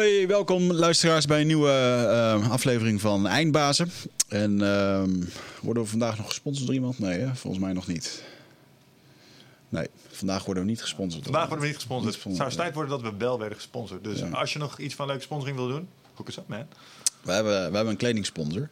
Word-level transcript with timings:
Hey, 0.00 0.26
welkom 0.26 0.72
luisteraars 0.72 1.26
bij 1.26 1.40
een 1.40 1.46
nieuwe 1.46 1.70
eh, 1.70 2.50
aflevering 2.50 3.00
van 3.00 3.26
Eindbazen. 3.26 3.90
En 4.28 4.62
ehm, 4.62 5.10
worden 5.62 5.82
we 5.82 5.88
vandaag 5.88 6.16
nog 6.16 6.26
gesponsord 6.26 6.66
door 6.66 6.74
iemand? 6.74 6.98
Nee, 6.98 7.18
hè? 7.18 7.34
volgens 7.34 7.62
mij 7.62 7.72
nog 7.72 7.86
niet. 7.86 8.22
Nee, 9.68 9.86
vandaag 10.08 10.44
worden 10.44 10.62
we 10.62 10.68
niet 10.68 10.80
gesponsord. 10.82 11.24
Vandaag 11.24 11.42
worden 11.46 11.60
we 11.60 11.66
niet 11.66 11.76
gesponsord. 11.76 12.14
Niet 12.14 12.24
Het 12.24 12.36
zou 12.36 12.50
tijd 12.50 12.74
worden 12.74 13.00
dat 13.00 13.12
we 13.12 13.18
wel 13.18 13.38
werden 13.38 13.56
gesponsord. 13.56 14.04
Dus 14.04 14.18
Ja. 14.18 14.28
als 14.28 14.52
je 14.52 14.58
nog 14.58 14.78
iets 14.78 14.94
van 14.94 15.06
leuke 15.06 15.22
sponsoring 15.22 15.56
wil 15.56 15.68
doen, 15.68 15.88
hoek 16.14 16.26
eens 16.26 16.38
op, 16.38 16.48
man. 16.48 16.66
We 17.22 17.32
hebben, 17.32 17.52
we 17.70 17.76
hebben 17.76 17.86
een 17.92 17.96
kledingsponsor. 17.96 18.68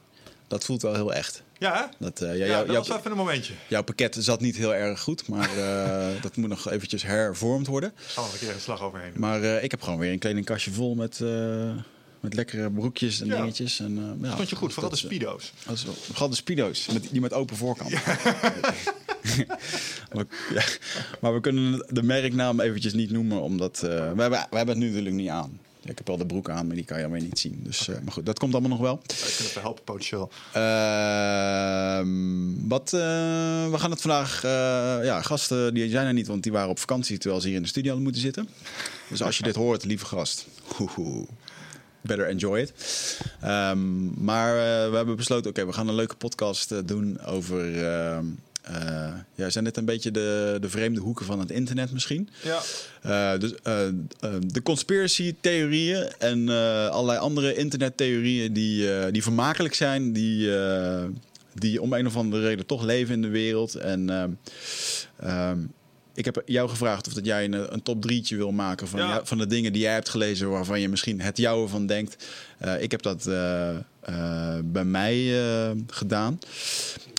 Dat 0.47 0.65
voelt 0.65 0.83
wel 0.83 0.95
heel 0.95 1.15
echt. 1.15 1.43
Ja? 1.59 1.91
Dat, 1.99 2.21
eh, 2.21 2.39
ja, 2.39 2.47
Ja, 2.47 2.65
dat 2.65 2.87
was 2.89 2.99
even 2.99 3.11
een 3.11 3.17
momentje. 3.17 3.53
jouw 3.69 3.83
pakket 3.83 4.17
zat 4.19 4.41
niet 4.41 4.57
heel 4.57 4.75
erg 4.75 5.01
goed, 5.01 5.29
maar 5.29 5.57
eh, 5.59 6.07
dat 6.23 6.37
moet 6.37 6.49
nog 6.49 6.71
eventjes 6.71 7.03
hervormd 7.03 7.67
worden. 7.67 7.93
Er 7.97 8.03
zal 8.11 8.25
nog 8.25 8.33
een 8.33 8.39
keer 8.39 8.55
een 8.55 8.61
slag 8.61 8.83
overheen. 8.83 9.11
doen. 9.13 9.21
Maar 9.21 9.43
eh, 9.43 9.63
ik 9.63 9.71
heb 9.71 9.83
gewoon 9.83 9.99
weer 9.99 10.13
een 10.13 10.19
kledingkastje 10.19 10.71
vol 10.71 10.95
met, 10.95 11.21
met 12.21 12.35
lekkere 12.35 12.71
broekjes 12.71 13.21
en 13.21 13.27
Ja. 13.27 13.37
dingetjes. 13.37 13.81
En, 13.81 14.19
ja, 14.23 14.33
Stond 14.33 14.51
je 14.51 14.57
goed, 14.57 14.73
vooral 14.73 14.91
de 14.91 14.97
dat 14.97 15.05
speedo's. 15.05 15.53
Dat 15.67 15.85
Vooral 16.01 16.29
de 16.29 16.37
speedo's, 16.37 16.87
met, 16.87 17.09
die 17.11 17.21
met 17.21 17.33
open 17.33 17.57
voorkant. 17.57 17.91
maar, 20.15 20.25
ja, 20.55 20.63
maar 21.21 21.35
we 21.35 21.41
kunnen 21.41 21.87
de 21.89 22.03
merknaam 22.03 22.61
eventjes 22.61 22.93
niet 22.93 23.11
noemen, 23.11 23.41
omdat... 23.41 23.79
we, 23.81 23.89
hebben, 23.89 24.31
we 24.31 24.57
hebben 24.57 24.69
het 24.69 24.77
nu 24.79 24.87
natuurlijk 24.87 25.15
niet 25.15 25.29
aan. 25.29 25.61
Ja, 25.81 25.91
ik 25.91 25.99
heb 25.99 26.07
wel 26.07 26.17
de 26.17 26.27
broek 26.27 26.51
aan, 26.51 26.67
maar 26.67 26.77
die 26.77 26.85
kan 26.85 26.99
je 26.99 27.05
alweer 27.05 27.23
niet 27.23 27.39
zien. 27.39 27.61
Dus, 27.63 27.89
eh, 27.89 27.95
maar 28.03 28.13
goed, 28.13 28.27
dat 28.27 28.39
komt 28.39 28.53
allemaal 28.53 28.71
nog 28.71 28.81
wel. 28.81 29.01
Wij 29.07 29.17
kunnen 29.17 29.45
even 29.45 29.61
helpen, 29.61 29.85
potentieel. 29.85 30.31
Ehm, 30.53 32.09
wat, 32.69 32.93
eh, 32.93 33.01
we 33.71 33.75
gaan 33.79 33.91
het 33.91 34.01
vandaag... 34.01 34.45
eh, 34.45 34.51
ja, 35.05 35.23
gasten 35.23 35.75
die 35.75 35.91
zijn 35.91 36.07
er 36.07 36.13
niet, 36.13 36.27
want 36.27 36.43
die 36.43 36.53
waren 36.53 36.71
op 36.71 36.79
vakantie... 36.79 37.19
terwijl 37.19 37.41
ze 37.41 37.47
hier 37.47 37.57
in 37.57 37.63
de 37.63 37.69
studio 37.69 37.89
hadden 37.89 38.07
moeten 38.07 38.23
zitten. 38.23 38.49
Dus 39.09 39.23
als 39.23 39.37
je 39.37 39.43
dit 39.43 39.55
hoort, 39.55 39.85
lieve 39.85 40.05
gast... 40.05 40.47
hoehoe, 40.77 41.27
better 42.01 42.27
enjoy 42.27 42.59
it. 42.59 42.73
Ehm, 43.41 44.25
maar 44.25 44.55
we 44.91 44.97
hebben 44.97 45.17
besloten, 45.17 45.51
oké, 45.51 45.67
we 45.67 45.73
gaan 45.73 45.89
een 45.89 45.95
leuke 45.95 46.17
podcast 46.17 46.89
doen 46.89 47.21
over... 47.21 47.87
ehm, 47.87 48.25
eh, 48.69 49.09
ja, 49.35 49.51
zijn 49.51 49.65
dit 49.65 49.77
een 49.77 49.85
beetje 49.85 50.11
de, 50.11 50.57
de 50.61 50.69
vreemde 50.69 51.01
hoeken 51.01 51.27
van 51.27 51.39
het 51.39 51.51
internet 51.51 51.93
misschien? 51.93 52.29
Ja. 52.43 52.61
Eh, 53.03 53.41
dus, 53.41 53.55
eh, 53.63 53.79
de 54.47 54.63
conspiracy-theorieën 54.63 56.09
en 56.19 56.49
allerlei 56.91 57.19
andere 57.19 57.55
internettheorieën 57.55 58.53
die, 58.53 59.11
die 59.11 59.23
vermakelijk 59.23 59.75
zijn, 59.75 60.13
die, 60.13 60.51
die 61.55 61.83
om 61.83 61.93
een 61.93 62.07
of 62.07 62.17
andere 62.17 62.43
reden 62.43 62.67
toch 62.67 62.83
leven 62.83 63.15
in 63.15 63.23
de 63.23 63.29
wereld. 63.29 63.75
En 63.75 64.11
ehm, 65.17 65.59
ik 66.15 66.25
heb 66.25 66.43
jou 66.47 66.69
gevraagd 66.69 67.07
of 67.07 67.13
dat 67.13 67.25
jij 67.25 67.45
een, 67.45 67.73
een 67.73 67.83
top 67.83 68.03
drietje 68.03 68.37
wil 68.37 68.53
maken 68.53 68.89
van, 68.89 69.01
Ja. 69.01 69.09
jou- 69.09 69.27
van 69.27 69.39
de 69.39 69.47
dingen 69.47 69.73
die 69.73 69.83
jij 69.83 69.93
hebt 69.93 70.09
gelezen 70.09 70.51
waarvan 70.51 70.81
je 70.81 70.89
misschien 70.89 71.21
het 71.21 71.37
jouwe 71.37 71.69
van 71.69 71.87
denkt. 71.87 72.27
Ik 72.81 72.91
heb 72.91 73.03
dat 73.03 73.25
bij 74.65 74.85
mij 74.85 75.43
gedaan. 75.87 76.39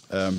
Ehm, 0.08 0.34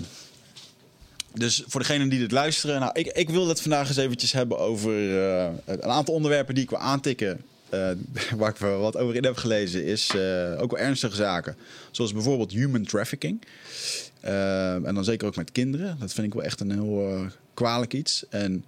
dus 1.35 1.63
voor 1.67 1.81
degenen 1.81 2.09
die 2.09 2.19
dit 2.19 2.31
luisteren, 2.31 2.81
nou, 2.81 2.93
ik, 2.95 3.07
ik 3.07 3.31
wil 3.31 3.49
het 3.49 3.61
vandaag 3.61 3.89
eens 3.89 3.97
eventjes 3.97 4.33
hebben 4.33 4.59
over 4.59 4.93
eh, 4.93 5.49
een 5.67 5.83
aantal 5.83 6.15
onderwerpen 6.15 6.55
die 6.55 6.63
ik 6.65 6.71
wil 6.71 6.79
aantikken. 6.79 7.41
eh, 7.69 7.91
waar 8.39 8.51
ik 8.51 8.57
wat 8.57 8.97
over 8.97 9.17
in 9.17 9.25
heb 9.25 9.37
gelezen, 9.37 9.85
is 9.85 10.09
eh, 10.15 10.63
ook 10.63 10.71
wel 10.71 10.81
ernstige 10.81 11.17
zaken. 11.17 11.57
Zoals 11.91 12.13
bijvoorbeeld 12.13 12.53
human 12.53 12.85
trafficking. 12.85 13.43
En 14.21 14.95
dan 14.95 15.05
zeker 15.05 15.27
ook 15.27 15.37
met 15.37 15.53
kinderen. 15.53 15.97
Dat 16.01 16.13
vind 16.13 16.27
ik 16.27 16.35
wel 16.35 16.43
echt 16.43 16.61
een 16.61 16.71
heel 16.71 17.27
kwalijk 17.55 17.93
iets. 17.93 18.25
En 18.29 18.65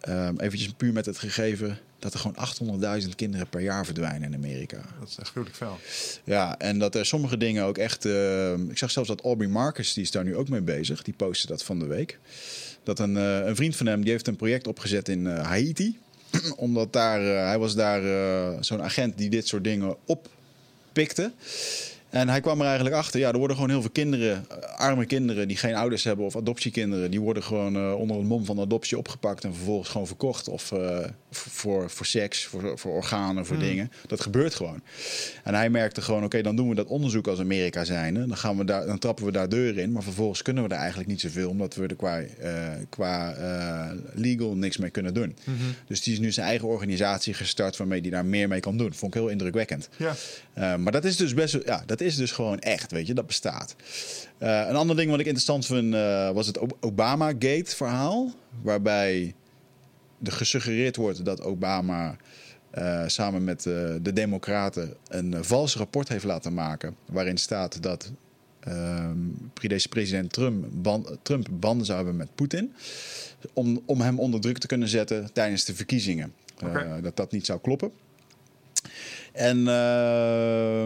ehm 0.00 0.34
eventjes 0.38 0.72
puur 0.76 0.92
met 0.92 1.06
het 1.06 1.18
gegeven 1.18 1.78
dat 2.00 2.14
er 2.14 2.20
gewoon 2.20 2.80
800.000 3.02 3.08
kinderen 3.16 3.48
per 3.48 3.60
jaar 3.60 3.84
verdwijnen 3.84 4.32
in 4.32 4.34
Amerika. 4.34 4.76
Dat 4.98 5.08
is 5.08 5.16
echt 5.18 5.30
gruwelijk 5.30 5.58
fel. 5.58 5.78
Ja, 6.24 6.58
en 6.58 6.78
dat 6.78 6.94
er 6.94 7.06
sommige 7.06 7.36
dingen 7.36 7.64
ook 7.64 7.78
echt. 7.78 8.04
eh, 8.04 8.52
ik 8.52 8.78
zag 8.78 8.90
zelfs 8.90 9.08
dat 9.08 9.20
Aubrey 9.20 9.48
Marcus, 9.48 9.92
die 9.92 10.02
is 10.02 10.10
daar 10.10 10.24
nu 10.24 10.36
ook 10.36 10.48
mee 10.48 10.60
bezig. 10.60 11.02
Die 11.02 11.14
postte 11.14 11.46
dat 11.46 11.62
van 11.62 11.78
de 11.78 11.86
week. 11.86 12.18
Dat 12.82 12.98
een, 12.98 13.16
eh, 13.16 13.46
een 13.46 13.56
vriend 13.56 13.76
van 13.76 13.86
hem, 13.86 14.02
die 14.02 14.10
heeft 14.10 14.26
een 14.26 14.36
project 14.36 14.66
opgezet 14.66 15.08
in 15.08 15.26
eh, 15.26 15.46
Haiti. 15.46 15.98
Omdat 16.56 16.92
daar, 16.92 17.20
hij 17.20 17.58
was 17.58 17.74
daar 17.74 18.02
zo'n 18.64 18.82
agent 18.82 19.18
die 19.18 19.30
dit 19.30 19.46
soort 19.46 19.64
dingen 19.64 19.96
oppikte. 20.04 21.32
En 22.10 22.28
hij 22.28 22.40
kwam 22.40 22.60
er 22.60 22.66
eigenlijk 22.66 22.96
achter, 22.96 23.20
ja, 23.20 23.32
er 23.32 23.38
worden 23.38 23.56
gewoon 23.56 23.70
heel 23.70 23.80
veel 23.80 23.90
kinderen, 23.90 24.44
eh, 24.48 24.78
arme 24.78 25.04
kinderen 25.06 25.48
die 25.48 25.56
geen 25.56 25.74
ouders 25.74 26.04
hebben 26.04 26.24
of 26.24 26.36
adoptiekinderen, 26.36 27.10
die 27.10 27.20
worden 27.20 27.42
gewoon 27.42 27.76
eh, 27.76 27.94
onder 27.98 28.16
het 28.16 28.26
mom 28.26 28.44
van 28.44 28.60
adoptie 28.60 28.98
opgepakt 28.98 29.44
en 29.44 29.54
vervolgens 29.54 29.88
gewoon 29.88 30.06
verkocht. 30.06 30.48
Of 30.48 30.72
eh, 30.72 30.98
voor, 31.30 31.90
voor 31.90 32.06
seks, 32.06 32.44
voor, 32.44 32.78
voor 32.78 32.92
organen, 32.92 33.46
voor 33.46 33.58
dingen. 33.58 33.92
Dat 34.06 34.20
gebeurt 34.20 34.54
gewoon. 34.54 34.80
En 35.44 35.54
hij 35.54 35.70
merkte 35.70 36.02
gewoon, 36.02 36.24
oké, 36.24 36.42
dan 36.42 36.56
doen 36.56 36.68
we 36.68 36.74
dat 36.74 36.86
onderzoek 36.86 37.26
als 37.26 37.38
Amerika 37.40 37.84
zijn. 37.84 38.14
Dan, 38.14 38.36
gaan 38.36 38.56
we 38.56 38.64
daar, 38.64 38.86
dan 38.86 38.98
trappen 38.98 39.24
we 39.24 39.32
daar 39.32 39.48
deuren 39.48 39.82
in, 39.82 39.92
maar 39.92 40.02
vervolgens 40.02 40.42
kunnen 40.42 40.62
we 40.62 40.68
daar 40.68 40.78
eigenlijk 40.78 41.08
niet 41.08 41.20
zoveel, 41.20 41.48
omdat 41.48 41.74
we 41.74 41.86
er 41.86 41.96
qua, 41.96 42.20
qua 42.88 43.34
legal 44.14 44.56
niks 44.56 44.76
mee 44.76 44.90
kunnen 44.90 45.14
doen. 45.14 45.36
Dus 45.86 46.02
die 46.02 46.12
is 46.12 46.18
nu 46.18 46.32
zijn 46.32 46.46
eigen 46.46 46.68
organisatie 46.68 47.34
gestart 47.34 47.76
waarmee 47.76 48.00
hij 48.00 48.10
daar 48.10 48.24
meer 48.26 48.48
mee 48.48 48.60
kan 48.60 48.76
doen. 48.76 48.94
Vond 48.94 49.14
ik 49.14 49.20
heel 49.20 49.28
indrukwekkend. 49.30 49.88
Ja. 49.96 50.14
Maar 50.76 50.92
dat 50.92 51.04
is 51.04 51.16
dus 51.16 51.34
best 51.34 51.52
wel- 51.52 51.62
ja, 51.66 51.82
dat 51.86 51.99
is 52.00 52.16
dus 52.16 52.32
gewoon 52.32 52.58
echt, 52.58 52.90
weet 52.90 53.06
je, 53.06 53.14
dat 53.14 53.26
bestaat. 53.26 53.76
Uh, 54.38 54.66
een 54.68 54.76
ander 54.76 54.96
ding 54.96 55.10
wat 55.10 55.20
ik 55.20 55.26
interessant 55.26 55.66
vind 55.66 55.94
uh, 55.94 56.30
was 56.30 56.46
het 56.46 56.58
Ob- 56.58 56.76
Obama-gate-verhaal, 56.80 58.34
waarbij 58.62 59.34
er 60.22 60.32
gesuggereerd 60.32 60.96
wordt 60.96 61.24
dat 61.24 61.42
Obama 61.42 62.16
uh, 62.78 63.02
samen 63.06 63.44
met 63.44 63.62
de 63.62 64.10
Democraten 64.14 64.94
een 65.08 65.44
vals 65.44 65.76
rapport 65.76 66.08
heeft 66.08 66.24
laten 66.24 66.54
maken, 66.54 66.96
waarin 67.06 67.36
staat 67.36 67.82
dat 67.82 68.12
um, 68.68 69.50
deze 69.54 69.88
president 69.88 70.32
Trump, 70.32 70.66
ban 70.72 71.18
Trump 71.22 71.48
banden 71.50 71.86
zou 71.86 71.98
hebben 71.98 72.16
met 72.16 72.34
Poetin, 72.34 72.74
om, 73.52 73.82
om 73.86 74.00
hem 74.00 74.18
onder 74.18 74.40
druk 74.40 74.58
te 74.58 74.66
kunnen 74.66 74.88
zetten 74.88 75.32
tijdens 75.32 75.64
de 75.64 75.74
verkiezingen. 75.74 76.32
Okay. 76.64 77.00
dat 77.00 77.16
dat 77.16 77.32
niet 77.32 77.46
zou 77.46 77.60
kloppen. 77.60 77.92
En 79.32 79.58
uh, 79.58 80.84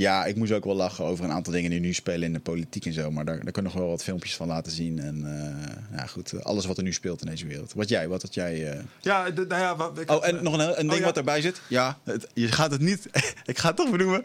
ja, 0.00 0.24
ik 0.24 0.36
moest 0.36 0.52
ook 0.52 0.64
wel 0.64 0.74
lachen 0.74 1.04
over 1.04 1.24
een 1.24 1.30
aantal 1.30 1.52
dingen 1.52 1.70
die 1.70 1.80
nu 1.80 1.92
spelen 1.92 2.22
in 2.22 2.32
de 2.32 2.40
politiek 2.40 2.86
en 2.86 2.92
zo. 2.92 3.10
Maar 3.10 3.24
daar, 3.24 3.44
daar 3.44 3.52
kunnen 3.52 3.70
we 3.72 3.76
nog 3.76 3.86
wel 3.86 3.96
wat 3.96 4.02
filmpjes 4.02 4.36
van 4.36 4.46
laten 4.46 4.72
zien. 4.72 4.98
En 4.98 5.16
uh, 5.24 5.98
ja, 5.98 6.06
goed, 6.06 6.44
alles 6.44 6.66
wat 6.66 6.76
er 6.76 6.82
nu 6.82 6.92
speelt 6.92 7.20
in 7.20 7.30
deze 7.30 7.46
wereld. 7.46 7.72
Wat 7.72 7.88
jij, 7.88 8.08
wat 8.08 8.22
had 8.22 8.34
jij. 8.34 8.74
Uh... 8.74 8.80
Ja, 9.00 9.30
de, 9.30 9.46
nou 9.46 9.62
ja, 9.62 9.76
wat, 9.76 9.98
ik, 9.98 10.10
oh, 10.10 10.26
en 10.26 10.42
nog 10.42 10.52
een, 10.52 10.60
een 10.60 10.74
ding 10.74 10.92
oh, 10.92 10.98
ja. 10.98 11.04
wat 11.04 11.16
erbij 11.16 11.40
zit. 11.40 11.60
Ja, 11.68 11.98
het, 12.04 12.26
je 12.34 12.52
gaat 12.52 12.70
het 12.70 12.80
niet. 12.80 13.06
ik 13.44 13.58
ga 13.58 13.68
het 13.68 13.76
toch 13.76 13.90
benoemen. 13.90 14.24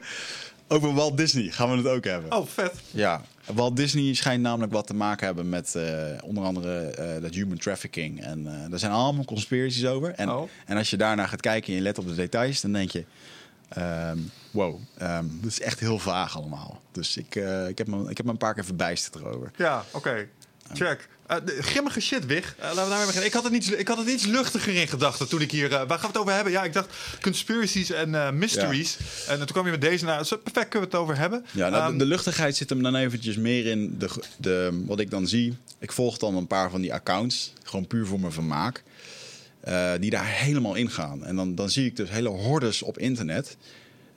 Over 0.67 0.93
Walt 0.93 1.17
Disney 1.17 1.51
gaan 1.51 1.69
we 1.71 1.77
het 1.77 1.87
ook 1.87 2.03
hebben. 2.03 2.31
Oh, 2.31 2.47
vet. 2.47 2.73
Ja, 2.91 3.21
Walt 3.53 3.75
Disney 3.75 4.13
schijnt 4.13 4.41
namelijk 4.41 4.71
wat 4.71 4.87
te 4.87 4.93
maken 4.93 5.25
hebben 5.25 5.49
met 5.49 5.73
uh, 5.77 5.83
onder 6.23 6.43
andere 6.43 6.95
uh, 6.99 7.21
dat 7.21 7.33
human 7.33 7.57
trafficking. 7.57 8.23
En 8.23 8.39
uh, 8.39 8.51
daar 8.69 8.79
zijn 8.79 8.91
allemaal 8.91 9.25
conspiraties 9.25 9.85
over. 9.85 10.13
En, 10.13 10.29
oh. 10.29 10.49
en 10.65 10.77
als 10.77 10.89
je 10.89 10.97
daarna 10.97 11.27
gaat 11.27 11.41
kijken 11.41 11.69
en 11.69 11.75
je 11.75 11.81
let 11.81 11.97
op 11.97 12.07
de 12.07 12.15
details, 12.15 12.61
dan 12.61 12.71
denk 12.71 12.91
je... 12.91 13.05
Um, 13.77 14.31
wow, 14.51 14.79
um, 15.01 15.39
dat 15.41 15.51
is 15.51 15.59
echt 15.59 15.79
heel 15.79 15.99
vaag 15.99 16.37
allemaal. 16.37 16.81
Dus 16.91 17.17
ik, 17.17 17.35
uh, 17.35 17.67
ik, 17.67 17.77
heb, 17.77 17.87
me, 17.87 18.09
ik 18.09 18.17
heb 18.17 18.25
me 18.25 18.31
een 18.31 18.37
paar 18.37 18.53
keer 18.53 18.65
verbijsterd 18.65 19.15
erover. 19.15 19.51
Ja, 19.55 19.85
oké. 19.91 19.97
Okay. 19.97 20.29
Check. 20.73 21.07
Uh, 21.31 21.37
de, 21.45 21.63
grimmige 21.63 22.01
shit, 22.01 22.25
Wig. 22.25 22.55
Uh, 22.57 22.63
laten 22.63 22.83
we 22.83 22.89
daarmee 22.89 23.05
beginnen. 23.05 23.25
Ik 23.25 23.33
had, 23.33 23.43
het 23.43 23.53
iets, 23.53 23.69
ik 23.69 23.87
had 23.87 23.97
het 23.97 24.07
iets 24.07 24.25
luchtiger 24.25 24.75
in 24.75 24.87
gedachten 24.87 25.27
toen 25.27 25.41
ik 25.41 25.51
hier... 25.51 25.71
Uh, 25.71 25.71
waar 25.71 25.87
gaan 25.87 25.99
we 25.99 26.07
het 26.07 26.17
over 26.17 26.33
hebben? 26.33 26.51
Ja, 26.51 26.63
ik 26.63 26.73
dacht 26.73 26.89
conspiracies 27.21 27.91
en 27.91 28.37
mysteries. 28.37 28.97
Ja. 29.25 29.31
En 29.31 29.37
toen 29.37 29.47
kwam 29.47 29.65
je 29.65 29.71
met 29.71 29.81
deze 29.81 30.05
naar. 30.05 30.17
Perfect 30.17 30.69
kunnen 30.69 30.89
we 30.89 30.95
het 30.95 30.95
over 30.95 31.17
hebben. 31.17 31.45
Ja, 31.51 31.69
nou, 31.69 31.91
um, 31.91 31.97
de, 31.97 32.03
de, 32.03 32.09
luchtigheid 32.09 32.55
zit 32.55 32.69
hem 32.69 32.83
dan 32.83 32.95
eventjes 32.95 33.37
meer 33.37 33.65
in 33.65 33.95
de, 33.97 34.09
de, 34.37 34.83
wat 34.85 34.99
ik 34.99 35.09
dan 35.09 35.27
zie. 35.27 35.57
Ik 35.79 35.91
volg 35.91 36.17
dan 36.17 36.35
een 36.35 36.47
paar 36.47 36.69
van 36.69 36.81
die 36.81 36.93
accounts. 36.93 37.53
Gewoon 37.63 37.87
puur 37.87 38.05
voor 38.05 38.19
mijn 38.19 38.31
vermaak. 38.31 38.83
Uh, 39.67 39.91
die 39.99 40.09
daar 40.09 40.27
helemaal 40.27 40.75
in 40.75 40.89
gaan. 40.89 41.25
En 41.25 41.35
dan, 41.35 41.55
dan 41.55 41.69
zie 41.69 41.85
ik 41.85 41.95
dus 41.95 42.09
hele 42.09 42.29
hordes 42.29 42.81
op 42.81 42.97
internet. 42.97 43.57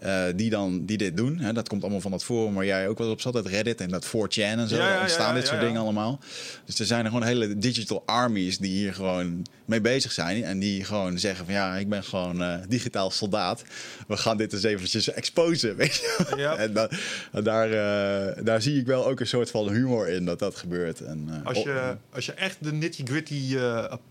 Uh, 0.04 0.24
die, 0.34 0.50
dan, 0.50 0.84
die 0.84 0.96
dit 0.96 1.16
doen. 1.16 1.38
Hè, 1.38 1.52
dat 1.52 1.68
komt 1.68 1.82
allemaal 1.82 2.00
van 2.00 2.10
dat 2.10 2.24
forum 2.24 2.54
waar 2.54 2.64
jij 2.64 2.88
ook 2.88 2.98
wel 2.98 3.10
op 3.10 3.20
zat. 3.20 3.34
Het 3.34 3.46
Reddit 3.46 3.80
en 3.80 3.88
dat 3.88 4.06
4chan 4.06 4.58
en 4.58 4.68
zo. 4.68 4.76
Ja, 4.76 5.00
ontstaan 5.00 5.28
ja, 5.28 5.34
dit 5.34 5.46
soort 5.46 5.60
dingen 5.60 5.80
allemaal. 5.80 6.20
Dus 6.64 6.78
er 6.78 6.86
zijn 6.86 7.04
er 7.04 7.10
gewoon 7.10 7.26
hele 7.26 7.58
digital 7.58 8.02
armies 8.06 8.58
die 8.58 8.70
hier 8.70 8.94
gewoon 8.94 9.46
mee 9.64 9.80
bezig 9.80 10.12
zijn. 10.12 10.44
En 10.44 10.58
die 10.58 10.84
gewoon 10.84 11.18
zeggen 11.18 11.44
van 11.44 11.54
ja, 11.54 11.74
ik 11.76 11.88
ben 11.88 12.04
gewoon 12.04 12.42
uh, 12.42 12.54
digitaal 12.68 13.10
soldaat. 13.10 13.64
We 14.08 14.16
gaan 14.16 14.36
dit 14.36 14.52
eens 14.52 14.62
eventjes 14.62 15.10
exposen. 15.10 15.76
Weet 15.76 15.94
je? 15.94 16.44
En, 16.58 16.72
da 16.72 16.88
en 17.32 17.44
daar, 17.44 17.68
uh, 17.68 18.44
daar 18.44 18.62
zie 18.62 18.80
ik 18.80 18.86
wel 18.86 19.06
ook 19.06 19.20
een 19.20 19.26
soort 19.26 19.50
van 19.50 19.68
humor 19.68 20.08
in 20.08 20.24
dat 20.24 20.38
dat 20.38 20.56
gebeurt. 20.56 21.00
En, 21.00 21.40
als, 21.44 21.58
je, 21.58 21.96
als 22.12 22.26
je 22.26 22.32
echt 22.32 22.56
de 22.60 22.72
nitty 22.72 23.04
gritty 23.04 23.56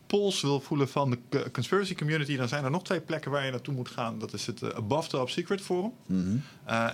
pols 0.08 0.42
wil 0.42 0.60
voelen 0.60 0.88
van 0.88 1.18
de 1.30 1.52
conspiracy 1.52 1.96
community... 1.96 2.38
dan 2.38 2.48
zijn 2.48 2.64
er 2.64 2.72
nog 2.72 2.84
twee 2.84 3.02
plekken 3.02 3.32
waar 3.32 3.46
je 3.46 3.52
naartoe 3.52 3.74
moet 3.74 3.90
gaan. 3.90 4.20
Dat 4.20 4.34
is 4.34 4.46
het 4.46 4.74
Above 4.74 5.10
Top 5.10 5.30
Secret 5.30 5.62
Forum 5.62 5.77
mm 5.82 5.94
-hmm. 6.06 6.44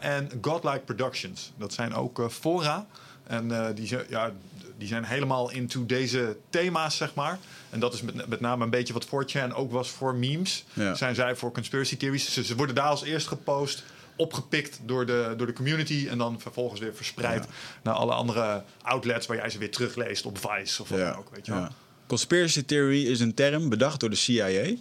en 0.02 0.30
Godlike 0.42 0.80
Productions. 0.80 1.52
Dat 1.58 1.74
zijn 1.74 1.94
ook 1.94 2.20
uh, 2.20 2.28
fora. 2.28 2.88
En 3.24 3.74
die, 3.76 3.98
ja, 4.10 4.32
die 4.78 4.88
zijn 4.88 5.04
helemaal 5.04 5.52
into 5.52 5.86
deze 5.86 6.38
thema's, 6.50 6.98
zeg 6.98 7.14
maar. 7.14 7.40
En 7.70 7.80
dat 7.80 7.94
is 7.94 8.02
met, 8.02 8.28
met 8.28 8.40
name 8.40 8.64
een 8.64 8.70
beetje 8.70 8.94
wat 8.94 9.08
4chan 9.08 9.54
ook 9.54 9.72
was 9.72 9.90
voor 9.90 10.16
memes. 10.16 10.66
Ja. 10.74 10.96
Zijn 10.96 11.16
zij 11.16 11.36
voor 11.36 11.52
conspiracy 11.52 11.98
theories. 11.98 12.34
Ze, 12.34 12.44
ze 12.44 12.56
worden 12.56 12.76
daar 12.76 12.88
als 12.88 13.04
eerst 13.04 13.28
gepost, 13.28 13.84
opgepikt 14.16 14.80
door 14.86 15.06
de, 15.06 15.34
door 15.38 15.48
de 15.48 15.54
community... 15.54 16.08
en 16.10 16.18
dan 16.18 16.40
vervolgens 16.40 16.80
weer 16.80 16.96
verspreid 16.96 17.48
naar 17.84 17.94
alle 17.94 18.14
andere 18.14 18.64
outlets... 18.82 19.28
waar 19.28 19.38
jij 19.38 19.50
ze 19.50 19.58
weer 19.58 19.72
terugleest 19.72 20.26
op 20.26 20.38
Vice 20.38 20.82
of 20.82 20.90
wat 20.90 21.00
dan 21.00 21.16
ook, 21.16 21.30
weet 21.32 21.46
je 21.46 21.52
wel. 21.52 21.62
ja. 21.62 21.72
Conspiracy 22.08 22.64
theory 22.64 23.06
is 23.06 23.20
een 23.20 23.34
term 23.34 23.70
bedacht 23.70 24.00
door 24.00 24.10
de 24.10 24.16
CIA 24.16 24.76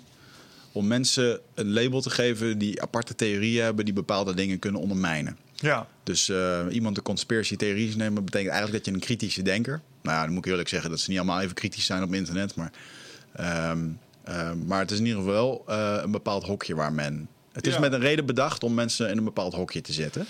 om 0.73 0.87
mensen 0.87 1.41
een 1.55 1.73
label 1.73 2.01
te 2.01 2.11
geven 2.11 2.59
die 2.59 2.83
aparte 2.83 3.15
theorieën 3.15 3.65
hebben 3.65 3.85
die 3.85 3.95
bepaalde 3.95 4.35
dingen 4.35 4.59
kunnen 4.59 4.81
ondermijnen. 4.81 5.37
Ja. 5.55 5.87
Dus 6.03 6.29
eh, 6.29 6.61
iemand 6.71 6.97
een 6.97 7.03
conspiracy 7.03 7.57
nemen 7.97 8.25
betekent 8.25 8.51
eigenlijk 8.53 8.73
dat 8.73 8.87
je 8.87 9.01
een 9.01 9.07
kritische 9.07 9.43
denker. 9.43 9.81
Nou 10.03 10.17
ja, 10.17 10.23
dan 10.25 10.33
moet 10.35 10.45
ik 10.45 10.51
eerlijk 10.51 10.69
zeggen 10.69 10.91
dat 10.91 11.01
ze 11.01 11.11
niet 11.11 11.19
allemaal 11.19 11.41
even 11.41 11.55
kritisch 11.55 11.87
zijn 11.87 12.03
op 12.03 12.15
internet, 12.15 12.55
maar, 12.55 12.73
ehm, 13.33 13.89
ehm, 14.25 14.67
maar 14.67 14.81
het 14.81 14.91
is 14.91 14.99
in 14.99 15.07
ieder 15.07 15.21
geval 15.21 15.35
wel 15.35 15.65
eh, 15.67 16.03
een 16.03 16.11
bepaald 16.11 16.45
hokje 16.45 16.75
waar 16.75 16.93
men. 16.93 17.29
Het 17.53 17.67
is 17.67 17.75
Ja. 17.75 17.81
met 17.81 17.93
een 17.93 18.01
reden 18.01 18.27
bedacht 18.27 18.65
om 18.65 18.75
mensen 18.75 19.11
in 19.11 19.19
een 19.19 19.25
bepaald 19.25 19.55
hokje 19.55 19.81
te 19.81 19.93
zetten. 19.93 20.27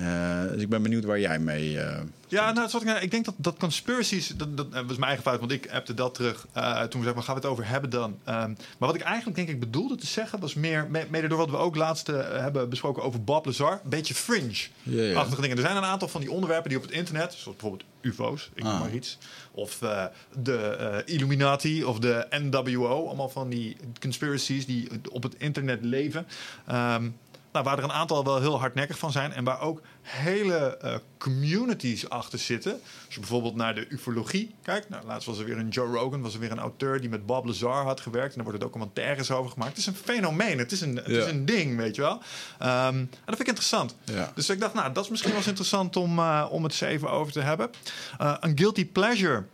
Eh, 0.00 0.52
dus 0.52 0.62
ik 0.62 0.68
ben 0.68 0.82
benieuwd 0.82 1.04
waar 1.04 1.20
jij 1.20 1.38
mee. 1.38 1.80
eh, 1.80 2.00
Ja, 2.28 2.52
nou, 2.52 2.70
ik, 2.88 3.02
ik 3.02 3.10
denk 3.10 3.24
dat, 3.24 3.34
dat 3.36 3.56
conspiracies, 3.58 4.28
dat, 4.28 4.56
dat, 4.56 4.72
dat 4.72 4.84
was 4.86 4.96
mijn 4.96 5.02
eigen 5.10 5.22
fout, 5.22 5.38
want 5.40 5.52
ik 5.52 5.70
appte 5.70 5.94
dat 5.94 6.14
terug 6.14 6.46
eh, 6.52 6.82
toen 6.82 7.00
we 7.00 7.06
zeggen, 7.06 7.22
gaan 7.24 7.34
we 7.34 7.40
het 7.40 7.50
over 7.50 7.68
hebben 7.68 7.90
dan. 7.90 8.18
Ehm, 8.24 8.48
maar 8.78 8.88
wat 8.88 8.94
ik 8.94 9.00
eigenlijk 9.00 9.36
denk 9.36 9.48
ik 9.48 9.60
bedoelde 9.60 9.94
te 9.96 10.06
zeggen, 10.06 10.40
was 10.40 10.54
meer, 10.54 10.86
me- 10.90 11.06
mede 11.10 11.28
door 11.28 11.38
wat 11.38 11.50
we 11.50 11.56
ook 11.56 11.76
laatst 11.76 12.08
eh, 12.08 12.16
hebben 12.40 12.68
besproken 12.68 13.02
over 13.02 13.24
Bob 13.24 13.44
Lazar, 13.46 13.72
een 13.72 13.90
beetje 13.90 14.14
fringe-achtige 14.14 15.40
dingen. 15.40 15.56
Er 15.56 15.62
zijn 15.62 15.76
een 15.76 15.82
aantal 15.84 16.08
van 16.08 16.20
die 16.20 16.30
onderwerpen 16.30 16.68
die 16.68 16.78
op 16.78 16.84
het 16.84 16.92
internet, 16.94 17.32
zoals 17.32 17.58
bijvoorbeeld 17.58 17.84
UFO's, 18.00 18.50
ik 18.54 18.62
noem 18.62 18.72
Ah. 18.72 18.80
maar 18.80 18.92
iets, 18.94 19.18
of 19.50 19.82
eh, 19.82 20.04
de 20.42 20.56
eh, 20.56 21.14
Illuminati 21.14 21.84
of 21.84 21.98
de 21.98 22.26
NWO, 22.30 23.06
allemaal 23.06 23.28
van 23.28 23.48
die 23.48 23.76
conspiracies 24.00 24.66
die 24.66 24.88
op 25.10 25.22
het 25.22 25.34
internet 25.38 25.84
leven. 25.84 26.26
Ehm, 26.66 27.08
nou, 27.56 27.68
waar 27.68 27.78
er 27.78 27.84
een 27.84 27.92
aantal 28.00 28.24
wel 28.24 28.40
heel 28.40 28.58
hardnekkig 28.58 28.98
van 28.98 29.12
zijn 29.12 29.32
en 29.32 29.44
waar 29.44 29.60
ook 29.60 29.80
hele 30.02 30.76
eh, 30.76 30.94
communities 31.18 32.08
achter 32.08 32.38
zitten. 32.38 32.72
Als 32.72 33.14
je 33.14 33.20
bijvoorbeeld 33.20 33.54
naar 33.54 33.74
de 33.74 33.86
ufologie 33.88 34.54
kijkt. 34.62 34.88
Nou, 34.88 35.06
laatst 35.06 35.26
was 35.26 35.38
er 35.38 35.44
weer 35.44 35.58
een 35.58 35.68
Joe 35.68 35.96
Rogan, 35.96 36.22
was 36.22 36.34
er 36.34 36.40
weer 36.40 36.50
een 36.50 36.58
auteur 36.58 37.00
die 37.00 37.08
met 37.10 37.26
Bob 37.26 37.44
Lazar 37.44 37.84
had 37.84 38.00
gewerkt. 38.00 38.28
En 38.28 38.34
daar 38.34 38.44
worden 38.44 38.60
documentaires 38.60 39.30
over 39.30 39.50
gemaakt. 39.50 39.70
Het 39.70 39.78
is 39.80 39.86
een 39.86 39.94
fenomeen, 39.94 40.58
het 40.58 40.72
is 40.72 40.80
een, 40.80 40.96
het 40.96 41.06
Ja. 41.06 41.18
is 41.24 41.30
een 41.30 41.44
ding, 41.44 41.76
weet 41.76 41.94
je 41.96 42.02
wel. 42.02 42.22
Ehm, 42.58 42.94
en 42.94 43.08
dat 43.10 43.36
vind 43.36 43.40
ik 43.40 43.46
interessant. 43.46 43.96
Ja. 44.04 44.32
Dus 44.34 44.48
ik 44.50 44.60
dacht, 44.60 44.74
nou, 44.74 44.92
dat 44.92 45.04
is 45.04 45.10
misschien 45.10 45.30
wel 45.30 45.38
eens 45.40 45.48
interessant 45.48 45.96
om, 45.96 46.18
eh, 46.18 46.46
om 46.50 46.62
het 46.62 46.72
eens 46.72 46.80
even 46.80 47.10
over 47.10 47.32
te 47.32 47.40
hebben. 47.40 47.70
Eh, 48.18 48.34
een 48.40 48.58
guilty 48.58 48.86
pleasure 48.86 49.44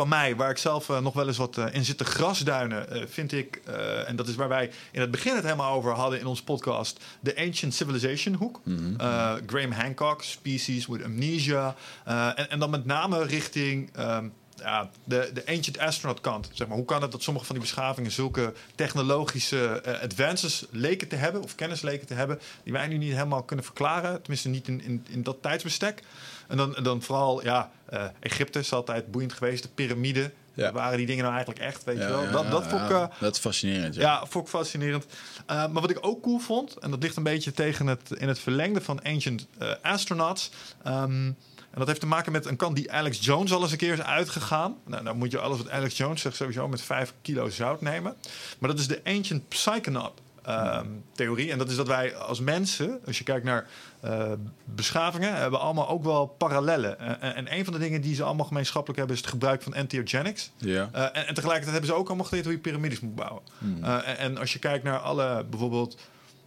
van 0.00 0.08
mij, 0.08 0.36
waar 0.36 0.50
ik 0.50 0.58
zelf 0.58 0.88
eh, 0.88 1.00
nog 1.00 1.14
wel 1.14 1.26
eens 1.26 1.36
wat 1.36 1.58
eh, 1.58 1.64
in 1.72 1.84
zit 1.84 1.98
te 1.98 2.04
grasduinen, 2.04 2.90
eh, 2.90 3.02
vind 3.06 3.32
ik, 3.32 3.60
en 4.06 4.16
dat 4.16 4.28
is 4.28 4.34
waar 4.34 4.48
wij 4.48 4.70
in 4.90 5.00
het 5.00 5.10
begin 5.10 5.34
het 5.34 5.44
helemaal 5.44 5.74
over 5.74 5.92
hadden 5.92 6.20
in 6.20 6.26
onze 6.26 6.44
podcast, 6.44 7.00
de 7.20 7.36
Ancient 7.36 7.74
Civilization 7.74 8.34
hoek. 8.34 8.60
Eh, 8.98 9.32
Graham 9.46 9.72
Hancock, 9.72 10.22
Species 10.22 10.86
with 10.86 11.04
Amnesia. 11.04 11.74
En, 12.04 12.50
en 12.50 12.58
dan 12.58 12.70
met 12.70 12.84
name 12.84 13.24
richting 13.24 13.90
ehm, 13.96 14.28
ja, 14.56 14.90
de, 15.04 15.30
de 15.34 15.46
Ancient 15.46 15.78
Astronaut 15.78 16.20
kant. 16.20 16.50
Zeg 16.52 16.68
maar. 16.68 16.76
Hoe 16.76 16.86
kan 16.86 17.02
het 17.02 17.12
dat 17.12 17.22
sommige 17.22 17.46
van 17.46 17.54
die 17.54 17.64
beschavingen 17.64 18.10
zulke 18.10 18.52
technologische 18.74 19.82
advances 20.02 20.66
leken 20.70 21.08
te 21.08 21.16
hebben, 21.16 21.42
of 21.42 21.54
kennis 21.54 21.80
leken 21.80 22.06
te 22.06 22.14
hebben, 22.14 22.40
die 22.64 22.72
wij 22.72 22.86
nu 22.86 22.96
niet 22.96 23.12
helemaal 23.12 23.42
kunnen 23.42 23.64
verklaren, 23.64 24.20
tenminste 24.20 24.48
niet 24.48 24.68
in, 24.68 24.82
in, 24.82 25.06
in 25.08 25.22
dat 25.22 25.36
tijdsbestek. 25.42 26.02
En 26.50 26.56
dan, 26.56 26.76
en 26.76 26.82
dan 26.82 27.02
vooral, 27.02 27.44
ja, 27.44 27.70
eh, 27.90 28.04
Egypte 28.20 28.58
is 28.58 28.72
altijd 28.72 29.10
boeiend 29.10 29.32
geweest, 29.32 29.62
de 29.62 29.68
piramide. 29.74 30.30
Ja. 30.54 30.72
Waren 30.72 30.96
die 30.96 31.06
dingen 31.06 31.22
nou 31.22 31.34
eigenlijk 31.34 31.64
echt, 31.64 31.84
weet 31.84 31.96
ja, 31.96 32.02
je 32.02 32.08
wel? 32.10 32.22
ja, 32.22 32.30
dat, 32.30 32.50
dat 32.50 32.66
vond 32.66 32.82
ik... 32.82 32.90
eh, 32.90 33.04
dat 33.20 33.34
is 33.34 33.40
fascinerend. 33.40 33.94
Ja. 33.94 34.26
vond 34.26 34.44
ik 34.44 34.50
fascinerend. 34.50 35.06
Eh, 35.46 35.56
maar 35.56 35.80
wat 35.82 35.90
ik 35.90 35.98
ook 36.00 36.22
cool 36.22 36.38
vond, 36.38 36.76
en 36.76 36.90
dat 36.90 37.02
ligt 37.02 37.16
een 37.16 37.22
beetje 37.22 37.52
tegen 37.52 37.86
het, 37.86 38.10
in 38.18 38.28
het 38.28 38.38
verlengde 38.38 38.80
van 38.80 39.02
Ancient 39.02 39.46
Astronauts. 39.82 40.50
ehm, 40.82 41.32
en 41.70 41.78
dat 41.78 41.86
heeft 41.86 42.00
te 42.00 42.06
maken 42.06 42.32
met 42.32 42.46
een 42.46 42.56
kant 42.56 42.76
die 42.76 42.92
Alex 42.92 43.24
Jones 43.24 43.52
al 43.52 43.62
eens 43.62 43.72
een 43.72 43.78
keer 43.78 43.92
is 43.92 44.02
uitgegaan. 44.02 44.76
Nou, 44.86 45.04
dan 45.04 45.16
moet 45.16 45.30
je 45.30 45.38
alles 45.38 45.58
wat 45.58 45.70
Alex 45.70 45.96
Jones 45.96 46.20
zegt 46.20 46.36
sowieso 46.36 46.68
met 46.68 46.82
5 46.82 47.14
kilo 47.22 47.48
zout 47.48 47.80
nemen. 47.80 48.14
Maar 48.58 48.70
dat 48.70 48.78
is 48.78 48.88
de 48.88 49.00
Ancient 49.04 49.48
Psychonaut. 49.48 50.12
Ehm, 50.50 50.86
theorie. 51.12 51.50
En 51.50 51.58
dat 51.58 51.70
is 51.70 51.76
dat 51.76 51.86
wij 51.86 52.16
als 52.16 52.40
mensen, 52.40 53.00
als 53.06 53.18
je 53.18 53.24
kijkt 53.24 53.44
naar 53.44 53.66
eh, 54.00 54.32
beschavingen, 54.64 55.34
hebben 55.34 55.60
allemaal 55.60 55.88
ook 55.88 56.04
wel 56.04 56.26
parallellen. 56.26 56.98
En, 56.98 57.34
en 57.34 57.56
een 57.56 57.64
van 57.64 57.72
de 57.72 57.78
dingen 57.78 58.00
die 58.00 58.14
ze 58.14 58.22
allemaal 58.22 58.46
gemeenschappelijk 58.46 58.98
hebben, 58.98 59.16
is 59.16 59.22
het 59.22 59.30
gebruik 59.30 59.62
van 59.62 59.74
entheogenics. 59.74 60.50
Ja. 60.56 60.88
Eh, 60.92 61.02
en, 61.02 61.26
en 61.26 61.34
tegelijkertijd 61.34 61.72
hebben 61.72 61.86
ze 61.86 61.94
ook 61.94 62.06
allemaal 62.06 62.26
geleerd 62.26 62.44
hoe 62.44 62.54
je 62.54 62.60
piramides 62.60 63.00
moet 63.00 63.14
bouwen. 63.14 63.42
Eh, 63.82 64.08
en, 64.08 64.18
en 64.18 64.38
als 64.38 64.52
je 64.52 64.58
kijkt 64.58 64.84
naar 64.84 64.98
alle 64.98 65.44
bijvoorbeeld 65.50 65.98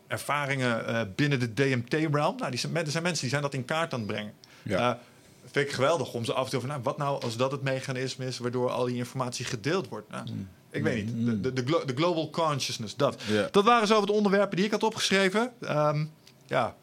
ervaringen 0.08 1.14
binnen 1.16 1.40
de 1.40 1.54
DMT-realm, 1.54 2.36
nou, 2.38 2.50
die 2.50 2.60
zijn, 2.60 2.76
er 2.76 2.92
zijn 2.92 3.04
mensen 3.04 3.22
die 3.22 3.30
zijn 3.30 3.42
dat 3.42 3.54
in 3.54 3.66
kaart 3.66 3.94
aan 3.94 4.00
het 4.00 4.08
brengen. 4.08 4.34
Ja. 4.64 5.00
Vind 5.46 5.68
ik 5.68 5.74
geweldig 5.74 6.14
om 6.14 6.26
ze 6.26 6.34
af 6.34 6.46
en 6.46 6.52
toe 6.52 6.60
van, 6.60 6.70
nou, 6.70 6.82
wat 6.82 6.98
nou 6.98 7.22
als 7.22 7.38
dat 7.38 7.52
het 7.52 7.62
mechanisme 7.62 8.26
is 8.26 8.38
waardoor 8.38 8.70
al 8.70 8.86
die 8.86 8.96
informatie 8.96 9.46
gedeeld 9.46 9.88
wordt? 9.88 10.10
Nou, 10.10 10.26
Ik 10.74 10.84
weet 10.84 11.06
niet. 11.06 11.26
De, 11.26 11.42
de, 11.42 11.54
de, 11.54 11.64
glo- 11.66 11.86
de 11.86 11.94
global 11.96 12.30
consciousness, 12.30 12.96
dat. 12.96 13.22
Dat 13.52 13.64
waren 13.64 13.88
zo 13.88 14.00
wat 14.00 14.10
onderwerpen 14.10 14.56
die 14.56 14.66
ik 14.66 14.72
had 14.72 14.84
opgeschreven. 14.84 15.52
Ehm, 15.62 16.06
ja, 16.48 16.76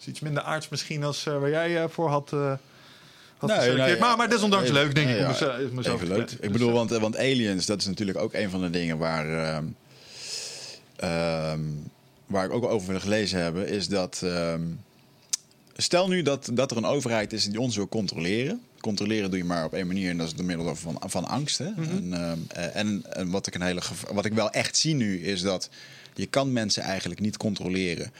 is 0.00 0.06
iets 0.06 0.20
minder 0.20 0.42
aards 0.42 0.68
misschien 0.68 1.04
als 1.04 1.26
eh, 1.26 1.38
waar 1.38 1.50
jij 1.50 1.82
eh, 1.82 1.88
voor 1.88 2.08
had. 2.08 2.30
had 3.38 3.50
Nee, 3.50 3.98
maar, 3.98 4.16
maar 4.16 4.28
desondanks 4.28 4.64
even- 4.68 4.80
leuk, 4.82 4.94
denk 4.94 5.08
ik. 5.08 5.18
ja, 5.18 5.28
mezelf- 5.72 6.02
Even 6.02 6.08
leuk. 6.08 6.30
Ik 6.30 6.40
Dus, 6.40 6.50
bedoel, 6.50 6.72
want, 6.72 6.90
want 6.90 7.16
Aliens, 7.16 7.66
dat 7.66 7.80
is 7.80 7.86
natuurlijk 7.86 8.18
ook 8.18 8.32
een 8.34 8.50
van 8.50 8.60
de 8.60 8.70
dingen 8.70 8.98
waar, 8.98 9.44
ehm, 9.54 9.64
ehm, 10.96 11.60
waar 12.26 12.44
ik 12.44 12.52
ook 12.52 12.64
over 12.64 12.88
wil 12.90 13.00
gelezen 13.00 13.42
heb, 13.42 13.56
is 13.56 13.88
dat. 13.88 14.22
stel 15.76 16.08
nu 16.08 16.22
dat, 16.22 16.50
dat 16.52 16.70
er 16.70 16.76
een 16.76 16.84
overheid 16.84 17.32
is 17.32 17.44
die 17.44 17.60
ons 17.60 17.76
wil 17.76 17.88
controleren. 17.88 18.62
Controleren 18.80 19.30
doe 19.30 19.38
je 19.38 19.44
maar 19.44 19.64
op 19.64 19.74
één 19.74 19.86
manier 19.86 20.10
en 20.10 20.16
dat 20.16 20.26
is 20.26 20.34
door 20.34 20.44
middel 20.44 20.76
van, 20.76 20.98
van 21.06 21.24
angst. 21.24 21.58
Hè? 21.58 21.70
Mhm. 21.70 22.12
en, 22.12 22.44
eh, 22.48 22.76
en, 22.76 23.02
en 23.12 23.30
wat 23.30 23.46
ik 23.46 23.54
een 23.54 23.62
hele 23.62 23.82
wat 24.12 24.24
ik 24.24 24.32
wel 24.32 24.50
echt 24.50 24.76
zie 24.76 24.94
nu 24.94 25.20
is 25.20 25.42
dat 25.42 25.68
je 26.14 26.26
kan 26.26 26.52
mensen 26.52 26.82
eigenlijk 26.82 27.20
niet 27.20 27.36
controleren, 27.36 28.12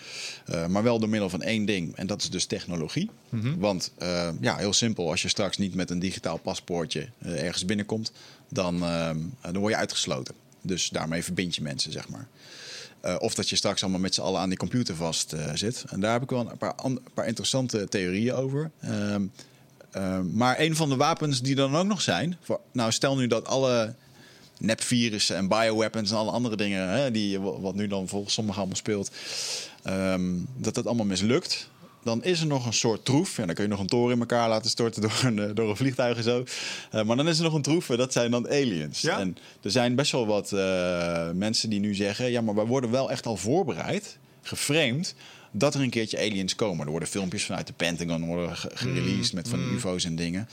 eh, 0.47 0.67
maar 0.67 0.83
wel 0.83 0.99
door 0.99 1.09
middel 1.09 1.31
van 1.31 1.43
één 1.43 1.65
ding 1.65 1.97
en 1.97 2.07
dat 2.07 2.23
is 2.23 2.31
dus 2.31 2.45
technologie. 2.45 3.11
Mhm. 3.29 3.59
Want 3.59 3.93
eh, 3.99 4.29
ja, 4.41 4.57
heel 4.57 4.73
simpel, 4.73 5.11
als 5.11 5.23
je 5.23 5.29
straks 5.29 5.59
niet 5.59 5.75
met 5.75 5.91
een 5.91 5.99
digitaal 5.99 6.39
paspoortje 6.39 7.09
ergens 7.23 7.65
binnenkomt, 7.65 8.12
dan, 8.49 8.81
dan 9.41 9.59
word 9.59 9.73
je 9.73 9.79
uitgesloten. 9.79 10.35
Dus 10.62 10.89
daarmee 10.89 11.25
verbind 11.25 11.55
je 11.55 11.62
mensen, 11.62 11.93
zeg 11.93 12.09
maar. 12.09 12.29
Of 13.19 13.35
dat 13.35 13.49
je 13.49 13.57
straks 13.57 13.83
allemaal 13.83 14.01
met 14.01 14.15
z'n 14.15 14.21
allen 14.21 14.41
aan 14.41 14.49
die 14.49 14.59
computer 14.59 14.95
vast 14.95 15.35
zit. 15.55 15.85
En 15.89 16.01
daar 16.01 16.12
heb 16.12 16.23
ik 16.23 16.31
wel 16.31 16.50
een 16.50 16.59
paar, 16.59 16.75
paar 17.14 17.26
interessante 17.26 17.88
theorieën 17.88 18.35
over. 18.35 18.71
Ehm, 18.81 19.23
maar 20.32 20.61
een 20.61 20.76
van 20.76 20.88
de 20.88 20.97
wapens 20.97 21.42
die 21.42 21.54
dan 21.54 21.76
ook 21.76 21.87
nog 21.87 22.00
zijn. 22.00 22.37
Voor, 22.42 22.61
nou, 22.73 22.92
stel 22.92 23.16
nu 23.16 23.26
dat 23.26 23.47
alle 23.47 23.94
nepvirussen 24.59 25.37
en 25.37 25.49
bioweapons 25.49 26.11
en 26.11 26.16
alle 26.16 26.30
andere 26.30 26.56
dingen. 26.56 26.88
Hè, 26.88 27.11
die, 27.11 27.40
wat 27.40 27.75
nu 27.75 27.87
dan 27.87 28.09
volgens 28.09 28.35
sommigen 28.35 28.59
allemaal 28.59 28.78
speelt. 28.78 29.11
ehm, 29.82 30.23
dat 30.56 30.75
dat 30.75 30.87
allemaal 30.87 31.06
mislukt. 31.06 31.68
Dan 32.02 32.25
is 32.25 32.40
er 32.40 32.47
nog 32.47 32.66
een 32.66 32.73
soort 32.73 33.04
troef. 33.04 33.38
En 33.38 33.47
dan 33.47 33.54
kun 33.54 33.64
je 33.64 33.70
nog 33.70 33.80
een 33.80 33.87
toren 33.87 34.14
in 34.14 34.20
elkaar 34.20 34.49
laten 34.49 34.70
storten 34.70 35.02
door 35.09 35.20
een, 35.25 35.38
eh, 35.38 35.54
door 35.54 35.70
een 35.70 35.76
vliegtuig 35.76 36.16
en 36.16 36.23
zo. 36.23 36.44
Eh, 36.90 37.02
maar 37.02 37.16
dan 37.16 37.28
is 37.28 37.38
er 37.38 37.44
nog 37.44 37.54
een 37.54 37.62
troef. 37.62 37.90
en 37.90 37.97
Dat 37.97 38.12
zijn 38.12 38.30
dan 38.30 38.49
aliens. 38.49 39.00
Ja? 39.00 39.18
En 39.18 39.37
er 39.62 39.70
zijn 39.70 39.94
best 39.94 40.12
wel 40.12 40.26
wat 40.26 40.52
eh, 40.52 41.30
mensen 41.30 41.70
die 41.70 41.80
nu 41.80 41.94
zeggen: 41.94 42.30
ja, 42.30 42.40
maar 42.40 42.54
wij 42.54 42.64
worden 42.64 42.90
wel 42.90 43.11
echt 43.11 43.26
al 43.26 43.37
voorbereid, 43.37 44.18
geframed. 44.42 45.14
Dat 45.50 45.75
er 45.75 45.80
een 45.80 45.90
keertje 45.90 46.19
aliens 46.19 46.54
komen. 46.54 46.85
Er 46.85 46.90
worden 46.90 47.09
filmpjes 47.09 47.45
vanuit 47.45 47.66
de 47.66 47.73
Pentagon 47.73 48.25
worden 48.26 48.57
ge- 48.57 48.71
gereleased 48.75 49.33
met 49.33 49.49
van 49.49 49.59
die 49.59 49.69
UFO's 49.69 50.04
en 50.04 50.16
dingen. 50.16 50.49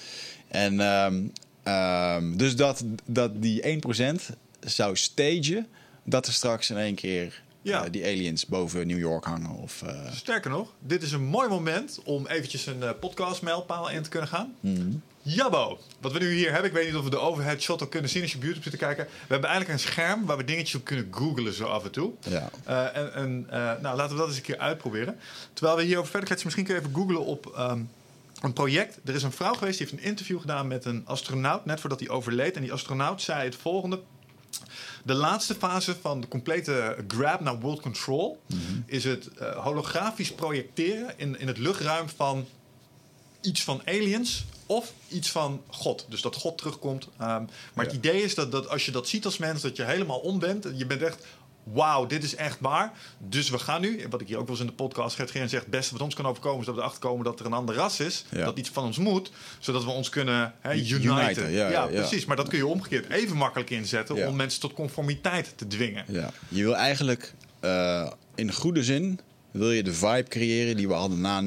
En 0.48 0.80
ehm, 0.80 1.22
ehm, 1.64 2.36
dus 2.38 2.56
dat, 2.56 2.84
dat 3.06 3.42
die 3.42 3.62
1% 3.64 4.30
zou 4.60 4.96
stagen 4.96 5.68
dat 6.04 6.28
er 6.28 6.34
straks 6.34 6.70
in 6.70 6.78
één 6.78 6.96
keer 6.96 7.42
Ja. 7.62 7.86
eh, 7.86 7.92
die 7.92 8.04
aliens 8.06 8.46
boven 8.46 8.88
New 8.88 9.00
York 9.00 9.26
hangen. 9.26 9.50
Of, 9.52 9.82
eh, 9.82 10.12
Sterker 10.12 10.50
nog, 10.50 10.74
dit 10.80 11.04
is 11.04 11.12
een 11.12 11.24
mooi 11.26 11.50
moment 11.50 12.00
om 12.04 12.28
eventjes 12.28 12.66
een 12.66 12.84
eh, 12.84 12.90
podcast-mijlpaal 13.00 13.90
in 13.90 14.02
te 14.02 14.10
kunnen 14.10 14.30
gaan. 14.30 14.56
Mhm. 14.60 14.90
Jabbo, 15.30 15.80
wat 16.00 16.12
we 16.12 16.20
nu 16.20 16.34
hier 16.34 16.52
hebben, 16.52 16.70
ik 16.70 16.76
weet 16.76 16.86
niet 16.86 16.96
of 16.96 17.04
we 17.04 17.10
de 17.10 17.20
overhead 17.20 17.62
shot 17.62 17.84
ook 17.84 17.92
kunnen 17.92 18.10
zien 18.10 18.22
als 18.22 18.32
je 18.32 18.38
op 18.38 18.44
YouTube 18.44 18.64
zit 18.64 18.72
te 18.72 18.86
kijken. 18.86 19.06
We 19.06 19.12
hebben 19.28 19.50
eigenlijk 19.50 19.80
een 19.80 19.90
scherm 19.90 20.26
waar 20.26 20.38
we 20.38 20.44
dingetjes 20.44 20.76
op 20.76 20.84
kunnen 20.84 21.08
googlen 21.12 21.54
zo 21.54 21.66
af 21.66 21.84
en 21.84 21.92
toe. 21.92 22.12
ja. 22.20 22.50
Eh, 22.64 22.98
en 22.98 23.14
en 23.14 23.46
eh, 23.50 23.60
nou, 23.82 23.98
laten 23.98 24.12
we 24.12 24.18
dat 24.18 24.28
eens 24.28 24.38
een 24.38 24.44
keer 24.44 24.58
uitproberen. 24.58 25.20
Terwijl 25.54 25.78
we 25.78 25.84
hierover 25.84 26.10
verder 26.10 26.28
kletsen, 26.28 26.48
misschien 26.48 26.66
kun 26.66 26.76
je 26.76 26.82
even 26.82 26.96
googlen 26.96 27.26
op 27.26 27.54
ehm, 27.56 27.82
een 28.42 28.54
project. 28.54 29.00
Er 29.06 29.16
is 29.16 29.24
een 29.24 29.32
vrouw 29.32 29.54
geweest 29.54 29.78
die 29.78 29.88
heeft 29.88 30.00
een 30.00 30.10
interview 30.10 30.40
gedaan 30.40 30.68
met 30.68 30.86
een 30.86 31.02
astronaut, 31.06 31.66
net 31.66 31.80
voordat 31.80 32.00
hij 32.00 32.10
overleed. 32.10 32.56
En 32.56 32.62
die 32.62 32.74
astronaut 32.74 33.22
zei 33.22 33.44
het 33.44 33.56
volgende. 33.56 34.02
De 35.04 35.14
laatste 35.14 35.56
fase 35.56 35.96
van 36.02 36.22
de 36.22 36.28
complete 36.28 36.98
grab 37.08 37.40
naar 37.40 37.60
world 37.60 37.82
control 37.82 38.42
is 38.86 39.04
het 39.04 39.28
eh, 39.28 39.56
holografisch 39.64 40.32
projecteren 40.34 41.14
in, 41.18 41.40
in 41.40 41.48
het 41.48 41.58
luchtruim 41.58 42.10
van 42.10 42.48
iets 43.42 43.64
van 43.64 43.82
aliens 43.86 44.46
of 44.68 44.94
iets 45.08 45.32
van 45.32 45.62
God. 45.68 46.06
Dus 46.10 46.22
dat 46.22 46.36
God 46.36 46.58
terugkomt. 46.58 47.08
Ehm, 47.18 47.44
maar 47.74 47.86
het 47.86 47.94
idee 47.94 48.22
is 48.22 48.36
dat, 48.36 48.52
dat 48.52 48.70
als 48.70 48.86
je 48.86 48.92
dat 48.92 49.08
ziet 49.08 49.26
als 49.26 49.38
mens, 49.38 49.62
dat 49.62 49.76
je 49.76 49.84
helemaal 49.84 50.20
om 50.20 50.40
bent. 50.40 50.68
Je 50.76 50.86
bent 50.86 51.02
echt, 51.02 51.26
wauw, 51.74 52.06
dit 52.06 52.24
is 52.24 52.36
echt 52.36 52.60
waar. 52.60 52.92
Dus 53.18 53.50
we 53.50 53.60
gaan 53.60 53.82
nu, 53.82 54.06
wat 54.10 54.22
ik 54.22 54.28
hier 54.28 54.38
ook 54.38 54.48
wel 54.48 54.52
eens 54.52 54.60
in 54.60 54.70
de 54.70 54.74
podcast 54.74 55.16
Gert 55.16 55.32
Geern 55.32 55.50
zegt, 55.50 55.62
het 55.62 55.72
beste 55.72 55.94
wat 55.94 56.02
ons 56.02 56.16
kan 56.16 56.26
overkomen 56.26 56.60
is 56.60 56.66
dat 56.66 56.76
we 56.76 56.82
erachter 56.82 57.02
komen 57.02 57.26
dat 57.26 57.40
er 57.40 57.46
een 57.46 57.54
ander 57.54 57.76
ras 57.76 58.00
is. 58.00 58.26
Ja. 58.32 58.46
Dat 58.46 58.58
iets 58.58 58.70
van 58.70 58.84
ons 58.84 58.98
moet, 58.98 59.32
zodat 59.60 59.84
we 59.84 59.90
ons 59.90 60.10
kunnen 60.10 60.54
hè, 60.60 60.74
uniten. 60.74 61.04
Uniten, 61.04 61.52
ja, 61.52 61.70
ja. 61.70 61.86
precies. 61.86 62.26
Maar 62.26 62.36
dat 62.36 62.48
kun 62.48 62.58
je 62.58 62.68
omgekeerd 62.68 63.10
even 63.10 63.38
makkelijk 63.38 63.70
inzetten 63.70 64.28
om 64.28 64.36
mensen 64.36 64.60
tot 64.60 64.74
conformiteit 64.74 65.54
te 65.56 65.68
dwingen. 65.68 66.06
Ja. 66.08 66.32
Je 66.48 66.64
wil 66.64 66.76
eigenlijk 66.76 67.34
eh, 67.60 68.12
in 68.36 68.54
goede 68.54 68.84
zin 68.84 69.20
wil 69.58 69.72
je 69.72 69.84
de 69.84 69.94
vibe 69.94 70.26
creëren 70.30 70.78
die 70.78 70.88
we 70.88 70.94
hadden 70.94 71.22
na 71.22 71.42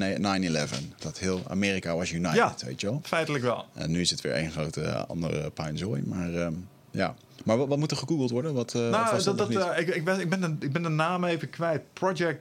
9-11. 0.69 0.75
Dat 0.99 1.19
heel 1.19 1.43
Amerika 1.49 1.97
was 1.97 2.11
united, 2.13 2.37
Ja. 2.37 2.55
weet 2.67 2.81
je 2.81 2.87
wel. 2.87 3.01
Feitelijk 3.05 3.45
wel. 3.45 3.65
En 3.75 3.91
nu 3.91 4.01
is 4.01 4.11
het 4.11 4.21
weer 4.21 4.33
één 4.33 4.51
grote 4.51 4.81
eh, 4.83 5.05
andere 5.09 5.51
puinzooi. 5.51 6.03
Maar 6.07 6.35
ehm, 6.35 6.53
ja. 6.91 7.15
Maar 7.45 7.57
wat, 7.59 7.69
wat 7.69 7.79
moet 7.79 7.91
er 7.91 7.97
gegoogeld 7.97 8.31
worden? 8.31 8.55
Wat, 8.55 8.75
eh, 8.75 8.81
Nou, 8.91 9.23
dat, 9.23 9.39
dat, 9.39 9.51
eh, 9.51 9.79
ik, 9.79 9.89
ik, 9.95 10.05
ben, 10.05 10.21
ik, 10.21 10.29
ben 10.31 10.41
de, 10.41 10.67
ik 10.67 10.73
ben 10.73 10.83
de 10.83 10.89
naam 10.89 11.25
even 11.25 11.51
kwijt. 11.51 11.83
Project 11.93 12.41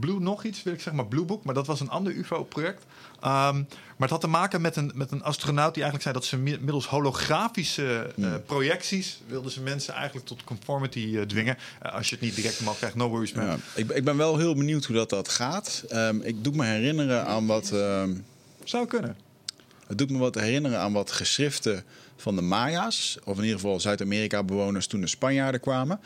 Blue, 0.00 0.20
nog 0.20 0.44
iets, 0.44 0.62
wil 0.62 0.72
ik 0.72 0.78
zeggen, 0.80 0.96
maar 0.96 1.06
Blue 1.06 1.24
Book. 1.24 1.44
Maar 1.44 1.54
dat 1.54 1.66
was 1.66 1.80
een 1.80 1.90
ander 1.90 2.12
UFO-project. 2.12 2.84
Ehm, 3.20 3.54
maar 3.56 3.64
het 4.08 4.10
had 4.10 4.20
te 4.20 4.26
maken 4.26 4.60
met 4.60 4.76
een, 4.76 4.92
met 4.94 5.10
een 5.10 5.22
astronaut 5.22 5.74
die 5.74 5.82
eigenlijk 5.82 6.02
zei 6.02 6.14
dat 6.14 6.24
ze 6.24 6.36
mi- 6.36 6.58
middels 6.60 6.86
holografische 6.86 8.06
eh, 8.16 8.24
Hmm. 8.24 8.42
projecties 8.46 9.20
wilden 9.26 9.50
ze 9.50 9.60
mensen 9.60 9.94
eigenlijk 9.94 10.26
tot 10.26 10.44
conformity 10.44 11.24
dwingen. 11.26 11.56
Als 11.92 12.08
je 12.08 12.14
het 12.14 12.24
niet 12.24 12.34
direct 12.34 12.60
mag 12.60 12.76
krijgt, 12.76 12.96
no 12.96 13.08
worries 13.08 13.32
man. 13.32 13.44
Ja, 13.46 13.56
ik, 13.74 13.90
ik 13.90 14.04
ben 14.04 14.16
wel 14.16 14.36
heel 14.38 14.54
benieuwd 14.54 14.84
hoe 14.84 14.96
dat, 14.96 15.10
dat 15.10 15.28
gaat. 15.28 15.84
Ehm, 15.88 16.20
ik 16.20 16.44
doe 16.44 16.54
me 16.56 16.64
herinneren 16.64 17.26
aan 17.26 17.46
wat. 17.46 17.70
ehm, 17.72 18.14
Zou 18.64 18.86
kunnen. 18.86 19.16
het 19.86 19.98
doet 19.98 20.10
me 20.10 20.18
wat 20.18 20.34
herinneren 20.34 20.78
aan 20.80 20.92
wat 20.92 21.10
geschriften 21.10 21.84
van 22.18 22.36
de 22.36 22.42
Maya's. 22.42 23.18
Of 23.24 23.36
in 23.36 23.42
ieder 23.42 23.58
geval 23.60 23.80
Zuid-Amerika-bewoners 23.80 24.86
toen 24.86 25.00
de 25.00 25.06
Spanjaarden 25.06 25.60
kwamen. 25.60 26.00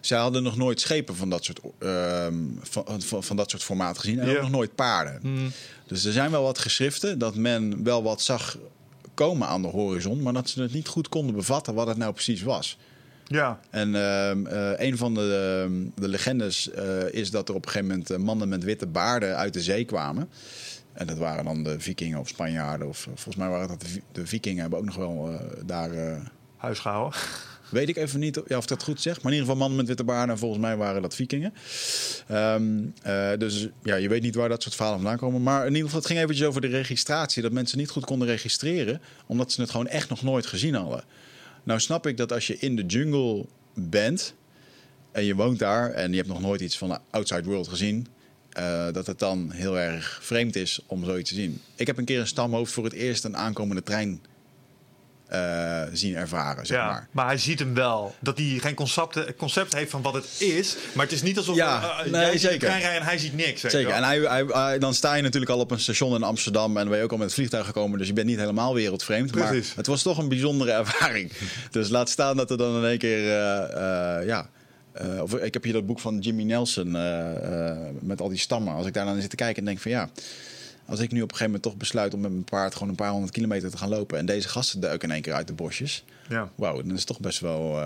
Zij 0.00 0.18
hadden 0.18 0.42
nog 0.42 0.56
nooit 0.56 0.80
schepen 0.80 1.16
van 1.16 1.30
dat 1.30 1.44
soort, 1.44 1.60
ehm, 1.78 2.34
van, 2.60 3.02
van, 3.02 3.24
van 3.24 3.36
dat 3.36 3.50
soort 3.50 3.62
formaat 3.62 3.98
gezien. 3.98 4.18
En 4.18 4.30
ook 4.30 4.40
nog 4.40 4.50
nooit 4.50 4.74
paarden. 4.74 5.18
Hmm. 5.22 5.52
Dus 5.86 6.04
er 6.04 6.12
zijn 6.12 6.30
wel 6.30 6.42
wat 6.42 6.58
geschriften 6.58 7.18
dat 7.18 7.34
men 7.34 7.84
wel 7.84 8.02
wat 8.02 8.22
zag 8.22 8.58
komen 9.14 9.48
aan 9.48 9.62
de 9.62 9.68
horizon. 9.68 10.22
Maar 10.22 10.32
dat 10.32 10.48
ze 10.48 10.62
het 10.62 10.72
niet 10.72 10.88
goed 10.88 11.08
konden 11.08 11.34
bevatten 11.34 11.74
wat 11.74 11.86
het 11.86 11.96
nou 11.96 12.12
precies 12.12 12.42
was. 12.42 12.78
Ja, 13.28 13.60
En 13.70 13.94
ehm, 13.94 14.46
eh, 14.46 14.86
een 14.86 14.96
van 14.96 15.14
de, 15.14 15.60
ehm, 15.64 16.02
de 16.02 16.08
legendes 16.08 16.70
eh, 16.70 17.12
is 17.12 17.30
dat 17.30 17.48
er 17.48 17.54
op 17.54 17.64
een 17.64 17.70
gegeven 17.70 17.88
moment 17.88 18.10
eh, 18.10 18.18
mannen 18.18 18.48
met 18.48 18.64
witte 18.64 18.86
baarden 18.86 19.36
uit 19.36 19.52
de 19.52 19.62
zee 19.62 19.84
kwamen. 19.84 20.28
En 20.98 21.06
dat 21.06 21.18
waren 21.18 21.44
dan 21.44 21.62
de 21.62 21.80
vikingen 21.80 22.18
of 22.18 22.28
Spanjaarden. 22.28 22.88
Of, 22.88 22.98
eh, 22.98 23.04
volgens 23.06 23.36
mij 23.36 23.48
waren 23.48 23.68
dat 23.68 23.80
de, 23.80 23.88
vi- 23.88 24.02
de 24.12 24.26
vikingen 24.26 24.60
hebben 24.60 24.78
ook 24.78 24.84
nog 24.84 24.96
wel 24.96 25.30
eh, 25.30 25.46
daar... 25.66 25.90
eh, 25.90 26.16
huisgehouden. 26.56 27.18
weet 27.70 27.88
ik 27.88 27.96
even 27.96 28.20
niet 28.20 28.40
ja, 28.46 28.56
of 28.56 28.66
dat 28.66 28.82
goed 28.82 29.00
zeg. 29.02 29.14
Maar 29.22 29.32
in 29.32 29.38
ieder 29.38 29.44
geval 29.44 29.56
mannen 29.56 29.76
met 29.76 29.86
witte 29.86 30.04
baarden. 30.04 30.34
En 30.34 30.38
volgens 30.40 30.60
mij 30.60 30.76
waren 30.76 31.02
dat 31.02 31.14
vikingen. 31.14 31.54
Ehm, 32.26 32.78
eh, 33.02 33.30
dus 33.38 33.68
ja, 33.82 33.94
je 33.96 34.08
weet 34.08 34.22
niet 34.22 34.34
waar 34.34 34.48
dat 34.48 34.62
soort 34.62 34.74
verhalen 34.74 35.00
vandaan 35.00 35.18
komen. 35.18 35.42
Maar 35.42 35.60
in 35.60 35.68
ieder 35.68 35.82
geval, 35.84 35.98
het 35.98 36.06
ging 36.08 36.20
eventjes 36.20 36.46
over 36.46 36.60
de 36.60 36.66
registratie. 36.66 37.42
Dat 37.42 37.52
mensen 37.52 37.78
niet 37.78 37.90
goed 37.90 38.04
konden 38.04 38.28
registreren. 38.28 39.00
Omdat 39.26 39.52
ze 39.52 39.60
het 39.60 39.70
gewoon 39.70 39.86
echt 39.86 40.08
nog 40.08 40.22
nooit 40.22 40.46
gezien 40.46 40.74
hadden. 40.74 41.04
Nou 41.62 41.80
snap 41.80 42.06
ik 42.06 42.16
dat 42.16 42.32
als 42.32 42.46
je 42.46 42.58
in 42.58 42.76
de 42.76 42.86
jungle 42.86 43.46
bent... 43.74 44.34
en 45.12 45.24
je 45.24 45.34
woont 45.34 45.58
daar 45.58 45.90
en 45.90 46.10
je 46.10 46.16
hebt 46.16 46.28
nog 46.28 46.40
nooit 46.40 46.60
iets 46.60 46.78
van 46.78 46.88
de 46.88 46.98
outside 47.10 47.42
world 47.44 47.68
gezien... 47.68 48.06
eh, 48.58 48.86
dat 48.92 49.06
het 49.06 49.18
dan 49.18 49.50
heel 49.52 49.78
erg 49.78 50.18
vreemd 50.22 50.56
is 50.56 50.80
om 50.86 51.04
zoiets 51.04 51.28
te 51.30 51.36
zien. 51.36 51.60
Ik 51.74 51.86
heb 51.86 51.98
een 51.98 52.04
keer 52.04 52.20
een 52.20 52.26
stamhoofd 52.26 52.72
voor 52.72 52.84
het 52.84 52.92
eerst 52.92 53.24
een 53.24 53.36
aankomende 53.36 53.82
trein 53.82 54.20
eh, 55.26 55.82
zien 55.92 56.16
ervaren, 56.16 56.66
zeg 56.66 56.76
ja, 56.76 56.86
maar. 56.86 57.08
maar. 57.10 57.26
hij 57.26 57.36
ziet 57.38 57.58
hem 57.58 57.74
wel. 57.74 58.14
Dat 58.20 58.38
hij 58.38 58.58
geen 58.60 58.74
concept, 58.74 59.36
concept 59.36 59.74
heeft 59.74 59.90
van 59.90 60.02
wat 60.02 60.14
het 60.14 60.26
is. 60.38 60.76
Maar 60.94 61.04
het 61.04 61.14
is 61.14 61.22
niet 61.22 61.36
alsof 61.36 61.56
Ja, 61.56 61.82
eh, 61.82 62.10
nee, 62.12 62.20
jij 62.20 62.30
ziet 62.30 62.40
zeker. 62.40 62.58
trein 62.58 62.80
rijden 62.80 63.00
en 63.00 63.06
hij 63.06 63.18
ziet 63.18 63.34
niks. 63.36 63.60
Zeker. 63.60 63.86
wel. 63.86 63.96
En 63.96 64.02
hij, 64.04 64.18
hij, 64.18 64.44
hij- 64.44 64.78
dan 64.78 64.94
sta 64.94 65.14
je 65.14 65.22
natuurlijk 65.22 65.52
al 65.52 65.58
op 65.58 65.70
een 65.70 65.80
station 65.80 66.14
in 66.14 66.22
Amsterdam 66.22 66.68
en 66.68 66.74
dan 66.82 66.88
ben 66.88 66.98
je 66.98 67.04
ook 67.04 67.10
al 67.10 67.16
met 67.16 67.26
het 67.26 67.34
vliegtuig 67.34 67.66
gekomen, 67.66 67.98
dus 67.98 68.06
je 68.06 68.12
bent 68.12 68.26
niet 68.26 68.38
helemaal 68.38 68.74
wereldvreemd. 68.74 69.30
Precies. 69.30 69.66
Maar 69.68 69.76
het 69.76 69.86
was 69.86 70.02
toch 70.02 70.18
een 70.18 70.28
bijzondere 70.28 70.70
ervaring. 70.82 71.32
dus 71.70 71.88
laat 71.88 72.08
staan 72.08 72.36
dat 72.36 72.50
er 72.50 72.56
dan 72.58 72.76
in 72.76 72.84
één 72.88 72.98
keer, 72.98 73.22
ja. 74.26 74.48
Eh, 74.98 75.22
of, 75.22 75.34
ik 75.34 75.52
heb 75.52 75.64
hier 75.64 75.72
dat 75.72 75.86
boek 75.86 75.98
van 75.98 76.18
Jimmy 76.18 76.42
Nelson 76.42 76.96
eh, 76.96 77.70
eh, 77.70 77.78
met 78.00 78.20
al 78.20 78.28
die 78.28 78.38
stammen. 78.38 78.74
Als 78.74 78.86
ik 78.86 78.94
daar 78.94 79.04
dan 79.04 79.20
zit 79.20 79.30
te 79.30 79.36
kijken 79.36 79.58
en 79.58 79.64
denk 79.64 79.78
van 79.78 79.90
ja, 79.90 80.10
als 80.86 81.00
ik 81.00 81.12
nu 81.12 81.22
op 81.22 81.30
een 81.30 81.36
gegeven 81.36 81.44
moment 81.44 81.62
toch 81.62 81.76
besluit 81.76 82.14
om 82.14 82.20
met 82.20 82.30
mijn 82.30 82.44
paard 82.44 82.72
gewoon 82.72 82.88
een 82.88 82.94
paar 82.94 83.10
honderd 83.10 83.32
kilometer 83.32 83.70
te 83.70 83.76
gaan 83.76 83.88
lopen 83.88 84.18
en 84.18 84.26
deze 84.26 84.48
gasten 84.48 84.80
duiken 84.80 85.08
in 85.08 85.14
één 85.14 85.22
keer 85.22 85.32
uit 85.32 85.46
de 85.46 85.52
bosjes. 85.52 86.04
Ja. 86.28 86.50
Wauw, 86.54 86.76
dan 86.76 86.92
is 86.92 86.98
het 86.98 87.06
toch 87.06 87.20
best 87.20 87.40
wel. 87.40 87.80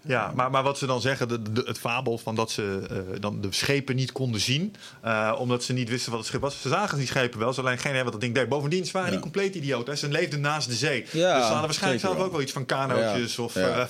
Ja, 0.00 0.32
maar, 0.34 0.50
maar 0.50 0.62
wat 0.62 0.78
ze 0.78 0.86
dan 0.86 1.00
zeggen, 1.00 1.28
de, 1.28 1.42
de- 1.52 1.62
het 1.66 1.78
fabel 1.78 2.18
van 2.18 2.34
dat 2.34 2.50
ze 2.50 2.86
eh, 2.90 3.20
dan 3.20 3.40
de 3.40 3.48
schepen 3.50 3.96
niet 3.96 4.12
konden 4.12 4.40
zien, 4.40 4.74
eh, 5.02 5.34
omdat 5.38 5.64
ze 5.64 5.72
niet 5.72 5.88
wisten 5.88 6.10
wat 6.10 6.20
het 6.20 6.28
schip 6.28 6.40
was. 6.40 6.60
Ze 6.60 6.68
zagen 6.68 6.98
die 6.98 7.06
schepen 7.06 7.38
wel, 7.38 7.52
ze 7.52 7.60
alleen 7.60 7.78
geen 7.78 8.02
wat 8.02 8.12
dat 8.12 8.20
ding 8.20 8.34
deed. 8.34 8.48
Bovendien, 8.48 8.86
ze 8.86 8.92
waren 8.92 9.08
Ja. 9.08 9.14
niet 9.14 9.22
compleet 9.22 9.54
idioten. 9.54 9.92
hè. 9.92 9.98
Ze 9.98 10.08
leefden 10.08 10.40
naast 10.40 10.68
de 10.68 10.74
zee. 10.74 11.00
Ja, 11.00 11.06
dus 11.10 11.18
ze 11.18 11.28
hadden 11.42 11.60
waarschijnlijk 11.60 12.02
zelf 12.02 12.16
wel. 12.16 12.24
ook 12.24 12.32
wel 12.32 12.40
iets 12.40 12.52
van 12.52 12.66
kanootjes 12.66 13.38
of 13.38 13.54
Ja. 13.64 13.88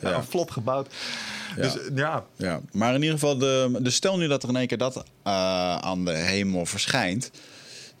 een 0.00 0.24
vlot 0.24 0.50
gebouwd. 0.50 0.94
Ja. 1.56 1.62
Dus 1.62 1.76
ja, 1.94 2.24
Ja, 2.36 2.60
maar 2.72 2.94
in 2.94 3.00
ieder 3.02 3.18
geval, 3.18 3.38
de, 3.38 3.78
dus 3.80 3.94
stel 3.94 4.16
nu 4.18 4.28
dat 4.28 4.42
er 4.42 4.48
in 4.48 4.56
één 4.56 4.66
keer 4.66 4.78
dat 4.78 5.04
aan 5.22 6.04
de 6.04 6.12
hemel 6.12 6.66
verschijnt. 6.66 7.30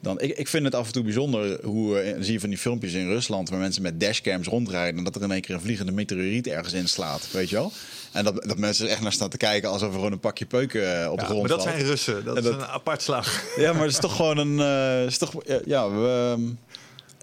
Dan, 0.02 0.20
ik, 0.20 0.38
ik 0.38 0.48
vind 0.48 0.64
het 0.64 0.74
af 0.74 0.86
en 0.86 0.92
toe 0.92 1.02
bijzonder 1.02 1.64
hoe 1.64 1.98
eh, 1.98 2.16
zie 2.20 2.32
je 2.32 2.40
van 2.40 2.48
die 2.48 2.58
filmpjes 2.58 2.92
in 2.92 3.06
Rusland 3.06 3.48
waar 3.48 3.58
mensen 3.58 3.82
met 3.82 4.00
dashcams 4.00 4.46
rondrijden 4.46 4.98
en 4.98 5.04
dat 5.04 5.16
er 5.16 5.22
in 5.22 5.30
één 5.30 5.40
keer 5.40 5.54
een 5.54 5.60
vliegende 5.60 5.92
meteoriet 5.92 6.46
ergens 6.46 6.72
inslaat, 6.72 7.28
weet 7.32 7.48
je 7.48 7.56
wel? 7.56 7.72
En 8.12 8.24
dat, 8.24 8.44
dat 8.46 8.58
mensen 8.58 8.86
er 8.86 8.90
echt 8.92 9.00
naar 9.00 9.12
staan 9.12 9.28
te 9.28 9.36
kijken 9.36 9.68
alsof 9.70 9.88
er 9.88 9.94
gewoon 9.94 10.12
een 10.12 10.20
pakje 10.20 10.46
peuken 10.46 11.10
op 11.10 11.16
de 11.16 11.22
ja, 11.22 11.28
grond 11.28 11.40
maar 11.40 11.50
dat 11.50 11.62
valt. 11.62 11.76
zijn 11.76 11.86
Russen. 11.86 12.24
Dat 12.24 12.36
is 12.36 12.44
een 12.44 12.64
apart 12.64 13.02
slag. 13.02 13.44
Ja, 13.56 13.72
maar 13.72 13.82
het 13.82 13.90
is 13.90 13.98
toch 13.98 14.16
gewoon 14.16 14.38
een. 14.38 14.60
eh, 14.60 15.06
is 15.06 15.18
toch, 15.18 15.32
ja, 15.46 15.60
ja, 15.64 15.90
we, 15.90 16.36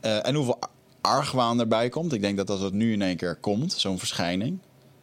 eh, 0.02 0.28
en 0.28 0.36
hoeveel 0.36 0.60
argwaan 1.02 1.60
erbij 1.60 1.90
komt. 1.90 2.14
Ik 2.14 2.22
denk 2.22 2.38
dat 2.38 2.50
als 2.50 2.62
het 2.62 2.74
nu 2.74 2.94
in 2.94 3.02
één 3.02 3.18
keer 3.18 3.36
komt, 3.36 3.74
zo'n 3.74 4.00
verschijning. 4.00 4.58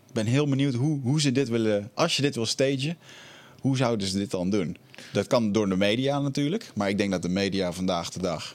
Ik 0.08 0.12
ben 0.12 0.26
heel 0.26 0.48
benieuwd 0.48 0.74
hoe, 0.74 1.00
hoe 1.02 1.20
ze 1.20 1.32
dit 1.32 1.48
willen. 1.48 1.90
Als 1.94 2.16
je 2.16 2.22
dit 2.22 2.34
wil 2.34 2.46
stagen, 2.46 2.96
hoe 3.60 3.76
zouden 3.76 4.06
ze 4.06 4.18
dit 4.18 4.30
dan 4.30 4.50
doen? 4.50 4.76
Dat 5.12 5.26
kan 5.26 5.52
door 5.52 5.68
de 5.68 5.76
media 5.76 6.20
natuurlijk. 6.20 6.70
Maar 6.74 6.88
ik 6.88 6.98
denk 6.98 7.10
dat 7.10 7.22
de 7.22 7.28
media 7.28 7.72
vandaag 7.72 8.10
de 8.10 8.20
dag. 8.20 8.54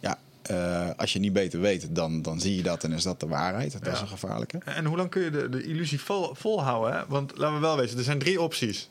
Ja, 0.00 0.18
eh, 0.42 0.90
als 0.96 1.12
je 1.12 1.18
niet 1.18 1.32
beter 1.32 1.60
weet, 1.60 1.94
dan, 1.94 2.22
dan 2.22 2.40
zie 2.40 2.56
je 2.56 2.62
dat 2.62 2.84
en 2.84 2.92
is 2.92 3.02
dat 3.02 3.20
de 3.20 3.26
waarheid. 3.26 3.72
Dat 3.84 3.92
is 3.94 4.00
een 4.00 4.08
gevaarlijke. 4.08 4.58
En 4.64 4.84
hoe 4.84 4.96
lang 4.96 5.10
kun 5.10 5.22
je 5.22 5.30
de, 5.30 5.48
de 5.48 5.62
illusie 5.62 6.00
vol, 6.00 6.34
volhouden? 6.34 6.98
Hè? 6.98 7.04
Want 7.08 7.32
laten 7.36 7.54
we 7.54 7.60
wel 7.60 7.76
weten, 7.76 7.98
er 7.98 8.04
zijn 8.04 8.18
drie 8.18 8.40
opties. 8.40 8.90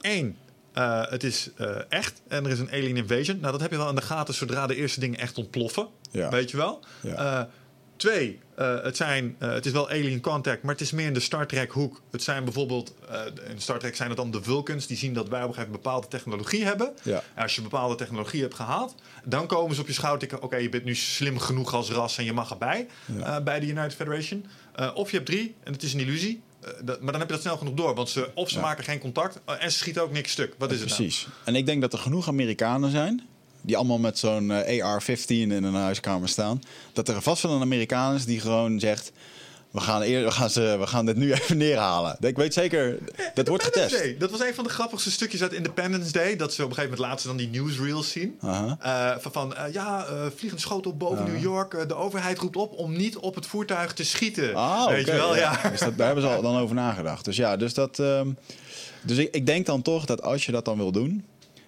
Eén, 0.00 0.36
eh, 0.72 1.02
het 1.08 1.24
is 1.24 1.50
eh, 1.56 1.76
echt 1.88 2.22
en 2.28 2.44
er 2.44 2.50
is 2.50 2.58
een 2.58 2.70
alien 2.70 2.96
invasion. 2.96 3.38
Nou, 3.40 3.52
dat 3.52 3.60
heb 3.60 3.70
je 3.70 3.76
wel 3.76 3.88
in 3.88 3.94
de 3.94 4.02
gaten 4.02 4.34
zodra 4.34 4.66
de 4.66 4.76
eerste 4.76 5.00
dingen 5.00 5.18
echt 5.18 5.38
ontploffen. 5.38 5.86
Ja. 6.10 6.30
Weet 6.30 6.50
je 6.50 6.56
wel? 6.56 6.80
Ja. 7.00 7.48
Twee, 7.96 8.38
eh, 8.54 8.82
het, 8.82 8.96
zijn, 8.96 9.36
eh, 9.38 9.52
het 9.52 9.66
is 9.66 9.72
wel 9.72 9.88
alien 9.90 10.20
contact, 10.20 10.62
maar 10.62 10.72
het 10.72 10.80
is 10.80 10.90
meer 10.90 11.06
in 11.06 11.12
de 11.14 11.20
Star 11.20 11.46
Trek 11.46 11.70
hoek. 11.72 12.00
Het 12.10 12.22
zijn 12.22 12.44
bijvoorbeeld, 12.44 12.94
eh, 13.10 13.20
in 13.50 13.60
Star 13.60 13.78
Trek 13.78 13.96
zijn 13.96 14.08
het 14.08 14.16
dan 14.16 14.30
de 14.30 14.42
Vulcans 14.42 14.86
die 14.86 14.96
zien 14.96 15.12
dat 15.14 15.28
wij 15.28 15.42
op 15.42 15.48
een 15.48 15.54
gegeven 15.54 15.66
moment 15.72 15.82
bepaalde 15.82 16.08
technologie 16.08 16.64
hebben. 16.64 16.92
Ja. 17.02 17.22
En 17.34 17.42
als 17.42 17.54
je 17.54 17.62
bepaalde 17.62 17.94
technologie 17.94 18.40
hebt 18.42 18.54
gehaald, 18.54 18.94
dan 19.24 19.46
komen 19.46 19.74
ze 19.74 19.80
op 19.80 19.86
je 19.86 19.92
schouder 19.92 20.20
tikken. 20.20 20.42
Oké, 20.42 20.56
je 20.56 20.68
bent 20.68 20.84
nu 20.84 20.94
slim 20.94 21.38
genoeg 21.38 21.74
als 21.74 21.90
ras 21.90 22.18
en 22.18 22.24
je 22.24 22.32
mag 22.32 22.50
erbij 22.50 22.86
Ja. 23.18 23.40
bij 23.40 23.60
de 23.60 23.66
United 23.66 23.94
Federation. 23.94 24.46
Of 24.94 25.10
je 25.10 25.16
hebt 25.16 25.28
drie 25.28 25.54
en 25.64 25.72
het 25.72 25.82
is 25.82 25.92
een 25.94 26.00
illusie. 26.00 26.42
Dat- 26.82 27.00
maar 27.00 27.12
dan 27.12 27.20
heb 27.20 27.28
je 27.28 27.34
dat 27.34 27.42
snel 27.42 27.56
genoeg 27.56 27.74
door. 27.74 27.94
Want 27.94 28.08
ze, 28.08 28.30
of 28.34 28.48
ze 28.48 28.54
Ja. 28.54 28.60
maken 28.60 28.84
geen 28.84 28.98
contact 28.98 29.40
en 29.44 29.70
ze 29.72 29.78
schieten 29.78 30.02
ook 30.02 30.12
niks 30.12 30.32
stuk. 30.32 30.54
Wat 30.58 30.72
is 30.72 30.80
het 30.80 30.88
nou? 30.88 31.00
Precies. 31.00 31.26
En 31.44 31.54
ik 31.54 31.66
denk 31.66 31.80
dat 31.80 31.92
er 31.92 31.98
genoeg 31.98 32.28
Amerikanen 32.28 32.90
zijn. 32.90 33.26
Die 33.66 33.76
allemaal 33.76 33.98
met 33.98 34.18
zo'n 34.18 34.50
eh, 34.50 34.84
AR-15 34.84 35.26
in 35.28 35.50
een 35.50 35.74
huiskamer 35.74 36.28
staan. 36.28 36.62
Dat 36.92 37.08
er 37.08 37.22
vast 37.22 37.42
wel 37.42 37.52
een 37.52 37.60
Amerikaan 37.60 38.14
is 38.14 38.24
die 38.24 38.40
gewoon 38.40 38.80
zegt. 38.80 39.12
We 39.70 39.80
gaan, 39.82 40.02
eer, 40.02 40.24
we, 40.24 40.30
gaan 40.30 40.50
ze, 40.50 40.76
we 40.78 40.86
gaan 40.86 41.06
dit 41.06 41.16
nu 41.16 41.32
even 41.38 41.56
neerhalen. 41.56 42.16
Ik 42.20 42.36
weet 42.36 42.54
zeker, 42.54 42.98
dat 43.34 43.48
wordt 43.48 43.64
getest. 43.72 43.98
Day. 43.98 44.16
Dat 44.18 44.30
was 44.30 44.40
een 44.40 44.54
van 44.54 44.64
de 44.64 44.70
grappigste 44.70 45.10
stukjes 45.10 45.42
uit 45.42 45.52
Independence 45.52 46.12
Day. 46.12 46.36
Dat 46.36 46.54
ze 46.54 46.62
op 46.62 46.68
een 46.68 46.74
gegeven 46.74 46.96
moment 46.96 47.10
laatst 47.10 47.26
dan 47.26 47.36
die 47.36 47.48
newsreels 47.48 48.10
zien. 48.10 48.38
Aha. 48.40 48.76
Eh, 48.80 49.20
van 49.22 49.32
van 49.32 49.56
eh, 49.56 49.72
ja, 49.72 50.06
vliegende 50.36 50.62
schotel 50.62 50.96
boven 50.96 51.24
New 51.24 51.42
York. 51.42 51.88
De 51.88 51.94
overheid 51.94 52.38
roept 52.38 52.56
op 52.56 52.72
om 52.72 52.96
niet 52.96 53.16
op 53.16 53.34
het 53.34 53.46
voertuig 53.46 53.92
te 53.92 54.04
schieten. 54.04 54.54
Ah, 54.54 54.88
Weet 54.88 55.06
je 55.06 55.12
wel, 55.12 55.36
ja. 55.36 55.60
Dus 55.70 55.80
dat, 55.80 55.96
daar 55.96 56.06
hebben 56.06 56.24
ze 56.24 56.30
al 56.30 56.42
dan 56.42 56.56
over 56.56 56.74
nagedacht. 56.74 57.24
Dus 57.24 57.36
ja, 57.36 57.56
dus 57.56 57.74
dat. 57.74 57.98
ehm, 57.98 58.28
dus 59.02 59.16
ik, 59.16 59.34
ik 59.34 59.46
denk 59.46 59.66
dan 59.66 59.82
toch 59.82 60.04
dat 60.04 60.22
als 60.22 60.46
je 60.46 60.52
dat 60.52 60.64
dan 60.64 60.76
wil 60.76 60.92
doen. 60.92 61.24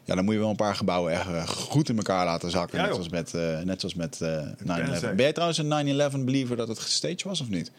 Ja, 0.08 0.14
dan 0.14 0.24
moet 0.24 0.34
je 0.34 0.40
wel 0.40 0.50
een 0.50 0.56
paar 0.56 0.76
gebouwen 0.76 1.12
echt 1.12 1.26
eh, 1.26 1.48
goed 1.48 1.88
in 1.88 1.96
elkaar 1.96 2.24
laten 2.24 2.50
zakken. 2.50 2.78
Ja, 2.78 2.84
net, 2.84 2.94
zoals 2.94 3.08
met, 3.08 3.34
eh, 3.34 3.60
net 3.60 3.80
zoals 3.80 3.94
met 3.94 4.20
eh 4.20 4.46
9-11. 4.58 5.00
Day. 5.00 5.00
Ben 5.00 5.16
jij 5.16 5.32
trouwens 5.32 5.58
een 5.58 5.68
9-11 5.68 6.24
believer 6.24 6.56
dat 6.56 6.68
het 6.68 6.78
gestaged 6.78 7.22
was 7.22 7.40
of 7.40 7.48
niet? 7.48 7.70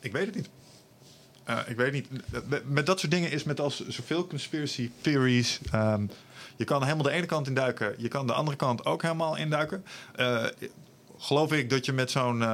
Ik 0.00 0.12
weet 0.12 0.26
het 0.26 0.34
niet. 0.34 0.48
Eh, 1.44 1.58
ik 1.66 1.76
weet 1.76 1.92
niet. 1.92 2.06
Met, 2.64 2.86
dat 2.86 3.00
soort 3.00 3.12
dingen 3.12 3.30
is 3.30 3.44
met 3.44 3.60
als 3.60 3.86
zoveel 3.88 4.26
conspiracy 4.26 4.90
theories. 5.00 5.60
ehm, 5.70 6.06
je 6.56 6.64
kan 6.64 6.82
helemaal 6.82 7.04
de 7.04 7.10
ene 7.10 7.26
kant 7.26 7.46
induiken. 7.46 7.94
Je 7.98 8.08
kan 8.08 8.26
de 8.26 8.32
andere 8.32 8.56
kant 8.56 8.84
ook 8.84 9.02
helemaal 9.02 9.36
induiken. 9.36 9.84
Eh, 10.16 10.44
geloof 11.18 11.52
ik 11.52 11.70
dat 11.70 11.84
je 11.86 11.92
met 11.92 12.10
zo'n. 12.10 12.44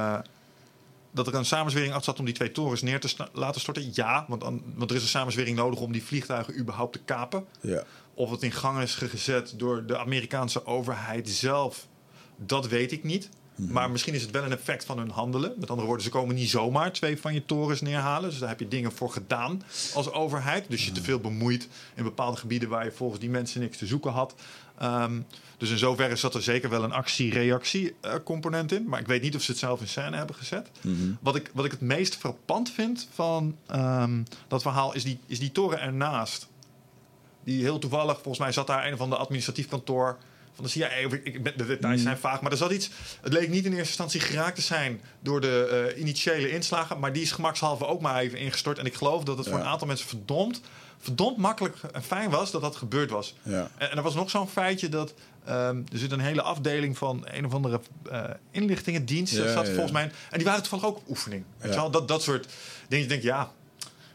Dat 1.11 1.27
er 1.27 1.35
een 1.35 1.45
samenzwering 1.45 1.91
achter 1.93 2.05
zat 2.05 2.19
om 2.19 2.25
die 2.25 2.33
twee 2.33 2.51
torens 2.51 2.81
neer 2.81 2.99
te 2.99 3.27
laten 3.33 3.61
storten? 3.61 3.89
Ja, 3.93 4.25
want, 4.27 4.43
want 4.75 4.89
er 4.89 4.95
is 4.95 5.01
een 5.01 5.07
samenzwering 5.07 5.57
nodig 5.57 5.79
om 5.79 5.91
die 5.91 6.03
vliegtuigen 6.03 6.59
überhaupt 6.59 6.93
te 6.93 6.99
kapen. 6.99 7.45
Ja. 7.61 7.83
Of 8.13 8.31
het 8.31 8.43
in 8.43 8.51
gang 8.51 8.81
is 8.81 8.95
gezet 8.95 9.53
door 9.57 9.85
de 9.85 9.97
Amerikaanse 9.97 10.65
overheid 10.65 11.29
zelf, 11.29 11.87
dat 12.35 12.67
weet 12.67 12.91
ik 12.91 13.03
niet. 13.03 13.29
Maar 13.67 13.91
misschien 13.91 14.13
is 14.13 14.21
het 14.21 14.31
wel 14.31 14.43
een 14.43 14.51
effect 14.51 14.85
van 14.85 14.97
hun 14.97 15.09
handelen. 15.09 15.53
Met 15.57 15.69
andere 15.69 15.87
woorden, 15.87 16.05
ze 16.05 16.11
komen 16.11 16.35
niet 16.35 16.49
zomaar 16.49 16.91
twee 16.91 17.19
van 17.19 17.33
je 17.33 17.45
torens 17.45 17.81
neerhalen. 17.81 18.29
Dus 18.29 18.39
daar 18.39 18.49
heb 18.49 18.59
je 18.59 18.67
dingen 18.67 18.91
voor 18.91 19.11
gedaan 19.11 19.63
als 19.93 20.11
overheid. 20.11 20.65
Dus 20.69 20.85
je 20.85 20.91
te 20.91 21.01
veel 21.01 21.19
bemoeit 21.19 21.67
in 21.95 22.03
bepaalde 22.03 22.37
gebieden 22.37 22.69
waar 22.69 22.85
je 22.85 22.91
volgens 22.91 23.19
die 23.19 23.29
mensen 23.29 23.61
niks 23.61 23.77
te 23.77 23.85
zoeken 23.85 24.11
had. 24.11 24.35
Ehm, 24.77 25.21
dus 25.59 25.69
in 25.69 25.77
zoverre 25.77 26.15
zat 26.15 26.33
er 26.35 26.41
zeker 26.41 26.69
wel 26.69 26.83
een 26.83 26.91
actie-reactie-component 26.91 28.71
in. 28.71 28.87
Maar 28.87 28.99
ik 28.99 29.07
weet 29.07 29.21
niet 29.21 29.35
of 29.35 29.41
ze 29.41 29.51
het 29.51 29.59
zelf 29.59 29.81
in 29.81 29.87
scène 29.87 30.17
hebben 30.17 30.35
gezet. 30.35 30.69
wat, 31.21 31.35
ik, 31.35 31.49
wat 31.53 31.65
ik 31.65 31.71
het 31.71 31.81
meest 31.81 32.15
frappant 32.15 32.71
vind 32.71 33.07
van 33.13 33.55
ehm, 33.67 34.23
dat 34.47 34.61
verhaal 34.61 34.93
is 34.93 35.03
die, 35.03 35.19
is 35.25 35.39
die 35.39 35.51
toren 35.51 35.79
ernaast. 35.81 36.47
Die 37.43 37.61
heel 37.63 37.79
toevallig, 37.79 38.13
volgens 38.13 38.37
mij 38.39 38.51
zat 38.51 38.67
daar 38.67 38.87
een 38.87 38.93
of 38.93 38.99
ander 39.01 39.17
administratief 39.17 39.67
kantoor 39.67 40.17
van 40.53 40.63
de 40.63 40.69
CIA. 40.69 40.87
Ik, 40.89 41.11
ik, 41.23 41.43
ben- 41.43 41.57
de 41.57 41.65
details 41.65 42.01
zijn 42.01 42.17
vaag, 42.17 42.41
maar 42.41 42.51
er 42.51 42.57
zat 42.57 42.71
iets. 42.71 42.89
Het 43.21 43.33
leek 43.33 43.49
niet 43.49 43.65
in 43.65 43.71
eerste 43.71 43.87
instantie 43.87 44.19
geraakt 44.19 44.55
te 44.55 44.61
zijn 44.61 45.01
door 45.19 45.41
de 45.41 45.87
eh, 45.93 45.99
initiële 46.01 46.51
inslagen. 46.51 46.99
Maar 46.99 47.13
die 47.13 47.21
is 47.21 47.31
gemakshalve 47.31 47.85
ook 47.85 48.01
maar 48.01 48.19
even 48.19 48.39
ingestort. 48.39 48.77
En 48.77 48.85
ik 48.85 48.93
geloof 48.93 49.23
dat 49.23 49.37
het 49.37 49.47
voor 49.47 49.57
een 49.59 49.65
aantal 49.65 49.87
mensen 49.87 50.07
verdomd, 50.07 50.61
verdomd 50.97 51.37
makkelijk 51.37 51.75
en 51.93 52.03
fijn 52.03 52.29
was 52.29 52.51
dat 52.51 52.61
dat 52.61 52.75
gebeurd 52.75 53.09
was. 53.09 53.35
Ja. 53.43 53.69
En, 53.77 53.91
en 53.91 53.97
er 53.97 54.03
was 54.03 54.15
nog 54.15 54.29
zo'n 54.29 54.49
feitje 54.49 54.89
dat. 54.89 55.13
Ehm, 55.49 55.77
er 55.91 55.97
zit 55.97 56.11
een 56.11 56.19
hele 56.19 56.41
afdeling 56.41 56.97
van 56.97 57.21
een 57.31 57.45
of 57.45 57.53
andere 57.53 57.79
eh, 58.11 58.23
inlichtingendienst. 58.51 59.33
Ja, 59.33 59.43
dat 59.43 59.47
zat 59.51 59.61
ja, 59.63 59.67
ja. 59.69 59.73
volgens 59.73 59.91
mij. 59.93 60.03
En 60.03 60.37
die 60.37 60.45
waren 60.45 60.61
toevallig 60.61 60.85
ook 60.85 60.97
op 60.97 61.09
oefening. 61.09 61.43
Weet 61.57 61.67
Ja. 61.67 61.75
je 61.75 61.81
wel? 61.81 61.91
Dat, 61.91 62.07
dat 62.07 62.21
soort 62.23 62.47
dingen. 62.87 63.03
Je 63.03 63.09
denkt, 63.09 63.23
ja, 63.23 63.51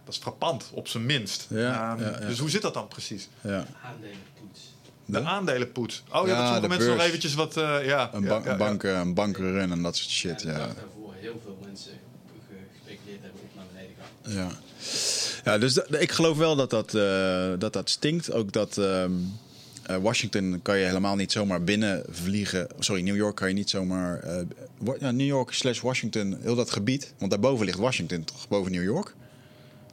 dat 0.05 0.14
is 0.14 0.21
frappant, 0.21 0.71
op 0.73 0.88
zijn 0.88 1.07
minst. 1.07 1.47
Ja, 1.50 1.93
Ehm, 1.93 2.03
ja, 2.03 2.11
ja. 2.21 2.26
Dus 2.26 2.38
hoe 2.38 2.50
zit 2.50 2.62
dat 2.62 2.75
dan 2.75 2.88
precies? 2.88 3.29
ja. 3.41 3.67
Aandelenpoets. 3.85 4.61
De 5.07 5.23
aandelenpoets. 5.23 6.03
Oh 6.12 6.12
ja, 6.12 6.19
Ja, 6.21 6.26
dat 6.26 6.37
sommige 6.37 6.61
de 6.61 6.69
mensen 6.69 6.87
nog 6.88 6.97
beurs. 6.97 7.09
eventjes 7.09 7.35
wat... 7.35 7.57
eh, 7.57 7.87
ja, 7.87 8.11
Een, 8.14 8.23
ja, 8.23 8.41
een, 8.45 8.57
bank, 8.57 8.83
een 8.83 9.14
bankrun 9.14 9.71
en 9.73 9.83
dat 9.83 9.97
soort 9.97 10.11
shit. 10.11 10.43
Ja, 10.43 10.53
daarvoor 10.53 11.14
heel 11.21 11.41
veel 11.45 11.59
mensen 11.64 11.93
ge- 12.49 12.55
gespeculeerd 12.73 13.23
hebben 13.23 13.41
op 13.41 13.49
naar 13.57 13.64
beneden 13.73 13.95
gaan. 14.00 14.33
Ja, 14.33 14.50
ja 15.53 15.59
dus 15.59 15.76
ik 15.76 16.12
geloof 16.12 16.37
wel 16.37 16.57
dat 16.57 16.71
dat, 16.71 16.95
eh, 16.95 17.53
dat, 17.59 17.73
dat 17.73 17.91
stinkt. 17.91 18.33
Ook 18.33 18.53
dat 18.53 18.79
ehm, 18.79 19.12
eh, 19.87 19.97
Washington 19.97 20.61
kan 20.62 20.79
je 20.79 20.87
helemaal 20.87 21.17
niet 21.17 21.33
zomaar 21.33 21.62
binnenvliegen. 21.62 22.67
Sorry, 22.79 23.03
New 23.03 23.17
York 23.17 23.37
kan 23.37 23.49
je 23.49 23.55
niet 23.55 23.71
zomaar... 23.71 24.19
eh, 24.21 25.11
New 25.11 25.21
York 25.26 25.53
slash 25.53 25.81
Washington, 25.81 26.38
heel 26.43 26.55
dat 26.55 26.71
gebied. 26.71 27.14
Want 27.19 27.31
daarboven 27.31 27.67
ligt 27.67 27.79
Washington 27.79 28.25
toch? 28.25 28.49
Boven 28.49 28.73
New 28.73 28.83
York? 28.83 29.14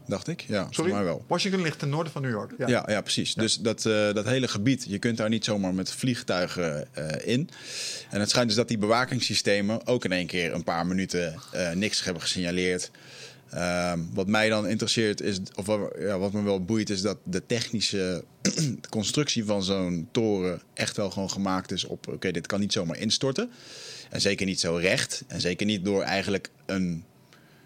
Dacht 0.08 0.28
ik. 0.28 0.42
Ja, 0.42 0.48
Sorry? 0.62 0.74
volgens 0.74 0.96
mij 0.96 1.04
wel. 1.04 1.26
Washington 1.28 1.62
ligt 1.62 1.80
ten 1.80 1.90
noorden 1.90 2.12
van 2.12 2.22
New 2.22 2.32
York. 2.32 2.54
Ja. 2.58 2.68
Ja, 2.68 2.86
ja, 2.88 3.02
precies. 3.02 3.34
Dus 3.34 3.56
dat, 3.58 3.86
eh, 3.86 4.14
dat 4.14 4.26
hele 4.26 4.48
gebied, 4.48 4.86
je 4.88 5.00
kunt 5.00 5.18
daar 5.18 5.30
niet 5.30 5.46
zomaar 5.46 5.74
met 5.74 5.92
vliegtuigen 5.92 6.88
in. 7.24 7.50
En 8.10 8.20
het 8.20 8.30
schijnt 8.30 8.48
dus 8.48 8.58
dat 8.58 8.68
die 8.68 8.78
bewakingssystemen 8.78 9.88
ook 9.88 10.06
in 10.06 10.12
één 10.12 10.28
keer 10.28 10.54
een 10.54 10.64
paar 10.64 10.86
minuten 10.88 11.40
niks 11.74 12.04
hebben 12.04 12.22
gesignaleerd. 12.22 12.92
Ehm, 13.51 14.00
wat 14.13 14.27
mij 14.27 14.50
dan 14.50 14.67
interesseert 14.67 15.22
is, 15.22 15.39
of 15.55 15.65
wat, 15.65 15.79
ja, 16.00 16.20
wat 16.20 16.31
me 16.31 16.41
wel 16.41 16.63
boeit, 16.63 16.89
is 16.89 17.01
dat 17.01 17.17
de 17.24 17.46
technische 17.46 18.24
constructie 18.89 19.46
van 19.46 19.63
zo'n 19.63 20.08
toren 20.12 20.62
echt 20.74 20.98
wel 20.98 21.10
gewoon 21.10 21.29
gemaakt 21.29 21.72
is 21.72 21.86
op: 21.86 22.08
oké, 22.08 22.31
dit 22.31 22.48
kan 22.48 22.60
niet 22.60 22.74
zomaar 22.74 22.98
instorten. 22.98 23.51
En 24.10 24.22
zeker 24.22 24.46
niet 24.46 24.60
zo 24.60 24.75
recht. 24.75 25.24
En 25.27 25.41
zeker 25.41 25.65
niet 25.65 25.86
door 25.86 26.01
eigenlijk 26.01 26.50
een 26.65 27.03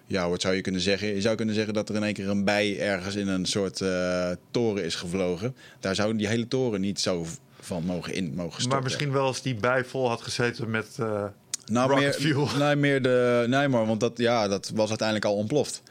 ja, 0.08 0.30
wat 0.30 0.42
zou 0.42 0.56
je 0.56 0.62
kunnen 0.62 0.82
zeggen? 0.82 1.08
Je 1.08 1.22
zou 1.22 1.36
kunnen 1.36 1.56
zeggen 1.56 1.74
dat 1.74 1.90
er 1.90 1.96
in 1.96 2.04
één 2.04 2.14
keer 2.14 2.30
een 2.30 2.44
bij 2.44 2.80
ergens 2.80 3.16
in 3.16 3.28
een 3.28 3.46
soort 3.46 3.82
eh, 3.82 4.32
toren 4.52 4.84
is 4.84 4.96
gevlogen. 4.96 5.56
Daar 5.80 5.96
zou 5.96 6.16
die 6.16 6.28
hele 6.28 6.48
toren 6.48 6.82
niet 6.82 7.00
zo 7.00 7.26
van 7.60 7.84
mogen 7.84 8.14
in 8.14 8.34
mogen 8.36 8.52
storten. 8.52 8.70
Maar 8.70 8.84
misschien 8.84 9.12
wel 9.12 9.26
als 9.26 9.42
die 9.42 9.56
bij 9.56 9.86
vol 9.86 10.10
had 10.10 10.22
gezeten 10.22 10.70
met... 10.70 10.88
eh, 11.00 11.26
nou, 11.66 11.90
rocket 11.90 12.04
meer, 12.04 12.14
fuel. 12.34 12.50
Nee, 12.66 12.76
meer 12.76 13.02
de. 13.02 13.46
Nee, 13.48 13.68
maar 13.68 13.86
want 13.86 14.00
dat, 14.00 14.12
ja, 14.16 14.48
dat 14.48 14.72
was 14.74 14.88
uiteindelijk 14.90 15.28
al 15.28 15.36
ontploft. 15.36 15.82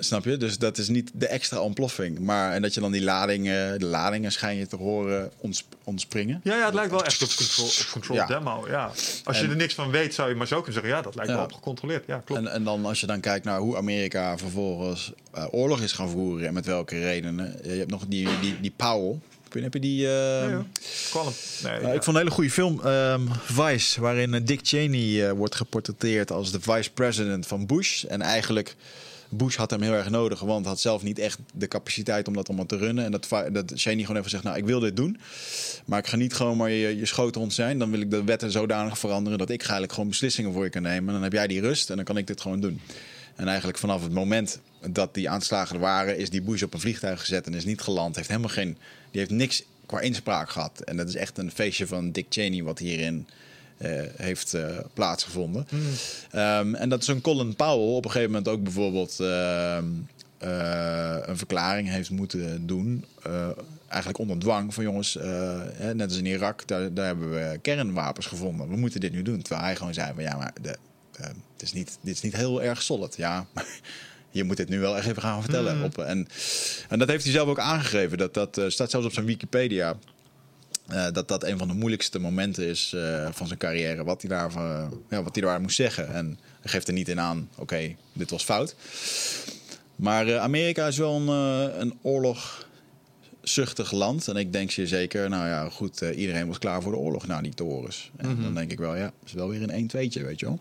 Snap 0.00 0.24
je? 0.24 0.36
Dus 0.36 0.58
dat 0.58 0.78
is 0.78 0.88
niet 0.88 1.10
de 1.14 1.26
extra 1.26 1.60
ontploffing. 1.60 2.18
Maar 2.18 2.52
en 2.52 2.62
dat 2.62 2.74
je 2.74 2.80
dan 2.80 2.92
die 2.92 3.02
ladingen, 3.02 3.78
de 3.78 3.86
ladingen 3.86 4.32
schijn 4.32 4.56
je 4.56 4.66
te 4.66 4.76
horen 4.76 5.30
ons, 5.38 5.64
ontspringen. 5.84 6.40
Ja, 6.44 6.56
ja, 6.56 6.64
het 6.64 6.74
lijkt 6.74 6.90
wel 6.90 7.04
echt 7.04 7.22
op 7.22 7.28
control, 7.36 7.66
op 7.66 7.88
control 7.92 8.16
Ja. 8.16 8.26
demo. 8.26 8.64
Ja. 8.68 8.90
Als 9.24 9.40
je 9.40 9.46
er 9.48 9.56
niks 9.56 9.74
van 9.74 9.90
weet, 9.90 10.14
zou 10.14 10.28
je 10.28 10.34
maar 10.34 10.46
zo 10.46 10.56
kunnen 10.56 10.72
zeggen... 10.72 10.92
ja, 10.92 11.02
dat 11.02 11.14
lijkt 11.14 11.30
Ja. 11.30 11.36
wel 11.36 11.44
op 11.44 11.52
gecontroleerd. 11.52 12.04
Ja, 12.06 12.22
klopt. 12.24 12.40
En, 12.40 12.52
en 12.52 12.64
dan 12.64 12.84
als 12.86 13.00
je 13.00 13.06
dan 13.06 13.20
kijkt 13.20 13.44
naar 13.44 13.58
hoe 13.58 13.76
Amerika 13.76 14.38
vervolgens 14.38 15.12
eh, 15.32 15.44
oorlog 15.50 15.80
is 15.80 15.92
gaan 15.92 16.08
voeren 16.10 16.46
en 16.46 16.54
met 16.54 16.66
welke 16.66 16.98
redenen. 17.00 17.58
Je 17.62 17.68
hebt 17.70 17.90
nog 17.90 18.04
die, 18.08 18.28
die, 18.40 18.60
die 18.60 18.72
Powell. 18.76 19.18
Niet, 19.62 19.72
Heb 19.72 19.82
je 19.82 19.88
die... 19.88 20.08
eh. 20.08 20.58
Kwalm. 21.10 21.32
Nee, 21.62 21.80
ja. 21.80 21.92
Ik 21.92 22.02
vond 22.02 22.06
een 22.06 22.22
hele 22.22 22.30
goede 22.30 22.50
film, 22.50 22.80
ehm, 22.84 23.22
Vice, 23.42 24.00
waarin 24.00 24.34
eh, 24.34 24.40
Dick 24.44 24.60
Cheney 24.62 25.26
eh, 25.28 25.32
wordt 25.32 25.54
geportretteerd 25.54 26.30
als 26.32 26.50
de 26.52 26.60
vice-president 26.60 27.46
van 27.46 27.66
Bush. 27.66 28.04
En 28.04 28.22
eigenlijk, 28.22 28.76
Bush 29.28 29.56
had 29.56 29.70
hem 29.70 29.82
heel 29.82 29.92
erg 29.92 30.10
nodig, 30.10 30.40
want 30.40 30.66
had 30.66 30.80
zelf 30.80 31.02
niet 31.02 31.18
echt 31.18 31.38
de 31.52 31.68
capaciteit 31.68 32.28
om 32.28 32.34
dat 32.34 32.48
allemaal 32.48 32.66
te 32.66 32.76
runnen. 32.76 33.04
En 33.04 33.10
dat, 33.10 33.28
dat 33.52 33.72
Cheney 33.74 34.00
gewoon 34.00 34.16
even 34.16 34.30
zegt, 34.30 34.42
nou, 34.42 34.56
ik 34.56 34.64
wil 34.64 34.80
dit 34.80 34.96
doen, 34.96 35.18
maar 35.84 35.98
ik 35.98 36.06
ga 36.06 36.16
niet 36.16 36.34
gewoon 36.34 36.56
maar 36.56 36.70
je, 36.70 36.96
je 36.98 37.06
schoothond 37.06 37.52
zijn. 37.52 37.78
Dan 37.78 37.90
wil 37.90 38.00
ik 38.00 38.10
de 38.10 38.24
wetten 38.24 38.50
zodanig 38.50 38.98
veranderen 38.98 39.38
dat 39.38 39.50
ik 39.50 39.60
eigenlijk 39.60 39.92
gewoon 39.92 40.08
beslissingen 40.08 40.52
voor 40.52 40.64
je 40.64 40.70
kan 40.70 40.82
nemen. 40.82 41.06
En 41.06 41.14
dan 41.14 41.22
heb 41.22 41.32
jij 41.32 41.46
die 41.46 41.60
rust 41.60 41.90
en 41.90 41.96
dan 41.96 42.04
kan 42.04 42.16
ik 42.16 42.26
dit 42.26 42.40
gewoon 42.40 42.60
doen. 42.60 42.80
En 43.36 43.48
eigenlijk 43.48 43.78
vanaf 43.78 44.02
het 44.02 44.12
moment 44.12 44.60
dat 44.86 45.14
die 45.14 45.30
aanslagen 45.30 45.74
er 45.74 45.80
waren, 45.80 46.18
is 46.18 46.30
die 46.30 46.42
Bush 46.42 46.62
op 46.62 46.74
een 46.74 46.80
vliegtuig 46.80 47.20
gezet 47.20 47.46
en 47.46 47.54
is 47.54 47.64
niet 47.64 47.80
geland. 47.80 48.16
Heeft 48.16 48.28
helemaal 48.28 48.50
geen, 48.50 48.78
die 49.10 49.20
heeft 49.20 49.30
niks 49.30 49.62
qua 49.86 50.00
inspraak 50.00 50.50
gehad. 50.50 50.80
En 50.80 50.96
dat 50.96 51.08
is 51.08 51.14
echt 51.14 51.38
een 51.38 51.50
feestje 51.50 51.86
van 51.86 52.12
Dick 52.12 52.26
Cheney 52.28 52.62
wat 52.62 52.78
hierin 52.78 53.26
eh, 53.76 54.02
heeft 54.16 54.54
eh, 54.54 54.78
plaatsgevonden. 54.94 55.66
Ehm, 56.30 56.74
en 56.74 56.88
dat 56.88 57.04
zo'n 57.04 57.20
Colin 57.20 57.56
Powell 57.56 57.94
op 57.96 58.04
een 58.04 58.10
gegeven 58.10 58.32
moment 58.32 58.48
ook 58.48 58.62
bijvoorbeeld 58.62 59.20
ehm, 59.20 59.84
eh, 60.38 61.16
een 61.22 61.38
verklaring 61.38 61.88
heeft 61.88 62.10
moeten 62.10 62.66
doen. 62.66 63.04
eigenlijk 63.88 64.20
onder 64.20 64.38
dwang 64.38 64.74
van 64.74 64.84
jongens, 64.84 65.14
hè, 65.74 65.94
net 65.94 66.08
als 66.08 66.18
in 66.18 66.26
Irak, 66.26 66.66
daar, 66.66 66.94
daar 66.94 67.06
hebben 67.06 67.30
we 67.30 67.58
kernwapens 67.62 68.26
gevonden. 68.26 68.68
We 68.68 68.76
moeten 68.76 69.00
dit 69.00 69.12
nu 69.12 69.22
doen. 69.22 69.42
Terwijl 69.42 69.66
hij 69.66 69.76
gewoon 69.76 69.94
zei 69.94 70.12
van 70.14 70.22
ja, 70.22 70.36
maar 70.36 70.52
de, 70.62 70.76
eh, 71.18 71.26
het 71.52 71.62
is 71.62 71.72
niet, 71.72 71.98
dit 72.00 72.14
is 72.14 72.20
niet 72.20 72.36
heel 72.36 72.62
erg 72.62 72.82
solid. 72.82 73.16
Ja, 73.16 73.46
maar 73.52 73.66
je 74.30 74.44
moet 74.44 74.56
dit 74.56 74.68
nu 74.68 74.78
wel 74.78 74.96
echt 74.96 75.06
even 75.06 75.22
gaan 75.22 75.42
vertellen. 75.42 75.82
Op, 75.84 75.98
en, 75.98 76.28
en 76.88 76.98
dat 76.98 77.08
heeft 77.08 77.24
hij 77.24 77.32
zelf 77.32 77.48
ook 77.48 77.58
aangegeven. 77.58 78.18
Dat, 78.18 78.34
dat 78.34 78.58
eh, 78.58 78.68
staat 78.68 78.90
zelfs 78.90 79.06
op 79.06 79.12
zijn 79.12 79.26
Wikipedia. 79.26 79.96
eh, 80.86 81.06
dat 81.12 81.28
dat 81.28 81.44
een 81.44 81.58
van 81.58 81.68
de 81.68 81.74
moeilijkste 81.74 82.18
momenten 82.18 82.66
is 82.66 82.92
eh, 82.92 83.28
van 83.32 83.46
zijn 83.46 83.58
carrière. 83.58 84.04
Wat 84.04 84.22
hij, 84.22 84.30
daar, 84.30 84.52
ja, 85.10 85.22
wat 85.22 85.34
hij 85.34 85.42
daar 85.42 85.60
moest 85.60 85.76
zeggen. 85.76 86.14
En 86.14 86.38
hij 86.60 86.70
geeft 86.70 86.88
er 86.88 86.94
niet 86.94 87.08
in 87.08 87.20
aan, 87.20 87.48
oké, 87.56 87.94
dit 88.12 88.30
was 88.30 88.44
fout. 88.44 88.74
Maar 89.96 90.38
Amerika 90.38 90.86
is 90.86 90.98
wel 90.98 91.14
een, 91.14 91.28
een 91.80 91.98
oorlogzuchtig 92.02 93.92
land. 93.92 94.28
En 94.28 94.36
ik 94.36 94.52
denk 94.52 94.70
je 94.70 94.86
zeker, 94.86 95.28
nou 95.28 95.46
ja, 95.46 95.68
goed, 95.68 96.00
iedereen 96.00 96.46
was 96.46 96.58
klaar 96.58 96.82
voor 96.82 96.92
de 96.92 96.98
oorlog 96.98 97.26
na 97.26 97.40
die 97.40 97.54
torens. 97.54 98.10
En 98.16 98.42
dan 98.42 98.54
denk 98.54 98.72
ik 98.72 98.78
wel, 98.78 98.96
ja, 98.96 99.12
is 99.24 99.32
wel 99.32 99.48
weer 99.48 99.62
een 99.70 99.90
1-2'tje, 99.90 100.22
weet 100.24 100.40
je 100.40 100.46
wel. 100.46 100.60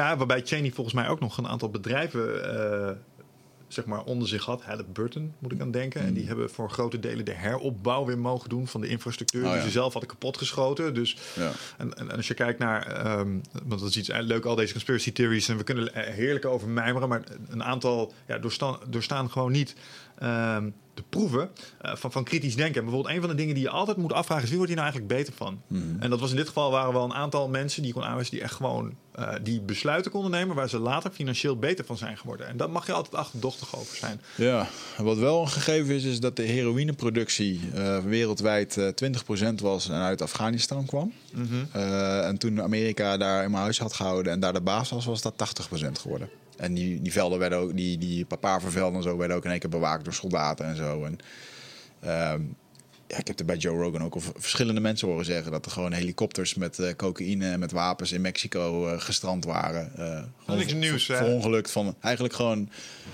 Ja, 0.00 0.16
waarbij 0.16 0.42
Cheney 0.44 0.70
volgens 0.70 0.94
mij 0.94 1.08
ook 1.08 1.20
nog 1.20 1.38
een 1.38 1.48
aantal 1.48 1.68
bedrijven 1.70 2.54
eh, 2.54 2.90
zeg 3.68 3.84
maar 3.84 4.04
onder 4.04 4.28
zich 4.28 4.44
had. 4.44 4.62
Halliburton 4.62 5.34
moet 5.38 5.52
ik 5.52 5.60
aan 5.60 5.70
denken. 5.70 6.00
Mm. 6.00 6.06
En 6.06 6.14
die 6.14 6.26
hebben 6.26 6.50
voor 6.50 6.70
grote 6.70 6.98
delen 7.00 7.24
de 7.24 7.34
heropbouw 7.34 8.04
weer 8.04 8.18
mogen 8.18 8.48
doen 8.48 8.68
van 8.68 8.80
de 8.80 8.88
infrastructuur. 8.88 9.44
Oh, 9.44 9.48
die 9.48 9.58
ja. 9.58 9.64
ze 9.64 9.70
zelf 9.70 9.92
hadden 9.92 10.10
kapotgeschoten. 10.10 10.94
Dus 10.94 11.16
Ja. 11.36 11.52
en, 11.78 11.94
en, 11.96 12.10
en 12.10 12.16
als 12.16 12.28
je 12.28 12.34
kijkt 12.34 12.58
naar, 12.58 12.86
ehm, 12.86 13.28
want 13.64 13.80
dat 13.80 13.88
is 13.88 13.96
iets 13.96 14.10
leuk, 14.12 14.44
al 14.44 14.54
deze 14.54 14.72
conspiracy 14.72 15.12
theories. 15.12 15.48
En 15.48 15.56
we 15.56 15.64
kunnen 15.64 15.94
er 15.94 16.12
heerlijk 16.12 16.44
over 16.44 16.68
mijmeren. 16.68 17.08
Maar 17.08 17.22
een 17.48 17.64
aantal 17.64 18.12
ja, 18.26 18.38
doorstaan, 18.38 18.78
doorstaan 18.88 19.30
gewoon 19.30 19.52
niet 19.52 19.74
ehm, 20.20 20.70
de 20.94 21.02
proeven 21.08 21.50
eh, 21.80 21.96
van, 21.96 22.12
van 22.12 22.24
kritisch 22.24 22.56
denken. 22.56 22.74
En 22.74 22.84
bijvoorbeeld 22.84 23.14
een 23.14 23.20
van 23.20 23.30
de 23.30 23.36
dingen 23.36 23.54
die 23.54 23.62
je 23.62 23.70
altijd 23.70 23.96
moet 23.96 24.12
afvragen 24.12 24.44
is... 24.44 24.48
wie 24.48 24.58
wordt 24.58 24.72
hier 24.72 24.82
nou 24.82 24.92
eigenlijk 24.92 25.20
beter 25.20 25.46
van? 25.46 25.62
En 26.00 26.10
dat 26.10 26.20
was 26.20 26.30
in 26.30 26.36
dit 26.36 26.46
geval 26.46 26.70
waren 26.70 26.92
wel 26.92 27.04
een 27.04 27.14
aantal 27.14 27.48
mensen 27.48 27.82
die 27.82 27.92
kon 27.92 28.04
aanwijzen... 28.04 28.34
die 28.34 28.42
echt 28.42 28.54
gewoon 28.54 28.94
eh, 29.12 29.32
die 29.42 29.60
besluiten 29.60 30.10
konden 30.10 30.30
nemen... 30.30 30.56
waar 30.56 30.68
ze 30.68 30.78
later 30.78 31.10
financieel 31.10 31.56
beter 31.56 31.84
van 31.84 31.96
zijn 31.96 32.18
geworden. 32.18 32.46
En 32.48 32.56
daar 32.56 32.70
mag 32.70 32.86
je 32.86 32.92
altijd 32.92 33.14
achterdochtig 33.14 33.76
over 33.76 33.96
zijn. 33.96 34.20
Ja, 34.36 34.68
wat 34.98 35.18
wel 35.18 35.40
een 35.40 35.48
gegeven 35.48 35.94
is, 35.94 36.04
is 36.04 36.20
dat 36.20 36.36
de 36.36 36.42
heroïneproductie 36.42 37.60
eh, 37.74 37.98
wereldwijd 37.98 38.76
eh 38.76 39.10
20% 39.50 39.54
was 39.62 39.88
en 39.88 40.00
uit 40.00 40.22
Afghanistan 40.22 40.86
kwam. 40.86 41.12
Eh, 41.72 42.26
en 42.26 42.38
toen 42.38 42.62
Amerika 42.62 43.16
daar 43.16 43.44
in 43.44 43.50
mijn 43.50 43.62
huis 43.62 43.78
had 43.78 43.92
gehouden 43.92 44.32
en 44.32 44.40
daar 44.40 44.52
de 44.52 44.60
baas 44.60 44.90
was, 44.90 45.04
was 45.04 45.22
dat 45.22 45.34
80% 45.34 46.00
geworden. 46.00 46.28
En 46.60 46.74
die, 46.74 47.02
die 47.02 47.12
velden 47.12 47.38
werden 47.38 47.58
ook, 47.58 47.76
die, 47.76 47.98
die 47.98 48.24
papavervelden 48.24 48.96
en 48.96 49.02
zo 49.02 49.16
werden 49.16 49.36
ook 49.36 49.44
in 49.44 49.50
één 49.50 49.60
keer 49.60 49.70
bewaakt 49.70 50.04
door 50.04 50.14
soldaten 50.14 50.66
en 50.66 50.76
zo. 50.76 51.04
En, 51.04 51.18
ehm, 52.00 52.42
ja, 53.06 53.18
ik 53.18 53.26
heb 53.26 53.38
er 53.38 53.44
bij 53.44 53.56
Joe 53.56 53.82
Rogan 53.82 54.02
ook 54.04 54.14
al 54.14 54.20
verschillende 54.36 54.80
mensen 54.80 55.08
horen 55.08 55.24
zeggen 55.24 55.52
dat 55.52 55.64
er 55.66 55.70
gewoon 55.72 55.92
helikopters 55.92 56.54
met 56.54 56.78
eh, 56.78 56.94
cocaïne 56.96 57.50
en 57.50 57.58
met 57.58 57.72
wapens 57.72 58.12
in 58.12 58.20
Mexico 58.20 58.86
eh, 58.88 59.00
gestrand 59.00 59.44
waren. 59.44 59.92
Gewoon 60.44 60.58
niks 60.58 60.74
nieuws, 60.74 61.06
hè? 61.06 61.16
verongelukt 61.16 61.70
van 61.70 61.94
eigenlijk 62.00 62.34
gewoon 62.34 62.68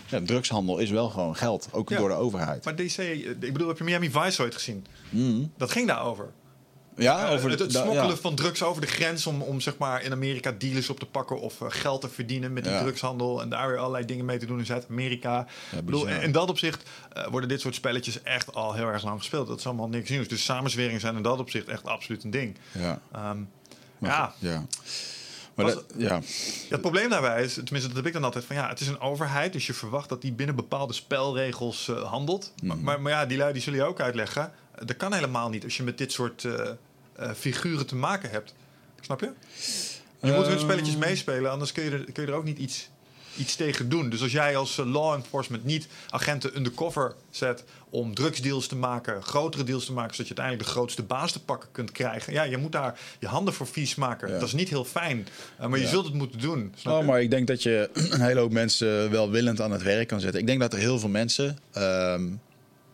ja, 0.06 0.20
drugshandel 0.24 0.78
is 0.78 0.90
wel 0.90 1.08
gewoon 1.08 1.36
geld, 1.36 1.68
ook 1.72 1.88
Ja. 1.90 1.96
door 1.96 2.08
de 2.08 2.14
overheid. 2.14 2.64
Maar 2.64 2.76
DC, 2.76 2.98
ik 2.98 3.52
bedoel, 3.52 3.68
heb 3.68 3.78
je 3.78 3.84
Miami 3.84 4.10
Vice 4.10 4.42
ooit 4.42 4.54
gezien? 4.54 4.86
Dat 5.56 5.70
ging 5.70 5.86
daarover. 5.86 6.32
Ja, 6.96 7.26
Eh, 7.26 7.32
over 7.32 7.50
het, 7.50 7.72
smokkelen 7.72 8.06
ja. 8.08 8.16
van 8.16 8.34
drugs 8.34 8.62
over 8.62 8.80
de 8.80 8.86
grens 8.86 9.26
om, 9.26 9.42
om 9.42 9.60
zeg 9.60 9.76
maar 9.76 10.02
in 10.02 10.12
Amerika 10.12 10.52
dealers 10.58 10.90
op 10.90 10.98
te 10.98 11.06
pakken 11.06 11.40
of 11.40 11.60
eh, 11.60 11.66
geld 11.70 12.00
te 12.00 12.08
verdienen 12.08 12.52
met 12.52 12.64
die 12.64 12.72
Ja. 12.72 12.80
drugshandel 12.82 13.42
en 13.42 13.48
daar 13.48 13.68
weer 13.68 13.78
allerlei 13.78 14.04
dingen 14.04 14.24
mee 14.24 14.38
te 14.38 14.46
doen 14.46 14.58
in 14.58 14.66
Zuid-Amerika. 14.66 15.46
Bedoel, 15.84 16.06
in, 16.06 16.22
in 16.22 16.32
dat 16.32 16.48
opzicht 16.48 16.82
eh, 17.12 17.26
worden 17.26 17.48
dit 17.48 17.60
soort 17.60 17.74
spelletjes 17.74 18.22
echt 18.22 18.54
al 18.54 18.74
heel 18.74 18.86
erg 18.86 19.02
lang 19.04 19.18
gespeeld. 19.18 19.46
Dat 19.48 19.58
is 19.58 19.66
allemaal 19.66 19.88
niks 19.88 20.10
nieuws. 20.10 20.28
Dus 20.28 20.44
samenzweringen 20.44 21.00
zijn 21.00 21.16
in 21.16 21.22
dat 21.22 21.38
opzicht 21.38 21.68
echt 21.68 21.84
absoluut 21.86 22.24
een 22.24 22.30
ding. 22.30 22.56
Ja, 22.72 23.00
Ehm, 23.12 23.38
maar 23.98 24.32
ja. 24.38 24.66
Maar 25.54 25.64
Was- 25.64 25.74
dat, 25.74 25.84
ja. 25.96 26.08
Ja, 26.08 26.20
het 26.68 26.80
probleem 26.80 27.08
daarbij 27.10 27.42
is, 27.44 27.54
tenminste 27.54 27.86
dat 27.86 27.96
heb 27.96 28.06
ik 28.06 28.12
dan 28.12 28.24
altijd, 28.24 28.44
van 28.44 28.56
ja, 28.56 28.68
het 28.68 28.80
is 28.80 28.86
een 28.88 29.00
overheid, 29.00 29.52
dus 29.52 29.66
je 29.66 29.74
verwacht 29.74 30.08
dat 30.08 30.20
die 30.22 30.32
binnen 30.32 30.56
bepaalde 30.56 30.92
spelregels 30.92 31.86
handelt. 32.04 32.52
Maar, 32.62 32.76
maar, 32.78 33.00
maar 33.00 33.12
ja, 33.12 33.26
die 33.26 33.38
lui 33.38 33.52
die 33.52 33.62
zullen 33.62 33.78
je 33.78 33.84
ook 33.84 34.00
uitleggen, 34.00 34.52
dat 34.84 34.96
kan 34.96 35.12
helemaal 35.12 35.48
niet 35.48 35.64
als 35.64 35.76
je 35.76 35.82
met 35.82 35.98
dit 35.98 36.12
soort 36.12 36.44
eh, 37.18 37.30
figuren 37.36 37.86
te 37.86 37.96
maken 37.96 38.30
hebt. 38.30 38.54
Snap 39.00 39.20
je? 39.20 39.30
Je 40.20 40.32
moet 40.32 40.46
hun 40.46 40.58
spelletjes 40.58 40.96
meespelen, 40.96 41.50
anders 41.50 41.72
kun 41.72 41.84
je 41.84 41.90
er, 41.90 42.12
kun 42.12 42.22
je 42.24 42.28
er 42.30 42.36
ook 42.36 42.44
niet 42.44 42.58
iets, 42.58 42.88
iets 43.36 43.56
tegen 43.56 43.88
doen. 43.88 44.10
Dus 44.10 44.22
als 44.22 44.32
jij 44.32 44.56
als 44.56 44.78
eh, 44.78 44.86
law 44.86 45.14
enforcement 45.14 45.64
niet 45.64 45.88
agenten 46.10 46.56
undercover 46.56 47.14
zet 47.30 47.64
om 47.90 48.14
drugsdeals 48.14 48.66
te 48.66 48.76
maken, 48.76 49.22
grotere 49.22 49.64
deals 49.64 49.84
te 49.84 49.92
maken, 49.92 50.14
zodat 50.14 50.28
je 50.28 50.34
uiteindelijk 50.34 50.68
de 50.68 50.74
grootste 50.78 51.02
baas 51.02 51.32
te 51.32 51.44
pakken 51.44 51.68
kunt 51.72 51.92
krijgen. 51.92 52.32
Ja, 52.32 52.42
je 52.42 52.56
moet 52.56 52.72
daar 52.72 52.98
je 53.18 53.26
handen 53.26 53.54
voor 53.54 53.66
vies 53.66 53.94
maken. 53.94 54.28
Ja. 54.28 54.34
Dat 54.38 54.42
is 54.48 54.52
niet 54.52 54.68
heel 54.68 54.84
fijn, 54.84 55.28
eh, 55.58 55.66
maar 55.66 55.78
je 55.78 55.84
Ja. 55.84 55.90
zult 55.90 56.04
het 56.04 56.14
moeten 56.14 56.40
doen. 56.40 56.72
Snap 56.76 57.00
Oh, 57.00 57.06
maar 57.06 57.20
ik 57.22 57.30
denk 57.30 57.46
dat 57.46 57.62
je 57.62 57.90
een 58.10 58.20
hele 58.20 58.40
hoop 58.40 58.52
mensen 58.52 59.10
welwillend 59.10 59.60
aan 59.60 59.72
het 59.72 59.82
werk 59.82 60.08
kan 60.08 60.20
zetten. 60.20 60.40
Ik 60.40 60.46
denk 60.46 60.60
dat 60.60 60.72
er 60.72 60.78
heel 60.78 60.98
veel 60.98 61.08
mensen 61.08 61.58
ehm, 61.72 62.28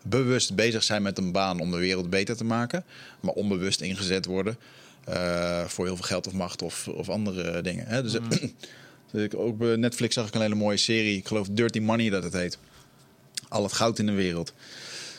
bewust 0.03 0.55
bezig 0.55 0.83
zijn 0.83 1.03
met 1.03 1.19
een 1.19 1.33
baan 1.33 1.61
om 1.61 1.71
de 1.71 1.77
wereld 1.77 2.11
beter 2.11 2.37
te 2.37 2.45
maken, 2.45 2.85
maar 3.21 3.35
onbewust 3.35 3.81
ingezet 3.81 4.27
worden 4.27 4.57
eh, 5.05 5.65
voor 5.65 5.85
heel 5.85 5.97
veel 5.97 6.05
geld 6.05 6.27
of 6.27 6.33
macht 6.33 6.63
of, 6.63 6.89
of 6.89 7.09
andere 7.09 7.61
dingen. 7.63 7.87
Hè? 7.87 8.03
Dus, 8.03 8.13
dus 9.13 9.23
ik, 9.23 9.35
ook 9.35 9.59
bij 9.59 9.77
Netflix 9.77 10.15
zag 10.15 10.27
ik 10.27 10.35
een 10.35 10.41
hele 10.41 10.55
mooie 10.55 10.77
serie, 10.77 11.17
ik 11.17 11.27
geloof 11.27 11.49
Dirty 11.51 11.79
Money 11.79 12.11
dat 12.11 12.23
het 12.23 12.33
heet. 12.33 12.59
Al 13.49 13.63
het 13.63 13.73
goud 13.73 13.99
in 13.99 14.07
de 14.07 14.13
wereld. 14.13 14.53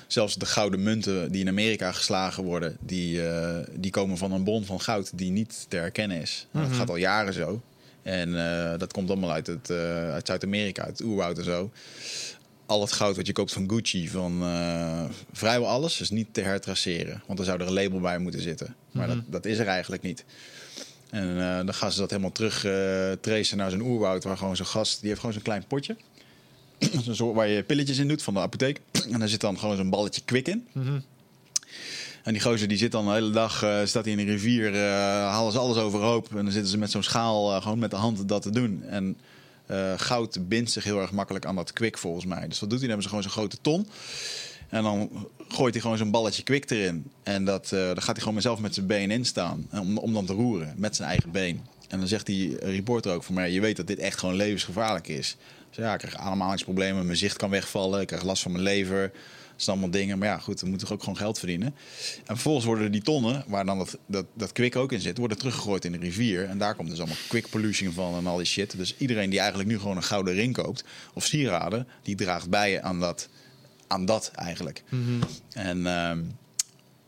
Zelfs 0.07 0.35
de 0.35 0.45
gouden 0.45 0.83
munten 0.83 1.31
die 1.31 1.41
in 1.41 1.47
Amerika 1.47 1.91
geslagen 1.91 2.43
worden, 2.43 2.77
die, 2.79 3.27
eh, 3.27 3.57
die 3.75 3.91
komen 3.91 4.17
van 4.17 4.31
een 4.31 4.43
bron 4.43 4.65
van 4.65 4.81
goud 4.81 5.11
die 5.17 5.31
niet 5.31 5.65
te 5.67 5.77
herkennen 5.77 6.21
is. 6.21 6.47
Nou, 6.51 6.67
Dat 6.67 6.77
gaat 6.77 6.89
al 6.89 6.95
jaren 6.95 7.33
zo. 7.33 7.61
En 8.01 8.47
eh, 8.47 8.79
dat 8.79 8.93
komt 8.93 9.09
allemaal 9.09 9.31
uit, 9.31 9.47
het, 9.47 9.69
eh, 9.69 10.11
uit 10.11 10.27
Zuid-Amerika, 10.27 10.83
uit 10.83 10.97
het 10.97 11.07
oerwoud 11.07 11.37
en 11.37 11.43
zo. 11.43 11.71
Al 12.65 12.81
het 12.81 12.91
goud 12.91 13.15
wat 13.15 13.27
je 13.27 13.33
koopt 13.33 13.53
van 13.53 13.69
Gucci, 13.69 14.09
van 14.09 14.43
eh, 14.43 15.03
vrijwel 15.31 15.67
alles, 15.67 16.01
is 16.01 16.09
niet 16.09 16.27
te 16.31 16.41
hertraceren. 16.41 17.23
Want 17.27 17.39
er 17.39 17.45
zou 17.45 17.61
er 17.61 17.67
een 17.67 17.73
label 17.73 17.99
bij 17.99 18.17
moeten 18.17 18.41
zitten. 18.41 18.75
Maar 18.91 19.07
dat, 19.07 19.17
dat 19.25 19.45
is 19.45 19.57
er 19.57 19.67
eigenlijk 19.67 20.01
niet. 20.01 20.25
En 21.09 21.41
eh, 21.41 21.55
dan 21.55 21.73
gaan 21.73 21.91
ze 21.91 21.99
dat 21.99 22.09
helemaal 22.09 22.31
terug 22.31 22.65
eh, 22.65 23.11
tracen 23.11 23.57
naar 23.57 23.71
zo'n 23.71 23.81
oerwoud, 23.81 24.23
waar 24.23 24.37
gewoon 24.37 24.55
zo'n 24.55 24.65
gast, 24.65 24.99
die 24.99 25.07
heeft 25.07 25.19
gewoon 25.19 25.35
zo'n 25.35 25.43
klein 25.43 25.65
potje. 25.67 25.97
Waar 27.33 27.47
je 27.47 27.63
pilletjes 27.63 27.97
in 27.97 28.07
doet 28.07 28.23
van 28.23 28.33
de 28.33 28.39
apotheek. 28.39 28.81
En 29.11 29.19
daar 29.19 29.27
zit 29.27 29.41
dan 29.41 29.59
gewoon 29.59 29.75
zo'n 29.75 29.89
balletje 29.89 30.21
kwik 30.25 30.47
in. 30.47 30.67
En 32.23 32.33
die 32.33 32.41
gozer 32.41 32.67
die 32.67 32.77
zit 32.77 32.91
dan 32.91 33.05
de 33.05 33.11
hele 33.11 33.29
dag, 33.29 33.55
staat 33.83 34.03
hij 34.05 34.11
in 34.11 34.17
de 34.17 34.23
rivier, 34.23 34.77
halen 34.77 35.51
ze 35.51 35.57
alles 35.59 35.77
overhoop. 35.77 36.29
En 36.29 36.43
dan 36.43 36.51
zitten 36.51 36.71
ze 36.71 36.77
met 36.77 36.91
zo'n 36.91 37.03
schaal 37.03 37.61
gewoon 37.61 37.79
met 37.79 37.91
de 37.91 37.95
hand 37.95 38.27
dat 38.27 38.41
te 38.41 38.49
doen. 38.49 38.83
En 38.83 39.17
eh, 39.73 39.93
goud 39.99 40.47
bindt 40.47 40.71
zich 40.71 40.83
heel 40.83 41.01
erg 41.01 41.11
makkelijk 41.11 41.45
aan 41.45 41.55
dat 41.55 41.73
kwik 41.73 41.97
volgens 41.97 42.25
mij. 42.25 42.47
Dus 42.47 42.59
wat 42.59 42.69
doet 42.69 42.79
hij? 42.79 42.87
Dan 42.87 42.99
hebben 42.99 43.03
ze 43.03 43.09
gewoon 43.09 43.23
zo'n 43.23 43.31
grote 43.31 43.57
ton. 43.61 43.87
En 44.69 44.83
dan 44.83 45.27
gooit 45.47 45.73
hij 45.73 45.81
gewoon 45.81 45.97
zo'n 45.97 46.11
balletje 46.11 46.43
kwik 46.43 46.69
erin. 46.69 47.11
En 47.23 47.45
dat, 47.45 47.71
eh 47.71 47.85
dan 47.85 48.01
gaat 48.01 48.15
hij 48.15 48.25
gewoon 48.25 48.41
zelf 48.41 48.59
met 48.59 48.73
zijn 48.73 48.87
been 48.87 49.11
in 49.11 49.25
staan. 49.25 49.67
En 49.69 49.79
Om, 49.79 49.97
om 49.97 50.13
dan 50.13 50.25
te 50.25 50.33
roeren 50.33 50.73
met 50.77 50.95
zijn 50.95 51.09
eigen 51.09 51.31
been. 51.31 51.61
En 51.87 51.99
dan 51.99 52.07
zegt 52.07 52.25
die 52.25 52.57
reporter 52.59 53.13
ook 53.13 53.23
van 53.23 53.35
mij: 53.35 53.51
Je 53.51 53.61
weet 53.61 53.77
dat 53.77 53.87
dit 53.87 53.99
echt 53.99 54.19
gewoon 54.19 54.35
levensgevaarlijk 54.35 55.07
is. 55.07 55.37
Ja, 55.71 55.93
ik 55.93 55.99
krijg 55.99 56.15
ademhalingsproblemen, 56.15 57.05
mijn 57.05 57.17
zicht 57.17 57.37
kan 57.37 57.49
wegvallen, 57.49 58.01
ik 58.01 58.07
krijg 58.07 58.23
last 58.23 58.41
van 58.41 58.51
mijn 58.51 58.63
lever. 58.63 59.11
Zijn 59.63 59.77
allemaal 59.77 59.99
dingen. 59.99 60.17
Maar 60.17 60.27
ja, 60.27 60.37
goed, 60.37 60.61
we 60.61 60.67
moeten 60.67 60.87
toch 60.87 60.95
ook 60.95 61.03
gewoon 61.03 61.17
geld 61.17 61.39
verdienen. 61.39 61.75
En 62.17 62.23
vervolgens 62.25 62.65
worden 62.65 62.91
die 62.91 63.01
tonnen, 63.01 63.43
waar 63.47 63.65
dan 63.65 63.77
dat, 63.77 63.97
dat, 64.05 64.25
dat 64.33 64.51
kwik 64.51 64.75
ook 64.75 64.91
in 64.91 64.99
zit, 65.01 65.17
worden 65.17 65.37
teruggegooid 65.37 65.85
in 65.85 65.91
de 65.91 65.97
rivier. 65.97 66.45
En 66.45 66.57
daar 66.57 66.75
komt 66.75 66.89
dus 66.89 66.97
allemaal 66.99 67.17
quick 67.27 67.49
pollution 67.49 67.93
van 67.93 68.15
en 68.15 68.27
al 68.27 68.37
die 68.37 68.45
shit. 68.45 68.77
Dus 68.77 68.95
iedereen 68.97 69.29
die 69.29 69.39
eigenlijk 69.39 69.69
nu 69.69 69.79
gewoon 69.79 69.95
een 69.97 70.03
gouden 70.03 70.33
ring 70.33 70.53
koopt, 70.53 70.83
of 71.13 71.25
sieraden, 71.25 71.87
die 72.01 72.15
draagt 72.15 72.49
bij 72.49 72.81
aan 72.81 72.99
dat, 72.99 73.29
aan 73.87 74.05
dat 74.05 74.31
eigenlijk. 74.35 74.83
En 75.53 75.87
ehm, 75.87 76.19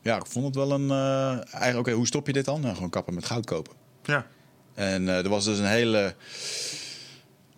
ja, 0.02 0.16
ik 0.18 0.26
vond 0.26 0.46
het 0.46 0.56
wel 0.56 0.72
een... 0.72 0.90
eh, 0.90 1.32
eigenlijk, 1.54 1.78
oké, 1.78 1.92
hoe 1.92 2.08
stop 2.08 2.28
je 2.28 2.34
dit 2.34 2.46
dan? 2.46 2.62
Nou, 2.62 2.74
gewoon 2.76 2.90
kappen 2.90 3.14
met 3.14 3.26
goud 3.26 3.46
kopen. 3.46 3.74
Ja. 4.04 4.28
En 4.74 5.10
eh, 5.10 5.18
er 5.18 5.30
was 5.30 5.46
dus 5.46 5.58
een 5.60 5.66
hele. 5.66 6.16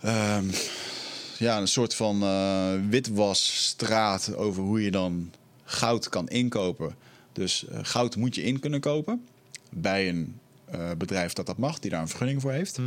ehm, 0.02 0.46
ja, 1.40 1.58
een 1.58 1.68
soort 1.68 1.96
van 1.96 2.24
eh, 2.24 2.74
witwasstraat 2.90 4.36
over 4.36 4.64
hoe 4.64 4.84
je 4.84 4.92
dan 4.92 5.32
goud 5.64 6.10
kan 6.10 6.28
inkopen. 6.28 6.96
Dus 7.34 7.68
eh, 7.68 7.80
goud 7.82 8.16
moet 8.16 8.36
je 8.36 8.44
in 8.44 8.60
kunnen 8.60 8.80
kopen 8.80 9.28
bij 9.70 10.10
een 10.10 10.40
eh, 10.66 10.92
bedrijf 10.98 11.34
dat 11.34 11.46
dat 11.46 11.58
mag, 11.58 11.80
die 11.80 11.92
daar 11.92 12.02
een 12.02 12.08
vergunning 12.08 12.42
voor 12.42 12.52
heeft. 12.52 12.80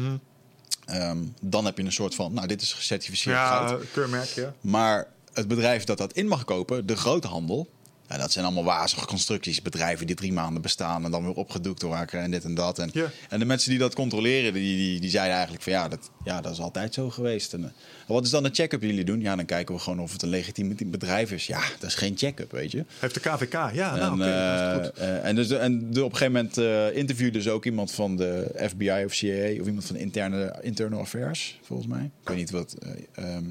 Ehm, 0.85 1.19
dan 1.41 1.65
heb 1.65 1.77
je 1.77 1.85
een 1.85 1.93
soort 1.93 2.15
van, 2.15 2.33
nou, 2.33 2.47
dit 2.47 2.63
is 2.63 2.73
gecertificeerd 2.73 3.37
goud. 3.37 3.71
Ja, 3.71 3.87
keurmerk, 3.93 4.29
ja. 4.29 4.55
Maar 4.61 5.07
het 5.33 5.49
bedrijf 5.49 5.85
dat 5.85 5.99
dat 5.99 6.13
in 6.13 6.27
mag 6.27 6.45
kopen, 6.45 6.87
de 6.87 6.97
groothandel. 6.97 7.69
Ja, 8.11 8.17
dat 8.17 8.33
zijn 8.33 8.45
allemaal 8.45 8.65
wazige 8.65 9.07
constructies. 9.07 9.63
Bedrijven 9.63 10.07
die 10.07 10.17
drie 10.17 10.33
maanden 10.33 10.63
bestaan 10.63 11.05
en 11.05 11.11
dan 11.11 11.25
weer 11.25 11.35
opgedoekt 11.35 11.83
raken 11.83 12.21
en 12.21 12.31
dit 12.31 12.45
en 12.45 12.55
dat. 12.55 12.79
En, 12.79 12.93
en 13.29 13.39
de 13.39 13.45
mensen 13.45 13.71
die 13.71 13.79
dat 13.79 13.95
controleren, 13.95 14.53
die, 14.53 14.77
die, 14.77 15.01
die 15.01 15.11
zeiden 15.11 15.33
eigenlijk 15.33 15.63
van 15.63 15.73
ja 15.73 15.89
dat, 15.89 16.11
ja, 16.25 16.41
dat 16.41 16.53
is 16.53 16.61
altijd 16.61 16.95
zo 16.95 17.11
geweest. 17.11 17.53
En, 17.55 17.65
eh, 17.65 17.71
wat 18.07 18.25
is 18.25 18.31
dan 18.31 18.43
de 18.43 18.51
check-up 18.53 18.81
die 18.81 18.89
jullie 18.91 19.05
doen? 19.05 19.21
Ja, 19.21 19.37
dan 19.37 19.45
kijken 19.45 19.75
we 19.75 19.81
gewoon 19.81 20.01
of 20.01 20.13
het 20.13 20.23
een 20.23 20.29
legitiem 20.29 20.77
bedrijf 20.87 21.33
is. 21.33 21.47
Ja, 21.47 21.61
dat 21.79 21.89
is 21.89 21.95
geen 21.95 22.17
check-up, 22.17 22.51
weet 22.53 22.71
je. 22.71 22.85
Heeft 22.99 23.15
de 23.15 23.21
KVK, 23.21 23.53
ja, 23.53 23.97
nou 23.97 24.01
en, 24.01 24.13
oké, 24.13 24.77
dat 24.77 24.83
is 24.83 24.87
goed. 24.89 24.99
eh, 24.99 25.17
eh, 25.17 25.25
en, 25.25 25.35
dus, 25.35 25.51
en 25.51 25.93
de, 25.93 26.05
op 26.05 26.11
een 26.13 26.17
gegeven 26.17 26.33
moment 26.33 26.59
eh 26.59 26.97
interviewde 26.97 27.43
ze 27.43 27.51
ook 27.51 27.65
iemand 27.65 27.93
van 27.93 28.17
de 28.17 28.53
FBI 28.69 29.03
of 29.05 29.13
CIA 29.15 29.61
of 29.61 29.67
iemand 29.67 29.85
van 29.85 29.97
de 29.97 30.03
interne 30.03 30.59
internal 30.63 31.01
affairs, 31.01 31.59
volgens 31.63 31.89
mij. 31.89 32.05
Ik 32.23 32.29
weet 32.29 32.37
niet 32.37 32.51
wat. 32.51 32.73
eh, 33.15 33.35
ehm, 33.35 33.45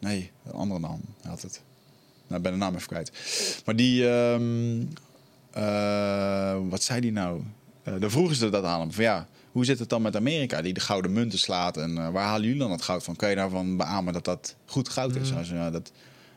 nee, 0.00 0.30
een 0.46 0.52
andere 0.52 0.80
naam 0.80 1.00
had 1.22 1.42
het. 1.42 1.60
Nou, 2.26 2.36
ik 2.36 2.42
ben 2.42 2.52
de 2.52 2.58
naam 2.58 2.74
even 2.74 2.88
kwijt. 2.88 3.12
Maar 3.64 3.76
die, 3.76 4.08
ehm, 4.08 4.82
eh, 5.50 6.56
wat 6.68 6.82
zei 6.82 7.00
die 7.00 7.12
nou? 7.12 7.42
Eh 7.82 7.94
dan 8.00 8.10
vroegen 8.10 8.36
ze 8.36 8.50
dat 8.50 8.64
aan 8.64 8.80
hem. 8.80 8.92
Van 8.92 9.04
ja, 9.04 9.28
hoe 9.52 9.64
zit 9.64 9.78
het 9.78 9.88
dan 9.88 10.02
met 10.02 10.16
Amerika 10.16 10.62
die 10.62 10.72
de 10.72 10.80
gouden 10.80 11.12
munten 11.12 11.38
slaat? 11.38 11.76
En 11.76 11.98
eh, 11.98 12.10
waar 12.10 12.24
halen 12.24 12.42
jullie 12.42 12.58
dan 12.58 12.70
het 12.70 12.82
goud 12.82 13.04
van? 13.04 13.16
Kan 13.16 13.30
je 13.30 13.36
daarvan 13.36 13.76
beamen 13.76 14.12
dat 14.12 14.24
dat 14.24 14.56
goed 14.66 14.88
goud 14.88 15.16
is? 15.16 15.28
Zei, 15.28 15.54
ja, 15.54 15.70
dat 15.70 15.92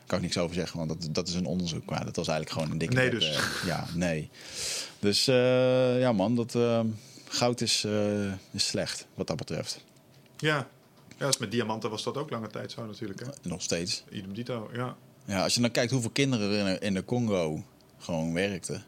kan 0.06 0.18
ik 0.18 0.24
niks 0.24 0.38
over 0.38 0.54
zeggen, 0.54 0.78
want 0.78 0.88
dat, 0.88 1.14
dat 1.14 1.28
is 1.28 1.34
een 1.34 1.46
onderzoek. 1.46 1.90
Maar 1.90 2.04
dat 2.04 2.16
was 2.16 2.28
eigenlijk 2.28 2.58
gewoon 2.58 2.72
een 2.72 2.78
dikke... 2.78 2.94
Nee 2.94 3.10
dus. 3.10 3.38
ja, 3.64 3.86
nee. 3.94 4.30
Dus 4.98 5.24
ja 5.98 6.12
man, 6.12 6.36
dat, 6.36 6.54
eh, 6.54 6.80
goud 7.28 7.60
is, 7.60 7.86
is 8.50 8.66
slecht 8.66 9.06
wat 9.14 9.26
dat 9.26 9.36
betreft. 9.36 9.84
Ja. 10.36 10.68
ja, 11.18 11.26
dus 11.26 11.38
met 11.38 11.50
diamanten 11.50 11.90
was 11.90 12.02
dat 12.02 12.16
ook 12.16 12.30
lange 12.30 12.48
tijd 12.48 12.72
zo 12.72 12.86
natuurlijk. 12.86 13.20
Hè? 13.20 13.26
Nog 13.42 13.62
steeds. 13.62 14.04
Idem 14.10 14.34
dito, 14.34 14.70
ja. 14.72 14.96
Ja, 15.30 15.42
als 15.42 15.54
je 15.54 15.60
dan 15.60 15.70
kijkt 15.70 15.90
hoeveel 15.92 16.10
kinderen 16.10 16.50
er 16.50 16.58
in 16.58 16.64
de, 16.74 16.78
in 16.80 16.94
de 16.94 17.04
Congo 17.04 17.64
gewoon 17.98 18.32
werkten. 18.34 18.82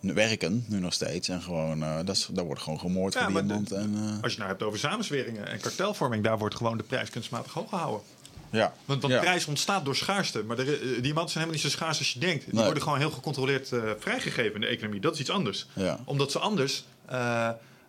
Werken 0.00 0.64
nu 0.68 0.78
nog 0.78 0.92
steeds. 0.92 1.28
En 1.28 1.42
gewoon, 1.42 1.82
eh, 1.82 1.96
dat 2.04 2.16
is, 2.16 2.28
wordt 2.34 2.62
gewoon 2.62 2.78
gemoord 2.80 3.14
Ja, 3.14 3.30
voor. 3.30 3.38
En, 3.40 3.66
eh, 3.94 4.22
Als 4.22 4.32
je 4.32 4.38
nou 4.38 4.50
hebt 4.50 4.62
over 4.62 4.78
samenzweringen 4.78 5.46
en 5.48 5.60
kartelvorming, 5.60 6.24
daar 6.24 6.38
wordt 6.38 6.54
gewoon 6.54 6.76
de 6.76 6.82
prijs 6.82 7.10
kunstmatig 7.10 7.52
hoog 7.52 7.68
gehouden. 7.68 8.00
ja. 8.50 8.72
Want, 8.84 9.02
want 9.02 9.14
ja. 9.14 9.20
prijs 9.20 9.46
ontstaat 9.46 9.84
door 9.84 9.96
schaarste. 9.96 10.42
Maar 10.44 10.56
de, 10.56 10.62
eh, 10.62 10.78
diamanten 10.80 11.12
zijn 11.12 11.44
helemaal 11.44 11.50
niet 11.52 11.60
zo 11.60 11.68
schaars 11.68 11.98
als 11.98 12.12
je 12.12 12.18
denkt. 12.18 12.44
Die 12.44 12.54
Nee. 12.54 12.64
worden 12.64 12.82
gewoon 12.82 12.98
heel 12.98 13.10
gecontroleerd 13.10 13.72
vrijgegeven 13.98 14.54
in 14.54 14.60
de 14.60 14.66
economie. 14.66 15.00
Dat 15.00 15.14
is 15.14 15.20
iets 15.20 15.30
anders. 15.30 15.66
Ja. 15.72 16.00
Omdat 16.04 16.30
ze 16.32 16.38
anders 16.38 16.84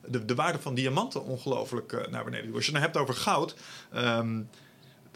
de, 0.08 0.26
de 0.26 0.36
waarde 0.36 0.60
van 0.60 0.74
diamanten 0.74 1.26
ongelooflijk 1.26 2.08
naar 2.12 2.24
beneden 2.24 2.46
doen. 2.46 2.56
Als 2.56 2.66
je 2.66 2.72
het 2.72 2.82
nou 2.82 2.92
hebt 2.94 2.98
over 3.10 3.22
goud. 3.22 3.56
ehm, 3.94 4.40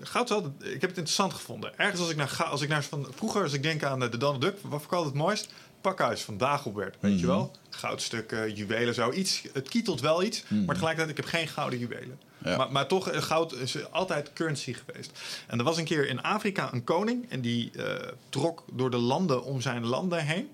goud 0.04 0.30
is 0.30 0.36
altijd, 0.36 0.54
ik 0.60 0.82
heb 0.82 0.90
het 0.90 0.98
interessant 0.98 1.34
gevonden. 1.34 1.78
Ergens 1.80 2.02
als 2.02 2.10
ik 2.10 2.16
naar, 2.16 2.30
ga- 2.30 2.44
als 2.44 2.62
ik 2.62 2.70
naar 2.70 2.84
van, 2.84 3.08
vroeger 3.16 3.44
als 3.44 3.54
ik 3.54 3.64
denk 3.64 3.84
aan 3.84 4.00
de 4.00 4.18
Donald 4.18 4.42
Duck, 4.42 4.54
wat 4.62 4.70
vond 4.72 4.84
ik 4.84 4.92
altijd 4.92 5.14
het 5.14 5.24
mooist? 5.24 5.50
Pakhuis 5.82 6.22
van 6.22 6.38
Dagobert, 6.38 6.96
weet 7.00 7.20
je 7.20 7.26
wel? 7.26 7.52
Goudstukken, 7.70 8.54
juwelen, 8.54 8.94
zo 8.94 9.12
iets. 9.12 9.42
Het 9.54 9.70
kietelt 9.70 10.02
wel 10.02 10.24
iets, 10.24 10.44
maar 10.50 10.76
tegelijkertijd 10.76 11.10
ik 11.10 11.18
heb 11.18 11.26
geen 11.26 11.48
gouden 11.48 11.80
juwelen. 11.80 12.20
Ja. 12.44 12.58
Maar, 12.58 12.72
maar 12.72 12.88
toch, 12.88 13.10
eh, 13.10 13.22
goud 13.22 13.54
is 13.54 13.92
altijd 13.92 14.34
currency 14.34 14.74
geweest. 14.74 15.12
En 15.48 15.58
er 15.58 15.64
was 15.64 15.78
een 15.78 15.86
keer 15.86 16.08
in 16.08 16.22
Afrika 16.22 16.74
een 16.74 16.84
koning 16.84 17.30
en 17.30 17.42
die 17.42 17.72
eh, 17.72 18.08
trok 18.30 18.64
door 18.72 18.90
de 18.90 18.98
landen 18.98 19.44
om 19.44 19.62
zijn 19.62 19.86
landen 19.86 20.26
heen. 20.26 20.50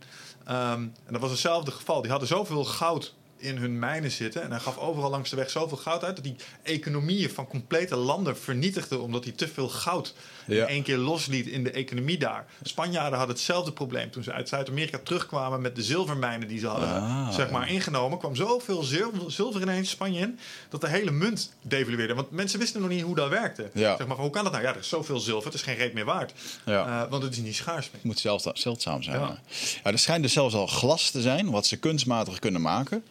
Ehm, 0.46 0.82
en 0.82 1.12
dat 1.12 1.22
was 1.22 1.32
hetzelfde 1.32 1.72
geval. 1.72 2.02
Die 2.02 2.12
hadden 2.12 2.28
zoveel 2.30 2.66
goud 2.66 3.14
in 3.40 3.58
hun 3.58 3.80
mijnen 3.80 4.12
zitten. 4.12 4.42
En 4.44 4.52
hij 4.52 4.60
gaf 4.60 4.78
overal 4.78 5.10
langs 5.10 5.30
de 5.30 5.36
weg 5.36 5.50
zoveel 5.50 5.78
goud 5.78 6.04
uit... 6.04 6.16
dat 6.16 6.24
die 6.26 6.36
economieën 6.64 7.30
van 7.30 7.48
complete 7.48 7.96
landen 7.96 8.38
vernietigde... 8.38 9.00
omdat 9.00 9.24
hij 9.24 9.34
te 9.34 9.48
veel 9.48 9.70
goud 9.70 10.14
Ja. 10.46 10.62
in 10.62 10.68
één 10.68 10.84
keer 10.84 10.98
losliet 10.98 11.48
in 11.48 11.64
de 11.64 11.72
economie 11.72 12.18
daar. 12.18 12.46
Spanjaarden 12.64 13.18
hadden 13.18 13.36
hetzelfde 13.36 13.72
probleem. 13.72 14.12
Toen 14.12 14.24
ze 14.24 14.32
uit 14.32 14.50
Zuid-Amerika 14.50 15.00
terugkwamen 15.04 15.62
met 15.62 15.76
de 15.76 15.84
zilvermijnen 15.84 16.48
die 16.48 16.60
ze 16.60 16.68
hadden 16.68 16.90
Ah. 16.90 17.30
zeg 17.34 17.50
maar, 17.52 17.70
ingenomen... 17.72 18.18
kwam 18.18 18.36
zoveel 18.36 18.84
zilver, 18.84 19.32
zilver 19.32 19.62
ineens 19.62 19.90
Spanje 19.90 20.20
in... 20.20 20.40
dat 20.70 20.82
de 20.82 20.88
hele 20.90 21.12
munt 21.12 21.54
devalueerde. 21.62 22.14
Want 22.14 22.32
mensen 22.32 22.60
wisten 22.60 22.82
nog 22.82 22.90
niet 22.90 23.02
hoe 23.04 23.16
dat 23.16 23.30
werkte. 23.30 23.70
Ja. 23.74 23.96
Zeg 23.98 24.08
maar, 24.08 24.16
van, 24.16 24.26
hoe 24.26 24.34
kan 24.34 24.44
dat 24.44 24.52
nou? 24.52 24.64
Ja, 24.64 24.70
er 24.74 24.80
is 24.80 24.90
zoveel 24.90 25.20
zilver, 25.20 25.46
het 25.46 25.54
is 25.54 25.62
geen 25.62 25.76
reet 25.76 25.94
meer 25.94 26.06
waard. 26.06 26.34
Ja. 26.66 27.04
Eh, 27.04 27.10
want 27.10 27.24
het 27.24 27.32
is 27.32 27.38
niet 27.40 27.56
schaars 27.56 27.86
meer. 27.86 27.96
Het 27.96 28.04
moet 28.04 28.20
zelfs- 28.20 28.48
zeldzaam 28.54 29.04
zijn. 29.04 29.20
Ja. 29.20 29.26
Ja. 29.28 29.38
Ja, 29.84 29.92
er 29.92 30.00
schijnt 30.00 30.24
dus 30.24 30.34
zelfs 30.34 30.56
al 30.56 30.68
glas 30.68 31.10
te 31.12 31.22
zijn, 31.22 31.50
wat 31.52 31.66
ze 31.66 31.78
kunstmatig 31.78 32.40
kunnen 32.40 32.62
maken. 32.62 33.04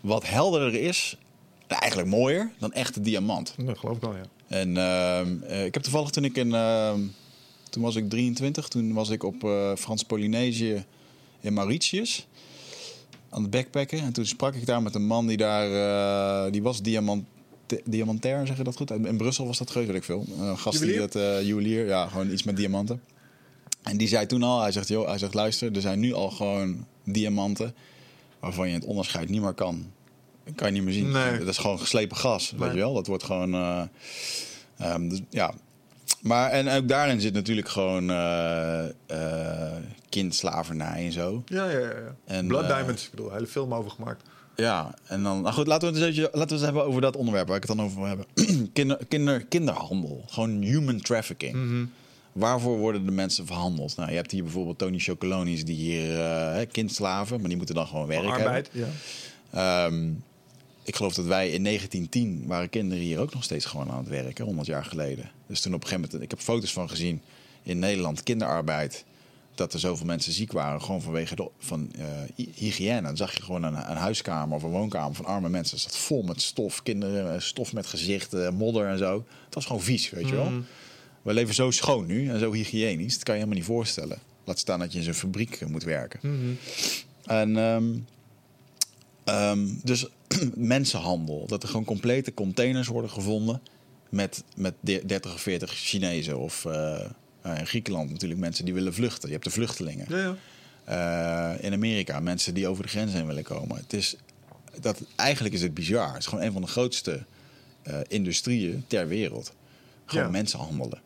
Wat 0.00 0.26
helderder 0.26 0.74
is, 0.74 1.16
eigenlijk 1.66 2.08
mooier, 2.08 2.50
dan 2.58 2.72
echte 2.72 3.00
diamant. 3.00 3.54
Dat 3.56 3.78
geloof 3.78 3.96
ik 3.96 4.02
wel, 4.02 4.14
ja. 4.14 4.22
En 4.48 4.76
ehm, 4.76 5.42
eh, 5.42 5.64
ik 5.64 5.74
heb 5.74 5.82
toevallig 5.82 6.10
toen 6.10 6.24
ik 6.24 6.36
in... 6.36 6.54
ehm, 6.54 7.00
toen 7.70 7.82
was 7.82 7.96
ik 7.96 8.10
23, 8.10 8.68
toen 8.68 8.92
was 8.92 9.08
ik 9.08 9.22
op 9.22 9.44
eh, 9.44 9.74
Frans-Polynesië 9.76 10.84
in 11.40 11.52
Mauritius. 11.52 12.26
Aan 13.28 13.42
het 13.42 13.50
backpacken. 13.50 14.00
En 14.00 14.12
toen 14.12 14.26
sprak 14.26 14.54
ik 14.54 14.66
daar 14.66 14.82
met 14.82 14.94
een 14.94 15.06
man 15.06 15.26
die 15.26 15.36
daar... 15.36 15.72
eh, 16.46 16.52
die 16.52 16.62
was 16.62 16.82
diamant, 16.82 17.24
diamantair, 17.84 18.46
zeg 18.46 18.56
je 18.56 18.64
dat 18.64 18.76
goed? 18.76 18.90
In 18.90 19.16
Brussel 19.16 19.46
was 19.46 19.58
dat 19.58 19.70
geweest, 19.70 19.90
weet 19.90 19.98
ik 20.00 20.04
veel. 20.04 20.24
Een 20.38 20.58
gast 20.58 20.78
Juwelier? 20.78 21.00
die 21.00 21.08
dat... 21.08 21.22
eh 21.22 21.46
juwelier, 21.46 21.86
ja, 21.86 22.06
gewoon 22.06 22.30
iets 22.30 22.42
met 22.42 22.56
diamanten. 22.56 23.02
En 23.82 23.96
die 23.96 24.08
zei 24.08 24.26
toen 24.26 24.42
al, 24.42 24.60
hij 24.60 24.72
zegt, 24.72 24.88
joh, 24.88 25.08
hij 25.08 25.18
zegt, 25.18 25.34
luister, 25.34 25.74
er 25.74 25.80
zijn 25.80 26.00
nu 26.00 26.12
al 26.12 26.30
gewoon 26.30 26.86
diamanten 27.04 27.74
waarvan 28.40 28.68
je 28.68 28.74
het 28.74 28.84
onderscheid 28.84 29.28
niet 29.28 29.40
meer 29.40 29.52
kan. 29.52 29.92
Kan 30.54 30.66
je 30.66 30.72
niet 30.72 30.82
meer 30.82 30.92
zien. 30.92 31.10
Nee. 31.10 31.38
Dat 31.38 31.48
is 31.48 31.58
gewoon 31.58 31.78
geslepen 31.78 32.16
gas, 32.16 32.50
Nee. 32.50 32.60
weet 32.60 32.72
je 32.72 32.78
wel. 32.78 32.94
Dat 32.94 33.06
wordt 33.06 33.22
gewoon, 33.22 33.54
eh, 33.54 33.82
ehm, 34.78 35.08
dus, 35.08 35.20
ja. 35.30 35.52
Maar 36.20 36.50
en 36.50 36.68
ook 36.68 36.88
daarin 36.88 37.20
zit 37.20 37.32
natuurlijk 37.32 37.68
gewoon 37.68 38.10
eh 38.10 38.84
eh, 39.06 39.76
kindslavernij 40.08 41.04
en 41.04 41.12
zo. 41.12 41.42
Ja, 41.46 41.70
ja, 41.70 41.78
ja. 41.78 42.14
En, 42.24 42.46
Blood 42.46 42.66
Diamonds, 42.66 43.04
ik 43.04 43.10
bedoel, 43.10 43.26
een 43.26 43.32
hele 43.32 43.46
film 43.46 43.74
over 43.74 43.90
gemaakt. 43.90 44.22
Ja, 44.56 44.94
en 45.06 45.22
dan, 45.22 45.42
nou 45.42 45.54
goed, 45.54 45.66
laten 45.66 45.92
we 45.92 45.98
het 45.98 46.06
eens 46.06 46.16
even, 46.16 46.30
laten 46.32 46.48
we 46.48 46.54
het 46.54 46.64
hebben 46.64 46.84
over 46.84 47.00
dat 47.00 47.16
onderwerp 47.16 47.46
waar 47.46 47.56
ik 47.56 47.62
het 47.66 47.76
dan 47.76 47.86
over 47.86 47.98
wil 47.98 48.06
hebben. 48.06 48.26
Kinder, 48.72 48.98
kinder, 49.08 49.44
kinderhandel, 49.46 50.24
gewoon 50.26 50.62
human 50.62 51.00
trafficking. 51.00 51.54
Mhm. 51.54 51.84
Waarvoor 52.32 52.78
worden 52.78 53.04
de 53.04 53.12
mensen 53.12 53.46
verhandeld? 53.46 53.96
Nou, 53.96 54.10
je 54.10 54.16
hebt 54.16 54.30
hier 54.30 54.42
bijvoorbeeld 54.42 54.78
Tony 54.78 54.98
Chocolonis 54.98 55.64
die 55.64 55.76
hier 55.76 56.18
hè, 56.52 56.66
kindslaven, 56.66 57.38
maar 57.40 57.48
die 57.48 57.56
moeten 57.56 57.74
dan 57.74 57.86
gewoon 57.86 58.06
werk 58.06 58.22
Arbeid, 58.46 58.70
ja. 58.72 58.86
Ehm, 59.50 60.08
ik 60.82 60.96
geloof 60.96 61.14
dat 61.14 61.24
wij 61.24 61.50
in 61.50 61.62
1910 61.62 62.44
waren 62.46 62.68
kinderen 62.70 63.04
hier 63.04 63.18
ook 63.18 63.34
nog 63.34 63.44
steeds 63.44 63.64
gewoon 63.64 63.90
aan 63.90 63.98
het 63.98 64.08
werken, 64.08 64.44
100 64.44 64.66
jaar 64.66 64.84
geleden. 64.84 65.30
Dus 65.46 65.60
toen 65.60 65.74
op 65.74 65.82
een 65.82 65.88
gegeven 65.88 66.04
moment, 66.10 66.24
ik 66.24 66.30
heb 66.38 66.40
foto's 66.46 66.72
van 66.72 66.88
gezien 66.90 67.20
in 67.62 67.78
Nederland, 67.78 68.22
kinderarbeid. 68.22 69.04
Dat 69.54 69.72
er 69.72 69.78
zoveel 69.80 70.06
mensen 70.06 70.32
ziek 70.32 70.52
waren, 70.52 70.82
gewoon 70.82 71.02
vanwege 71.02 71.34
de, 71.36 71.48
van 71.58 71.90
eh, 71.98 72.04
hy- 72.36 72.48
hygiëne. 72.54 73.02
Dan 73.02 73.16
zag 73.16 73.36
je 73.36 73.42
gewoon 73.42 73.62
een, 73.62 73.74
een 73.74 73.96
huiskamer 73.96 74.56
of 74.56 74.62
een 74.62 74.70
woonkamer 74.70 75.14
van 75.14 75.24
arme 75.24 75.48
mensen. 75.48 75.76
Dat 75.76 75.84
zat 75.92 75.96
vol 75.96 76.22
met 76.22 76.42
stof, 76.42 76.82
kinderen, 76.82 77.34
eh, 77.34 77.40
stof 77.40 77.72
met 77.72 77.86
gezichten, 77.86 78.54
modder 78.54 78.86
en 78.86 78.98
zo. 78.98 79.24
Het 79.44 79.54
was 79.54 79.66
gewoon 79.66 79.82
vies, 79.82 80.10
weet 80.10 80.28
je 80.28 80.34
wel. 80.34 80.50
We 81.22 81.32
leven 81.32 81.54
zo 81.54 81.70
schoon 81.70 82.06
nu 82.06 82.28
en 82.28 82.38
zo 82.38 82.52
hygiënisch. 82.52 83.14
Dat 83.14 83.22
kan 83.22 83.34
je 83.34 83.40
helemaal 83.40 83.60
niet 83.60 83.70
voorstellen. 83.72 84.18
Laat 84.44 84.58
staan 84.58 84.78
dat 84.78 84.92
je 84.92 84.98
in 84.98 85.04
zo'n 85.04 85.14
fabriek 85.14 85.54
eh, 85.54 85.68
moet 85.68 85.82
werken. 85.82 86.20
Mhm. 86.22 86.52
En 87.24 87.56
ehm, 87.56 87.88
ehm, 89.24 89.66
dus 89.82 90.06
mensenhandel. 90.54 91.46
Dat 91.46 91.62
er 91.62 91.68
gewoon 91.68 91.84
complete 91.84 92.34
containers 92.34 92.86
worden 92.88 93.10
gevonden 93.10 93.60
met, 94.08 94.44
met 94.56 94.74
de- 94.80 95.02
30 95.06 95.34
of 95.34 95.40
40 95.40 95.72
Chinezen. 95.72 96.38
Of 96.38 96.64
eh, 96.64 97.04
in 97.58 97.66
Griekenland 97.66 98.10
natuurlijk 98.10 98.40
mensen 98.40 98.64
die 98.64 98.74
willen 98.74 98.94
vluchten. 98.94 99.26
Je 99.28 99.34
hebt 99.34 99.46
de 99.46 99.50
vluchtelingen. 99.50 100.06
Ja, 100.08 100.18
ja. 100.18 100.36
In 101.60 101.72
Amerika 101.72 102.20
mensen 102.20 102.54
die 102.54 102.68
over 102.68 102.82
de 102.82 102.88
grens 102.88 103.12
heen 103.12 103.26
willen 103.26 103.42
komen. 103.42 103.76
Het 103.76 103.92
is, 103.92 104.16
dat, 104.80 105.00
eigenlijk 105.16 105.54
is 105.54 105.62
het 105.62 105.74
bizar. 105.74 106.08
Het 106.08 106.18
is 106.18 106.26
gewoon 106.26 106.44
een 106.44 106.52
van 106.52 106.62
de 106.62 106.68
grootste 106.68 107.24
industrieën 108.08 108.84
ter 108.86 109.08
wereld. 109.08 109.52
Gewoon 110.06 110.24
Ja. 110.24 110.30
mensen 110.30 110.58
handelen. 110.58 111.00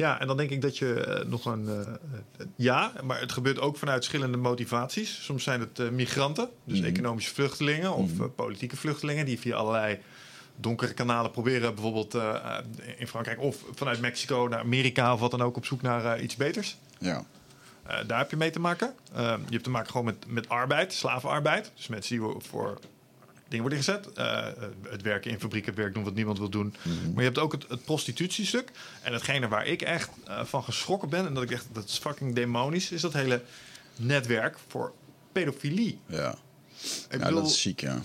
Ja, 0.00 0.20
en 0.20 0.26
dan 0.26 0.36
denk 0.36 0.50
ik 0.50 0.60
dat 0.60 0.78
je 0.78 1.04
eh, 1.04 1.26
nog 1.26 1.44
een. 1.44 1.68
eh, 1.68 1.80
eh, 1.80 2.46
ja, 2.56 2.92
maar 3.04 3.20
het 3.20 3.32
gebeurt 3.32 3.60
ook 3.60 3.76
vanuit 3.76 3.96
verschillende 4.04 4.36
motivaties. 4.36 5.24
Soms 5.24 5.42
zijn 5.44 5.60
het 5.60 5.90
migranten, 5.90 6.48
dus 6.64 6.78
Mhm. 6.78 6.88
economische 6.88 7.34
vluchtelingen 7.34 7.94
of 7.94 8.12
Mhm. 8.14 8.28
politieke 8.28 8.76
vluchtelingen, 8.76 9.24
die 9.24 9.38
via 9.38 9.56
allerlei 9.56 9.98
donkere 10.56 10.94
kanalen 10.94 11.30
proberen, 11.30 11.74
bijvoorbeeld 11.74 12.14
in 12.96 13.06
Frankrijk 13.08 13.40
of 13.40 13.64
vanuit 13.74 14.00
Mexico 14.00 14.46
naar 14.50 14.58
Amerika 14.60 15.12
of 15.12 15.20
wat 15.20 15.30
dan 15.30 15.42
ook, 15.42 15.56
op 15.56 15.64
zoek 15.66 15.82
naar 15.82 16.20
iets 16.20 16.36
beters. 16.36 16.76
Ja. 16.98 17.24
Daar 18.06 18.18
heb 18.18 18.30
je 18.30 18.36
mee 18.36 18.50
te 18.50 18.60
maken. 18.60 18.94
Eh, 19.12 19.34
je 19.46 19.52
hebt 19.52 19.64
te 19.64 19.70
maken 19.70 19.90
gewoon 19.90 20.06
met, 20.06 20.16
met 20.26 20.48
arbeid, 20.48 20.92
slavenarbeid. 20.92 21.72
Dus 21.76 21.86
mensen 21.88 22.18
die 22.18 22.28
voor 22.38 22.78
dingen 23.50 23.60
worden 23.68 23.84
gezet. 23.84 24.12
Eh, 24.12 24.46
eh, 24.46 24.52
het 24.88 25.02
werken 25.02 25.30
in 25.30 25.40
fabrieken, 25.40 25.70
het 25.70 25.80
werk 25.80 25.94
doen 25.94 26.04
wat 26.04 26.14
niemand 26.14 26.38
wil 26.38 26.48
doen. 26.48 26.74
Maar 26.84 27.14
je 27.16 27.22
hebt 27.22 27.38
ook 27.38 27.52
het, 27.52 27.64
het 27.68 27.84
prostitutiestuk. 27.84 28.70
En 29.02 29.12
hetgene 29.12 29.48
waar 29.48 29.66
ik 29.66 29.82
echt 29.82 30.10
eh, 30.26 30.44
van 30.44 30.62
geschrokken 30.64 31.08
ben... 31.08 31.26
en 31.26 31.34
dat 31.34 31.42
ik 31.42 31.50
echt, 31.50 31.66
dat 31.72 31.84
is 31.88 31.98
fucking 31.98 32.34
demonisch... 32.34 32.90
is 32.90 33.00
dat 33.00 33.12
hele 33.12 33.42
netwerk 33.96 34.56
voor 34.68 34.92
pedofilie. 35.32 35.98
Ja. 36.06 36.30
Ik 36.30 36.38
ja, 37.10 37.18
bedoel, 37.18 37.40
dat 37.40 37.50
is 37.50 37.62
ziek, 37.62 37.80
ja. 37.80 37.98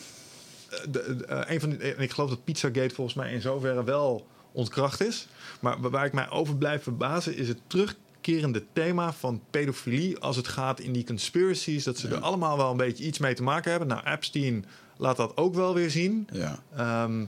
de, 0.70 1.16
de- 1.16 1.44
een 1.48 1.60
van 1.60 1.70
die, 1.70 1.94
en 1.94 2.02
ik 2.04 2.12
geloof 2.12 2.30
dat 2.30 2.44
Pizzagate 2.44 2.96
volgens 2.96 3.16
mij 3.16 3.34
in 3.34 3.42
zoverre 3.42 3.84
wel 3.84 4.28
ontkracht 4.52 5.02
is. 5.02 5.28
Maar 5.60 5.82
wa- 5.82 5.90
waar 5.90 6.06
ik 6.06 6.14
mij 6.14 6.30
over 6.30 6.56
blijf 6.56 6.84
verbazen 6.84 7.36
is 7.36 7.48
het 7.48 7.60
terugkerende 7.68 8.64
thema 8.74 9.14
van 9.14 9.42
pedofilie 9.50 10.20
als 10.20 10.36
het 10.36 10.48
gaat 10.48 10.80
in 10.80 10.94
die 10.94 11.06
conspiracies. 11.06 11.84
Dat 11.84 11.98
ze 11.98 12.08
er 12.08 12.20
allemaal 12.20 12.58
wel 12.58 12.72
een 12.72 12.78
beetje 12.78 13.04
iets 13.04 13.20
mee 13.20 13.34
te 13.34 13.44
maken 13.44 13.70
hebben. 13.72 13.88
Nou, 13.90 14.06
Epstein 14.08 14.66
laat 14.98 15.18
dat 15.18 15.38
ook 15.38 15.54
wel 15.56 15.74
weer 15.74 15.90
zien. 15.90 16.28
ja. 16.32 16.60
Ehm 16.76 17.18
nou, 17.18 17.28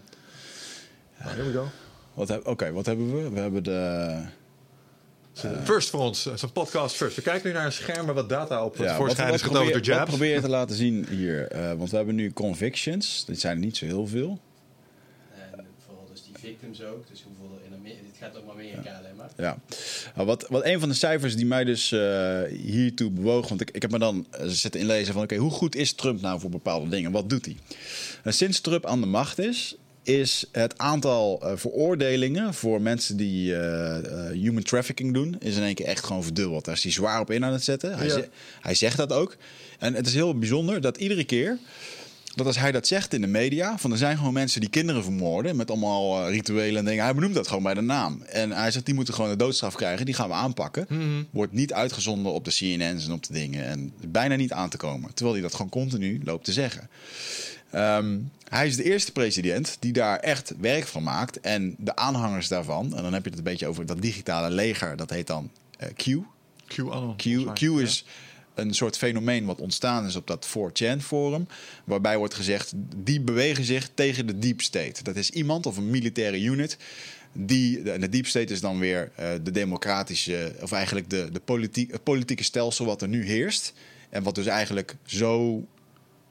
here 1.35 1.43
we 1.43 1.53
go. 1.53 1.67
Wat 2.13 2.27
heb- 2.27 2.47
Oké, 2.47 2.71
wat 2.71 2.85
hebben 2.85 3.15
we? 3.15 3.29
We 3.29 3.39
hebben 3.39 3.63
de... 3.63 4.21
First 5.63 5.89
voor 5.89 5.99
ons, 5.99 6.33
zo'n 6.35 6.51
podcast 6.51 6.95
first. 6.95 7.15
We 7.15 7.21
kijken 7.21 7.47
nu 7.47 7.53
naar 7.55 7.65
een 7.65 7.71
scherm 7.71 8.05
waar 8.05 8.15
wat 8.15 8.29
data 8.29 8.63
op 8.65 8.75
Ja, 8.77 8.95
voorschijn 8.95 9.33
is 9.33 9.41
probeer, 9.41 9.59
getoond 9.59 9.65
door 9.65 9.73
wat 9.73 9.85
Jabs. 9.97 10.09
probeer 10.09 10.33
je 10.33 10.41
te 10.41 10.49
laten 10.49 10.75
zien 10.75 11.07
hier? 11.09 11.47
Eh, 11.47 11.73
want 11.73 11.89
we 11.89 11.95
hebben 11.97 12.15
nu 12.15 12.33
convictions. 12.33 13.25
Dit 13.25 13.39
zijn 13.39 13.53
er 13.57 13.63
niet 13.63 13.77
zo 13.77 13.85
heel 13.85 14.07
veel. 14.07 14.39
En 15.35 15.65
vooral 15.85 16.07
dus 16.11 16.23
die 16.23 16.33
victims 16.39 16.83
ook. 16.83 17.07
Dus 17.09 17.23
hoeveel 17.23 17.59
gaat 18.19 18.41
om 18.41 18.49
Amerika 18.49 18.97
alleen 18.99 19.15
maar. 19.15 19.29
Ja. 19.37 19.57
Nou, 20.15 20.27
wat, 20.27 20.45
wat 20.49 20.65
een 20.65 20.79
van 20.79 20.89
de 20.89 20.95
cijfers 20.95 21.35
die 21.35 21.45
mij 21.45 21.63
dus 21.63 21.91
eh, 21.91 22.41
hiertoe 22.61 23.09
bewoog... 23.11 23.49
want 23.49 23.61
ik, 23.61 23.71
ik 23.71 23.81
heb 23.81 23.91
me 23.91 23.99
dan 23.99 24.25
eh, 24.31 24.45
zitten 24.47 24.79
inlezen 24.81 25.13
van... 25.13 25.23
oké, 25.23 25.35
hoe 25.35 25.51
goed 25.51 25.75
is 25.75 25.93
Trump 25.93 26.21
nou 26.21 26.39
voor 26.39 26.49
bepaalde 26.49 26.89
dingen? 26.89 27.11
Wat 27.11 27.29
doet 27.29 27.45
hij? 27.45 27.55
En 28.23 28.33
sinds 28.33 28.59
Trump 28.61 28.85
aan 28.85 28.99
de 29.01 29.07
macht 29.07 29.39
is... 29.39 29.75
is 30.03 30.45
het 30.51 30.77
aantal 30.77 31.41
eh, 31.41 31.51
veroordelingen 31.55 32.53
voor 32.53 32.81
mensen 32.81 33.17
die 33.17 33.53
human 34.31 34.63
trafficking 34.63 35.13
doen... 35.13 35.35
is 35.39 35.55
in 35.57 35.63
één 35.63 35.75
keer 35.75 35.85
echt 35.85 36.05
gewoon 36.05 36.23
verdubbeld. 36.23 36.65
Daar 36.65 36.75
is 36.75 36.83
hij 36.83 36.91
zwaar 36.91 37.19
op 37.19 37.31
in 37.31 37.45
aan 37.45 37.53
het 37.53 37.63
zetten. 37.63 37.97
Hij, 37.97 38.05
Ja. 38.07 38.13
ze- 38.13 38.29
hij 38.61 38.75
zegt 38.75 38.97
dat 38.97 39.11
ook. 39.13 39.35
En 39.79 39.93
het 39.93 40.07
is 40.07 40.13
heel 40.13 40.37
bijzonder 40.37 40.81
dat 40.81 40.97
iedere 40.97 41.23
keer 41.23 41.57
dat 42.37 42.45
als 42.45 42.59
hij 42.59 42.71
dat 42.71 42.87
zegt 42.87 43.13
in 43.13 43.21
de 43.21 43.27
media, 43.27 43.77
van 43.77 43.91
er 43.91 43.97
zijn 43.97 44.17
gewoon 44.17 44.33
mensen 44.33 44.61
die 44.61 44.69
kinderen 44.69 45.03
vermoorden 45.03 45.55
met 45.55 45.69
allemaal 45.69 46.25
eh, 46.25 46.29
rituelen 46.29 46.77
en 46.79 46.85
dingen. 46.85 47.03
Hij 47.03 47.13
benoemt 47.13 47.33
dat 47.33 47.47
gewoon 47.47 47.63
bij 47.63 47.73
de 47.73 47.81
naam. 47.81 48.21
En 48.21 48.51
hij 48.51 48.71
zegt, 48.71 48.85
die 48.85 48.95
moeten 48.95 49.13
gewoon 49.13 49.29
de 49.29 49.35
doodstraf 49.35 49.75
krijgen, 49.75 50.05
die 50.05 50.15
gaan 50.15 50.27
we 50.27 50.33
aanpakken. 50.33 50.85
Mhm. 50.89 51.23
Wordt 51.29 51.53
niet 51.53 51.73
uitgezonden 51.73 52.31
op 52.33 52.45
de 52.45 52.51
CNN's 52.51 53.05
en 53.05 53.11
op 53.11 53.23
de 53.23 53.33
dingen. 53.33 53.65
En 53.65 53.93
bijna 54.07 54.35
niet 54.35 54.51
aan 54.51 54.69
te 54.69 54.77
komen. 54.77 55.13
Terwijl 55.13 55.35
hij 55.35 55.43
dat 55.45 55.55
gewoon 55.55 55.71
continu 55.71 56.21
loopt 56.23 56.45
te 56.45 56.53
zeggen. 56.53 56.89
Ehm, 57.71 58.17
hij 58.49 58.67
is 58.67 58.75
de 58.75 58.83
eerste 58.83 59.11
president 59.11 59.77
die 59.79 59.93
daar 59.93 60.19
echt 60.19 60.53
werk 60.59 60.87
van 60.87 61.03
maakt. 61.03 61.39
En 61.39 61.75
de 61.77 61.95
aanhangers 61.95 62.47
daarvan, 62.47 62.95
en 62.95 63.03
dan 63.03 63.13
heb 63.13 63.23
je 63.23 63.29
het 63.29 63.37
een 63.37 63.43
beetje 63.43 63.67
over 63.67 63.85
dat 63.85 64.01
digitale 64.01 64.49
leger, 64.49 64.95
dat 64.95 65.09
heet 65.09 65.27
dan 65.27 65.51
eh, 65.77 65.87
Q. 65.95 66.03
Q, 66.67 66.77
mij. 67.45 67.53
Q 67.53 67.61
is 67.61 68.05
een 68.57 68.73
soort 68.73 68.97
fenomeen 68.97 69.45
wat 69.45 69.59
ontstaan 69.59 70.05
is 70.05 70.15
op 70.15 70.27
dat 70.27 70.47
4chan 70.47 70.99
forum. 70.99 71.47
Waarbij 71.83 72.17
wordt 72.17 72.33
gezegd, 72.33 72.73
die 72.95 73.21
bewegen 73.21 73.63
zich 73.63 73.89
tegen 73.93 74.27
de 74.27 74.39
deep 74.39 74.61
state. 74.61 75.03
Dat 75.03 75.15
is 75.15 75.29
iemand 75.29 75.65
of 75.65 75.77
een 75.77 75.89
militaire 75.89 76.41
unit. 76.41 76.77
Die, 77.31 77.83
de, 77.83 77.99
de 77.99 78.09
deep 78.09 78.27
state 78.27 78.53
is 78.53 78.61
dan 78.61 78.79
weer 78.79 79.11
eh, 79.15 79.29
de 79.43 79.51
democratische, 79.51 80.55
of 80.61 80.71
eigenlijk 80.71 81.09
de, 81.09 81.29
de 81.31 81.87
het 81.91 82.03
politieke 82.03 82.43
stelsel 82.43 82.85
wat 82.85 83.01
er 83.01 83.07
nu 83.07 83.25
heerst. 83.25 83.73
En 84.09 84.23
wat 84.23 84.35
dus 84.35 84.45
eigenlijk 84.45 84.95
zo 85.05 85.63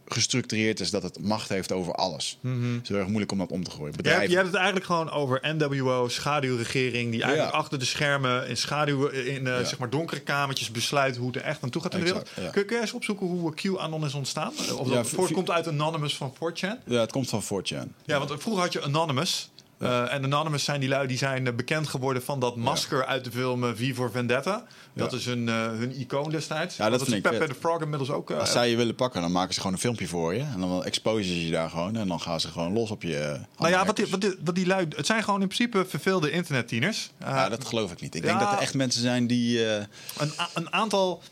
gestructureerd 0.09 0.81
is 0.81 0.91
dat 0.91 1.03
het 1.03 1.23
macht 1.23 1.49
heeft 1.49 1.73
over 1.73 1.93
alles. 1.95 2.39
Het 2.43 2.83
is 2.83 2.89
heel 2.89 2.97
erg 2.99 3.07
moeilijk 3.07 3.33
om 3.33 3.39
dat 3.39 3.51
om 3.51 3.65
te 3.65 3.71
gooien. 3.71 3.85
Jij, 3.85 3.93
hebt- 3.93 4.03
Bedrijven, 4.03 4.27
jij 4.29 4.37
hebt 4.37 4.47
het 4.53 4.57
eigenlijk 4.57 4.87
gewoon 4.87 5.11
over 5.11 5.41
NWO, 5.57 6.09
schaduwregering, 6.09 7.11
die 7.11 7.23
eigenlijk 7.23 7.53
Ja. 7.53 7.59
achter 7.59 7.79
de 7.79 7.85
schermen 7.85 8.49
in 8.49 8.57
schaduw, 8.57 9.07
in 9.07 9.47
eh, 9.47 9.57
zeg 9.65 9.79
maar 9.79 9.91
donkere 9.91 10.21
kamertjes 10.21 10.71
besluit 10.71 11.17
hoe 11.17 11.27
het 11.27 11.37
er 11.37 11.43
echt 11.43 11.61
naartoe 11.61 11.83
gaat 11.83 11.93
in 11.95 11.99
de 11.99 12.05
wereld. 12.05 12.29
Ja. 12.37 12.51
Kun, 12.51 12.65
kun 12.65 12.73
jij 12.75 12.81
eens 12.81 12.93
opzoeken 12.93 13.27
hoe 13.27 13.55
QAnon 13.55 14.05
is 14.05 14.15
ontstaan? 14.15 14.53
Of 14.79 14.89
Ja, 14.89 14.95
dat 14.95 15.09
voortkomt 15.09 15.51
uit 15.51 15.69
Anonymous 15.69 16.17
van 16.17 16.35
4chan? 16.35 16.79
ja, 16.87 17.01
het 17.01 17.13
komt 17.13 17.29
van 17.29 17.43
4chan. 17.43 17.89
Ja, 18.05 18.19
want 18.19 18.43
vroeger 18.43 18.63
had 18.63 18.73
je 18.73 18.83
Anonymous. 18.83 19.51
Eh, 19.79 20.13
en 20.13 20.25
Anonymous 20.25 20.65
zijn 20.65 20.81
die 20.81 20.89
lui 20.89 21.07
die 21.07 21.17
zijn 21.19 21.47
eh, 21.47 21.55
bekend 21.55 21.89
geworden 21.89 22.23
van 22.23 22.41
dat 22.41 22.57
masker 22.57 23.07
uit 23.07 23.25
de 23.25 23.31
film 23.31 23.65
eh, 23.65 23.71
V 23.75 23.95
for 23.95 24.11
Vendetta. 24.11 24.65
Dat 24.93 25.11
Ja. 25.11 25.17
is 25.17 25.25
hun, 25.25 25.47
hun 25.49 26.01
icoon 26.01 26.31
destijds. 26.31 26.77
Ja, 26.77 26.91
dat 26.91 27.01
is 27.01 27.09
vind 27.09 27.25
ik 27.25 27.31
Pepe 27.31 27.47
de 27.49 27.55
Frog 27.55 27.81
inmiddels 27.81 28.11
ook. 28.11 28.31
Als 28.31 28.53
zij 28.53 28.71
je 28.71 28.77
willen 28.77 28.95
pakken, 28.95 29.21
dan 29.21 29.33
maken 29.33 29.55
ze 29.55 29.61
gewoon 29.61 29.75
een 29.75 29.81
filmpje 29.83 30.07
voor 30.09 30.35
je. 30.35 30.41
En 30.41 30.61
dan 30.61 30.85
exposen 30.85 31.25
ze 31.25 31.45
je 31.45 31.51
daar 31.51 31.71
gewoon. 31.71 31.97
En 31.97 32.09
dan 32.09 32.21
gaan 32.21 32.41
ze 32.41 32.49
gewoon 32.49 32.73
los 32.73 32.91
op 32.91 33.03
je. 33.03 33.41
nou 33.59 33.71
ja, 33.71 33.85
wat 33.87 33.97
die, 33.97 34.07
wat, 34.07 34.21
die, 34.21 34.35
wat 34.45 34.55
die 34.55 34.67
lui... 34.67 34.87
Het 34.97 35.07
zijn 35.07 35.25
gewoon 35.25 35.41
in 35.41 35.49
principe 35.49 35.85
verveelde 35.89 36.31
internettieners. 36.31 37.11
Ja, 37.21 37.49
dat 37.49 37.65
geloof 37.67 37.93
ik 37.93 38.01
niet. 38.01 38.15
Ik 38.15 38.23
denk 38.23 38.41
dat 38.41 38.53
er 38.53 38.59
echt 38.59 38.75
mensen 38.75 39.03
zijn 39.03 39.27
die. 39.27 39.65
Een, 39.69 40.33
een 40.55 40.73
aantal. 40.73 41.23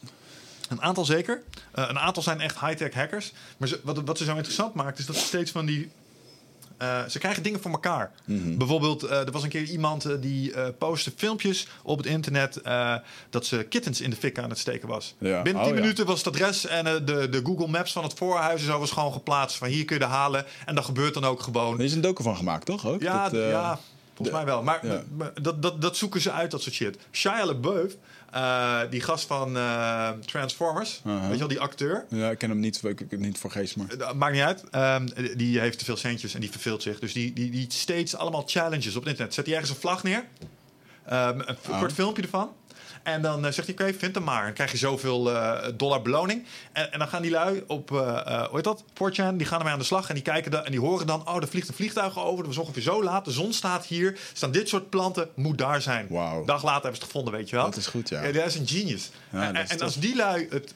Een 0.69 0.83
aantal 0.83 1.05
zeker. 1.05 1.43
Een 1.73 1.99
aantal 1.99 2.23
zijn 2.23 2.41
echt 2.41 2.61
high-tech 2.61 2.95
hackers. 2.95 3.33
Maar 3.57 3.69
ze- 3.69 3.81
wat, 3.83 4.03
wat 4.05 4.19
ze 4.19 4.25
zo 4.25 4.35
interessant 4.35 4.75
maakt, 4.75 4.99
is 4.99 5.07
dat 5.07 5.17
ze 5.17 5.25
steeds 5.25 5.51
van 5.51 5.67
die. 5.67 5.91
Eh, 6.77 7.05
ze 7.09 7.19
krijgen 7.19 7.43
dingen 7.43 7.61
voor 7.61 7.71
elkaar. 7.71 8.13
Mhm. 8.25 8.57
Bijvoorbeeld, 8.57 9.03
eh, 9.03 9.19
er 9.19 9.31
was 9.33 9.43
een 9.43 9.49
keer 9.49 9.65
iemand 9.65 10.05
eh, 10.05 10.13
die 10.21 10.73
postte 10.73 11.13
filmpjes 11.17 11.67
op 11.83 11.99
het 11.99 12.07
internet 12.07 12.61
dat 13.31 13.47
ze 13.47 13.67
kittens 13.69 14.01
in 14.01 14.11
de 14.11 14.17
fik 14.17 14.39
aan 14.39 14.51
het 14.51 14.59
steken 14.59 14.89
was. 14.89 15.15
Ja. 15.19 15.43
Binnen 15.43 15.63
Oh, 15.63 15.69
10 15.69 15.77
ja. 15.77 15.83
minuten 15.83 16.07
was 16.07 16.19
het 16.19 16.27
adres 16.27 16.67
en 16.67 16.85
de, 16.85 17.29
de 17.29 17.41
Google 17.45 17.67
Maps 17.69 17.93
van 17.93 18.03
het 18.03 18.15
voorhuis 18.15 18.61
en 18.61 18.67
zo 18.67 18.79
was 18.79 18.91
gewoon 18.91 19.13
geplaatst. 19.13 19.57
Van 19.57 19.69
hier 19.69 19.85
kun 19.85 19.97
je 19.97 20.03
de 20.03 20.09
halen. 20.09 20.45
En 20.67 20.75
dat 20.75 20.85
gebeurt 20.85 21.15
dan 21.15 21.25
ook 21.25 21.41
gewoon. 21.41 21.79
er 21.79 21.85
is 21.85 21.93
een 21.93 22.01
docu 22.01 22.23
van 22.23 22.37
gemaakt, 22.37 22.67
toch? 22.67 22.87
Ook? 22.87 23.03
Ja, 23.03 23.29
Dat, 23.29 23.41
ja 23.51 23.79
volgens 24.15 24.37
mij 24.37 24.47
wel. 24.47 24.63
Maar 24.63 24.81
dat, 25.43 25.63
dat, 25.63 25.81
dat 25.81 25.97
zoeken 25.97 26.21
ze 26.21 26.31
uit, 26.31 26.51
dat 26.51 26.63
soort 26.63 26.75
shit. 26.75 26.97
Shia 27.13 27.47
LaBeouf, 27.47 27.93
eh, 28.35 28.81
die 28.91 29.01
gast 29.01 29.27
van 29.27 29.57
eh, 29.57 30.09
Transformers, 30.27 31.01
Uh-huh. 31.07 31.23
weet 31.23 31.33
je 31.33 31.39
wel, 31.39 31.49
die 31.49 31.61
acteur. 31.61 32.05
Ja, 32.09 32.31
ik 32.31 32.39
ken 32.39 32.51
hem 32.51 32.61
niet, 32.61 32.81
ik, 32.85 33.01
ik- 33.01 33.19
niet 33.19 33.39
voor 33.39 33.51
geest, 33.51 33.77
maar. 33.77 33.87
Eh, 33.89 34.13
Maakt 34.13 34.33
niet 34.33 34.43
uit. 34.43 34.65
Ehm, 34.71 35.09
die 35.37 35.61
heeft 35.61 35.79
te 35.79 35.85
veel 35.85 35.97
centjes 35.97 36.35
en 36.35 36.41
die 36.41 36.51
verveelt 36.51 36.83
zich. 36.83 36.99
Dus 36.99 37.13
die, 37.13 37.33
die, 37.33 37.51
die 37.51 37.67
steeds 37.69 38.17
allemaal 38.17 38.43
challenges 38.47 38.97
op 38.97 39.01
het 39.03 39.11
internet. 39.11 39.35
Zet 39.35 39.45
hij 39.47 39.55
ergens 39.55 39.73
een 39.73 39.81
vlag 39.81 40.03
neer. 40.03 40.25
Ehm, 41.07 41.41
een 41.41 41.57
Oh. 41.69 41.79
kort 41.79 41.93
filmpje 41.93 42.23
ervan. 42.23 42.51
En 43.05 43.23
dan 43.23 43.47
eh, 43.47 43.53
zegt 43.53 43.67
hij, 43.67 43.87
oké, 43.87 43.99
vind 43.99 44.15
hem 44.15 44.25
maar. 44.25 44.45
Dan 44.45 44.53
krijg 44.53 44.71
je 44.71 44.77
zoveel 44.77 45.33
eh, 45.33 45.69
dollar 45.75 46.03
beloning. 46.03 46.45
En, 46.73 46.93
en 46.93 46.99
dan 46.99 47.09
gaan 47.09 47.23
die 47.23 47.31
lui 47.31 47.65
op, 47.67 47.93
eh 47.93 48.45
hoe 48.45 48.55
heet 48.55 48.65
dat? 48.65 48.83
4chan, 48.83 49.37
die 49.37 49.47
gaan 49.47 49.59
ermee 49.59 49.73
aan 49.73 49.79
de 49.79 49.85
slag. 49.85 50.09
En 50.09 50.15
die 50.15 50.23
kijken 50.23 50.51
dan, 50.51 50.65
en 50.65 50.71
die 50.71 50.81
horen 50.81 51.07
dan, 51.07 51.29
oh, 51.29 51.37
er 51.37 51.49
vliegt 51.49 51.69
een 51.69 51.75
vliegtuig 51.75 52.19
over. 52.19 52.45
Dat 52.45 52.55
was 52.55 52.65
ongeveer 52.65 52.83
zo 52.83 53.03
laat. 53.03 53.25
De 53.25 53.31
zon 53.31 53.53
staat 53.53 53.87
hier. 53.87 54.13
Er 54.13 54.19
staan 54.33 54.53
dit 54.53 54.69
soort 54.69 54.91
planten. 54.91 55.29
Moet 55.35 55.59
daar 55.59 55.83
zijn. 55.83 56.07
Wauw. 56.11 56.45
Dag 56.45 56.63
later 56.63 56.83
hebben 56.83 56.95
ze 56.95 57.03
het 57.03 57.13
gevonden, 57.13 57.35
weet 57.35 57.49
je 57.51 57.57
wel. 57.57 57.65
Dat 57.65 57.77
is 57.77 57.87
goed, 57.87 58.09
ja. 58.09 58.33
dat 58.33 58.47
is 58.47 58.55
een 58.55 58.69
genius. 58.69 59.11
Ja, 59.31 59.43
en 59.43 59.57
is 59.57 59.71
en 59.71 59.81
als 59.81 59.97
die 59.97 60.17
lui 60.17 60.49
het 60.51 60.75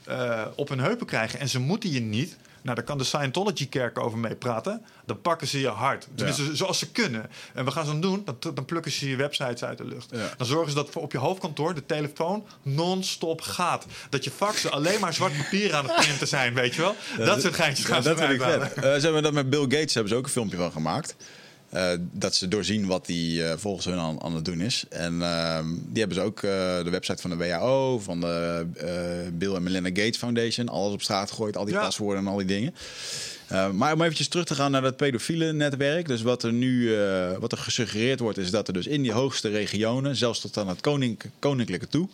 op 0.55 0.69
hun 0.69 0.81
heupen 0.81 1.07
krijgen 1.07 1.41
en 1.41 1.49
ze 1.49 1.59
moeten 1.59 1.91
je 1.91 2.01
niet... 2.01 2.37
Nou, 2.69 2.81
daar 2.81 2.89
kan 2.89 2.99
de 2.99 3.05
Scientology-kerk 3.05 3.99
over 3.99 4.19
mee 4.19 4.35
praten. 4.35 4.83
Dan 5.07 5.21
pakken 5.21 5.49
ze 5.49 5.61
je 5.61 5.69
hard. 5.69 6.09
Tenminste, 6.15 6.57
zoals 6.57 6.79
ze 6.79 6.91
kunnen. 6.91 7.31
En 7.55 7.65
we 7.65 7.71
gaan 7.71 7.87
ze 7.87 7.99
doen, 7.99 8.23
dan, 8.25 8.55
dan 8.55 8.65
plukken 8.65 8.93
ze 8.93 9.09
je 9.09 9.17
websites 9.17 9.65
uit 9.65 9.79
de 9.79 9.85
lucht. 9.85 10.09
Ja. 10.11 10.31
Dan 10.37 10.47
zorgen 10.47 10.69
ze 10.69 10.75
dat 10.75 10.97
op 10.97 11.13
je 11.13 11.19
hoofdkantoor 11.19 11.75
de 11.75 11.87
telefoon 11.87 12.47
non-stop 12.63 13.41
gaat. 13.41 13.87
Dat 14.11 14.25
je 14.25 14.31
faxen 14.31 14.73
alleen 14.73 15.01
maar 15.01 15.15
zwart 15.15 15.37
papier 15.37 15.75
aan 15.75 15.85
het 15.89 15.95
printen 16.05 16.29
zijn, 16.29 16.55
weet 16.55 16.75
je 16.75 16.81
wel? 16.81 16.95
dat 17.17 17.41
soort 17.41 17.55
geintjes 17.55 17.87
gaan 17.87 17.97
Ja, 17.97 18.03
ze 18.03 18.09
dat 18.09 18.19
vind 18.19 18.31
ik 18.31 18.41
vet. 18.41 18.73
Eh, 18.73 18.83
ze 18.83 19.01
hebben 19.01 19.23
dat 19.23 19.33
met 19.33 19.51
Bill 19.51 19.63
Gates 19.63 19.95
hebben 19.95 20.13
ze 20.13 20.19
ook 20.19 20.25
een 20.25 20.31
filmpje 20.31 20.57
van 20.57 20.73
gemaakt. 20.73 21.17
Eh, 21.69 21.91
dat 22.13 22.35
ze 22.35 22.49
doorzien 22.49 22.87
wat 22.87 23.07
hij 23.07 23.51
eh, 23.51 23.57
volgens 23.59 23.85
hun 23.87 23.99
aan, 23.99 24.23
aan 24.23 24.35
het 24.35 24.45
doen 24.45 24.61
is. 24.61 24.85
En 24.89 25.23
ehm, 25.23 25.67
die 25.87 25.99
hebben 25.99 26.17
ze 26.17 26.23
ook 26.23 26.37
eh, 26.37 26.51
de 26.85 26.91
website 26.91 27.23
van 27.23 27.31
de 27.31 27.37
WHO, 27.37 27.99
van 27.99 28.21
de 28.21 28.67
Bill 29.33 29.55
en 29.55 29.63
Melinda 29.63 29.89
Gates 29.89 30.17
Foundation, 30.17 30.69
alles 30.69 30.93
op 30.93 31.03
straat 31.03 31.31
gegooid, 31.31 31.57
al 31.57 31.65
die 31.65 31.75
Ja. 31.75 31.81
paswoorden 31.81 32.23
en 32.23 32.31
al 32.31 32.37
die 32.37 32.47
dingen. 32.47 32.75
Maar 33.77 33.93
om 33.95 34.03
eventjes 34.03 34.29
terug 34.29 34.45
te 34.45 34.55
gaan 34.55 34.71
naar 34.71 34.83
dat 34.83 34.97
pedofiele 34.97 35.53
netwerk. 35.53 36.07
Dus 36.07 36.23
wat 36.23 36.43
er 36.43 36.53
nu 36.53 36.97
wat 37.39 37.53
er 37.53 37.59
gesuggereerd 37.59 38.21
wordt, 38.21 38.39
is 38.39 38.51
dat 38.51 38.69
er 38.69 38.75
dus 38.75 38.87
in 38.87 39.03
die 39.03 39.13
hoogste 39.13 39.49
regionen, 39.49 40.17
zelfs 40.17 40.41
tot 40.41 40.57
aan 40.57 40.69
het 40.69 40.81
konink, 40.81 41.25
koninklijke 41.39 41.89
toe, 41.89 42.09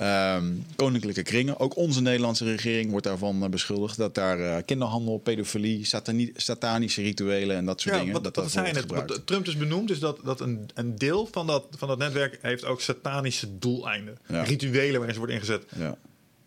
ehm, 0.00 0.52
koninklijke 0.76 1.22
kringen, 1.22 1.58
ook 1.58 1.76
onze 1.76 2.02
Nederlandse 2.02 2.44
regering 2.44 2.90
wordt 2.90 3.06
daarvan 3.06 3.42
eh, 3.42 3.48
beschuldigd 3.48 3.96
dat 3.96 4.14
daar 4.14 4.40
eh, 4.40 4.56
kinderhandel, 4.64 5.18
pedofilie, 5.18 5.84
satani- 5.84 6.32
satanische 6.36 7.02
rituelen 7.02 7.56
en 7.56 7.64
dat 7.64 7.80
soort 7.80 7.94
Ja, 7.94 8.00
dingen. 8.00 8.14
wat, 8.14 8.24
dat 8.24 8.34
wat 8.34 8.44
dat 8.44 8.52
zijn 8.52 8.76
het? 8.76 8.86
Wat 8.86 9.26
Trump 9.26 9.44
dus 9.44 9.56
benoemd 9.56 9.90
is 9.90 9.98
dat, 9.98 10.20
dat 10.24 10.40
een, 10.40 10.70
een 10.74 10.96
deel 10.96 11.28
van 11.32 11.46
dat, 11.46 11.66
van 11.70 11.88
dat 11.88 11.98
netwerk 11.98 12.38
heeft 12.42 12.64
ook 12.64 12.80
satanische 12.80 13.58
doeleinden. 13.58 14.18
Ja. 14.26 14.42
Rituelen 14.42 14.96
waarin 14.96 15.12
ze 15.12 15.18
wordt 15.18 15.32
ingezet. 15.32 15.64
Ja. 15.76 15.96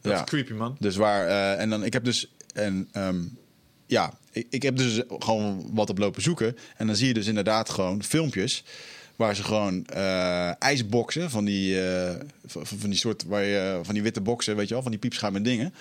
Dat 0.02 0.12
ja. 0.12 0.18
is 0.18 0.24
creepy, 0.24 0.54
man. 0.54 0.76
Dus 0.80 0.96
waar, 0.96 1.28
eh, 1.28 1.62
en 1.62 1.70
dan, 1.70 1.84
ik 1.84 1.94
heb 1.94 2.04
dus, 2.04 2.32
en 2.54 2.90
ehm, 2.92 3.22
ja, 3.86 4.14
ik, 4.32 4.48
ik 4.50 4.62
heb 4.62 4.78
dus 4.78 5.02
gewoon 5.20 5.70
wat 5.74 5.90
op 5.90 5.98
lopen 5.98 6.22
zoeken. 6.22 6.58
En 6.78 6.88
dan 6.88 6.96
zie 6.96 7.08
je 7.08 7.14
dus 7.14 7.28
inderdaad 7.28 7.70
gewoon 7.70 8.04
filmpjes 8.04 8.64
waar 9.16 9.36
ze 9.36 9.44
gewoon 9.44 9.86
eh 9.86 10.62
ijsboksen 10.62 11.30
van 11.30 11.46
die, 11.46 11.82
eh, 11.82 12.16
van, 12.46 12.66
van 12.66 12.90
die 12.90 13.00
soort, 13.00 13.24
waar 13.24 13.44
je, 13.44 13.80
van 13.84 13.94
die 13.94 14.04
witte 14.04 14.22
boksen, 14.22 14.56
weet 14.56 14.68
je 14.68 14.74
wel, 14.74 14.84
van 14.84 14.92
die 14.92 15.00
piepschuim 15.00 15.44
dingen. 15.44 15.74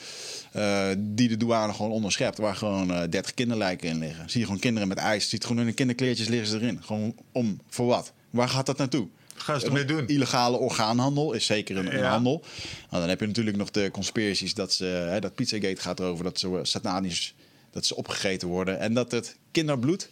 eh, 0.52 0.88
die 0.98 1.28
de 1.28 1.36
douane 1.36 1.72
gewoon 1.72 1.90
onderschept, 1.90 2.38
waar 2.38 2.56
gewoon 2.56 2.92
eh 2.92 3.08
30 3.10 3.34
kinderlijken 3.34 3.88
in 3.88 3.98
liggen. 3.98 4.30
Zie 4.30 4.40
je 4.40 4.46
gewoon 4.46 4.60
kinderen 4.60 4.88
met 4.88 4.98
ijs, 4.98 5.28
ziet 5.28 5.44
gewoon 5.44 5.60
in 5.60 5.66
de 5.66 5.72
kinderkleertjes 5.72 6.28
liggen 6.28 6.48
ze 6.48 6.56
erin. 6.56 6.82
Gewoon 6.82 7.14
om, 7.32 7.60
voor 7.68 7.86
wat? 7.86 8.12
Waar 8.30 8.48
gaat 8.48 8.66
dat 8.66 8.78
naartoe? 8.78 9.08
Gaan 9.34 9.60
ze 9.60 9.66
ermee 9.66 9.84
doen? 9.84 10.06
Illegale 10.06 10.56
orgaanhandel 10.56 11.32
is 11.32 11.46
zeker 11.46 11.76
een, 11.76 12.04
handel. 12.04 12.42
Nou, 12.90 13.00
dan 13.00 13.08
heb 13.08 13.20
je 13.20 13.26
natuurlijk 13.26 13.56
nog 13.56 13.70
de 13.70 13.90
conspiracies 13.92 14.54
dat 14.54 14.72
ze, 14.72 14.84
hè, 14.84 15.20
dat 15.20 15.34
Pizzagate 15.34 15.80
gaat 15.80 16.00
erover 16.00 16.24
dat 16.24 16.38
ze 16.38 16.58
satanisch 16.62 17.34
dat 17.70 17.86
ze 17.86 17.96
opgegeten 17.96 18.48
worden 18.48 18.78
en 18.78 18.94
dat 18.94 19.10
het 19.10 19.36
kinderbloed 19.50 20.08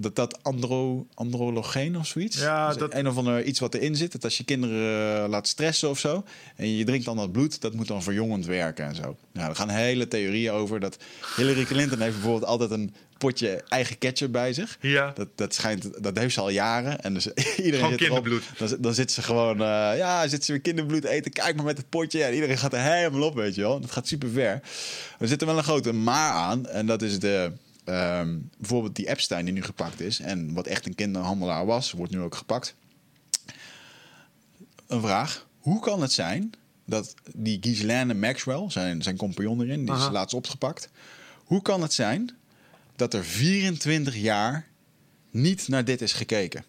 dat 0.00 0.16
dat 0.16 0.38
andro, 0.42 1.06
andrologeen 1.14 1.96
of 1.98 2.06
zoiets. 2.06 2.38
Ja, 2.40 2.72
dat- 2.74 2.94
een 2.94 3.08
of 3.08 3.16
ander 3.16 3.42
iets 3.44 3.58
wat 3.60 3.74
erin 3.74 3.96
zit. 3.96 4.12
Dat 4.12 4.24
als 4.24 4.36
je 4.38 4.44
kinderen 4.44 5.22
eh, 5.24 5.28
laat 5.28 5.48
stressen 5.48 5.88
of 5.90 5.98
zo 5.98 6.24
en 6.56 6.76
je 6.76 6.84
drinkt 6.84 7.04
dan 7.04 7.16
dat 7.16 7.32
bloed, 7.32 7.60
dat 7.60 7.72
moet 7.74 7.86
dan 7.88 8.02
verjongend 8.02 8.46
werken 8.46 8.84
en 8.86 8.94
zo. 8.94 9.16
Nou, 9.32 9.48
er 9.50 9.56
gaan 9.56 9.68
hele 9.68 10.08
theorieën 10.08 10.52
over 10.52 10.80
dat 10.80 10.96
Hillary 11.36 11.64
Clinton 11.64 12.00
heeft 12.00 12.12
bijvoorbeeld 12.14 12.44
altijd 12.44 12.70
een 12.70 12.94
potje 13.18 13.64
eigen 13.68 13.98
ketchup 13.98 14.32
bij 14.32 14.52
zich. 14.52 14.78
Ja. 14.80 15.12
Dat, 15.14 15.28
dat, 15.34 15.54
schijnt, 15.54 16.02
dat 16.02 16.18
heeft 16.18 16.34
ze 16.34 16.40
al 16.40 16.50
jaren. 16.50 17.00
En 17.00 17.14
dus 17.14 17.26
iedereen 17.56 17.72
Gewoon 17.74 17.90
zit 17.90 18.00
erop. 18.00 18.22
kinderbloed. 18.22 18.42
Dan, 18.70 18.78
dan 18.80 18.94
zit 18.94 19.12
ze 19.12 19.22
gewoon, 19.22 19.60
eh, 19.60 19.92
ja, 19.96 20.28
zit 20.28 20.44
ze 20.44 20.52
weer 20.52 20.60
kinderbloed 20.60 21.04
eten. 21.04 21.32
Kijk 21.32 21.56
maar 21.56 21.64
met 21.64 21.76
het 21.76 21.88
potje. 21.88 22.22
En 22.22 22.34
iedereen 22.34 22.58
gaat 22.58 22.72
er 22.72 22.80
helemaal 22.82 23.22
op, 23.22 23.34
weet 23.34 23.54
je 23.54 23.60
wel. 23.60 23.80
Dat 23.80 23.90
gaat 23.90 24.06
super 24.08 24.28
ver. 24.28 24.60
Er 25.18 25.28
zit 25.28 25.40
er 25.40 25.46
wel 25.46 25.58
een 25.58 25.64
grote 25.64 25.92
maar 25.92 26.32
aan. 26.32 26.66
En 26.66 26.86
dat 26.86 27.02
is 27.02 27.18
de, 27.18 27.52
ehm, 27.88 28.38
bijvoorbeeld 28.58 28.96
die 28.96 29.08
Epstein 29.08 29.44
die 29.44 29.54
nu 29.54 29.62
gepakt 29.62 30.00
is. 30.00 30.20
En 30.20 30.54
wat 30.54 30.66
echt 30.66 30.86
een 30.86 30.94
kinderhandelaar 30.94 31.66
was, 31.66 31.92
wordt 31.92 32.12
nu 32.12 32.20
ook 32.20 32.34
gepakt. 32.34 32.74
Een 34.86 35.00
vraag. 35.00 35.46
Hoe 35.58 35.80
kan 35.80 36.02
het 36.02 36.12
zijn 36.12 36.52
dat 36.84 37.14
die 37.34 37.58
Ghislaine 37.60 38.14
Maxwell, 38.14 38.70
zijn, 38.70 39.02
zijn 39.02 39.16
compagnon 39.16 39.62
erin, 39.62 39.84
die 39.86 39.94
is 39.94 40.08
laatst 40.10 40.34
opgepakt. 40.34 40.90
Hoe 41.44 41.62
kan 41.62 41.82
het 41.82 41.92
zijn 41.92 42.36
dat 42.96 43.14
er 43.14 43.24
24 43.24 44.16
jaar 44.16 44.66
niet 45.30 45.68
naar 45.68 45.84
dit 45.84 46.02
is 46.02 46.12
gekeken? 46.12 46.64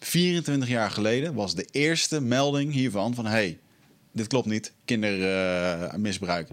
24 0.00 0.68
jaar 0.68 0.90
geleden 0.90 1.34
was 1.34 1.54
de 1.54 1.68
eerste 1.70 2.20
melding 2.20 2.72
hiervan 2.72 3.14
van... 3.14 3.26
hey, 3.26 3.58
dit 4.12 4.26
klopt 4.26 4.46
niet, 4.46 4.72
kindermisbruik. 4.84 6.48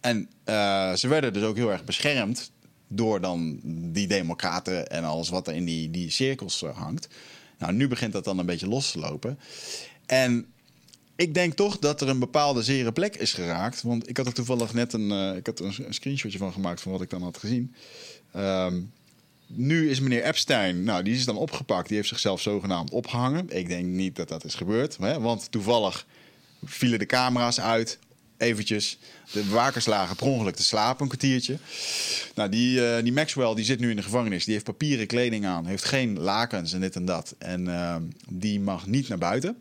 en 0.00 0.28
eh, 0.44 0.94
ze 0.94 1.08
werden 1.08 1.32
dus 1.32 1.42
ook 1.42 1.56
heel 1.56 1.72
erg 1.72 1.84
beschermd 1.84 2.50
door 2.88 3.20
dan 3.20 3.60
die 3.92 4.06
democraten 4.06 4.90
en 4.90 5.04
alles 5.04 5.28
wat 5.28 5.48
er 5.48 5.54
in 5.54 5.64
die, 5.64 5.90
die 5.90 6.10
cirkels 6.10 6.62
eh, 6.62 6.78
hangt. 6.78 7.08
Nou, 7.58 7.72
nu 7.72 7.88
begint 7.88 8.12
dat 8.12 8.24
dan 8.24 8.38
een 8.38 8.46
beetje 8.46 8.68
los 8.68 8.90
te 8.90 8.98
lopen. 8.98 9.38
En 10.06 10.46
ik 11.16 11.34
denk 11.34 11.54
toch 11.54 11.78
dat 11.78 12.00
er 12.00 12.08
een 12.08 12.18
bepaalde 12.18 12.62
zere 12.62 12.92
plek 12.92 13.16
is 13.16 13.32
geraakt. 13.32 13.82
Want 13.82 14.08
ik 14.08 14.16
had 14.16 14.26
er 14.26 14.34
toevallig 14.34 14.72
net 14.74 14.92
een, 14.92 15.10
eh, 15.10 15.36
ik 15.36 15.46
had 15.46 15.60
een, 15.60 15.74
een 15.86 15.94
screenshotje 15.94 16.38
van 16.38 16.52
gemaakt 16.52 16.80
van 16.80 16.92
wat 16.92 17.02
ik 17.02 17.10
dan 17.10 17.22
had 17.22 17.38
gezien. 17.38 17.74
Ehm, 18.32 18.80
nu 19.46 19.90
is 19.90 20.00
meneer 20.00 20.24
Epstein, 20.24 20.82
nou, 20.82 21.02
die 21.02 21.14
is 21.14 21.24
dan 21.24 21.36
opgepakt. 21.36 21.88
Die 21.88 21.96
heeft 21.96 22.08
zichzelf 22.08 22.40
zogenaamd 22.40 22.90
opgehangen. 22.90 23.56
Ik 23.56 23.68
denk 23.68 23.86
niet 23.86 24.16
dat 24.16 24.28
dat 24.28 24.44
is 24.44 24.54
gebeurd. 24.54 24.96
Hè? 24.96 25.20
Want 25.20 25.50
toevallig 25.50 26.06
vielen 26.64 26.98
de 26.98 27.06
camera's 27.06 27.60
uit. 27.60 27.98
Eventjes. 28.38 28.98
De 29.32 29.42
bewakers 29.42 29.86
lagen 29.86 30.16
per 30.16 30.26
ongeluk 30.26 30.56
te 30.56 30.62
slapen 30.62 31.02
een 31.02 31.08
kwartiertje. 31.08 31.58
Nou, 32.34 32.48
die, 32.48 32.86
eh, 32.88 33.02
die 33.02 33.12
Maxwell 33.12 33.54
die 33.54 33.64
zit 33.64 33.80
nu 33.80 33.90
in 33.90 33.96
de 33.96 34.02
gevangenis. 34.02 34.44
Die 34.44 34.52
heeft 34.52 34.64
papieren 34.64 35.06
kleding 35.06 35.46
aan. 35.46 35.66
Heeft 35.66 35.84
geen 35.84 36.18
lakens 36.18 36.72
en 36.72 36.80
dit 36.80 36.96
en 36.96 37.04
dat. 37.04 37.34
En 37.38 37.68
ehm, 37.68 38.02
die 38.28 38.60
mag 38.60 38.86
niet 38.86 39.08
naar 39.08 39.18
buiten. 39.18 39.56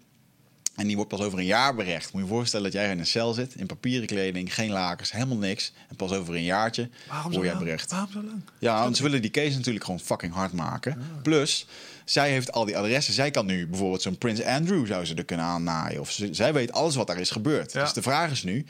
En 0.76 0.88
die 0.88 0.96
wordt 0.96 1.12
pas 1.12 1.22
over 1.22 1.40
een 1.40 1.46
jaar 1.46 1.76
berecht. 1.76 2.14
Moet 2.14 2.22
je 2.22 2.28
je 2.28 2.34
voorstellen 2.34 2.72
dat 2.72 2.82
jij 2.82 2.92
in 2.92 3.00
een 3.00 3.06
cel 3.06 3.34
zit, 3.34 3.56
in 3.56 3.66
papieren 3.66 4.08
kleding, 4.08 4.54
geen 4.54 4.72
lakens, 4.72 5.12
helemaal 5.12 5.38
niks. 5.38 5.74
En 5.90 5.96
pas 5.96 6.12
over 6.12 6.36
een 6.36 6.44
jaartje 6.44 6.90
Waarom 7.08 7.32
word 7.32 7.46
jij 7.46 7.58
berecht. 7.58 7.92
Waarom 7.92 8.12
zo 8.12 8.24
lang? 8.24 8.42
Ja, 8.60 8.82
want 8.82 8.98
ze 8.98 9.04
willen 9.04 9.22
die 9.22 9.32
case 9.32 9.56
natuurlijk 9.56 9.86
gewoon 9.86 10.00
fucking 10.00 10.34
hard 10.34 10.54
maken. 10.54 11.02
Plus, 11.22 11.68
zij 12.06 12.30
heeft 12.30 12.52
al 12.52 12.66
die 12.66 12.78
adressen. 12.78 13.14
Zij 13.14 13.32
kan 13.32 13.46
nu 13.46 13.68
bijvoorbeeld 13.68 14.02
zo'n 14.02 14.18
Prins 14.18 14.44
Andrew 14.44 14.86
zou 14.88 15.06
ze 15.06 15.16
er 15.16 15.26
kunnen 15.26 15.46
aannaaien. 15.46 16.00
Of 16.00 16.12
ze, 16.12 16.28
zij 16.32 16.54
weet 16.54 16.72
alles 16.72 16.96
wat 16.96 17.08
daar 17.08 17.20
is 17.20 17.30
gebeurd. 17.30 17.72
Ja. 17.72 17.82
Dus 17.82 17.94
de 17.94 18.02
vraag 18.02 18.32
is 18.32 18.44
nu... 18.44 18.66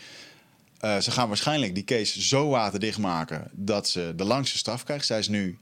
eh, 0.80 0.98
ze 0.98 1.12
gaan 1.12 1.28
waarschijnlijk 1.28 1.76
die 1.76 1.84
case 1.84 2.22
zo 2.22 2.50
waterdicht 2.50 2.98
maken... 2.98 3.48
dat 3.52 3.90
ze 3.90 4.14
de 4.16 4.26
langste 4.26 4.58
straf 4.58 4.84
krijgt. 4.84 5.06
Zij 5.06 5.20
is 5.20 5.28
nu 5.28 5.58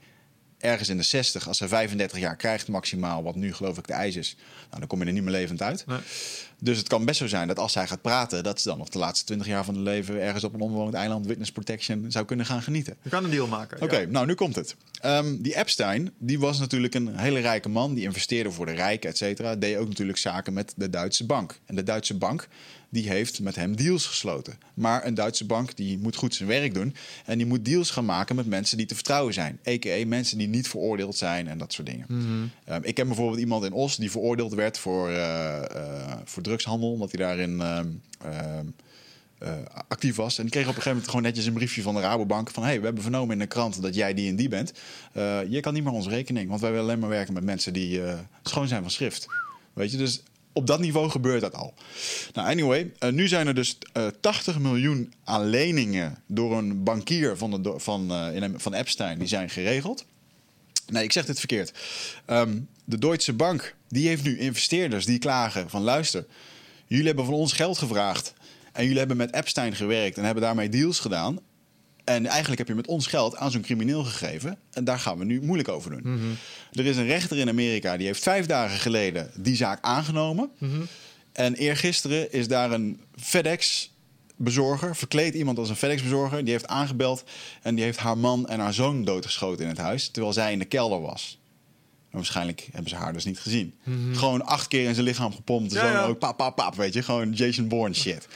ergens 0.64 0.88
in 0.88 0.96
de 0.96 1.02
60. 1.02 1.48
Als 1.48 1.58
ze 1.58 1.68
35 1.68 2.18
jaar 2.18 2.36
krijgt 2.36 2.68
maximaal... 2.68 3.22
wat 3.22 3.34
nu 3.34 3.54
geloof 3.54 3.78
ik 3.78 3.86
de 3.86 3.92
eis 3.92 4.16
is... 4.16 4.36
Nou, 4.68 4.78
dan 4.78 4.86
kom 4.86 5.00
je 5.00 5.06
er 5.06 5.12
niet 5.12 5.22
meer 5.22 5.32
levend 5.32 5.62
uit. 5.62 5.84
Nee. 5.86 5.98
Dus 6.58 6.78
het 6.78 6.88
kan 6.88 7.04
best 7.04 7.18
zo 7.18 7.26
zijn 7.26 7.48
dat 7.48 7.58
als 7.58 7.72
zij 7.72 7.86
gaat 7.86 8.02
praten... 8.02 8.42
dat 8.42 8.60
ze 8.60 8.68
dan 8.68 8.78
nog 8.78 8.88
de 8.88 8.98
laatste 8.98 9.24
20 9.24 9.46
jaar 9.46 9.64
van 9.64 9.74
haar 9.74 9.82
leven... 9.82 10.20
ergens 10.20 10.44
op 10.44 10.54
een 10.54 10.60
onbewoond 10.60 10.94
eiland 10.94 11.26
witness 11.26 11.52
protection... 11.52 12.04
zou 12.08 12.24
kunnen 12.24 12.46
gaan 12.46 12.62
genieten. 12.62 12.96
Je 13.02 13.10
kan 13.10 13.24
een 13.24 13.30
deal 13.30 13.46
maken. 13.46 13.82
Oké, 13.82 13.98
ja. 13.98 14.06
nou 14.08 14.26
nu 14.26 14.34
komt 14.34 14.56
het. 14.56 14.76
Ehm, 15.00 15.36
die 15.38 15.56
Epstein, 15.56 16.10
die 16.18 16.38
was 16.38 16.58
natuurlijk 16.58 16.94
een 16.94 17.16
hele 17.18 17.40
rijke 17.40 17.68
man. 17.68 17.94
Die 17.94 18.04
investeerde 18.04 18.50
voor 18.50 18.66
de 18.66 18.72
rijken, 18.72 19.10
et 19.10 19.16
cetera. 19.16 19.56
Deed 19.56 19.76
ook 19.76 19.88
natuurlijk 19.88 20.18
zaken 20.18 20.52
met 20.52 20.72
de 20.76 20.90
Duitse 20.90 21.26
bank. 21.26 21.60
En 21.66 21.74
de 21.74 21.82
Duitse 21.82 22.16
bank, 22.16 22.48
die 22.94 23.08
heeft 23.08 23.40
met 23.40 23.54
hem 23.54 23.76
deals 23.76 24.06
gesloten. 24.06 24.58
Maar 24.74 25.06
een 25.06 25.14
Duitse 25.14 25.46
bank, 25.46 25.76
die 25.76 25.98
moet 25.98 26.16
goed 26.16 26.34
zijn 26.34 26.48
werk 26.48 26.74
doen. 26.74 26.94
En 27.24 27.38
die 27.38 27.46
moet 27.46 27.64
deals 27.64 27.90
gaan 27.90 28.04
maken 28.04 28.36
met 28.36 28.46
mensen 28.46 28.76
die 28.76 28.86
te 28.86 28.94
vertrouwen 28.94 29.34
zijn. 29.34 29.58
A.k.a. 29.68 30.06
mensen 30.06 30.38
die 30.38 30.48
niet 30.48 30.68
veroordeeld 30.68 31.16
zijn 31.16 31.48
en 31.48 31.58
dat 31.58 31.72
soort 31.72 31.86
dingen. 31.86 32.06
Ehm, 32.64 32.80
ik 32.82 32.94
ken 32.94 33.06
bijvoorbeeld 33.06 33.40
iemand 33.40 33.64
in 33.64 33.72
Os 33.72 33.96
die 33.96 34.10
veroordeeld 34.10 34.54
werd 34.54 34.78
voor, 34.78 35.08
eh, 35.08 35.56
eh, 35.56 36.18
voor 36.24 36.42
drugshandel. 36.42 36.92
Omdat 36.92 37.12
hij 37.12 37.26
daarin... 37.26 37.60
ehm, 37.60 37.88
ehm, 38.22 38.66
eh, 39.38 39.52
actief 39.88 40.16
was. 40.16 40.36
En 40.36 40.42
die 40.42 40.52
kreeg 40.52 40.62
op 40.62 40.68
een 40.68 40.74
gegeven 40.74 40.92
moment 40.92 41.10
gewoon 41.10 41.24
netjes 41.24 41.46
een 41.46 41.52
briefje 41.52 41.82
van 41.82 41.94
de 41.94 42.00
Rabobank 42.00 42.50
van... 42.50 42.62
hey, 42.62 42.78
we 42.78 42.84
hebben 42.84 43.02
vernomen 43.02 43.32
in 43.32 43.38
de 43.38 43.46
krant 43.46 43.82
dat 43.82 43.94
jij 43.94 44.14
die 44.14 44.28
en 44.28 44.36
die 44.36 44.48
bent. 44.48 44.72
Je 45.48 45.58
kan 45.60 45.74
niet 45.74 45.84
meer 45.84 45.92
onze 45.92 46.08
rekening, 46.08 46.48
want 46.48 46.60
wij 46.60 46.70
willen 46.70 46.84
alleen 46.86 46.98
maar 46.98 47.08
werken 47.08 47.34
met 47.34 47.44
mensen 47.44 47.72
die 47.72 48.00
schoon 48.42 48.68
zijn 48.68 48.82
van 48.82 48.90
schrift. 48.90 49.26
Weet 49.72 49.90
je, 49.90 49.96
dus 49.96 50.22
op 50.54 50.66
dat 50.66 50.80
niveau 50.80 51.10
gebeurt 51.10 51.40
dat 51.40 51.54
al. 51.54 51.74
Nou, 52.32 52.48
anyway, 52.48 52.92
eh, 52.98 53.10
nu 53.10 53.28
zijn 53.28 53.46
er 53.46 53.54
dus 53.54 53.78
eh 53.92 54.06
80 54.20 54.58
miljoen 54.58 55.12
aan 55.24 55.46
leningen 55.46 56.22
door 56.26 56.58
een 56.58 56.82
bankier 56.82 57.36
van, 57.36 57.62
de, 57.62 57.74
van, 57.76 58.10
eh, 58.10 58.42
in, 58.42 58.54
van 58.56 58.74
Epstein, 58.74 59.18
die 59.18 59.28
zijn 59.28 59.50
geregeld. 59.50 60.04
Nee, 60.86 61.04
ik 61.04 61.12
zeg 61.12 61.24
dit 61.24 61.38
verkeerd. 61.38 61.72
Ehm, 62.24 62.58
de 62.84 62.98
Deutsche 62.98 63.32
Bank 63.32 63.74
die 63.88 64.08
heeft 64.08 64.24
nu 64.24 64.38
investeerders 64.38 65.06
die 65.06 65.18
klagen 65.18 65.70
van 65.70 65.82
luister, 65.82 66.26
jullie 66.86 67.06
hebben 67.06 67.24
van 67.24 67.34
ons 67.34 67.52
geld 67.52 67.78
gevraagd 67.78 68.34
en 68.72 68.82
jullie 68.82 68.98
hebben 68.98 69.16
met 69.16 69.34
Epstein 69.34 69.74
gewerkt 69.74 70.16
en 70.16 70.24
hebben 70.24 70.42
daarmee 70.42 70.68
deals 70.68 71.00
gedaan. 71.00 71.38
En 72.04 72.26
eigenlijk 72.26 72.58
heb 72.58 72.68
je 72.68 72.74
met 72.74 72.86
ons 72.86 73.06
geld 73.06 73.36
aan 73.36 73.50
zo'n 73.50 73.60
crimineel 73.62 74.04
gegeven. 74.04 74.58
En 74.72 74.84
daar 74.84 74.98
gaan 74.98 75.18
we 75.18 75.24
nu 75.24 75.42
moeilijk 75.42 75.68
over 75.68 75.90
doen. 75.90 76.36
Er 76.72 76.86
is 76.86 76.96
een 76.96 77.06
rechter 77.06 77.38
in 77.38 77.48
Amerika 77.48 77.96
die 77.96 78.06
heeft 78.06 78.22
vijf 78.22 78.46
dagen 78.46 78.78
geleden 78.78 79.30
die 79.36 79.56
zaak 79.56 79.78
aangenomen. 79.82 80.50
En 81.32 81.54
eergisteren 81.54 82.32
is 82.32 82.48
daar 82.48 82.72
een 82.72 83.00
FedEx-bezorger, 83.20 84.96
verkleed 84.96 85.34
iemand 85.34 85.58
als 85.58 85.68
een 85.68 85.76
FedEx-bezorger, 85.76 86.42
die 86.44 86.52
heeft 86.52 86.66
aangebeld 86.66 87.24
en 87.62 87.74
die 87.74 87.84
heeft 87.84 87.98
haar 87.98 88.18
man 88.18 88.48
en 88.48 88.60
haar 88.60 88.74
zoon 88.74 89.04
doodgeschoten 89.04 89.62
in 89.64 89.70
het 89.70 89.78
huis, 89.78 90.08
terwijl 90.08 90.32
zij 90.34 90.52
in 90.52 90.58
de 90.58 90.64
kelder 90.64 91.00
was. 91.00 91.38
En 92.10 92.20
waarschijnlijk 92.20 92.68
hebben 92.72 92.90
ze 92.90 92.96
haar 92.96 93.12
dus 93.12 93.24
niet 93.24 93.38
gezien. 93.40 93.74
Gewoon 94.12 94.44
acht 94.44 94.68
keer 94.68 94.88
in 94.88 94.94
zijn 94.94 95.06
lichaam 95.06 95.34
gepompt. 95.34 95.70
De 95.70 95.76
Ja, 95.76 95.82
zoon 95.82 95.92
ja. 95.92 96.02
ook 96.04 96.18
pap, 96.18 96.36
pap, 96.36 96.56
pap, 96.56 96.74
weet 96.74 96.94
je. 96.94 97.02
Gewoon 97.02 97.32
Jason 97.32 97.68
Bourne 97.68 97.94
shit. 97.94 98.28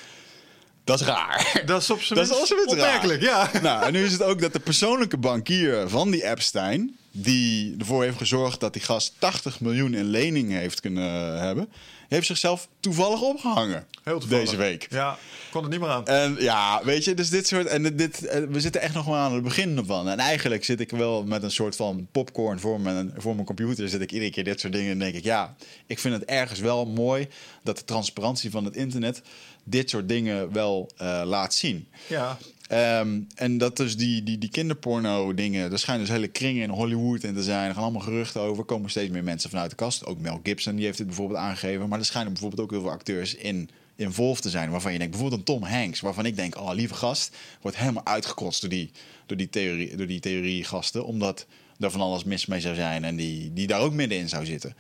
Dat 0.89 1.01
is 1.01 1.07
raar. 1.07 1.63
Dat 1.67 1.83
is 1.83 1.91
op 1.91 2.03
zijn 2.03 2.19
Dat 2.19 2.43
is 2.43 2.51
minst 2.51 2.67
opmerkelijk, 2.67 3.23
ja. 3.23 3.51
Nou, 3.63 3.85
en 3.85 3.93
nu 3.93 4.05
is 4.05 4.13
het 4.13 4.23
ook 4.23 4.41
dat 4.41 4.53
de 4.53 4.61
persoonlijke 4.61 5.17
bankier 5.17 5.89
van 5.89 6.11
die 6.11 6.25
Epstein... 6.25 6.97
die 7.11 7.75
ervoor 7.79 8.03
heeft 8.03 8.17
gezorgd 8.17 8.61
dat 8.61 8.73
die 8.73 8.83
gast 8.83 9.15
80 9.19 9.61
miljoen 9.61 9.95
in 9.95 10.05
lening 10.05 10.53
heeft 10.53 10.81
kunnen 10.81 11.41
hebben... 11.41 11.69
heeft 12.09 12.27
zichzelf 12.27 12.69
toevallig 12.81 13.21
opgehangen 13.21 13.87
Heel 14.03 14.19
toevallig. 14.19 14.45
deze 14.45 14.57
week. 14.57 14.87
Ja, 14.91 15.19
kon 15.51 15.63
het 15.63 15.71
niet 15.71 15.81
meer 15.81 15.89
aan. 15.89 16.07
En 16.07 16.37
ja, 16.39 16.81
weet 16.85 17.05
je, 17.05 17.15
dus 17.15 17.31
dit 17.31 17.47
soort. 17.47 17.67
En 17.67 17.97
dit, 17.97 18.27
eh, 18.27 18.43
we 18.49 18.61
zitten 18.61 18.81
echt 18.81 18.95
nog 18.95 19.07
maar 19.07 19.21
aan 19.21 19.35
het 19.35 19.43
begin 19.43 19.77
ervan. 19.77 20.09
En 20.09 20.19
eigenlijk 20.19 20.65
zit 20.65 20.81
ik 20.81 20.91
wel 20.91 21.25
met 21.25 21.43
een 21.43 21.51
soort 21.51 21.77
van 21.77 22.07
popcorn 22.13 22.61
voor 22.61 22.81
mijn, 22.81 23.15
voor 23.17 23.35
mijn 23.35 23.47
computer. 23.47 23.89
Zit 23.89 24.01
ik 24.01 24.13
iedere 24.13 24.31
keer 24.31 24.45
dit 24.45 24.61
soort 24.61 24.73
dingen. 24.73 24.91
En 24.91 24.99
denk 24.99 25.15
ik, 25.15 25.25
ja, 25.25 25.55
ik 25.87 25.99
vind 25.99 26.15
het 26.15 26.25
ergens 26.25 26.61
wel 26.61 26.87
mooi 26.87 27.29
dat 27.63 27.79
de 27.79 27.85
transparantie 27.85 28.51
van 28.51 28.65
het 28.65 28.77
internet 28.77 29.23
dit 29.71 29.91
soort 29.91 30.09
dingen 30.09 30.53
wel 30.53 30.91
eh, 30.97 31.23
laat 31.25 31.55
zien. 31.55 31.89
Ja. 32.09 32.39
Ehm, 32.69 33.21
en 33.35 33.59
dat 33.59 33.77
dus 33.77 33.97
die, 33.97 34.23
die, 34.23 34.39
die 34.39 34.51
kinderporno 34.51 35.35
dingen, 35.35 35.73
er 35.73 35.79
schijnen 35.79 36.07
dus 36.07 36.15
hele 36.15 36.29
kringen 36.29 36.63
in 36.63 36.71
Hollywood 36.71 37.23
in 37.23 37.35
te 37.35 37.43
zijn. 37.43 37.69
Er 37.69 37.75
gaan 37.75 37.83
allemaal 37.83 38.03
geruchten 38.03 38.41
over. 38.41 38.59
Er 38.59 38.65
komen 38.65 38.91
steeds 38.91 39.13
meer 39.13 39.25
mensen 39.25 39.51
vanuit 39.51 39.71
de 39.71 39.77
kast. 39.77 40.07
Ook 40.07 40.19
Mel 40.19 40.41
Gibson 40.43 40.77
die 40.77 40.85
heeft 40.85 40.99
dit 40.99 41.07
bijvoorbeeld 41.07 41.39
aangegeven. 41.39 41.89
Maar 41.89 41.99
er 41.99 42.05
schijnen 42.05 42.33
bijvoorbeeld 42.33 42.63
ook 42.63 42.71
heel 42.71 42.81
veel 42.81 42.91
acteurs 42.91 43.35
in 43.35 43.71
involved 43.97 44.43
te 44.43 44.51
zijn. 44.51 44.71
Waarvan 44.71 44.93
je 44.93 44.99
denkt, 44.99 45.13
bijvoorbeeld 45.13 45.49
een 45.49 45.55
Tom 45.55 45.69
Hanks. 45.69 46.01
Waarvan 46.01 46.27
ik 46.27 46.37
denk, 46.37 46.57
oh 46.57 46.71
lieve 46.75 46.95
gast, 46.95 47.37
wordt 47.61 47.77
helemaal 47.77 48.07
uitgekotst 48.07 48.61
door 48.61 48.71
die, 48.71 48.91
door 49.27 49.37
die, 49.37 49.49
theorie, 49.49 49.97
door 49.97 50.07
die 50.07 50.21
theoriegasten. 50.21 51.05
Omdat 51.05 51.47
er 51.79 51.91
van 51.91 52.01
alles 52.01 52.25
mis 52.25 52.47
mee 52.47 52.61
zou 52.61 52.75
zijn 52.75 53.05
en 53.05 53.17
die, 53.17 53.53
die 53.53 53.67
daar 53.67 53.81
ook 53.81 53.93
middenin 53.93 54.29
zou 54.29 54.47
zitten. 54.47 54.75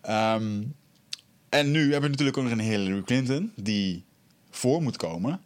Ehm, 0.00 0.62
en 1.48 1.70
nu 1.70 1.80
hebben 1.80 2.00
we 2.02 2.08
natuurlijk 2.08 2.36
ook 2.36 2.44
nog 2.44 2.52
een 2.52 2.60
Hillary 2.60 3.02
Clinton 3.02 3.52
die 3.56 4.04
voor 4.50 4.82
moet 4.82 4.96
komen 4.96 5.40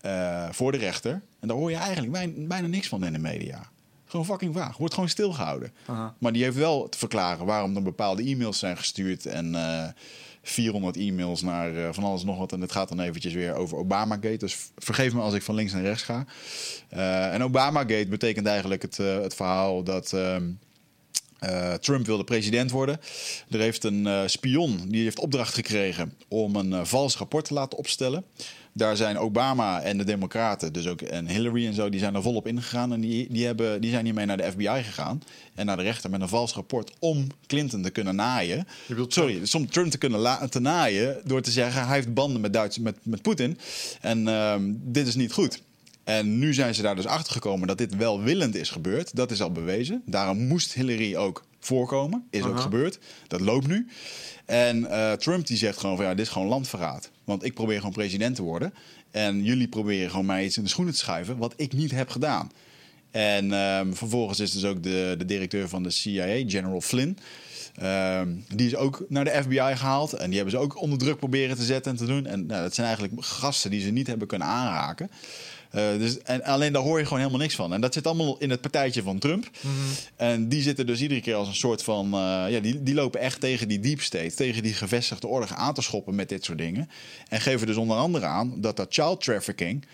eh, 0.00 0.48
voor 0.50 0.72
de 0.72 0.78
rechter. 0.78 1.22
En 1.40 1.48
daar 1.48 1.56
hoor 1.56 1.70
je 1.70 1.76
eigenlijk 1.76 2.12
bijna, 2.12 2.32
bijna 2.46 2.66
niks 2.66 2.88
van 2.88 3.04
in 3.04 3.12
de 3.12 3.18
media. 3.18 3.70
Gewoon 4.06 4.26
fucking 4.26 4.54
vaag. 4.54 4.76
Wordt 4.76 4.94
gewoon 4.94 5.08
stilgehouden. 5.08 5.72
Aha. 5.86 6.14
Maar 6.18 6.32
die 6.32 6.42
heeft 6.42 6.56
wel 6.56 6.88
te 6.88 6.98
verklaren 6.98 7.46
waarom 7.46 7.76
er 7.76 7.82
bepaalde 7.82 8.22
e-mails 8.22 8.58
zijn 8.58 8.76
gestuurd. 8.76 9.26
En 9.26 9.54
eh 9.54 9.88
400 10.42 10.96
e-mails 10.96 11.42
naar 11.42 11.76
eh, 11.76 11.88
van 11.92 12.04
alles 12.04 12.24
nog 12.24 12.38
wat. 12.38 12.52
En 12.52 12.60
het 12.60 12.72
gaat 12.72 12.88
dan 12.88 13.00
eventjes 13.00 13.32
weer 13.32 13.54
over 13.54 13.78
Obamagate. 13.78 14.36
Dus 14.36 14.56
vergeef 14.76 15.14
me 15.14 15.20
als 15.20 15.34
ik 15.34 15.42
van 15.42 15.54
links 15.54 15.72
naar 15.72 15.82
rechts 15.82 16.02
ga. 16.02 16.24
En 17.32 17.42
Obamagate 17.42 18.06
betekent 18.08 18.46
eigenlijk 18.46 18.82
het, 18.82 18.96
het 18.96 19.34
verhaal 19.34 19.82
dat... 19.82 20.12
ehm, 20.12 20.50
eh, 21.38 21.74
Trump 21.74 22.06
wilde 22.06 22.24
president 22.24 22.70
worden. 22.70 23.00
Er 23.50 23.60
heeft 23.60 23.84
een 23.84 24.06
eh, 24.06 24.22
spion 24.26 24.80
die 24.88 25.02
heeft 25.02 25.18
opdracht 25.18 25.54
gekregen 25.54 26.12
om 26.28 26.56
een 26.56 26.72
eh, 26.72 26.84
vals 26.84 27.16
rapport 27.16 27.44
te 27.44 27.54
laten 27.54 27.78
opstellen. 27.78 28.24
Daar 28.72 28.96
zijn 28.96 29.18
Obama 29.18 29.80
en 29.80 29.98
de 29.98 30.04
Democraten, 30.04 30.72
dus 30.72 30.86
ook 30.86 31.00
en 31.00 31.28
Hillary 31.28 31.66
en 31.66 31.74
zo, 31.74 31.88
die 31.88 32.00
zijn 32.00 32.14
er 32.14 32.22
volop 32.22 32.46
ingegaan. 32.46 32.92
En 32.92 33.00
die, 33.00 33.26
die, 33.30 33.46
hebben, 33.46 33.80
die 33.80 33.90
zijn 33.90 34.04
hiermee 34.04 34.26
naar 34.26 34.36
de 34.36 34.50
FBI 34.50 34.82
gegaan. 34.82 35.22
En 35.54 35.66
naar 35.66 35.76
de 35.76 35.82
rechter 35.82 36.10
met 36.10 36.20
een 36.20 36.28
vals 36.28 36.54
rapport 36.54 36.92
om 36.98 37.26
Clinton 37.46 37.82
te 37.82 37.90
kunnen 37.90 38.14
naaien. 38.14 38.66
Sorry, 39.08 39.40
om 39.52 39.70
Trump 39.70 39.90
te 39.90 39.98
kunnen 39.98 40.50
te 40.50 40.60
naaien 40.60 41.20
door 41.24 41.40
te 41.40 41.50
zeggen 41.50 41.86
hij 41.86 41.94
heeft 41.94 42.14
banden 42.14 42.40
met, 42.40 42.52
Duits, 42.52 42.78
met, 42.78 42.96
met 43.02 43.22
Poetin. 43.22 43.58
En 44.00 44.28
ehm, 44.28 44.72
dit 44.74 45.06
is 45.06 45.14
niet 45.14 45.32
goed. 45.32 45.62
En 46.08 46.38
nu 46.38 46.54
zijn 46.54 46.74
ze 46.74 46.82
daar 46.82 46.96
dus 46.96 47.06
achter 47.06 47.32
gekomen 47.32 47.66
dat 47.68 47.78
dit 47.78 47.96
welwillend 47.96 48.54
is 48.54 48.70
gebeurd. 48.70 49.16
Dat 49.16 49.30
is 49.30 49.42
al 49.42 49.52
bewezen. 49.52 50.02
Daarom 50.06 50.46
moest 50.46 50.72
Hillary 50.72 51.16
ook 51.16 51.44
voorkomen. 51.60 52.26
Is 52.30 52.42
ook 52.42 52.60
gebeurd. 52.60 52.98
Dat 53.26 53.40
loopt 53.40 53.66
nu. 53.66 53.88
En 54.44 54.90
eh, 54.90 55.12
Trump 55.12 55.46
die 55.46 55.56
zegt 55.56 55.78
gewoon 55.78 55.96
van 55.96 56.04
ja, 56.04 56.14
dit 56.14 56.26
is 56.26 56.32
gewoon 56.32 56.48
landverraad. 56.48 57.10
Want 57.24 57.44
ik 57.44 57.54
probeer 57.54 57.78
gewoon 57.78 57.92
president 57.92 58.36
te 58.36 58.42
worden. 58.42 58.74
En 59.10 59.42
jullie 59.42 59.68
proberen 59.68 60.10
gewoon 60.10 60.26
mij 60.26 60.44
iets 60.44 60.56
in 60.56 60.62
de 60.62 60.68
schoenen 60.68 60.94
te 60.94 61.00
schuiven 61.00 61.36
wat 61.36 61.54
ik 61.56 61.72
niet 61.72 61.90
heb 61.90 62.08
gedaan. 62.08 62.50
En 63.10 63.52
ehm, 63.52 63.92
vervolgens 63.92 64.40
is 64.40 64.52
dus 64.52 64.64
ook 64.64 64.82
de, 64.82 65.14
de 65.18 65.24
directeur 65.24 65.68
van 65.68 65.82
de 65.82 65.90
CIA, 65.90 66.44
General 66.46 66.80
Flynn. 66.80 67.18
ehm, 67.74 68.28
die 68.54 68.66
is 68.66 68.76
ook 68.76 69.04
naar 69.08 69.24
de 69.24 69.40
FBI 69.42 69.76
gehaald. 69.76 70.12
En 70.12 70.26
die 70.26 70.36
hebben 70.36 70.54
ze 70.58 70.64
ook 70.64 70.80
onder 70.80 70.98
druk 70.98 71.16
proberen 71.16 71.56
te 71.56 71.64
zetten 71.64 71.92
en 71.92 71.98
te 71.98 72.06
doen. 72.06 72.26
En 72.26 72.46
nou, 72.46 72.62
dat 72.62 72.74
zijn 72.74 72.86
eigenlijk 72.86 73.24
gasten 73.24 73.70
die 73.70 73.80
ze 73.80 73.90
niet 73.90 74.06
hebben 74.06 74.28
kunnen 74.28 74.48
aanraken. 74.48 75.10
Eh, 75.70 75.98
dus, 75.98 76.22
en 76.22 76.44
alleen 76.44 76.72
daar 76.72 76.82
hoor 76.82 76.98
je 76.98 77.04
gewoon 77.04 77.18
helemaal 77.18 77.40
niks 77.40 77.54
van. 77.54 77.72
En 77.72 77.80
dat 77.80 77.94
zit 77.94 78.06
allemaal 78.06 78.38
in 78.38 78.50
het 78.50 78.60
partijtje 78.60 79.02
van 79.02 79.18
Trump. 79.18 79.50
En 80.16 80.48
die 80.48 80.62
zitten 80.62 80.86
dus 80.86 81.00
iedere 81.00 81.20
keer 81.20 81.34
als 81.34 81.48
een 81.48 81.54
soort 81.54 81.82
van... 81.82 82.04
eh, 82.04 82.44
ja, 82.48 82.60
die, 82.60 82.82
die 82.82 82.94
lopen 82.94 83.20
echt 83.20 83.40
tegen 83.40 83.68
die 83.68 83.80
deep 83.80 84.00
state, 84.00 84.34
tegen 84.34 84.62
die 84.62 84.74
gevestigde 84.74 85.26
orde 85.26 85.54
aan 85.54 85.74
te 85.74 85.82
schoppen 85.82 86.14
met 86.14 86.28
dit 86.28 86.44
soort 86.44 86.58
dingen. 86.58 86.88
En 87.28 87.40
geven 87.40 87.66
dus 87.66 87.76
onder 87.76 87.96
andere 87.96 88.26
aan 88.26 88.60
dat 88.60 88.76
dat 88.76 88.94
child 88.94 89.20
trafficking... 89.24 89.86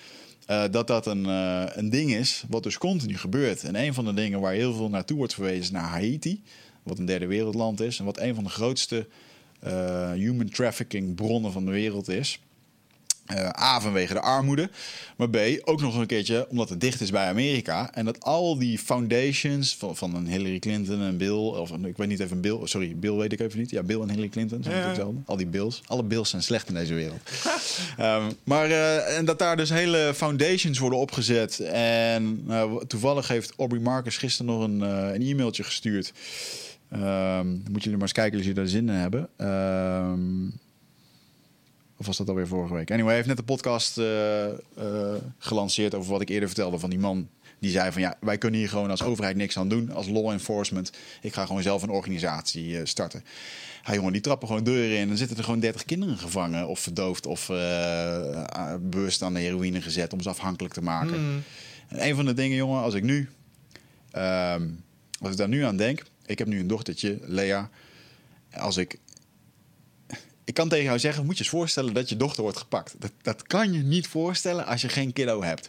eh, 0.47 0.65
dat 0.71 0.87
dat 0.87 1.07
een, 1.07 1.25
een 1.79 1.91
ding 1.91 2.15
is 2.15 2.45
wat 2.49 2.63
dus 2.63 2.79
continu 2.79 3.19
gebeurt. 3.19 3.65
En 3.65 3.77
een 3.77 3.95
van 3.95 4.05
de 4.05 4.15
dingen 4.15 4.41
waar 4.41 4.53
heel 4.53 4.75
veel 4.75 4.89
naartoe 4.89 5.17
wordt 5.17 5.35
verwezen 5.35 5.63
is 5.63 5.71
naar 5.71 5.89
Haiti. 5.89 6.43
Wat 6.83 6.99
een 6.99 7.07
derde 7.07 7.27
wereldland 7.27 7.81
is. 7.81 7.99
En 7.99 8.05
wat 8.05 8.19
een 8.19 8.35
van 8.35 8.45
de 8.45 8.51
grootste 8.51 9.07
human 10.15 10.49
trafficking 10.49 11.15
bronnen 11.15 11.53
van 11.53 11.65
de 11.65 11.71
wereld 11.71 12.09
is. 12.09 12.39
Uh, 13.33 13.49
A, 13.61 13.81
vanwege 13.81 14.15
de 14.15 14.21
armoede. 14.21 14.71
Maar 15.17 15.31
B, 15.31 15.37
ook 15.65 15.81
nog 15.81 15.97
een 15.97 16.07
keertje 16.07 16.47
omdat 16.49 16.69
het 16.69 16.81
dicht 16.81 17.01
is 17.01 17.11
bij 17.11 17.29
Amerika. 17.29 17.93
En 17.93 18.05
dat 18.05 18.25
al 18.25 18.59
die 18.59 18.79
foundations 18.79 19.77
van, 19.77 19.97
van 19.97 20.15
een 20.15 20.27
Hillary 20.27 20.59
Clinton 20.59 21.03
en 21.03 21.17
Bill... 21.17 21.31
of 21.31 21.71
ik 21.71 21.97
weet 21.97 22.09
niet 22.09 22.21
even 22.21 22.41
Bill... 22.41 22.59
Sorry, 22.65 22.97
Bill 22.97 23.15
weet 23.15 23.33
ik 23.33 23.41
even 23.41 23.59
niet. 23.59 23.71
Ja, 23.71 23.83
Bill 23.83 24.01
en 24.01 24.09
Hillary 24.09 24.29
Clinton 24.29 24.63
zijn 24.63 24.77
ja. 24.77 24.87
hetzelfde. 24.87 25.21
Al 25.27 25.37
die 25.37 25.47
Bills. 25.47 25.83
Alle 25.87 26.03
Bills 26.03 26.31
zijn 26.31 26.43
slecht 26.43 26.69
in 26.69 26.75
deze 26.75 26.95
wereld. 26.95 27.21
um, 28.01 28.33
maar 28.53 28.69
uh, 28.69 29.17
en 29.19 29.25
dat 29.25 29.39
daar 29.39 29.57
dus 29.57 29.71
hele 29.71 30.13
foundations 30.15 30.79
worden 30.79 30.99
opgezet. 30.99 31.61
En 31.61 32.45
uh, 32.49 32.77
toevallig 32.77 33.29
heeft 33.29 33.53
Aubrey 33.57 33.81
Marcus 33.81 34.17
gisteren 34.17 34.53
nog 34.53 34.65
een, 34.65 34.81
een 35.15 35.23
e-mailtje 35.23 35.65
gestuurd... 35.65 36.13
Um, 36.93 37.63
moet 37.71 37.83
jullie 37.83 37.99
maar 37.99 38.01
eens 38.01 38.13
kijken 38.13 38.33
als 38.33 38.47
jullie 38.47 38.61
daar 38.61 38.67
zin 38.67 38.89
in 38.89 38.95
hebben. 38.95 39.29
Um, 39.37 40.53
of 41.97 42.07
was 42.07 42.17
dat 42.17 42.29
alweer 42.29 42.47
vorige 42.47 42.75
week? 42.75 42.91
Anyway, 42.91 43.07
hij 43.07 43.17
heeft 43.17 43.29
net 43.29 43.39
een 43.39 43.45
podcast 43.45 43.99
uh, 43.99 44.47
uh, 44.47 44.53
gelanceerd 45.39 45.95
over 45.95 46.11
wat 46.11 46.21
ik 46.21 46.29
eerder 46.29 46.49
vertelde 46.49 46.79
van 46.79 46.91
die 46.91 46.99
man. 46.99 47.29
Die 47.59 47.71
zei 47.71 47.93
van 47.93 48.03
ja, 48.03 48.17
wij 48.21 48.39
kunnen 48.39 48.61
hier 48.61 48.69
gewoon 48.69 48.91
als 48.91 49.03
overheid 49.03 49.37
niks 49.37 49.59
aan 49.59 49.69
doen. 49.69 49.91
Als 49.91 50.09
law 50.09 50.31
enforcement. 50.31 50.93
Ik 51.21 51.35
ga 51.35 51.47
gewoon 51.47 51.63
zelf 51.63 51.83
een 51.83 51.91
organisatie 51.91 52.69
uh, 52.69 52.81
starten. 52.85 53.25
Hij 53.83 53.95
jongen, 53.95 54.13
die 54.13 54.21
trappen 54.21 54.49
gewoon 54.49 54.65
deuren 54.65 54.99
in. 54.99 55.09
Dan 55.09 55.17
zitten 55.17 55.37
er 55.37 55.45
gewoon 55.45 55.61
30 55.61 55.85
kinderen 55.85 56.19
gevangen. 56.19 56.69
Of 56.69 56.81
verdoofd. 56.81 57.27
Of 57.27 57.47
bewust 58.81 59.23
aan 59.23 59.35
de 59.35 59.41
heroïne 59.41 59.83
gezet. 59.83 60.13
Om 60.13 60.21
ze 60.21 60.29
afhankelijk 60.29 60.75
te 60.75 60.83
maken. 60.83 61.21
Mm. 61.21 61.43
En 61.89 62.07
een 62.09 62.15
van 62.15 62.25
de 62.25 62.35
dingen, 62.35 62.57
jongen, 62.57 62.83
als 62.83 62.95
ik 62.95 63.03
nu. 63.03 63.29
Um, 64.17 64.85
als 65.21 65.31
ik 65.31 65.37
daar 65.37 65.49
nu 65.49 65.63
aan 65.63 65.77
denk. 65.77 66.03
Ik 66.27 66.39
heb 66.39 66.49
nu 66.49 66.61
een 66.61 66.67
dochtertje, 66.67 67.19
Lea. 67.23 67.71
Als 68.53 68.77
ik 68.77 68.99
ik 70.45 70.55
kan 70.55 70.69
tegen 70.69 70.85
jou 70.85 70.99
zeggen, 70.99 71.25
moet 71.25 71.37
je 71.37 71.43
eens 71.43 71.53
voorstellen 71.53 71.95
dat 71.95 72.09
je 72.09 72.17
dochter 72.17 72.43
wordt 72.43 72.59
gepakt. 72.59 72.95
Dat, 72.99 73.13
dat 73.23 73.43
kan 73.43 73.73
je 73.73 73.83
niet 73.83 74.07
voorstellen 74.07 74.67
als 74.67 74.81
je 74.81 74.89
geen 74.89 75.13
kiddo 75.13 75.43
hebt. 75.43 75.69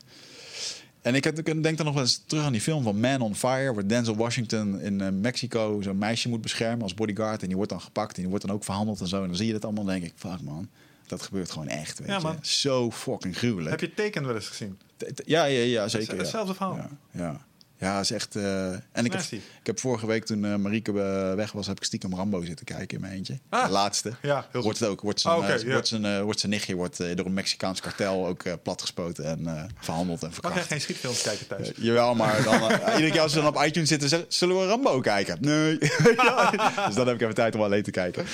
En 1.01 1.15
ik, 1.15 1.23
denk 1.63 1.77
dan 1.77 1.85
nog 1.85 1.93
wel 1.93 2.03
eens 2.03 2.23
terug 2.25 2.43
aan 2.43 2.51
die 2.51 2.61
film 2.61 2.83
van 2.83 2.99
Man 2.99 3.21
on 3.21 3.35
Fire, 3.35 3.73
waar 3.73 3.87
Denzel 3.87 4.15
Washington 4.15 4.81
in 4.81 5.01
uh, 5.01 5.09
Mexico 5.09 5.81
zo'n 5.81 5.97
meisje 5.97 6.29
moet 6.29 6.41
beschermen 6.41 6.81
als 6.81 6.93
bodyguard. 6.93 7.41
En 7.41 7.47
die 7.47 7.55
wordt 7.55 7.71
dan 7.71 7.81
gepakt 7.81 8.15
en 8.15 8.21
die 8.21 8.29
wordt 8.29 8.45
dan 8.45 8.55
ook 8.55 8.63
verhandeld 8.63 8.99
en 8.99 9.07
zo. 9.07 9.21
En 9.21 9.27
dan 9.27 9.35
zie 9.35 9.47
je 9.47 9.53
dat 9.53 9.65
allemaal 9.65 9.83
denk 9.83 10.03
ik, 10.03 10.13
fuck 10.15 10.41
man, 10.41 10.69
dat 11.07 11.21
gebeurt 11.21 11.51
gewoon 11.51 11.67
echt. 11.67 11.99
Weet 11.99 12.07
ja, 12.07 12.19
man. 12.19 12.37
Je? 12.41 12.47
Zo 12.47 12.91
fucking 12.91 13.37
gruwelijk. 13.37 13.69
Heb 13.69 13.79
je 13.79 13.93
teken 13.93 14.25
wel 14.25 14.35
eens 14.35 14.47
gezien? 14.47 14.79
Ja, 15.25 15.45
ja, 15.45 15.63
ja 15.63 15.87
zeker. 15.87 16.17
Hetzelfde 16.17 16.53
verhaal. 16.53 16.75
Ja, 16.75 16.89
ja. 17.11 17.45
Ja, 17.77 17.99
is 17.99 18.11
echt. 18.11 18.35
Uh, 18.35 18.67
en 18.71 19.05
ik 19.05 19.11
heb, 19.11 19.21
ik 19.31 19.41
heb 19.63 19.79
vorige 19.79 20.07
week 20.07 20.25
toen 20.25 20.43
uh, 20.43 20.55
Marieke 20.55 20.91
uh, 20.91 21.33
weg 21.33 21.51
was, 21.51 21.67
heb 21.67 21.77
ik 21.77 21.83
stiekem 21.83 22.15
Rambo 22.15 22.43
zitten 22.43 22.65
kijken 22.65 22.95
in 22.95 23.01
mijn 23.01 23.13
eentje. 23.13 23.39
Ah, 23.49 23.65
de 23.65 23.71
laatste. 23.71 24.13
Ja, 24.21 24.47
heel 24.51 24.61
wordt 24.61 24.79
het 24.79 24.89
ook. 24.89 25.01
Wordt 25.01 25.19
zijn, 25.19 25.35
oh, 25.35 25.43
okay, 25.43 25.65
wordt 25.65 25.87
zijn, 25.87 26.21
wordt 26.21 26.39
zijn 26.39 26.51
nichtje 26.51 26.75
wordt, 26.75 26.97
door 26.97 27.25
een 27.25 27.33
Mexicaans 27.33 27.81
kartel 27.81 28.27
ook 28.27 28.43
platgespoten 28.63 29.25
en 29.25 29.69
verhandeld 29.79 30.23
en 30.23 30.31
verkracht. 30.31 30.55
Mag 30.55 30.63
jij 30.63 30.71
geen 30.71 30.81
schietfilms 30.81 31.21
kijken 31.21 31.47
thuis? 31.47 31.71
jawel, 31.75 32.15
maar 32.15 32.43
dan, 32.43 32.61
iedere 32.95 33.11
keer 33.11 33.21
als 33.21 33.31
ze 33.31 33.41
dan 33.41 33.55
op 33.55 33.63
iTunes 33.63 33.89
zitten, 33.89 34.09
zeggen, 34.09 34.27
zullen 34.31 34.59
we 34.59 34.65
Rambo 34.65 34.99
kijken? 34.99 35.37
Nee. 35.41 35.77
ja, 36.15 36.51
dus 36.85 36.95
dan 36.95 37.07
heb 37.07 37.15
ik 37.15 37.21
even 37.21 37.35
tijd 37.35 37.55
om 37.55 37.61
alleen 37.61 37.83
te 37.83 37.91
kijken. 37.91 38.25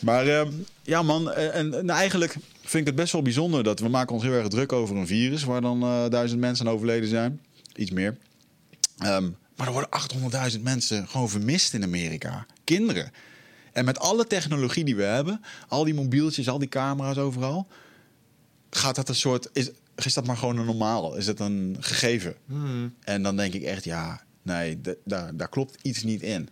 Maar 0.00 0.26
ehm, 0.26 0.50
ja, 0.82 1.02
man. 1.02 1.32
En, 1.32 1.74
en 1.74 1.90
eigenlijk 1.90 2.32
vind 2.60 2.82
ik 2.82 2.86
het 2.86 2.94
best 2.94 3.12
wel 3.12 3.22
bijzonder 3.22 3.64
dat 3.64 3.80
we 3.80 3.88
maken 3.88 4.14
ons 4.14 4.24
heel 4.24 4.32
erg 4.32 4.48
druk 4.48 4.72
over 4.72 4.96
een 4.96 5.06
virus 5.06 5.44
waar 5.44 5.60
dan 5.60 5.80
duizend 6.10 6.40
mensen 6.40 6.66
aan 6.66 6.72
overleden 6.72 7.08
zijn. 7.08 7.40
Iets 7.74 7.90
meer. 7.90 8.16
Um, 9.04 9.36
maar 9.56 9.66
er 9.66 9.72
worden 9.72 9.90
800.000 10.52 10.62
mensen 10.62 11.08
gewoon 11.08 11.28
vermist 11.28 11.74
in 11.74 11.82
Amerika. 11.82 12.46
Kinderen. 12.64 13.10
En 13.72 13.84
met 13.84 13.98
alle 13.98 14.26
technologie 14.26 14.84
die 14.84 14.96
we 14.96 15.02
hebben, 15.02 15.40
al 15.68 15.84
die 15.84 15.94
mobieltjes, 15.94 16.48
al 16.48 16.58
die 16.58 16.68
camera's 16.68 17.16
overal, 17.16 17.66
gaat 18.70 18.94
dat 18.94 19.08
een 19.08 19.14
soort. 19.14 19.48
Is, 19.52 19.70
is 19.94 20.14
dat 20.14 20.26
maar 20.26 20.36
gewoon 20.36 20.58
een 20.58 20.66
normaal? 20.66 21.16
Is 21.16 21.26
het 21.26 21.40
een 21.40 21.76
gegeven? 21.80 22.36
Hmm. 22.46 22.94
En 23.00 23.22
dan 23.22 23.36
denk 23.36 23.54
ik 23.54 23.62
echt, 23.62 23.84
ja, 23.84 24.22
nee, 24.42 24.80
daar, 25.04 25.36
daar 25.36 25.48
klopt 25.48 25.82
iets 25.82 26.02
niet 26.02 26.22
in. 26.22 26.48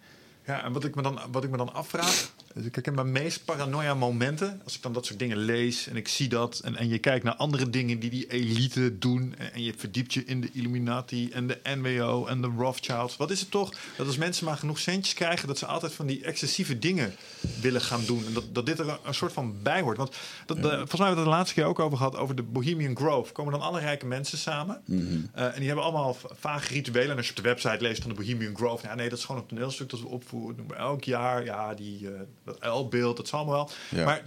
Ja, 0.46 0.64
en 0.64 0.72
wat 0.72 0.84
ik 0.84 0.94
me 0.94 1.02
dan, 1.02 1.20
wat 1.30 1.44
ik 1.44 1.50
me 1.50 1.56
dan 1.56 1.74
afvraag, 1.74 2.34
dus 2.56 2.64
ik 2.64 2.84
heb 2.84 2.94
mijn 2.94 3.12
meest 3.12 3.44
paranoia 3.44 3.94
momenten. 3.94 4.60
Als 4.64 4.76
ik 4.76 4.82
dan 4.82 4.92
dat 4.92 5.06
soort 5.06 5.18
dingen 5.18 5.36
lees 5.36 5.86
en 5.88 5.96
ik 5.96 6.08
zie 6.08 6.28
dat. 6.28 6.58
En, 6.58 6.76
en 6.76 6.88
je 6.88 6.98
kijkt 6.98 7.24
naar 7.24 7.34
andere 7.34 7.70
dingen 7.70 7.98
die 7.98 8.10
die 8.10 8.30
elite 8.30 8.98
doen. 8.98 9.34
En, 9.38 9.52
en 9.52 9.62
je 9.62 9.74
verdiept 9.76 10.14
je 10.14 10.24
in 10.24 10.40
de 10.40 10.48
Illuminati 10.52 11.30
en 11.30 11.46
de 11.46 11.60
NWO 11.62 12.26
en 12.26 12.40
de 12.40 12.52
Rothschilds. 12.56 13.16
Wat 13.16 13.30
is 13.30 13.40
het 13.40 13.50
toch 13.50 13.74
dat 13.96 14.06
als 14.06 14.16
mensen 14.16 14.44
maar 14.44 14.56
genoeg 14.56 14.78
centjes 14.78 15.14
krijgen... 15.14 15.48
dat 15.48 15.58
ze 15.58 15.66
altijd 15.66 15.92
van 15.92 16.06
die 16.06 16.24
excessieve 16.24 16.78
dingen 16.78 17.14
willen 17.60 17.80
gaan 17.80 18.04
doen. 18.04 18.26
En 18.26 18.32
dat, 18.32 18.44
dat 18.52 18.66
dit 18.66 18.78
er 18.78 18.98
een, 19.04 19.14
soort 19.14 19.32
van 19.32 19.54
bij 19.62 19.80
hoort. 19.80 19.96
Want 19.96 20.16
dat, 20.46 20.58
volgens 20.58 20.70
mij 20.70 20.84
hebben 20.86 20.98
we 20.98 21.04
het 21.06 21.24
de 21.24 21.30
laatste 21.30 21.54
keer 21.54 21.64
ook 21.64 21.78
over 21.78 21.96
gehad... 21.96 22.16
over 22.16 22.34
de 22.34 22.42
Bohemian 22.42 22.96
Grove. 22.96 23.32
Komen 23.32 23.52
dan 23.52 23.62
alle 23.62 23.80
rijke 23.80 24.06
mensen 24.06 24.38
samen. 24.38 24.82
Mhm. 24.84 25.02
Eh, 25.32 25.44
en 25.44 25.58
die 25.58 25.66
hebben 25.66 25.84
allemaal 25.84 26.16
vage 26.30 26.72
rituelen. 26.72 27.10
En 27.10 27.16
als 27.16 27.26
je 27.26 27.30
op 27.30 27.36
de 27.36 27.48
website 27.48 27.80
leest 27.80 28.00
van 28.02 28.10
de 28.10 28.16
Bohemian 28.16 28.56
Grove... 28.56 28.86
ja, 28.86 28.94
nee, 28.94 29.08
dat 29.08 29.18
is 29.18 29.24
gewoon 29.24 29.40
een 29.40 29.48
toneelstuk 29.48 29.90
dat 29.90 30.00
we 30.00 30.06
opvoeren. 30.06 30.66
Elk 30.76 31.04
jaar. 31.04 31.44
Ja, 31.44 31.74
die... 31.74 32.00
Uh, 32.00 32.10
dat 32.46 32.74
L-beeld, 32.74 33.16
dat 33.16 33.28
zal 33.28 33.38
allemaal 33.38 33.70
wel. 33.90 34.04
Maar 34.04 34.22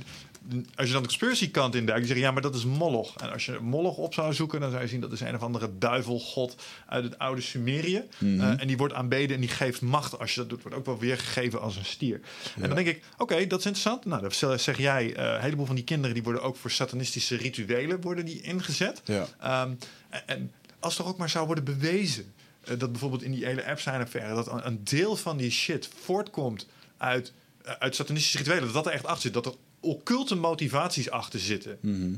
als 0.76 0.88
je 0.88 0.94
dan 0.94 1.02
de 1.02 1.08
conspiracy 1.08 1.52
kant 1.52 1.76
in 1.76 1.86
duikt, 1.86 2.00
die 2.00 2.08
zeggen 2.08 2.26
ja, 2.28 2.34
maar 2.34 2.42
dat 2.42 2.56
is 2.56 2.66
Moloch. 2.66 3.16
En 3.18 3.32
als 3.32 3.46
je 3.46 3.60
Moloch 3.62 3.98
op 3.98 4.14
zou 4.14 4.34
zoeken, 4.34 4.60
dan 4.60 4.70
zou 4.70 4.82
je 4.82 4.88
zien 4.88 5.02
dat 5.02 5.12
is 5.12 5.20
een 5.20 5.36
of 5.36 5.42
andere 5.42 5.70
duivelgod 5.78 6.56
uit 6.86 7.04
het 7.04 7.20
oude 7.20 7.42
Sumerië. 7.42 8.04
Mhm. 8.18 8.42
Eh, 8.42 8.62
en 8.62 8.68
die 8.68 8.78
wordt 8.78 8.94
aanbeden 8.94 9.36
en 9.36 9.42
die 9.42 9.50
geeft 9.50 9.82
macht 9.82 10.20
als 10.20 10.34
je 10.34 10.40
dat 10.40 10.50
doet. 10.50 10.62
Wordt 10.62 10.78
ook 10.78 10.86
wel 10.86 11.00
weergegeven 11.00 11.62
als 11.62 11.76
een 11.76 11.86
stier. 11.86 12.22
En 12.56 12.62
dan 12.62 12.76
denk 12.76 12.88
ik, 12.88 13.04
oké, 13.18 13.48
dat 13.48 13.60
is 13.60 13.66
interessant. 13.66 14.06
Nou, 14.06 14.22
dan 14.22 14.60
zeg 14.60 14.78
jij, 14.78 15.06
uh, 15.06 15.34
een 15.34 15.42
heleboel 15.42 15.66
van 15.66 15.76
die 15.76 15.84
kinderen 15.84 16.14
die 16.14 16.24
worden 16.24 16.42
ook 16.42 16.56
voor 16.56 16.72
satanistische 16.72 17.36
rituelen 17.36 18.02
worden 18.02 18.26
die 18.26 18.42
ingezet. 18.42 19.02
Ja. 19.06 19.64
Um, 19.64 19.78
en 20.26 20.52
als 20.80 20.96
toch 20.96 21.08
ook 21.08 21.18
maar 21.18 21.30
zou 21.30 21.46
worden 21.46 21.64
bewezen 21.64 22.34
uh, 22.70 22.80
dat 22.80 22.92
bijvoorbeeld 22.92 23.24
in 23.24 23.32
die 23.32 23.46
hele 23.46 23.66
app 23.66 23.80
zijn 23.80 24.02
affaire 24.02 24.36
dat 24.36 24.66
een 24.66 24.84
deel 24.84 25.16
van 25.16 25.38
die 25.38 25.52
shit 25.52 25.90
voortkomt 26.04 26.68
uit 26.98 27.28
eh, 27.28 27.39
uit 27.64 27.96
satanistische 27.96 28.38
rituelen, 28.38 28.64
dat 28.64 28.74
dat 28.74 28.86
er 28.86 28.92
echt 28.92 29.06
achter 29.06 29.22
zit. 29.22 29.34
Dat 29.34 29.46
er 29.46 29.54
occulte 29.80 30.36
motivaties 30.36 31.10
achter 31.10 31.40
zitten. 31.40 31.78
Mhm. 31.82 32.14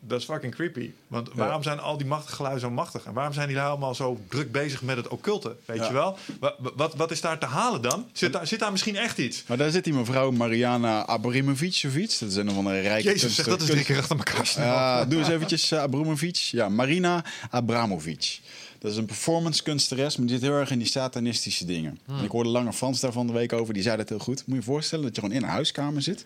Dat 0.00 0.20
is 0.20 0.24
fucking 0.24 0.54
creepy. 0.54 0.90
Want 1.06 1.28
waarom 1.34 1.62
zijn 1.62 1.80
al 1.80 1.96
die 1.96 2.06
machtige 2.06 2.36
geluiden 2.36 2.62
zo 2.62 2.70
machtig? 2.70 3.04
En 3.04 3.12
waarom 3.12 3.32
zijn 3.32 3.48
die 3.48 3.60
allemaal 3.60 3.94
zo 3.94 4.20
druk 4.28 4.52
bezig 4.52 4.82
met 4.82 4.96
het 4.96 5.08
occulte? 5.08 5.56
Weet 5.64 5.86
je 5.86 5.92
wel? 5.92 6.18
Wat, 6.40 6.54
wat, 6.76 6.94
wat, 6.94 7.10
is 7.10 7.20
daar 7.20 7.38
te 7.38 7.46
halen 7.46 7.82
dan? 7.82 8.06
Zit 8.12 8.32
daar, 8.32 8.46
zit 8.46 8.58
daar 8.58 8.70
misschien 8.70 8.96
echt 8.96 9.18
iets? 9.18 9.44
Maar 9.46 9.56
daar 9.56 9.70
zit 9.70 9.84
die 9.84 9.92
mevrouw 9.92 10.30
Mariana 10.30 11.06
Abramovic 11.06 11.82
of 11.86 11.96
iets. 11.96 12.18
Dat 12.18 12.28
is 12.28 12.36
een 12.36 12.50
of 12.50 12.56
andere 12.56 12.80
rijke 12.80 13.08
Jezus, 13.08 13.34
zeg, 13.34 13.46
dat 13.46 13.60
is 13.60 13.68
drie 13.68 13.84
keer 13.84 13.98
achter 13.98 14.16
elkaar 14.16 14.52
Ja, 14.56 15.04
doe 15.04 15.18
eens 15.18 15.28
eventjes 15.28 15.72
uh, 15.72 15.80
Abramovic. 15.80 16.36
Ja, 16.36 16.68
Marina 16.68 17.24
Abramovic. 17.50 18.40
Dat 18.78 18.90
is 18.90 18.96
een 18.96 19.04
performance 19.06 19.62
kunsteres, 19.62 20.16
maar 20.16 20.26
die 20.26 20.38
zit 20.38 20.48
heel 20.48 20.58
erg 20.58 20.70
in 20.70 20.78
die 20.78 20.88
satanistische 20.88 21.64
dingen. 21.64 21.98
Hmm. 22.04 22.24
ik 22.24 22.30
hoorde 22.30 22.48
Lange 22.48 22.72
Frans 22.72 23.00
daar 23.00 23.12
van 23.12 23.26
de 23.26 23.32
week 23.32 23.52
over, 23.52 23.74
die 23.74 23.82
zei 23.82 23.96
dat 23.96 24.08
heel 24.08 24.18
goed. 24.18 24.46
Moet 24.46 24.56
je 24.56 24.62
je 24.62 24.62
voorstellen 24.62 25.04
dat 25.04 25.14
je 25.14 25.20
gewoon 25.20 25.36
in 25.36 25.42
een 25.42 25.48
huiskamer 25.48 26.02
zit. 26.02 26.24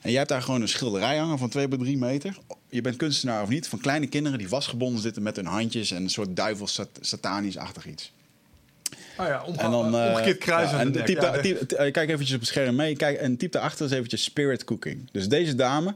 En 0.00 0.10
jij 0.10 0.18
hebt 0.18 0.28
daar 0.28 0.42
gewoon 0.42 0.60
een 0.60 0.68
schilderij 0.68 1.18
hangen 1.18 1.38
van 1.38 1.48
2 1.48 1.68
bij 1.68 1.78
3 1.78 1.98
meter. 1.98 2.38
Je 2.68 2.80
bent 2.80 2.96
kunstenaar 2.96 3.42
of 3.42 3.48
niet, 3.48 3.68
van 3.68 3.78
kleine 3.78 4.06
kinderen 4.06 4.38
die 4.38 4.48
vastgebonden 4.48 5.02
zitten 5.02 5.22
met 5.22 5.36
hun 5.36 5.46
handjes 5.46 5.90
en 5.90 6.02
een 6.02 6.10
soort 6.10 6.36
duivels 6.36 6.80
satanisch-achtig 7.00 7.86
iets. 7.86 8.12
Oh 9.20 9.26
ja, 9.26 9.44
en 9.56 9.70
dan, 9.70 9.94
uh, 9.94 10.06
omgekeerd 10.08 10.38
kruisen. 10.38 10.76
Ja, 10.76 10.82
en 10.82 11.04
typ 11.04 11.20
ja, 11.20 11.40
typ, 11.40 11.66
kijk 11.68 12.08
eventjes 12.08 12.32
op 12.32 12.40
het 12.40 12.48
scherm 12.48 12.74
mee. 12.74 12.96
Kijk, 12.96 13.18
en 13.18 13.36
typ 13.36 13.52
daarachter 13.52 13.86
is 13.86 13.92
eventjes 13.92 14.22
spirit 14.22 14.64
cooking. 14.64 15.08
Dus 15.12 15.28
deze 15.28 15.54
dame, 15.54 15.94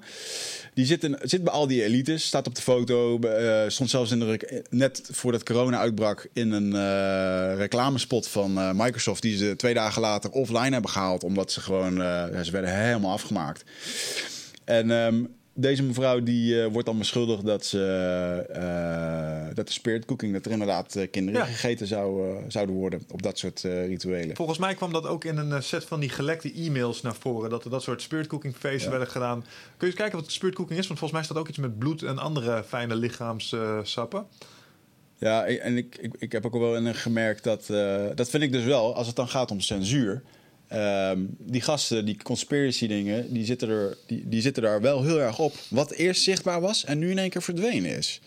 die 0.75 0.87
zit, 0.87 1.05
in, 1.05 1.19
zit 1.23 1.45
bij 1.45 1.53
al 1.53 1.67
die 1.67 1.85
elites, 1.85 2.27
staat 2.27 2.47
op 2.47 2.55
de 2.55 2.63
foto. 2.63 3.19
Uh, 3.23 3.63
stond 3.67 3.91
zelfs 3.91 4.11
in 4.11 4.19
de, 4.19 4.65
net 4.71 5.09
voordat 5.13 5.43
corona 5.43 5.79
uitbrak 5.79 6.29
in 6.33 6.53
een 6.53 7.57
reclamespot 7.57 8.29
van 8.29 8.77
Microsoft. 8.77 9.23
Die 9.23 9.37
ze 9.37 9.57
twee 9.57 9.75
dagen 9.75 10.03
later 10.03 10.31
offline 10.31 10.73
hebben 10.73 10.91
gehaald. 10.91 11.25
Omdat 11.25 11.53
ze 11.53 11.61
gewoon, 11.61 11.97
ze 12.45 12.51
werden 12.51 12.79
helemaal 12.81 13.13
afgemaakt. 13.13 13.65
En 14.65 14.91
um, 14.91 15.35
deze 15.55 15.83
mevrouw 15.83 16.23
die 16.23 16.55
uh, 16.55 16.67
wordt 16.67 16.87
dan 16.87 16.99
beschuldigd 16.99 17.45
dat 17.45 17.65
ze 17.65 18.47
uh, 19.49 19.55
dat 19.55 19.67
de 19.67 19.73
spirit 19.73 20.05
cooking, 20.05 20.33
dat 20.33 20.47
er 20.47 20.53
inderdaad 20.53 20.97
uh, 20.97 21.11
kinderen 21.11 21.47
gegeten 21.47 21.87
zou, 21.87 22.37
zouden 22.49 22.75
worden 22.75 23.03
op 23.11 23.23
dat 23.23 23.39
soort 23.39 23.61
rituelen. 23.63 24.37
Volgens 24.37 24.59
mij 24.59 24.75
kwam 24.75 24.93
dat 24.93 25.07
ook 25.07 25.25
in 25.25 25.37
een 25.37 25.63
set 25.63 25.85
van 25.85 26.01
die 26.01 26.09
gelekte 26.09 26.53
e-mails 26.53 27.03
naar 27.03 27.15
voren, 27.15 27.51
dat 27.51 27.65
er 27.65 27.71
dat 27.71 27.83
soort 27.83 28.03
spirit 28.03 28.27
cooking 28.27 28.57
feesten 28.57 28.91
werden 28.91 29.09
gedaan. 29.09 29.41
Kun 29.41 29.49
je 29.79 29.87
eens 29.87 29.95
kijken 29.95 30.19
wat 30.19 30.33
spirit 30.33 30.55
cooking 30.55 30.79
is? 30.79 30.87
Want 30.87 30.99
volgens 30.99 31.21
mij 31.21 31.29
staat 31.29 31.43
ook 31.43 31.49
iets 31.49 31.59
met 31.59 31.79
bloed 31.79 32.03
en 32.03 32.19
andere 32.19 32.65
fijne 32.65 32.97
lichaamssappen. 32.97 34.27
ja, 35.19 35.47
en 35.47 35.77
ik, 35.77 35.97
ik, 36.01 36.15
ik 36.19 36.33
heb 36.33 36.47
ook 36.47 36.53
wel 36.53 36.77
in 36.77 36.95
gemerkt 36.95 37.45
dat, 37.45 37.67
dat 38.15 38.31
vind 38.31 38.43
ik 38.43 38.53
dus 38.53 38.65
wel, 38.65 38.95
als 38.95 39.07
het 39.07 39.17
dan 39.17 39.29
gaat 39.29 39.51
om 39.51 39.61
censuur. 39.61 40.23
Um, 40.75 41.37
die 41.39 41.61
gasten, 41.61 42.05
die 42.05 42.17
conspiracy 42.23 42.87
dingen, 42.87 43.33
die 43.33 43.45
zitten, 43.45 43.69
er, 43.69 43.97
die, 44.07 44.41
zitten 44.41 44.63
daar 44.63 44.81
wel 44.81 45.03
heel 45.03 45.21
erg 45.21 45.39
op. 45.39 45.55
Wat 45.69 45.91
eerst 45.91 46.23
zichtbaar 46.23 46.61
was 46.61 46.85
en 46.85 46.99
nu 46.99 47.11
in 47.11 47.19
één 47.19 47.31
keer 47.31 47.43
verdwenen 47.43 47.97
is. 47.97 48.21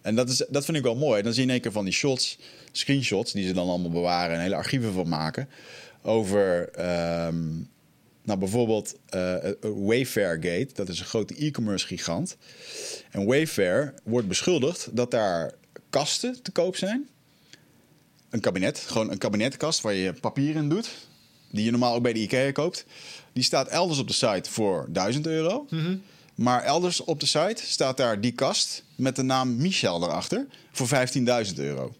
En 0.00 0.14
dat, 0.14 0.28
is, 0.28 0.44
dat 0.48 0.64
vind 0.64 0.76
ik 0.76 0.82
wel 0.82 0.96
mooi. 0.96 1.22
Dan 1.22 1.32
zie 1.32 1.42
je 1.42 1.46
in 1.46 1.52
één 1.52 1.62
keer 1.62 1.72
van 1.72 1.84
die 1.84 1.94
shots, 1.94 2.38
screenshots, 2.72 3.32
die 3.32 3.46
ze 3.46 3.52
dan 3.52 3.68
allemaal 3.68 3.90
bewaren 3.90 4.36
en 4.36 4.42
hele 4.42 4.54
archieven 4.54 4.92
van 4.92 5.08
maken. 5.08 5.48
Over 6.02 6.70
um, 7.26 7.70
Nou, 8.24 8.38
bijvoorbeeld 8.38 8.96
eh, 9.08 9.36
Wayfair 9.60 10.34
Gate, 10.34 10.68
dat 10.74 10.88
is 10.88 10.98
een 10.98 11.06
grote 11.06 11.34
e-commerce 11.34 11.86
gigant. 11.86 12.36
En 13.10 13.26
Wayfair 13.26 13.94
wordt 14.04 14.28
beschuldigd 14.28 14.88
dat 14.92 15.10
daar 15.10 15.52
kasten 15.90 16.42
te 16.42 16.50
koop 16.50 16.76
zijn. 16.76 17.08
Een 18.30 18.40
kabinet, 18.40 18.78
gewoon 18.78 19.10
een 19.10 19.18
kabinetkast 19.18 19.80
waar 19.80 19.94
je 19.94 20.12
papier 20.12 20.54
in 20.54 20.68
doet. 20.68 20.90
Die 21.52 21.64
je 21.64 21.70
normaal 21.70 21.94
ook 21.94 22.02
bij 22.02 22.12
de 22.12 22.20
IKEA 22.20 22.52
koopt. 22.52 22.84
Die 23.32 23.42
staat 23.44 23.68
elders 23.68 23.98
op 23.98 24.06
de 24.08 24.14
site 24.14 24.50
voor 24.50 24.86
1000 24.88 25.26
euro. 25.26 25.66
Maar 26.34 26.62
elders 26.62 27.04
op 27.04 27.20
de 27.20 27.26
site 27.26 27.62
staat 27.66 27.96
daar 27.96 28.20
die 28.20 28.32
kast 28.32 28.84
met 28.94 29.16
de 29.16 29.22
naam 29.22 29.56
Michel 29.56 30.02
erachter 30.02 30.46
voor 30.72 30.88
15.000 31.46 31.54
euro. 31.54 31.94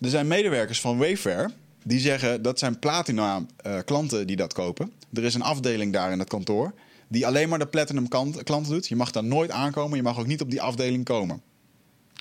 Er 0.00 0.10
zijn 0.10 0.26
medewerkers 0.26 0.80
van 0.80 0.98
Wayfair 0.98 1.50
die 1.84 2.00
zeggen 2.00 2.42
dat 2.42 2.58
zijn 2.58 2.78
platina 2.78 3.46
eh, 3.56 3.78
klanten 3.84 4.26
die 4.26 4.36
dat 4.36 4.52
kopen. 4.52 4.92
Er 5.12 5.24
is 5.24 5.34
een 5.34 5.42
afdeling 5.42 5.92
daar 5.92 6.12
in 6.12 6.18
het 6.18 6.28
kantoor 6.28 6.72
die 7.08 7.26
alleen 7.26 7.48
maar 7.48 7.58
de 7.58 7.66
platinum 7.66 8.08
kant- 8.08 8.42
klanten 8.42 8.72
doet. 8.72 8.88
Je 8.88 8.96
mag 8.96 9.10
daar 9.10 9.24
nooit 9.24 9.50
aankomen, 9.50 9.96
je 9.96 10.02
mag 10.02 10.18
ook 10.18 10.26
niet 10.26 10.40
op 10.40 10.50
die 10.50 10.62
afdeling 10.62 11.04
komen. 11.04 11.42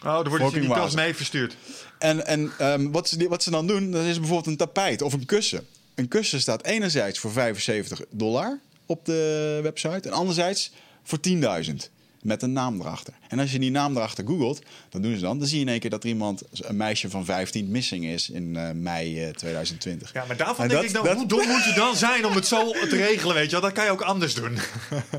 Oh, 0.06 0.20
er 0.20 0.30
wordt 0.30 0.44
Fucking 0.44 0.66
die 0.66 0.74
kast 0.74 0.96
mee 0.96 1.16
verstuurd. 1.16 1.58
En, 2.00 2.26
en 2.26 2.52
ehm, 2.58 2.92
wat, 2.92 3.08
ze, 3.08 3.28
wat 3.28 3.44
ze 3.44 3.52
dan 3.52 3.68
doen, 3.68 3.92
dat 3.92 4.04
is 4.06 4.18
bijvoorbeeld 4.18 4.48
een 4.48 4.58
tapijt 4.58 5.02
of 5.02 5.14
een 5.14 5.26
kussen. 5.26 5.66
Een 5.96 6.08
kussen 6.08 6.42
staat 6.42 6.64
enerzijds 6.64 7.20
voor 7.20 7.32
75 7.32 8.02
dollar 8.10 8.60
op 8.86 9.06
de 9.06 9.60
website 9.64 10.10
en 10.10 10.16
anderzijds 10.16 10.72
voor 11.04 11.20
10.000 11.28 11.95
met 12.26 12.42
een 12.42 12.54
naam 12.54 12.80
erachter. 12.82 13.14
En 13.28 13.40
als 13.40 13.52
je 13.52 13.60
die 13.60 13.72
naam 13.72 13.96
erachter 13.98 14.26
googelt, 14.28 14.62
dan 14.90 15.02
doen 15.02 15.16
ze 15.16 15.22
dan, 15.22 15.40
dan 15.40 15.48
zie 15.48 15.58
je 15.60 15.64
in 15.66 15.70
één 15.72 15.80
keer 15.80 15.90
dat 15.90 16.04
er 16.04 16.10
iemand, 16.10 16.44
een 16.62 16.78
meisje 16.78 17.10
van 17.10 17.26
15, 17.26 17.72
missing 17.72 18.06
is 18.06 18.30
in 18.30 18.56
eh, 18.56 18.70
mei 18.74 19.24
eh, 19.24 19.30
2020. 19.30 20.14
Ja, 20.14 20.24
maar 20.28 20.38
daarvan 20.38 20.64
En 20.64 20.70
denk 20.70 20.82
dat- 20.82 20.90
ik 20.90 20.96
dan, 20.96 21.06
dat- 21.06 21.16
hoe 21.16 21.26
dom 21.28 21.48
moet 21.48 21.64
je 21.66 21.74
dan 21.76 21.96
zijn 21.96 22.26
om 22.26 22.36
het 22.36 22.48
zo 22.48 22.72
te 22.72 22.96
regelen, 22.96 23.36
weet 23.36 23.46
je 23.46 23.52
wel? 23.52 23.62
Dat 23.62 23.72
kan 23.72 23.86
je 23.86 23.92
ook 23.92 24.02
anders 24.02 24.34
doen. 24.34 24.58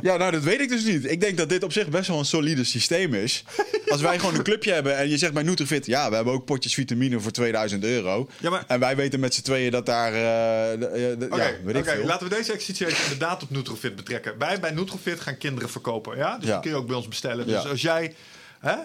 Ja, 0.02 0.16
nou, 0.16 0.30
dat 0.32 0.42
weet 0.42 0.60
ik 0.60 0.68
dus 0.68 0.84
niet. 0.84 1.10
Ik 1.10 1.20
denk 1.20 1.36
dat 1.36 1.48
dit 1.48 1.62
op 1.62 1.72
zich 1.72 1.88
best 1.88 2.08
wel 2.08 2.18
een 2.18 2.24
solide 2.24 2.64
systeem 2.64 3.14
is. 3.14 3.44
Als 3.88 4.00
wij 4.00 4.18
gewoon 4.18 4.34
een 4.34 4.42
clubje 4.42 4.72
hebben 4.72 4.96
en 4.96 5.08
je 5.08 5.18
zegt 5.18 5.32
bij 5.32 5.42
Nutrifit... 5.42 5.86
ja, 5.86 6.08
we 6.08 6.14
hebben 6.14 6.34
ook 6.34 6.44
potjes 6.44 6.74
vitamine 6.74 7.20
voor 7.20 7.30
2000 7.30 7.84
euro. 7.84 8.28
Ja, 8.40 8.50
maar- 8.50 8.64
En 8.66 8.80
wij 8.80 8.96
weten 8.96 9.20
met 9.20 9.34
z'n 9.34 9.42
tweeën 9.42 9.70
dat 9.70 9.86
daar... 9.86 10.12
eh, 10.12 10.72
eh, 10.72 11.18
de- 11.18 11.26
Oké, 11.30 11.92
ja, 11.92 12.04
laten 12.04 12.28
we 12.28 12.34
deze 12.34 12.52
exercitie 12.52 13.02
inderdaad 13.02 13.42
op 13.42 13.50
Nutrofit 13.50 13.96
betrekken. 13.96 14.38
Wij 14.38 14.60
bij 14.60 14.70
Nutrofit 14.70 15.20
gaan 15.20 15.38
kinderen 15.38 15.70
verkopen, 15.70 16.16
ja? 16.16 16.38
Dus 16.38 16.48
Ja. 16.48 16.58
kun 16.58 16.70
je 16.70 16.76
ook 16.76 16.86
bij 16.96 17.04
ons 17.04 17.08
bestellen. 17.08 17.46
Dus 17.46 17.62
Ja. 17.62 17.68
als 17.68 17.82
jij... 17.82 18.14
Hè? 18.60 18.76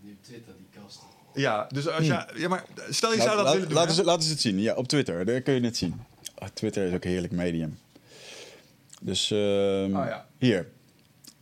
Nu 0.00 0.16
Twitter, 0.22 0.52
die 0.56 0.82
kasten. 0.82 1.06
Ja, 1.34 1.66
dus 1.72 1.88
als 1.88 2.06
jij... 2.06 2.26
Ja, 2.34 2.48
maar 2.48 2.64
stel 2.90 3.12
je 3.14 3.20
zou 3.20 3.36
dat 3.36 3.38
Hm. 3.38 3.42
Laat- 3.44 3.52
willen 3.52 3.68
doen, 3.68 3.76
laten, 3.78 3.94
ze, 3.94 4.04
laten 4.04 4.22
ze 4.22 4.30
het 4.30 4.40
zien. 4.40 4.60
Ja, 4.60 4.74
op 4.74 4.88
Twitter. 4.88 5.24
Daar 5.24 5.40
kun 5.40 5.54
je 5.54 5.60
het 5.60 5.76
zien. 5.76 6.00
Oh, 6.38 6.48
Twitter 6.54 6.86
is 6.86 6.94
ook 6.94 7.04
een 7.04 7.10
heerlijk 7.10 7.32
medium. 7.32 7.78
Dus 9.02 9.30
ehm, 9.30 9.84
Oh, 9.96 10.06
ja. 10.06 10.26
hier. 10.38 10.68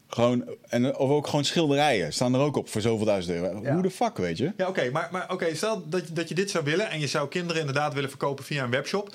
Gewoon, 0.09 0.45
en, 0.68 0.97
of 0.97 1.11
ook 1.11 1.27
gewoon 1.27 1.45
schilderijen. 1.45 2.12
Staan 2.12 2.35
er 2.35 2.41
ook 2.41 2.57
op 2.57 2.68
voor 2.68 2.81
zoveel 2.81 3.07
duizend 3.07 3.35
euro. 3.37 3.61
Ja. 3.62 3.73
Hoe 3.73 3.83
de 3.83 3.91
fuck, 3.91 4.16
weet 4.16 4.39
je? 4.39 4.53
Ja, 4.57 4.68
oké, 4.68 4.91
maar, 4.91 5.09
maar 5.12 5.31
oké, 5.33 5.55
stel 5.55 5.89
dat, 5.89 6.07
je- 6.07 6.12
dat 6.12 6.29
je 6.29 6.35
dit 6.35 6.51
zou 6.51 6.64
willen 6.64 6.91
en 6.91 7.01
je 7.01 7.07
zou 7.07 7.29
kinderen 7.29 7.61
inderdaad 7.61 7.95
willen 7.95 8.09
verkopen 8.09 8.45
via 8.45 8.64
een 8.64 8.71
webshop. 8.71 9.14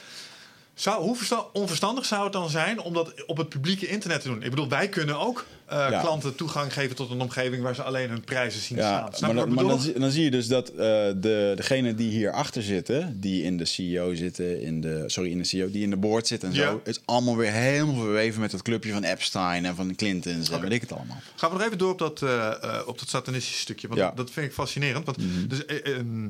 Zou, 0.74 1.04
hoe 1.04 1.16
versta- 1.16 1.46
onverstandig 1.54 2.06
zou 2.06 2.24
het 2.24 2.34
dan 2.34 2.50
zijn 2.50 2.80
om 2.80 2.94
dat 2.94 3.26
op 3.26 3.38
het 3.38 3.50
publieke 3.50 3.88
internet 3.88 4.22
te 4.22 4.28
doen? 4.28 4.44
Ik 4.44 4.50
bedoel, 4.50 4.70
wij 4.70 4.90
kunnen 4.90 5.20
ook 5.20 5.46
eh, 5.66 5.88
Ja. 5.90 6.00
klanten 6.02 6.36
toegang 6.36 6.74
geven 6.74 6.96
tot 6.96 7.10
een 7.12 7.22
omgeving 7.22 7.64
waar 7.64 7.76
ze 7.76 7.84
alleen 7.84 8.10
hun 8.10 8.22
prijzen 8.24 8.62
zien 8.62 8.78
Ja, 8.78 8.84
staan. 8.98 9.14
Snap 9.14 9.34
maar, 9.34 9.48
maar 9.50 9.64
dan, 9.64 9.82
dan 9.98 10.12
zie 10.12 10.24
je 10.24 10.32
dus 10.32 10.48
dat 10.48 10.70
eh, 10.70 10.76
de, 11.16 11.54
degene 11.56 11.96
die 11.96 12.10
hierachter 12.10 12.64
zitten, 12.64 13.20
die 13.20 13.44
in 13.44 13.58
de 13.58 13.66
CEO 13.66 14.16
zitten, 14.16 14.62
in 14.62 14.82
de, 14.82 15.04
sorry, 15.08 15.32
in 15.32 15.38
de 15.38 15.44
CEO, 15.44 15.72
die 15.72 15.84
in 15.84 15.90
de 15.90 15.98
board 15.98 16.28
zit 16.28 16.44
en 16.44 16.54
Ja. 16.54 16.70
zo, 16.70 16.82
is 16.84 17.00
allemaal 17.06 17.38
weer 17.38 17.52
helemaal 17.52 17.96
verweven 18.04 18.42
met 18.42 18.52
dat 18.52 18.62
clubje 18.62 18.92
van 18.92 19.04
Epstein 19.04 19.66
en 19.66 19.76
van 19.76 19.96
Clintons 19.96 20.50
en 20.50 20.54
Oké. 20.56 20.64
weet 20.64 20.72
ik 20.74 20.82
het 20.82 20.92
allemaal. 20.92 21.18
Gaan 21.36 21.50
we 21.50 21.56
nog 21.58 21.66
even 21.66 21.78
door 21.78 21.92
op 21.92 22.00
dat, 22.00 22.22
eh, 22.22 22.80
op 22.86 23.00
dat 23.00 23.10
satanistische 23.10 23.60
stukje. 23.62 23.88
Want 23.88 24.18
dat 24.18 24.32
vind 24.32 24.46
ik 24.46 24.54
fascinerend. 24.54 25.06
Want, 25.06 25.18
dus, 25.48 25.66
eh, 25.66 25.96
ehm, 25.98 26.28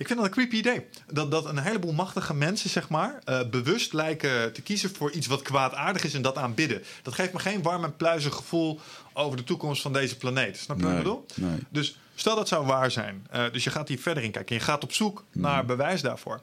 ik 0.00 0.06
vind 0.06 0.18
dat 0.18 0.28
een 0.28 0.34
creepy 0.34 0.56
idee. 0.56 0.86
Dat, 1.12 1.30
dat 1.30 1.44
een 1.44 1.58
heleboel 1.58 1.92
machtige 1.92 2.34
mensen, 2.34 2.70
zeg 2.70 2.88
maar, 2.88 3.18
eh, 3.24 3.40
bewust 3.50 3.92
lijken 3.92 4.52
te 4.52 4.62
kiezen 4.62 4.94
voor 4.94 5.10
iets 5.10 5.26
wat 5.26 5.42
kwaadaardig 5.42 6.04
is 6.04 6.14
en 6.14 6.22
dat 6.22 6.36
aanbidden. 6.36 6.82
Dat 7.02 7.14
geeft 7.14 7.32
me 7.32 7.38
geen 7.38 7.62
warm 7.62 7.84
en 7.84 7.96
pluizig 7.96 8.34
gevoel 8.34 8.80
over 9.12 9.36
de 9.36 9.44
toekomst 9.44 9.82
van 9.82 9.92
deze 9.92 10.16
planeet. 10.16 10.56
Snap 10.56 10.76
je 10.76 10.82
wat 10.82 10.92
ik 10.92 10.98
bedoel? 10.98 11.26
nee. 11.34 11.58
Dus 11.68 11.98
stel 12.14 12.36
dat 12.36 12.48
zou 12.48 12.66
waar 12.66 12.90
zijn. 12.90 13.26
Eh, 13.30 13.44
dus 13.52 13.64
je 13.64 13.70
gaat 13.70 13.88
hier 13.88 13.98
verder 13.98 14.22
in 14.22 14.30
kijken. 14.30 14.54
Je 14.56 14.62
gaat 14.62 14.82
op 14.82 14.92
zoek 14.92 15.24
Mhm. 15.32 15.40
naar 15.40 15.64
bewijs 15.64 16.00
daarvoor. 16.00 16.40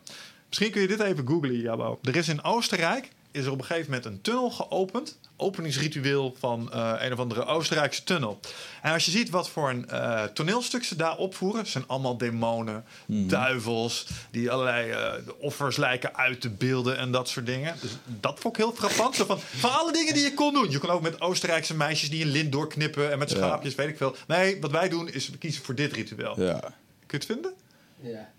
Misschien 0.48 0.72
kun 0.72 0.82
je 0.82 0.88
dit 0.88 1.00
even 1.00 1.28
googlen, 1.28 1.60
Jabo. 1.62 2.00
Er 2.04 2.16
is 2.16 2.28
in 2.28 2.44
Oostenrijk 2.44 3.10
is 3.38 3.46
er 3.46 3.52
op 3.52 3.60
een 3.60 3.66
gegeven 3.66 3.92
moment 3.92 4.06
een 4.06 4.22
tunnel 4.22 4.50
geopend. 4.50 5.18
Openingsritueel 5.36 6.36
van 6.40 6.74
eh, 6.74 6.94
een 7.00 7.14
of 7.14 7.20
andere 7.20 7.46
Oostenrijkse 7.46 8.04
tunnel. 8.04 8.40
En 8.82 8.94
als 8.94 9.06
je 9.06 9.12
ziet 9.12 9.30
wat 9.30 9.50
voor 9.50 9.70
een 9.70 9.90
eh, 9.90 10.24
toneelstuk 10.24 10.84
ze 10.84 10.96
daar 10.96 11.18
opvoeren, 11.18 11.68
zijn 11.68 11.84
allemaal 11.88 12.18
demonen, 12.18 12.86
duivels, 13.06 14.08
die 14.32 14.52
allerlei 14.52 14.92
eh, 14.92 15.14
offers 15.40 15.78
lijken 15.78 16.16
uit 16.16 16.42
te 16.42 16.50
beelden 16.50 16.98
en 16.98 17.12
dat 17.12 17.30
soort 17.30 17.46
dingen. 17.46 17.76
Dus 17.82 17.92
dat 18.06 18.40
vond 18.40 18.58
ik 18.58 18.64
heel 18.64 18.74
frappant. 18.74 19.16
Zo 19.16 19.26
van, 19.26 19.40
van 19.40 19.80
alle 19.80 19.92
dingen 19.92 20.14
die 20.14 20.24
je 20.24 20.34
kon 20.34 20.54
doen. 20.54 20.72
Je 20.72 20.80
kon 20.80 20.90
ook 20.90 21.02
met 21.02 21.22
Oostenrijkse 21.22 21.76
meisjes 21.76 22.10
die 22.10 22.24
een 22.24 22.32
lint 22.32 22.52
doorknippen 22.52 23.12
en 23.12 23.20
met 23.20 23.30
schaapjes, 23.30 23.76
weet 23.76 23.88
ik 23.88 23.98
veel. 23.98 24.16
Nee, 24.28 24.62
wat 24.62 24.72
wij 24.72 24.90
doen 24.90 25.10
is 25.10 25.30
we 25.30 25.38
kiezen 25.38 25.64
voor 25.64 25.76
dit 25.76 25.94
ritueel. 25.94 26.42
Ja. 26.42 26.60
Kun 26.60 27.20
je 27.20 27.26
het 27.26 27.26
vinden? 27.26 27.54
Ja. 28.02 28.30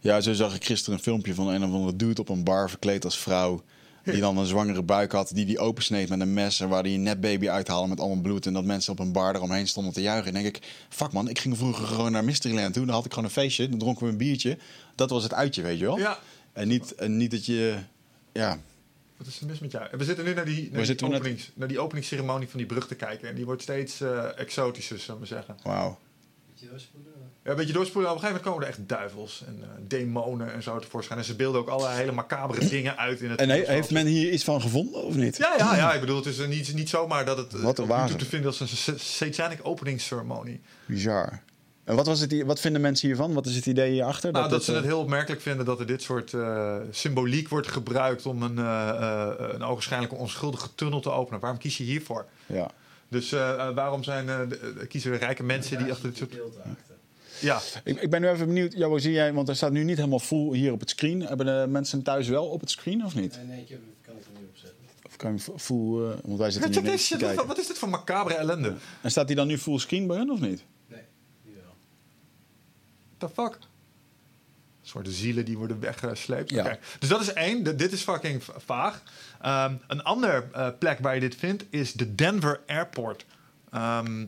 ja, 0.00 0.20
zo 0.20 0.32
zag 0.32 0.54
ik 0.54 0.64
gisteren 0.64 0.98
een 0.98 1.04
filmpje 1.04 1.34
van 1.34 1.48
een 1.48 1.64
of 1.64 1.70
andere 1.70 1.96
dude 1.96 2.20
op 2.20 2.28
een 2.28 2.44
bar 2.44 2.68
verkleed 2.68 3.04
als 3.04 3.18
vrouw. 3.18 3.62
Die 4.12 4.20
dan 4.20 4.38
een 4.38 4.46
zwangere 4.46 4.82
buik 4.82 5.12
had, 5.12 5.30
die 5.34 5.46
die 5.46 5.58
opensneed 5.58 6.08
met 6.08 6.20
een 6.20 6.34
mes. 6.34 6.60
En 6.60 6.68
waar 6.68 6.82
die 6.82 6.94
een 6.94 7.02
nepbaby 7.02 7.48
uithaalde 7.48 7.88
met 7.88 8.00
allemaal 8.00 8.22
bloed. 8.22 8.46
En 8.46 8.52
dat 8.52 8.64
mensen 8.64 8.92
op 8.92 8.98
een 8.98 9.12
bar 9.12 9.34
eromheen 9.34 9.68
stonden 9.68 9.92
te 9.92 10.00
juichen. 10.00 10.34
En 10.34 10.42
denk 10.42 10.56
ik, 10.56 10.86
fuck 10.88 11.12
man, 11.12 11.28
ik 11.28 11.38
ging 11.38 11.56
vroeger 11.56 11.86
gewoon 11.86 12.12
naar 12.12 12.24
Mysteryland 12.24 12.74
toe. 12.74 12.86
Dan 12.86 12.94
had 12.94 13.04
ik 13.04 13.10
gewoon 13.12 13.28
een 13.28 13.34
feestje, 13.34 13.68
dan 13.68 13.78
dronken 13.78 14.04
we 14.04 14.10
een 14.10 14.18
biertje. 14.18 14.58
Dat 14.94 15.10
was 15.10 15.22
het 15.22 15.34
uitje, 15.34 15.62
weet 15.62 15.78
je 15.78 15.84
wel. 15.84 15.98
Ja. 15.98 16.18
En 16.52 16.68
niet, 16.68 16.94
en 16.94 17.16
niet 17.16 17.30
dat 17.30 17.46
je, 17.46 17.78
ja, 18.32 18.58
Wat 19.16 19.26
is 19.26 19.40
er 19.40 19.46
mis 19.46 19.58
met 19.58 19.70
jou? 19.72 19.88
We 19.90 20.04
zitten 20.04 20.24
nu 20.24 20.34
naar 20.34 20.44
die, 20.44 20.70
naar 20.72 20.96
die, 20.96 21.08
net? 21.08 21.50
naar 21.54 21.68
die 21.68 21.78
openingsceremonie 21.78 22.48
van 22.48 22.58
die 22.58 22.66
brug 22.66 22.86
te 22.86 22.94
kijken. 22.94 23.28
En 23.28 23.34
die 23.34 23.44
wordt 23.44 23.62
steeds 23.62 24.00
eh, 24.00 24.38
exotischer, 24.38 24.98
zullen 24.98 25.20
we 25.20 25.26
zeggen. 25.26 25.56
wauw. 25.62 25.98
Moet 26.48 26.60
je 26.60 26.68
doorspoelen? 26.68 27.12
Ja, 27.46 27.52
een 27.52 27.56
beetje 27.58 27.72
doorspoelen. 27.72 28.10
Op 28.10 28.16
een 28.16 28.22
gegeven 28.22 28.42
moment 28.44 28.44
komen 28.44 28.62
er 28.62 28.68
echt 28.68 28.88
duivels 28.98 29.42
en 29.46 29.58
eh, 29.62 29.68
demonen 29.88 30.52
en 30.52 30.62
zo 30.62 30.78
tevoorschijn. 30.78 31.18
En 31.18 31.24
ze 31.24 31.36
beelden 31.36 31.60
ook 31.60 31.68
allerlei 31.68 31.96
hele 31.98 32.12
macabere 32.12 32.68
dingen 32.68 32.96
uit 32.98 33.20
in 33.20 33.30
het... 33.30 33.40
En 33.40 33.48
he- 33.48 33.64
heeft 33.66 33.90
men 33.90 34.06
hier 34.06 34.32
iets 34.32 34.44
van 34.44 34.60
gevonden 34.60 35.02
of 35.04 35.14
niet? 35.14 35.36
Ja, 35.36 35.54
ja, 35.58 35.76
ja. 35.76 35.92
Ik 35.92 36.00
bedoel, 36.00 36.16
het 36.16 36.26
is 36.26 36.38
er 36.38 36.48
niet, 36.48 36.74
niet 36.74 36.88
zomaar 36.88 37.24
dat 37.24 37.36
het 37.36 37.54
eh, 37.54 37.60
Wat 37.62 37.76
YouTube 37.76 38.16
te 38.16 38.24
vinden 38.24 38.48
als 38.50 38.60
een 38.60 38.68
sa- 38.68 38.96
satanic 38.96 39.58
openingsceremonie. 39.62 40.60
Bizar. 40.86 41.40
En 41.84 41.96
wat, 41.96 42.06
was 42.06 42.20
het, 42.20 42.42
wat 42.42 42.60
vinden 42.60 42.80
mensen 42.80 43.06
hiervan? 43.08 43.32
Wat 43.32 43.46
is 43.46 43.56
het 43.56 43.66
idee 43.66 43.90
hierachter? 43.90 44.32
Nou, 44.32 44.48
dat, 44.48 44.52
dit, 44.58 44.62
ze 44.64 44.70
eh, 44.70 44.76
het 44.76 44.86
heel 44.86 45.00
opmerkelijk 45.00 45.42
vinden 45.42 45.66
dat 45.66 45.80
er 45.80 45.86
dit 45.86 46.02
soort 46.02 46.32
eh, 46.34 46.76
symboliek 46.90 47.48
wordt 47.48 47.68
gebruikt 47.68 48.26
om 48.26 48.42
een, 48.42 48.58
eh 48.58 48.88
eh, 48.88 49.28
een 49.38 49.62
ogenschijnlijk 49.62 50.18
onschuldige 50.18 50.68
tunnel 50.74 51.00
te 51.00 51.10
openen. 51.10 51.40
Waarom 51.40 51.58
kies 51.58 51.76
je 51.76 51.84
hiervoor? 51.84 52.26
Ja. 52.46 52.70
Dus 53.08 53.32
eh, 53.32 53.50
eh, 53.50 53.74
waarom 53.74 54.02
zijn, 54.02 54.28
eh, 54.28 54.40
eh, 54.40 54.48
kiezen 54.88 55.12
er 55.12 55.18
rijke 55.18 55.42
mensen 55.42 55.78
die 55.78 55.92
achter 55.92 56.08
dit 56.08 56.16
soort... 56.18 56.34
Ja, 57.40 57.60
Ik, 57.84 58.00
ik 58.00 58.10
ben 58.10 58.20
nu 58.20 58.28
even 58.28 58.46
benieuwd, 58.46 58.72
Jabo, 58.72 58.98
zie 58.98 59.12
jij, 59.12 59.32
want 59.32 59.48
er 59.48 59.56
staat 59.56 59.72
nu 59.72 59.84
niet 59.84 59.96
helemaal 59.96 60.18
full 60.18 60.54
hier 60.56 60.72
op 60.72 60.80
het 60.80 60.90
screen. 60.90 61.20
Hebben 61.20 61.46
de 61.46 61.66
mensen 61.68 62.02
thuis 62.02 62.28
wel 62.28 62.46
op 62.46 62.60
het 62.60 62.70
screen 62.70 63.04
of 63.04 63.14
niet? 63.14 63.36
Nee, 63.36 63.46
nee, 63.46 63.60
ik 63.60 63.68
heb, 63.68 63.80
kan 64.02 64.14
ik 64.16 64.24
er 64.24 64.40
niet 64.40 64.48
op 64.48 64.56
zetten. 64.56 64.76
Of 65.06 65.16
kan 65.16 65.32
je 65.32 65.38
full, 65.58 66.02
eh, 66.10 66.16
want 66.24 66.38
wij 66.38 66.50
zitten 66.50 66.98
shit. 66.98 67.10
Wat, 67.20 67.28
kijken. 67.30 67.46
wat 67.46 67.58
is 67.58 67.66
dit 67.66 67.78
voor 67.78 67.88
macabere 67.88 68.34
ellende? 68.36 68.74
En 69.02 69.10
staat 69.10 69.26
die 69.26 69.36
dan 69.36 69.46
nu 69.46 69.58
full 69.58 69.78
screen 69.78 70.06
bij 70.06 70.16
hun 70.16 70.30
of 70.30 70.40
niet? 70.40 70.62
Nee, 70.86 71.00
die 71.44 71.54
wel. 71.54 71.74
the 73.18 73.28
fuck? 73.28 73.58
Een 74.82 74.92
soort 74.92 75.08
zielen 75.10 75.44
die 75.44 75.58
worden 75.58 75.80
weggesleept. 75.80 76.50
Ja. 76.50 76.78
Dus 76.98 77.08
dat 77.08 77.20
is 77.20 77.32
één. 77.32 77.62
De- 77.62 77.74
dit 77.74 77.92
is 77.92 78.02
fucking 78.02 78.44
va- 78.44 78.52
vaag. 78.56 79.02
Ehm, 79.40 79.74
een 79.86 80.02
ander 80.02 80.48
eh, 80.52 80.68
plek 80.78 80.98
waar 80.98 81.14
je 81.14 81.20
dit 81.20 81.34
vindt 81.36 81.64
is 81.70 81.92
de 81.92 82.14
Denver 82.14 82.60
Airport. 82.66 83.24
Ehm. 83.76 84.24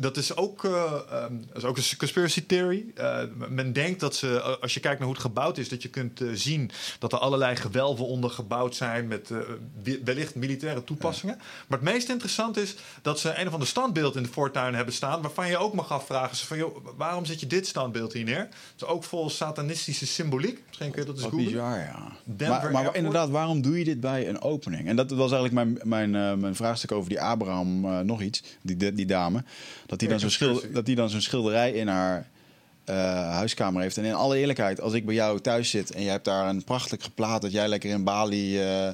Dat 0.00 0.16
is 0.16 0.36
ook, 0.36 0.62
dat 0.62 1.56
is 1.56 1.64
ook 1.64 1.76
een 1.76 1.96
conspiracy 1.98 2.46
theory. 2.46 2.84
Eh, 2.94 3.18
men 3.48 3.72
denkt 3.72 4.00
dat 4.00 4.14
ze, 4.14 4.40
als 4.40 4.74
je 4.74 4.80
kijkt 4.80 4.98
naar 4.98 5.06
hoe 5.06 5.16
het 5.16 5.26
gebouwd 5.26 5.58
is, 5.58 5.68
dat 5.68 5.82
je 5.82 5.88
kunt 5.88 6.20
eh, 6.20 6.28
zien 6.32 6.70
dat 6.98 7.12
er 7.12 7.18
allerlei 7.18 7.56
gewelven 7.56 8.06
onder 8.06 8.30
gebouwd 8.30 8.74
zijn 8.74 9.06
met 9.06 9.30
wellicht 10.04 10.34
militaire 10.34 10.84
toepassingen. 10.84 11.36
Maar 11.66 11.78
het 11.78 11.88
meest 11.88 12.08
interessant 12.08 12.56
is 12.56 12.74
dat 13.02 13.20
ze 13.20 13.38
een 13.38 13.46
of 13.46 13.52
ander 13.52 13.68
standbeeld 13.68 14.16
in 14.16 14.22
de 14.22 14.28
voortuin 14.28 14.74
hebben 14.74 14.94
staan, 14.94 15.22
waarvan 15.22 15.48
je 15.48 15.56
ook 15.56 15.74
mag 15.74 15.92
afvragen: 15.92 16.36
van, 16.36 16.56
joh, 16.56 16.76
waarom 16.96 17.24
zet 17.24 17.40
je 17.40 17.46
dit 17.46 17.66
standbeeld 17.66 18.12
hier 18.12 18.24
neer? 18.24 18.38
Het 18.38 18.50
is 18.76 18.84
ook 18.84 19.04
vol 19.04 19.30
satanistische 19.30 20.06
symboliek. 20.06 20.62
Misschien 20.66 20.90
kun 20.90 21.00
je 21.00 21.06
dat 21.06 21.14
eens 21.14 21.24
Wat 21.24 21.32
googlen. 21.32 21.52
bizar, 21.52 21.78
ja. 21.78 22.12
Denver 22.24 22.70
Maar, 22.70 22.96
inderdaad, 22.96 23.28
waarom 23.28 23.62
doe 23.62 23.78
je 23.78 23.84
dit 23.84 24.00
bij 24.00 24.28
een 24.28 24.40
opening? 24.40 24.88
En 24.88 24.96
dat 24.96 25.10
was 25.10 25.32
eigenlijk 25.32 25.52
mijn, 25.52 26.10
mijn, 26.10 26.40
mijn 26.40 26.54
vraagstuk 26.54 26.92
over 26.92 27.08
die 27.08 27.20
Abraham 27.20 27.80
nog 28.06 28.22
iets, 28.22 28.42
die, 28.62 28.91
die, 28.96 29.06
die 29.06 29.16
dame. 29.16 29.44
Dat 29.86 29.98
die, 29.98 30.08
dan 30.08 30.20
zo'n 30.20 30.30
schilder, 30.30 30.72
dat 30.72 30.86
die 30.86 30.94
dan 30.96 31.10
zo'n 31.10 31.20
schilderij 31.20 31.72
in 31.72 31.88
haar 31.88 32.26
eh, 32.84 32.94
huiskamer 33.30 33.82
heeft. 33.82 33.96
En 33.96 34.04
in 34.04 34.14
alle 34.14 34.38
eerlijkheid, 34.38 34.80
als 34.80 34.92
ik 34.92 35.06
bij 35.06 35.14
jou 35.14 35.40
thuis 35.40 35.70
zit 35.70 35.90
en 35.92 36.02
je 36.02 36.10
hebt 36.10 36.24
daar 36.24 36.48
een 36.48 36.64
prachtig 36.64 37.02
geplaat 37.04 37.42
dat 37.42 37.52
jij 37.52 37.68
lekker 37.68 37.90
in 37.90 38.04
Bali 38.04 38.60
eh, 38.60 38.88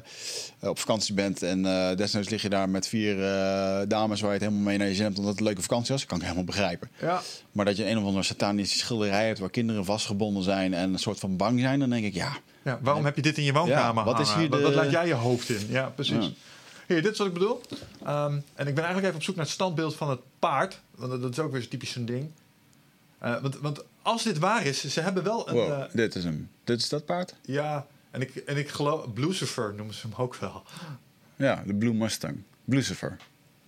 op 0.61 0.78
vakantie 0.78 1.14
bent 1.14 1.42
en 1.42 1.66
eh, 1.66 1.96
desnoods 1.96 2.28
lig 2.28 2.42
je 2.42 2.49
daar 2.49 2.68
met 2.68 2.88
vier 2.88 3.16
dames 3.88 4.20
waar 4.20 4.28
je 4.32 4.36
het 4.36 4.44
helemaal 4.44 4.64
mee 4.66 4.78
naar 4.78 4.88
je 4.88 4.94
zin 4.94 5.05
hebt 5.05 5.16
omdat 5.16 5.30
het 5.30 5.40
een 5.40 5.46
leuke 5.46 5.62
vakantie 5.62 5.92
was, 5.94 6.07
kan 6.07 6.16
ik 6.16 6.22
helemaal 6.22 6.44
begrijpen. 6.44 6.90
Ja. 7.01 7.20
Maar 7.53 7.64
dat 7.64 7.76
je 7.76 7.88
een 7.90 7.99
of 7.99 8.05
andere 8.05 8.22
satanische 8.22 8.78
schilderij 8.78 9.26
hebt 9.26 9.38
waar 9.38 9.51
kinderen 9.51 9.84
vastgebonden 9.84 10.42
zijn 10.42 10.74
en 10.74 10.92
een 10.92 10.99
soort 10.99 11.18
van 11.18 11.36
bang 11.36 11.61
zijn, 11.61 11.78
dan 11.78 11.90
denk 11.90 12.05
ik 12.05 12.14
ja. 12.14 12.36
Ja, 12.64 12.78
waarom 12.82 13.05
heb 13.05 13.16
je 13.16 13.22
dit 13.22 13.38
in 13.38 13.44
je 13.44 13.53
woonkamer 13.53 14.05
Ja, 14.05 14.11
wat 14.12 14.20
is 14.20 14.34
hier 14.34 14.49
Wat- 14.49 14.59
de- 14.59 14.64
Wat 14.64 14.74
laat 14.74 14.90
jij 14.90 15.07
je 15.07 15.14
hoofd 15.14 15.49
in? 15.49 15.66
Ja, 15.68 15.84
precies. 15.94 16.24
Ja. 16.24 16.30
Hier, 16.89 17.03
dit 17.03 17.12
is 17.12 17.18
wat 17.18 17.26
ik 17.26 17.32
bedoel. 17.32 17.61
Ehm, 18.05 18.32
en 18.55 18.66
ik 18.66 18.74
ben 18.74 18.84
eigenlijk 18.84 19.05
even 19.05 19.14
op 19.16 19.22
zoek 19.22 19.36
naar 19.36 19.45
het 19.45 19.55
standbeeld 19.55 19.97
van 19.97 20.11
het 20.11 20.20
paard. 20.39 20.80
Want 20.95 21.11
dat- 21.11 21.22
dat 21.22 21.30
is 21.30 21.39
ook 21.39 21.53
weer 21.53 21.68
typisch 21.68 21.93
zo'n 21.93 22.05
ding. 22.05 22.30
Eh, 23.18 23.41
want, 23.41 23.57
want 23.59 23.84
als 24.03 24.22
dit 24.22 24.39
waar 24.39 24.66
is, 24.66 24.84
ze 24.84 25.01
hebben 25.01 25.22
wel 25.24 25.49
een... 25.49 25.55
Wow, 25.55 25.70
eh, 25.72 25.84
dit 25.93 26.14
is 26.14 26.24
hem. 26.24 26.51
Dit 26.64 26.80
is 26.80 26.89
dat 26.89 27.05
paard? 27.05 27.34
ja, 27.43 27.86
en 28.11 28.20
ik, 28.20 28.36
en 28.36 28.57
ik 28.57 28.68
geloof... 28.68 29.07
Lucifer 29.14 29.74
noemen 29.74 29.95
ze 29.95 30.07
hem 30.07 30.16
ook 30.18 30.34
wel. 30.36 30.62
Ja, 31.36 31.62
de 31.66 31.74
Blue 31.74 31.93
Mustang. 31.95 32.43
Lucifer. 32.64 33.16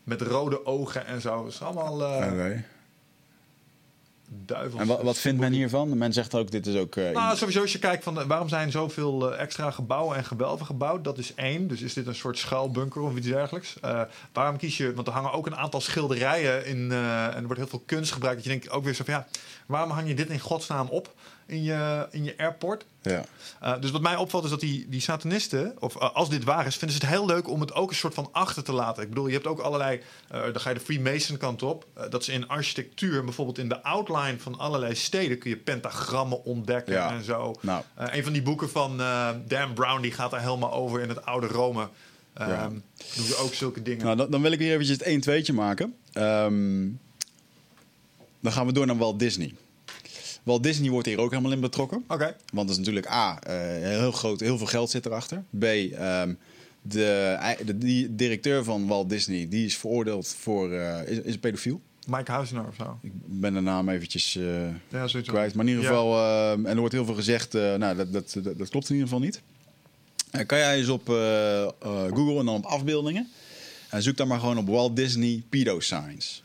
Met 0.05 0.21
rode 0.21 0.67
ogen 0.67 1.07
en 1.07 1.21
zo. 1.21 1.45
Het 1.45 1.53
is 1.55 1.63
allemaal 1.63 2.03
eh 2.03 2.33
Oké. 2.33 2.65
Duivels. 4.33 4.81
En 4.81 4.87
wat, 4.87 5.03
wat 5.03 5.19
vindt 5.19 5.41
men 5.41 5.53
hiervan? 5.53 5.99
Men 5.99 6.13
zegt 6.13 6.35
ook, 6.35 6.51
dit 6.51 6.67
is 6.67 6.77
ook... 6.77 6.97
eh, 6.97 7.11
Nou, 7.11 7.37
sowieso 7.37 7.61
als 7.61 7.73
je 7.73 7.79
kijkt 7.79 8.05
van 8.05 8.21
eh, 8.21 8.27
waarom 8.27 8.49
zijn 8.49 8.71
zoveel 8.71 9.33
eh, 9.33 9.41
extra 9.41 9.71
gebouwen 9.71 10.17
en 10.17 10.25
gewelven 10.25 10.67
gebouwd, 10.67 11.05
dat 11.05 11.19
is 11.19 11.35
één. 11.35 11.69
Dus 11.69 11.81
is 11.81 11.95
dit 11.95 12.07
een 12.07 12.15
soort 12.15 12.39
schuilbunker 12.39 13.01
of 13.01 13.17
iets 13.17 13.27
dergelijks? 13.27 13.77
Waarom 14.33 14.57
kies 14.57 14.77
je, 14.77 14.95
want 14.95 15.07
er 15.07 15.13
hangen 15.13 15.33
ook 15.33 15.47
een 15.47 15.57
aantal 15.57 15.81
schilderijen 15.81 16.67
in 16.67 16.93
en 16.93 17.35
er 17.37 17.43
wordt 17.43 17.59
heel 17.59 17.69
veel 17.69 17.83
kunst 17.87 18.13
gebruikt. 18.13 18.37
Dat 18.37 18.45
je 18.53 18.59
denkt 18.59 18.71
ook 18.71 18.85
weer 18.85 18.95
zo 18.95 19.05
van 19.05 19.15
ja, 19.15 19.27
waarom 19.67 19.91
hang 19.91 20.09
je 20.09 20.15
dit 20.15 20.29
in 20.29 20.39
godsnaam 20.41 20.87
op 20.89 21.15
in 21.51 21.63
je, 21.63 22.07
in 22.11 22.25
je 22.25 22.35
airport? 22.39 22.85
ja. 23.03 23.25
Uh, 23.63 23.81
dus 23.81 23.91
wat 23.91 24.01
mij 24.01 24.17
opvalt 24.17 24.45
is 24.45 24.51
dat 24.51 24.61
die, 24.61 24.87
die 24.89 25.01
satanisten, 25.01 25.77
of 25.79 25.95
uh, 25.95 26.15
als 26.15 26.29
dit 26.29 26.45
waar 26.45 26.67
is, 26.67 26.77
vinden 26.77 26.97
ze 26.97 27.03
het 27.07 27.15
heel 27.15 27.27
leuk 27.27 27.49
om 27.49 27.61
het 27.61 27.75
ook 27.75 27.91
een 27.91 27.97
soort 27.97 28.15
van 28.15 28.29
achter 28.33 28.65
te 28.65 28.73
laten. 28.73 29.03
Ik 29.03 29.09
bedoel, 29.09 29.27
je 29.27 29.33
hebt 29.33 29.47
ook 29.47 29.59
allerlei, 29.59 30.01
uh, 30.35 30.43
dan 30.43 30.61
ga 30.61 30.69
je 30.69 30.75
de 30.75 30.81
Freemason 30.81 31.37
kant 31.37 31.63
op. 31.63 31.87
Dat 32.11 32.25
ze 32.25 32.33
in 32.33 32.49
architectuur, 32.49 33.25
bijvoorbeeld 33.25 33.59
in 33.59 33.69
de 33.69 33.83
outline 33.83 34.39
van 34.39 34.59
allerlei 34.59 34.95
steden, 34.95 35.39
kun 35.39 35.51
je 35.51 35.57
pentagrammen 35.57 36.45
ontdekken 36.45 36.95
Ja. 36.95 37.11
en 37.11 37.25
zo. 37.25 37.55
Nou. 37.61 37.83
Een 37.97 38.25
van 38.25 38.33
die 38.33 38.43
boeken 38.43 38.71
van 38.71 38.97
Dan 39.47 39.73
Brown, 39.75 40.01
die 40.01 40.13
gaat 40.13 40.31
daar 40.31 40.41
helemaal 40.41 40.73
over 40.73 41.01
in 41.01 41.09
het 41.09 41.25
oude 41.25 41.47
Rome. 41.47 41.89
Um, 42.41 42.49
Ja. 42.49 42.69
Doen 43.17 43.25
ze 43.27 43.37
ook 43.37 43.55
zulke 43.55 43.83
dingen. 43.83 44.05
Nou, 44.05 44.17
dan, 44.17 44.31
dan 44.31 44.43
wil 44.43 44.53
ik 44.53 44.59
weer 44.59 44.73
eventjes 44.73 44.99
het 44.99 45.07
1 45.07 45.21
2 45.21 45.53
maken. 45.53 45.95
Ehm, 46.13 46.89
dan 48.41 48.53
gaan 48.53 48.67
we 48.67 48.73
door 48.73 48.87
naar 48.87 48.97
Walt 48.97 49.19
Disney. 49.19 49.55
Walt 50.51 50.63
Disney 50.63 50.91
wordt 50.91 51.07
hier 51.07 51.19
ook 51.21 51.31
helemaal 51.31 51.53
in 51.53 51.61
betrokken. 51.61 52.05
Oké. 52.09 52.37
Want 52.53 52.69
dat 52.69 52.71
is 52.71 52.77
natuurlijk 52.77 53.11
A, 53.11 53.39
eh, 53.43 53.55
heel 53.99 54.13
groot, 54.13 54.41
heel 54.41 54.59
veel 54.59 54.67
geld 54.67 54.91
zit 54.91 55.07
erachter. 55.07 55.43
B, 55.59 55.65
ehm, 55.65 56.35
de, 56.83 57.39
de, 57.65 57.79
die 57.79 58.15
directeur 58.15 58.65
van 58.65 58.87
Walt 58.87 59.09
Disney, 59.09 59.49
die 59.49 59.65
is 59.67 59.77
veroordeeld 59.77 60.35
voor, 60.39 60.73
eh, 60.73 61.09
is, 61.13 61.19
is 61.21 61.35
een 61.35 61.41
pedofiel. 61.41 61.81
Mike 62.07 62.31
Huizner 62.33 62.67
of 62.69 62.75
zo. 62.75 62.99
Ik 63.03 63.13
ben 63.15 63.55
de 63.55 63.61
naam 63.61 63.89
eventjes 63.89 64.37
eh, 64.37 64.69
Ja, 64.89 65.07
kwijt. 65.27 65.55
Maar 65.55 65.65
in 65.65 65.71
ieder 65.71 65.83
Ja. 65.85 65.89
geval, 65.91 66.17
ehm, 66.19 66.67
en 66.67 66.73
er 66.73 66.79
wordt 66.79 66.95
heel 66.95 67.05
veel 67.05 67.15
gezegd, 67.15 67.53
nou, 67.53 67.97
dat, 67.97 68.13
dat, 68.13 68.37
dat, 68.43 68.59
dat 68.59 68.69
klopt 68.69 68.89
in 68.89 68.95
ieder 68.95 69.09
geval 69.09 69.25
niet. 69.25 69.41
Kan 70.47 70.59
jij 70.59 70.79
eens 70.79 70.89
op 70.89 71.07
Google 72.13 72.39
en 72.39 72.45
dan 72.47 72.55
op 72.55 72.65
afbeeldingen. 72.65 73.29
En 73.91 74.03
zoek 74.03 74.17
dan 74.17 74.29
maar 74.29 74.41
gewoon 74.41 74.59
op 74.59 74.69
Walt 74.69 74.97
Disney 74.97 75.43
pedo 75.49 75.81
signs. 75.81 76.43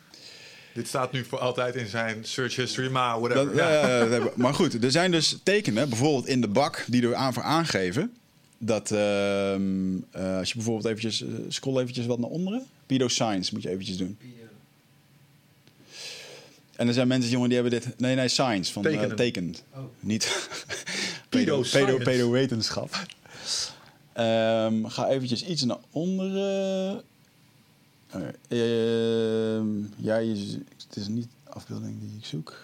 Dit 0.76 0.88
staat 0.88 1.12
nu 1.12 1.26
voor 1.26 1.40
altijd 1.40 1.76
in 1.76 1.88
zijn 1.88 2.26
search 2.26 2.56
history, 2.56 2.90
maar 2.90 3.20
whatever. 3.20 3.46
Dat, 3.46 3.56
ja, 3.56 4.30
maar 4.36 4.54
goed, 4.54 4.84
er 4.84 4.92
zijn 4.92 5.12
dus 5.12 5.38
tekenen, 5.44 5.90
bijvoorbeeld 5.90 6.28
in 6.28 6.42
de 6.42 6.48
bak, 6.48 6.84
die 6.88 7.08
er 7.08 7.16
aan 7.16 7.34
voor 7.34 7.44
aangeven. 7.44 8.14
Dat 8.58 8.92
ehm, 8.92 9.98
eh, 10.12 10.38
als 10.38 10.50
je 10.50 10.56
bijvoorbeeld 10.56 10.86
eventjes, 10.86 11.22
eh, 11.22 11.30
scroll 11.48 11.82
eventjes 11.82 12.06
wat 12.06 12.20
naar 12.20 12.30
onderen. 12.30 12.66
Pedo 12.86 13.08
signs 13.08 13.52
moet 13.52 13.62
je 13.62 13.70
eventjes 13.70 13.98
doen. 13.98 14.18
En 16.76 16.88
er 16.88 16.94
zijn 16.94 17.08
mensen, 17.08 17.32
jongen, 17.32 17.50
die 17.50 17.62
hebben 17.62 17.80
dit... 17.80 18.00
Nee, 18.00 18.16
nee, 18.16 18.28
science. 18.28 18.74
Van, 18.74 18.86
eh, 18.86 18.92
Tekenen. 18.92 19.16
tekend. 19.16 19.64
Oh. 19.74 19.80
Niet... 20.00 20.24
Pedo 21.30 21.56
pedo, 21.56 21.64
science. 21.64 22.04
pedo 22.04 22.32
wetenschap. 22.32 23.06
Ehm, 24.14 24.86
ga 24.86 25.08
eventjes 25.08 25.46
iets 25.46 25.64
naar 25.64 25.78
onderen. 25.92 27.04
Oké, 28.16 28.34
ehm, 28.48 29.68
ja, 29.98 30.18
je, 30.18 30.60
het 30.88 30.96
is 30.96 31.08
niet 31.08 31.28
de 31.44 31.52
afbeelding 31.52 32.00
die 32.00 32.18
ik 32.18 32.26
zoek. 32.26 32.58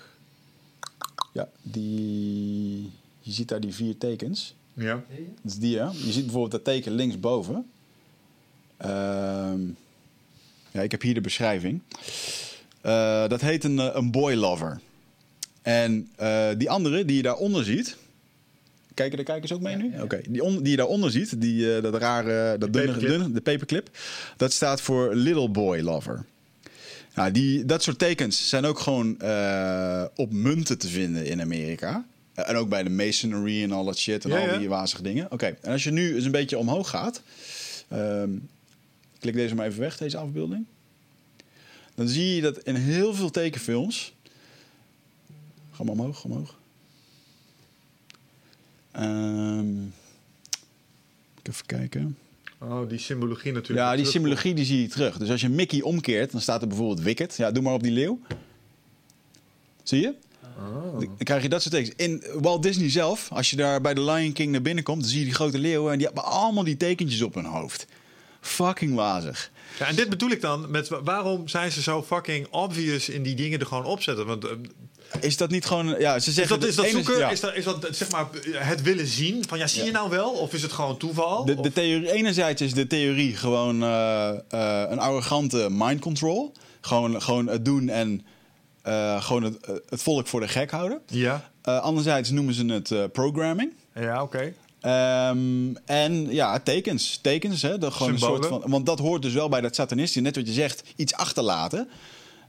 Ja, 1.34 1.49
die... 1.62 2.91
Je 3.20 3.32
ziet 3.32 3.47
daar 3.47 3.60
die 3.60 3.74
vier 3.74 3.97
tekens. 3.97 4.56
Ja. 4.74 5.04
Dat 5.41 5.52
is 5.52 5.58
die, 5.58 5.78
hè? 5.78 5.86
Je 5.86 6.12
ziet 6.12 6.24
bijvoorbeeld 6.24 6.52
dat 6.52 6.64
teken 6.64 6.91
linksboven. 6.91 7.66
Ehm 8.78 9.62
ja, 10.72 10.82
ik 10.82 10.91
heb 10.91 11.02
hier 11.02 11.14
de 11.14 11.22
beschrijving. 11.22 11.82
Eh, 12.82 13.28
dat 13.28 13.41
heet 13.41 13.64
een, 13.64 13.80
eh, 13.80 13.89
een 13.93 14.12
boy 14.12 14.34
lover. 14.34 14.80
En 15.62 16.10
eh, 16.16 16.49
die 16.58 16.70
andere 16.70 17.06
die 17.06 17.16
je 17.16 17.22
daaronder 17.22 17.64
ziet... 17.64 17.97
Kijken 19.02 19.18
de 19.18 19.24
kijkers 19.32 19.54
ook 19.54 19.62
mee 19.62 19.76
nu? 19.76 19.93
Oké, 20.02 20.22
die, 20.30 20.43
on- 20.43 20.62
die 20.62 20.72
je 20.72 20.78
daaronder 20.78 21.12
ziet, 21.12 21.41
die, 21.41 21.76
eh, 21.76 21.82
dat 21.84 21.95
rare, 21.95 22.58
dat 22.58 22.74
dunne, 22.74 22.88
paperclip. 22.88 23.10
dunne, 23.20 23.32
de 23.34 23.41
paperclip... 23.41 23.89
dat 24.38 24.54
staat 24.54 24.82
voor 24.82 25.16
little 25.16 25.49
boy 25.49 25.80
lover. 25.80 26.26
Nou, 27.16 27.32
die, 27.32 27.66
dat 27.66 27.84
soort 27.84 27.99
tekens 27.99 28.49
zijn 28.49 28.66
ook 28.66 28.80
gewoon 28.80 29.20
eh, 29.20 30.04
op 30.16 30.32
munten 30.32 30.78
te 30.78 30.88
vinden 30.88 31.26
in 31.26 31.41
Amerika. 31.41 32.06
Eh, 32.34 32.49
en 32.49 32.56
ook 32.56 32.70
bij 32.70 32.84
de 32.84 32.89
masonry 32.89 33.64
en 33.64 33.72
al 33.72 33.86
dat 33.86 33.97
shit 33.97 34.24
en 34.24 34.30
Ja, 34.30 34.38
al 34.39 34.45
ja. 34.45 34.58
die 34.58 34.70
wazige 34.70 35.02
dingen. 35.02 35.32
Oké, 35.32 35.45
en 35.62 35.72
als 35.72 35.84
je 35.84 35.91
nu 35.91 36.16
eens 36.16 36.26
een 36.26 36.32
beetje 36.32 36.58
omhoog 36.58 36.89
gaat... 36.89 37.22
ehm, 37.88 38.30
klik 39.20 39.34
deze 39.34 39.56
maar 39.56 39.68
even 39.68 39.80
weg, 39.80 39.97
deze 39.97 40.18
afbeelding. 40.18 40.66
Dan 41.95 42.08
zie 42.08 42.36
je 42.36 42.41
dat 42.41 42.58
in 42.58 42.76
heel 42.76 43.14
veel 43.14 43.30
tekenfilms... 43.30 44.14
Ga 45.72 45.84
maar 45.84 45.93
omhoog, 45.93 46.24
omhoog. 46.24 46.60
Ehm, 48.92 49.68
even 51.44 51.66
kijken. 51.66 52.18
Oh, 52.60 52.89
die 52.89 52.98
symbologie 52.98 53.52
natuurlijk. 53.52 53.80
Ja, 53.88 53.96
die 53.96 54.06
symbologie 54.06 54.54
die 54.54 54.66
zie 54.66 54.82
je 54.82 54.88
terug. 54.88 55.18
Dus 55.18 55.30
als 55.30 55.42
je 55.42 55.50
Mickey 55.50 55.82
omkeert, 55.82 56.32
dan 56.32 56.42
staat 56.42 56.62
er 56.62 56.68
bijvoorbeeld 56.68 57.02
Wicked. 57.02 57.36
Ja, 57.38 57.52
doe 57.52 57.64
maar 57.64 57.74
op 57.74 57.84
die 57.84 57.92
leeuw. 57.92 58.20
Zie 59.84 60.02
je? 60.02 60.14
Oh. 60.58 61.00
Dan 61.00 61.18
krijg 61.18 61.42
je 61.44 61.50
dat 61.50 61.62
soort 61.62 61.74
tekens. 61.74 61.96
In 61.96 62.24
Walt 62.42 62.64
Disney 62.64 62.89
zelf, 62.89 63.32
als 63.32 63.50
je 63.50 63.56
daar 63.56 63.82
bij 63.82 63.94
de 63.94 64.02
Lion 64.04 64.32
King 64.34 64.52
naar 64.52 64.62
binnen 64.62 64.84
komt, 64.84 65.02
dan 65.02 65.10
zie 65.10 65.20
je 65.20 65.26
die 65.26 65.34
grote 65.34 65.58
leeuwen 65.60 65.92
en 65.92 65.98
die 65.98 66.06
hebben 66.08 66.24
allemaal 66.26 66.64
die 66.64 66.78
tekentjes 66.78 67.22
op 67.22 67.34
hun 67.34 67.46
hoofd. 67.46 67.86
Fucking 68.42 68.96
wazig. 68.96 69.52
Ja, 69.80 69.88
en 69.88 69.96
dit 69.96 70.10
bedoel 70.10 70.30
ik 70.30 70.42
dan 70.42 70.72
met 70.72 70.88
wa- 70.88 71.04
waarom 71.04 71.48
zijn 71.48 71.72
ze 71.72 71.82
zo 71.82 72.04
fucking 72.04 72.48
obvious 72.50 73.10
in 73.10 73.24
die 73.24 73.36
dingen 73.36 73.60
er 73.60 73.66
gewoon 73.66 73.86
opzetten? 73.86 74.26
Want 74.26 74.46
eh, 74.46 74.52
Is 75.20 75.38
dat 75.38 75.49
niet 75.49 75.66
gewoon. 75.66 75.95
Ja, 75.99 76.20
ze 76.20 76.30
is 76.30 76.36
zeggen. 76.36 76.59
dat, 76.59 76.70
is 76.70 76.76
dat 76.76 76.88
zoeken? 76.88 77.18
ja. 77.18 77.30
Is 77.30 77.39
dat, 77.39 77.55
is 77.55 77.64
dat 77.64 77.88
zeg 77.91 78.12
maar 78.12 78.28
het 78.51 78.82
willen 78.82 79.07
zien? 79.07 79.43
Van 79.47 79.57
ja, 79.57 79.68
zie 79.68 79.84
je 79.84 79.91
nou 79.91 80.09
wel? 80.09 80.30
Of 80.32 80.53
is 80.53 80.62
het 80.62 80.72
gewoon 80.72 80.97
toeval? 80.97 81.45
De, 81.45 81.72
theorie, 81.74 82.12
enerzijds 82.12 82.62
is 82.62 82.74
de 82.74 82.88
theorie 82.88 83.36
gewoon 83.36 83.84
eh, 83.84 84.30
eh, 84.30 84.89
een 84.89 84.99
arrogante 84.99 85.68
mind 85.72 86.01
control. 86.01 86.51
Gewoon, 86.82 87.22
gewoon 87.22 87.47
het 87.47 87.66
doen 87.66 87.89
en 87.89 88.26
eh, 88.82 89.24
gewoon 89.24 89.43
het, 89.43 89.57
het 89.89 90.01
volk 90.01 90.28
voor 90.28 90.39
de 90.39 90.47
gek 90.47 90.72
houden. 90.72 91.01
Ja, 91.05 91.51
anderzijds 91.64 92.30
noemen 92.30 92.53
ze 92.53 92.66
het 92.66 93.12
programming. 93.12 93.74
ja 93.93 94.24
oké. 94.24 94.53
Ehm, 94.82 95.74
en 95.86 96.34
ja, 96.34 96.59
tekens. 96.59 97.20
Tekens, 97.22 97.62
hè? 97.62 97.78
Dat 97.78 97.93
gewoon 97.93 98.12
een 98.12 98.20
soort 98.20 98.45
van. 98.45 98.64
Want 98.66 98.86
dat 98.86 98.99
hoort 98.99 99.22
dus 99.22 99.34
wel 99.34 99.49
bij 99.49 99.62
dat 99.62 99.76
satanistische. 99.76 100.22
Net 100.22 100.36
wat 100.36 100.47
je 100.47 100.53
zegt, 100.53 100.84
iets 100.95 101.14
achterlaten. 101.14 101.89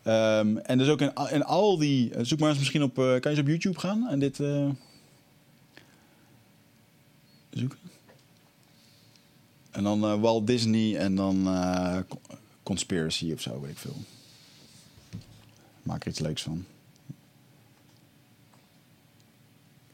Ehm, 0.03 0.57
en 0.57 0.78
dus 0.78 0.88
ook 0.88 1.00
in, 1.00 1.12
in 1.30 1.44
al 1.44 1.78
die. 1.78 2.12
Zoek 2.24 2.38
maar 2.38 2.48
eens 2.48 2.59
misschien 2.59 2.82
op. 2.82 2.98
eh, 2.98 3.05
kan 3.05 3.20
je 3.20 3.28
eens 3.28 3.38
op 3.38 3.46
YouTube 3.46 3.78
gaan 3.78 4.09
en 4.09 4.18
dit. 4.18 4.40
eh, 4.40 4.68
zoeken. 7.50 7.78
En 9.70 9.82
dan 9.82 10.05
eh, 10.05 10.20
Walt 10.20 10.46
Disney 10.46 10.96
en 10.96 11.14
dan 11.14 11.46
eh, 11.46 11.98
co- 12.09 12.20
Conspiracy 12.62 13.32
of 13.32 13.40
zo, 13.40 13.61
weet 13.61 13.70
ik 13.70 13.78
veel. 13.78 13.96
Maak 15.82 16.03
er 16.03 16.09
iets 16.11 16.18
leuks 16.18 16.42
van. 16.42 16.64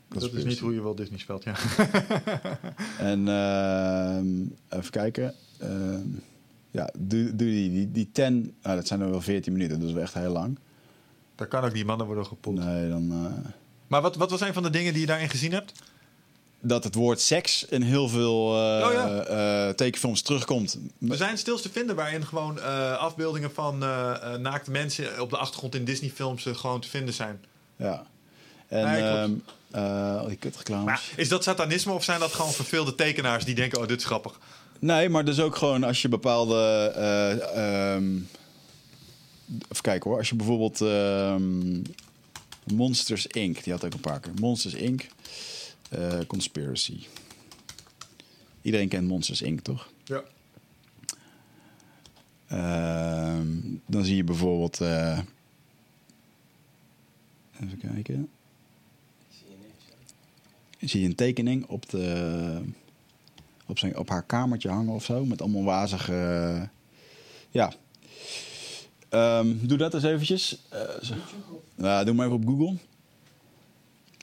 Dat 0.08 0.32
is 0.32 0.44
niet 0.44 0.58
hoe 0.58 0.74
je 0.74 0.82
wel 0.82 0.94
Disney 0.94 1.18
speelt, 1.18 1.44
ja. 1.44 1.54
En 2.98 3.28
ehm, 3.28 4.40
even 4.78 4.90
kijken. 4.90 5.34
Ehm, 5.58 6.06
ja, 6.78 6.90
doe, 6.98 7.36
doe 7.36 7.48
die, 7.48 7.70
die, 7.70 7.90
die 7.92 8.08
10. 8.12 8.54
Nou, 8.62 8.76
dat 8.76 8.86
zijn 8.86 9.00
er 9.00 9.10
wel 9.10 9.20
14 9.20 9.52
minuten, 9.52 9.78
dat 9.80 9.88
is 9.88 9.94
wel 9.94 10.02
echt 10.02 10.14
heel 10.14 10.32
lang. 10.32 10.58
Daar 11.34 11.46
kan 11.46 11.64
ook 11.64 11.72
die 11.74 11.84
mannen 11.84 12.06
worden 12.06 12.26
gepoeld. 12.26 12.58
Nee, 12.58 12.88
dan. 12.88 13.10
eh, 13.12 13.50
Maar 13.86 14.02
wat, 14.02 14.16
wat 14.16 14.30
was 14.30 14.40
een 14.40 14.52
van 14.52 14.62
de 14.62 14.70
dingen 14.70 14.92
die 14.92 15.00
je 15.00 15.06
daarin 15.06 15.28
gezien 15.30 15.52
hebt? 15.52 15.72
dat 16.60 16.84
het 16.84 16.94
woord 16.94 17.20
seks 17.20 17.64
in 17.64 17.82
heel 17.82 18.08
veel 18.08 18.54
eh, 18.54 18.86
Oh 18.86 18.92
ja. 18.92 19.22
eh, 19.24 19.74
tekenfilms 19.74 20.22
terugkomt. 20.22 20.78
Er 21.08 21.16
zijn 21.16 21.38
stils 21.38 21.62
te 21.62 21.70
vinden 21.70 21.96
waarin 21.96 22.24
gewoon 22.26 22.62
afbeeldingen 22.98 23.50
van 23.52 23.78
naakte 24.40 24.70
mensen 24.70 25.20
op 25.20 25.30
de 25.30 25.36
achtergrond 25.36 25.74
in 25.74 25.84
Disney-films 25.84 26.46
gewoon 26.52 26.80
te 26.80 26.88
vinden 26.88 27.14
zijn. 27.14 27.40
Ja. 27.76 28.06
En 28.68 28.84
Nee, 28.84 29.02
ehm 29.02 29.30
eh, 29.70 30.18
al 30.20 30.28
die 30.28 30.36
kutreclames. 30.36 30.84
Maar 30.84 31.02
is 31.16 31.28
dat 31.28 31.42
satanisme 31.42 31.92
of 31.92 32.04
zijn 32.04 32.20
dat 32.20 32.32
gewoon 32.32 32.52
verveelde 32.52 32.94
tekenaars 32.94 33.44
die 33.44 33.54
denken: 33.54 33.80
oh, 33.80 33.86
dit 33.88 33.98
is 33.98 34.04
grappig? 34.04 34.38
Nee, 34.78 35.08
maar 35.08 35.24
dus 35.24 35.40
ook 35.40 35.56
gewoon 35.56 35.84
als 35.84 36.02
je 36.02 36.08
bepaalde. 36.08 36.92
eh, 36.96 37.94
ehm, 37.94 38.16
even 39.70 39.82
kijken 39.82 40.10
hoor. 40.10 40.18
Als 40.18 40.28
je 40.28 40.34
bijvoorbeeld. 40.36 40.80
ehm, 40.80 41.82
Monsters 42.74 43.26
Inc. 43.26 43.64
Die 43.64 43.72
had 43.72 43.84
ook 43.84 43.92
een 43.94 44.00
paar 44.00 44.20
keer. 44.20 44.32
Monsters 44.40 44.74
Inc. 44.74 45.06
eh, 45.90 46.18
Conspiracy. 46.26 47.06
Iedereen 48.62 48.88
kent 48.88 49.08
Monsters 49.08 49.42
Inc. 49.42 49.60
toch? 49.60 49.88
Ja. 50.04 50.22
Ehm, 52.46 53.46
dan 53.86 54.04
zie 54.04 54.16
je 54.16 54.24
bijvoorbeeld. 54.24 54.80
eh, 54.80 55.18
even 57.62 57.78
kijken. 57.78 58.28
Ik 59.28 59.36
zie 59.38 59.46
je 59.50 59.56
niks. 59.62 59.84
hè. 60.78 60.86
zie 60.86 61.00
je 61.00 61.06
een 61.06 61.14
tekening 61.14 61.66
op, 61.66 61.88
de, 61.90 62.60
op, 63.68 63.78
zijn, 63.78 63.96
op 63.96 64.08
haar 64.08 64.22
kamertje 64.22 64.68
hangen 64.68 64.94
of 64.94 65.04
zo. 65.04 65.24
Met 65.24 65.42
allemaal 65.42 65.64
wazige... 65.64 66.68
ja. 67.50 67.72
Ehm, 69.08 69.54
doe 69.60 69.78
dat 69.78 69.94
eens 69.94 70.04
eventjes. 70.04 70.62
Eh, 70.68 70.80
zo. 71.02 71.14
Nou, 71.74 72.04
doe 72.04 72.14
maar 72.14 72.26
even 72.26 72.38
op 72.38 72.46
Google. 72.46 72.76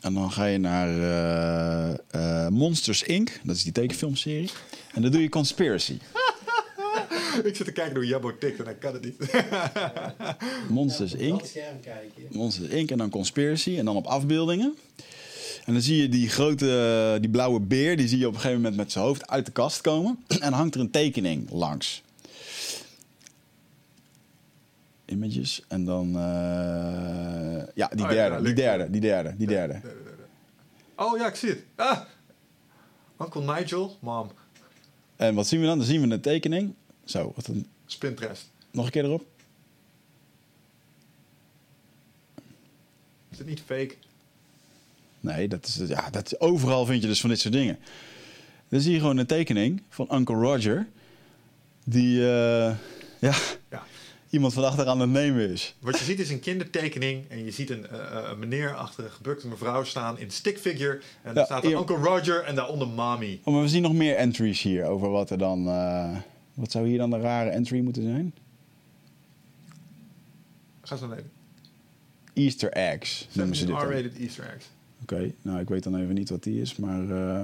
En 0.02 0.14
dan 0.14 0.32
ga 0.32 0.46
je 0.46 0.58
naar 0.58 0.88
eh, 0.90 1.94
eh, 2.12 2.52
Monsters 2.52 3.04
Inc. 3.04 3.40
Dat 3.44 3.56
is 3.56 3.64
die 3.64 3.72
tekenfilmserie. 3.72 4.50
En 4.94 5.02
dan 5.02 5.12
doe 5.12 5.22
je 5.22 5.30
Conspiracy. 5.30 5.98
Ik 7.44 7.56
zit 7.56 7.66
te 7.66 7.72
kijken 7.72 7.96
hoe 7.96 8.06
Jabbo 8.06 8.38
tikt 8.38 8.60
en 8.60 8.66
hij 8.66 8.76
kan 8.76 8.94
het 8.94 9.04
niet. 9.04 9.16
Monsters 10.70 11.14
Inc. 11.14 11.40
dat 11.40 11.48
scherm 11.48 11.80
kijken. 11.80 12.28
Monsters 12.32 12.70
Inc. 12.70 12.92
en 12.92 12.98
dan 12.98 13.10
Conspiracy. 13.10 13.78
En 13.78 13.86
dan 13.86 13.96
op 13.96 14.06
afbeeldingen. 14.06 14.78
En 15.66 15.74
dan 15.74 15.82
zie 15.82 16.02
je 16.02 16.10
die 16.10 16.30
grote, 16.30 17.18
die 17.22 17.30
blauwe 17.30 17.60
beer, 17.60 17.98
die 17.98 18.08
zie 18.08 18.18
je 18.20 18.28
op 18.28 18.34
een 18.34 18.40
gegeven 18.40 18.62
moment 18.62 18.78
met 18.78 18.92
zijn 18.92 19.06
hoofd 19.06 19.28
uit 19.30 19.46
de 19.46 19.52
kast 19.52 19.82
komen. 19.82 20.24
En 20.28 20.40
dan 20.40 20.54
hangt 20.54 20.76
er 20.76 20.82
een 20.82 20.92
tekening 20.92 21.50
langs. 21.52 22.04
Images. 25.06 25.64
En 25.68 25.86
dan, 25.86 26.08
eh, 26.08 27.64
ja, 27.76 27.88
die 27.88 28.06
Oh 28.06 28.12
ja, 28.12 28.30
derde, 28.30 28.44
die 28.44 28.54
derde, 28.54 28.90
die 28.90 29.02
derde, 29.02 29.36
die 29.38 29.48
derde. 29.48 29.82
Oh 30.96 31.18
ja, 31.18 31.28
ik 31.28 31.36
zie 31.36 31.50
het. 31.50 31.64
Ah! 31.76 32.00
Uncle 33.22 33.54
Nigel, 33.54 33.98
mom, 34.00 34.32
En 35.16 35.36
wat 35.36 35.48
zien 35.48 35.60
we 35.60 35.66
dan? 35.66 35.78
Dan 35.78 35.88
zien 35.88 36.02
we 36.08 36.14
een 36.14 36.22
tekening. 36.22 36.74
Zo, 37.04 37.32
wat 37.36 37.48
een, 37.48 37.68
Spinterest. 37.86 38.50
nog 38.72 38.86
een 38.86 38.92
keer 38.92 39.04
erop. 39.04 39.26
Is 43.30 43.38
het 43.38 43.48
niet 43.48 43.62
fake? 43.62 43.96
Nee, 45.26 45.48
dat 45.48 45.66
is, 45.66 45.82
ja, 45.88 46.10
dat 46.10 46.40
overal 46.40 46.86
vind 46.86 47.02
je 47.02 47.08
dus 47.08 47.20
van 47.22 47.30
dit 47.30 47.40
soort 47.40 47.54
dingen. 47.54 47.78
Dan 48.70 48.80
zie 48.80 48.94
je 48.94 49.00
gewoon 49.00 49.18
een 49.18 49.26
tekening 49.26 49.82
van 49.90 50.08
Uncle 50.16 50.36
Roger. 50.36 50.88
Die, 51.84 52.20
eh, 52.20 52.76
ja, 53.20 53.34
Ja. 53.70 53.84
iemand 54.30 54.54
van 54.54 54.64
achter 54.66 54.88
aan 54.88 55.00
het 55.00 55.10
nemen 55.10 55.50
is. 55.50 55.76
Wat 55.80 56.00
je 56.00 56.04
ziet 56.06 56.20
is 56.20 56.30
een 56.30 56.40
kindertekening 56.40 57.30
en 57.30 57.44
je 57.46 57.52
ziet 57.52 57.70
een, 57.70 57.88
eh, 57.88 58.00
eh, 58.00 58.30
een 58.30 58.40
meneer 58.40 58.76
achter 58.76 59.04
een 59.04 59.12
gebukte 59.12 59.48
mevrouw 59.48 59.84
staan 59.84 60.20
in 60.20 60.32
stickfigure. 60.32 60.94
En 60.94 61.02
Ja, 61.24 61.34
daar 61.34 61.46
staat 61.46 61.64
hier. 61.64 61.78
Uncle 61.78 61.96
Roger 61.98 62.44
en 62.44 62.56
daaronder 62.56 62.88
Mommy. 62.88 63.40
Oh, 63.44 63.54
maar 63.54 63.62
we 63.64 63.70
zien 63.70 63.82
nog 63.82 63.94
meer 63.94 64.16
entries 64.16 64.62
hier 64.62 64.84
over 64.86 65.10
wat 65.10 65.30
er 65.30 65.38
dan... 65.38 65.64
wat 66.54 66.72
zou 66.72 66.88
hier 66.88 66.98
dan 66.98 67.10
de 67.10 67.20
rare 67.20 67.50
entry 67.50 67.80
moeten 67.80 68.04
zijn? 68.04 68.34
Ga 70.82 70.96
zo 70.96 71.08
naar 71.08 71.16
beneden. 71.16 71.32
Easter 72.34 72.72
eggs 72.72 73.28
noemen 73.32 73.56
ze 73.56 73.66
dit 73.66 73.76
R-rated 73.76 74.18
Easter 74.18 74.54
eggs. 74.54 74.66
Nou 75.42 75.60
ik 75.60 75.70
weet 75.70 75.84
dan 75.84 75.96
even 75.96 76.14
niet 76.14 76.30
wat 76.30 76.44
die 76.44 76.62
is, 76.62 76.76
maar... 76.76 77.10
eh, 77.10 77.44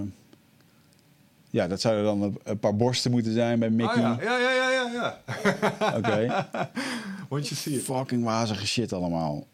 ja, 1.49 1.68
dat 1.68 1.82
zouden 1.82 2.03
dan 2.03 2.39
een, 2.43 2.59
paar 2.59 2.76
borsten 2.76 3.12
moeten 3.12 3.34
zijn 3.34 3.59
bij 3.59 3.70
Mickey. 3.70 4.03
Ah 4.03 4.22
ja, 4.24 4.38
ja, 4.38 4.51
ja, 4.51 4.70
ja, 4.72 4.91
ja. 4.93 5.22
Oké. 5.97 6.47
Want 7.30 7.47
je 7.47 7.55
ziet 7.55 7.76
het. 7.76 7.84
Fucking 7.84 8.24
wazige 8.24 8.68
shit 8.68 8.93
allemaal. 8.93 9.47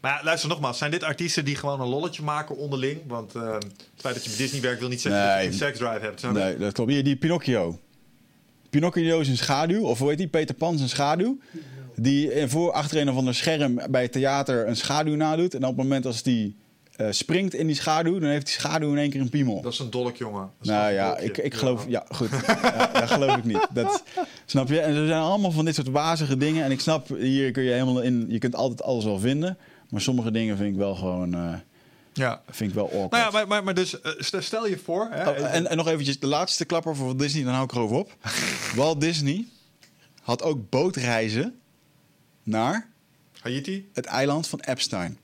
Maar 0.00 0.12
ja, 0.18 0.24
luister 0.24 0.48
nogmaals, 0.48 0.78
zijn 0.78 0.90
dit 0.90 1.02
artiesten 1.02 1.44
die 1.44 1.56
gewoon 1.56 1.80
een 1.80 1.88
lolletje 1.88 2.22
maken 2.22 2.56
onderling? 2.56 3.00
Want 3.06 3.34
eh, 3.34 3.52
het 3.52 3.66
feit 3.96 4.14
dat 4.14 4.24
je 4.24 4.28
bij 4.30 4.38
Disney 4.38 4.60
werkt 4.60 4.80
wil 4.80 4.88
niet 4.88 5.00
zeggen 5.00 5.20
dat 5.22 5.30
je 5.32 5.36
Nee. 5.38 5.46
een 5.46 5.52
seksdrive 5.52 5.98
hebt. 6.00 6.20
snap? 6.20 6.32
Nee, 6.32 6.56
dat 6.56 6.72
klopt. 6.72 6.90
Hier, 6.90 7.04
die 7.04 7.16
Pinocchio. 7.16 7.78
Pinocchio 8.70 9.20
is 9.20 9.28
een 9.28 9.36
schaduw, 9.36 9.84
of 9.84 9.98
hoe 9.98 10.08
heet 10.08 10.18
die? 10.18 10.28
Peter 10.28 10.54
Pan 10.54 10.74
is 10.74 10.80
een 10.80 10.88
schaduw. 10.88 11.38
Die 11.96 12.32
eh, 12.32 12.48
voor 12.48 12.72
achter 12.72 13.00
een 13.00 13.10
of 13.10 13.16
ander 13.16 13.34
scherm 13.34 13.80
bij 13.90 14.02
het 14.02 14.12
theater 14.12 14.68
een 14.68 14.76
schaduw 14.76 15.14
nadoet. 15.16 15.54
En 15.54 15.62
op 15.62 15.68
het 15.68 15.76
moment 15.76 16.06
als 16.06 16.22
die 16.22 16.56
eh, 16.96 17.06
springt 17.10 17.54
in 17.54 17.66
die 17.66 17.76
schaduw, 17.76 18.18
dan 18.18 18.28
heeft 18.30 18.46
die 18.46 18.54
schaduw 18.54 18.90
in 18.92 18.98
één 18.98 19.10
keer 19.10 19.20
een 19.20 19.28
piemel. 19.28 19.60
Dat 19.62 19.72
is 19.72 19.78
een 19.78 19.90
dolk, 19.90 20.16
jongen. 20.16 20.50
Nou 20.62 20.92
ja, 20.92 21.06
dolkje. 21.08 21.24
ik, 21.24 21.38
ik 21.38 21.54
geloof... 21.54 21.84
Ja, 21.88 22.04
goed. 22.08 22.28
Ja, 22.62 22.86
dat 22.92 23.10
geloof 23.10 23.36
ik 23.36 23.44
niet. 23.44 23.66
Dat, 23.70 24.02
snap 24.46 24.68
je? 24.68 24.80
En 24.80 24.94
er 24.94 25.06
zijn 25.06 25.22
allemaal 25.22 25.50
van 25.50 25.64
dit 25.64 25.74
soort 25.74 25.88
wazige 25.88 26.36
dingen. 26.36 26.64
En 26.64 26.70
ik 26.70 26.80
snap, 26.80 27.08
hier 27.08 27.50
kun 27.50 27.62
je 27.62 27.70
helemaal 27.70 28.00
in... 28.02 28.24
Je 28.28 28.38
kunt 28.38 28.54
altijd 28.54 28.82
alles 28.82 29.04
wel 29.04 29.18
vinden. 29.18 29.58
Maar 29.90 30.00
sommige 30.00 30.30
dingen 30.30 30.56
vind 30.56 30.70
ik 30.70 30.76
wel 30.76 30.94
gewoon... 30.94 31.34
eh, 31.34 31.54
Ja. 32.12 32.42
vind 32.50 32.70
ik 32.70 32.76
wel 32.76 32.84
awkward. 32.84 33.10
Nou 33.10 33.22
ja, 33.24 33.30
maar, 33.30 33.46
maar, 33.48 33.64
maar 33.64 33.74
dus 33.74 34.00
eh, 34.00 34.12
stel- 34.40 34.66
je 34.66 34.78
voor... 34.78 35.08
Hè, 35.10 35.30
Oh, 35.30 35.54
en, 35.54 35.66
en 35.66 35.76
nog 35.76 35.88
eventjes 35.88 36.18
de 36.20 36.26
laatste 36.26 36.64
klapper 36.64 36.96
voor 36.96 37.06
Walt 37.06 37.18
Disney, 37.18 37.44
dan 37.44 37.52
hou 37.52 37.64
ik 37.64 37.72
erover 37.72 37.96
op. 37.96 38.16
Walt 38.76 39.00
Disney 39.00 39.46
had 40.22 40.42
ook 40.42 40.70
bootreizen 40.70 41.54
naar 42.42 42.88
Haiti? 43.40 43.88
het 43.92 44.06
eiland 44.06 44.46
van 44.48 44.60
Epstein. 44.60 45.18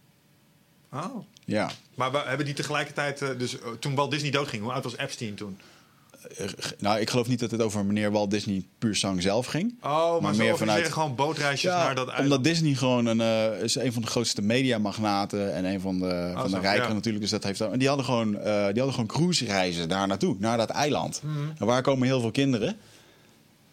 Oh. 0.92 1.16
Ja. 1.48 1.70
Maar 1.94 2.12
we 2.12 2.18
hebben 2.26 2.46
die 2.46 2.54
tegelijkertijd... 2.54 3.22
eh, 3.22 3.28
dus 3.38 3.58
eh, 3.60 3.68
toen 3.80 3.94
Walt 3.94 4.10
Disney 4.10 4.30
doodging, 4.30 4.62
hoe 4.62 4.72
oud 4.72 4.84
was 4.84 4.96
Epstein 4.96 5.34
toen? 5.34 5.58
Eh, 6.36 6.46
Nou, 6.78 7.00
ik 7.00 7.10
geloof 7.10 7.28
niet 7.28 7.40
dat 7.40 7.50
het 7.50 7.62
over 7.62 7.84
meneer 7.84 8.10
Walt 8.12 8.30
Disney 8.30 8.64
puur 8.78 8.96
zang 8.96 9.22
zelf 9.22 9.46
ging. 9.46 9.74
Oh, 9.82 10.12
maar, 10.12 10.20
Maar 10.22 10.36
meer 10.36 10.56
vanuit- 10.56 10.92
gewoon 10.92 11.14
bootreisjes 11.14 11.70
Ja, 11.70 11.76
naar 11.84 11.94
dat 11.94 12.08
eiland. 12.08 12.24
omdat 12.32 12.44
Disney 12.44 12.74
gewoon 12.74 13.06
een, 13.06 13.20
is 13.62 13.74
een 13.74 13.92
van 13.92 14.02
de 14.02 14.08
grootste 14.08 14.42
mediamagnaten 14.42 15.54
en 15.54 15.64
een 15.64 15.80
van 15.80 15.98
de, 15.98 16.30
van 16.34 16.50
de 16.50 16.58
ja. 16.62 16.92
natuurlijk. 16.92 17.20
Dus 17.20 17.30
dat 17.30 17.44
heeft, 17.44 17.60
en 17.60 17.78
die 17.78 17.88
hadden 17.88 18.06
gewoon, 18.06 18.34
eh, 18.38 18.44
die 18.54 18.62
hadden 18.82 18.92
gewoon 18.92 19.06
cruise 19.06 19.44
reizen 19.44 19.88
daar 19.88 20.06
naartoe, 20.06 20.36
naar 20.38 20.56
dat 20.56 20.70
eiland. 20.70 21.20
Mhm. 21.24 21.38
En 21.58 21.66
waar 21.66 21.82
komen 21.82 22.06
heel 22.06 22.20
veel 22.20 22.30
kinderen? 22.30 22.76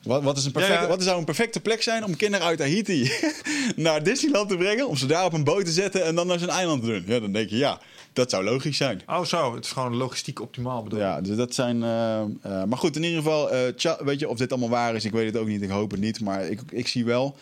Wat, 0.05 0.23
wat, 0.23 0.37
is 0.37 0.45
een 0.45 0.51
perfecte, 0.51 0.75
Ja, 0.77 0.81
ja. 0.83 0.87
wat 0.89 1.03
zou 1.03 1.17
een 1.19 1.25
perfecte 1.25 1.59
plek 1.59 1.81
zijn 1.81 2.03
om 2.05 2.15
kinderen 2.15 2.45
uit 2.45 2.59
Haiti 2.59 3.11
naar 3.75 4.03
Disneyland 4.03 4.49
te 4.49 4.57
brengen? 4.57 4.87
Om 4.87 4.95
ze 4.95 5.05
daar 5.05 5.25
op 5.25 5.33
een 5.33 5.43
boot 5.43 5.65
te 5.65 5.71
zetten 5.71 6.05
en 6.05 6.15
dan 6.15 6.27
naar 6.27 6.39
zijn 6.39 6.49
eiland 6.49 6.81
te 6.83 6.87
doen? 6.87 7.03
Ja, 7.07 7.19
dan 7.19 7.31
denk 7.31 7.49
je, 7.49 7.57
ja, 7.57 7.79
dat 8.13 8.29
zou 8.29 8.43
logisch 8.43 8.77
zijn. 8.77 9.01
Oh 9.07 9.23
zo, 9.23 9.55
het 9.55 9.65
is 9.65 9.71
gewoon 9.71 9.95
logistiek 9.95 10.41
optimaal 10.41 10.83
bedoel 10.83 10.99
Ja, 10.99 11.21
dus 11.21 11.35
dat 11.37 11.53
zijn. 11.55 11.83
eh, 11.83 12.19
eh, 12.21 12.27
maar 12.41 12.77
goed, 12.77 12.95
in 12.95 13.03
ieder 13.03 13.17
geval, 13.17 13.51
eh, 13.51 13.67
tja, 13.67 13.97
weet 14.03 14.19
je 14.19 14.29
of 14.29 14.37
dit 14.37 14.51
allemaal 14.51 14.69
waar 14.69 14.95
is? 14.95 15.05
Ik 15.05 15.11
weet 15.11 15.25
het 15.33 15.37
ook 15.37 15.47
niet. 15.47 15.61
Ik 15.61 15.69
hoop 15.69 15.91
het 15.91 15.99
niet. 15.99 16.21
Maar 16.21 16.45
ik, 16.45 16.59
ik 16.69 16.87
zie 16.87 17.05
wel 17.05 17.35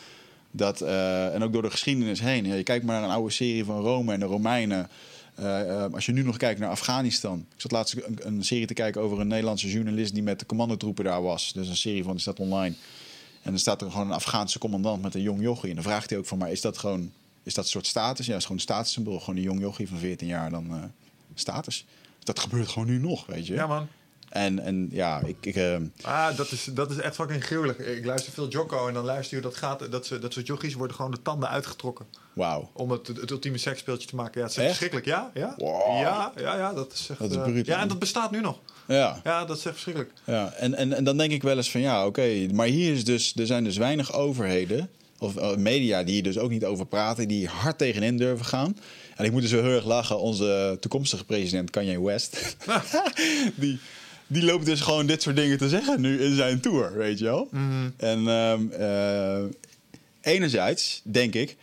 dat, 0.51 0.81
en 0.81 1.43
ook 1.43 1.53
door 1.53 1.61
de 1.61 1.71
geschiedenis 1.71 2.19
heen. 2.21 2.45
Ja, 2.45 2.53
je 2.53 2.63
kijkt 2.63 2.85
maar 2.85 2.99
naar 2.99 3.09
een 3.09 3.15
oude 3.15 3.31
serie 3.31 3.65
van 3.65 3.81
Rome 3.81 4.13
en 4.13 4.19
de 4.19 4.25
Romeinen. 4.25 4.89
Eh, 5.35 5.83
eh, 5.83 5.93
als 5.93 6.05
je 6.05 6.11
nu 6.11 6.23
nog 6.23 6.37
kijkt 6.37 6.59
naar 6.59 6.69
Afghanistan. 6.69 7.45
Ik 7.55 7.61
zat 7.61 7.71
laatst 7.71 7.95
een, 7.95 8.19
een 8.27 8.43
serie 8.43 8.67
te 8.67 8.73
kijken 8.73 9.01
over 9.01 9.19
een 9.19 9.27
Nederlandse 9.27 9.69
journalist 9.69 10.13
die 10.13 10.23
met 10.23 10.39
de 10.39 10.45
commandotroepen 10.45 11.03
daar 11.03 11.21
was. 11.21 11.53
Dus 11.53 11.67
een 11.67 11.77
serie 11.77 12.03
van 12.03 12.11
die 12.11 12.21
staat 12.21 12.39
online. 12.39 12.75
En 13.41 13.51
dan 13.51 13.59
staat 13.59 13.81
er 13.81 13.91
gewoon 13.91 14.07
een 14.07 14.13
Afghaanse 14.13 14.59
commandant 14.59 15.01
met 15.01 15.15
een 15.15 15.21
jong 15.21 15.41
jochie. 15.41 15.69
En 15.69 15.75
dan 15.75 15.83
vraagt 15.83 16.09
hij 16.09 16.19
ook 16.19 16.25
van, 16.25 16.37
maar 16.37 16.51
is 16.51 16.61
dat 16.61 16.77
gewoon, 16.77 17.11
is 17.43 17.53
dat 17.53 17.63
een 17.63 17.69
soort 17.69 17.87
status? 17.87 18.25
Ja, 18.25 18.31
dat 18.31 18.41
is 18.41 18.47
gewoon 18.47 18.61
een 18.61 18.67
statussymbool. 18.67 19.19
Gewoon 19.19 19.35
een 19.35 19.41
jong 19.41 19.59
jochie 19.59 19.87
van 19.87 19.97
14 19.97 20.27
jaar 20.27 20.49
dan 20.49 20.67
eh, 20.69 20.83
status. 21.33 21.85
Dat 22.19 22.39
gebeurt 22.39 22.67
gewoon 22.67 22.87
nu 22.87 22.97
nog, 22.97 23.25
weet 23.25 23.47
je. 23.47 23.53
Ja 23.53 23.67
man. 23.67 23.87
En, 24.33 24.59
en 24.59 24.87
ja, 24.91 25.21
ik... 25.25 25.35
ik 25.41 25.55
eh, 25.55 25.75
Ah, 26.01 26.37
dat 26.37 26.51
is, 26.51 26.63
dat 26.71 26.91
is 26.91 26.97
echt 26.97 27.15
fucking 27.15 27.45
gruwelijk. 27.45 27.79
Ik 27.79 28.05
luister 28.05 28.33
veel 28.33 28.47
Jocko 28.47 28.87
en 28.87 28.93
dan 28.93 29.05
luister 29.05 29.37
je 29.37 29.43
hoe 29.43 29.51
dat 29.51 29.59
gaat. 29.59 29.91
Dat, 29.91 30.05
ze, 30.05 30.19
dat 30.19 30.33
soort 30.33 30.47
jochies 30.47 30.73
worden 30.73 30.95
gewoon 30.95 31.11
de 31.11 31.21
tanden 31.21 31.49
uitgetrokken. 31.49 32.05
Wauw. 32.33 32.69
Om 32.73 32.91
het, 32.91 33.07
het 33.07 33.31
ultieme 33.31 33.57
seksspeeltje 33.57 34.07
te 34.07 34.15
maken. 34.15 34.41
Ja, 34.41 34.47
het 34.47 34.51
is 34.51 34.57
echt 34.57 34.67
verschrikkelijk. 34.67 35.05
Ja, 35.05 35.31
ja. 35.33 35.53
Wow. 35.57 35.99
Ja, 36.01 36.31
ja, 36.37 36.57
ja, 36.57 36.73
dat 36.73 36.93
is 36.93 37.09
echt... 37.09 37.19
Dat 37.19 37.31
is 37.31 37.37
eh, 37.37 37.43
bruut, 37.43 37.65
ja, 37.65 37.81
en 37.81 37.87
dat 37.87 37.99
bestaat 37.99 38.31
nu 38.31 38.41
nog. 38.41 38.59
Ja. 38.87 39.19
Ja, 39.23 39.45
dat 39.45 39.57
is 39.57 39.65
echt 39.65 39.73
verschrikkelijk. 39.73 40.11
ja. 40.25 40.53
En, 40.53 40.75
en, 40.75 40.93
en 40.93 41.03
dan 41.03 41.17
denk 41.17 41.31
ik 41.31 41.43
wel 41.43 41.57
eens 41.57 41.71
van 41.71 41.81
ja, 41.81 42.05
oké. 42.05 42.47
maar 42.53 42.67
hier 42.67 42.93
is 42.93 43.05
dus, 43.05 43.35
er 43.35 43.45
zijn 43.45 43.63
dus 43.63 43.77
weinig 43.77 44.13
overheden... 44.13 44.89
of 45.19 45.35
eh, 45.35 45.55
media 45.55 46.03
die 46.03 46.13
hier 46.13 46.23
dus 46.23 46.37
ook 46.37 46.49
niet 46.49 46.65
over 46.65 46.85
praten... 46.85 47.27
die 47.27 47.47
hard 47.47 47.77
tegenin 47.77 48.17
durven 48.17 48.45
gaan. 48.45 48.77
En 49.15 49.25
ik 49.25 49.31
moet 49.31 49.41
dus 49.41 49.51
heel 49.51 49.63
erg 49.63 49.85
lachen. 49.85 50.19
Onze 50.19 50.77
toekomstige 50.79 51.25
president 51.25 51.69
Kanye 51.69 52.01
West... 52.01 52.55
die, 53.55 53.79
die 54.33 54.43
loopt 54.43 54.65
dus 54.65 54.81
gewoon 54.81 55.05
dit 55.05 55.21
soort 55.21 55.35
dingen 55.35 55.57
te 55.57 55.69
zeggen 55.69 56.01
nu 56.01 56.21
in 56.21 56.35
zijn 56.35 56.59
tour, 56.59 56.93
weet 56.97 57.19
je 57.19 57.25
wel. 57.25 57.47
En 57.97 58.27
ehm, 58.27 58.71
eh, 58.71 59.43
enerzijds 60.21 61.01
denk 61.03 61.33
ik... 61.33 61.55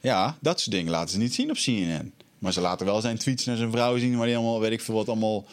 ja, 0.00 0.36
dat 0.40 0.60
soort 0.60 0.76
dingen 0.76 0.90
laten 0.90 1.10
ze 1.10 1.18
niet 1.18 1.34
zien 1.34 1.50
op 1.50 1.56
CNN. 1.56 2.12
Maar 2.38 2.52
ze 2.52 2.60
laten 2.60 2.86
wel 2.86 3.00
zijn 3.00 3.18
tweets 3.18 3.44
naar 3.44 3.56
zijn 3.56 3.70
vrouw 3.70 3.98
zien... 3.98 4.16
waar 4.16 4.26
die 4.26 4.36
allemaal, 4.36 4.60
weet 4.60 4.72
ik 4.72 4.80
veel 4.80 4.94
wat, 4.94 5.08
allemaal... 5.08 5.46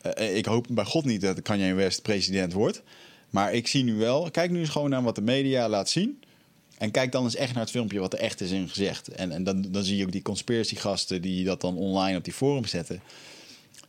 eh, 0.00 0.36
ik 0.36 0.44
hoop 0.44 0.66
bij 0.70 0.84
God 0.84 1.04
niet 1.04 1.20
dat 1.20 1.42
Kanye 1.42 1.74
West 1.74 2.02
president 2.02 2.52
wordt. 2.52 2.82
Maar 3.30 3.52
ik 3.52 3.66
zie 3.66 3.84
nu 3.84 3.94
wel... 3.94 4.30
Kijk 4.30 4.50
nu 4.50 4.58
eens 4.58 4.68
gewoon 4.68 4.90
naar 4.90 5.02
wat 5.02 5.14
de 5.14 5.22
media 5.22 5.68
laat 5.68 5.90
zien. 5.90 6.22
En 6.78 6.90
kijk 6.90 7.12
dan 7.12 7.24
eens 7.24 7.36
echt 7.36 7.52
naar 7.52 7.62
het 7.62 7.70
filmpje 7.70 7.98
wat 7.98 8.12
er 8.12 8.18
echt 8.18 8.40
is 8.40 8.50
in 8.50 8.68
gezegd. 8.68 9.08
En, 9.08 9.32
en 9.32 9.44
dan, 9.44 9.62
dan 9.68 9.84
zie 9.84 9.96
je 9.96 10.04
ook 10.04 10.12
die 10.12 10.22
conspiracy-gasten 10.22 11.22
die 11.22 11.44
dat 11.44 11.60
dan 11.60 11.76
online 11.76 12.16
op 12.16 12.24
die 12.24 12.32
forum 12.32 12.64
zetten. 12.64 13.00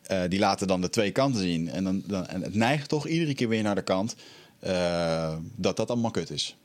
Eh, 0.08 0.22
die 0.30 0.40
laten 0.40 0.68
dan 0.68 0.82
de 0.82 0.90
twee 0.90 1.12
kanten 1.12 1.42
zien. 1.42 1.70
En, 1.70 1.84
dan, 1.84 2.04
dan, 2.06 2.28
en 2.28 2.42
het 2.42 2.56
neigt 2.56 2.90
toch 2.90 3.08
iedere 3.08 3.34
keer 3.34 3.48
weer 3.48 3.64
naar 3.64 3.76
de 3.76 3.82
kant 3.82 4.16
eh, 4.60 5.36
dat 5.56 5.78
dat 5.78 5.90
allemaal 5.90 6.12
kut 6.12 6.30
is. 6.30 6.56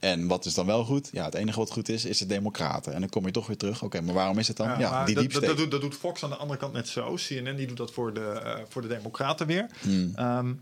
En 0.00 0.26
wat 0.26 0.44
is 0.44 0.54
dan 0.54 0.66
wel 0.66 0.84
goed? 0.84 1.08
Ja, 1.12 1.24
het 1.24 1.34
enige 1.34 1.58
wat 1.58 1.70
goed 1.70 1.88
is, 1.88 2.04
is 2.04 2.18
de 2.18 2.26
democraten. 2.26 2.92
En 2.94 3.00
dan 3.00 3.08
kom 3.08 3.26
je 3.26 3.32
toch 3.32 3.46
weer 3.46 3.56
terug. 3.56 3.82
Oké, 3.82 4.00
maar 4.00 4.14
waarom 4.14 4.38
is 4.38 4.48
het 4.48 4.56
dan? 4.56 4.78
Ja, 4.78 5.04
die 5.04 5.14
dat, 5.14 5.44
dat, 5.44 5.56
doet, 5.56 5.70
dat 5.70 5.80
doet 5.80 5.94
Fox 5.94 6.24
aan 6.24 6.30
de 6.30 6.36
andere 6.36 6.58
kant 6.58 6.72
net 6.72 6.88
zo. 6.88 7.14
CNN 7.14 7.56
die 7.56 7.66
doet 7.66 7.76
dat 7.76 7.92
voor 7.92 8.14
de, 8.14 8.20
eh, 8.20 8.60
voor 8.68 8.82
de 8.82 8.88
democraten 8.88 9.46
weer. 9.46 9.66
Hmm. 9.80 10.12
Ehm, 10.14 10.52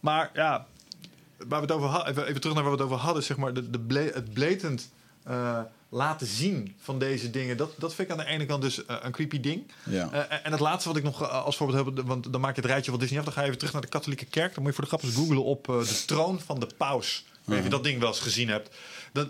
maar 0.00 0.30
ja, 0.34 0.66
waar 1.38 1.60
we 1.60 1.66
het 1.66 1.72
over 1.74 1.88
hadden, 1.88 2.10
even, 2.10 2.26
even 2.26 2.40
terug 2.40 2.54
naar 2.54 2.64
waar 2.64 2.72
we 2.76 2.82
het 2.82 2.92
over 2.92 3.04
hadden, 3.04 3.22
zeg 3.22 3.36
maar, 3.36 3.54
de, 3.54 3.70
de 3.70 3.78
ble- 3.78 4.10
het 4.14 4.32
blatant 4.32 4.90
eh, 5.24 5.60
laten 5.94 6.26
zien 6.26 6.74
van 6.80 6.98
deze 6.98 7.30
dingen, 7.30 7.56
dat, 7.56 7.70
dat 7.78 7.94
vind 7.94 8.10
ik 8.10 8.18
aan 8.18 8.24
de 8.24 8.30
ene 8.30 8.46
kant 8.46 8.62
dus 8.62 8.84
eh, 8.84 8.96
een 9.02 9.12
creepy 9.12 9.40
ding. 9.40 9.72
Ja. 9.82 10.10
Eh, 10.12 10.38
en 10.42 10.52
het 10.52 10.60
laatste 10.60 10.88
wat 10.88 10.98
ik 10.98 11.04
nog 11.04 11.22
eh, 11.22 11.44
als 11.44 11.56
voorbeeld 11.56 11.96
heb, 11.96 12.06
want 12.06 12.32
dan 12.32 12.40
maak 12.40 12.54
je 12.54 12.60
het 12.60 12.70
rijtje 12.70 12.90
van 12.90 13.00
Disney 13.00 13.18
af, 13.18 13.24
dan 13.24 13.34
ga 13.34 13.40
je 13.40 13.46
even 13.46 13.58
terug 13.58 13.72
naar 13.72 13.82
de 13.82 13.88
katholieke 13.88 14.24
kerk. 14.24 14.54
Dan 14.54 14.62
moet 14.62 14.74
je 14.74 14.80
voor 14.80 14.90
de 14.90 14.96
grap 14.96 15.02
eens 15.02 15.14
googlen 15.14 15.44
op 15.44 15.68
eh, 15.68 15.78
de 15.78 16.04
troon 16.06 16.40
van 16.40 16.60
de 16.60 16.66
paus. 16.76 17.24
Ik 17.28 17.40
weet 17.44 17.62
je 17.62 17.68
dat 17.68 17.84
ding 17.84 18.00
wel 18.00 18.08
eens 18.08 18.20
gezien 18.20 18.48
hebt. 18.48 18.76
Dat, 19.12 19.28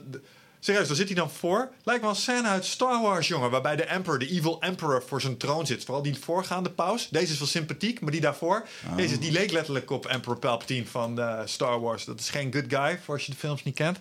serieus, 0.60 0.86
daar 0.86 0.96
zit 0.96 1.06
hij 1.06 1.16
dan 1.16 1.30
voor. 1.30 1.72
Lijkt 1.84 2.00
wel 2.00 2.10
een 2.10 2.16
scène 2.16 2.48
uit 2.48 2.64
Star 2.64 3.02
Wars, 3.02 3.28
jongen. 3.28 3.50
Waarbij 3.50 3.76
de 3.76 3.84
Emperor, 3.84 4.18
de 4.18 4.28
evil 4.28 4.60
Emperor, 4.60 5.02
voor 5.06 5.20
zijn 5.20 5.36
troon 5.36 5.66
zit. 5.66 5.84
Vooral 5.84 6.02
die 6.02 6.18
voorgaande 6.18 6.70
paus. 6.70 7.08
Deze 7.08 7.32
is 7.32 7.38
wel 7.38 7.48
sympathiek, 7.48 8.00
maar 8.00 8.12
die 8.12 8.20
daarvoor. 8.20 8.66
Deze, 8.96 9.18
die 9.18 9.32
leek 9.32 9.50
letterlijk 9.50 9.90
op 9.90 10.06
Emperor 10.06 10.38
Palpatine 10.38 10.86
van 10.86 11.20
eh, 11.20 11.40
Star 11.44 11.80
Wars. 11.80 12.04
Dat 12.04 12.20
is 12.20 12.30
geen 12.30 12.52
good 12.52 12.64
guy, 12.68 12.98
voor 13.04 13.14
als 13.14 13.26
je 13.26 13.32
de 13.32 13.38
films 13.38 13.62
niet 13.62 13.74
kent. 13.74 13.98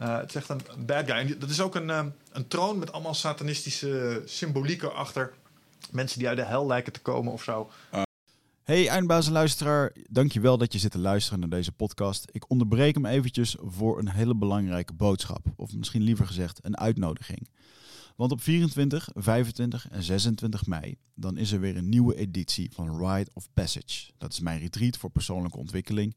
Eh, 0.00 0.18
het 0.18 0.28
is 0.28 0.34
echt 0.34 0.48
een 0.48 0.60
bad 0.86 1.04
guy. 1.06 1.16
En 1.16 1.38
dat 1.38 1.50
is 1.50 1.60
ook 1.60 1.74
een, 1.74 1.90
eh, 1.90 2.04
een 2.32 2.48
troon 2.48 2.78
met 2.78 2.92
allemaal 2.92 3.14
satanistische 3.14 4.22
symboliek 4.24 4.82
erachter. 4.82 5.32
Mensen 5.90 6.18
die 6.18 6.28
uit 6.28 6.36
de 6.36 6.44
hel 6.44 6.66
lijken 6.66 6.92
te 6.92 7.00
komen 7.00 7.32
of 7.32 7.42
zo. 7.42 7.70
Hey 8.62 8.88
en 8.88 9.06
luisteraar, 9.30 9.92
dankjewel 10.08 10.58
dat 10.58 10.72
je 10.72 10.78
zit 10.78 10.90
te 10.90 10.98
luisteren 10.98 11.40
naar 11.40 11.48
deze 11.48 11.72
podcast. 11.72 12.24
Ik 12.30 12.50
onderbreek 12.50 12.94
hem 12.94 13.06
eventjes 13.06 13.56
voor 13.60 13.98
een 13.98 14.10
hele 14.10 14.34
belangrijke 14.34 14.92
boodschap. 14.92 15.46
Of 15.56 15.72
misschien 15.74 16.02
liever 16.02 16.26
gezegd 16.26 16.58
een 16.64 16.78
uitnodiging. 16.78 17.48
Want 18.16 18.32
op 18.32 18.42
24, 18.42 19.08
25 19.14 19.88
en 19.90 20.02
26 20.02 20.66
mei, 20.66 20.96
dan 21.14 21.36
is 21.36 21.52
er 21.52 21.60
weer 21.60 21.76
een 21.76 21.88
nieuwe 21.88 22.16
editie 22.16 22.70
van 22.72 23.06
Rite 23.06 23.30
of 23.34 23.48
Passage. 23.54 24.10
Dat 24.18 24.32
is 24.32 24.40
mijn 24.40 24.60
retreat 24.60 24.96
voor 24.96 25.10
persoonlijke 25.10 25.58
ontwikkeling. 25.58 26.16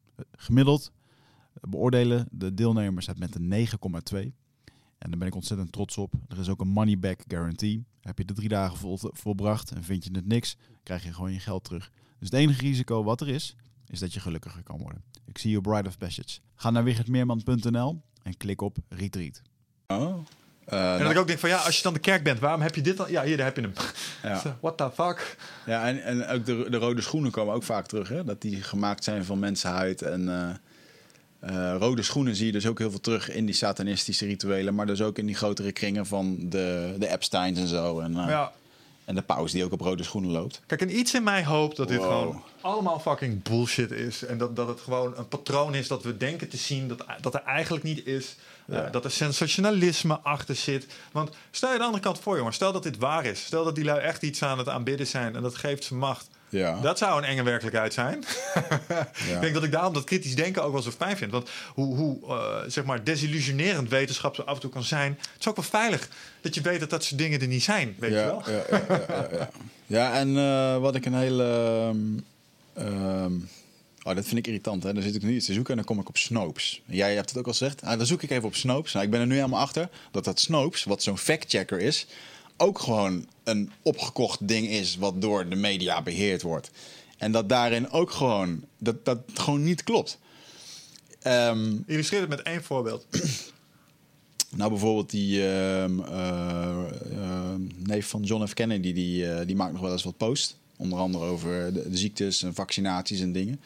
Gemiddeld 0.31 0.91
beoordelen 1.53 2.27
de 2.31 2.53
deelnemers 2.53 3.07
het 3.07 3.19
met 3.19 3.35
een 3.35 3.67
9,2. 3.67 4.31
En 4.97 5.09
daar 5.09 5.19
ben 5.19 5.27
ik 5.27 5.35
ontzettend 5.35 5.71
trots 5.71 5.97
op. 5.97 6.13
Er 6.27 6.39
is 6.39 6.49
ook 6.49 6.61
een 6.61 6.67
money 6.67 6.99
back 6.99 7.23
guarantee. 7.27 7.85
Heb 8.01 8.17
je 8.17 8.25
de 8.25 8.33
drie 8.33 8.49
dagen 8.49 8.77
vol, 8.77 8.97
volbracht 9.01 9.71
en 9.71 9.83
vind 9.83 10.03
je 10.03 10.09
het 10.13 10.27
niks, 10.27 10.57
krijg 10.83 11.03
je 11.03 11.13
gewoon 11.13 11.33
je 11.33 11.39
geld 11.39 11.63
terug. 11.63 11.91
Dus 12.19 12.29
het 12.29 12.39
enige 12.39 12.61
risico 12.61 13.03
wat 13.03 13.21
er 13.21 13.27
is, 13.27 13.55
is 13.87 13.99
dat 13.99 14.13
je 14.13 14.19
gelukkiger 14.19 14.63
kan 14.63 14.77
worden. 14.77 15.03
Ik 15.25 15.37
zie 15.37 15.51
je 15.51 15.61
Bride 15.61 15.87
of 15.87 15.97
Passage. 15.97 16.39
Ga 16.55 16.69
naar 16.69 16.83
wichertmeerman.nl 16.83 18.01
en 18.23 18.37
klik 18.37 18.61
op 18.61 18.77
retreat. 18.89 19.41
Oh. 19.87 20.17
Eh, 20.71 20.79
En 20.79 20.85
nou, 20.89 21.03
dat 21.03 21.11
ik 21.11 21.17
ook 21.17 21.27
denk 21.27 21.39
van 21.39 21.49
ja, 21.49 21.57
als 21.57 21.77
je 21.77 21.83
dan 21.83 21.93
de 21.93 21.99
kerk 21.99 22.23
bent, 22.23 22.39
waarom 22.39 22.61
heb 22.61 22.75
je 22.75 22.81
dit 22.81 22.97
dan? 22.97 23.11
Ja, 23.11 23.23
hier 23.23 23.37
daar 23.37 23.45
heb 23.45 23.55
je 23.55 23.61
hem. 23.61 23.73
ja. 24.23 24.41
What 24.61 24.77
the 24.77 24.89
fuck? 24.93 25.35
Ja, 25.65 25.87
en, 25.87 26.03
en 26.03 26.27
ook 26.27 26.45
de, 26.45 26.65
de 26.69 26.77
rode 26.77 27.01
schoenen 27.01 27.31
komen 27.31 27.53
ook 27.53 27.63
vaak 27.63 27.85
terug. 27.87 28.09
Hè? 28.09 28.23
Dat 28.23 28.41
die 28.41 28.63
gemaakt 28.63 29.03
zijn 29.03 29.25
van 29.25 29.39
mensenhuid. 29.39 30.01
En 30.01 30.29
eh, 30.29 30.49
eh, 31.71 31.75
rode 31.79 32.01
schoenen 32.03 32.35
zie 32.35 32.45
je 32.45 32.51
dus 32.51 32.67
ook 32.67 32.79
heel 32.79 32.89
veel 32.89 32.99
terug 32.99 33.29
in 33.31 33.45
die 33.45 33.55
satanistische 33.55 34.25
rituelen. 34.25 34.75
Maar 34.75 34.85
dus 34.85 35.01
ook 35.01 35.17
in 35.17 35.25
die 35.25 35.35
grotere 35.35 35.71
kringen 35.71 36.05
van 36.05 36.35
de, 36.39 36.95
de 36.99 37.07
Epsteins 37.07 37.59
en 37.59 37.67
zo. 37.67 37.99
En, 37.99 38.13
Ja. 38.13 38.51
en 39.05 39.15
de 39.15 39.21
paus 39.21 39.51
die 39.51 39.63
ook 39.63 39.71
op 39.71 39.81
rode 39.81 40.03
schoenen 40.03 40.31
loopt. 40.31 40.61
Kijk, 40.65 40.81
en 40.81 40.97
iets 40.97 41.13
in 41.13 41.23
mij 41.23 41.43
hoopt 41.45 41.77
dat 41.77 41.87
dit 41.87 42.01
gewoon 42.01 42.43
allemaal 42.61 42.99
fucking 42.99 43.43
bullshit 43.43 43.91
is. 43.91 44.25
En 44.25 44.37
dat, 44.37 44.55
dat 44.55 44.67
het 44.67 44.79
gewoon 44.79 45.13
een 45.17 45.27
patroon 45.27 45.75
is 45.75 45.87
dat 45.87 46.03
we 46.03 46.17
denken 46.17 46.49
te 46.49 46.57
zien 46.57 46.87
dat, 46.87 47.05
dat 47.21 47.33
er 47.33 47.43
eigenlijk 47.45 47.83
niet 47.83 48.05
is. 48.05 48.35
Eh, 48.71 48.77
Ja. 48.77 48.89
dat 48.89 49.05
er 49.05 49.11
sensationalisme 49.11 50.19
achter 50.23 50.55
zit. 50.55 50.85
Want 51.11 51.29
stel 51.51 51.71
je 51.71 51.77
de 51.77 51.83
andere 51.83 52.03
kant 52.03 52.19
voor, 52.19 52.37
jongen. 52.37 52.53
Stel 52.53 52.71
dat 52.71 52.83
dit 52.83 52.97
waar 52.97 53.25
is. 53.25 53.45
Stel 53.45 53.63
dat 53.63 53.75
die 53.75 53.83
lui 53.85 53.99
echt 53.99 54.21
iets 54.21 54.43
aan 54.43 54.57
het 54.57 54.69
aanbidden 54.69 55.07
zijn 55.07 55.35
en 55.35 55.41
dat 55.41 55.55
geeft 55.55 55.83
ze 55.83 55.95
macht. 55.95 56.29
Ja. 56.49 56.79
Dat 56.81 56.97
zou 56.97 57.17
een 57.21 57.27
enge 57.27 57.43
werkelijkheid 57.43 57.93
zijn. 57.93 58.23
Ja. 59.27 59.35
Ik 59.35 59.41
denk 59.41 59.53
dat 59.53 59.63
ik 59.63 59.71
daarom 59.71 59.93
dat 59.93 60.03
kritisch 60.03 60.35
denken 60.35 60.63
ook 60.63 60.71
wel 60.73 60.81
zo 60.81 60.91
fijn 60.91 61.17
vind. 61.17 61.31
Want 61.31 61.49
hoe, 61.73 61.95
hoe 61.95 62.17
eh, 62.27 62.55
zeg 62.67 62.83
maar 62.83 63.03
desillusionerend 63.03 63.89
wetenschap 63.89 64.35
zo 64.35 64.41
af 64.41 64.55
en 64.55 64.61
toe 64.61 64.69
kan 64.69 64.83
zijn... 64.83 65.17
het 65.19 65.39
is 65.39 65.47
ook 65.47 65.55
wel 65.55 65.65
veilig 65.65 66.07
dat 66.41 66.55
je 66.55 66.61
weet 66.61 66.79
dat 66.79 66.89
dat 66.89 67.03
soort 67.03 67.19
dingen 67.19 67.41
er 67.41 67.47
niet 67.47 67.63
zijn. 67.63 67.95
Weet 67.99 68.09
je 68.11 68.15
ja, 68.17 68.25
wel? 68.25 68.43
Ja, 68.45 68.63
ja, 68.69 68.81
ja, 68.87 69.05
ja, 69.07 69.27
ja. 69.37 69.49
Ja, 69.85 70.13
en 70.13 70.37
eh, 70.37 70.77
wat 70.77 70.95
ik 70.95 71.05
een 71.05 71.13
hele... 71.13 71.43
ehm, 72.73 72.87
ehm, 72.87 73.33
oh, 74.03 74.15
dat 74.15 74.25
vind 74.25 74.37
ik 74.37 74.47
irritant. 74.47 74.83
Hè? 74.83 74.93
Dan 74.93 75.03
zit 75.03 75.15
ik 75.15 75.21
nu 75.21 75.35
iets 75.35 75.45
te 75.45 75.53
zoeken 75.53 75.71
en 75.71 75.77
dan 75.77 75.85
kom 75.85 75.99
ik 75.99 76.09
op 76.09 76.17
Snopes. 76.17 76.81
Jij 76.85 77.15
hebt 77.15 77.29
het 77.29 77.39
ook 77.39 77.45
al 77.45 77.51
gezegd. 77.51 77.81
Ah, 77.81 77.97
dan 77.97 78.05
zoek 78.05 78.23
ik 78.23 78.29
even 78.29 78.47
op 78.47 78.55
Snopes. 78.55 78.93
Nou, 78.93 79.05
ik 79.05 79.11
ben 79.11 79.19
er 79.19 79.27
nu 79.27 79.35
helemaal 79.35 79.59
achter 79.59 79.89
dat 80.11 80.23
dat 80.23 80.39
Snopes, 80.39 80.83
wat 80.83 81.03
zo'n 81.03 81.17
fact-checker 81.17 81.79
is... 81.79 82.07
ook 82.57 82.79
gewoon 82.79 83.27
een 83.43 83.71
opgekocht 83.81 84.47
ding 84.47 84.67
is 84.67 84.95
wat 84.97 85.21
door 85.21 85.49
de 85.49 85.55
media 85.55 86.01
beheerd 86.01 86.41
wordt. 86.41 86.71
En 87.17 87.31
dat 87.31 87.49
daarin 87.49 87.89
ook 87.89 88.11
gewoon... 88.11 88.63
dat 88.77 89.05
dat 89.05 89.19
gewoon 89.33 89.63
niet 89.63 89.83
klopt. 89.83 90.19
Ehm, 91.21 91.77
Illustreer 91.85 92.21
het 92.21 92.29
met 92.29 92.41
één 92.41 92.63
voorbeeld. 92.63 93.05
nou, 94.57 94.69
bijvoorbeeld 94.69 95.09
die 95.09 95.47
ehm, 95.47 95.99
eh, 95.99 96.85
ehm, 97.11 97.61
neef 97.77 98.07
van 98.07 98.21
John 98.21 98.45
F. 98.45 98.53
Kennedy, 98.53 98.93
die, 98.93 99.31
eh, 99.31 99.45
die 99.47 99.55
maakt 99.55 99.71
nog 99.71 99.81
wel 99.81 99.91
eens 99.91 100.03
wat 100.03 100.17
post. 100.17 100.57
Onder 100.81 100.99
andere 100.99 101.25
over 101.25 101.73
de, 101.73 101.89
de 101.89 101.97
ziektes 101.97 102.43
en 102.43 102.53
vaccinaties 102.53 103.19
en 103.19 103.31
dingen. 103.31 103.61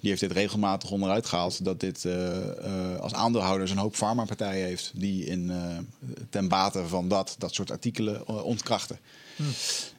Die 0.00 0.10
heeft 0.10 0.20
dit 0.20 0.32
regelmatig 0.32 0.90
onderuit 0.90 1.26
gehaald. 1.26 1.64
Dat 1.64 1.80
dit 1.80 2.04
eh, 2.04 2.48
eh, 2.48 3.00
als 3.00 3.12
aandeelhouders 3.12 3.70
een 3.70 3.76
hoop 3.76 3.94
farmapartijen 3.94 4.66
heeft. 4.66 4.90
Die 4.94 5.24
in, 5.24 5.50
eh, 5.50 5.78
ten 6.30 6.48
bate 6.48 6.86
van 6.86 7.08
dat, 7.08 7.34
dat 7.38 7.54
soort 7.54 7.70
artikelen 7.70 8.44
ontkrachten. 8.44 8.98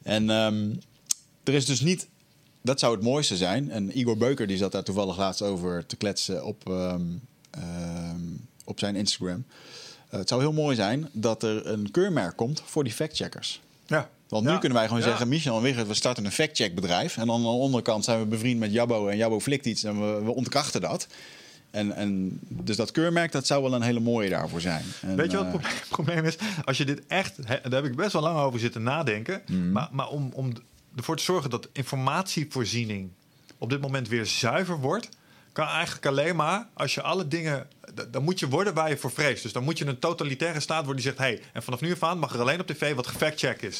En 0.02 0.30
ehm, 0.30 0.74
er 1.44 1.54
is 1.54 1.66
dus 1.66 1.82
niet... 1.82 2.08
Dat 2.62 2.80
zou 2.80 2.96
het 2.96 3.04
mooiste 3.04 3.38
zijn. 3.38 3.72
En 3.72 4.00
Igor 4.00 4.18
Beuker 4.18 4.48
die 4.48 4.58
zat 4.58 4.72
daar 4.72 4.84
toevallig 4.84 5.18
laatst 5.18 5.42
over 5.42 5.86
te 5.86 5.96
kletsen 5.96 6.46
op, 6.46 6.70
ehm, 6.70 7.02
ehm, 7.50 8.22
op 8.66 8.80
zijn 8.80 8.96
Instagram. 8.96 9.46
Het 10.10 10.30
zou 10.30 10.42
heel 10.42 10.54
mooi 10.54 10.76
zijn 10.76 11.10
dat 11.12 11.44
er 11.44 11.68
een 11.68 11.92
keurmerk 11.92 12.36
komt 12.36 12.62
voor 12.66 12.84
die 12.84 12.94
factcheckers. 12.94 13.62
Ja. 13.86 14.10
Want 14.34 14.46
nu 14.46 14.52
Ja. 14.52 14.58
kunnen 14.58 14.78
wij 14.78 14.88
gewoon 14.88 15.02
Ja. 15.02 15.08
zeggen, 15.10 15.28
Michel 15.28 15.58
en 15.58 15.62
Wigert, 15.64 15.88
we 15.88 15.94
starten 15.94 16.26
een 16.26 16.32
factcheckbedrijf. 16.32 17.18
En 17.18 17.28
dan 17.28 17.36
aan 17.36 17.42
de 17.42 17.48
onderkant 17.48 18.04
zijn 18.04 18.20
we 18.20 18.26
bevriend 18.26 18.60
met 18.60 18.72
Jabbo 18.74 19.08
en 19.08 19.18
Jabbo 19.18 19.40
flikt 19.40 19.66
iets 19.66 19.84
en 19.84 20.00
we, 20.00 20.24
we 20.24 20.32
ontkrachten 20.34 20.82
dat. 20.82 21.08
En, 21.72 21.96
en 21.96 22.40
dus 22.48 22.76
dat 22.76 22.92
keurmerk, 22.92 23.32
dat 23.32 23.48
zou 23.48 23.64
wel 23.64 23.74
een 23.74 23.82
hele 23.82 24.00
mooie 24.00 24.30
daarvoor 24.30 24.62
zijn. 24.62 24.84
En, 25.02 25.16
Weet 25.16 25.32
je 25.32 25.38
wat 25.38 25.46
eh, 25.46 25.52
het 25.52 25.62
probleem, 25.62 25.82
probleem 26.06 26.26
is? 26.26 26.36
Als 26.66 26.78
je 26.78 26.86
dit 26.86 27.02
echt... 27.08 27.48
daar 27.48 27.72
heb 27.72 27.86
ik 27.86 27.96
best 27.96 28.14
wel 28.14 28.22
lang 28.22 28.38
over 28.40 28.60
zitten 28.60 28.84
nadenken. 28.84 29.42
Mhm. 29.48 29.72
Maar, 29.72 29.88
maar 29.92 30.08
om, 30.08 30.30
om 30.34 30.54
ervoor 30.96 31.18
te 31.18 31.24
zorgen 31.24 31.50
dat 31.50 31.70
informatievoorziening... 31.72 33.10
op 33.58 33.70
dit 33.70 33.82
moment 33.82 34.08
weer 34.08 34.26
zuiver 34.26 34.80
wordt... 34.80 35.10
kan 35.52 35.68
eigenlijk 35.68 36.06
alleen 36.06 36.36
maar 36.36 36.68
als 36.74 36.94
je 36.94 37.02
alle 37.02 37.28
dingen 37.28 37.68
dan 38.12 38.24
moet 38.24 38.40
je 38.40 38.48
worden 38.48 38.74
waar 38.74 38.90
je 38.90 38.98
voor 38.98 39.12
vreest. 39.12 39.44
Dus 39.44 39.52
dan 39.54 39.64
moet 39.64 39.78
je 39.78 39.86
een 39.86 40.00
totalitaire 40.00 40.60
staat 40.60 40.86
worden 40.86 41.04
die 41.04 41.12
zegt... 41.12 41.18
hey, 41.18 41.42
en 41.54 41.64
vanaf 41.64 41.82
nu 41.82 41.92
af 41.92 42.04
aan 42.04 42.20
mag 42.20 42.34
er 42.34 42.40
alleen 42.40 42.60
op 42.60 42.68
tv 42.68 42.96
wat 42.96 43.08
gefact-check 43.08 43.62
is. 43.62 43.80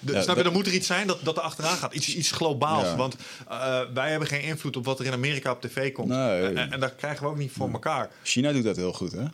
De, 0.00 0.12
Ja, 0.12 0.22
snap 0.22 0.36
je, 0.36 0.42
dan 0.42 0.52
moet 0.52 0.66
er 0.66 0.72
iets 0.72 0.86
zijn 0.86 1.06
dat, 1.06 1.18
dat 1.22 1.36
er 1.36 1.42
achteraan 1.42 1.76
gaat. 1.76 1.94
Iets, 1.94 2.14
iets 2.14 2.30
globaals. 2.30 2.82
Ja. 2.82 2.96
Want 2.96 3.16
eh, 3.48 3.80
wij 3.94 4.10
hebben 4.10 4.28
geen 4.28 4.42
invloed 4.42 4.76
op 4.76 4.84
wat 4.84 5.00
er 5.00 5.06
in 5.06 5.12
Amerika 5.12 5.50
op 5.50 5.60
tv 5.60 5.92
komt. 5.92 6.08
Nee. 6.08 6.42
En, 6.42 6.72
en 6.72 6.80
dat 6.80 6.94
krijgen 6.96 7.22
we 7.22 7.30
ook 7.30 7.38
niet 7.38 7.52
voor 7.52 7.70
elkaar. 7.72 8.10
China 8.22 8.52
doet 8.52 8.64
dat 8.64 8.76
heel 8.76 8.92
goed, 8.92 9.12
hè? 9.12 9.24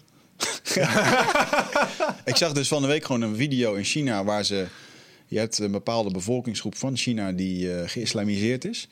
ik 2.25 2.37
zag 2.37 2.53
dus 2.53 2.69
van 2.69 2.83
de 2.83 2.89
week 2.89 3.05
gewoon 3.05 3.23
een 3.23 3.37
video 3.37 3.75
in 3.75 3.85
China 3.85 4.25
waar 4.25 4.45
ze... 4.45 4.67
Je 5.29 5.39
hebt 5.39 5.59
een 5.59 5.71
bepaalde 5.71 6.11
bevolkingsgroep 6.11 6.77
van 6.77 6.97
China 6.97 7.33
die 7.33 7.75
eh, 7.75 7.89
geïslamiseerd 7.89 8.65
is. 8.65 8.89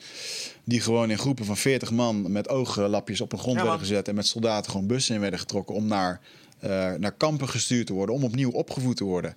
Die 0.65 0.81
gewoon 0.81 1.11
in 1.11 1.19
groepen 1.19 1.45
van 1.45 1.57
40 1.57 1.91
man 1.91 2.33
met 2.33 2.49
ooglapjes 2.49 3.21
op 3.21 3.33
een 3.33 3.39
grond 3.39 3.57
Ja, 3.57 3.63
werden 3.63 3.81
gezet. 3.81 4.09
En 4.09 4.15
met 4.15 4.27
soldaten 4.27 4.71
gewoon 4.71 4.87
bussen 4.87 5.15
in 5.15 5.21
werden 5.21 5.39
getrokken 5.39 5.75
om 5.75 5.87
naar, 5.87 6.21
eh, 6.59 6.93
naar 6.93 7.13
kampen 7.13 7.49
gestuurd 7.49 7.87
te 7.87 7.93
worden. 7.93 8.15
Om 8.15 8.25
opnieuw 8.25 8.51
opgevoed 8.51 8.97
te 8.97 9.05
worden. 9.05 9.37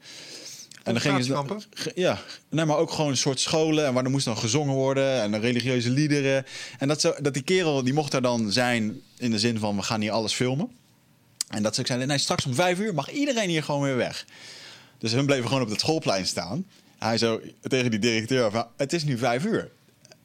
En 0.88 0.94
dan 0.94 1.02
gingen 1.02 1.24
ze 1.24 1.92
ja, 1.96 2.20
nee, 2.50 2.66
maar 2.66 2.78
ook 2.78 2.92
gewoon 2.92 3.12
een 3.12 3.18
soort 3.18 3.40
scholen. 3.40 3.86
En 3.86 3.94
waar 3.94 4.04
er 4.04 4.10
moest 4.10 4.26
dan 4.26 4.38
gezongen 4.38 4.74
worden. 4.74 5.22
En 5.22 5.40
religieuze 5.40 5.90
liederen. 5.90 6.46
En 6.78 6.88
dat, 6.88 7.02
zo, 7.02 7.14
dat 7.22 7.34
die 7.34 7.44
kerel, 7.44 7.84
die 7.84 7.94
mocht 7.94 8.12
daar 8.12 8.22
dan 8.22 8.52
zijn 8.52 9.02
in 9.18 9.32
de 9.32 9.40
zin 9.40 9.60
van... 9.60 9.76
we 9.76 9.82
gaan 9.82 10.02
hier 10.02 10.12
alles 10.12 10.34
filmen. 10.34 10.72
En 11.48 11.64
dat 11.64 11.74
ze 11.76 11.82
ook 11.82 11.88
zeiden, 11.88 12.08
nee, 12.08 12.18
straks 12.18 12.46
om 12.46 12.54
vijf 12.54 12.80
uur 12.80 12.94
mag 12.94 13.12
iedereen 13.12 13.50
hier 13.50 13.64
gewoon 13.64 13.82
weer 13.82 13.96
weg. 13.96 14.26
Dus 14.98 15.12
hun 15.12 15.26
bleven 15.26 15.48
gewoon 15.48 15.64
op 15.64 15.70
het 15.70 15.80
schoolplein 15.80 16.28
staan. 16.28 16.66
Hij 16.98 17.18
zo 17.18 17.42
tegen 17.62 17.92
die 17.92 18.00
directeur 18.00 18.52
van, 18.52 18.68
het 18.78 18.94
is 18.94 19.04
nu 19.04 19.18
vijf 19.18 19.46
uur. 19.46 19.72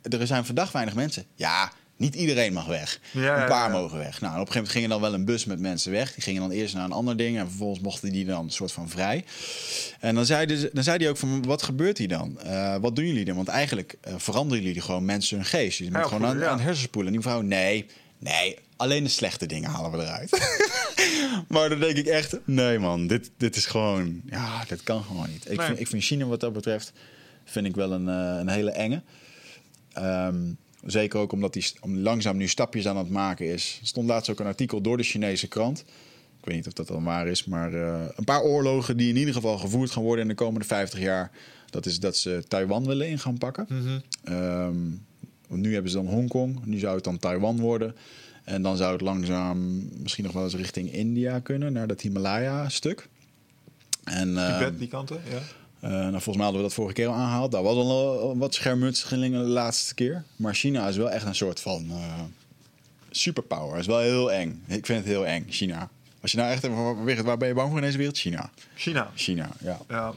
Er 0.02 0.26
zijn 0.26 0.44
vandaag 0.44 0.72
weinig 0.72 0.94
mensen. 0.94 1.24
Ja, 1.34 1.72
niet 2.03 2.14
iedereen 2.14 2.53
mag 2.53 2.66
weg. 2.66 3.00
Ja, 3.11 3.42
een 3.42 3.48
paar 3.48 3.72
ja. 3.72 3.78
mogen 3.78 3.98
weg. 3.98 4.20
Nou, 4.20 4.32
op 4.32 4.46
een 4.46 4.53
gegeven 4.53 4.55
moment 4.55 4.72
ging 4.72 4.84
er 4.84 4.90
dan 4.90 5.00
wel 5.00 5.14
een 5.14 5.24
bus 5.24 5.44
met 5.44 5.61
mensen 5.61 5.92
weg. 5.92 6.14
Die 6.14 6.22
gingen 6.22 6.40
dan 6.40 6.50
eerst 6.50 6.74
naar 6.74 6.84
een 6.84 6.92
ander 6.92 7.16
ding. 7.16 7.38
En 7.38 7.48
vervolgens 7.48 7.80
mochten 7.80 8.12
die 8.12 8.24
dan 8.24 8.44
een 8.44 8.50
soort 8.50 8.72
van 8.72 8.88
vrij. 8.88 9.24
En 10.00 10.14
dan 10.14 10.26
zei, 10.26 10.57
ze- 10.57 10.70
dan 10.72 10.82
zei 10.84 10.96
hij 10.98 11.09
ook 11.09 11.16
van, 11.16 11.42
wat 11.44 11.62
gebeurt 11.62 11.98
hier 11.98 12.09
dan? 12.09 12.40
Eh, 12.40 12.76
wat 12.80 12.96
doen 12.96 13.07
jullie 13.07 13.24
dan? 13.24 13.36
Want 13.36 13.48
eigenlijk 13.48 13.94
eh, 14.00 14.14
veranderen 14.16 14.64
jullie 14.64 14.80
gewoon 14.80 15.05
mensen 15.05 15.36
hun 15.36 15.46
geest. 15.46 15.78
Je 15.78 15.84
Ja, 15.90 16.03
gewoon 16.03 16.26
aan, 16.26 16.44
aan 16.44 16.53
het 16.57 16.62
hersenspoelen. 16.62 17.12
En 17.12 17.18
die 17.18 17.28
vrouw, 17.28 17.40
nee, 17.40 17.86
nee, 18.18 18.57
alleen 18.76 19.03
de 19.05 19.11
slechte 19.11 19.46
dingen 19.46 19.70
halen 19.70 19.90
we 19.90 19.98
eruit. 19.98 20.30
maar 21.48 21.68
dan 21.68 21.80
denk 21.80 21.96
ik 21.96 22.07
echt, 22.07 22.38
nee 22.44 22.78
man, 22.78 23.07
dit, 23.07 23.30
dit 23.36 23.57
is 23.57 23.66
gewoon, 23.66 24.20
ja, 24.26 24.64
dit 24.68 24.82
kan 24.82 25.03
gewoon 25.05 25.28
niet. 25.30 25.50
Ik, 25.50 25.57
Nee. 25.57 25.66
vind, 25.66 25.80
ik 25.80 25.86
vind 25.86 26.03
China 26.03 26.24
wat 26.26 26.40
dat 26.40 26.53
betreft, 26.53 26.92
vind 27.44 27.66
ik 27.66 27.74
wel 27.74 27.92
een, 27.92 28.09
eh, 28.09 28.36
een 28.40 28.48
hele 28.48 28.70
enge. 28.70 29.03
Ehm, 29.92 30.36
zeker 30.85 31.20
ook 31.20 31.33
omdat 31.33 31.55
hij 31.55 31.64
langzaam 31.83 32.37
nu 32.37 32.49
stapjes 32.49 32.89
aan 32.89 32.97
het 32.97 33.11
maken 33.11 33.47
is. 33.47 33.78
Er 33.80 33.87
stond 33.87 34.09
laatst 34.09 34.30
ook 34.30 34.41
een 34.41 34.47
artikel 34.47 34.80
door 34.80 34.97
de 34.97 35.03
Chinese 35.03 35.49
krant. 35.49 35.85
Ik 36.39 36.49
weet 36.49 36.57
niet 36.57 36.66
of 36.66 36.72
dat 36.72 36.89
dan 36.89 37.05
waar 37.05 37.28
is, 37.28 37.45
maar 37.45 37.74
eh, 37.74 38.01
een 38.16 38.24
paar 38.24 38.43
oorlogen 38.43 38.97
die 38.97 39.09
in 39.09 39.16
ieder 39.16 39.35
geval 39.35 39.59
gevoerd 39.59 39.91
gaan 39.91 40.03
worden 40.03 40.22
in 40.22 40.28
de 40.28 40.35
komende 40.35 40.66
50 40.66 41.01
jaar. 41.01 41.30
Dat 41.70 41.87
is 41.87 42.01
dat 42.01 42.16
ze 42.16 42.45
Taiwan 42.49 42.87
willen 42.87 43.09
in 43.09 43.18
gaan 43.18 43.39
pakken. 43.39 43.66
Ehm, 44.24 44.76
want 45.49 45.62
nu 45.62 45.72
hebben 45.72 45.91
ze 45.91 45.97
dan 45.97 46.07
Hongkong, 46.07 46.64
nu 46.64 46.78
zou 46.78 46.95
het 46.95 47.05
dan 47.05 47.18
Taiwan 47.18 47.61
worden. 47.61 47.95
En 48.45 48.62
dan 48.62 48.76
zou 48.76 48.93
het 48.93 49.01
langzaam 49.01 49.89
misschien 50.03 50.24
nog 50.24 50.33
wel 50.33 50.45
eens 50.45 50.55
richting 50.55 50.93
India 50.93 51.39
kunnen, 51.39 51.72
naar 51.72 51.87
dat 51.87 52.01
Himalaya-stuk. 52.01 53.09
En, 54.05 54.39
ehm, 54.39 54.59
Tibet, 54.59 54.78
die 54.78 54.89
kanten, 54.89 55.20
ja. 55.30 55.39
Eh, 55.83 55.91
nou, 55.91 56.11
volgens 56.11 56.37
mij 56.37 56.45
hadden 56.45 56.62
we 56.62 56.68
dat 56.68 56.76
vorige 56.76 56.95
keer 56.95 57.07
al 57.07 57.14
aangehaald. 57.14 57.53
Daar 57.53 57.62
was 57.62 57.74
al 57.74 58.30
eh, 58.33 58.39
wat 58.39 58.55
schermutselingen 58.55 59.45
de 59.45 59.51
laatste 59.51 59.95
keer. 59.95 60.24
Maar 60.37 60.55
China 60.55 60.89
is 60.89 60.97
wel 60.97 61.11
echt 61.11 61.26
een 61.26 61.35
soort 61.35 61.61
van 61.61 61.87
eh, 61.91 62.20
superpower. 63.11 63.78
is 63.78 63.87
wel 63.87 63.99
heel 63.99 64.33
eng. 64.33 64.64
Ik 64.66 64.87
vind 64.87 64.99
het 64.99 65.09
heel 65.09 65.26
eng, 65.26 65.47
China. 65.49 65.89
Als 66.20 66.30
je 66.30 66.37
nou 66.37 66.51
echt 66.51 66.64
even 66.64 67.24
waar 67.24 67.37
ben 67.37 67.49
je 67.49 67.55
bang 67.55 67.68
voor 67.68 67.78
in 67.78 67.85
deze 67.85 67.97
wereld? 67.99 68.18
China. 68.18 68.51
China. 68.74 69.11
China, 69.14 69.49
ja. 69.61 69.78
Ja. 69.89 70.14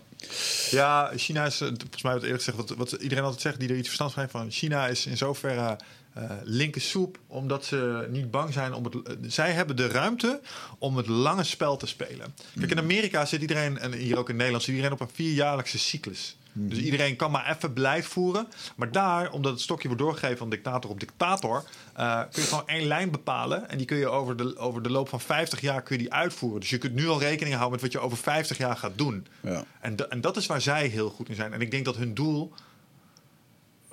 ja, 0.72 1.11
China 1.16 1.45
is, 1.45 1.57
volgens 1.57 2.01
mij 2.01 2.13
wat 2.13 2.24
eerlijk 2.24 2.43
gezegd, 2.43 2.57
wat, 2.57 2.78
wat 2.78 2.91
iedereen 2.91 3.24
altijd 3.24 3.41
zegt 3.41 3.59
die 3.59 3.70
er 3.70 3.78
iets 3.78 3.88
verstand 3.88 4.13
van 4.13 4.22
heeft 4.22 4.34
van 4.34 4.51
China 4.51 4.88
is 4.88 5.05
in 5.05 5.18
zoverre 5.18 5.78
eh 6.16 6.24
linker 6.43 6.82
soep, 6.82 7.18
omdat 7.28 7.66
ze 7.66 8.07
niet 8.09 8.32
bang 8.32 8.53
zijn 8.53 8.74
om 8.74 8.84
het. 8.84 8.93
eh, 8.93 9.16
zij 9.28 9.51
hebben 9.51 9.76
de 9.76 9.88
ruimte 9.88 10.41
om 10.78 10.97
het 10.97 11.07
lange 11.07 11.43
spel 11.43 11.78
te 11.78 11.88
spelen. 11.88 12.36
Kijk, 12.59 12.72
in 12.72 12.80
Amerika 12.80 13.26
zit 13.26 13.41
iedereen, 13.41 13.78
en 13.78 13.93
hier 13.93 14.18
ook 14.18 14.30
in 14.30 14.36
Nederland, 14.36 14.63
zit 14.63 14.76
iedereen 14.76 14.93
op 14.93 14.99
een 15.07 15.13
vierjaarlijkse 15.13 15.80
cyclus. 15.80 16.38
Dus 16.57 16.78
iedereen 16.80 17.16
kan 17.16 17.32
maar 17.32 17.55
even 17.55 17.74
beleid 17.74 18.05
voeren. 18.05 18.47
Maar 18.76 18.91
daar, 18.91 19.32
omdat 19.32 19.51
het 19.51 19.61
stokje 19.61 19.88
wordt 19.88 20.03
doorgegeven 20.03 20.38
van 20.38 20.49
dictator 20.49 20.89
op 20.91 20.99
dictator, 20.99 21.63
eh, 21.93 22.20
kun 22.32 22.41
je 22.41 22.47
gewoon 22.47 22.68
één 22.68 22.88
lijn 22.88 23.11
bepalen. 23.11 23.70
En 23.70 23.78
die 23.78 23.86
kun 23.86 23.97
je 23.97 24.07
over 24.07 24.38
de, 24.38 24.57
over 24.57 24.82
de 24.82 24.89
loop 24.89 25.09
van 25.09 25.22
50 25.22 25.61
jaar 25.61 25.82
kun 25.82 25.95
je 25.97 26.01
die 26.01 26.13
uitvoeren. 26.13 26.59
Dus 26.59 26.70
je 26.70 26.78
kunt 26.78 26.93
nu 26.93 27.07
al 27.07 27.20
rekening 27.20 27.55
houden 27.55 27.72
met 27.72 27.82
wat 27.82 27.91
je 27.91 27.99
over 28.07 28.18
50 28.18 28.57
jaar 28.57 28.78
gaat 28.78 28.97
doen. 28.97 29.28
Ja. 29.41 29.63
En, 29.80 30.09
en 30.09 30.22
dat 30.22 30.38
is 30.38 30.45
waar 30.45 30.61
zij 30.61 30.88
heel 30.88 31.09
goed 31.09 31.30
in 31.30 31.36
zijn. 31.36 31.53
En 31.53 31.61
ik 31.61 31.72
denk 31.72 31.86
dat 31.86 31.95
hun 31.95 32.13
doel, 32.13 32.53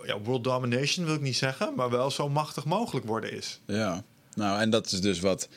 ja, 0.07 0.21
world 0.21 0.45
domination 0.45 1.07
wil 1.07 1.15
ik 1.15 1.21
niet 1.21 1.37
zeggen, 1.37 1.73
maar 1.77 1.91
wel 1.91 2.11
zo 2.11 2.29
machtig 2.29 2.65
mogelijk 2.65 3.07
worden 3.07 3.33
is. 3.33 3.61
Ja, 3.67 4.05
nou 4.35 4.61
en 4.61 4.71
dat 4.71 4.93
is 4.93 5.01
dus 5.01 5.21
wat 5.21 5.49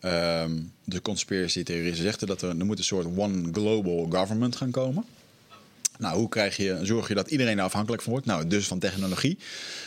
ehm, 0.00 0.60
de 0.84 1.02
conspiracy 1.02 1.62
theorieën 1.62 1.94
zeggen. 1.94 2.26
Dat 2.26 2.42
er, 2.42 2.48
er 2.48 2.66
moet 2.66 2.78
een 2.78 2.84
soort 2.84 3.06
one 3.16 3.52
global 3.52 4.06
government 4.10 4.56
gaan 4.56 4.70
komen. 4.70 5.04
Nou, 5.98 6.16
hoe 6.18 6.28
krijg 6.28 6.56
je, 6.56 6.78
zorg 6.82 7.08
je 7.08 7.14
dat 7.14 7.30
iedereen 7.30 7.58
er 7.58 7.64
afhankelijk 7.64 8.02
van 8.02 8.12
wordt? 8.12 8.26
Nou, 8.26 8.46
dus 8.46 8.66
van 8.66 8.78
technologie. 8.78 9.38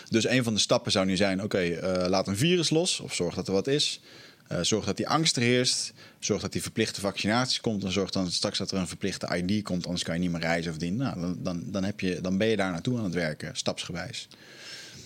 Dus 0.10 0.28
een 0.28 0.44
van 0.44 0.54
de 0.54 0.60
stappen 0.60 0.92
zou 0.92 1.06
nu 1.06 1.16
zijn: 1.16 1.44
oké, 1.44 1.58
eh, 1.58 2.10
laat 2.10 2.28
een 2.28 2.38
virus 2.38 2.70
los. 2.70 3.00
Of 3.00 3.14
zorg 3.14 3.36
dat 3.36 3.48
er 3.48 3.54
wat 3.54 3.68
is. 3.68 4.00
Eh, 4.48 4.60
zorg 4.62 4.86
dat 4.86 4.98
die 4.98 5.08
angst 5.08 5.36
er 5.36 5.42
heerst. 5.42 5.94
Zorg 6.20 6.42
dat 6.42 6.52
die 6.52 6.62
verplichte 6.62 7.00
vaccinaties 7.02 7.62
komt. 7.62 7.84
En 7.84 7.92
zorg 7.92 8.10
dan 8.10 8.32
straks 8.32 8.58
dat 8.58 8.72
er 8.72 8.78
een 8.78 8.88
verplichte 8.88 9.38
ID 9.38 9.64
komt. 9.64 9.86
Anders 9.86 10.04
kan 10.04 10.14
je 10.14 10.20
niet 10.20 10.32
meer 10.32 10.42
reizen 10.42 10.72
of 10.72 10.78
dienen. 10.78 10.98
Nou, 11.06 11.20
dan, 11.22 11.38
dan, 11.44 11.64
dan, 11.72 11.84
heb 11.84 12.00
je, 12.00 12.22
dan 12.22 12.38
ben 12.38 12.48
je 12.48 12.56
daar 12.56 12.72
naartoe 12.72 12.98
aan 12.98 13.04
het 13.04 13.14
werken, 13.14 13.56
stapsgewijs. 13.56 14.28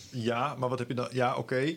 Ja, 0.10 0.56
maar 0.56 0.70
wat 0.70 0.80
heb 0.80 0.88
je 0.88 0.94
dan? 0.94 1.08
Ja, 1.12 1.36
oké, 1.36 1.56
eh, 1.60 1.76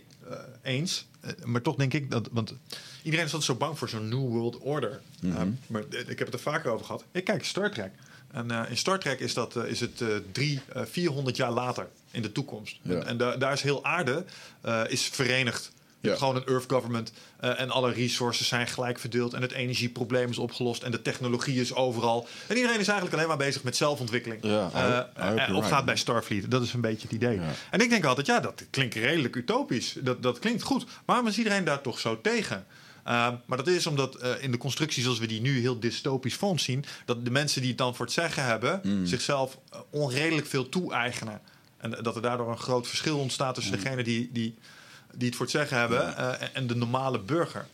eens. 0.63 1.07
Eh, 1.21 1.31
maar 1.45 1.63
toch 1.63 1.77
denk 1.77 1.93
ik 1.95 2.11
dat, 2.11 2.29
want 2.33 2.55
iedereen 3.03 3.27
is 3.27 3.33
altijd 3.33 3.51
zo 3.51 3.55
bang 3.67 3.79
voor 3.79 3.89
zo'n 3.89 4.09
New 4.09 4.29
World 4.29 4.59
Order. 4.59 5.01
Mhm. 5.21 5.49
Maar 5.67 5.83
ik 5.91 6.19
heb 6.19 6.27
het 6.27 6.33
er 6.35 6.41
vaker 6.41 6.71
over 6.71 6.87
gehad. 6.87 7.05
Ik 7.13 7.25
kijk 7.25 7.45
Star 7.45 7.71
Trek. 7.71 7.91
En 8.31 8.51
in 8.69 8.77
Star 8.77 8.99
Trek 8.99 9.21
is, 9.21 9.35
dat, 9.35 9.57
is 9.57 9.81
het 9.81 10.03
drie, 10.33 10.61
eh 10.73 10.83
400 10.85 11.37
jaar 11.37 11.51
later 11.53 11.89
in 12.11 12.23
de 12.23 12.33
toekomst. 12.33 12.79
Ja. 12.83 12.95
En, 12.95 13.07
en 13.07 13.17
da- 13.17 13.37
daar 13.37 13.53
is 13.53 13.63
heel 13.63 13.85
aarde 13.85 14.25
is 14.89 15.03
verenigd. 15.03 15.73
Je 16.05 16.11
hebt 16.11 16.21
Ja. 16.23 16.27
gewoon 16.27 16.43
een 16.43 16.49
Earth 16.49 16.73
government 16.73 17.13
eh, 17.41 17.61
en 17.61 17.71
alle 17.71 17.93
resources 17.93 18.49
zijn 18.49 18.67
gelijk 18.67 18.99
verdeeld 18.99 19.33
en 19.33 19.43
het 19.43 19.53
energieprobleem 19.53 20.31
is 20.31 20.39
opgelost 20.39 20.83
en 20.83 20.91
de 20.91 21.03
technologie 21.03 21.61
is 21.61 21.75
overal. 21.75 22.27
En 22.47 22.57
iedereen 22.57 22.81
is 22.81 22.87
eigenlijk 22.89 23.17
alleen 23.17 23.29
maar 23.29 23.47
bezig 23.47 23.63
met 23.63 23.77
zelfontwikkeling. 23.77 24.43
Ja, 24.43 24.71
I 24.75 25.31
I 25.33 25.35
you're 25.35 25.55
of 25.55 25.69
gaat 25.69 25.85
bij 25.85 25.97
Starfleet. 25.97 26.51
Dat 26.51 26.63
is 26.63 26.73
een 26.73 26.81
beetje 26.81 27.03
het 27.03 27.13
idee. 27.13 27.35
Ja. 27.35 27.51
En 27.71 27.81
ik 27.81 27.91
denk 27.91 28.05
altijd, 28.05 28.27
ja, 28.27 28.41
dat 28.41 28.65
klinkt 28.71 28.95
redelijk 28.95 29.37
utopisch. 29.37 29.97
Dat, 30.01 30.23
dat 30.23 30.39
klinkt 30.39 30.63
goed. 30.63 30.85
Waarom 31.05 31.27
is 31.27 31.39
iedereen 31.39 31.65
daar 31.65 31.81
toch 31.81 31.99
zo 31.99 32.21
tegen? 32.21 32.67
Uh, 33.07 33.29
maar 33.47 33.59
dat 33.59 33.67
is 33.67 33.87
omdat 33.87 34.23
uh, 34.23 34.31
in 34.41 34.51
de 34.51 34.59
constructie 34.59 35.03
zoals 35.03 35.19
we 35.19 35.27
die 35.27 35.41
nu 35.41 35.61
heel 35.61 35.81
dystopisch 35.81 36.35
voor 36.35 36.49
ons 36.49 36.63
zien... 36.65 36.85
dat 37.05 37.25
de 37.25 37.31
mensen 37.31 37.61
die 37.61 37.71
het 37.71 37.79
dan 37.79 37.95
voor 37.95 38.05
het 38.05 38.15
zeggen 38.15 38.45
hebben... 38.45 38.81
Mm. 38.83 39.07
zichzelf 39.07 39.59
uh, 39.73 39.81
onredelijk 39.91 40.47
veel 40.47 40.69
toe-eigenen. 40.69 41.41
En 41.77 41.91
dat 42.03 42.17
er 42.17 42.23
daardoor 42.23 42.51
een 42.51 42.59
groot 42.59 42.89
verschil 42.89 43.19
ontstaat 43.19 43.55
tussen 43.55 43.75
Mm. 43.75 43.83
degene 43.83 44.03
die... 44.03 44.31
die 44.33 44.55
die 45.17 45.27
het 45.27 45.37
voor 45.37 45.47
het 45.47 45.55
zeggen 45.55 45.79
hebben 45.79 46.15
uh, 46.19 46.33
en 46.53 46.67
de 46.67 46.77
normale 46.77 47.19
burger. 47.21 47.67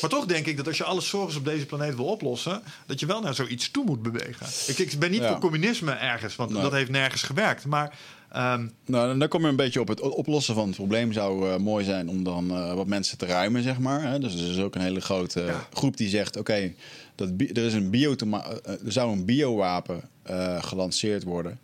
Maar 0.00 0.10
toch 0.10 0.24
denk 0.26 0.46
ik 0.46 0.56
dat 0.56 0.66
als 0.66 0.76
je 0.76 0.84
alle 0.84 1.00
zorgen 1.00 1.38
op 1.38 1.44
deze 1.44 1.66
planeet 1.66 1.94
wil 1.96 2.04
oplossen, 2.04 2.62
dat 2.86 3.00
je 3.00 3.06
wel 3.06 3.20
naar 3.20 3.34
zoiets 3.34 3.70
toe 3.70 3.84
moet 3.84 4.02
bewegen. 4.02 4.46
Ik, 4.66 4.78
ik 4.78 4.98
ben 4.98 5.10
niet 5.10 5.20
Ja. 5.20 5.28
voor 5.28 5.38
communisme 5.40 5.92
ergens, 5.92 6.36
want 6.36 6.50
Nee. 6.50 6.62
dat 6.62 6.72
heeft 6.72 6.90
nergens 6.90 7.22
gewerkt. 7.22 7.64
Maar 7.66 7.98
um, 8.36 8.72
Nou, 8.86 9.18
dan- 9.18 9.28
kom 9.28 9.42
je 9.42 9.48
een 9.48 9.56
beetje 9.56 9.80
op 9.80 9.88
het 9.88 10.00
oplossen 10.00 10.54
van 10.54 10.66
het 10.66 10.76
probleem. 10.76 11.12
Zou 11.12 11.50
eh, 11.50 11.56
mooi 11.56 11.84
zijn 11.84 12.08
om 12.08 12.24
dan 12.24 12.50
eh, 12.50 12.74
wat 12.74 12.86
mensen 12.86 13.18
te 13.18 13.26
ruimen, 13.26 13.62
zeg 13.62 13.78
maar. 13.78 14.02
Hè? 14.02 14.18
Dus 14.18 14.34
er 14.34 14.50
is 14.50 14.58
ook 14.58 14.74
een 14.74 14.80
hele 14.80 15.00
grote 15.00 15.40
Ja. 15.42 15.66
groep 15.72 15.96
die 15.96 16.08
zegt: 16.08 16.36
oké, 16.36 16.72
dat 17.14 17.28
er 17.38 17.58
is 17.64 17.74
een 17.74 17.90
biotoma- 17.90 18.44
eh, 18.64 18.72
er 18.72 18.92
zou 18.92 19.12
een 19.12 19.24
biowapen 19.24 20.00
eh, 20.22 20.62
gelanceerd 20.62 21.22
worden. 21.24 21.58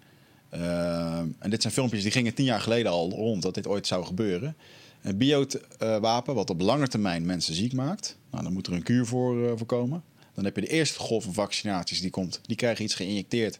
Eh, 0.48 1.18
en 1.38 1.50
dit 1.50 1.62
zijn 1.62 1.72
filmpjes 1.74 2.02
die 2.02 2.10
gingen 2.12 2.34
tien 2.34 2.44
jaar 2.44 2.60
geleden 2.60 2.92
al 2.92 3.10
rond 3.10 3.42
dat 3.42 3.54
dit 3.54 3.66
ooit 3.66 3.86
zou 3.86 4.04
gebeuren. 4.04 4.56
Een 5.02 5.16
biowapen 5.16 6.34
wat 6.34 6.50
op 6.50 6.60
lange 6.60 6.88
termijn 6.88 7.26
mensen 7.26 7.54
ziek 7.54 7.72
maakt. 7.72 8.16
Nou, 8.30 8.44
dan 8.44 8.52
moet 8.52 8.66
er 8.66 8.72
een 8.72 8.82
kuur 8.82 9.06
voor, 9.06 9.46
eh, 9.46 9.52
voor 9.56 9.66
komen. 9.66 10.02
Dan 10.34 10.44
heb 10.44 10.54
je 10.54 10.60
de 10.60 10.68
eerste 10.68 10.98
golf 10.98 11.24
van 11.24 11.32
vaccinaties 11.32 12.00
die 12.00 12.10
komt. 12.10 12.40
Die 12.42 12.56
krijgen 12.56 12.84
iets 12.84 12.94
geïnjecteerd. 12.94 13.58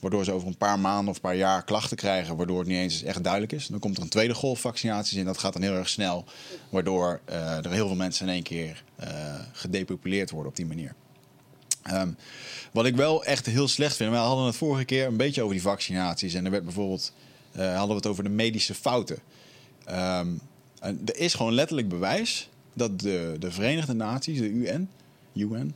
Waardoor 0.00 0.24
ze 0.24 0.32
over 0.32 0.48
een 0.48 0.56
paar 0.56 0.78
maanden 0.78 1.08
of 1.08 1.14
een 1.14 1.20
paar 1.20 1.36
jaar 1.36 1.64
klachten 1.64 1.96
krijgen. 1.96 2.36
Waardoor 2.36 2.58
het 2.58 2.68
niet 2.68 2.76
eens 2.76 3.02
echt 3.02 3.22
duidelijk 3.22 3.52
is. 3.52 3.66
Dan 3.66 3.78
komt 3.78 3.96
er 3.96 4.02
een 4.02 4.08
tweede 4.08 4.34
golf 4.34 4.60
vaccinaties 4.60 5.18
in. 5.18 5.24
Dat 5.24 5.38
gaat 5.38 5.52
dan 5.52 5.62
heel 5.62 5.74
erg 5.74 5.88
snel. 5.88 6.24
Waardoor 6.68 7.20
eh, 7.24 7.64
er 7.64 7.70
heel 7.70 7.86
veel 7.86 7.96
mensen 7.96 8.26
in 8.26 8.32
één 8.32 8.42
keer 8.42 8.84
eh, 8.96 9.34
gedepopuleerd 9.52 10.30
worden 10.30 10.50
op 10.50 10.56
die 10.56 10.66
manier. 10.66 10.94
Ehm, 11.82 12.10
wat 12.72 12.86
ik 12.86 12.96
wel 12.96 13.24
echt 13.24 13.46
heel 13.46 13.68
slecht 13.68 13.96
vind. 13.96 14.10
We 14.10 14.16
hadden 14.16 14.46
het 14.46 14.56
vorige 14.56 14.84
keer 14.84 15.06
een 15.06 15.16
beetje 15.16 15.42
over 15.42 15.54
die 15.54 15.62
vaccinaties. 15.62 16.34
En 16.34 16.44
er 16.44 16.50
werd 16.50 16.64
bijvoorbeeld. 16.64 17.12
hadden 17.52 17.88
we 17.88 17.94
het 17.94 18.06
over 18.06 18.24
de 18.24 18.30
medische 18.30 18.74
fouten. 18.74 19.18
Ehm, 19.84 20.28
en 20.84 21.00
er 21.04 21.16
is 21.16 21.34
gewoon 21.34 21.52
letterlijk 21.52 21.88
bewijs 21.88 22.48
dat 22.72 23.00
de, 23.00 23.36
de 23.38 23.50
Verenigde 23.50 23.92
Naties, 23.92 24.38
de 24.38 24.48
UN, 24.48 24.90
UN, 25.34 25.74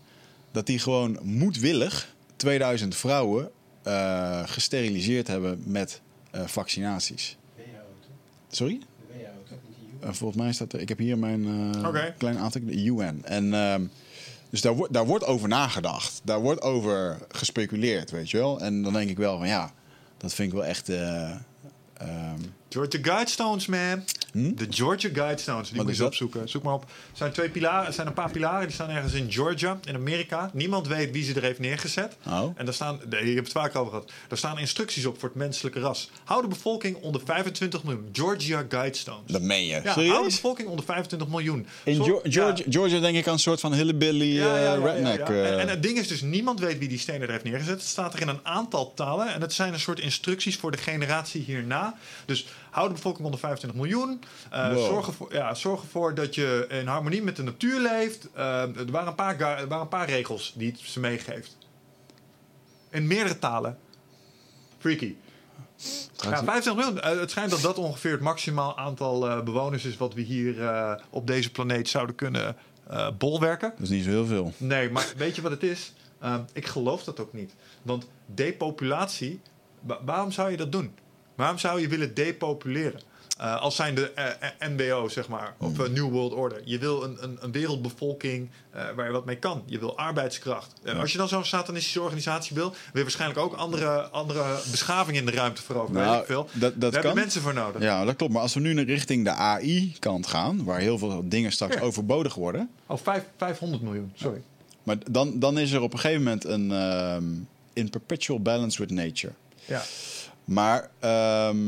dat 0.53 0.67
die 0.67 0.79
gewoon 0.79 1.19
moedwillig 1.23 2.15
2000 2.37 2.97
vrouwen 2.97 3.51
eh, 3.83 4.43
gesteriliseerd 4.47 5.27
hebben 5.27 5.63
met 5.67 6.01
eh, 6.31 6.47
vaccinaties. 6.47 7.37
Sorry? 8.51 8.81
Eh, 10.01 10.09
volgens 10.13 10.43
mij 10.43 10.53
staat 10.53 10.73
er, 10.73 10.81
ik 10.81 10.89
heb 10.89 10.99
hier 10.99 11.19
mijn 11.19 11.75
eh 11.75 11.89
Oké. 11.89 12.15
klein 12.19 12.39
aantal, 12.39 12.61
de 12.65 12.85
UN. 12.85 13.21
En 13.25 13.55
ehm, 13.55 13.85
dus 14.51 14.61
daar, 14.61 14.75
wordt 14.75 14.93
daar 14.93 15.07
wordt 15.07 15.25
over 15.25 15.49
nagedacht. 15.49 16.21
Daar 16.25 16.41
wordt 16.41 16.63
over 16.63 17.19
gespeculeerd, 17.29 18.11
weet 18.11 18.31
je 18.31 18.37
wel. 18.37 18.61
En 18.61 18.83
dan 18.83 18.93
denk 18.93 19.11
ik 19.11 19.17
wel 19.17 19.39
van 19.39 19.49
ja, 19.49 19.73
dat 20.17 20.35
vind 20.35 20.49
ik 20.49 20.55
wel 20.55 20.65
echt. 20.65 20.89
eh, 20.89 21.31
ehm, 21.95 22.41
Georgia 22.69 22.99
Guidestones, 23.03 23.67
man. 23.67 24.05
Hm? 24.33 24.55
De 24.55 24.67
Georgia 24.71 25.11
Guidestones, 25.13 25.69
die 25.69 25.77
Wat 25.77 25.87
moet 25.87 25.97
je 25.97 26.05
opzoeken. 26.05 26.49
Zoek 26.49 26.63
maar 26.63 26.75
op. 26.75 26.81
Het 26.81 27.17
zijn, 27.19 27.33
twee 27.33 27.49
pilaren, 27.49 27.93
zijn 27.95 28.07
een 28.07 28.13
paar 28.13 28.31
pilaren, 28.31 28.67
die 28.67 28.75
staan 28.75 28.89
ergens 28.91 29.13
in 29.13 29.33
Georgia, 29.33 29.79
in 29.85 29.95
Amerika. 29.95 30.51
Niemand 30.53 30.87
weet 30.87 31.11
wie 31.13 31.25
ze 31.25 31.35
er 31.35 31.43
heeft 31.43 31.59
neergezet. 31.59 32.17
Oh. 32.27 32.51
En 32.57 32.65
daar 32.65 32.75
staan, 32.75 33.01
je 33.11 33.17
hebt 33.17 33.37
het 33.39 33.53
vaak 33.53 33.77
over 33.77 33.93
gehad, 33.93 34.13
daar 34.29 34.39
staan 34.39 34.59
instructies 34.59 35.07
op 35.07 35.19
voor 35.19 35.29
het 35.29 35.39
menselijke 35.39 35.81
ras. 35.81 36.11
Hou 36.25 36.43
de 36.43 36.49
bevolking 36.49 36.97
onder 36.97 37.21
25 37.25 37.83
miljoen. 37.85 38.09
Georgia 38.13 38.65
Guidestones. 38.69 39.33
dat 39.33 39.43
meen 39.43 39.67
je. 39.67 39.75
Ja, 39.75 39.83
hou 39.83 39.95
de 39.95 40.07
Serieus? 40.07 40.35
bevolking 40.35 40.69
onder 40.69 40.85
25 40.85 41.29
miljoen. 41.29 41.67
In 41.85 41.95
Zo- 41.95 42.05
Georgia, 42.05 42.47
ja. 42.47 42.57
Georgia 42.71 43.01
denk 43.01 43.17
ik 43.17 43.27
aan 43.27 43.33
een 43.33 43.39
soort 43.39 43.61
van 43.61 43.75
hillbilly 43.75 44.25
Ja, 44.39 44.57
ja, 44.57 44.63
ja, 44.63 44.75
eh, 44.75 44.83
redneck. 44.83 45.19
En, 45.19 45.35
eh. 45.35 45.61
en 45.61 45.69
het 45.69 45.83
ding 45.83 45.99
is 45.99 46.09
dus, 46.09 46.21
niemand 46.21 46.61
weet 46.61 46.79
wie 46.79 46.89
die 46.89 46.99
stenen 46.99 47.23
er 47.23 47.31
heeft 47.31 47.45
neergezet. 47.45 47.75
Het 47.79 47.89
staat 47.89 48.15
er 48.15 48.21
in 48.21 48.29
een 48.29 48.41
aantal 48.43 48.95
talen. 48.95 49.35
En 49.35 49.41
het 49.41 49.53
zijn 49.53 49.73
een 49.73 49.81
soort 49.81 50.01
instructies 50.01 50.57
voor 50.57 50.71
de 50.71 50.79
generatie 50.79 51.43
hierna. 51.43 51.95
Dus 52.27 52.47
hou 52.79 52.89
de 52.89 52.95
bevolking 52.95 53.25
onder 53.25 53.41
25 53.41 53.81
miljoen. 53.81 54.21
Eh, 54.51 54.73
Wow. 54.73 54.85
zorg, 54.87 55.07
ervoor, 55.07 55.33
ja, 55.35 55.55
zorg 55.55 55.83
ervoor 55.83 56.15
dat 56.15 56.35
je 56.35 56.67
in 56.69 56.87
harmonie 56.87 57.23
met 57.23 57.37
de 57.37 57.43
natuur 57.43 57.81
leeft. 57.81 58.29
Eh, 58.33 58.63
er, 58.63 58.91
waren 58.91 59.09
een 59.09 59.15
paar, 59.15 59.41
er 59.41 59.67
waren 59.69 59.81
een 59.81 59.89
paar 59.89 60.09
regels 60.09 60.53
die 60.57 60.71
het 60.71 60.81
ze 60.81 61.01
meegeeft. 61.01 61.57
In 62.91 63.07
meerdere 63.07 63.39
talen. 63.39 63.79
Freaky. 64.79 65.15
Ja, 66.17 66.45
25 66.45 66.75
miljoen. 66.75 67.01
Eh, 67.01 67.19
het 67.21 67.31
schijnt 67.31 67.51
dat 67.51 67.61
dat 67.61 67.79
ongeveer 67.79 68.13
het 68.13 68.21
maximaal 68.21 68.79
aantal 68.79 69.43
bewoners 69.43 69.85
is... 69.85 69.97
wat 69.97 70.15
we 70.15 70.21
hier 70.21 70.57
op 71.11 71.27
deze 71.27 71.51
planeet 71.51 71.89
zouden 71.89 72.15
kunnen 72.15 72.57
bolwerken. 73.19 73.71
Dat 73.71 73.81
is 73.81 73.89
niet 73.89 74.05
zo 74.05 74.11
heel 74.11 74.27
veel. 74.27 74.53
Nee, 74.57 74.91
maar 74.91 75.13
weet 75.17 75.37
je 75.37 75.43
wat 75.43 75.51
het 75.51 75.63
is? 75.63 75.93
Ehm, 76.21 76.41
ik 76.53 76.67
geloof 76.67 77.05
dat 77.05 77.21
ook 77.21 77.33
niet. 77.33 77.55
Want 77.83 78.07
depopulatie, 78.27 79.41
wa- 79.81 79.99
waarom 80.05 80.31
zou 80.33 80.51
je 80.51 80.57
dat 80.57 80.73
doen? 80.73 80.95
Waarom 81.39 81.59
zou 81.59 81.81
je 81.81 81.89
willen 81.89 82.15
depopuleren? 82.15 83.01
Eh, 83.39 83.61
als 83.61 83.77
zijn 83.77 83.95
de 83.95 84.11
eh, 84.13 84.27
eh, 84.61 84.71
NWO, 84.77 85.09
zeg 85.09 85.29
maar, 85.29 85.55
of 85.59 85.79
eh, 85.79 85.89
New 85.91 86.11
World 86.11 86.33
Order. 86.33 86.61
Je 86.65 86.79
wil 86.79 87.03
een, 87.03 87.17
een, 87.21 87.37
een 87.41 87.53
wereldbevolking 87.53 88.49
waar 88.97 89.07
je 89.07 89.13
wat 89.13 89.25
mee 89.25 89.37
kan. 89.37 89.63
Je 89.67 89.79
wil 89.79 89.97
arbeidskracht. 89.99 90.73
En 90.83 90.99
Als 90.99 91.13
je 91.13 91.19
dan 91.19 91.29
zo'n 91.29 91.45
satanistische 91.45 92.01
organisatie 92.01 92.55
wil, 92.57 92.71
wil 92.71 92.77
je 92.93 93.03
waarschijnlijk 93.03 93.41
ook 93.41 93.55
andere, 93.55 94.01
andere 94.03 94.43
beschavingen 94.71 95.21
in 95.21 95.27
de 95.27 95.33
ruimte 95.33 95.63
veroveren. 95.63 96.03
Nou, 96.03 96.25
veel. 96.27 96.49
dat- 96.53 96.61
dat 96.61 96.93
Daar 96.93 97.03
hebben 97.03 97.15
mensen 97.23 97.41
voor 97.43 97.55
nodig. 97.55 97.83
Ja, 97.83 98.05
dat 98.05 98.17
klopt. 98.17 98.33
Maar 98.33 98.43
als 98.43 98.55
we 98.55 98.61
nu 98.61 98.73
naar 98.75 98.85
richting 98.85 99.25
de 99.25 99.31
AI-kant 99.31 100.27
gaan, 100.27 100.65
waar 100.65 100.81
heel 100.81 100.99
veel 100.99 101.29
dingen 101.29 101.53
straks 101.53 101.75
Ja. 101.75 101.81
overbodig 101.81 102.35
worden. 102.35 102.71
Oh, 102.87 102.99
vijf, 103.03 103.25
500 103.37 103.83
miljoen, 103.83 104.13
sorry. 104.15 104.43
Maar 104.83 104.97
dan, 105.11 105.39
dan 105.39 105.59
is 105.59 105.71
er 105.73 105.81
op 105.81 105.93
een 105.93 105.99
gegeven 105.99 106.23
moment 106.23 106.45
een 106.45 106.73
ehm, 106.73 107.25
in 107.73 107.91
perpetual 107.91 108.41
balance 108.41 108.79
with 108.79 108.91
nature. 108.91 109.33
Ja. 109.65 109.83
Maar 110.49 110.91
ehm, 110.99 111.67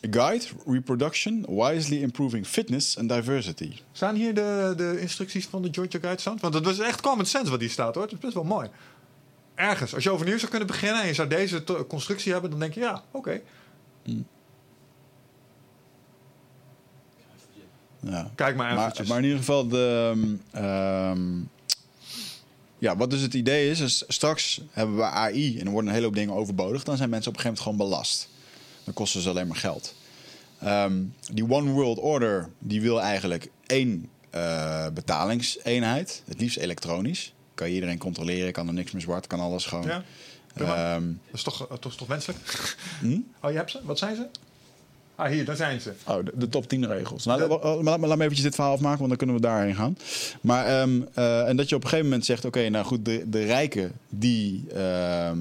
guide 0.00 0.44
reproduction 0.66 1.44
wisely 1.48 2.02
improving 2.02 2.46
fitness 2.46 2.98
and 2.98 3.08
diversity. 3.08 3.72
Staan 3.92 4.14
hier 4.14 4.34
de, 4.34 4.74
de 4.76 5.00
instructies 5.00 5.46
van 5.46 5.62
de 5.62 5.68
Georgia 5.72 5.98
Guidestones? 5.98 6.40
Want 6.40 6.52
dat 6.52 6.64
was 6.64 6.78
echt 6.78 7.00
common 7.00 7.26
sense 7.26 7.50
wat 7.50 7.60
hier 7.60 7.70
staat 7.70 7.94
hoor. 7.94 8.02
Het 8.04 8.12
is 8.12 8.18
best 8.18 8.34
wel 8.34 8.44
mooi. 8.44 8.68
Ergens, 9.54 9.94
als 9.94 10.04
je 10.04 10.10
overnieuw 10.10 10.38
zou 10.38 10.50
kunnen 10.50 10.68
beginnen 10.68 11.00
en 11.00 11.06
je 11.06 11.14
zou 11.14 11.28
deze 11.28 11.64
constructie 11.88 12.32
hebben, 12.32 12.50
dan 12.50 12.58
denk 12.58 12.74
je 12.74 12.80
ja, 12.80 13.02
oké. 13.10 13.40
Ja. 18.00 18.30
Kijk 18.34 18.56
maar 18.56 18.74
Maar, 18.74 18.78
eventjes. 18.82 19.08
maar 19.08 19.18
in 19.18 19.24
ieder 19.24 19.38
geval, 19.38 19.68
de, 19.68 20.14
ehm, 20.52 21.40
ja, 22.78 22.96
wat 22.96 23.10
dus 23.10 23.20
het 23.20 23.34
idee 23.34 23.70
is, 23.70 23.80
is, 23.80 24.04
straks 24.08 24.60
hebben 24.70 24.96
we 24.96 25.02
AI 25.02 25.58
en 25.58 25.66
er 25.66 25.72
worden 25.72 25.88
een 25.88 25.94
hele 25.94 26.06
hoop 26.06 26.16
dingen 26.16 26.34
overbodig. 26.34 26.84
Dan 26.84 26.96
zijn 26.96 27.10
mensen 27.10 27.30
op 27.30 27.36
een 27.36 27.42
gegeven 27.42 27.64
moment 27.64 27.80
gewoon 27.80 28.00
belast. 28.00 28.28
Dan 28.84 28.94
kosten 28.94 29.20
ze 29.20 29.28
alleen 29.28 29.46
maar 29.46 29.56
geld. 29.56 29.94
Ehm, 30.60 31.02
die 31.32 31.50
One 31.50 31.70
World 31.70 31.98
Order, 31.98 32.48
die 32.58 32.80
wil 32.80 33.00
eigenlijk 33.00 33.50
één 33.66 34.08
eh, 34.30 34.86
betalingseenheid. 34.94 36.22
Het 36.26 36.40
liefst 36.40 36.56
elektronisch. 36.56 37.32
Kan 37.54 37.68
je 37.68 37.74
iedereen 37.74 37.98
controleren, 37.98 38.52
kan 38.52 38.66
er 38.66 38.72
niks 38.72 38.92
meer 38.92 39.02
zwart, 39.02 39.26
kan 39.26 39.40
alles 39.40 39.66
gewoon. 39.66 39.86
Ja. 39.86 40.04
Ehm, 40.54 41.06
dat 41.06 41.34
is 41.34 41.42
toch, 41.42 41.70
uh, 41.70 41.78
toch, 41.78 41.96
toch 41.96 42.08
wenselijk? 42.08 42.38
hm? 43.00 43.18
Oh, 43.40 43.50
je 43.50 43.56
hebt 43.56 43.70
ze? 43.70 43.80
Wat 43.82 43.98
zijn 43.98 44.16
ze? 44.16 44.26
Ah, 45.18 45.30
hier, 45.30 45.44
daar 45.44 45.56
zijn 45.56 45.80
ze. 45.80 45.92
Oh, 46.06 46.24
de, 46.24 46.32
de 46.34 46.48
top 46.48 46.68
10 46.68 46.86
regels. 46.86 47.24
Nou, 47.24 47.48
la- 47.48 47.82
laat, 47.82 48.00
me- 48.00 48.06
laat 48.06 48.16
me 48.16 48.22
eventjes 48.22 48.42
dit 48.46 48.54
verhaal 48.54 48.72
afmaken, 48.72 48.98
want 48.98 49.08
dan 49.08 49.18
kunnen 49.18 49.36
we 49.36 49.42
daarheen 49.42 49.74
gaan. 49.74 49.96
Maar, 50.40 50.66
ehm, 50.66 51.00
eh, 51.14 51.48
en 51.48 51.56
dat 51.56 51.68
je 51.68 51.74
op 51.74 51.82
een 51.82 51.88
gegeven 51.88 52.08
moment 52.10 52.26
zegt, 52.26 52.44
oké, 52.44 52.68
nou 52.68 52.84
goed, 52.84 53.04
de, 53.04 53.22
de 53.26 53.44
rijken, 53.44 53.92
die, 54.08 54.64
ehm, 54.74 55.38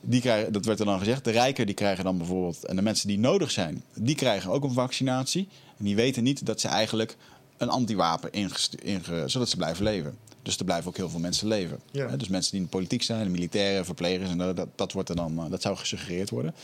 die 0.00 0.20
krijgen, 0.20 0.52
dat 0.52 0.64
werd 0.64 0.78
er 0.80 0.84
dan 0.86 0.98
gezegd, 0.98 1.24
de 1.24 1.30
rijken 1.30 1.66
die 1.66 1.74
krijgen 1.74 2.04
dan 2.04 2.18
bijvoorbeeld, 2.18 2.64
en 2.64 2.76
de 2.76 2.82
mensen 2.82 3.08
die 3.08 3.18
nodig 3.18 3.50
zijn, 3.50 3.82
die 3.94 4.14
krijgen 4.14 4.50
ook 4.50 4.64
een 4.64 4.72
vaccinatie. 4.72 5.48
En 5.78 5.84
die 5.84 5.96
weten 5.96 6.22
niet 6.22 6.46
dat 6.46 6.60
ze 6.60 6.68
eigenlijk 6.68 7.16
een 7.56 7.68
antiwapen 7.68 8.32
ingestu- 8.32 8.78
inge, 8.82 9.22
zodat 9.28 9.48
ze 9.48 9.56
blijven 9.56 9.84
leven. 9.84 10.16
Dus 10.42 10.58
er 10.58 10.64
blijven 10.64 10.88
ook 10.88 10.96
heel 10.96 11.08
veel 11.10 11.20
mensen 11.20 11.48
leven. 11.48 11.78
Ja. 11.90 12.16
Dus 12.16 12.28
mensen 12.28 12.50
die 12.50 12.60
in 12.60 12.66
de 12.66 12.72
politiek 12.76 13.02
zijn, 13.02 13.24
de 13.24 13.30
militairen, 13.30 13.84
verplegers, 13.84 14.30
en 14.30 14.38
dat, 14.38 14.56
dat, 14.56 14.68
dat 14.74 14.92
wordt 14.92 15.08
er 15.08 15.16
dan, 15.16 15.38
eh, 15.38 15.50
dat 15.50 15.62
zou 15.62 15.76
gesuggereerd 15.76 16.30
worden. 16.30 16.54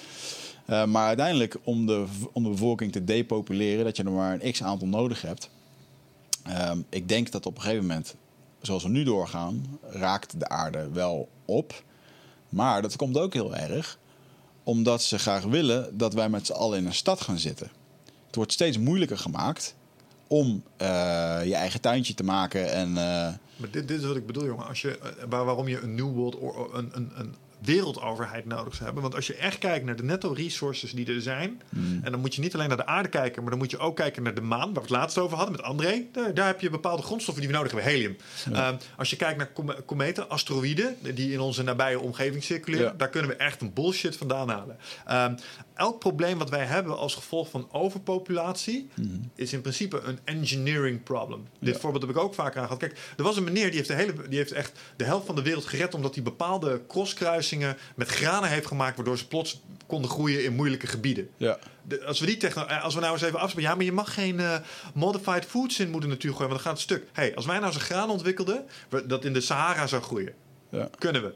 Uh, 0.67 0.85
maar 0.85 1.07
uiteindelijk, 1.07 1.57
om 1.63 1.87
de, 1.87 2.07
om 2.33 2.43
de 2.43 2.49
bevolking 2.49 2.93
te 2.93 3.05
depopuleren, 3.05 3.85
dat 3.85 3.97
je 3.97 4.03
er 4.03 4.11
maar 4.11 4.41
een 4.41 4.53
x 4.53 4.63
aantal 4.63 4.89
nodig 4.89 5.23
hebt. 5.23 5.51
Um, 6.71 6.85
ik 6.89 7.09
denk 7.09 7.31
dat 7.31 7.47
op 7.47 7.57
een 7.57 7.63
gegeven 7.63 7.87
moment, 7.87 8.15
zoals 8.61 8.83
we 8.83 8.89
nu 8.89 9.05
doorgaan, 9.05 9.79
raakt 9.83 10.41
de 10.41 10.49
aarde 10.49 10.91
wel 10.91 11.29
op. 11.45 11.83
Maar 12.49 12.83
dat 12.83 12.97
komt 12.97 13.19
ook 13.19 13.33
heel 13.33 13.57
erg 13.57 13.99
omdat 14.63 15.03
ze 15.03 15.19
graag 15.19 15.45
willen 15.45 15.99
dat 15.99 16.15
wij 16.15 16.29
met 16.29 16.47
z'n 16.47 16.53
allen 16.53 16.79
in 16.79 16.87
een 16.87 16.95
stad 16.95 17.21
gaan 17.21 17.39
zitten. 17.39 17.71
Het 18.27 18.37
wordt 18.37 18.53
steeds 18.53 18.79
moeilijker 18.79 19.19
gemaakt 19.19 19.75
om 20.27 20.63
uh, 20.83 20.87
je 21.45 21.55
eigen 21.55 21.81
tuintje 21.81 22.15
te 22.15 22.23
maken. 22.23 22.73
En, 22.73 22.89
uh, 22.89 22.95
maar 22.95 23.71
dit, 23.71 23.89
dit 23.89 24.01
is 24.01 24.07
wat 24.07 24.17
ik 24.17 24.27
bedoel, 24.27 24.45
jongen. 24.45 24.67
Als 24.67 24.81
je, 24.81 24.99
waar, 25.29 25.45
waarom 25.45 25.69
je 25.69 25.81
een 25.81 25.95
New 25.95 26.13
World 26.13 26.37
or, 26.37 26.75
een, 26.75 26.91
een, 26.93 27.11
een 27.15 27.35
wereldoverheid 27.61 28.47
nodig 28.47 28.79
hebben. 28.79 29.03
Want 29.03 29.15
als 29.15 29.27
je 29.27 29.35
echt 29.35 29.59
kijkt 29.59 29.85
naar 29.85 29.97
de 29.97 30.03
netto 30.03 30.33
resources 30.33 30.93
die 30.93 31.07
er 31.07 31.23
zijn. 31.23 31.63
Mm. 31.69 32.01
En 32.03 32.11
dan 32.11 32.21
moet 32.21 32.35
je 32.35 32.41
niet 32.41 32.55
alleen 32.55 32.69
naar 32.69 32.77
de 32.77 32.87
aarde 32.87 33.09
kijken, 33.09 33.43
maar 33.43 33.51
dan 33.51 33.59
moet 33.59 33.71
je 33.71 33.79
ook 33.79 33.97
kijken 33.97 34.23
naar 34.23 34.35
de 34.35 34.41
maan, 34.41 34.59
waar 34.59 34.75
we 34.75 34.81
het 34.81 34.91
laatst 34.91 35.19
over 35.19 35.37
hadden 35.37 35.57
met 35.57 35.65
André. 35.65 36.05
Daar, 36.13 36.35
daar 36.35 36.47
heb 36.47 36.61
je 36.61 36.71
bepaalde 36.71 37.03
grondstoffen 37.03 37.43
die 37.43 37.53
we 37.53 37.59
nodig 37.59 37.73
hebben, 37.73 37.93
helium. 37.93 38.17
Ja. 38.51 38.71
Uh, 38.71 38.77
als 38.97 39.11
je 39.11 39.17
kijkt 39.17 39.39
naar 39.39 39.53
kom 39.53 39.75
kometen, 39.87 40.29
asteroïden, 40.29 40.97
die 41.15 41.33
in 41.33 41.41
onze 41.41 41.63
nabije 41.63 42.01
omgeving 42.01 42.43
circuleren, 42.43 42.87
ja. 42.87 42.95
daar 42.97 43.09
kunnen 43.09 43.31
we 43.31 43.37
echt 43.37 43.61
een 43.61 43.73
bullshit 43.73 44.17
vandaan 44.17 44.49
halen. 44.49 44.79
Uh, 45.09 45.25
elk 45.81 45.99
probleem 45.99 46.39
wat 46.39 46.51
wij 46.51 46.65
hebben 46.65 46.99
als 46.99 47.15
gevolg 47.15 47.51
van 47.51 47.69
overpopulatie 47.73 48.89
mm. 48.95 49.31
is 49.35 49.53
in 49.53 49.61
principe 49.61 50.01
een 50.01 50.19
engineering 50.25 51.03
problem. 51.03 51.47
Dit 51.59 51.75
ja. 51.75 51.81
voorbeeld 51.81 52.03
heb 52.03 52.17
ik 52.17 52.23
ook 52.23 52.35
vaak 52.35 52.57
aangehad. 52.57 52.79
Kijk, 52.79 52.99
er 53.17 53.25
was 53.25 53.37
een 53.37 53.45
meneer 53.45 53.67
die 53.67 53.77
heeft, 53.77 53.89
de 53.89 53.95
hele, 53.95 54.29
die 54.29 54.39
heeft 54.39 54.53
echt 54.53 54.79
de 54.97 55.05
helft 55.05 55.27
van 55.27 55.35
de 55.35 55.43
wereld 55.43 55.65
gered 55.65 55.95
omdat 55.95 56.15
hij 56.15 56.23
bepaalde 56.23 56.81
crosskruisingen 56.89 57.77
met 57.95 58.09
granen 58.09 58.49
heeft 58.49 58.67
gemaakt, 58.67 58.97
waardoor 58.97 59.19
ze 59.19 59.27
plots 59.27 59.61
konden 59.87 60.11
groeien 60.11 60.45
in 60.45 60.55
moeilijke 60.55 60.87
gebieden. 60.87 61.29
Ja. 61.37 61.59
De, 61.83 62.05
als, 62.05 62.21
we 62.21 62.27
die 62.27 62.37
techno 62.37 62.63
als 62.63 62.95
we 62.95 63.01
nou 63.01 63.13
eens 63.13 63.23
even 63.23 63.39
afspreken, 63.39 63.71
ja, 63.71 63.77
maar 63.77 63.85
je 63.85 63.93
mag 63.93 64.15
geen 64.15 64.39
uh, 64.39 64.57
modified 64.95 65.45
foods 65.45 65.81
in 65.81 65.91
moeder 65.91 66.09
natuur 66.09 66.33
gooien, 66.33 66.49
want 66.49 66.63
dan 66.63 66.73
gaat 66.73 66.83
het 66.83 66.91
stuk. 66.91 67.09
hey, 67.13 67.35
als 67.35 67.47
wij 67.47 67.55
nou 67.55 67.67
eens 67.67 67.75
een 67.75 67.81
graan 67.81 68.11
ontwikkelden 68.11 68.65
dat 69.07 69.25
in 69.25 69.33
de 69.33 69.41
Sahara 69.41 69.87
zou 69.87 70.03
groeien, 70.03 70.35
ja. 70.71 70.91
kunnen 70.99 71.23
we. 71.23 71.35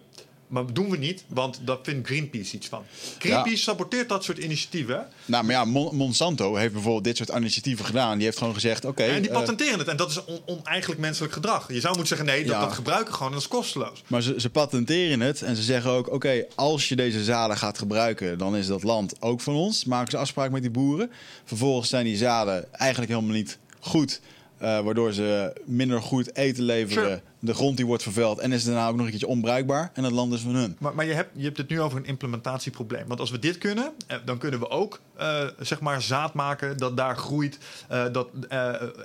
Maar 0.49 0.67
dat 0.67 0.75
doen 0.75 0.91
we 0.91 0.97
niet, 0.97 1.25
want 1.29 1.61
daar 1.65 1.77
vindt 1.83 2.07
Greenpeace 2.07 2.57
iets 2.57 2.69
van. 2.69 2.85
Greenpeace 3.19 3.51
ja. 3.51 3.57
saboteert 3.57 4.09
dat 4.09 4.25
soort 4.25 4.39
initiatieven. 4.39 5.07
Nou, 5.25 5.45
maar 5.45 5.55
ja, 5.55 5.65
Mon 5.65 5.97
Monsanto 5.97 6.55
heeft 6.55 6.73
bijvoorbeeld 6.73 7.05
dit 7.05 7.17
soort 7.17 7.29
initiatieven 7.29 7.85
gedaan. 7.85 8.17
Die 8.17 8.25
heeft 8.25 8.39
gewoon 8.39 8.55
gezegd, 8.55 8.85
oké... 8.85 9.03
Okay, 9.03 9.15
en 9.15 9.23
die 9.23 9.31
patenteren 9.31 9.73
uh, 9.73 9.79
het. 9.79 9.89
En 9.89 9.97
dat 9.97 10.11
is 10.11 10.25
on 10.25 10.41
oneigenlijk 10.47 11.01
menselijk 11.01 11.33
gedrag. 11.33 11.73
Je 11.73 11.81
zou 11.81 11.97
moeten 11.97 12.17
zeggen, 12.17 12.27
nee, 12.27 12.45
dat, 12.45 12.55
ja. 12.55 12.61
dat 12.61 12.73
gebruiken 12.73 13.13
gewoon 13.15 13.29
en 13.29 13.35
dat 13.35 13.43
is 13.43 13.49
kosteloos. 13.49 14.03
Maar 14.07 14.23
ze, 14.23 14.35
ze 14.41 14.51
patenteren 14.51 15.21
het 15.21 15.43
en 15.43 15.57
ze 15.57 15.63
zeggen 15.63 15.91
ook... 15.91 16.07
oké, 16.07 16.15
okay, 16.15 16.47
als 16.55 16.89
je 16.89 16.97
deze 16.97 17.25
zaden 17.25 17.57
gaat 17.57 17.79
gebruiken... 17.79 18.39
dan 18.39 18.57
is 18.57 18.67
dat 18.67 18.83
land 18.83 19.23
ook 19.23 19.41
van 19.41 19.55
ons. 19.55 19.85
Maken 19.85 20.11
ze 20.11 20.17
afspraak 20.17 20.51
met 20.51 20.63
die 20.63 20.71
boeren. 20.71 21.11
Vervolgens 21.45 21.89
zijn 21.89 22.05
die 22.05 22.17
zaden 22.17 22.73
eigenlijk 22.73 23.13
helemaal 23.13 23.35
niet 23.35 23.59
goed... 23.81 24.21
Uh, 24.63 24.81
waardoor 24.81 25.13
ze 25.13 25.53
minder 25.65 26.03
goed 26.03 26.37
eten 26.37 26.63
leveren... 26.63 27.05
Sure. 27.05 27.23
De 27.45 27.55
grond 27.55 27.77
die 27.77 27.87
wordt 27.87 28.03
vervuild 28.03 28.39
en 28.39 28.53
is 28.53 28.65
daarna 28.65 28.89
ook 28.89 28.95
nog 28.95 29.05
een 29.05 29.11
keertje 29.11 29.27
onbruikbaar. 29.27 29.91
En 29.95 30.05
het 30.05 30.13
land 30.13 30.33
is 30.33 30.41
van 30.41 30.55
hun. 30.55 30.77
Maar, 30.79 30.95
maar 30.95 31.05
je, 31.05 31.13
hebt, 31.13 31.31
je 31.35 31.45
hebt 31.45 31.57
het 31.57 31.69
nu 31.69 31.81
over 31.81 31.99
een 31.99 32.05
implementatieprobleem. 32.05 33.07
Want 33.09 33.21
als 33.21 33.31
we 33.31 33.39
dit 33.39 33.59
kunnen, 33.59 33.93
eh, 34.07 34.17
dan 34.25 34.39
kunnen 34.39 34.61
we 34.61 34.69
ook 34.69 35.01
eh, 35.17 35.43
zeg 35.59 35.81
maar 35.81 36.03
zaad 36.03 36.35
maken 36.35 36.77
dat 36.79 36.97
daar 36.97 37.17
groeit 37.17 37.59
eh, 37.89 38.05
dat, 38.13 38.29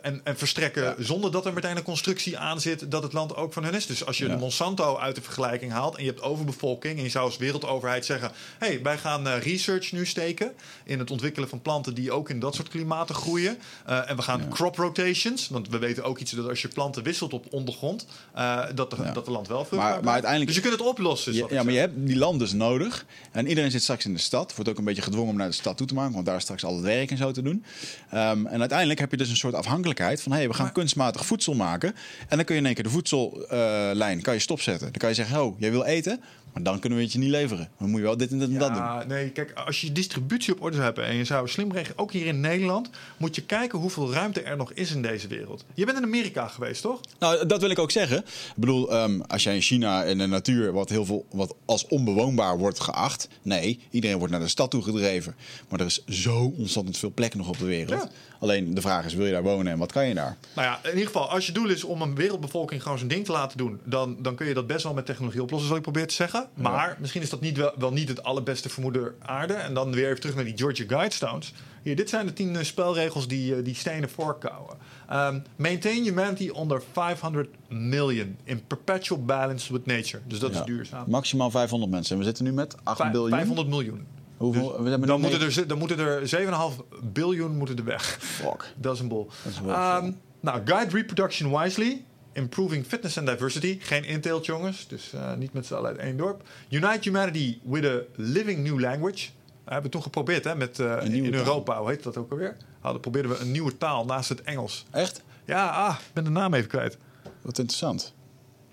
en, 0.02 0.22
en 0.24 0.38
verstrekken 0.38 0.84
Ja. 0.84 0.96
zonder 1.00 1.32
dat 1.32 1.46
er 1.46 1.54
meteen 1.54 1.78
een 1.78 1.84
constructie 1.84 2.38
aan 2.38 2.62
zit 2.62 2.92
dat 2.92 3.04
het 3.04 3.14
land 3.14 3.36
ook 3.36 3.54
van 3.54 3.64
hun 3.64 3.74
is. 3.74 3.86
Dus 3.86 4.06
als 4.06 4.18
je 4.18 4.26
Ja. 4.28 4.34
de 4.34 4.40
Monsanto 4.40 4.98
uit 4.98 5.16
de 5.16 5.22
vergelijking 5.22 5.72
haalt 5.72 5.96
en 5.98 6.04
je 6.04 6.10
hebt 6.10 6.22
overbevolking 6.22 6.98
en 6.98 7.04
je 7.04 7.10
zou 7.10 7.26
als 7.26 7.38
wereldoverheid 7.38 8.06
zeggen: 8.06 8.32
hé, 8.60 8.68
hey, 8.68 8.82
wij 8.84 8.98
gaan 8.98 9.28
research 9.28 9.92
nu 9.92 10.06
steken 10.06 10.52
in 10.84 11.00
het 11.00 11.12
ontwikkelen 11.12 11.50
van 11.50 11.62
planten 11.62 11.94
die 11.94 12.12
ook 12.12 12.30
in 12.30 12.40
dat 12.40 12.56
soort 12.56 12.68
klimaten 12.70 13.16
groeien. 13.16 13.58
En 13.86 14.16
we 14.16 14.22
gaan 14.22 14.40
Ja. 14.40 14.48
crop 14.48 14.76
rotations, 14.78 15.48
want 15.48 15.70
we 15.70 15.78
weten 15.78 16.04
ook 16.04 16.18
iets 16.20 16.32
dat 16.32 16.50
als 16.50 16.62
je 16.62 16.68
planten 16.68 17.04
wisselt 17.04 17.34
op 17.34 17.46
ondergrond, 17.54 18.06
eh, 18.34 18.60
dat, 18.76 18.90
de, 18.90 18.98
Ja. 19.04 19.12
dat 19.12 19.26
de 19.26 19.32
land 19.32 19.48
wel 19.48 19.66
vruchtbaar 19.66 19.94
Maar- 19.94 20.04
maar 20.04 20.14
uiteindelijk- 20.14 20.52
Dus 20.54 20.64
je 20.64 20.68
kunt 20.70 20.80
het 20.80 20.88
oplossen. 20.90 21.34
Ja, 21.34 21.46
ja, 21.50 21.64
maar 21.64 21.74
je 21.74 21.80
hebt 21.80 21.94
die 22.08 22.18
land 22.18 22.40
dus 22.40 22.54
nodig. 22.54 23.06
En 23.32 23.48
iedereen 23.48 23.72
zit 23.72 23.82
straks 23.82 24.06
in 24.06 24.14
de 24.14 24.20
stad. 24.20 24.56
Wordt 24.56 24.70
ook 24.72 24.78
een 24.78 24.84
beetje 24.84 25.02
gedwongen 25.02 25.30
om 25.32 25.38
naar 25.38 25.48
de 25.48 25.54
stad 25.54 25.78
toe 25.78 25.88
te 25.88 25.94
maken. 25.94 26.14
Want 26.14 26.26
daar 26.26 26.36
is 26.36 26.42
straks 26.44 26.64
al 26.64 26.74
het 26.76 26.84
werk 26.84 27.12
en 27.12 27.18
zo 27.18 27.32
te 27.32 27.42
doen. 27.42 27.64
Ehm, 28.10 28.46
en 28.46 28.60
uiteindelijk 28.60 29.00
heb 29.00 29.12
je 29.12 29.18
dus 29.18 29.30
een 29.30 29.36
soort 29.38 29.54
afhankelijkheid 29.54 30.22
van... 30.22 30.32
hé, 30.32 30.38
hey, 30.38 30.48
we 30.48 30.54
gaan 30.54 30.64
Maar- 30.64 30.74
kunstmatig 30.74 31.26
voedsel 31.26 31.54
maken. 31.54 31.96
En 32.28 32.36
dan 32.38 32.46
kun 32.46 32.56
je 32.56 32.60
in 32.62 32.66
één 32.66 32.76
keer 32.76 32.84
de 32.84 32.90
voedsellijn 32.90 34.22
kan 34.22 34.34
je 34.34 34.40
stopzetten. 34.40 34.88
Dan 34.92 34.98
kan 35.00 35.10
je 35.10 35.16
zeggen, 35.16 35.44
oh, 35.44 35.60
jij 35.60 35.72
wil 35.72 35.84
eten... 35.84 36.22
maar 36.54 36.64
dan 36.64 36.80
kunnen 36.80 36.98
we 36.98 37.04
het 37.04 37.14
je 37.14 37.20
niet 37.20 37.30
leveren. 37.30 37.70
Dan 37.80 37.90
moet 37.90 38.00
je 38.00 38.06
wel 38.06 38.18
dit 38.18 38.32
en 38.32 38.40
dit 38.40 38.50
en 38.50 38.58
dat 38.58 38.68
doen. 38.68 38.78
Ja, 38.78 39.04
nee, 39.08 39.30
kijk, 39.30 39.52
als 39.66 39.82
je 39.82 39.88
je 39.88 39.94
distributie 39.94 40.54
op 40.54 40.62
orde 40.62 40.76
zou 40.76 40.86
hebben 40.86 41.06
en 41.06 41.16
je 41.16 41.24
zou 41.24 41.48
slim 41.48 41.72
regelen, 41.72 41.98
ook 41.98 42.12
hier 42.12 42.26
in 42.26 42.40
Nederland, 42.40 42.90
moet 43.18 43.36
je 43.36 43.42
kijken 43.42 43.80
hoeveel 43.80 44.14
ruimte 44.14 44.42
er 44.42 44.58
nog 44.58 44.72
is 44.74 44.92
in 44.92 45.02
deze 45.02 45.28
wereld. 45.28 45.66
Je 45.74 45.86
bent 45.86 45.98
in 45.98 46.04
Amerika 46.04 46.48
geweest, 46.48 46.82
toch? 46.82 47.00
Nou, 47.20 47.46
dat 47.46 47.62
wil 47.62 47.70
ik 47.70 47.80
ook 47.80 47.92
zeggen. 47.92 48.18
Ik 48.18 48.54
bedoel, 48.56 48.92
ehm, 48.92 49.22
als 49.22 49.44
jij 49.44 49.56
in 49.56 49.62
China 49.62 50.04
in 50.04 50.18
de 50.18 50.26
natuur 50.28 50.72
wat 50.72 50.90
heel 50.90 51.06
veel 51.06 51.26
wat 51.32 51.56
als 51.66 51.88
onbewoonbaar 51.88 52.58
wordt 52.58 52.80
geacht. 52.80 53.28
Nee, 53.42 53.80
iedereen 53.90 54.18
wordt 54.18 54.32
naar 54.32 54.42
de 54.42 54.48
stad 54.48 54.72
toe 54.72 54.82
gedreven. 54.82 55.36
Maar 55.70 55.80
er 55.80 55.86
is 55.86 56.06
zo 56.06 56.54
ontzettend 56.58 56.98
veel 56.98 57.12
plek 57.14 57.36
nog 57.36 57.48
op 57.48 57.58
de 57.58 57.66
wereld. 57.66 58.02
Ja. 58.02 58.10
Alleen 58.40 58.74
de 58.74 58.82
vraag 58.82 59.06
is, 59.06 59.14
wil 59.14 59.26
je 59.26 59.32
daar 59.32 59.44
wonen 59.44 59.72
en 59.72 59.78
wat 59.80 59.92
kan 59.92 60.08
je 60.08 60.14
daar? 60.14 60.38
Nou 60.56 60.68
ja, 60.68 60.80
in 60.84 60.90
ieder 60.90 61.06
geval, 61.06 61.30
als 61.30 61.46
je 61.46 61.52
doel 61.52 61.70
is 61.70 61.84
om 61.84 62.02
een 62.02 62.16
wereldbevolking 62.16 62.82
gewoon 62.84 62.98
zijn 62.98 63.10
ding 63.10 63.26
te 63.26 63.32
laten 63.32 63.58
doen, 63.58 63.80
dan, 63.84 64.18
dan 64.20 64.36
kun 64.36 64.48
je 64.48 64.54
dat 64.54 64.68
best 64.68 64.84
wel 64.84 64.94
met 64.94 65.06
technologie 65.06 65.42
oplossen, 65.42 65.68
zal 65.68 65.78
ik 65.78 65.84
proberen 65.84 66.08
te 66.08 66.14
zeggen. 66.14 66.48
Maar 66.54 66.98
misschien 67.00 67.22
is 67.22 67.30
dat 67.30 67.42
niet 67.42 67.58
wel, 67.58 67.72
wel 67.78 67.92
niet 67.92 68.08
het 68.10 68.24
allerbeste 68.24 68.70
vermoeden 68.70 69.14
aarde. 69.22 69.54
En 69.54 69.74
dan 69.74 69.92
weer 69.92 70.08
even 70.08 70.20
terug 70.20 70.36
naar 70.36 70.44
die 70.46 70.58
Georgia 70.58 70.86
Guidestones. 70.88 71.54
Hier, 71.84 71.96
dit 71.96 72.10
zijn 72.10 72.26
de 72.26 72.34
tien 72.34 72.56
eh, 72.56 72.64
spelregels 72.64 73.28
die, 73.28 73.56
eh, 73.56 73.64
die 73.64 73.76
stenen 73.76 74.10
voorkouwen. 74.10 74.78
Ehm, 75.10 75.40
maintain 75.56 76.04
humanity 76.04 76.50
under 76.60 76.82
500 76.92 77.50
million 77.70 78.38
in 78.44 78.64
perpetual 78.68 79.24
balance 79.26 79.74
with 79.74 79.86
nature. 79.86 80.22
Dus 80.28 80.40
dat 80.40 80.54
Ja. 80.54 80.60
is 80.60 80.66
duurzaam. 80.66 81.04
Maximaal 81.08 81.52
500 81.52 81.92
mensen. 81.92 82.12
En 82.14 82.20
we 82.20 82.26
zitten 82.26 82.44
nu 82.44 82.52
met 82.52 82.76
8 82.84 82.98
Vijf- 82.98 83.12
biljoen. 83.12 83.30
500 83.38 83.68
miljoen. 83.68 84.06
Hoeveel? 84.40 84.84
hebben 84.84 85.08
Dan 85.08 85.22
moeten, 85.22 85.42
er, 85.42 85.68
dan 85.68 85.78
moeten 85.78 86.00
er 86.00 86.30
7,5 86.72 87.02
biljoen 87.04 87.58
moeten 87.58 87.78
er 87.78 87.84
weg. 87.84 88.18
Fuck. 88.20 88.74
Dat 88.78 88.94
is 88.94 89.00
een 89.00 89.08
bol. 89.08 89.30
Is 89.48 89.58
Ehm, 89.68 90.12
nou, 90.40 90.62
guide 90.66 90.96
reproduction 90.96 91.58
wisely. 91.58 92.04
Improving 92.34 92.86
fitness 92.86 93.18
and 93.18 93.28
diversity. 93.28 93.78
Geen 93.82 94.04
inteelt, 94.04 94.46
jongens. 94.46 94.88
Dus 94.88 95.14
eh, 95.14 95.34
niet 95.34 95.54
met 95.54 95.66
z'n 95.66 95.74
allen 95.74 95.90
uit 95.90 95.98
één 95.98 96.18
dorp. 96.18 96.44
Unite 96.70 97.00
humanity 97.02 97.60
with 97.64 97.86
a 97.86 98.00
living 98.16 98.64
new 98.64 98.80
language. 98.80 99.30
We 99.66 99.74
hebben 99.74 99.92
toen 99.92 100.02
geprobeerd 100.02 100.44
hè, 100.44 100.56
met, 100.56 100.80
eh, 100.80 101.04
in. 101.04 101.34
Europa. 101.34 101.80
Hoe 101.80 101.90
heet 101.90 102.04
dat 102.04 102.18
ook 102.18 102.32
alweer? 102.32 102.58
Hadden 102.80 103.02
probeerden 103.02 103.32
we 103.32 103.38
een 103.38 103.52
nieuwe 103.52 103.78
taal 103.78 104.06
naast 104.06 104.30
het 104.30 104.42
Engels. 104.42 104.86
Echt? 104.92 105.24
Ja, 105.46 105.70
ah, 105.70 105.96
ik 106.00 106.14
ben 106.14 106.24
de 106.24 106.30
naam 106.30 106.54
even 106.54 106.70
kwijt. 106.70 106.98
Wat 107.42 107.58
interessant. 107.58 108.14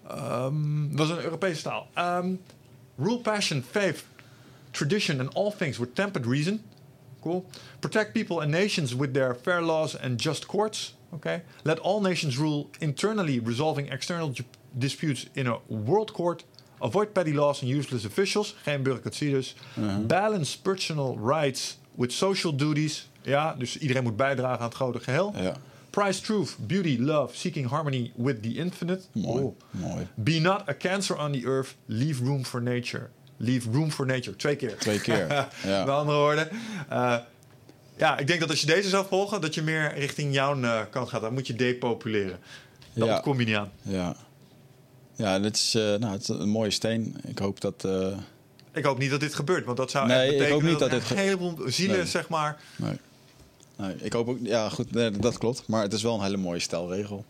Ehm, 0.09 0.89
dat 0.89 1.09
was 1.09 1.19
een 1.19 1.25
Europese 1.25 1.63
taal. 1.63 1.89
Ehm, 1.95 2.35
rule, 2.97 3.19
passion, 3.19 3.65
faith, 3.71 4.05
tradition 4.77 5.21
and 5.21 5.29
all 5.35 5.51
things 5.51 5.79
with 5.79 5.95
tempered 5.95 6.27
reason. 6.27 6.61
Cool. 7.23 7.45
Protect 7.81 8.13
people 8.13 8.41
and 8.43 8.51
nations 8.51 8.95
with 8.95 9.13
their 9.13 9.35
fair 9.35 9.61
laws 9.63 9.97
and 9.97 10.21
just 10.23 10.47
courts. 10.47 10.95
Okay. 11.13 11.43
Let 11.63 11.79
all 11.79 12.01
nations 12.01 12.37
rule 12.37 12.69
internally, 12.79 13.41
resolving 13.41 13.93
external 13.93 14.33
disputes 14.79 15.27
in 15.33 15.47
a 15.47 15.59
world 15.67 16.13
court. 16.13 16.45
Avoid 16.79 17.13
petty 17.13 17.33
laws 17.33 17.63
and 17.63 17.71
useless 17.71 18.05
officials. 18.05 18.55
Geen 18.65 18.83
bureaucratie 18.83 19.31
dus. 19.31 19.55
Balance 20.07 20.59
personal 20.59 21.19
rights 21.19 21.79
with 21.95 22.13
social 22.13 22.57
duties. 22.57 23.09
Ja, 23.23 23.55
dus 23.55 23.79
iedereen 23.79 24.03
moet 24.03 24.17
bijdragen 24.17 24.59
aan 24.59 24.69
het 24.69 24.75
grote 24.75 25.01
geheel. 25.01 25.33
Ja. 25.37 25.57
Prize 25.91 26.21
truth, 26.21 26.57
beauty, 26.59 26.99
love, 27.01 27.37
seeking 27.37 27.69
harmony 27.69 28.13
with 28.17 28.43
the 28.43 28.55
infinite. 28.55 29.03
Mooi. 29.13 29.43
Oh. 29.43 29.57
Mooi. 29.71 30.07
Be 30.15 30.41
not 30.41 30.69
a 30.69 30.75
cancer 30.75 31.19
on 31.19 31.33
the 31.33 31.45
earth. 31.45 31.75
Leave 31.87 32.25
room 32.25 32.45
for 32.45 32.63
nature. 32.63 33.11
Leave 33.37 33.71
room 33.73 33.91
for 33.91 34.07
nature. 34.07 34.37
Twee 34.37 34.57
keer. 34.57 34.77
Twee 34.79 35.01
keer. 35.01 35.27
Ja. 35.65 35.85
Met 35.85 35.95
andere 35.95 36.19
woorden. 36.19 36.49
eh, 36.89 37.17
ja, 37.97 38.19
ik 38.19 38.27
denk 38.27 38.41
dat 38.41 38.51
als 38.51 38.61
je 38.61 38.67
deze 38.67 38.89
zou 38.89 39.07
volgen, 39.09 39.41
dat 39.41 39.55
je 39.55 39.63
meer 39.63 39.95
richting 39.99 40.35
jouw 40.35 40.61
eh, 40.63 40.81
kant 40.91 41.09
gaat. 41.09 41.21
Dan 41.21 41.33
moet 41.33 41.47
je 41.47 41.55
depopuleren. 41.55 42.39
Dat 42.93 43.09
Ja. 43.09 43.21
kom 43.21 43.39
je 43.41 43.47
niet 43.47 43.57
aan. 43.57 43.71
Ja. 43.83 44.17
Ja, 45.17 45.39
dit 45.39 45.57
is, 45.57 45.75
eh, 45.75 45.83
nou, 45.83 46.13
het 46.13 46.21
is 46.23 46.29
een 46.29 46.49
mooie 46.49 46.71
steen. 46.71 47.17
Ik 47.27 47.39
hoop 47.39 47.61
dat... 47.61 47.89
Ik 48.73 48.85
hoop 48.85 48.99
niet 48.99 49.11
dat 49.11 49.21
dit 49.21 49.35
gebeurt, 49.35 49.65
want 49.65 49.77
dat 49.77 49.91
zou 49.91 50.07
Nee, 50.07 50.17
echt 50.17 50.25
ik 50.27 50.31
betekenen 50.39 50.53
hoop 50.61 50.71
niet 50.71 50.79
dat, 50.79 50.91
dat 50.91 51.01
dit 51.01 51.11
een 51.11 51.17
heleboel 51.17 51.59
zielen, 51.67 51.97
Nee. 51.97 52.07
zeg 52.07 52.29
maar. 52.29 52.61
nee. 52.77 52.99
nee. 53.77 53.95
Ik 53.99 54.13
hoop 54.13 54.29
ook... 54.29 54.39
Ja, 54.43 54.69
goed, 54.69 54.93
nee, 54.93 55.11
dat 55.11 55.39
klopt. 55.39 55.63
Maar 55.67 55.83
het 55.83 55.93
is 55.93 56.03
wel 56.03 56.15
een 56.15 56.23
hele 56.23 56.37
mooie 56.37 56.59
stelregel. 56.61 57.25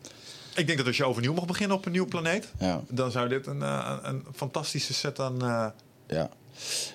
Ik 0.55 0.67
denk 0.67 0.79
dat 0.79 0.87
als 0.87 0.97
je 0.97 1.05
overnieuw 1.05 1.33
mag 1.33 1.47
beginnen 1.47 1.77
op 1.77 1.87
een 1.87 1.93
nieuwe 1.93 2.09
planeet, 2.09 2.49
Ja. 2.59 2.81
dan 2.89 3.11
zou 3.11 3.29
dit 3.29 3.47
een, 3.47 3.61
een 4.09 4.25
fantastische 4.35 4.95
set 4.95 5.21
aan. 5.21 5.73
Ja. 6.07 6.31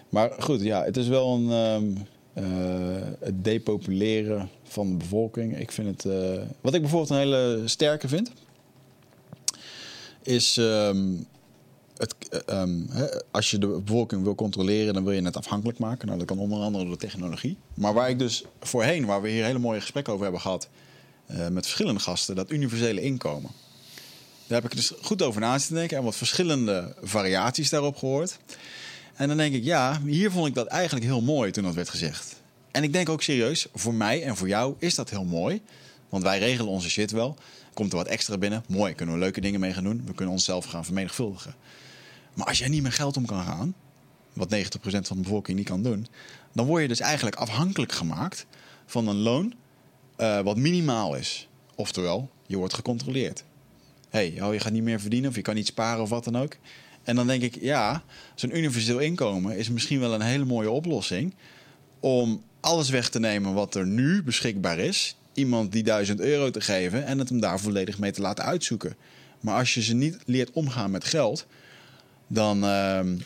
Maar 0.09 0.31
goed, 0.39 0.61
ja, 0.61 0.83
het 0.83 0.97
is 0.97 1.07
wel 1.07 1.35
een... 1.35 1.51
ehm, 1.51 2.03
eh, 2.33 3.07
het 3.19 3.43
depopuleren 3.43 4.49
van 4.63 4.89
de 4.89 4.97
bevolking. 4.97 5.59
Ik 5.59 5.71
vind 5.71 5.87
het... 5.87 6.05
eh, 6.13 6.41
wat 6.61 6.73
ik 6.73 6.81
bijvoorbeeld 6.81 7.09
een 7.11 7.17
hele 7.17 7.61
sterke 7.65 8.07
vind... 8.07 8.31
is... 10.21 10.57
ehm, 10.57 11.13
het, 11.97 12.15
eh, 12.29 12.61
ehm, 12.61 12.79
als 13.31 13.51
je 13.51 13.57
de 13.57 13.67
bevolking 13.67 14.23
wil 14.23 14.35
controleren, 14.35 14.93
dan 14.93 15.03
wil 15.03 15.13
je 15.13 15.21
het 15.21 15.37
afhankelijk 15.37 15.79
maken. 15.79 16.05
Nou, 16.07 16.19
dat 16.19 16.27
kan 16.27 16.39
onder 16.39 16.59
andere 16.59 16.85
door 16.85 16.97
technologie. 16.97 17.57
Maar 17.73 17.93
waar 17.93 18.09
ik 18.09 18.19
dus 18.19 18.43
voorheen, 18.59 19.05
waar 19.05 19.21
we 19.21 19.29
hier 19.29 19.43
hele 19.43 19.59
mooie 19.59 19.81
gesprekken 19.81 20.13
over 20.13 20.25
hebben 20.25 20.41
gehad... 20.41 20.69
eh, 21.25 21.47
met 21.47 21.65
verschillende 21.65 21.99
gasten, 21.99 22.35
dat 22.35 22.51
universele 22.51 23.01
inkomen. 23.01 23.51
Daar 24.47 24.61
heb 24.61 24.71
ik 24.71 24.77
dus 24.77 24.93
goed 25.01 25.21
over 25.21 25.41
na 25.41 25.57
te 25.57 25.73
denken 25.73 25.97
en 25.97 26.03
wat 26.03 26.15
verschillende 26.15 26.95
variaties 27.01 27.69
daarop 27.69 27.97
gehoord. 27.97 28.37
En 29.15 29.27
dan 29.27 29.37
denk 29.37 29.53
ik, 29.53 29.63
ja, 29.63 30.01
hier 30.05 30.31
vond 30.31 30.47
ik 30.47 30.53
dat 30.53 30.67
eigenlijk 30.67 31.05
heel 31.05 31.21
mooi 31.21 31.51
toen 31.51 31.63
dat 31.63 31.73
werd 31.73 31.89
gezegd. 31.89 32.41
En 32.71 32.83
ik 32.83 32.93
denk 32.93 33.09
ook 33.09 33.21
serieus, 33.21 33.67
voor 33.73 33.93
mij 33.93 34.23
en 34.23 34.37
voor 34.37 34.47
jou 34.47 34.75
is 34.77 34.95
dat 34.95 35.09
heel 35.09 35.25
mooi. 35.25 35.61
Want 36.09 36.23
wij 36.23 36.39
regelen 36.39 36.71
onze 36.71 36.89
shit 36.89 37.11
wel. 37.11 37.37
Komt 37.73 37.91
er 37.91 37.97
wat 37.97 38.07
extra 38.07 38.37
binnen, 38.37 38.63
mooi, 38.67 38.93
kunnen 38.93 39.15
we 39.15 39.21
leuke 39.21 39.41
dingen 39.41 39.59
mee 39.59 39.73
gaan 39.73 39.83
doen. 39.83 40.03
We 40.05 40.13
kunnen 40.13 40.33
onszelf 40.33 40.65
gaan 40.65 40.85
vermenigvuldigen. 40.85 41.55
Maar 42.33 42.45
als 42.47 42.57
jij 42.57 42.67
niet 42.67 42.83
met 42.83 42.93
geld 42.93 43.17
om 43.17 43.25
kan 43.25 43.43
gaan, 43.43 43.73
wat 44.33 44.55
90% 44.55 44.57
van 44.81 45.17
de 45.17 45.23
bevolking 45.23 45.57
niet 45.57 45.67
kan 45.67 45.83
doen, 45.83 46.07
dan 46.53 46.65
word 46.65 46.81
je 46.81 46.87
dus 46.87 46.99
eigenlijk 46.99 47.35
afhankelijk 47.35 47.91
gemaakt 47.91 48.45
van 48.85 49.07
een 49.07 49.15
loon 49.15 49.53
eh, 50.15 50.39
wat 50.39 50.57
minimaal 50.57 51.15
is. 51.15 51.47
Oftewel, 51.75 52.29
je 52.45 52.57
wordt 52.57 52.73
gecontroleerd. 52.73 53.43
hey, 54.09 54.41
oh, 54.41 54.53
je 54.53 54.59
gaat 54.59 54.71
niet 54.71 54.83
meer 54.83 54.99
verdienen 54.99 55.29
of 55.29 55.35
je 55.35 55.41
kan 55.41 55.55
niet 55.55 55.67
sparen 55.67 56.01
of 56.01 56.09
wat 56.09 56.23
dan 56.23 56.37
ook. 56.37 56.57
En 57.03 57.15
dan 57.15 57.27
denk 57.27 57.41
ik, 57.41 57.57
ja, 57.61 58.03
zo'n 58.35 58.57
universeel 58.57 58.99
inkomen 58.99 59.57
is 59.57 59.69
misschien 59.69 59.99
wel 59.99 60.13
een 60.13 60.21
hele 60.21 60.45
mooie 60.45 60.69
oplossing 60.69 61.33
om 61.99 62.43
alles 62.59 62.89
weg 62.89 63.09
te 63.09 63.19
nemen 63.19 63.53
wat 63.53 63.75
er 63.75 63.87
nu 63.87 64.23
beschikbaar 64.23 64.79
is. 64.79 65.15
Iemand 65.33 65.71
die 65.71 65.83
1000 65.83 66.19
euro 66.19 66.49
te 66.49 66.61
geven 66.61 67.05
en 67.05 67.19
het 67.19 67.29
hem 67.29 67.39
daar 67.39 67.59
volledig 67.59 67.99
mee 67.99 68.11
te 68.11 68.21
laten 68.21 68.45
uitzoeken. 68.45 68.95
Maar 69.39 69.57
als 69.57 69.73
je 69.73 69.81
ze 69.81 69.93
niet 69.93 70.17
leert 70.25 70.51
omgaan 70.51 70.91
met 70.91 71.03
geld, 71.03 71.45
dan, 72.27 72.63
ehm, 72.63 73.17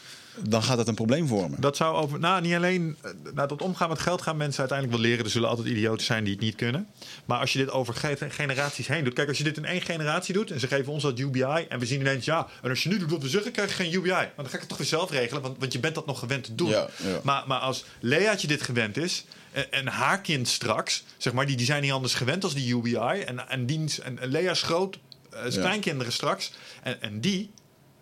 dan 0.44 0.64
gaat 0.64 0.78
het 0.78 0.88
een 0.88 0.95
probleem 0.95 1.28
vormen. 1.28 1.62
Dat 1.62 1.78
zou 1.78 1.95
over. 1.95 2.20
Nou, 2.20 2.41
niet 2.41 2.53
alleen. 2.56 2.98
Nou, 3.34 3.48
dat 3.48 3.62
omgaan 3.62 3.90
met 3.90 3.99
geld 3.99 4.22
gaan 4.22 4.38
mensen 4.38 4.60
uiteindelijk 4.60 4.99
wel 4.99 5.07
leren. 5.10 5.26
Er 5.26 5.32
zullen 5.32 5.49
altijd 5.49 5.68
idioten 5.68 6.06
zijn 6.06 6.24
die 6.24 6.34
het 6.34 6.41
niet 6.41 6.56
kunnen. 6.56 6.88
Maar 7.26 7.40
als 7.40 7.53
je 7.53 7.60
dit 7.60 7.70
over 7.72 7.94
ge- 7.94 8.18
generaties 8.30 8.88
heen 8.88 9.03
doet. 9.03 9.14
Kijk, 9.14 9.28
als 9.28 9.38
je 9.38 9.44
dit 9.44 9.57
in 9.57 9.66
één 9.66 9.82
generatie 9.82 10.34
doet. 10.34 10.52
en 10.52 10.60
ze 10.60 10.68
geven 10.68 10.91
ons 10.94 11.03
dat 11.03 11.20
UBI. 11.20 11.66
en 11.70 11.80
we 11.80 11.86
zien 11.86 11.99
ineens. 11.99 12.26
ja. 12.26 12.48
en 12.62 12.70
als 12.70 12.84
je 12.84 12.90
nu 12.90 12.98
doet 12.99 13.12
wat 13.12 13.22
we 13.22 13.30
zeggen. 13.30 13.52
krijg 13.52 13.70
je 13.70 13.84
geen 13.84 13.94
UBI. 13.94 14.10
Maar 14.10 14.32
dan 14.36 14.45
ga 14.49 14.53
ik 14.53 14.60
het 14.60 14.70
toch 14.70 14.78
weer 14.78 14.88
zelf 14.88 15.12
regelen. 15.12 15.41
Want, 15.41 15.56
want 15.60 15.74
je 15.74 15.80
bent 15.80 15.95
dat 15.95 16.06
nog 16.06 16.20
gewend 16.20 16.44
te 16.44 16.56
doen. 16.56 16.70
Ja, 16.70 16.88
ja. 17.03 17.20
Maar, 17.24 17.44
maar 17.48 17.60
als 17.60 17.86
Leaatje 17.99 18.48
dit 18.48 18.62
gewend 18.62 18.98
is. 18.98 19.26
en, 19.52 19.72
en 19.72 19.88
haar 19.88 20.22
kind 20.22 20.48
straks. 20.48 21.03
zeg 21.18 21.34
maar. 21.34 21.45
Die, 21.45 21.56
die 21.57 21.66
zijn 21.66 21.82
niet 21.82 21.91
anders 21.91 22.14
gewend 22.14 22.44
als 22.44 22.53
die 22.53 22.76
UBI. 22.76 22.95
en, 23.26 23.49
en, 23.49 23.66
diens, 23.66 23.99
en 23.99 24.20
Lea's 24.22 24.62
groot. 24.62 24.99
zijn 25.32 25.52
Ja. 25.52 25.60
kleinkinderen 25.60 26.14
straks. 26.14 26.52
En, 26.84 27.02
en 27.02 27.20
die 27.22 27.52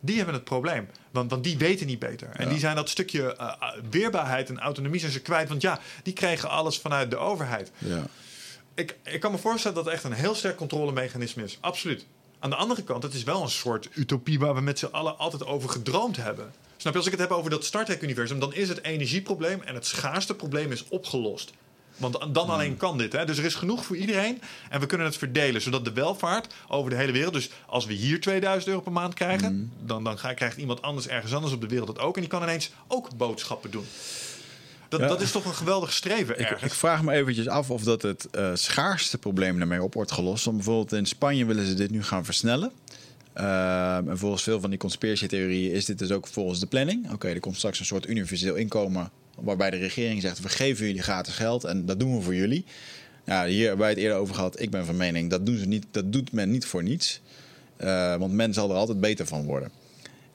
die 0.05 0.15
hebben 0.15 0.33
het 0.33 0.43
probleem. 0.43 0.87
Want, 1.13 1.29
want 1.31 1.43
die 1.43 1.57
weten 1.57 1.87
niet 1.87 1.99
beter. 1.99 2.29
En 2.33 2.43
Ja. 2.43 2.49
die 2.49 2.59
zijn 2.59 2.75
dat 2.75 2.89
stukje 2.89 3.35
eh, 3.35 3.47
eh, 3.59 3.69
weerbaarheid 3.89 4.49
en 4.49 4.59
autonomie 4.59 4.99
zijn 4.99 5.11
ze 5.11 5.19
kwijt. 5.21 5.49
Want 5.49 5.61
ja, 5.61 5.79
die 6.03 6.13
kregen 6.13 6.49
alles 6.49 6.77
vanuit 6.77 7.09
de 7.09 7.17
overheid. 7.17 7.71
Ja. 7.77 8.03
Ik, 8.73 8.95
ik 9.03 9.19
kan 9.19 9.31
me 9.31 9.37
voorstellen 9.37 9.75
dat 9.75 9.85
het 9.85 9.93
echt 9.93 10.03
een 10.03 10.11
heel 10.13 10.35
sterk 10.35 10.55
controlemechanisme 10.57 11.43
is. 11.43 11.57
Absoluut. 11.61 12.05
Aan 12.39 12.49
de 12.49 12.55
andere 12.55 12.83
kant, 12.83 13.03
het 13.03 13.13
is 13.13 13.23
wel 13.23 13.41
een 13.41 13.49
soort 13.49 13.89
utopie 13.93 14.39
waar 14.39 14.55
we 14.55 14.61
met 14.61 14.79
z'n 14.79 14.85
allen 14.85 15.17
altijd 15.17 15.45
over 15.45 15.69
gedroomd 15.69 16.17
hebben. 16.17 16.51
Snap 16.77 16.91
je, 16.93 16.97
als 16.99 17.07
ik 17.07 17.13
het 17.17 17.21
heb 17.29 17.31
over 17.31 17.49
dat 17.49 17.65
Star 17.65 17.85
Trek-universum, 17.85 18.39
dan 18.39 18.53
is 18.53 18.69
het 18.69 18.83
energieprobleem 18.83 19.61
en 19.61 19.73
het 19.75 19.85
schaarste 19.85 20.35
probleem 20.35 20.71
is 20.71 20.87
opgelost. 20.87 21.51
Want 21.97 22.17
dan 22.33 22.49
alleen 22.49 22.77
kan 22.77 22.97
dit. 22.97 23.13
Hè? 23.13 23.25
Dus 23.25 23.37
er 23.37 23.45
is 23.45 23.55
genoeg 23.55 23.85
voor 23.85 23.95
iedereen. 23.97 24.41
En 24.69 24.79
we 24.79 24.85
kunnen 24.85 25.07
het 25.07 25.17
verdelen. 25.17 25.61
Zodat 25.61 25.85
de 25.85 25.91
welvaart 25.93 26.53
over 26.67 26.89
de 26.89 26.95
hele 26.95 27.11
wereld. 27.11 27.33
Dus 27.33 27.49
als 27.67 27.85
we 27.85 27.93
hier 27.93 28.21
2000 28.21 28.67
euro 28.69 28.81
per 28.81 28.91
maand 28.91 29.13
krijgen. 29.13 29.71
Dan, 29.85 30.03
dan 30.03 30.15
krijgt 30.15 30.57
iemand 30.57 30.81
anders 30.81 31.07
ergens 31.07 31.33
anders 31.33 31.53
op 31.53 31.61
de 31.61 31.67
wereld 31.67 31.87
dat 31.87 31.99
ook. 31.99 32.15
En 32.15 32.21
die 32.21 32.29
kan 32.29 32.41
ineens 32.41 32.71
ook 32.87 33.15
boodschappen 33.17 33.71
doen. 33.71 33.85
Dat, 34.89 34.99
Ja. 35.01 35.07
dat 35.07 35.21
is 35.21 35.31
toch 35.31 35.45
een 35.45 35.53
geweldig 35.53 35.93
streven 35.93 36.39
Ik, 36.39 36.41
ergens. 36.49 36.63
ik 36.63 36.73
vraag 36.77 37.03
me 37.03 37.13
eventjes 37.13 37.47
af 37.47 37.69
of 37.69 37.83
dat 37.83 38.01
het 38.01 38.29
eh, 38.31 38.49
schaarste 38.53 39.17
probleem 39.17 39.57
daarmee 39.57 39.83
op 39.83 39.93
wordt 39.93 40.11
gelost. 40.11 40.45
Want 40.45 40.57
bijvoorbeeld 40.57 40.91
in 40.93 41.05
Spanje 41.05 41.45
willen 41.45 41.65
ze 41.65 41.73
dit 41.73 41.91
nu 41.91 42.03
gaan 42.03 42.25
versnellen. 42.25 42.71
Ehm, 43.33 44.09
en 44.09 44.17
volgens 44.17 44.43
veel 44.43 44.59
van 44.61 44.69
die 44.69 44.79
conspiratietheorieën 44.79 45.71
is 45.71 45.85
dit 45.85 45.99
dus 45.99 46.11
ook 46.11 46.27
volgens 46.27 46.59
de 46.59 46.65
planning. 46.67 47.11
Oké, 47.11 47.27
er 47.27 47.39
komt 47.39 47.55
straks 47.57 47.79
een 47.79 47.85
soort 47.85 48.07
universeel 48.09 48.55
inkomen 48.55 49.11
waarbij 49.35 49.69
de 49.69 49.77
regering 49.77 50.21
zegt... 50.21 50.39
we 50.39 50.49
geven 50.49 50.85
jullie 50.85 51.01
gratis 51.01 51.33
geld 51.33 51.63
en 51.63 51.85
dat 51.85 51.99
doen 51.99 52.15
we 52.17 52.21
voor 52.21 52.35
jullie. 52.35 52.65
Nou, 53.25 53.49
hier 53.49 53.61
hebben 53.61 53.79
wij 53.79 53.89
het 53.89 53.97
eerder 53.97 54.17
over 54.17 54.35
gehad. 54.35 54.59
Ik 54.61 54.69
ben 54.69 54.85
van 54.85 54.97
mening, 54.97 55.29
dat, 55.29 55.45
doen 55.45 55.57
ze 55.57 55.65
niet, 55.65 55.85
dat 55.91 56.13
doet 56.13 56.31
men 56.31 56.51
niet 56.51 56.65
voor 56.65 56.83
niets. 56.83 57.21
Eh, 57.77 58.15
want 58.15 58.33
men 58.33 58.53
zal 58.53 58.69
er 58.69 58.75
altijd 58.75 58.99
beter 58.99 59.25
van 59.25 59.45
worden. 59.45 59.71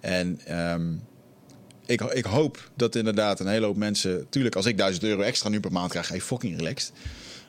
En 0.01 0.41
ehm, 0.45 0.93
ik, 1.87 2.01
ik 2.01 2.25
hoop 2.25 2.71
dat 2.75 2.95
inderdaad 2.95 3.41
een 3.41 3.47
hele 3.47 3.67
hoop 3.67 3.77
mensen... 3.77 4.27
Tuurlijk, 4.29 4.57
als 4.57 4.67
ik 4.67 4.77
1000 4.79 5.05
euro 5.05 5.21
extra 5.23 5.49
nu 5.49 5.61
per 5.61 5.73
maand 5.73 5.91
krijg, 5.91 6.13
je 6.13 6.21
fucking 6.21 6.57
relaxed. 6.57 6.93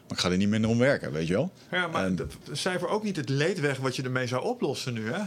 Maar 0.07 0.17
ik 0.17 0.23
ga 0.23 0.31
er 0.31 0.37
niet 0.37 0.49
minder 0.49 0.69
om 0.69 0.77
werken, 0.77 1.11
weet 1.11 1.27
je 1.27 1.33
wel? 1.33 1.51
Ja, 1.71 1.87
maar 1.87 2.05
En- 2.05 2.15
dat 2.15 2.35
cijfer 2.51 2.87
ook 2.87 3.03
niet 3.03 3.15
het 3.15 3.29
leed 3.29 3.59
weg 3.59 3.77
wat 3.77 3.95
je 3.95 4.03
ermee 4.03 4.27
zou 4.27 4.43
oplossen 4.43 4.93
nu, 4.93 5.11
hè? 5.11 5.21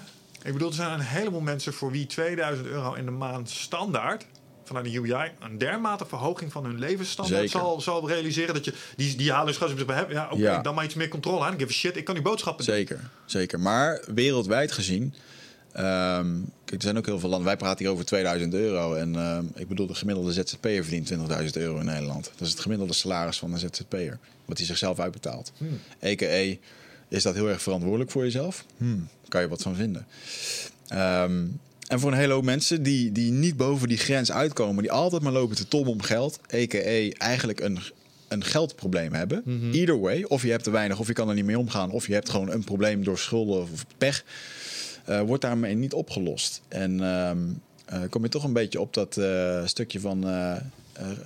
Ik 0.45 0.53
bedoel, 0.53 0.69
er 0.69 0.75
zijn 0.75 0.93
een 0.93 1.01
heleboel 1.01 1.41
mensen 1.41 1.73
voor 1.73 1.91
wie 1.91 2.07
2000 2.07 2.67
euro 2.67 2.95
in 2.95 3.05
de 3.05 3.11
maand 3.11 3.51
standaard 3.51 4.27
vanuit 4.73 4.93
de 4.93 5.01
UBI 5.01 5.31
een 5.41 5.59
dermate 5.59 6.07
verhoging 6.07 6.53
van 6.53 6.65
hun 6.65 6.79
levensstandaard 6.79 7.51
Zeker. 7.51 7.61
zal, 7.67 7.81
zal 7.81 8.09
realiseren 8.09 8.55
dat 8.55 8.65
je 8.65 8.73
die, 8.97 9.17
die 9.17 9.33
halen 9.33 9.55
dus 9.59 9.83
op 9.83 9.89
hebben. 9.89 10.15
Ja, 10.15 10.25
oké, 10.31 10.41
Ja. 10.43 10.63
dan 10.63 10.75
maar 10.75 10.85
iets 10.85 10.95
meer 10.95 11.09
controle 11.09 11.45
aan. 11.45 11.53
Ik 11.53 11.59
give 11.59 11.71
a 11.71 11.75
shit, 11.75 11.97
ik 11.97 12.05
kan 12.05 12.15
die 12.15 12.23
boodschappen 12.25 12.67
doen. 12.67 12.75
Zeker, 12.75 13.01
zeker. 13.27 13.61
Maar 13.61 14.03
wereldwijd 14.15 14.73
gezien... 14.73 15.15
ehm, 15.73 16.31
kijk, 16.65 16.77
er 16.81 16.83
zijn 16.83 16.97
ook 16.99 17.07
heel 17.07 17.19
veel 17.19 17.29
landen... 17.29 17.47
Wij 17.47 17.57
praten 17.57 17.85
hier 17.85 17.93
over 17.95 18.05
2000 18.05 18.55
euro. 18.55 18.95
En 18.95 19.17
ehm, 19.17 19.45
ik 19.55 19.69
bedoel, 19.69 19.87
de 19.87 19.95
gemiddelde 19.95 20.33
ZZP'er 20.33 20.85
verdient 20.85 21.13
20.000 21.13 21.17
euro 21.53 21.79
in 21.79 21.85
Nederland. 21.85 22.25
Dat 22.25 22.47
is 22.47 22.51
het 22.51 22.61
gemiddelde 22.61 22.93
salaris 22.93 23.39
van 23.39 23.53
een 23.53 23.59
ZZP'er. 23.59 24.19
Wat 24.45 24.57
hij 24.59 24.67
zichzelf 24.67 24.99
uitbetaalt. 24.99 25.53
Hmm. 25.57 25.81
EKE, 25.99 26.59
is 27.09 27.23
dat 27.23 27.35
heel 27.35 27.49
erg 27.49 27.63
verantwoordelijk 27.63 28.11
voor 28.11 28.23
jezelf? 28.23 28.65
Hmm, 28.77 29.09
kan 29.29 29.41
je 29.41 29.49
wat 29.49 29.63
van 29.63 29.75
vinden. 29.75 30.07
Ehm, 30.89 31.45
en 31.93 32.01
voor 32.01 32.13
een 32.13 32.19
hele 32.19 32.33
hoop 32.33 32.45
mensen 32.45 32.83
die, 32.83 33.13
die 33.13 33.33
niet 33.33 33.57
boven 33.57 33.89
die 33.89 33.99
grens 33.99 34.33
uitkomen... 34.33 34.83
die 34.83 34.93
altijd 34.93 35.23
maar 35.23 35.33
lopen 35.33 35.57
te 35.57 35.69
tobben 35.69 35.93
om 35.93 36.03
geld... 36.03 36.41
EKE 36.47 37.15
eigenlijk 37.19 37.61
een, 37.61 37.79
een 38.29 38.45
geldprobleem 38.45 39.13
hebben. 39.13 39.43
Either 39.73 40.01
way, 40.01 40.23
of 40.23 40.43
je 40.43 40.51
hebt 40.51 40.65
te 40.65 40.71
weinig 40.71 40.99
of 40.99 41.07
je 41.07 41.13
kan 41.13 41.29
er 41.29 41.35
niet 41.35 41.45
mee 41.45 41.59
omgaan... 41.59 41.91
of 41.91 42.07
je 42.07 42.13
hebt 42.13 42.31
gewoon 42.31 42.51
een 42.51 42.65
probleem 42.65 43.05
door 43.05 43.19
schulden 43.19 43.63
of 43.63 43.87
pech... 43.99 44.25
eh, 45.05 45.21
wordt 45.21 45.43
daarmee 45.43 45.75
niet 45.75 45.93
opgelost. 45.93 46.63
En 46.69 47.01
ehm, 47.05 47.39
eh, 47.85 48.01
kom 48.11 48.23
je 48.23 48.29
toch 48.29 48.45
een 48.45 48.53
beetje 48.53 48.81
op 48.81 48.95
dat 48.95 49.17
eh, 49.17 49.67
stukje 49.67 50.01
van... 50.01 50.25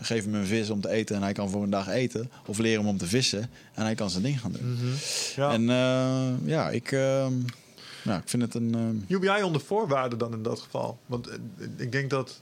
geef 0.00 0.24
hem 0.24 0.34
een 0.34 0.46
vis 0.46 0.70
om 0.70 0.80
te 0.80 0.88
eten 0.88 1.16
en 1.16 1.22
hij 1.22 1.32
kan 1.32 1.50
voor 1.50 1.62
een 1.62 1.70
dag 1.70 1.88
eten. 1.88 2.30
Of 2.46 2.58
leer 2.58 2.78
hem 2.78 2.86
om 2.86 2.98
te 2.98 3.06
vissen 3.06 3.50
en 3.74 3.84
hij 3.84 3.94
kan 3.94 4.10
zijn 4.10 4.22
ding 4.22 4.40
gaan 4.40 4.52
doen. 4.52 4.78
Ja. 5.36 5.52
En 5.52 5.62
ja, 6.44 6.70
ik, 6.70 6.92
ehm, 6.92 7.32
nou, 8.06 8.20
ik 8.20 8.28
vind 8.28 8.42
het 8.42 8.54
een... 8.54 8.74
ehm, 8.74 9.14
UBI 9.14 9.42
onder 9.42 9.60
voorwaarden 9.60 10.18
dan 10.18 10.32
in 10.32 10.42
dat 10.42 10.60
geval. 10.60 10.98
Want 11.06 11.26
eh, 11.28 11.36
ik 11.76 11.92
denk 11.92 12.10
dat. 12.10 12.40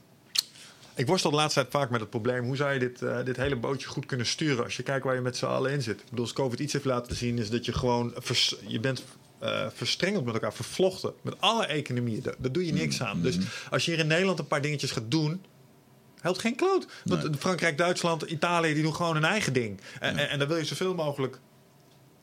Ik 0.95 1.07
worstel 1.07 1.29
de 1.29 1.35
laatste 1.35 1.59
tijd 1.59 1.71
vaak 1.71 1.89
met 1.89 1.99
het 1.99 2.09
probleem. 2.09 2.43
Hoe 2.43 2.55
zou 2.55 2.73
je 2.73 2.79
dit, 2.79 3.01
eh, 3.01 3.23
dit 3.23 3.37
hele 3.37 3.55
bootje 3.55 3.87
goed 3.87 4.05
kunnen 4.05 4.25
sturen 4.25 4.63
als 4.63 4.77
je 4.77 4.83
kijkt 4.83 5.05
waar 5.05 5.15
je 5.15 5.21
met 5.21 5.37
z'n 5.37 5.45
allen 5.45 5.71
in 5.71 5.81
zit? 5.81 5.99
Ik 5.99 6.09
bedoel, 6.09 6.25
als 6.25 6.33
COVID 6.33 6.59
iets 6.59 6.73
heeft 6.73 6.85
laten 6.85 7.15
zien, 7.15 7.37
is 7.37 7.49
dat 7.49 7.65
je 7.65 7.73
gewoon. 7.73 8.13
vers- 8.15 8.55
je 8.67 8.79
bent 8.79 9.03
eh, 9.39 9.67
verstrengeld 9.73 10.25
met 10.25 10.33
elkaar, 10.33 10.53
vervlochten. 10.53 11.13
Met 11.21 11.41
alle 11.41 11.65
economieën. 11.65 12.21
Daar, 12.21 12.35
daar 12.37 12.51
doe 12.51 12.65
je 12.65 12.73
niks 12.73 13.01
aan. 13.01 13.21
Dus 13.21 13.37
als 13.69 13.85
je 13.85 13.91
hier 13.91 13.99
in 13.99 14.07
Nederland 14.07 14.39
een 14.39 14.47
paar 14.47 14.61
dingetjes 14.61 14.91
gaat 14.91 15.11
doen. 15.11 15.41
Helpt 16.21 16.39
geen 16.39 16.55
kloot. 16.55 16.87
Want 17.03 17.29
Frankrijk, 17.39 17.77
Duitsland, 17.77 18.21
Italië, 18.21 18.73
die 18.73 18.83
doen 18.83 18.95
gewoon 18.95 19.13
hun 19.13 19.23
eigen 19.23 19.53
ding. 19.53 19.79
En, 19.99 20.17
en, 20.17 20.29
en 20.29 20.39
dan 20.39 20.47
wil 20.47 20.57
je 20.57 20.65
zoveel 20.65 20.95
mogelijk 20.95 21.39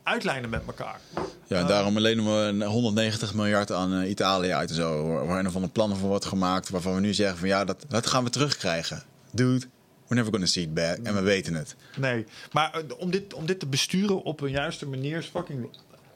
uitlijnen 0.03 0.51
met 0.51 0.63
elkaar. 0.67 1.01
Ja, 1.47 1.59
en 1.59 1.67
daarom 1.67 1.99
lenen 1.99 2.25
we 2.25 2.31
een 2.31 2.63
190 2.63 3.35
miljard 3.35 3.73
aan 3.73 3.95
eh, 3.95 4.11
Italië 4.11 4.53
uit 4.53 4.69
en 4.69 4.75
zo. 4.75 5.07
Waar 5.27 5.45
een 5.45 5.51
van 5.51 5.63
de 5.63 5.69
plannen 5.69 5.99
voor 5.99 6.09
wordt 6.09 6.25
gemaakt. 6.25 6.69
Waarvan 6.71 6.95
we 6.95 7.01
nu 7.01 7.15
zeggen 7.15 7.39
van 7.39 7.49
ja, 7.49 7.65
dat, 7.65 7.85
dat 7.89 8.07
gaan 8.07 8.25
we 8.25 8.31
terugkrijgen. 8.31 9.03
Dude, 9.31 9.67
we're 10.07 10.15
never 10.15 10.33
gonna 10.33 10.47
see 10.47 10.63
it 10.63 10.75
back. 10.75 10.97
En 10.97 11.15
we 11.15 11.21
weten 11.21 11.55
het. 11.55 11.77
Nee, 11.97 12.27
maar 12.53 12.75
eh, 12.75 12.99
om 12.99 13.11
dit, 13.11 13.35
om 13.35 13.47
dit 13.47 13.59
te 13.59 13.67
besturen 13.67 14.23
op 14.23 14.41
een 14.41 14.51
juiste 14.51 14.87
manier 14.87 15.19
is 15.19 15.27
fucking 15.27 15.69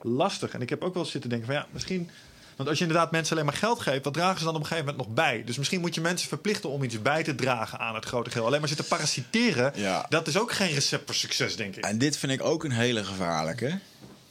lastig. 0.03 0.55
En 0.55 0.61
ik 0.61 0.71
heb 0.71 0.83
ook 0.83 0.95
wel 0.95 1.05
zitten 1.05 1.31
denken 1.31 1.47
van 1.47 1.57
ja, 1.57 1.67
misschien... 1.71 2.11
Want 2.57 2.69
als 2.69 2.79
je 2.79 2.85
inderdaad 2.85 3.11
mensen 3.11 3.33
alleen 3.33 3.47
maar 3.49 3.59
geld 3.59 3.81
geeft, 3.81 4.05
wat 4.05 4.15
dragen 4.15 4.39
ze 4.39 4.45
dan 4.45 4.55
op 4.55 4.61
een 4.61 4.67
gegeven 4.67 4.89
moment 4.89 5.07
nog 5.07 5.17
bij? 5.17 5.43
Dus 5.45 5.57
misschien 5.59 5.81
moet 5.81 5.95
je 5.95 6.01
mensen 6.01 6.29
verplichten 6.29 6.71
om 6.71 6.83
iets 6.83 7.03
bij 7.03 7.23
te 7.23 7.35
dragen 7.35 7.79
aan 7.79 7.95
het 7.95 8.05
grote 8.05 8.31
geheel. 8.31 8.47
Alleen 8.47 8.59
maar 8.61 8.69
zitten 8.69 8.87
parasiteren, 8.87 9.73
Ja. 9.75 10.07
dat 10.09 10.27
is 10.27 10.39
ook 10.39 10.53
geen 10.53 10.73
recept 10.73 11.05
voor 11.07 11.15
succes, 11.15 11.57
denk 11.57 11.77
ik. 11.77 11.85
En 11.85 11.99
dit 11.99 12.17
vind 12.17 12.33
ik 12.33 12.43
ook 12.43 12.65
een 12.65 12.71
hele 12.71 13.05
gevaarlijke. 13.05 13.79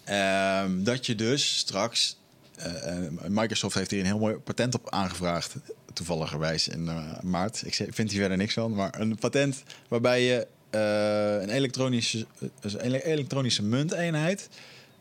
Ehm, 0.03 0.83
dat 0.83 1.05
je 1.05 1.15
dus 1.15 1.57
straks... 1.57 2.17
eh, 2.55 2.97
eh, 3.05 3.11
Microsoft 3.27 3.75
heeft 3.75 3.91
hier 3.91 3.99
een 3.99 4.05
heel 4.05 4.19
mooi 4.19 4.35
patent 4.35 4.75
op 4.75 4.89
aangevraagd. 4.89 5.55
Toevalligerwijs 5.93 6.67
in 6.67 6.87
eh, 6.89 7.19
maart. 7.21 7.61
Ik 7.65 7.73
vind 7.89 8.11
hier 8.11 8.19
verder 8.19 8.37
niks 8.37 8.53
van. 8.53 8.73
Maar 8.73 8.99
een 8.99 9.15
patent 9.15 9.63
waarbij 9.87 10.23
je 10.23 10.47
een 11.41 11.49
elektronische, 11.49 12.25
elektronische 13.03 13.63
munteenheid... 13.63 14.49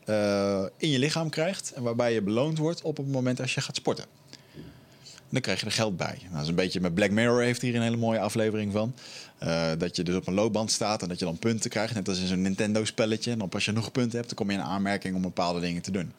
eh, 0.05 0.65
in 0.77 0.89
je 0.89 0.99
lichaam 0.99 1.29
krijgt. 1.29 1.71
En 1.71 1.83
waarbij 1.83 2.13
je 2.13 2.21
beloond 2.21 2.57
wordt 2.57 2.81
op 2.81 2.97
het 2.97 3.07
moment 3.07 3.41
als 3.41 3.53
je 3.53 3.61
gaat 3.61 3.75
sporten. 3.75 4.05
Dan 5.29 5.41
krijg 5.41 5.59
je 5.59 5.65
er 5.65 5.71
geld 5.71 5.97
bij. 5.97 6.17
Nou, 6.21 6.33
dat 6.33 6.41
is 6.41 6.47
een 6.47 6.55
beetje 6.55 6.81
met 6.81 6.93
Black 6.93 7.11
Mirror 7.11 7.41
heeft 7.41 7.61
hier 7.61 7.75
een 7.75 7.81
hele 7.81 7.97
mooie 7.97 8.19
aflevering 8.19 8.71
van. 8.71 8.95
Eh, 9.37 9.71
dat 9.77 9.95
je 9.95 10.03
dus 10.03 10.15
op 10.15 10.27
een 10.27 10.33
loopband 10.33 10.71
staat 10.71 11.01
en 11.01 11.07
dat 11.07 11.19
je 11.19 11.25
dan 11.25 11.37
punten 11.37 11.69
krijgt. 11.69 11.93
Net 11.93 12.07
als 12.07 12.19
in 12.19 12.27
zo'n 12.27 12.41
Nintendo-spelletje. 12.41 13.31
En 13.31 13.39
dan 13.39 13.49
als 13.49 13.65
je 13.65 13.71
nog 13.71 13.91
punten 13.91 14.15
hebt, 14.17 14.27
dan 14.27 14.37
kom 14.37 14.51
je 14.51 14.57
in 14.57 14.63
aanmerking 14.63 15.15
om 15.15 15.21
bepaalde 15.21 15.59
dingen 15.59 15.81
te 15.81 15.91
doen. 15.91 16.13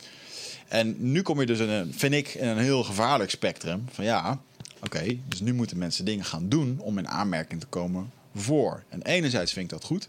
En 0.68 0.96
nu 0.98 1.22
kom 1.22 1.40
je 1.40 1.46
dus 1.46 1.58
een, 1.58 1.94
vind 1.94 2.14
ik, 2.14 2.34
in 2.34 2.48
een 2.48 2.58
heel 2.58 2.84
gevaarlijk 2.84 3.30
spectrum. 3.30 3.84
Van 3.90 4.04
ja, 4.04 4.40
oké, 4.82 5.18
dus 5.28 5.40
nu 5.40 5.54
moeten 5.54 5.78
mensen 5.78 6.04
dingen 6.04 6.24
gaan 6.24 6.48
doen 6.48 6.78
om 6.80 6.98
in 6.98 7.08
aanmerking 7.08 7.60
te 7.60 7.66
komen 7.66 8.10
voor. 8.34 8.82
En 8.88 9.02
enerzijds 9.02 9.52
vind 9.52 9.64
ik 9.64 9.70
dat 9.70 9.84
goed. 9.84 10.08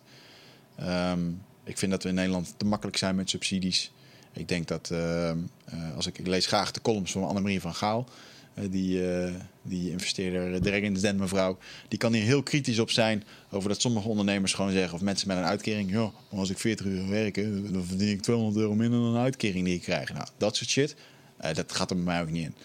Ehm, 0.75 1.19
ik 1.67 1.77
vind 1.77 1.91
dat 1.91 2.03
we 2.03 2.09
in 2.09 2.15
Nederland 2.15 2.53
te 2.57 2.65
makkelijk 2.65 2.97
zijn 2.97 3.15
met 3.15 3.29
subsidies. 3.29 3.91
Ik 4.33 4.47
denk 4.47 4.67
dat, 4.67 4.89
ehm, 4.91 5.37
eh, 5.65 5.95
als 5.95 6.07
ik, 6.07 6.17
ik 6.17 6.27
lees 6.27 6.45
graag 6.45 6.71
de 6.71 6.81
columns 6.81 7.11
van 7.11 7.27
Annemarie 7.27 7.61
van 7.61 7.75
Gaal. 7.75 8.07
eh, 8.53 8.63
die, 8.71 9.11
eh, 9.11 9.33
die 9.61 9.91
investeerder, 9.91 10.61
de 10.61 10.99
den 10.99 11.15
mevrouw. 11.15 11.57
Die 11.87 11.99
kan 11.99 12.13
hier 12.13 12.23
heel 12.23 12.43
kritisch 12.43 12.79
op 12.79 12.89
zijn 12.89 13.23
over 13.51 13.69
dat 13.69 13.81
sommige 13.81 14.07
ondernemers 14.07 14.53
gewoon 14.53 14.71
zeggen... 14.71 14.93
of 14.93 15.01
mensen 15.01 15.27
met 15.27 15.37
een 15.37 15.43
uitkering... 15.43 15.91
maar 15.91 16.11
als 16.29 16.49
ik 16.49 16.57
40 16.57 16.85
uur 16.85 17.09
werk, 17.09 17.35
dan 17.73 17.85
verdien 17.85 18.09
ik 18.09 18.21
200 18.21 18.57
euro 18.57 18.75
minder 18.75 18.99
dan 18.99 19.15
een 19.15 19.21
uitkering 19.21 19.65
die 19.65 19.75
ik 19.75 19.81
krijg. 19.81 20.13
Nou, 20.13 20.27
dat 20.37 20.55
soort 20.55 20.69
shit, 20.69 20.95
eh, 21.37 21.53
dat 21.53 21.71
gaat 21.71 21.89
er 21.89 21.95
bij 21.95 22.05
mij 22.05 22.21
ook 22.21 22.29
niet 22.29 22.45
in. 22.45 22.55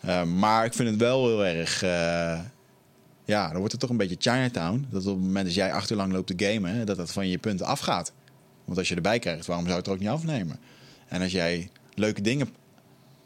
Eh, 0.00 0.24
maar 0.24 0.64
ik 0.64 0.74
vind 0.74 0.88
het 0.88 0.98
wel 0.98 1.26
heel 1.26 1.46
erg... 1.46 1.82
eh, 1.82 2.40
ja, 3.24 3.48
dan 3.48 3.56
wordt 3.56 3.72
het 3.72 3.80
toch 3.80 3.90
een 3.90 3.96
beetje 3.96 4.16
Chinatown. 4.18 4.86
Dat 4.90 5.06
op 5.06 5.14
het 5.14 5.24
moment 5.24 5.46
dat 5.46 5.54
jij 5.54 5.72
acht 5.72 5.90
uur 5.90 5.96
lang 5.96 6.12
loopt 6.12 6.36
te 6.36 6.46
gamen... 6.46 6.86
dat 6.86 6.96
dat 6.96 7.12
van 7.12 7.28
je 7.28 7.38
punten 7.38 7.66
afgaat. 7.66 8.12
Want 8.68 8.80
als 8.80 8.88
je 8.88 8.94
erbij 8.94 9.18
krijgt, 9.18 9.46
waarom 9.46 9.64
zou 9.64 9.76
je 9.76 9.82
het 9.82 9.86
er 9.86 9.96
ook 9.96 10.00
niet 10.00 10.18
afnemen? 10.18 10.58
En 11.08 11.22
als 11.22 11.32
jij 11.32 11.70
leuke 11.94 12.20
dingen 12.20 12.48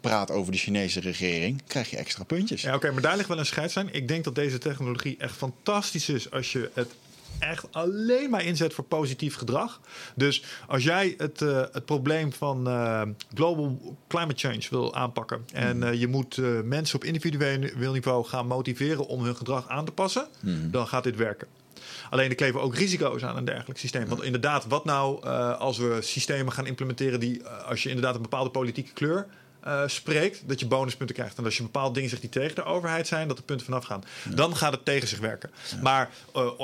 praat 0.01 0.31
over 0.31 0.53
de 0.53 0.59
Chinese 0.59 1.01
regering... 1.01 1.63
krijg 1.67 1.91
je 1.91 1.97
extra 1.97 2.25
puntjes. 2.25 2.63
Ja, 2.63 2.75
oké, 2.75 2.91
maar 2.91 3.03
daar 3.03 3.17
ligt 3.17 3.29
wel 3.29 3.39
een 3.39 3.47
scheidslijn. 3.47 3.89
Ik 3.93 4.09
denk 4.09 4.25
dat 4.25 4.35
deze 4.35 4.59
technologie 4.59 5.17
echt 5.19 5.37
fantastisch 5.37 6.09
is 6.09 6.31
als 6.31 6.53
je 6.53 6.71
het 6.75 6.95
echt 7.39 7.67
alleen 7.71 8.31
maar 8.31 8.45
inzet 8.45 8.75
voor 8.75 8.85
positief 8.85 9.35
gedrag. 9.35 9.81
Dus 10.15 10.45
als 10.67 10.85
jij 10.85 11.15
het, 11.17 11.43
eh, 11.43 11.63
het 11.73 11.85
probleem 11.85 12.33
van 12.33 12.69
eh, 12.69 13.03
global 13.35 13.97
climate 14.09 14.49
change 14.49 14.67
wil 14.71 14.95
aanpakken 14.95 15.45
en 15.53 15.83
eh, 15.83 16.01
je 16.01 16.07
moet 16.07 16.37
mensen 16.65 16.97
op 16.97 17.05
individueel 17.05 17.93
niveau 17.93 18.25
gaan 18.25 18.47
motiveren 18.47 19.07
om 19.07 19.25
hun 19.25 19.37
gedrag 19.37 19.69
aan 19.69 19.85
te 19.85 19.93
passen, 19.93 20.27
dan 20.71 20.87
gaat 20.87 21.05
dit 21.05 21.17
werken. 21.17 21.49
Alleen 22.13 22.29
er 22.29 22.35
kleven 22.35 22.61
ook 22.61 22.75
risico's 22.75 23.25
aan 23.25 23.37
een 23.37 23.45
dergelijk 23.45 23.79
systeem. 23.79 24.09
Want 24.09 24.23
inderdaad, 24.23 24.67
wat 24.67 24.85
nou 24.85 25.27
eh, 25.27 25.59
als 25.59 25.79
we 25.79 25.99
systemen 26.01 26.53
gaan 26.53 26.67
implementeren 26.67 27.21
die, 27.21 27.43
eh, 27.43 27.69
als 27.69 27.83
je 27.83 27.89
inderdaad 27.89 28.15
een 28.15 28.23
bepaalde 28.23 28.51
politieke 28.51 28.93
kleur 28.93 29.27
eh, 29.61 29.83
spreekt, 29.87 30.49
dat 30.49 30.61
je 30.61 30.67
bonuspunten 30.67 31.15
krijgt. 31.17 31.39
En 31.39 31.45
als 31.45 31.57
je 31.57 31.63
bepaalde 31.63 31.95
dingen 31.95 32.09
zegt 32.09 32.21
die 32.21 32.31
tegen 32.31 32.55
de 32.55 32.65
overheid 32.65 33.07
zijn, 33.07 33.29
dat 33.29 33.37
de 33.37 33.43
punten 33.43 33.67
vanaf 33.67 33.85
gaan. 33.85 34.05
Dan 34.35 34.57
gaat 34.57 34.73
het 34.73 34.85
tegen 34.85 35.09
zich 35.09 35.19
werken. 35.19 35.51
Maar 35.83 36.11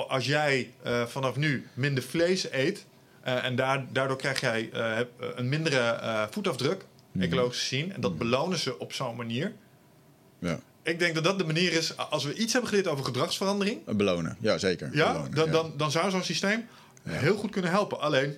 als 0.09 0.27
jij 0.27 0.73
vanaf 1.07 1.37
nu 1.37 1.67
minder 1.75 2.03
vlees 2.03 2.53
eet. 2.53 2.87
en 3.23 3.57
daar, 3.57 3.87
daardoor 3.93 4.17
krijg 4.17 4.41
jij 4.41 4.71
een 5.19 5.49
mindere 5.49 6.29
voetafdruk. 6.31 6.85
ecologisch 7.19 7.61
gezien. 7.61 7.93
En 7.93 8.01
dat 8.01 8.19
belonen 8.19 8.59
ze 8.59 8.79
op 8.79 8.93
zo'n 8.93 9.17
manier. 9.17 9.53
Ja. 10.39 10.59
Ik 10.89 10.99
denk 10.99 11.15
dat 11.15 11.25
dat 11.25 11.39
de 11.39 11.45
manier 11.45 11.73
is, 11.73 11.97
als 11.97 12.25
we 12.25 12.35
iets 12.35 12.53
hebben 12.53 12.71
geleerd 12.71 12.89
over 12.89 13.05
gedragsverandering, 13.05 13.85
Belonen, 13.85 14.37
ja 14.41 14.59
zeker. 14.59 14.91
ja, 14.93 15.13
Belonen, 15.13 15.35
dan. 15.35 15.51
Dan, 15.51 15.73
dan 15.77 15.91
zou 15.91 16.11
zo'n 16.11 16.23
systeem 16.23 16.67
heel 17.03 17.37
goed 17.37 17.51
kunnen 17.51 17.71
helpen. 17.71 18.01
Alleen, 18.01 18.37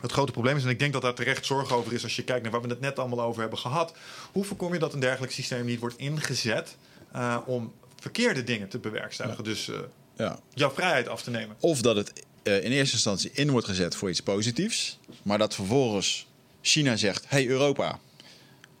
het 0.00 0.12
grote 0.12 0.32
probleem 0.32 0.56
is, 0.56 0.64
en 0.64 0.68
ik 0.68 0.78
denk 0.78 0.92
dat 0.92 1.02
daar 1.02 1.14
terecht 1.14 1.46
zorg 1.46 1.72
over 1.72 1.92
is 1.92 2.02
als 2.02 2.16
je 2.16 2.24
kijkt 2.24 2.42
naar 2.42 2.52
waar 2.52 2.62
we 2.62 2.68
het 2.68 2.80
net 2.80 2.98
allemaal 2.98 3.20
over 3.20 3.40
hebben 3.40 3.58
gehad. 3.58 3.94
Hoe 4.32 4.44
voorkom 4.44 4.72
je 4.72 4.78
dat 4.78 4.92
een 4.92 5.00
dergelijk 5.00 5.32
systeem 5.32 5.64
niet 5.64 5.80
wordt 5.80 5.98
ingezet 5.98 6.76
eh, 7.12 7.38
om 7.46 7.72
verkeerde 8.00 8.44
dingen 8.44 8.68
te 8.68 8.78
bewerkstelligen? 8.78 9.44
Dus 9.44 9.68
eh, 9.68 9.76
ja. 10.16 10.38
jouw 10.54 10.70
vrijheid 10.70 11.08
af 11.08 11.22
te 11.22 11.30
nemen. 11.30 11.56
Of 11.60 11.80
dat 11.80 11.96
het 11.96 12.12
eh, 12.42 12.64
in 12.64 12.72
eerste 12.72 12.94
instantie 12.94 13.30
in 13.32 13.50
wordt 13.50 13.66
gezet 13.66 13.96
voor 13.96 14.08
iets 14.08 14.20
positiefs. 14.20 14.98
Maar 15.22 15.38
dat 15.38 15.54
vervolgens 15.54 16.26
China 16.60 16.96
zegt: 16.96 17.24
hey 17.28 17.46
Europa, 17.46 17.98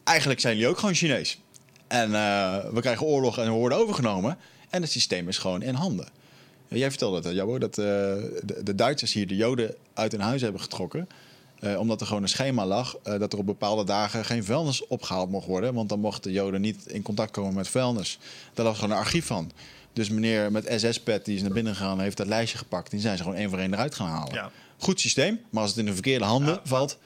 eigenlijk 0.04 0.40
zijn 0.40 0.54
jullie 0.54 0.70
ook 0.70 0.78
gewoon 0.78 0.94
Chinees. 0.94 1.38
En 1.88 2.14
eh, 2.14 2.56
we 2.72 2.80
krijgen 2.80 3.06
oorlog 3.06 3.38
en 3.38 3.44
we 3.44 3.50
worden 3.50 3.78
overgenomen. 3.78 4.38
En 4.70 4.82
het 4.82 4.90
systeem 4.90 5.28
is 5.28 5.38
gewoon 5.38 5.62
in 5.62 5.74
handen. 5.74 6.08
Jij 6.68 6.88
vertelde 6.90 7.28
het, 7.28 7.36
Jabbo, 7.36 7.58
dat 7.58 7.78
eh, 7.78 7.84
de, 7.84 8.60
de 8.62 8.74
Duitsers 8.74 9.12
hier 9.12 9.26
de 9.26 9.36
Joden 9.36 9.74
uit 9.94 10.12
hun 10.12 10.20
huis 10.20 10.42
hebben 10.42 10.60
getrokken. 10.60 11.08
eh, 11.60 11.78
omdat 11.78 12.00
er 12.00 12.06
gewoon 12.06 12.22
een 12.22 12.28
schema 12.28 12.66
lag 12.66 12.96
dat 13.02 13.32
er 13.32 13.38
op 13.38 13.46
bepaalde 13.46 13.84
dagen 13.84 14.24
geen 14.24 14.44
vuilnis 14.44 14.86
opgehaald 14.86 15.30
mocht 15.30 15.46
worden. 15.46 15.74
Want 15.74 15.88
dan 15.88 16.00
mochten 16.00 16.22
de 16.22 16.32
Joden 16.32 16.60
niet 16.60 16.86
in 16.86 17.02
contact 17.02 17.30
komen 17.30 17.54
met 17.54 17.68
vuilnis. 17.68 18.18
Daar 18.54 18.66
lag 18.66 18.74
gewoon 18.74 18.90
een 18.90 19.02
archief 19.02 19.26
van. 19.26 19.50
Dus 19.92 20.08
meneer 20.08 20.52
met 20.52 20.72
SS-pet 20.76 21.24
die 21.24 21.36
is 21.36 21.42
naar 21.42 21.50
binnen 21.52 21.74
gegaan, 21.74 22.00
heeft 22.00 22.16
dat 22.16 22.26
lijstje 22.26 22.58
gepakt. 22.58 22.90
Die 22.90 23.00
zijn 23.00 23.16
ze 23.16 23.22
gewoon 23.22 23.38
één 23.38 23.50
voor 23.50 23.58
één 23.58 23.72
eruit 23.72 23.94
gaan 23.94 24.08
halen. 24.08 24.34
Ja. 24.34 24.50
Goed 24.78 25.00
systeem, 25.00 25.40
maar 25.50 25.62
als 25.62 25.70
het 25.70 25.80
in 25.80 25.86
de 25.86 25.92
verkeerde 25.92 26.24
handen 26.24 26.54
Ja, 26.54 26.60
valt. 26.64 26.98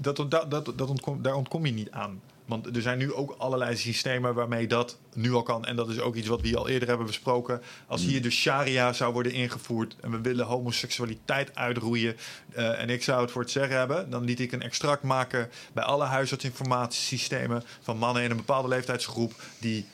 Dat, 0.00 0.16
dat, 0.16 0.30
dat, 0.50 0.72
dat 0.78 0.88
ontkom, 0.88 1.22
daar 1.22 1.34
ontkom 1.34 1.66
je 1.66 1.72
niet 1.72 1.90
aan. 1.90 2.20
Want 2.48 2.76
er 2.76 2.82
zijn 2.82 2.98
nu 2.98 3.12
ook 3.12 3.34
allerlei 3.38 3.76
systemen 3.76 4.34
waarmee 4.34 4.66
dat 4.66 4.96
nu 5.14 5.32
al 5.32 5.42
kan. 5.42 5.64
En 5.64 5.76
dat 5.76 5.88
is 5.88 6.00
ook 6.00 6.14
iets 6.14 6.28
wat 6.28 6.40
we 6.40 6.46
hier 6.46 6.56
al 6.56 6.68
eerder 6.68 6.88
hebben 6.88 7.06
besproken. 7.06 7.62
Als 7.86 8.02
hier 8.02 8.22
de 8.22 8.30
sharia 8.30 8.92
zou 8.92 9.12
worden 9.12 9.32
ingevoerd 9.32 9.96
en 10.00 10.10
we 10.10 10.20
willen 10.20 10.46
homoseksualiteit 10.46 11.54
uitroeien. 11.54 12.16
eh, 12.54 12.80
en 12.80 12.90
ik 12.90 13.02
zou 13.02 13.20
het 13.22 13.30
voor 13.30 13.42
het 13.42 13.50
zeggen 13.50 13.76
hebben, 13.76 14.10
dan 14.10 14.24
liet 14.24 14.40
ik 14.40 14.52
een 14.52 14.62
extract 14.62 15.02
maken 15.02 15.50
bij 15.72 15.84
alle 15.84 16.04
huisartsinformatiesystemen 16.04 17.62
van 17.82 17.96
mannen 17.98 18.22
in 18.22 18.30
een 18.30 18.36
bepaalde 18.36 18.68
leeftijdsgroep 18.68 19.42
die 19.58 19.86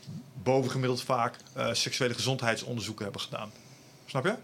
bovengemiddeld 0.42 1.02
vaak 1.02 1.36
eh, 1.52 1.72
seksuele 1.72 2.14
gezondheidsonderzoeken 2.14 3.04
hebben 3.04 3.22
gedaan. 3.22 3.52
Snap 4.06 4.24
je? 4.24 4.34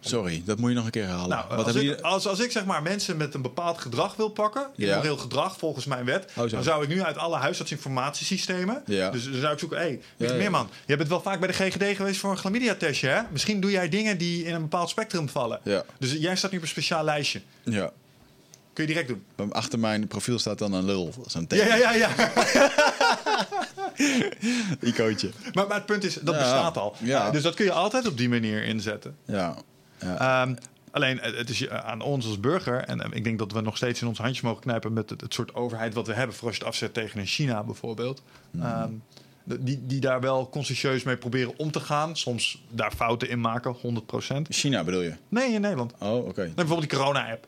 Sorry, 0.00 0.42
dat 0.44 0.58
moet 0.58 0.70
je 0.70 0.76
nog 0.76 0.84
een 0.84 0.90
keer 0.90 1.02
herhalen. 1.06 1.28
Nou, 1.28 1.56
Wat 1.56 1.66
als, 1.66 1.74
ik, 1.74 2.00
als, 2.00 2.26
als 2.26 2.38
ik 2.40 2.50
zeg 2.52 2.64
maar 2.64 2.82
mensen 2.82 3.16
met 3.16 3.34
een 3.34 3.42
bepaald 3.42 3.78
gedrag 3.78 4.16
wil 4.16 4.28
pakken, 4.28 4.66
Ja. 4.76 4.88
immoreel 4.90 5.16
gedrag 5.16 5.56
volgens 5.58 5.84
mijn 5.84 6.04
wet, 6.04 6.32
Oh, 6.36 6.50
dan 6.50 6.62
zou 6.62 6.82
ik 6.82 6.88
nu 6.88 7.02
uit 7.02 7.16
alle 7.18 7.36
huisartsinformatiesystemen, 7.36 8.82
Ja. 8.86 9.10
dus 9.10 9.24
dan 9.24 9.40
zou 9.40 9.52
ik 9.52 9.58
zoeken, 9.58 9.78
hé, 9.78 9.84
hey, 9.84 10.00
Ja, 10.16 10.26
ja. 10.26 10.34
Meerman, 10.34 10.68
je 10.86 10.96
bent 10.96 11.08
wel 11.08 11.20
vaak 11.22 11.38
bij 11.38 11.48
de 11.48 11.54
GGD 11.54 11.96
geweest 11.96 12.20
voor 12.20 12.30
een 12.30 12.36
chlamydia-testje, 12.36 13.08
hè? 13.08 13.20
Misschien 13.30 13.60
doe 13.60 13.70
jij 13.70 13.88
dingen 13.88 14.18
die 14.18 14.44
in 14.44 14.54
een 14.54 14.62
bepaald 14.62 14.88
spectrum 14.90 15.28
vallen. 15.28 15.60
Ja. 15.62 15.84
Dus 15.98 16.12
jij 16.12 16.36
staat 16.36 16.50
nu 16.50 16.56
op 16.56 16.62
een 16.62 16.68
speciaal 16.68 17.04
lijstje. 17.04 17.40
Ja. 17.64 17.90
Kun 18.72 18.86
je 18.86 18.94
direct 18.94 19.08
doen. 19.36 19.52
Achter 19.52 19.78
mijn 19.78 20.06
profiel 20.06 20.38
staat 20.38 20.58
dan 20.58 20.72
een 20.72 20.84
lul. 20.84 21.12
Zo'n 21.26 21.40
Ja, 21.40 21.46
teken. 21.46 21.66
ja, 21.66 21.92
ja, 21.92 21.92
ja. 21.92 22.30
Icoontje. 24.80 25.30
maar, 25.52 25.66
maar 25.66 25.76
het 25.76 25.86
punt 25.86 26.04
is, 26.04 26.14
dat 26.14 26.34
Ja. 26.34 26.40
bestaat 26.40 26.76
al. 26.76 26.96
Ja. 27.02 27.30
Dus 27.30 27.42
dat 27.42 27.54
kun 27.54 27.64
je 27.64 27.72
altijd 27.72 28.06
op 28.06 28.16
die 28.18 28.28
manier 28.28 28.64
inzetten. 28.64 29.16
Ja. 29.26 29.56
Ja. 30.00 30.42
Ehm, 30.42 30.54
alleen, 30.90 31.20
eh, 31.20 31.36
het 31.36 31.48
is 31.50 31.68
aan 31.68 32.00
ons 32.00 32.26
als 32.26 32.40
burger. 32.40 32.78
En 32.84 33.00
eh, 33.00 33.08
ik 33.12 33.24
denk 33.24 33.38
dat 33.38 33.52
we 33.52 33.60
nog 33.60 33.76
steeds 33.76 34.00
in 34.00 34.06
onze 34.08 34.22
handjes 34.22 34.42
mogen 34.44 34.62
knijpen 34.62 34.92
met 34.92 35.10
het, 35.10 35.20
het 35.20 35.34
soort 35.34 35.54
overheid 35.54 35.94
wat 35.94 36.06
we 36.06 36.12
hebben. 36.14 36.36
Voor 36.36 36.46
als 36.48 36.56
je 36.56 36.62
het 36.64 36.72
afzet 36.72 36.94
tegen 36.94 37.20
een 37.20 37.26
China 37.26 37.62
bijvoorbeeld. 37.64 38.22
Ehm, 38.60 38.90
de- 39.44 39.62
die, 39.62 39.86
die 39.86 40.00
daar 40.00 40.20
wel 40.20 40.48
consciëntieus 40.48 41.02
mee 41.02 41.16
proberen 41.16 41.52
om 41.58 41.70
te 41.70 41.80
gaan. 41.80 42.16
Soms 42.16 42.62
daar 42.70 42.92
fouten 42.92 43.28
in 43.28 43.40
maken, 43.40 43.72
100%. 43.82 44.46
China 44.48 44.84
bedoel 44.84 45.02
je? 45.02 45.14
Nee, 45.28 45.52
in 45.52 45.60
Nederland. 45.60 45.92
Oh, 45.98 46.26
oké. 46.26 46.52
Bijvoorbeeld 46.54 46.90
die 46.90 46.98
corona-app. 46.98 47.46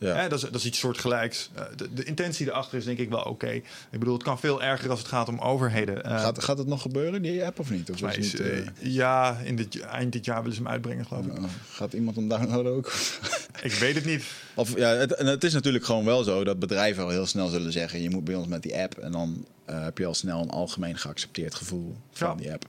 Ja. 0.00 0.14
Hè, 0.16 0.28
dat, 0.28 0.38
is, 0.42 0.44
dat 0.50 0.54
is 0.54 0.64
iets 0.66 0.78
soortgelijks. 0.78 1.50
Eh, 1.54 1.62
de, 1.76 1.94
de 1.94 2.04
intentie 2.04 2.46
erachter 2.46 2.78
is 2.78 2.84
denk 2.84 2.98
ik 2.98 3.08
wel 3.08 3.22
oké. 3.22 3.48
Ik 3.50 3.64
bedoel, 3.90 4.14
het 4.14 4.22
kan 4.22 4.38
veel 4.40 4.62
erger 4.62 4.90
als 4.90 4.98
het 4.98 5.08
gaat 5.08 5.28
om 5.28 5.38
overheden. 5.38 6.04
Eh, 6.04 6.20
Gaat, 6.20 6.44
gaat 6.44 6.58
het 6.58 6.66
nog 6.66 6.82
gebeuren, 6.82 7.22
die 7.22 7.44
app, 7.44 7.58
of 7.58 7.70
niet? 7.70 7.90
Of 7.90 8.02
is 8.16 8.16
niet, 8.32 8.40
eh, 8.40 8.58
ja, 8.78 9.38
in 9.44 9.56
dit, 9.56 9.80
eind 9.80 10.12
dit 10.12 10.24
jaar 10.24 10.40
willen 10.40 10.56
ze 10.56 10.62
hem 10.62 10.70
uitbrengen, 10.70 11.06
geloof 11.06 11.26
ik. 11.26 11.36
eh, 11.36 11.44
gaat 11.72 11.92
iemand 11.92 12.16
hem 12.16 12.28
downloaden 12.28 12.72
ook? 12.72 12.92
Ik 13.62 13.72
weet 13.72 13.94
het 13.94 14.04
niet. 14.04 14.24
Of, 14.54 14.76
ja, 14.76 14.88
het, 14.88 15.12
en 15.14 15.26
het 15.26 15.44
is 15.44 15.52
natuurlijk 15.52 15.84
gewoon 15.84 16.04
wel 16.04 16.22
zo 16.24 16.44
dat 16.44 16.58
bedrijven 16.58 17.02
al 17.04 17.08
heel 17.10 17.26
snel 17.26 17.48
zullen 17.48 17.72
zeggen... 17.72 18.02
je 18.02 18.10
moet 18.10 18.24
bij 18.24 18.34
ons 18.34 18.46
met 18.46 18.62
die 18.62 18.76
app 18.78 18.98
en 18.98 19.12
dan 19.12 19.44
heb 19.64 19.98
je 19.98 20.06
al 20.06 20.14
snel 20.14 20.42
een 20.42 20.50
algemeen 20.50 20.98
geaccepteerd 20.98 21.54
gevoel 21.54 21.96
van 22.12 22.28
Ja. 22.28 22.34
die 22.34 22.52
app. 22.52 22.64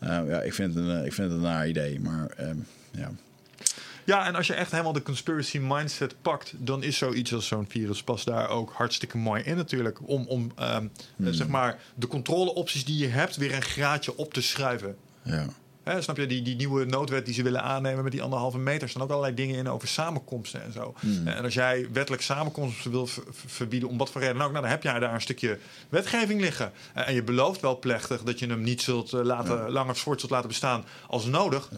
Ja, 0.00 0.42
ik 0.42 0.54
vind, 0.54 0.74
het 0.74 0.84
een, 0.84 1.04
ik 1.04 1.12
vind 1.12 1.28
het 1.28 1.36
een 1.36 1.44
naar 1.44 1.68
idee, 1.68 2.00
maar 2.00 2.26
ehm, 2.36 2.56
ja. 2.90 3.10
Ja, 4.08 4.26
en 4.26 4.34
als 4.34 4.46
je 4.46 4.54
echt 4.54 4.70
helemaal 4.70 4.92
de 4.92 5.02
conspiracy 5.02 5.58
mindset 5.58 6.14
pakt, 6.22 6.52
dan 6.56 6.82
is 6.82 6.96
zoiets 6.98 7.34
als 7.34 7.46
zo'n 7.46 7.66
virus 7.68 8.02
pas 8.02 8.24
daar 8.24 8.48
ook 8.48 8.72
hartstikke 8.72 9.16
mooi 9.18 9.42
in 9.42 9.56
natuurlijk. 9.56 9.98
Om, 10.08 10.24
om 10.26 10.52
ehm, 10.56 10.86
eh, 11.18 11.26
zeg 11.30 11.48
maar 11.48 11.78
de 11.94 12.06
controleopties 12.06 12.84
die 12.84 12.98
je 12.98 13.06
hebt 13.08 13.36
weer 13.36 13.54
een 13.54 13.62
graadje 13.62 14.16
op 14.16 14.32
te 14.32 14.42
schuiven. 14.42 14.96
ja. 15.84 16.00
Snap 16.00 16.16
je, 16.16 16.26
die, 16.26 16.42
die 16.42 16.56
nieuwe 16.56 16.84
noodwet 16.84 17.24
die 17.24 17.34
ze 17.34 17.42
willen 17.42 17.62
aannemen 17.62 18.02
met 18.02 18.12
die 18.12 18.22
anderhalve 18.22 18.58
meter, 18.58 18.88
staan 18.88 19.02
ook 19.02 19.10
allerlei 19.10 19.34
dingen 19.34 19.56
in 19.56 19.68
over 19.68 19.88
samenkomsten 19.88 20.62
en 20.64 20.72
zo. 20.72 20.94
En 21.24 21.44
als 21.44 21.54
jij 21.54 21.88
wettelijk 21.92 22.22
samenkomsten 22.22 22.90
wil 22.90 23.06
ver- 23.06 23.22
ver- 23.30 23.50
verbieden, 23.50 23.88
om 23.88 23.98
wat 23.98 24.10
voor 24.10 24.20
reden 24.20 24.36
ook, 24.36 24.40
nou, 24.50 24.52
dan 24.52 24.64
heb 24.70 24.82
jij 24.82 24.98
daar 24.98 25.14
een 25.14 25.20
stukje 25.20 25.58
wetgeving 25.88 26.40
liggen. 26.40 26.72
En 26.94 27.14
je 27.14 27.22
belooft 27.22 27.60
wel 27.60 27.78
plechtig 27.78 28.22
dat 28.22 28.38
je 28.38 28.46
hem 28.46 28.60
niet 28.62 28.82
zult 28.82 29.12
eh, 29.12 29.22
laten, 29.22 29.70
langer 29.70 29.96
voort 29.96 30.20
zult 30.20 30.32
laten 30.32 30.48
bestaan 30.48 30.84
als 31.06 31.24
nodig. 31.24 31.68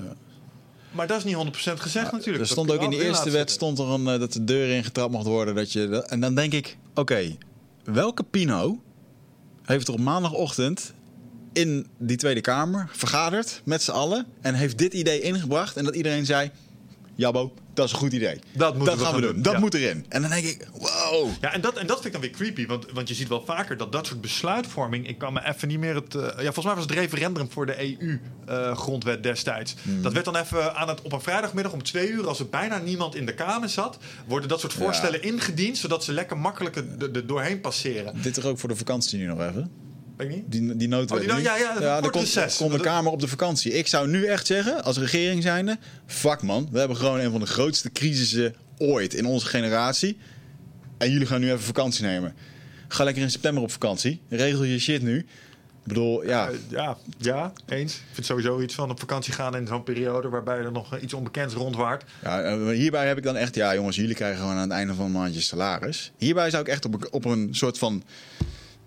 Maar 0.93 1.07
dat 1.07 1.19
is 1.19 1.25
niet 1.25 1.35
100% 1.35 1.81
gezegd 1.81 2.12
natuurlijk. 2.12 2.45
Er 2.45 2.51
stond 2.51 2.71
ook 2.71 2.83
in 2.83 2.91
de 2.91 3.05
eerste 3.05 3.31
wet 3.31 3.51
stond 3.51 3.79
er 3.79 3.87
een, 3.87 4.09
eh, 4.09 4.19
dat 4.21 4.33
de 4.33 4.45
deur 4.45 4.69
ingetrapt 4.77 5.12
mocht 5.12 5.27
worden. 5.27 5.55
Dat 5.55 5.73
je, 5.73 5.89
dat- 5.89 6.09
en 6.11 6.21
dan 6.21 6.35
denk 6.35 6.53
ik, 6.53 6.77
oké, 6.95 7.37
welke 7.85 8.23
Pino 8.23 8.83
heeft 9.65 9.89
er 9.89 9.95
op 9.95 10.01
maandagochtend 10.01 10.93
in 11.53 11.87
die 11.99 12.17
Tweede 12.17 12.41
Kamer 12.41 12.89
vergaderd 12.93 13.61
met 13.65 13.83
z'n 13.83 13.91
allen 13.91 14.27
en 14.41 14.55
heeft 14.55 14.79
dit 14.79 14.95
idee 14.95 15.21
ingebracht 15.21 15.77
en 15.77 15.85
dat 15.85 15.95
iedereen 15.95 16.27
zei, 16.27 16.51
Jabbo, 17.21 17.53
dat 17.75 17.87
is 17.87 17.93
een 17.93 17.99
goed 17.99 18.13
idee. 18.13 18.39
Dat 18.53 18.77
moeten 18.77 18.97
we 18.97 19.03
gaan 19.05 19.13
gaan 19.13 19.21
we 19.21 19.27
doen. 19.27 19.35
doen, 19.35 19.43
Dat 19.43 19.53
ja. 19.53 19.59
moet 19.59 19.75
erin. 19.75 20.07
En 20.09 20.21
dan 20.21 20.31
denk 20.31 20.45
ik, 20.45 20.69
wow. 20.73 21.29
Ja, 21.41 21.53
en 21.53 21.61
dat, 21.61 21.77
en 21.77 21.87
dat 21.87 22.01
vind 22.01 22.07
ik 22.07 22.13
dan 22.13 22.21
weer 22.21 22.31
creepy. 22.31 22.67
Want, 22.67 22.87
want 22.93 23.09
je 23.09 23.15
ziet 23.15 23.29
wel 23.29 23.45
vaker 23.45 23.77
dat 23.77 23.93
dat 23.93 24.07
soort 24.07 24.21
besluitvorming... 24.21 25.09
Ik 25.09 25.19
kan 25.19 25.33
me 25.33 25.47
even 25.47 25.69
niet 25.69 25.79
meer 25.79 25.95
het... 25.95 26.15
eh, 26.15 26.23
ja, 26.23 26.43
volgens 26.43 26.65
mij 26.65 26.75
was 26.75 26.85
het 26.85 26.93
referendum 26.93 27.51
voor 27.51 27.67
de 27.67 27.99
EU-grondwet 27.99 29.23
destijds. 29.23 29.75
Hmm. 29.83 30.03
Dat 30.03 30.13
werd 30.13 30.25
dan 30.25 30.37
even 30.37 30.75
aan 30.75 30.89
het, 30.89 31.03
op 31.03 31.13
een 31.13 31.21
vrijdagmiddag 31.21 31.73
om 31.73 31.83
twee 31.83 32.11
uur... 32.11 32.29
als 32.29 32.39
er 32.41 32.49
bijna 32.49 32.79
niemand 32.79 33.15
in 33.15 33.27
de 33.27 33.35
Kamer 33.35 33.69
zat... 33.69 33.99
worden 34.27 34.49
dat 34.49 34.61
soort 34.61 34.73
voorstellen 34.73 35.23
ingediend... 35.23 35.79
zodat 35.79 36.05
ze 36.05 36.13
lekker 36.13 36.39
makkelijk 36.39 36.77
er 36.77 37.27
doorheen 37.27 37.61
passeren. 37.61 38.23
Dit 38.23 38.37
er 38.37 38.47
ook 38.47 38.59
voor 38.59 38.69
de 38.69 38.77
vakantie 38.77 39.19
nu 39.19 39.27
nog 39.27 39.41
even. 39.41 39.90
Weet 40.21 40.31
ik 40.31 40.37
niet? 40.37 40.53
Die, 40.53 40.77
die 40.77 40.89
noodwet 40.89 41.21
Oh, 41.21 41.35
die 41.35 41.43
ja, 41.43 41.57
ja, 41.57 41.97
een 41.97 42.03
dan 42.03 42.11
komt, 42.11 42.73
de 42.73 42.79
Kamer 42.81 43.13
op 43.13 43.21
de 43.21 43.29
vakantie. 43.29 43.73
Ik 43.73 43.87
zou 43.87 44.09
nu 44.09 44.25
echt 44.25 44.47
zeggen, 44.47 44.85
als 44.85 44.99
regering 44.99 45.43
zijnde... 45.43 45.79
Fuck 46.07 46.43
man, 46.43 46.69
we 46.73 46.79
hebben 46.79 46.97
gewoon 46.97 47.21
een 47.21 47.31
van 47.31 47.41
de 47.41 47.47
grootste 47.47 47.93
crisissen 47.93 48.55
ooit 48.79 49.15
in 49.15 49.27
onze 49.27 49.47
generatie. 49.47 50.19
En 50.99 51.11
jullie 51.11 51.27
gaan 51.27 51.41
nu 51.41 51.47
even 51.47 51.61
vakantie 51.61 52.05
nemen. 52.05 52.35
Ga 52.89 53.05
lekker 53.05 53.23
in 53.23 53.31
september 53.31 53.63
op 53.63 53.71
vakantie. 53.71 54.21
Regel 54.29 54.65
je 54.65 54.79
shit 54.79 55.03
nu. 55.03 55.19
Ik 55.19 55.27
bedoel, 55.87 56.27
ja... 56.27 56.49
Eh, 56.49 56.55
ja, 56.69 56.97
ja, 57.19 57.53
eens. 57.69 57.95
Ik 57.95 58.03
vind 58.13 58.27
sowieso 58.27 58.61
iets 58.61 58.75
van 58.75 58.91
op 58.91 58.99
vakantie 59.01 59.33
gaan 59.33 59.57
in 59.57 59.67
zo'n 59.67 59.83
periode... 59.83 60.29
waarbij 60.29 60.59
er 60.59 60.73
nog 60.73 60.99
iets 60.99 61.15
onbekends 61.15 61.55
rondwaart. 61.55 62.05
ja 62.23 62.43
eh, 62.43 62.69
hierbij 62.69 63.07
heb 63.07 63.17
ik 63.17 63.23
dan 63.23 63.37
echt... 63.37 63.55
Ja 63.55 63.75
jongens, 63.75 63.97
jullie 63.97 64.15
krijgen 64.15 64.41
gewoon 64.41 64.55
aan 64.55 64.61
het 64.61 64.71
einde 64.71 64.95
van 64.95 65.05
een 65.05 65.13
maandje 65.13 65.41
salaris. 65.41 66.13
Hierbij 66.17 66.51
zou 66.51 66.63
ik 66.63 66.69
echt 66.69 66.85
op, 66.85 67.09
op 67.11 67.25
een 67.25 67.49
soort 67.51 67.79
van... 67.79 68.03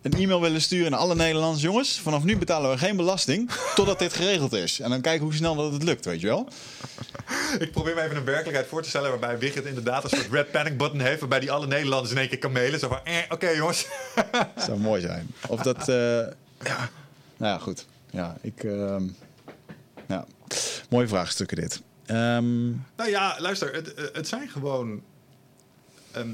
Een 0.04 0.14
e-mail 0.14 0.42
willen 0.42 0.62
sturen 0.62 0.92
naar 0.92 1.00
alle 1.00 1.16
Nederlanders. 1.16 1.62
Jongens, 1.64 2.00
vanaf 2.00 2.24
nu 2.24 2.38
betalen 2.38 2.72
we 2.72 2.78
geen 2.78 2.96
belasting 2.96 3.52
totdat 3.76 4.00
dit 4.00 4.14
geregeld 4.14 4.54
is. 4.54 4.80
En 4.80 4.90
dan 4.90 5.02
kijken 5.02 5.24
hoe 5.24 5.34
snel 5.34 5.56
dat 5.56 5.72
het 5.74 5.84
lukt, 5.84 6.06
weet 6.06 6.22
je 6.22 6.28
wel. 6.28 6.48
Ik 7.60 7.72
probeer 7.72 7.96
me 7.96 8.02
even 8.02 8.16
een 8.16 8.24
werkelijkheid 8.26 8.68
voor 8.68 8.82
te 8.82 8.90
stellen... 8.90 9.10
waarbij 9.10 9.38
Wigert 9.38 9.66
inderdaad 9.66 10.04
een 10.04 10.10
soort 10.10 10.32
red 10.32 10.52
panic 10.52 10.78
button 10.78 11.00
heeft... 11.00 11.20
waarbij 11.20 11.40
die 11.40 11.52
alle 11.52 11.68
Nederlanders 11.68 12.12
in 12.12 12.18
één 12.18 12.30
keer 12.30 12.38
kan 12.38 12.52
mailen. 12.52 12.80
Zo 12.80 12.88
van, 12.88 13.00
eh, 13.04 13.18
oké 13.30 13.50
jongens... 13.50 13.86
Dat 14.32 14.48
zou 14.66 14.80
mooi 14.80 15.02
zijn. 15.02 15.28
Of 15.48 15.62
dat. 15.62 15.90
eh, 15.90 15.96
ja. 16.64 16.90
Nou 17.38 17.54
ja, 17.54 17.58
goed. 17.58 17.86
Ja, 18.12 18.38
ik. 18.42 18.64
ehm, 18.64 19.04
ja. 20.08 20.26
Mooie 20.90 21.08
vraagstukken 21.08 21.58
dit. 21.58 21.82
Ehm, 22.06 22.66
Nou 22.96 23.10
ja, 23.10 23.36
luister, 23.40 23.74
het, 23.74 23.94
het 24.14 24.28
zijn 24.28 24.50
gewoon. 24.50 25.02
ehm, 26.12 26.30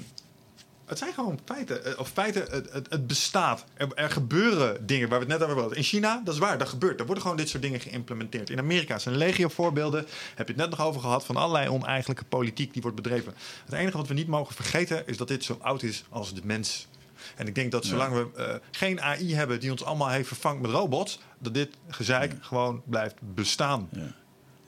het 0.89 0.97
zijn 0.97 1.13
gewoon 1.13 1.39
feiten. 1.45 1.85
Eh, 1.85 1.99
Of 1.99 2.09
feiten, 2.09 2.45
het, 2.51 2.71
het, 2.71 2.89
het 2.89 3.07
bestaat. 3.07 3.63
Er, 3.73 3.93
er 3.93 4.09
gebeuren 4.11 4.85
dingen 4.87 5.09
waar 5.09 5.19
we 5.19 5.25
het 5.25 5.39
net 5.39 5.47
over 5.47 5.59
hadden. 5.59 5.77
In 5.77 5.83
China, 5.83 6.21
dat 6.23 6.33
is 6.33 6.39
waar, 6.39 6.57
dat 6.57 6.69
gebeurt. 6.69 6.99
Er 6.99 7.05
worden 7.05 7.23
gewoon 7.23 7.37
dit 7.37 7.49
soort 7.49 7.63
dingen 7.63 7.79
geïmplementeerd. 7.79 8.49
In 8.49 8.59
Amerika 8.59 8.99
zijn 8.99 9.17
legio 9.17 9.47
voorbeelden. 9.47 10.05
Heb 10.35 10.47
je 10.47 10.53
het 10.53 10.61
net 10.61 10.69
nog 10.69 10.81
over 10.81 11.01
gehad 11.01 11.25
van 11.25 11.35
allerlei 11.35 11.69
oneigenlijke 11.69 12.23
politiek 12.25 12.73
die 12.73 12.81
wordt 12.81 12.97
bedreven. 12.97 13.33
Het 13.65 13.73
enige 13.73 13.97
wat 13.97 14.07
we 14.07 14.13
niet 14.13 14.27
mogen 14.27 14.55
vergeten 14.55 15.07
is 15.07 15.17
dat 15.17 15.27
dit 15.27 15.43
zo 15.43 15.57
oud 15.61 15.83
is 15.83 16.03
als 16.09 16.33
de 16.33 16.41
mens. 16.43 16.87
En 17.35 17.47
ik 17.47 17.55
denk 17.55 17.71
dat 17.71 17.85
zolang 17.85 18.13
we 18.13 18.27
eh, 18.43 18.55
geen 18.71 19.01
AI 19.01 19.35
hebben 19.35 19.59
die 19.59 19.71
ons 19.71 19.83
allemaal 19.83 20.09
heeft 20.09 20.27
vervangt 20.27 20.61
met 20.61 20.71
robots, 20.71 21.19
dat 21.39 21.53
dit 21.53 21.69
gezeik 21.89 22.33
gewoon 22.41 22.81
blijft 22.85 23.15
bestaan. 23.33 23.89
Ja. 23.91 24.15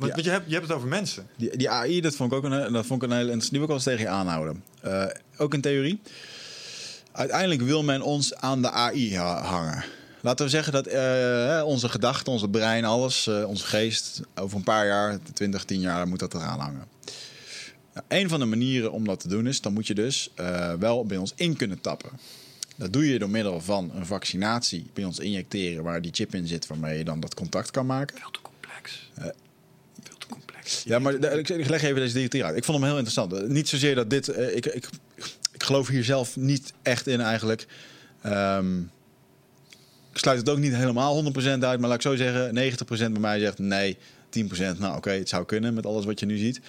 Want, 0.01 0.13
Ja. 0.15 0.21
want 0.21 0.23
je, 0.25 0.31
hebt, 0.31 0.45
je 0.47 0.53
hebt 0.53 0.67
het 0.67 0.75
over 0.75 0.87
mensen. 0.87 1.27
Die, 1.37 1.57
die 1.57 1.69
AI, 1.69 2.01
dat 2.01 2.15
vond 2.15 2.31
ik 2.31 2.37
ook 2.37 2.43
een, 2.43 2.73
dat 2.73 2.85
vond 2.85 3.03
ik 3.03 3.09
een 3.09 3.15
hele 3.17 3.31
interessante. 3.31 3.49
Die 3.49 3.59
wil 3.59 3.61
ik 3.61 3.67
wel 3.67 3.75
eens 3.75 3.83
tegen 3.83 4.01
je 4.01 4.07
aanhouden. 4.09 4.63
Eh, 4.81 5.05
ook 5.37 5.53
een 5.53 5.61
theorie. 5.61 5.99
Uiteindelijk 7.11 7.61
wil 7.61 7.83
men 7.83 8.01
ons 8.01 8.35
aan 8.35 8.61
de 8.61 8.71
AI 8.71 9.15
ha- 9.17 9.41
hangen. 9.41 9.83
Laten 10.21 10.45
we 10.45 10.51
zeggen 10.51 10.73
dat 10.73 10.87
eh, 10.87 11.61
onze 11.65 11.89
gedachten, 11.89 12.33
onze 12.33 12.49
brein, 12.49 12.85
alles, 12.85 13.27
eh, 13.27 13.47
onze 13.47 13.65
geest, 13.65 14.21
over 14.35 14.57
een 14.57 14.63
paar 14.63 14.85
jaar, 14.85 15.17
20, 15.33 15.63
10 15.65 15.79
jaar, 15.79 16.07
moet 16.07 16.19
dat 16.19 16.33
eraan 16.33 16.59
hangen. 16.59 16.87
Nou, 17.93 18.05
een 18.07 18.29
van 18.29 18.39
de 18.39 18.45
manieren 18.45 18.91
om 18.91 19.05
dat 19.05 19.19
te 19.19 19.27
doen 19.27 19.47
is, 19.47 19.61
dan 19.61 19.73
moet 19.73 19.87
je 19.87 19.93
dus 19.95 20.29
eh, 20.35 20.73
wel 20.73 21.05
bij 21.05 21.17
ons 21.17 21.33
in 21.35 21.55
kunnen 21.55 21.81
tappen. 21.81 22.09
Dat 22.77 22.93
doe 22.93 23.07
je 23.09 23.19
door 23.19 23.29
middel 23.29 23.61
van 23.61 23.91
een 23.95 24.05
vaccinatie 24.05 24.89
bij 24.93 25.03
ons 25.03 25.19
injecteren, 25.19 25.83
waar 25.83 26.01
die 26.01 26.11
chip 26.13 26.35
in 26.35 26.47
zit, 26.47 26.67
waarmee 26.67 26.97
je 26.97 27.03
dan 27.03 27.19
dat 27.19 27.33
contact 27.33 27.71
kan 27.71 27.85
maken. 27.85 28.17
Veel 28.17 28.31
te 28.31 28.39
complex. 28.41 29.09
Ja, 30.83 30.99
maar 30.99 31.13
ik 31.13 31.67
leg 31.69 31.81
even 31.83 31.95
deze 31.95 32.13
theorie 32.13 32.45
uit. 32.45 32.57
Ik 32.57 32.63
vond 32.63 32.77
hem 32.77 32.87
heel 32.87 32.97
interessant. 32.97 33.33
Eh, 33.33 33.43
Niet 33.43 33.69
zozeer 33.69 33.95
dat 33.95 34.09
dit... 34.09 34.27
eh, 34.27 34.55
ik, 34.55 34.65
ik, 34.65 34.89
ik 35.51 35.63
geloof 35.63 35.87
hier 35.87 36.03
zelf 36.03 36.35
niet 36.35 36.73
echt 36.81 37.07
in 37.07 37.21
eigenlijk. 37.21 37.67
Ehm, 38.21 38.79
ik 40.11 40.17
sluit 40.17 40.39
het 40.39 40.49
ook 40.49 40.57
niet 40.57 40.75
helemaal 40.75 41.23
100% 41.33 41.35
uit. 41.45 41.61
Maar 41.61 41.79
laat 41.79 41.93
ik 41.93 42.01
zo 42.01 42.15
zeggen, 42.15 42.73
90% 43.09 43.11
bij 43.11 43.21
mij 43.21 43.39
zegt 43.39 43.59
nee. 43.59 43.97
10% 44.75 44.77
nou 44.77 44.97
oké, 44.97 45.11
het 45.11 45.29
zou 45.29 45.45
kunnen 45.45 45.73
met 45.73 45.85
alles 45.85 46.05
wat 46.05 46.19
je 46.19 46.25
nu 46.25 46.37
ziet. 46.37 46.61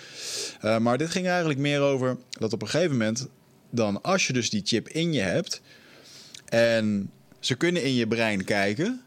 Eh, 0.60 0.78
maar 0.78 0.98
dit 0.98 1.10
ging 1.10 1.26
eigenlijk 1.26 1.58
meer 1.58 1.80
over 1.80 2.16
dat 2.30 2.52
op 2.52 2.62
een 2.62 2.68
gegeven 2.68 2.96
moment... 2.96 3.28
dan 3.70 4.02
als 4.02 4.26
je 4.26 4.32
dus 4.32 4.50
die 4.50 4.62
chip 4.64 4.88
in 4.88 5.12
je 5.12 5.20
hebt... 5.20 5.60
en 6.48 7.10
ze 7.40 7.54
kunnen 7.54 7.82
in 7.84 7.94
je 7.94 8.06
brein 8.06 8.44
kijken... 8.44 9.02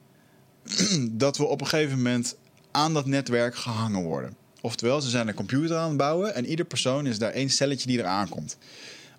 dat 1.12 1.38
we 1.38 1.46
op 1.46 1.62
een 1.62 1.68
gegeven 1.68 1.98
moment 1.98 2.36
aan 2.72 2.94
dat 2.94 3.06
netwerk 3.06 3.56
gehangen 3.56 4.04
worden. 4.04 4.36
Oftewel, 4.66 5.02
ze 5.02 5.10
zijn 5.10 5.28
een 5.28 5.34
computer 5.34 5.78
aan 5.78 5.88
het 5.88 5.98
bouwen 5.98 6.36
en 6.36 6.46
ieder 6.46 6.66
persoon 6.66 7.08
is 7.08 7.20
daar 7.20 7.32
één 7.32 7.50
celletje 7.50 7.88
die 7.88 8.00
eraan 8.00 8.30
komt. 8.30 8.58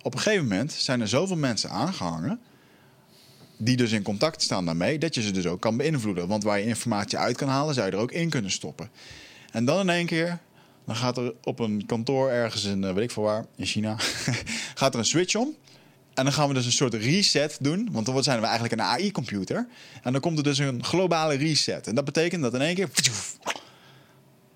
Op 0.01 0.13
een 0.13 0.19
gegeven 0.19 0.47
moment 0.47 0.71
zijn 0.71 1.01
er 1.01 1.07
zoveel 1.07 1.35
mensen 1.35 1.69
aangehangen, 1.69 2.39
die 3.57 3.77
dus 3.77 3.91
in 3.91 4.03
contact 4.03 4.41
staan 4.41 4.65
daarmee, 4.65 4.97
dat 4.97 5.15
je 5.15 5.21
ze 5.21 5.31
dus 5.31 5.45
ook 5.45 5.61
kan 5.61 5.77
beïnvloeden. 5.77 6.27
Want 6.27 6.43
waar 6.43 6.59
je 6.59 6.65
informatie 6.65 7.17
uit 7.17 7.37
kan 7.37 7.47
halen, 7.47 7.73
zou 7.73 7.87
je 7.87 7.91
er 7.91 7.99
ook 7.99 8.11
in 8.11 8.29
kunnen 8.29 8.51
stoppen. 8.51 8.89
En 9.51 9.65
dan 9.65 9.79
in 9.79 9.89
één 9.89 10.05
keer, 10.05 10.39
dan 10.85 10.95
gaat 10.95 11.17
er 11.17 11.33
op 11.43 11.59
een 11.59 11.85
kantoor 11.85 12.29
ergens 12.29 12.63
in, 12.63 12.83
eh, 12.83 12.93
weet 12.93 13.03
ik 13.03 13.11
veel 13.11 13.23
waar, 13.23 13.45
in 13.55 13.65
China, 13.65 13.95
gaat 14.75 14.93
er 14.93 14.99
een 14.99 15.05
switch 15.05 15.35
om. 15.35 15.55
En 16.13 16.23
dan 16.23 16.33
gaan 16.33 16.47
we 16.47 16.53
dus 16.53 16.65
een 16.65 16.71
soort 16.71 16.93
reset 16.93 17.57
doen. 17.59 17.89
Want 17.91 18.05
dan 18.05 18.23
zijn 18.23 18.39
we 18.39 18.45
eigenlijk 18.45 18.73
een 18.73 18.87
AI-computer. 18.87 19.67
En 20.03 20.11
dan 20.11 20.21
komt 20.21 20.37
er 20.37 20.43
dus 20.43 20.57
een 20.57 20.83
globale 20.83 21.35
reset. 21.35 21.87
En 21.87 21.95
dat 21.95 22.05
betekent 22.05 22.41
dat 22.41 22.53
in 22.53 22.61
één 22.61 22.75
keer... 22.75 22.89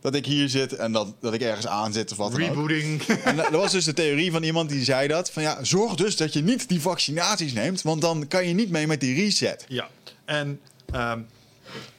Dat 0.02 0.16
ik 0.16 0.26
hier 0.26 0.50
zit 0.50 0.76
en 0.76 0.92
dat, 0.92 1.14
dat 1.20 1.34
ik 1.34 1.42
ergens 1.42 1.68
aan 1.68 1.94
zit 1.94 2.12
of 2.12 2.18
wat 2.18 2.32
dan 2.32 2.42
ook. 2.42 2.48
Rebooting. 2.48 3.02
En 3.24 3.36
dat 3.36 3.50
was 3.50 3.72
dus 3.72 3.86
de 3.86 3.94
theorie 3.94 4.32
van 4.32 4.44
iemand 4.44 4.70
die 4.70 4.84
zei 4.84 5.08
dat. 5.08 5.32
Van 5.32 5.44
ja, 5.44 5.64
zorg 5.64 5.96
dus 5.96 6.18
dat 6.18 6.34
je 6.34 6.42
niet 6.44 6.68
die 6.70 6.82
vaccinaties 6.82 7.54
neemt. 7.54 7.82
Want 7.82 8.02
dan 8.02 8.28
kan 8.28 8.48
je 8.48 8.54
niet 8.54 8.70
mee 8.70 8.88
met 8.88 9.00
die 9.00 9.16
reset. 9.16 9.66
ja. 9.68 9.90
En 10.26 10.60
ehm, 10.92 11.20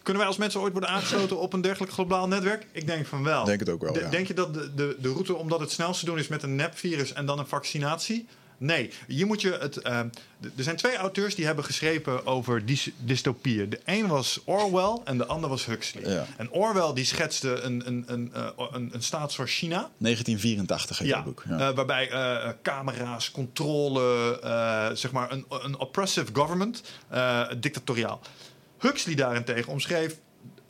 kunnen 0.02 0.20
wij 0.22 0.26
als 0.30 0.36
mensen 0.40 0.60
ooit 0.60 0.72
worden 0.72 0.90
aangesloten 0.90 1.38
op 1.38 1.52
een 1.52 1.60
dergelijk 1.60 1.92
globaal 1.92 2.28
netwerk? 2.28 2.66
Ik 2.72 2.86
denk 2.86 3.06
van 3.06 3.22
wel. 3.24 3.44
Denk 3.44 3.60
het 3.60 3.68
ook 3.68 3.82
wel, 3.82 3.92
De- 3.92 4.00
ja. 4.00 4.08
Denk 4.08 4.26
je 4.26 4.34
dat 4.34 4.54
de, 4.54 4.74
de, 4.74 4.96
de 5.00 5.08
route 5.08 5.34
om 5.34 5.48
dat 5.48 5.60
het 5.60 5.70
snelst 5.70 6.00
te 6.00 6.06
doen 6.06 6.18
is 6.18 6.28
met 6.28 6.42
een 6.42 6.56
nepvirus 6.56 7.12
en 7.12 7.26
dan 7.26 7.38
een 7.38 7.46
vaccinatie? 7.46 8.26
Nee, 8.62 8.90
hier 9.06 9.26
moet 9.26 9.40
je 9.40 9.52
het. 9.60 9.76
ehm, 9.76 10.08
er 10.56 10.62
zijn 10.64 10.76
twee 10.76 10.96
auteurs 10.96 11.34
die 11.34 11.46
hebben 11.46 11.64
geschreven 11.64 12.26
over 12.26 12.66
dys- 12.66 12.90
dystopieën. 12.98 13.68
De 13.70 13.80
een 13.84 14.06
was 14.06 14.40
Orwell 14.44 15.00
en 15.04 15.18
de 15.18 15.26
ander 15.26 15.50
was 15.50 15.66
Huxley. 15.66 16.10
Ja. 16.12 16.26
En 16.36 16.50
Orwell 16.50 16.92
die 16.94 17.04
schetste 17.04 17.60
een, 17.60 17.82
een, 17.86 18.04
een, 18.06 18.30
eh, 18.34 18.46
een, 18.70 18.90
een 18.92 19.02
staat 19.02 19.32
zoals 19.32 19.50
China. 19.50 19.90
1984 19.98 20.98
heet 20.98 21.08
Ja, 21.08 21.14
dat 21.14 21.24
boek. 21.24 21.44
Ja. 21.48 21.68
eh, 21.68 21.74
waarbij 21.74 22.10
eh, 22.10 22.48
camera's, 22.62 23.30
controle, 23.30 24.90
zeg 24.94 25.12
maar 25.12 25.32
een, 25.32 25.44
een 25.48 25.78
oppressive 25.78 26.26
government, 26.32 26.82
dictatoriaal. 27.58 28.20
Huxley 28.78 29.14
daarentegen 29.14 29.72
omschreef 29.72 30.16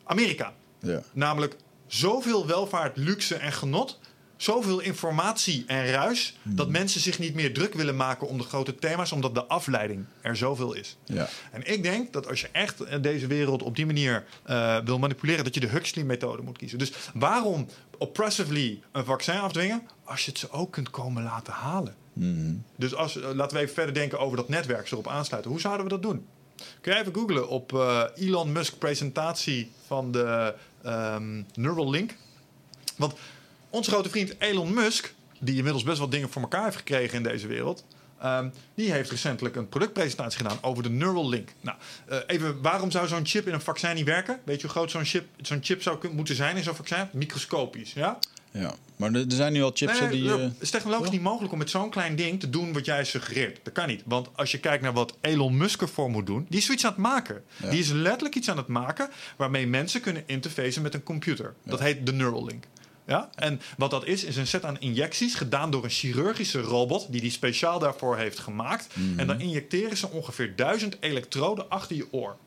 Amerika. 0.03 0.53
ja. 0.79 1.01
Namelijk 1.13 1.55
zoveel 1.87 2.47
welvaart, 2.47 2.97
luxe 2.97 3.35
en 3.35 3.51
genot. 3.51 3.99
Zoveel 4.43 4.79
informatie 4.79 5.63
en 5.67 5.85
ruis. 5.85 6.37
Hmm. 6.41 6.55
Dat 6.55 6.69
mensen 6.69 7.01
zich 7.01 7.19
niet 7.19 7.33
meer 7.33 7.53
druk 7.53 7.73
willen 7.73 7.95
maken 7.95 8.27
om 8.27 8.37
de 8.37 8.43
grote 8.43 8.75
thema's. 8.75 9.11
Omdat 9.11 9.33
de 9.33 9.45
afleiding 9.45 10.05
er 10.21 10.37
zoveel 10.37 10.73
is. 10.73 10.97
Ja. 11.05 11.29
En 11.51 11.73
ik 11.73 11.83
denk 11.83 12.13
dat 12.13 12.27
als 12.27 12.41
je 12.41 12.49
echt 12.51 12.81
eh, 12.81 13.01
deze 13.01 13.27
wereld 13.27 13.63
op 13.63 13.75
die 13.75 13.85
manier 13.85 14.25
eh, 14.43 14.77
wil 14.77 14.99
manipuleren. 14.99 15.43
Dat 15.43 15.53
je 15.53 15.59
de 15.59 15.67
Huxley-methode 15.67 16.41
moet 16.41 16.57
kiezen. 16.57 16.77
Dus 16.77 16.91
waarom 17.13 17.67
oppressively 17.97 18.81
een 18.91 19.05
vaccin 19.05 19.39
afdwingen. 19.39 19.87
Als 20.03 20.25
je 20.25 20.29
het 20.29 20.39
ze 20.39 20.51
ook 20.51 20.71
kunt 20.71 20.89
komen 20.89 21.23
laten 21.23 21.53
halen. 21.53 21.95
Mhm. 22.13 22.53
Dus 22.75 22.95
als, 22.95 23.21
eh, 23.21 23.29
laten 23.33 23.57
we 23.57 23.63
even 23.63 23.75
verder 23.75 23.93
denken 23.93 24.19
over 24.19 24.37
dat 24.37 24.49
netwerk, 24.49 24.87
ze 24.87 24.93
erop 24.93 25.07
aansluiten. 25.07 25.51
Hoe 25.51 25.59
zouden 25.59 25.83
we 25.83 25.91
dat 25.91 26.01
doen? 26.01 26.25
Kun 26.81 26.93
je 26.93 26.99
even 26.99 27.13
googlen 27.13 27.47
op 27.47 27.71
Elon 28.15 28.51
Musk 28.51 28.77
presentatie 28.77 29.71
van 29.87 30.11
de 30.11 30.53
ehm, 30.81 31.43
Neuralink? 31.53 32.15
Want 32.97 33.13
onze 33.73 33.91
grote 33.91 34.09
vriend 34.09 34.33
Elon 34.37 34.73
Musk, 34.73 35.13
die 35.39 35.55
inmiddels 35.55 35.83
best 35.83 35.97
wel 35.97 36.09
dingen 36.09 36.29
voor 36.29 36.41
elkaar 36.41 36.63
heeft 36.63 36.75
gekregen 36.75 37.17
in 37.17 37.23
deze 37.23 37.47
wereld, 37.47 37.85
ehm, 38.19 38.49
die 38.75 38.91
heeft 38.91 39.09
recentelijk 39.09 39.55
een 39.55 39.69
productpresentatie 39.69 40.37
gedaan 40.37 40.57
over 40.61 40.83
de 40.83 40.89
Neuralink. 40.89 41.49
Nou, 41.61 41.77
eh, 42.07 42.17
even, 42.27 42.61
waarom 42.61 42.91
zou 42.91 43.07
zo'n 43.07 43.25
chip 43.25 43.47
in 43.47 43.53
een 43.53 43.61
vaccin 43.61 43.95
niet 43.95 44.05
werken? 44.05 44.39
Weet 44.43 44.55
je 44.55 44.61
hoe 44.61 44.75
groot 44.75 44.91
zo'n 44.91 45.05
chip, 45.05 45.27
zo'n 45.41 45.59
chip 45.61 45.81
zou 45.81 46.09
moeten 46.11 46.35
zijn 46.35 46.57
in 46.57 46.63
zo'n 46.63 46.75
vaccin? 46.75 47.07
Microscopisch, 47.11 47.93
ja? 47.93 48.19
ja. 48.51 48.73
Maar 48.95 49.13
er 49.13 49.25
zijn 49.27 49.53
nu 49.53 49.63
al 49.63 49.71
chips 49.73 49.99
Nee, 49.99 50.09
nee, 50.09 50.21
die... 50.21 50.31
eh, 50.31 50.37
het 50.37 50.53
is 50.59 50.69
technologisch 50.69 51.09
niet 51.09 51.21
mogelijk 51.21 51.51
om 51.51 51.57
met 51.57 51.69
zo'n 51.69 51.89
klein 51.89 52.15
ding 52.15 52.39
te 52.39 52.49
doen 52.49 52.73
wat 52.73 52.85
jij 52.85 53.03
suggereert. 53.03 53.59
Dat 53.63 53.73
kan 53.73 53.87
niet. 53.87 54.01
Want 54.05 54.29
als 54.35 54.51
je 54.51 54.59
kijkt 54.59 54.83
naar 54.83 54.93
wat 54.93 55.17
Elon 55.21 55.57
Musk 55.57 55.81
ervoor 55.81 56.09
moet 56.09 56.25
doen, 56.25 56.45
die 56.49 56.59
is 56.59 56.65
zoiets 56.65 56.85
aan 56.85 56.91
het 56.91 56.99
maken. 56.99 57.43
Ja. 57.57 57.69
Die 57.69 57.79
is 57.79 57.89
letterlijk 57.91 58.35
iets 58.35 58.49
aan 58.49 58.57
het 58.57 58.67
maken 58.67 59.09
waarmee 59.35 59.67
mensen 59.67 60.01
kunnen 60.01 60.23
interfacen 60.25 60.81
met 60.81 60.93
een 60.93 61.03
computer. 61.03 61.53
Dat 61.65 61.79
heet 61.79 62.05
de 62.05 62.13
Neuralink. 62.13 62.63
Ja? 63.07 63.29
En 63.35 63.61
wat 63.77 63.91
dat 63.91 64.05
is, 64.05 64.23
is 64.23 64.35
een 64.35 64.47
set 64.47 64.65
aan 64.65 64.79
injecties 64.79 65.35
gedaan 65.35 65.71
door 65.71 65.83
een 65.83 65.89
chirurgische 65.89 66.61
robot 66.61 67.11
die 67.11 67.21
die 67.21 67.31
speciaal 67.31 67.79
daarvoor 67.79 68.17
heeft 68.17 68.39
gemaakt. 68.39 68.87
En 69.17 69.27
dan 69.27 69.39
injecteren 69.39 69.97
ze 69.97 70.09
ongeveer 70.09 70.55
duizend 70.55 70.97
elektroden 70.99 71.69
achter 71.69 71.95
je 71.95 72.13
oor. 72.13 72.37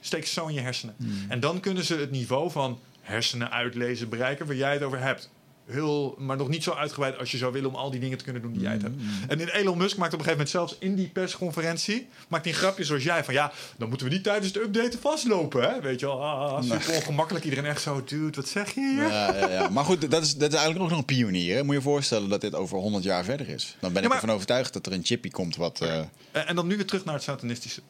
Steek 0.00 0.26
ze 0.26 0.32
zo 0.32 0.46
in 0.46 0.54
je 0.54 0.60
hersenen. 0.60 0.96
En 1.28 1.40
dan 1.40 1.60
kunnen 1.60 1.84
ze 1.84 1.94
het 1.94 2.10
niveau 2.10 2.50
van 2.50 2.80
hersenen 3.00 3.50
uitlezen 3.50 4.08
bereiken 4.08 4.46
waar 4.46 4.56
jij 4.56 4.72
het 4.72 4.82
over 4.82 5.00
hebt. 5.00 5.30
Heel, 5.70 6.14
maar 6.18 6.36
nog 6.36 6.48
niet 6.48 6.62
zo 6.62 6.72
uitgebreid 6.72 7.18
als 7.18 7.30
je 7.30 7.36
zou 7.36 7.52
willen 7.52 7.68
om 7.68 7.74
al 7.74 7.90
die 7.90 8.00
dingen 8.00 8.18
te 8.18 8.24
kunnen 8.24 8.42
doen 8.42 8.52
die 8.52 8.60
jij 8.62 8.72
het 8.72 8.82
hebt. 8.82 8.94
En 9.28 9.40
in 9.40 9.48
Elon 9.48 9.78
Musk 9.78 9.96
maakt 9.96 10.12
op 10.14 10.18
een 10.18 10.24
gegeven 10.24 10.30
moment 10.30 10.48
zelfs 10.50 10.76
in 10.78 10.94
die 10.94 11.08
persconferentie 11.08 12.08
maakt 12.28 12.44
hij 12.44 12.52
een 12.52 12.58
grapje 12.58 12.84
zoals 12.84 13.02
jij 13.02 13.24
van 13.24 13.34
ja, 13.34 13.52
dan 13.76 13.88
moeten 13.88 14.06
we 14.06 14.12
niet 14.12 14.22
tijdens 14.22 14.46
het 14.46 14.56
updaten 14.62 15.00
vastlopen, 15.00 15.62
hè? 15.62 15.80
Weet 15.80 16.00
je 16.00 16.06
wel, 16.06 16.24
ah, 16.24 16.62
super 16.62 16.94
ongemakkelijk. 16.94 17.44
Iedereen 17.44 17.64
echt 17.64 17.82
zo, 17.82 18.04
dude, 18.04 18.36
wat 18.36 18.48
zeg 18.48 18.74
je 18.74 18.80
hier? 18.80 19.08
ja, 19.08 19.34
ja, 19.36 19.48
ja. 19.48 19.68
Maar 19.68 19.84
goed, 19.84 20.10
dat 20.10 20.22
is, 20.22 20.36
dat 20.36 20.48
is 20.52 20.58
eigenlijk 20.58 20.84
ook 20.84 20.90
nog 20.90 20.98
een 20.98 21.04
pionier. 21.16 21.54
Hè? 21.56 21.60
Moet 21.62 21.70
je 21.74 21.76
je 21.80 21.82
voorstellen 21.86 22.28
dat 22.28 22.40
dit 22.40 22.54
over 22.54 22.78
100 22.78 23.04
jaar 23.04 23.24
verder 23.24 23.48
is. 23.48 23.76
Dan 23.80 23.92
ben 23.92 24.02
ik 24.02 24.08
maar- 24.08 24.18
ervan 24.20 24.34
overtuigd 24.34 24.72
dat 24.72 24.86
er 24.86 24.92
een 24.92 25.04
chippy 25.04 25.28
komt 25.30 25.56
wat... 25.56 25.80
eh, 25.80 26.00
En, 26.48 26.54
dan 26.56 26.66
nu 26.66 26.76
weer 26.76 26.86
terug 26.86 27.04
naar 27.04 27.14
het 27.14 27.22
satanistische. 27.22 27.80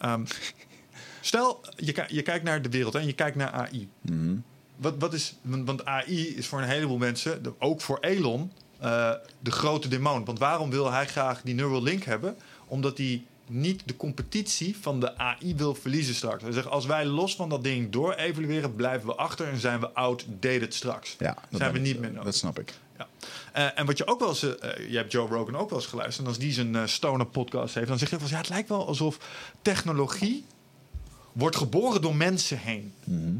Ehm, 0.00 0.24
stel, 1.20 1.60
je, 1.76 2.04
je 2.08 2.22
kijkt 2.22 2.44
naar 2.44 2.62
de 2.62 2.68
wereld 2.68 2.92
hè, 2.92 2.98
en 3.00 3.06
je 3.06 3.12
kijkt 3.12 3.36
naar 3.36 3.50
AI. 3.52 3.88
mhm. 4.00 4.34
Wat, 4.78 4.94
wat 4.98 5.12
is, 5.14 5.34
want, 5.42 5.84
AI 5.84 6.36
is 6.36 6.46
voor 6.46 6.58
een 6.62 6.68
heleboel 6.68 6.98
mensen, 6.98 7.54
ook 7.58 7.80
voor 7.80 7.98
Elon, 8.00 8.52
eh, 8.78 9.12
de 9.40 9.50
grote 9.50 9.88
demon. 9.88 10.24
Want 10.24 10.38
waarom 10.38 10.70
wil 10.70 10.90
hij 10.92 11.06
graag 11.06 11.42
die 11.42 11.54
Neuralink 11.54 12.04
hebben? 12.04 12.36
Omdat 12.66 12.98
hij 12.98 13.22
niet 13.46 13.82
de 13.84 13.96
competitie 13.96 14.76
van 14.80 15.00
de 15.00 15.16
AI 15.18 15.54
wil 15.56 15.74
verliezen 15.74 16.14
straks. 16.14 16.42
Hij 16.42 16.52
zegt, 16.52 16.66
als 16.68 16.86
wij 16.86 17.04
los 17.04 17.36
van 17.36 17.48
dat 17.48 17.64
ding 17.64 17.90
door 17.90 18.12
evalueren, 18.14 18.74
blijven 18.74 19.06
we 19.06 19.14
achter 19.14 19.46
en 19.48 19.58
zijn 19.58 19.80
we 19.80 19.90
outdated 19.90 20.74
straks. 20.74 21.16
ja, 21.18 21.34
dat 21.50 21.60
zijn 21.60 21.72
we 21.72 21.78
ik- 21.78 21.84
niet 21.84 21.98
meer 22.00 22.10
nodig. 22.10 22.24
Dat 22.24 22.34
snap 22.34 22.58
ik. 22.58 22.74
Ja. 22.98 23.06
Eh, 23.52 23.78
en 23.78 23.86
wat 23.86 23.98
je 23.98 24.06
ook 24.06 24.18
wel 24.18 24.28
eens, 24.28 24.58
eh, 24.58 24.90
je 24.90 24.96
hebt 24.96 25.12
Joe 25.12 25.28
Rogan 25.28 25.56
ook 25.56 25.70
wel 25.70 25.78
eens 25.78 25.88
geluisterd. 25.88 26.22
En 26.26 26.32
als 26.32 26.38
die 26.38 26.52
zijn 26.52 26.76
eh, 26.76 26.86
stoner 26.86 27.26
podcast 27.26 27.74
heeft, 27.74 27.88
dan 27.88 27.98
zeg 27.98 28.10
je 28.10 28.18
van 28.18 28.28
ja, 28.28 28.36
het 28.36 28.48
lijkt 28.48 28.68
wel 28.68 28.86
alsof 28.86 29.18
technologie 29.62 30.44
wordt 31.38 31.56
geboren 31.56 32.00
door 32.02 32.16
mensen 32.16 32.58
heen. 32.58 32.92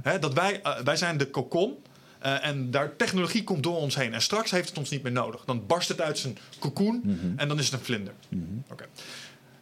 Hè, 0.03 0.19
dat 0.19 0.33
wij, 0.35 0.62
eh, 0.62 0.81
wij 0.81 0.97
zijn 0.97 1.16
de 1.19 1.31
kokon. 1.31 1.77
eh, 2.19 2.47
en 2.47 2.70
daar 2.70 2.97
technologie 2.97 3.45
komt 3.45 3.62
door 3.62 3.77
ons 3.77 3.95
heen. 3.95 4.15
En 4.15 4.23
straks 4.23 4.51
heeft 4.51 4.69
het 4.69 4.79
ons 4.79 4.91
niet 4.91 5.03
meer 5.03 5.12
nodig. 5.12 5.45
Dan 5.45 5.66
barst 5.66 5.89
het 5.89 6.01
uit 6.01 6.19
zijn 6.19 6.39
cocoon 6.59 7.03
en 7.37 7.49
dan 7.49 7.59
is 7.59 7.65
het 7.65 7.75
een 7.75 7.85
vlinder. 7.85 8.12
Oké. 8.70 8.85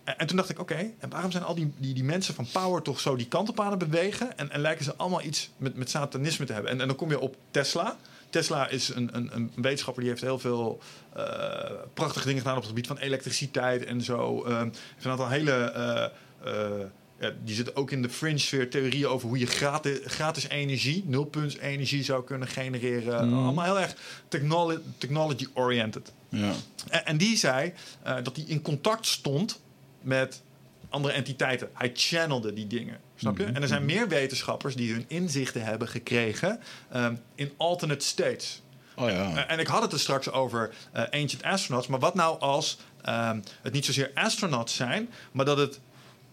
En, 0.05 0.19
en 0.19 0.27
toen 0.27 0.37
dacht 0.37 0.49
ik, 0.49 0.59
oké, 0.59 0.91
en 0.99 1.11
waarom 1.11 1.31
zijn 1.31 1.43
al 1.43 1.55
die, 1.55 1.73
die, 1.79 1.95
die 1.95 2.05
mensen 2.05 2.35
van 2.35 2.47
power 2.53 2.83
toch 2.83 3.01
zo 3.01 3.17
die 3.17 3.27
kant 3.29 3.49
op 3.49 3.61
aan 3.61 3.71
het 3.71 3.79
bewegen? 3.79 4.39
En, 4.39 4.51
en 4.51 4.61
lijken 4.61 4.85
ze 4.85 4.95
allemaal 4.97 5.23
iets 5.23 5.51
met, 5.57 5.77
met 5.77 5.91
satanisme 5.91 6.45
te 6.45 6.53
hebben? 6.53 6.71
En, 6.71 6.81
en 6.81 6.87
dan 6.87 6.97
kom 6.97 7.11
je 7.11 7.21
op 7.21 7.37
Tesla. 7.51 7.97
Tesla 8.31 8.69
is 8.69 8.89
een, 8.89 9.09
een, 9.13 9.31
een 9.35 9.53
wetenschapper 9.57 10.03
die 10.03 10.13
heeft 10.13 10.25
heel 10.25 10.39
veel 10.39 10.81
eh, 11.13 11.25
prachtige 11.95 12.27
dingen 12.27 12.41
gedaan 12.41 12.57
op 12.57 12.63
het 12.63 12.71
gebied 12.71 12.87
van 12.87 12.99
elektriciteit 12.99 13.85
en 13.85 14.03
zo. 14.03 14.47
Uh, 14.47 14.59
heeft 14.61 15.05
een 15.05 15.11
aantal 15.11 15.29
hele. 15.29 16.13
Uh, 17.19 17.29
die 17.45 17.55
zit 17.55 17.77
ook 17.77 17.91
in 17.91 18.03
de 18.03 18.09
fringe 18.09 18.39
sfeer 18.39 18.71
theorieën 18.71 19.07
over 19.07 19.29
hoe 19.29 19.39
je 19.39 19.47
gratis, 19.47 19.99
gratis 20.05 20.49
energie, 20.49 21.05
nulpunts 21.07 21.59
energie 21.59 22.05
zou 22.05 22.25
kunnen 22.25 22.49
genereren. 22.49 23.29
Mhm. 23.29 23.39
Allemaal 23.43 23.65
heel 23.65 23.81
erg 23.81 23.97
technolo- 24.29 24.81
technology-oriented. 24.99 26.13
Ja. 26.29 26.53
En, 26.91 27.07
en 27.07 27.17
die 27.17 27.37
zei 27.37 27.73
eh, 28.03 28.17
dat 28.23 28.37
hij 28.37 28.45
in 28.49 28.63
contact 28.63 29.07
stond 29.07 29.61
met 30.01 30.43
andere 30.89 31.15
entiteiten. 31.15 31.69
Hij 31.73 31.91
channelde 31.95 32.53
die 32.53 32.67
dingen. 32.67 33.01
Snap 33.17 33.39
je? 33.39 33.45
En 33.45 33.63
er 33.63 33.69
zijn 33.69 33.85
meer 33.85 34.09
wetenschappers 34.09 34.77
die 34.77 34.93
hun 34.93 35.05
inzichten 35.09 35.65
hebben 35.65 35.89
gekregen 35.89 36.61
ehm, 36.91 37.15
in 37.35 37.53
alternate 37.57 38.05
states. 38.05 38.63
Oh 38.97 39.11
ja. 39.11 39.47
En 39.47 39.59
ik 39.59 39.67
had 39.67 39.83
het 39.83 39.93
er 39.93 40.01
straks 40.01 40.31
over 40.31 40.75
eh, 40.93 41.03
ancient 41.11 41.43
astronauts. 41.43 41.87
Maar 41.87 41.99
wat 42.01 42.15
nou 42.15 42.41
als 42.41 42.79
ehm, 43.03 43.41
het 43.63 43.73
niet 43.73 43.85
zozeer 43.85 44.11
astronauts 44.15 44.75
zijn, 44.75 45.09
maar 45.33 45.45
dat 45.45 45.59
het 45.59 45.81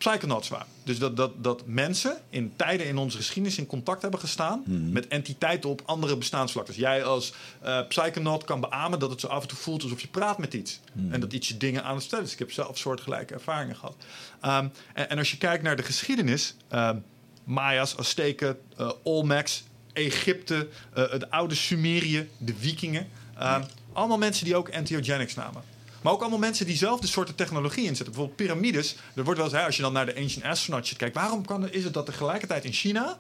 psychonauts 0.10 0.50
waren? 0.50 0.68
Dus 0.84 1.00
dat, 1.00 1.18
dat, 1.18 1.44
dat 1.44 1.64
mensen 1.66 2.18
in 2.30 2.54
tijden 2.56 2.86
in 2.86 2.98
onze 2.98 3.18
geschiedenis 3.18 3.58
in 3.58 3.66
contact 3.66 4.02
hebben 4.02 4.20
gestaan 4.20 4.64
met 4.92 5.08
entiteiten 5.08 5.70
op 5.70 5.82
andere 5.86 6.18
bestaansvlaktes. 6.18 6.76
Jij 6.76 7.04
als 7.04 7.34
eh 7.62 7.80
psychonaut 7.88 8.44
kan 8.44 8.60
beamen 8.60 9.00
dat 9.00 9.10
het 9.10 9.20
zo 9.20 9.28
af 9.28 9.42
en 9.42 9.48
toe 9.48 9.58
voelt 9.58 9.84
alsof 9.84 10.02
je 10.02 10.08
praat 10.08 10.38
met 10.38 10.54
iets. 10.54 10.80
En 11.10 11.20
dat 11.20 11.34
iets 11.34 11.48
je 11.48 11.58
dingen 11.58 11.84
aan 11.84 11.96
het 11.96 12.04
stellen 12.04 12.26
is. 12.26 12.34
Ik 12.34 12.40
heb 12.40 12.52
zelf 12.52 12.78
soortgelijke 12.78 13.34
ervaringen 13.34 13.76
gehad. 13.76 13.96
Ehm, 14.42 14.68
en, 14.94 15.10
en 15.10 15.18
als 15.18 15.32
je 15.32 15.38
kijkt 15.38 15.64
naar 15.64 15.76
de 15.76 15.84
geschiedenis, 15.84 16.56
ehm, 16.70 16.98
Maya's, 17.44 17.98
Azteken, 17.98 18.58
eh, 18.78 18.92
Olmecs, 19.04 19.64
Egypte, 19.94 20.68
eh, 20.94 21.12
het 21.12 21.30
oude 21.32 21.56
Sumerië, 21.56 22.30
de 22.38 22.54
Vikingen. 22.60 23.08
Ehm, 23.38 23.64
Allemaal 23.94 24.18
mensen 24.18 24.46
die 24.46 24.56
ook 24.56 24.68
entheogenics 24.70 25.34
namen. 25.36 25.64
Maar 26.04 26.14
ook 26.14 26.22
allemaal 26.22 26.40
mensen 26.40 26.66
die 26.66 26.78
zelf 26.78 27.00
de 27.00 27.08
soorten 27.08 27.36
technologie 27.36 27.82
inzetten. 27.84 28.06
Bijvoorbeeld 28.06 28.36
piramides. 28.38 28.96
Er 29.16 29.24
wordt 29.24 29.40
wel 29.40 29.50
eens, 29.50 29.58
hè, 29.60 29.66
als 29.66 29.76
je 29.76 29.82
dan 29.82 29.94
naar 29.94 30.06
de 30.06 30.16
ancient 30.16 30.46
astronauts 30.46 30.88
shit 30.90 30.98
kijkt. 30.98 31.16
Waarom 31.16 31.46
kan, 31.46 31.70
is 31.72 31.84
het 31.84 31.94
dat 31.94 32.06
tegelijkertijd 32.06 32.66
in 32.66 32.72
China 32.74 33.20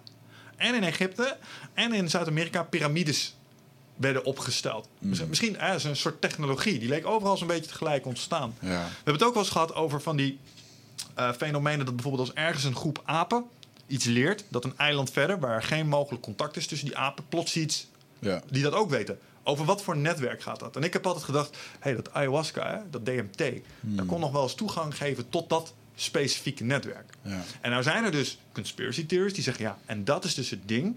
en 0.55 0.75
in 0.75 0.83
Egypte 0.83 1.37
en 1.73 1.93
in 1.93 2.09
Zuid-Amerika 2.09 2.63
piramides 2.63 3.35
werden 3.95 4.25
opgesteld? 4.25 4.87
Misschien- 4.99 5.29
Misschien 5.29 5.55
hè, 5.57 5.75
is 5.75 5.83
een 5.83 5.95
soort 5.95 6.21
technologie. 6.21 6.79
Die 6.79 6.89
leek 6.89 7.05
overal 7.05 7.37
zo'n 7.37 7.47
beetje 7.47 7.69
tegelijk 7.71 8.05
ontstaan. 8.05 8.55
Ja. 8.59 8.67
We 8.69 8.75
hebben 8.95 9.13
het 9.13 9.23
ook 9.23 9.33
wel 9.33 9.43
eens 9.43 9.51
gehad 9.51 9.75
over 9.75 10.01
van 10.01 10.15
die 10.15 10.39
eh, 11.15 11.31
fenomenen 11.37 11.85
dat 11.85 11.95
bijvoorbeeld 11.95 12.27
als 12.29 12.37
ergens 12.37 12.63
een 12.63 12.75
groep 12.75 13.01
apen 13.05 13.43
iets 13.87 14.05
leert, 14.05 14.43
dat 14.49 14.63
een 14.63 14.73
eiland 14.77 15.11
verder, 15.11 15.39
waar 15.39 15.63
geen 15.63 15.87
mogelijk 15.87 16.23
contact 16.23 16.57
is 16.57 16.67
tussen 16.67 16.87
die 16.87 16.97
apen, 16.97 17.23
plots 17.29 17.55
iets 17.55 17.87
Ja. 18.19 18.41
die 18.49 18.63
dat 18.63 18.73
ook 18.73 18.89
weten. 18.89 19.19
Over 19.43 19.65
wat 19.65 19.83
voor 19.83 19.97
netwerk 19.97 20.41
gaat 20.41 20.59
dat? 20.59 20.75
En 20.75 20.83
ik 20.83 20.93
heb 20.93 21.05
altijd 21.05 21.25
gedacht, 21.25 21.57
hey, 21.79 21.95
dat 21.95 22.13
ayahuasca, 22.13 22.71
hè, 22.71 22.89
dat 22.89 23.05
DMT, 23.05 23.43
dat 23.81 24.05
kon 24.05 24.19
nog 24.19 24.31
wel 24.31 24.43
eens 24.43 24.55
toegang 24.55 24.97
geven 24.97 25.29
tot 25.29 25.49
dat 25.49 25.73
specifieke 25.95 26.63
netwerk. 26.63 27.13
Ja. 27.21 27.43
En 27.61 27.71
nou 27.71 27.83
zijn 27.83 28.03
er 28.03 28.11
dus 28.11 28.37
conspiracy 28.53 29.05
theories 29.05 29.33
die 29.33 29.43
zeggen, 29.43 29.63
ja, 29.63 29.77
en 29.85 30.03
dat 30.03 30.23
is 30.23 30.35
dus 30.35 30.49
het 30.49 30.67
ding. 30.67 30.95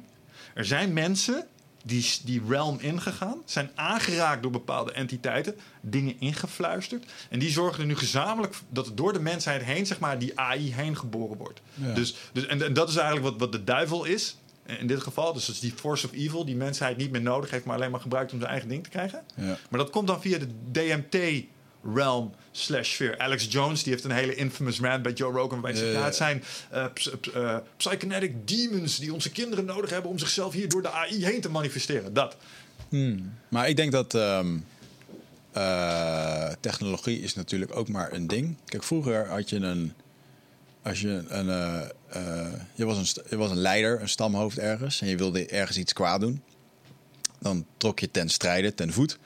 Er 0.55 0.64
zijn 0.64 0.93
mensen 0.93 1.47
die 1.86 2.18
die 2.24 2.43
realm 2.48 2.78
ingegaan, 2.81 3.43
zijn 3.44 3.70
aangeraakt 3.74 4.43
door 4.43 4.51
bepaalde 4.51 4.93
entiteiten, 4.93 5.56
dingen 5.81 6.14
ingefluisterd. 6.18 7.12
En 7.31 7.39
die 7.39 7.51
zorgen 7.51 7.81
er 7.81 7.86
nu 7.86 7.97
gezamenlijk 7.97 8.55
dat 8.68 8.86
er 8.86 8.94
door 8.94 9.12
de 9.12 9.20
mensheid 9.20 9.62
heen, 9.62 9.86
zeg 9.86 9.98
maar, 9.98 10.18
die 10.18 10.39
AI 10.40 10.74
heen 10.74 10.97
geboren 10.97 11.36
wordt. 11.36 11.60
Ja. 11.74 11.94
Dus, 11.94 12.14
dus, 12.32 12.47
en, 12.47 12.62
en 12.62 12.73
dat 12.73 12.89
is 12.89 12.97
eigenlijk 12.97 13.28
wat, 13.28 13.40
wat 13.40 13.52
de 13.52 13.64
duivel 13.64 14.05
is. 14.05 14.36
In 14.81 14.87
dit 14.87 15.01
geval, 15.01 15.33
dus 15.33 15.47
dat 15.47 15.55
is 15.55 15.61
die 15.61 15.73
force 15.77 16.07
of 16.07 16.13
evil, 16.13 16.45
die 16.45 16.57
mensheid 16.57 16.97
niet 16.97 17.11
meer 17.11 17.21
nodig 17.23 17.51
heeft, 17.51 17.65
maar 17.65 17.77
alleen 17.77 17.91
maar 17.91 18.01
gebruikt 18.01 18.33
om 18.33 18.39
zijn 18.39 18.51
eigen 18.51 18.69
ding 18.69 18.83
te 18.85 18.91
krijgen. 18.91 19.23
Ja. 19.37 19.59
Maar 19.71 19.81
dat 19.81 19.91
komt 19.91 20.07
dan 20.07 20.21
via 20.21 20.39
de 20.39 20.49
DMT 20.73 21.45
realm 21.95 22.33
slash 22.51 22.93
sfeer. 22.93 23.19
Alex 23.19 23.47
Jones 23.51 23.83
die 23.83 23.93
heeft 23.93 24.05
een 24.05 24.11
hele 24.11 24.35
infamous 24.35 24.81
rant 24.81 25.03
bij 25.03 25.13
Joe 25.13 25.33
Rogan 25.33 25.61
waarbij 25.61 25.71
hij 25.71 25.81
zegt, 25.81 25.93
Ja, 25.93 26.05
het 26.05 26.17
zijn 26.17 26.43
eh, 26.71 26.87
ps- 26.93 27.11
eh, 27.35 27.57
psychonetic 27.77 28.49
demons 28.49 28.99
die 28.99 29.13
onze 29.13 29.31
kinderen 29.31 29.65
nodig 29.65 29.91
hebben 29.91 30.11
om 30.11 30.19
zichzelf 30.19 30.53
hier 30.53 30.69
door 30.69 30.83
de 30.83 30.91
AI 30.91 31.25
heen 31.25 31.41
te 31.41 31.49
manifesteren. 31.51 32.13
Dat. 32.13 32.37
Maar 33.49 33.69
ik 33.69 33.77
denk 33.77 33.93
dat 33.93 34.15
ehm, 34.15 34.57
eh, 35.53 36.49
technologie 36.61 37.21
is 37.21 37.35
natuurlijk 37.35 37.77
ook 37.77 37.89
maar 37.89 38.13
een 38.13 38.27
ding. 38.27 38.57
Kijk, 38.65 38.83
vroeger 38.85 39.29
had 39.29 39.51
je 39.51 39.57
een. 39.57 39.93
Als 40.83 41.01
je 41.01 41.25
een. 41.29 41.91
Eh, 42.09 42.41
eh, 42.41 42.53
je, 42.74 42.85
was 42.85 42.97
een 43.16 43.24
je 43.31 43.37
was 43.37 43.51
een 43.51 43.57
leider, 43.57 44.01
een 44.01 44.09
stamhoofd 44.09 44.59
ergens. 44.59 45.01
En 45.01 45.09
je 45.09 45.16
wilde 45.16 45.47
ergens 45.47 45.78
iets 45.78 45.93
kwaad 45.93 46.20
doen. 46.20 46.43
Dan 47.39 47.66
trok 47.77 48.01
je 48.01 48.11
ten 48.11 48.28
strijde, 48.28 48.74
ten 48.74 48.93
voet. 48.93 49.19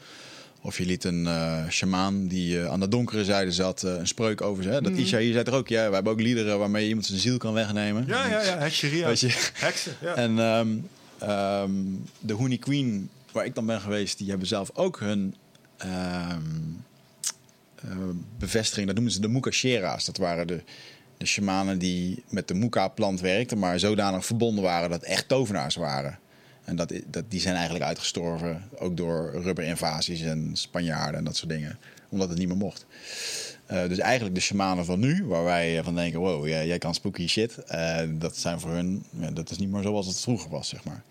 Of 0.63 0.79
je 0.79 0.87
liet 0.87 1.05
een 1.05 1.27
eh 1.27 1.69
shamaan 1.69 2.27
die 2.27 2.61
eh, 2.61 2.71
aan 2.71 2.81
de 2.81 2.89
donkere 2.89 3.25
zijde 3.25 3.53
zat 3.53 3.83
een 3.83 4.07
spreuk 4.07 4.41
over 4.41 4.63
ze. 4.63 4.81
Dat 4.83 4.93
Isha 4.93 5.19
hier 5.19 5.33
zei 5.33 5.45
er 5.45 5.55
ook, 5.55 5.69
ja, 5.69 5.89
we 5.89 5.95
hebben 5.95 6.13
ook 6.13 6.21
liederen 6.21 6.59
waarmee 6.59 6.83
je 6.83 6.89
iemand 6.89 7.07
zijn 7.07 7.19
ziel 7.19 7.39
kan 7.39 7.53
wegnemen. 7.53 8.05
Ja, 8.07 8.27
ja, 8.27 8.43
ja. 8.43 8.59
Hè, 8.59 8.71
Sharia. 8.71 9.07
Weet 9.07 9.21
je, 9.21 9.51
Heksen. 9.55 9.95
Ja. 10.01 10.15
en 10.15 10.39
ehm, 10.39 10.69
ehm, 11.19 11.73
de 12.19 12.33
Honey 12.33 12.59
Queen, 12.59 13.11
waar 13.33 13.45
ik 13.45 13.55
dan 13.55 13.67
ben 13.67 13.81
geweest, 13.81 14.19
die 14.19 14.29
hebben 14.29 14.47
zelf 14.47 14.71
ook 14.75 15.01
hun 15.01 15.35
ehm, 15.77 16.41
eh, 17.75 17.91
bevestiging. 18.39 18.87
Dat 18.87 18.95
noemen 18.95 19.13
ze 19.13 19.21
de 19.21 19.29
Mukashera's. 19.29 20.05
Dat 20.05 20.17
waren 20.17 20.47
de, 20.47 20.63
de 21.21 21.27
shamanen 21.27 21.79
die 21.79 22.23
met 22.29 22.49
de 22.49 22.55
Muka-plant 22.55 23.21
werkten, 23.21 23.59
maar 23.59 23.79
zodanig 23.79 24.27
verbonden 24.27 24.65
waren 24.65 24.91
dat 24.91 25.03
echt 25.03 25.29
tovenaars 25.29 25.75
waren. 25.75 26.19
En 26.65 26.77
dat, 26.77 26.93
dat, 27.07 27.25
die 27.29 27.41
zijn 27.41 27.55
eigenlijk 27.55 27.85
uitgestorven, 27.85 28.63
ook 28.79 28.97
door 28.97 29.43
rubberinvasies 29.43 30.21
en 30.21 30.51
Spanjaarden 30.53 31.19
en 31.19 31.25
dat 31.25 31.37
soort 31.37 31.51
dingen. 31.51 31.79
Omdat 32.09 32.29
het 32.29 32.39
niet 32.39 32.49
meer 32.49 32.57
mocht. 32.57 32.87
Eh, 33.67 33.89
dus 33.89 33.99
eigenlijk 33.99 34.35
de 34.35 34.41
shamanen 34.41 34.85
van 34.85 34.99
nu, 34.99 35.25
waar 35.25 35.45
wij 35.45 35.83
van 35.83 35.95
denken: 35.95 36.21
wow, 36.21 36.47
jij, 36.47 36.79
kan 36.79 36.95
spooky 36.95 37.27
shit. 37.27 37.59
eh, 37.59 37.99
dat 38.11 38.37
zijn 38.37 38.61
voor 38.61 38.71
hun, 38.71 39.05
ja, 39.11 39.31
dat 39.31 39.51
is 39.51 39.59
niet 39.59 39.71
meer 39.71 39.83
zoals 39.83 40.07
het 40.07 40.21
vroeger 40.21 40.51
was, 40.51 40.69
zeg 40.69 40.85
maar. 40.85 41.03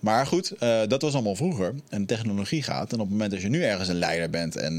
Maar 0.00 0.26
goed, 0.26 0.50
eh, 0.50 0.80
dat 0.86 1.02
was 1.02 1.14
allemaal 1.14 1.36
vroeger. 1.36 1.74
En 1.88 2.06
technologie 2.06 2.62
gaat. 2.62 2.92
En 2.92 2.98
op 2.98 3.04
het 3.04 3.10
moment 3.10 3.30
dat 3.30 3.42
je 3.42 3.48
nu 3.48 3.62
ergens 3.62 3.88
een 3.88 3.98
leider 3.98 4.30
bent 4.30 4.56
en 4.56 4.76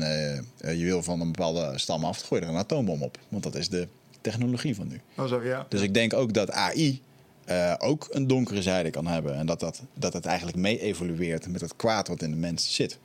je 0.57 0.83
wil 0.83 1.03
van 1.03 1.21
een 1.21 1.31
bepaalde 1.31 1.71
stam 1.75 2.03
af, 2.03 2.21
gooi 2.21 2.41
je 2.41 2.47
er 2.47 2.53
een 2.53 2.59
atoombom 2.59 3.03
op. 3.03 3.17
Want 3.29 3.43
dat 3.43 3.55
is 3.55 3.69
de 3.69 3.87
technologie 4.29 4.75
van 4.75 4.87
nu. 4.87 5.01
Oh, 5.17 5.25
zo, 5.25 5.43
ja. 5.43 5.65
Dus 5.69 5.81
ik 5.81 5.93
denk 5.93 6.13
ook 6.13 6.33
dat 6.33 6.51
AI 6.51 7.01
eh, 7.45 7.73
ook 7.77 8.07
een 8.09 8.27
donkere 8.27 8.61
zijde 8.61 8.89
kan 8.89 9.07
hebben. 9.07 9.35
En 9.35 9.45
dat, 9.45 9.59
dat, 9.59 9.81
dat 9.93 10.13
het 10.13 10.25
eigenlijk 10.25 10.57
mee 10.57 10.79
evolueert 10.79 11.47
met 11.47 11.61
het 11.61 11.75
kwaad 11.75 12.07
wat 12.07 12.21
in 12.21 12.31
de 12.31 12.37
mens 12.37 12.75
zit. 12.75 12.99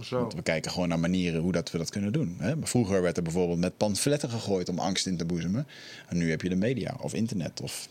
Zo. 0.00 0.20
Want 0.20 0.34
we 0.34 0.42
kijken 0.42 0.70
gewoon 0.70 0.88
naar 0.88 0.98
manieren 0.98 1.40
hoe 1.40 1.52
dat 1.52 1.70
we 1.70 1.78
dat 1.78 1.90
kunnen 1.90 2.12
doen. 2.12 2.36
Hè? 2.38 2.54
Vroeger 2.62 3.02
werd 3.02 3.16
er 3.16 3.22
bijvoorbeeld 3.22 3.58
met 3.58 3.76
pamfletten 3.76 4.30
gegooid 4.30 4.68
om 4.68 4.78
angst 4.78 5.06
in 5.06 5.16
te 5.16 5.24
boezemen. 5.24 5.66
En 6.08 6.16
nu 6.16 6.30
heb 6.30 6.42
je 6.42 6.48
de 6.48 6.56
media 6.56 6.96
of 7.00 7.14
internet 7.14 7.60
of, 7.60 7.88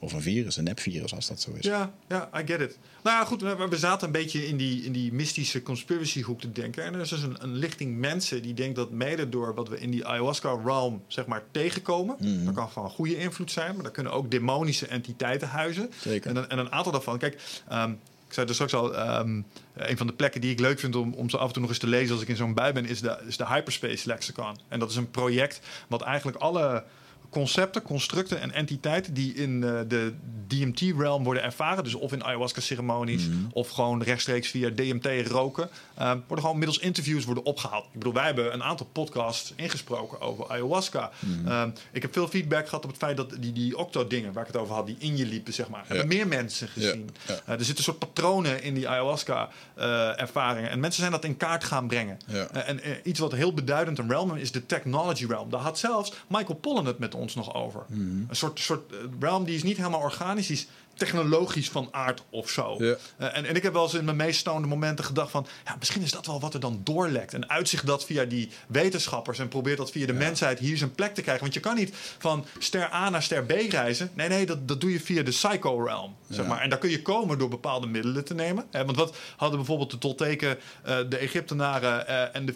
of 0.00 0.12
een 0.12 0.22
virus, 0.22 0.56
een 0.56 0.64
nepvirus 0.64 1.14
als 1.14 1.26
dat 1.28 1.40
zo 1.40 1.50
is. 1.58 1.64
Ja, 1.64 1.92
ja, 2.08 2.30
I 2.36 2.46
get 2.46 2.60
it. 2.60 2.78
Nou 3.02 3.16
ja, 3.16 3.24
goed, 3.24 3.40
we, 3.42 3.66
we 3.68 3.76
zaten 3.76 4.06
een 4.06 4.12
beetje 4.12 4.46
in 4.46 4.56
die, 4.56 4.84
in 4.84 4.92
die 4.92 5.12
mystische 5.12 5.62
conspiracy 5.62 6.22
hoek 6.22 6.40
te 6.40 6.52
denken. 6.52 6.84
En 6.84 6.94
er 6.94 7.00
is 7.00 7.08
dus 7.08 7.22
een, 7.22 7.36
een 7.42 7.54
lichting 7.56 7.96
mensen 7.96 8.42
die 8.42 8.54
denkt 8.54 8.76
dat 8.76 8.90
mede 8.90 9.28
door 9.28 9.54
wat 9.54 9.68
we 9.68 9.80
in 9.80 9.90
die 9.90 10.06
ayahuasca 10.06 10.56
realm 10.64 11.02
zeg 11.06 11.26
maar 11.26 11.42
tegenkomen. 11.50 12.16
Mhm. 12.20 12.44
Dat 12.44 12.54
kan 12.54 12.70
van 12.70 12.90
goede 12.90 13.16
invloed 13.18 13.50
zijn, 13.50 13.74
maar 13.74 13.82
daar 13.82 13.92
kunnen 13.92 14.12
ook 14.12 14.30
demonische 14.30 14.86
entiteiten 14.86 15.48
huizen. 15.48 15.90
Zeker. 16.00 16.30
En, 16.30 16.36
een- 16.36 16.48
en 16.48 16.58
een 16.58 16.72
aantal 16.72 16.92
daarvan, 16.92 17.18
kijk, 17.18 17.40
ehm, 17.68 17.90
ik 18.26 18.34
zei 18.34 18.46
er 18.48 18.54
straks 18.54 18.74
al, 18.74 18.94
ehm, 18.96 19.42
een 19.74 19.96
van 19.96 20.06
de 20.06 20.12
plekken 20.12 20.40
die 20.40 20.50
ik 20.50 20.60
leuk 20.60 20.78
vind 20.78 20.96
om, 20.96 21.12
om 21.14 21.30
ze 21.30 21.36
af 21.38 21.46
en 21.46 21.52
toe 21.52 21.60
nog 21.62 21.70
eens 21.70 21.78
te 21.80 21.86
lezen 21.86 22.12
als 22.12 22.22
ik 22.22 22.28
in 22.28 22.36
zo'n 22.36 22.54
bui 22.54 22.72
ben, 22.72 22.84
is 22.86 23.00
de, 23.00 23.18
is 23.26 23.36
de 23.36 23.46
Hyperspace 23.46 24.06
Lexicon. 24.08 24.56
En 24.68 24.78
dat 24.78 24.90
is 24.90 24.96
een 24.96 25.10
project 25.10 25.60
wat 25.88 26.02
eigenlijk 26.02 26.36
alle 26.36 26.84
concepten, 27.30 27.82
constructen 27.82 28.40
en 28.40 28.52
entiteiten 28.52 29.14
die 29.14 29.34
in 29.34 29.64
eh, 29.64 29.80
de 29.88 30.14
DMT-realm 30.46 31.24
worden 31.24 31.42
ervaren, 31.42 31.84
dus 31.84 31.94
of 31.94 32.12
in 32.12 32.24
ayahuasca-ceremonies 32.24 33.28
of 33.52 33.68
gewoon 33.68 34.02
rechtstreeks 34.02 34.48
via 34.48 34.70
DMT 34.70 35.26
roken, 35.26 35.68
eh, 35.94 36.10
worden 36.10 36.44
gewoon 36.44 36.58
middels 36.58 36.78
interviews 36.78 37.24
worden 37.24 37.44
opgehaald. 37.44 37.84
Ik 37.84 37.98
bedoel, 37.98 38.12
wij 38.12 38.24
hebben 38.24 38.52
een 38.52 38.62
aantal 38.62 38.86
podcasts 38.92 39.52
ingesproken 39.56 40.20
over 40.20 40.48
ayahuasca. 40.48 41.10
Eh, 41.46 41.64
ik 41.92 42.02
heb 42.02 42.12
veel 42.12 42.28
feedback 42.28 42.68
gehad 42.68 42.84
op 42.84 42.90
het 42.90 42.98
feit 42.98 43.16
dat 43.16 43.36
die, 43.40 43.52
die 43.52 43.78
octo-dingen 43.78 44.32
waar 44.32 44.46
ik 44.46 44.52
het 44.52 44.62
over 44.62 44.74
had, 44.74 44.86
die 44.86 44.96
in 44.98 45.16
je 45.16 45.26
liepen, 45.26 45.52
zeg 45.52 45.68
maar, 45.68 45.84
hebben 45.86 46.08
meer 46.08 46.26
mensen 46.26 46.68
gezien. 46.68 47.10
ja. 47.26 47.40
Er 47.46 47.64
zitten 47.64 47.84
soort 47.84 47.98
patronen 47.98 48.62
in 48.62 48.74
die 48.74 48.88
ayahuasca-ervaringen. 48.88 50.70
en 50.70 50.80
mensen 50.80 51.00
zijn 51.00 51.12
dat 51.12 51.24
in 51.24 51.36
kaart 51.36 51.64
gaan 51.64 51.86
brengen. 51.86 52.18
Ja. 52.26 52.46
En 52.50 52.80
iets 53.02 53.18
wat 53.18 53.32
heel 53.32 53.54
beduidend 53.54 53.98
een 53.98 54.08
realm 54.08 54.36
is 54.36 54.52
de 54.52 54.66
technology 54.66 55.26
realm. 55.26 55.50
Daar 55.50 55.60
had 55.60 55.78
zelfs 55.78 56.12
Michael 56.28 56.58
Pollan 56.58 56.86
het 56.86 56.98
met 56.98 57.14
ons 57.14 57.17
ons 57.18 57.34
nog 57.34 57.54
over. 57.54 57.84
Mhm. 57.88 58.00
Een 58.00 58.36
soort, 58.36 58.60
soort 58.60 58.92
eh, 58.92 58.98
realm 59.20 59.44
die 59.44 59.54
is 59.54 59.62
niet 59.62 59.76
helemaal 59.76 60.00
organisch, 60.00 60.46
die 60.46 60.56
is 60.56 60.68
technologisch 60.98 61.70
van 61.70 61.88
aard 61.90 62.22
of 62.30 62.48
zo. 62.50 62.76
Ja. 62.78 62.96
Eh, 63.16 63.36
en, 63.36 63.44
en 63.44 63.56
ik 63.56 63.62
heb 63.62 63.72
wel 63.72 63.82
eens 63.82 63.94
in 63.94 64.04
mijn 64.04 64.16
meest 64.16 64.40
stonende 64.40 64.68
momenten 64.68 65.04
gedacht 65.04 65.30
van... 65.30 65.46
ja, 65.64 65.76
misschien 65.78 66.02
is 66.02 66.10
dat 66.10 66.26
wel 66.26 66.40
wat 66.40 66.54
er 66.54 66.60
dan 66.60 66.80
doorlekt. 66.84 67.34
En 67.34 67.48
uitzicht 67.48 67.86
dat 67.86 68.04
via 68.04 68.24
die 68.24 68.50
wetenschappers... 68.68 69.38
en 69.38 69.48
probeert 69.48 69.76
dat 69.76 69.90
via 69.90 70.06
de 70.06 70.12
mensheid 70.12 70.58
hier 70.58 70.76
zijn 70.76 70.94
plek 70.94 71.14
te 71.14 71.20
krijgen. 71.20 71.42
Want 71.42 71.54
je 71.54 71.60
kan 71.60 71.74
niet 71.74 71.94
van 72.18 72.44
ster 72.58 72.92
A 72.92 73.10
naar 73.10 73.22
ster 73.22 73.44
B 73.44 73.50
reizen. 73.50 74.10
Nee, 74.14 74.28
nee, 74.28 74.46
dat, 74.46 74.68
dat 74.68 74.80
doe 74.80 74.92
je 74.92 75.00
via 75.00 75.22
de 75.22 75.30
psycho-realm. 75.30 76.16
Zeg 76.28 76.46
maar. 76.46 76.60
En 76.60 76.70
daar 76.70 76.78
kun 76.78 76.90
je 76.90 77.02
komen 77.02 77.38
door 77.38 77.48
bepaalde 77.48 77.86
middelen 77.86 78.24
te 78.24 78.34
nemen. 78.34 78.64
Eh, 78.70 78.82
want 78.82 78.96
wat 78.96 79.16
hadden 79.36 79.58
bijvoorbeeld 79.58 79.90
de 79.90 79.98
Tolteken, 79.98 80.58
eh, 80.82 80.98
de 81.08 81.16
Egyptenaren... 81.16 82.06
en 82.34 82.46
de 82.46 82.54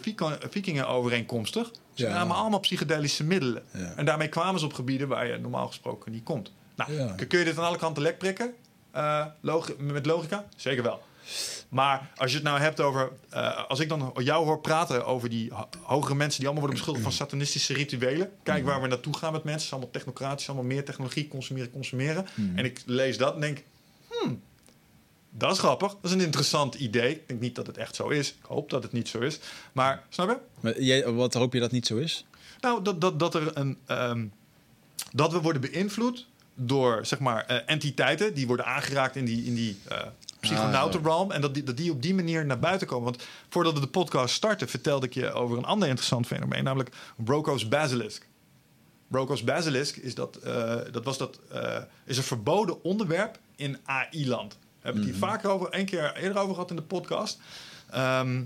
vikingen 0.49 0.87
overeenkomstig? 0.87 1.71
Ze 1.93 2.03
Ja. 2.03 2.13
namen 2.13 2.35
allemaal 2.35 2.59
psychedelische 2.59 3.23
middelen. 3.23 3.63
En 3.95 4.05
daarmee 4.05 4.27
kwamen 4.29 4.59
ze 4.59 4.65
op 4.65 4.73
gebieden 4.73 5.07
waar 5.07 5.27
je 5.27 5.37
normaal 5.37 5.67
gesproken 5.67 6.11
niet 6.11 6.23
komt. 6.23 6.51
Nou, 6.75 7.15
kun 7.27 7.39
je 7.39 7.45
dit 7.45 7.57
aan 7.57 7.65
alle 7.65 7.77
kanten 7.77 8.03
lek 8.03 8.17
prikken? 8.17 8.53
Eh, 8.91 9.25
met 9.77 10.05
logica? 10.05 10.45
Zeker 10.55 10.83
wel. 10.83 11.03
Maar 11.69 12.09
als 12.15 12.29
je 12.31 12.35
het 12.37 12.45
nou 12.45 12.59
hebt 12.59 12.79
over... 12.81 13.11
eh, 13.29 13.65
als 13.67 13.79
ik 13.79 13.89
dan 13.89 14.11
jou 14.17 14.45
hoor 14.45 14.59
praten 14.59 15.05
over 15.05 15.29
die 15.29 15.53
ho- 15.53 15.69
hogere 15.81 16.15
mensen... 16.15 16.39
die 16.39 16.47
allemaal 16.49 16.67
worden 16.67 16.83
beschuldigd 16.85 17.03
van 17.17 17.25
satanistische 17.27 17.73
rituelen. 17.73 18.31
Kijk 18.43 18.65
waar 18.65 18.81
we 18.81 18.87
naartoe 18.87 19.17
gaan 19.17 19.31
met 19.31 19.43
mensen. 19.43 19.53
Het 19.53 19.65
is 19.65 19.71
allemaal 19.71 19.91
technocratisch, 19.91 20.47
allemaal 20.47 20.65
meer 20.65 20.85
technologie. 20.85 21.27
Consumeren, 21.27 21.71
consumeren. 21.71 22.25
En 22.55 22.65
ik 22.65 22.81
lees 22.85 23.17
dat 23.17 23.33
en 23.33 23.39
denk... 23.41 23.63
Dat 25.37 25.51
is 25.51 25.59
grappig. 25.59 25.91
Dat 25.91 26.03
is 26.03 26.11
een 26.11 26.21
interessant 26.21 26.75
idee. 26.75 27.11
Ik 27.11 27.27
denk 27.27 27.39
niet 27.39 27.55
dat 27.55 27.67
het 27.67 27.77
echt 27.77 27.95
zo 27.95 28.07
is. 28.07 28.29
Ik 28.29 28.45
hoop 28.45 28.69
dat 28.69 28.83
het 28.83 28.91
niet 28.91 29.09
zo 29.09 29.19
is. 29.19 29.39
Maar, 29.71 30.03
snap 30.09 30.29
je? 30.29 30.37
Maar 30.59 30.81
jij, 30.81 31.11
wat 31.11 31.33
hoop 31.33 31.53
je 31.53 31.59
dat 31.59 31.71
niet 31.71 31.87
zo 31.87 31.97
is? 31.97 32.25
Nou, 32.59 32.83
dat, 32.83 33.01
dat, 33.01 33.19
dat 33.19 33.35
er 33.35 33.57
een. 33.57 33.77
ehm, 33.85 34.25
dat 35.11 35.31
we 35.31 35.41
worden 35.41 35.61
beïnvloed 35.61 36.27
door 36.55 37.05
zeg 37.05 37.19
maar 37.19 37.45
eh, 37.45 37.57
entiteiten 37.65 38.33
die 38.33 38.47
worden 38.47 38.65
aangeraakt 38.65 39.15
in 39.15 39.25
die, 39.25 39.45
in 39.45 39.55
die 39.55 39.77
eh 39.87 40.01
psychonautenrealm. 40.39 41.31
En 41.31 41.41
dat 41.41 41.53
die, 41.53 41.63
dat 41.63 41.77
die 41.77 41.91
op 41.91 42.01
die 42.01 42.15
manier 42.15 42.45
naar 42.45 42.59
buiten 42.59 42.87
komen. 42.87 43.03
Want 43.03 43.23
voordat 43.49 43.73
we 43.73 43.79
de 43.79 43.87
podcast 43.87 44.35
starten, 44.35 44.67
vertelde 44.69 45.05
ik 45.05 45.13
je 45.13 45.31
over 45.31 45.57
een 45.57 45.65
ander 45.65 45.87
interessant 45.87 46.27
fenomeen, 46.27 46.63
namelijk 46.63 46.95
Broca's 47.15 47.67
Basilisk. 47.67 48.27
Broca's 49.07 49.43
Basilisk 49.43 49.95
is, 49.95 50.15
dat, 50.15 50.35
eh, 50.35 50.75
dat 50.91 51.03
was 51.03 51.17
dat, 51.17 51.39
is 52.05 52.17
een 52.17 52.23
verboden 52.23 52.83
onderwerp 52.83 53.39
in 53.55 53.77
AI-land. 53.83 54.57
Hebben 54.83 55.01
het 55.01 55.11
hier 55.11 55.19
vaker 55.19 55.49
over, 55.49 55.69
één 55.69 55.85
keer 55.85 56.15
eerder 56.15 56.37
over 56.41 56.53
gehad 56.53 56.69
in 56.69 56.75
de 56.75 56.81
podcast. 56.81 57.39
Ehm, 57.89 58.43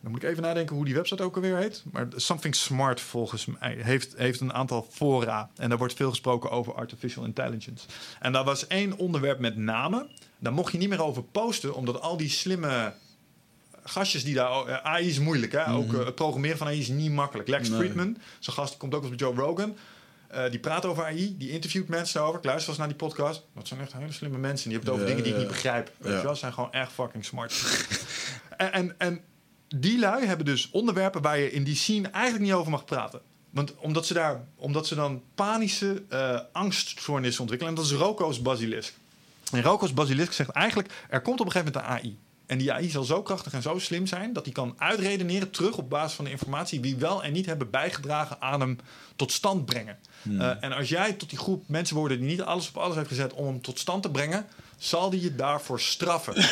dan 0.00 0.10
moet 0.14 0.22
ik 0.22 0.28
even 0.30 0.42
nadenken 0.42 0.76
hoe 0.76 0.84
die 0.84 0.94
website 0.94 1.22
ook 1.22 1.34
alweer 1.36 1.56
heet. 1.56 1.82
Maar 1.92 2.08
Something 2.16 2.54
Smart 2.54 3.00
volgens 3.00 3.46
mij 3.46 3.76
heeft, 3.80 4.14
heeft 4.16 4.40
een 4.40 4.52
aantal 4.52 4.86
fora. 4.90 5.50
En 5.56 5.68
daar 5.68 5.78
wordt 5.78 5.94
veel 5.94 6.10
gesproken 6.10 6.50
over 6.50 6.74
artificial 6.74 7.24
intelligence. 7.24 7.86
En 8.20 8.32
daar 8.32 8.44
was 8.44 8.66
één 8.66 8.96
onderwerp 8.98 9.38
met 9.38 9.56
name. 9.56 10.08
Daar 10.38 10.52
mocht 10.52 10.72
je 10.72 10.78
niet 10.78 10.88
meer 10.88 11.02
over 11.02 11.22
posten, 11.22 11.74
omdat 11.74 12.00
al 12.00 12.16
die 12.16 12.28
slimme 12.30 12.92
gastjes 13.84 14.24
die 14.24 14.34
daar... 14.34 14.66
eh, 14.66 14.76
AI 14.92 15.08
is 15.08 15.18
moeilijk, 15.18 15.52
hè? 15.52 15.72
Ook 15.72 15.92
eh, 15.92 16.04
het 16.04 16.14
programmeren 16.14 16.58
van 16.58 16.66
AI 16.66 16.78
is 16.80 16.88
niet 16.88 17.12
makkelijk. 17.12 17.48
Lex 17.48 17.68
Nee. 17.68 17.78
Friedman, 17.78 18.16
zo'n 18.38 18.54
gast, 18.54 18.76
komt 18.76 18.94
ook 18.94 19.00
eens 19.04 19.14
bij 19.16 19.18
Joe 19.28 19.34
Rogan. 19.36 19.76
Eh, 20.28 20.50
die 20.50 20.58
praat 20.58 20.84
over 20.84 21.04
AI, 21.04 21.36
die 21.38 21.50
interviewt 21.50 21.88
mensen 21.88 22.14
daarover. 22.14 22.38
Ik 22.38 22.46
luister 22.46 22.68
eens 22.68 22.78
naar 22.78 22.88
die 22.88 22.96
podcast. 22.96 23.42
Dat 23.54 23.68
zijn 23.68 23.80
echt 23.80 23.92
hele 23.92 24.12
slimme 24.12 24.38
mensen. 24.38 24.68
Die 24.68 24.78
hebben 24.78 24.94
het 24.94 25.02
over 25.02 25.14
Ja, 25.14 25.16
dingen 25.16 25.24
die 25.24 25.32
ik 25.32 25.48
niet 25.48 25.56
begrijp. 25.56 25.92
Weet 25.98 26.16
je 26.16 26.22
wel? 26.22 26.34
Ze 26.34 26.40
zijn 26.40 26.52
gewoon 26.52 26.72
echt 26.72 26.92
fucking 26.92 27.24
smart. 27.24 27.52
en, 28.56 28.72
en, 28.72 28.94
en 28.98 29.20
die 29.68 29.98
lui 29.98 30.26
hebben 30.26 30.46
dus 30.46 30.70
onderwerpen 30.70 31.22
waar 31.22 31.38
je 31.38 31.50
in 31.50 31.64
die 31.64 31.76
scene 31.76 32.08
eigenlijk 32.08 32.44
niet 32.44 32.54
over 32.54 32.70
mag 32.70 32.84
praten. 32.84 33.20
Want 33.50 33.74
omdat 33.76 34.06
ze, 34.06 34.14
daar, 34.14 34.44
omdat 34.56 34.86
ze 34.86 34.94
dan 34.94 35.22
panische 35.34 36.02
eh 36.08 36.40
angststoornissen 36.52 37.40
ontwikkelen. 37.40 37.74
En 37.74 37.80
dat 37.82 37.90
is 37.90 37.98
Roko's 37.98 38.42
basilisk. 38.42 38.94
En 39.52 39.62
Roko's 39.62 39.94
basilisk 39.94 40.32
zegt 40.32 40.50
eigenlijk... 40.50 40.92
er 41.08 41.20
komt 41.20 41.40
op 41.40 41.46
een 41.46 41.52
gegeven 41.52 41.72
moment 41.72 41.90
een 41.90 42.10
AI. 42.10 42.18
En 42.46 42.58
die 42.58 42.72
AI 42.72 42.88
zal 42.90 43.04
zo 43.04 43.22
krachtig 43.22 43.52
en 43.52 43.62
zo 43.62 43.78
slim 43.78 44.06
zijn... 44.06 44.32
dat 44.32 44.44
hij 44.44 44.52
kan 44.52 44.74
uitredeneren 44.78 45.50
terug 45.50 45.78
op 45.78 45.90
basis 45.90 46.16
van 46.16 46.24
de 46.24 46.30
informatie... 46.30 46.80
wie 46.80 46.96
wel 46.96 47.22
en 47.22 47.32
niet 47.32 47.46
hebben 47.46 47.70
bijgedragen 47.70 48.40
aan 48.40 48.60
hem 48.60 48.78
tot 49.16 49.32
stand 49.32 49.64
brengen. 49.64 49.98
Eh, 50.22 50.64
en 50.64 50.72
als 50.72 50.88
jij 50.88 51.12
tot 51.12 51.30
die 51.30 51.38
groep 51.38 51.68
mensen 51.68 51.96
wordt... 51.96 52.14
die 52.14 52.24
niet 52.24 52.42
alles 52.42 52.68
op 52.68 52.76
alles 52.76 52.96
heeft 52.96 53.08
gezet 53.08 53.32
om 53.32 53.46
hem 53.46 53.60
tot 53.60 53.78
stand 53.78 54.02
te 54.02 54.10
brengen... 54.10 54.46
zal 54.78 55.10
die 55.10 55.20
je 55.20 55.34
daarvoor 55.34 55.80
straffen. 55.80 56.34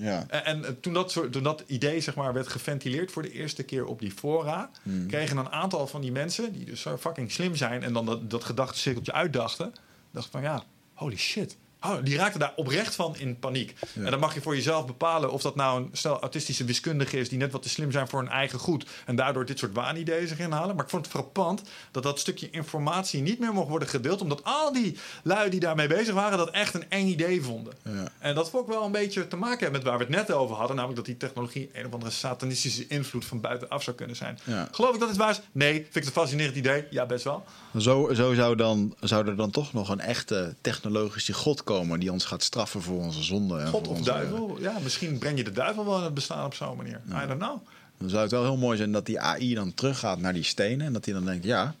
Ja. 0.00 0.24
En, 0.28 0.44
en 0.44 0.64
eh, 0.64 0.70
toen, 0.80 0.92
dat, 0.92 1.12
toen 1.30 1.42
dat 1.42 1.64
idee 1.66 2.00
zeg 2.00 2.14
maar, 2.14 2.32
werd 2.32 2.48
geventileerd 2.48 3.12
voor 3.12 3.22
de 3.22 3.32
eerste 3.32 3.62
keer 3.62 3.84
op 3.84 4.00
die 4.00 4.10
fora, 4.10 4.70
kregen 5.06 5.36
een 5.36 5.50
aantal 5.50 5.86
van 5.86 6.00
die 6.00 6.12
mensen, 6.12 6.52
die 6.52 6.64
dus 6.64 6.80
zo 6.80 6.96
fucking 6.96 7.32
slim 7.32 7.54
zijn 7.54 7.82
en 7.82 7.92
dan 7.92 8.06
dat, 8.06 8.30
dat 8.30 8.44
gedachtencirkeltje 8.44 9.12
uitdachten, 9.12 9.72
dachten 10.10 10.32
van 10.32 10.42
ja, 10.42 10.62
holy 10.94 11.16
shit. 11.16 11.56
Oh, 11.82 11.94
die 12.02 12.16
raakten 12.16 12.40
daar 12.40 12.52
oprecht 12.56 12.94
van 12.94 13.16
in 13.18 13.38
paniek. 13.38 13.74
En 13.94 14.10
dan 14.10 14.20
mag 14.20 14.34
je 14.34 14.40
voor 14.40 14.54
jezelf 14.54 14.86
bepalen 14.86 15.32
of 15.32 15.42
dat 15.42 15.56
nou 15.56 15.80
een 15.80 15.88
stel 15.92 16.20
autistische 16.20 16.64
wiskundige 16.64 17.18
is 17.18 17.28
die 17.28 17.38
net 17.38 17.52
wat 17.52 17.62
te 17.62 17.68
slim 17.68 17.92
zijn 17.92 18.08
voor 18.08 18.20
hun 18.20 18.28
eigen 18.28 18.58
goed 18.58 18.86
en 19.06 19.16
daardoor 19.16 19.44
dit 19.44 19.58
soort 19.58 19.72
waanideeën 19.72 20.28
zich 20.28 20.38
inhalen. 20.38 20.74
Maar 20.74 20.84
ik 20.84 20.90
vond 20.90 21.04
het 21.04 21.14
frappant 21.14 21.62
dat 21.90 22.02
dat 22.02 22.18
stukje 22.18 22.50
informatie 22.50 23.22
niet 23.22 23.38
meer 23.38 23.52
mocht 23.52 23.68
worden 23.68 23.88
gedeeld, 23.88 24.20
omdat 24.20 24.44
al 24.44 24.72
die 24.72 24.98
lui 25.22 25.50
die 25.50 25.60
daarmee 25.60 25.86
bezig 25.86 26.14
waren 26.14 26.38
dat 26.38 26.50
echt 26.50 26.74
een 26.74 26.90
eng 26.90 27.06
idee 27.06 27.42
vonden. 27.42 27.74
Ja. 27.84 28.08
En 28.18 28.34
dat 28.34 28.50
vond 28.50 28.66
ik 28.66 28.72
wel 28.72 28.84
een 28.84 28.92
beetje 28.92 29.28
te 29.28 29.36
maken 29.36 29.58
hebben 29.58 29.80
met 29.80 29.88
waar 29.88 29.98
we 29.98 30.04
het 30.04 30.26
net 30.26 30.32
over 30.36 30.56
hadden. 30.56 30.76
Namelijk 30.76 30.96
dat 30.96 31.06
die 31.06 31.28
technologie 31.28 31.70
een 31.72 31.86
of 31.86 31.92
andere 31.92 32.10
satanistische 32.10 32.86
invloed 32.86 33.24
van 33.24 33.40
buitenaf 33.40 33.82
zou 33.82 33.96
kunnen 33.96 34.16
zijn. 34.16 34.38
Ja. 34.44 34.68
Geloof 34.72 34.94
ik 34.94 35.00
dat 35.00 35.08
het 35.08 35.18
waar 35.18 35.30
is? 35.30 35.40
Nee. 35.52 35.74
Vind 35.74 35.86
ik 35.86 35.94
het 35.94 36.06
een 36.06 36.12
fascinerend 36.12 36.56
idee? 36.56 36.84
Ja, 36.90 37.06
best 37.06 37.24
wel. 37.24 37.44
Zo, 37.78 38.10
zo 38.14 38.34
zou, 38.34 38.56
dan, 38.56 38.94
zou 39.00 39.28
er 39.28 39.36
dan 39.36 39.50
toch 39.50 39.72
nog 39.72 39.88
een 39.88 40.00
echte 40.00 40.54
technologische 40.60 41.32
god 41.32 41.64
komen 41.74 42.00
die 42.00 42.12
ons 42.12 42.24
gaat 42.24 42.42
straffen 42.42 42.82
voor 42.82 42.98
onze 42.98 43.22
zonden. 43.22 43.60
En 43.60 43.66
God 43.66 43.80
voor 43.84 43.92
of 43.92 43.98
onze- 43.98 44.10
duivel? 44.10 44.56
Ja, 44.60 44.78
misschien 44.82 45.18
breng 45.18 45.38
je 45.38 45.44
de 45.44 45.52
duivel 45.52 45.84
wel 45.84 45.98
in 45.98 46.04
het 46.04 46.14
bestaan 46.14 46.44
op 46.44 46.54
zo'n 46.54 46.76
manier. 46.76 47.00
I 47.08 47.26
don't 47.26 47.38
know. 47.40 47.66
Dan 47.98 48.08
zou 48.08 48.22
het 48.22 48.30
wel 48.30 48.42
heel 48.42 48.56
mooi 48.56 48.76
zijn 48.76 48.92
dat 48.92 49.06
die 49.06 49.20
AI 49.20 49.54
dan 49.54 49.74
teruggaat 49.74 50.18
naar 50.20 50.32
die 50.32 50.42
stenen. 50.42 50.86
En 50.86 50.92
dat 50.92 51.04
hij 51.04 51.14
dan 51.14 51.24
denkt, 51.24 51.44
ja, 51.44 51.74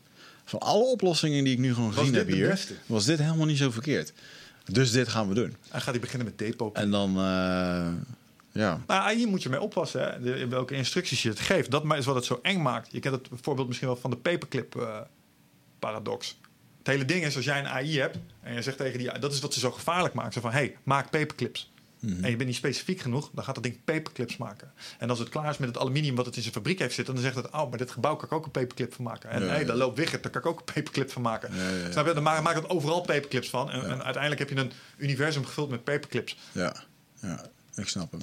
van 0.44 0.58
alle 0.58 0.84
oplossingen 0.84 1.44
die 1.44 1.52
ik 1.52 1.58
nu 1.58 1.74
gewoon 1.74 1.92
gezien 1.92 2.14
heb 2.14 2.26
hier, 2.28 2.48
beste? 2.48 2.74
was 2.86 3.04
dit 3.04 3.18
helemaal 3.18 3.46
niet 3.46 3.58
zo 3.58 3.70
verkeerd. 3.70 4.12
Dus 4.64 4.90
dit 4.90 5.08
gaan 5.08 5.28
we 5.28 5.34
doen. 5.34 5.56
En 5.70 5.80
gaat 5.80 5.90
hij 5.90 6.00
beginnen 6.00 6.26
met 6.26 6.38
depot. 6.38 6.76
En 6.76 6.90
dan, 6.90 7.08
eh, 7.10 7.88
ja. 8.52 8.80
Nou, 8.86 9.00
AI 9.02 9.26
moet 9.26 9.42
je 9.42 9.48
mee 9.48 9.60
oppassen. 9.60 10.00
Hè? 10.12 10.20
De- 10.20 10.46
welke 10.48 10.74
instructies 10.74 11.22
je 11.22 11.28
het 11.28 11.40
geeft. 11.40 11.70
Dat 11.70 11.84
is 11.94 12.04
wat 12.04 12.14
het 12.14 12.24
zo 12.24 12.38
eng 12.42 12.62
maakt. 12.62 12.92
Je 12.92 13.00
kent 13.00 13.14
het 13.14 13.28
voorbeeld 13.42 13.66
misschien 13.66 13.88
wel 13.88 13.96
van 13.96 14.10
de 14.10 14.16
paperclip 14.16 14.76
eh, 14.76 14.96
paradox. 15.78 16.36
Het 16.88 16.96
hele 16.96 17.08
ding 17.12 17.24
is, 17.24 17.36
als 17.36 17.44
jij 17.44 17.58
een 17.58 17.68
AI 17.68 17.98
hebt 18.00 18.16
en 18.42 18.54
je 18.54 18.62
zegt 18.62 18.76
tegen 18.76 18.98
die 18.98 19.18
dat 19.18 19.32
is 19.32 19.40
wat 19.40 19.54
ze 19.54 19.60
zo 19.60 19.70
gevaarlijk 19.70 20.14
maakt. 20.14 20.34
Zo 20.34 20.40
van, 20.40 20.50
hey, 20.50 20.76
maak 20.82 21.10
paperclips. 21.10 21.70
En 22.00 22.30
je 22.30 22.36
bent 22.36 22.44
niet 22.44 22.54
specifiek 22.54 23.00
genoeg, 23.00 23.30
dan 23.34 23.44
gaat 23.44 23.54
dat 23.54 23.64
ding 23.64 23.84
paperclips 23.84 24.36
maken. 24.36 24.72
En 24.98 25.10
als 25.10 25.18
het 25.18 25.28
klaar 25.28 25.50
is 25.50 25.58
met 25.58 25.68
het 25.68 25.78
aluminium 25.78 26.14
wat 26.14 26.26
het 26.26 26.36
in 26.36 26.42
zijn 26.42 26.54
fabriek 26.54 26.78
heeft 26.78 26.94
zitten, 26.94 27.14
dan 27.14 27.22
zegt 27.22 27.34
het, 27.36 27.50
oh, 27.50 27.68
maar 27.68 27.78
dit 27.78 27.90
gebouw 27.90 28.16
kan 28.16 28.24
ik 28.24 28.32
ook 28.32 28.44
een 28.44 28.50
paperclip 28.50 28.94
van 28.94 29.04
maken. 29.04 29.30
En 29.30 29.42
Ja, 29.42 29.48
hey, 29.48 29.60
ja. 29.60 29.66
daar 29.66 29.76
loopt 29.76 29.98
Wigert, 29.98 30.22
daar 30.22 30.32
kan 30.32 30.40
ik 30.40 30.46
ook 30.46 30.58
een 30.58 30.64
paperclip 30.74 31.10
van 31.10 31.22
maken. 31.22 31.50
Ja. 31.54 31.90
Snap 31.90 32.06
je? 32.06 32.14
Dan 32.14 32.22
ma- 32.22 32.40
maakt 32.40 32.56
het 32.62 32.68
overal 32.70 33.00
paperclips 33.00 33.50
van. 33.50 33.70
En, 33.70 33.82
en 33.90 34.02
uiteindelijk 34.04 34.38
heb 34.38 34.48
je 34.48 34.56
een 34.56 34.72
universum 34.96 35.44
gevuld 35.44 35.70
met 35.70 35.84
paperclips. 35.84 36.36
Ja, 36.52 36.76
ja, 37.20 37.46
ik 37.74 37.88
snap 37.88 38.10
hem. 38.10 38.20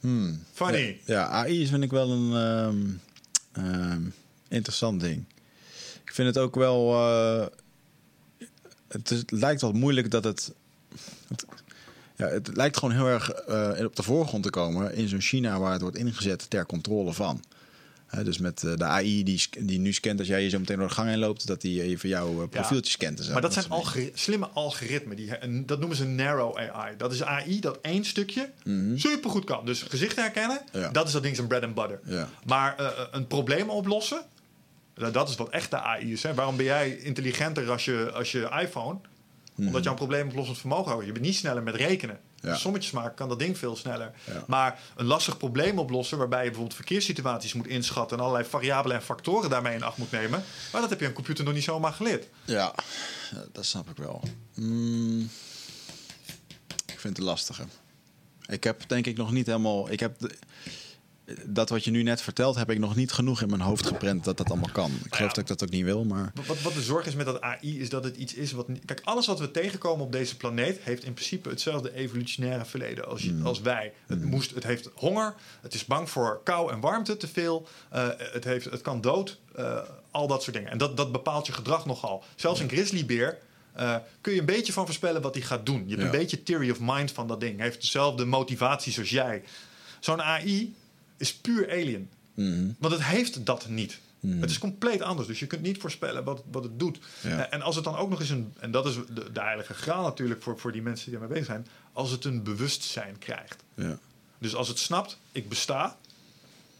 Hmm. 0.00 0.44
Funny. 0.52 1.00
Ja, 1.04 1.26
AI 1.26 1.62
is 1.62 1.68
vind 1.70 1.82
ik 1.82 1.90
wel 1.90 2.10
een 2.10 2.32
ehm, 2.34 3.66
ehm, 3.66 4.02
interessant 4.48 5.00
ding. 5.00 5.24
Ik 6.04 6.12
vind 6.14 6.28
het 6.34 6.38
ook 6.38 6.54
wel. 6.54 6.92
eh, 6.94 7.46
het, 9.02 9.10
is- 9.10 9.18
het 9.18 9.30
lijkt 9.30 9.60
wat 9.60 9.72
moeilijk 9.74 10.10
dat 10.10 10.24
het. 10.24 10.52
het 11.28 11.44
ja, 12.16 12.26
het 12.26 12.56
lijkt 12.56 12.76
gewoon 12.78 12.94
heel 12.94 13.06
erg 13.06 13.30
eh, 13.30 13.84
op 13.84 13.96
de 13.96 14.02
voorgrond 14.02 14.42
te 14.42 14.50
komen 14.50 14.94
in 14.94 15.08
zo'n 15.08 15.20
China 15.20 15.58
waar 15.58 15.72
het 15.72 15.80
wordt 15.82 15.96
ingezet 15.96 16.50
ter 16.50 16.66
controle 16.66 17.12
van. 17.12 17.42
Dus 18.22 18.38
met 18.38 18.62
eh, 18.64 18.76
de 18.76 18.84
AI 18.84 19.22
die, 19.24 19.42
die 19.60 19.78
nu 19.78 19.92
scant 19.92 20.18
als 20.18 20.28
jij 20.28 20.42
je 20.42 20.48
zo 20.48 20.58
meteen 20.58 20.78
door 20.78 20.88
de 20.88 20.94
gang 20.94 21.08
heen 21.08 21.18
loopt, 21.18 21.46
dat 21.46 21.60
die 21.60 21.82
even 21.82 22.08
jouw 22.08 22.42
eh, 22.42 22.48
profieltje 22.48 22.90
scant. 22.90 23.28
Maar 23.32 23.40
dat 23.40 23.52
zijn 23.52 23.68
algori- 23.68 24.10
slimme 24.14 24.46
algoritmen. 24.48 25.16
Die, 25.16 25.36
en 25.36 25.66
dat 25.66 25.78
noemen 25.78 25.96
ze 25.96 26.04
narrow 26.04 26.56
AI. 26.58 26.96
Dat 26.96 27.12
is 27.12 27.22
AI 27.22 27.60
dat 27.60 27.78
één 27.82 28.04
stukje 28.04 28.50
supergoed 28.96 29.44
kan. 29.44 29.66
Dus 29.66 29.82
gezicht 29.82 30.16
herkennen, 30.16 30.60
Mhm. 30.72 30.78
Ja. 30.82 30.90
dat 30.90 31.06
is 31.06 31.12
dat 31.12 31.22
ding 31.22 31.36
zijn 31.36 31.48
bread 31.48 31.62
and 31.62 31.74
butter. 31.74 32.00
Ja. 32.04 32.28
Maar 32.46 32.94
een 33.10 33.26
probleem 33.26 33.70
oplossen, 33.70 34.22
dat 34.94 35.14
dat 35.14 35.28
is 35.28 35.36
wat 35.36 35.48
echte 35.48 35.76
AI 35.80 36.12
is. 36.12 36.22
Hè. 36.22 36.34
Waarom 36.34 36.56
ben 36.56 36.64
jij 36.64 36.96
intelligenter 36.96 37.70
als 37.70 37.84
je, 37.84 38.10
als 38.14 38.32
je 38.32 38.48
iPhone? 38.60 38.98
Omdat 39.56 39.84
je 39.84 39.90
een 39.90 39.96
probleemoplossend 39.96 40.58
vermogen 40.58 40.92
hebt. 40.92 41.04
Je 41.06 41.12
bent 41.12 41.24
niet 41.24 41.34
sneller 41.36 41.62
met 41.62 41.74
rekenen. 41.74 42.20
Mhm. 42.40 42.46
Ja. 42.52 42.56
Sommetjes 42.56 42.92
maken 42.92 43.14
kan 43.14 43.28
dat 43.28 43.38
ding 43.38 43.58
veel 43.58 43.76
sneller. 43.76 44.12
Ja. 44.24 44.44
Maar 44.46 44.80
een 44.96 45.06
lastig 45.06 45.36
probleem 45.36 45.78
oplossen, 45.78 46.18
waarbij 46.18 46.38
je 46.38 46.44
bijvoorbeeld 46.46 46.76
verkeerssituaties 46.76 47.52
moet 47.52 47.66
inschatten 47.66 48.16
en 48.18 48.22
allerlei 48.24 48.48
variabelen 48.48 48.96
en 48.96 49.02
factoren 49.02 49.50
daarmee 49.50 49.74
in 49.74 49.82
acht 49.82 49.96
moet 49.96 50.10
nemen, 50.10 50.42
maar 50.72 50.80
dat 50.80 50.90
heb 50.90 51.00
je 51.00 51.06
een 51.06 51.12
computer 51.12 51.44
nog 51.44 51.54
niet 51.54 51.64
zomaar 51.64 51.92
geleerd. 51.92 52.26
Ja, 52.44 52.74
dat 53.52 53.64
snap 53.64 53.90
ik 53.90 53.96
wel. 53.96 54.22
Mm, 54.54 55.20
ik 56.86 57.00
vind 57.00 57.16
het 57.16 57.26
lastige. 57.26 57.64
Ik 58.46 58.64
heb 58.64 58.88
denk 58.88 59.06
ik 59.06 59.16
nog 59.16 59.32
niet 59.32 59.46
helemaal. 59.46 59.90
Ik 59.90 60.00
heb 60.00 60.18
de- 60.18 60.34
dat 61.44 61.68
wat 61.68 61.84
je 61.84 61.90
nu 61.90 62.02
net 62.02 62.20
vertelt, 62.22 62.56
heb 62.56 62.70
ik 62.70 62.78
nog 62.78 62.96
niet 62.96 63.12
genoeg 63.12 63.42
in 63.42 63.48
mijn 63.48 63.60
hoofd 63.60 63.86
geprent 63.86 64.24
dat 64.24 64.36
dat 64.36 64.48
allemaal 64.50 64.70
kan. 64.72 64.90
Ik 64.90 65.14
geloof 65.14 65.18
ja. 65.18 65.26
dat 65.26 65.36
ik 65.38 65.46
dat 65.46 65.62
ook 65.62 65.70
niet 65.70 65.84
wil, 65.84 66.04
maar... 66.04 66.32
Wat, 66.46 66.60
wat 66.62 66.74
de 66.74 66.82
zorg 66.82 67.06
is 67.06 67.14
met 67.14 67.26
dat 67.26 67.40
AI, 67.40 67.80
is 67.80 67.88
dat 67.88 68.04
het 68.04 68.16
iets 68.16 68.34
is 68.34 68.52
wat. 68.52 68.68
niet- 68.68 68.84
Kijk, 68.84 69.00
alles 69.04 69.26
wat 69.26 69.38
we 69.38 69.50
tegenkomen 69.50 70.04
op 70.06 70.12
deze 70.12 70.36
planeet 70.36 70.78
heeft 70.82 71.04
in 71.04 71.12
principe 71.14 71.48
hetzelfde 71.48 71.94
evolutionaire 71.94 72.64
verleden 72.64 73.06
als, 73.08 73.22
je- 73.22 73.40
als 73.44 73.60
wij. 73.60 73.92
Het, 74.06 74.24
moest, 74.24 74.54
het 74.54 74.64
heeft 74.64 74.90
honger, 74.94 75.34
het 75.60 75.74
is 75.74 75.84
bang 75.84 76.10
voor 76.10 76.40
kou 76.44 76.72
en 76.72 76.80
warmte 76.80 77.16
te 77.16 77.28
veel, 77.28 77.68
eh, 77.90 78.08
het, 78.16 78.44
heeft, 78.44 78.64
het 78.64 78.80
kan 78.80 79.00
dood, 79.00 79.38
eh, 79.54 79.78
al 80.10 80.26
dat 80.26 80.42
soort 80.42 80.56
dingen. 80.56 80.70
En 80.70 80.78
dat, 80.78 80.96
dat 80.96 81.12
bepaalt 81.12 81.46
je 81.46 81.52
gedrag 81.52 81.86
nogal. 81.86 82.24
Zelfs 82.36 82.60
een 82.60 82.68
grizzlybeer. 82.68 83.38
eh, 83.72 83.96
kun 84.20 84.32
je 84.32 84.40
een 84.40 84.46
beetje 84.46 84.72
van 84.72 84.84
voorspellen 84.84 85.22
wat 85.22 85.34
hij 85.34 85.42
gaat 85.42 85.66
doen. 85.66 85.82
Je 85.84 85.88
hebt 85.88 86.00
Ja. 86.00 86.04
een 86.04 86.18
beetje 86.18 86.42
theory 86.42 86.70
of 86.70 86.78
mind 86.80 87.12
van 87.12 87.28
dat 87.28 87.40
ding. 87.40 87.56
Hij 87.56 87.66
heeft 87.66 87.80
dezelfde 87.80 88.24
motivaties 88.24 88.98
als 88.98 89.10
jij. 89.10 89.42
Zo'n 90.00 90.22
AI 90.22 90.74
is 91.16 91.34
puur 91.34 91.70
alien. 91.70 92.10
Mhm. 92.34 92.68
Want 92.78 92.92
het 92.92 93.04
heeft 93.04 93.46
dat 93.46 93.68
niet. 93.68 94.00
Het 94.26 94.50
is 94.50 94.58
compleet 94.58 95.02
anders. 95.02 95.28
Dus 95.28 95.38
je 95.38 95.46
kunt 95.46 95.62
niet 95.62 95.78
voorspellen 95.78 96.24
wat, 96.24 96.42
wat 96.50 96.62
het 96.62 96.78
doet. 96.78 96.98
Ja. 97.20 97.46
Eh, 97.46 97.54
En 97.54 97.62
als 97.62 97.74
het 97.74 97.84
dan 97.84 97.96
ook 97.96 98.10
nog 98.10 98.20
eens 98.20 98.30
een... 98.30 98.52
En 98.58 98.70
dat 98.70 98.86
is 98.86 98.94
de, 98.94 99.32
de 99.32 99.40
heilige 99.40 99.74
graal 99.74 100.02
natuurlijk 100.02 100.42
voor, 100.42 100.58
voor 100.58 100.72
die 100.72 100.82
mensen 100.82 101.04
die 101.10 101.14
ermee 101.14 101.28
bezig 101.32 101.46
zijn. 101.46 101.66
Als 101.92 102.10
het 102.10 102.24
een 102.24 102.42
bewustzijn 102.42 103.18
krijgt. 103.18 103.62
Ja. 103.74 103.98
Dus 104.38 104.54
als 104.54 104.68
het 104.68 104.78
snapt, 104.78 105.18
ik 105.32 105.48
besta. 105.48 105.96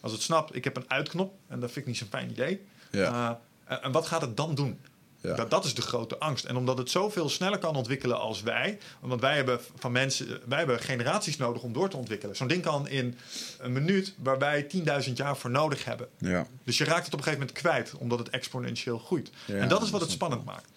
Als 0.00 0.12
het 0.12 0.22
snapt, 0.22 0.54
ik 0.54 0.64
heb 0.64 0.76
een 0.76 0.90
uitknop. 0.90 1.34
En 1.48 1.60
dat 1.60 1.70
vind 1.70 1.80
ik 1.80 1.86
niet 1.86 1.96
zo'n 1.96 2.08
fijn 2.08 2.30
idee. 2.30 2.60
Ja. 2.90 3.40
Eh, 3.66 3.74
en, 3.76 3.82
en 3.82 3.92
wat 3.92 4.06
gaat 4.06 4.20
het 4.20 4.36
dan 4.36 4.54
doen? 4.54 4.80
Ja. 5.24 5.34
Dat, 5.34 5.50
dat 5.50 5.64
is 5.64 5.74
de 5.74 5.82
grote 5.82 6.18
angst. 6.18 6.44
En 6.44 6.56
omdat 6.56 6.78
het 6.78 6.90
zoveel 6.90 7.28
sneller 7.28 7.58
kan 7.58 7.76
ontwikkelen 7.76 8.18
als 8.20 8.42
wij. 8.42 8.78
Want 9.00 9.20
wij 9.20 9.36
hebben 9.36 9.60
van 9.76 9.92
mensen, 9.92 10.40
wij 10.48 10.58
hebben 10.58 10.78
generaties 10.80 11.36
nodig 11.36 11.62
om 11.62 11.72
door 11.72 11.88
te 11.88 11.96
ontwikkelen. 11.96 12.36
Zo'n 12.36 12.48
ding 12.48 12.62
kan 12.62 12.88
in 12.88 13.16
een 13.58 13.72
minuut 13.72 14.14
waar 14.22 14.38
wij 14.38 14.66
10.000 15.06 15.12
jaar 15.12 15.36
voor 15.36 15.50
nodig 15.50 15.84
hebben. 15.84 16.08
Ja. 16.18 16.46
Dus 16.64 16.78
je 16.78 16.84
raakt 16.84 17.04
het 17.04 17.14
op 17.14 17.18
een 17.18 17.24
gegeven 17.24 17.46
moment 17.46 17.58
kwijt, 17.62 17.94
omdat 17.98 18.18
het 18.18 18.30
exponentieel 18.30 18.98
groeit. 18.98 19.30
Ja, 19.46 19.54
en 19.54 19.68
dat 19.68 19.82
is 19.82 19.90
wat 19.90 20.00
het 20.00 20.10
spannend 20.10 20.44
maakt. 20.44 20.68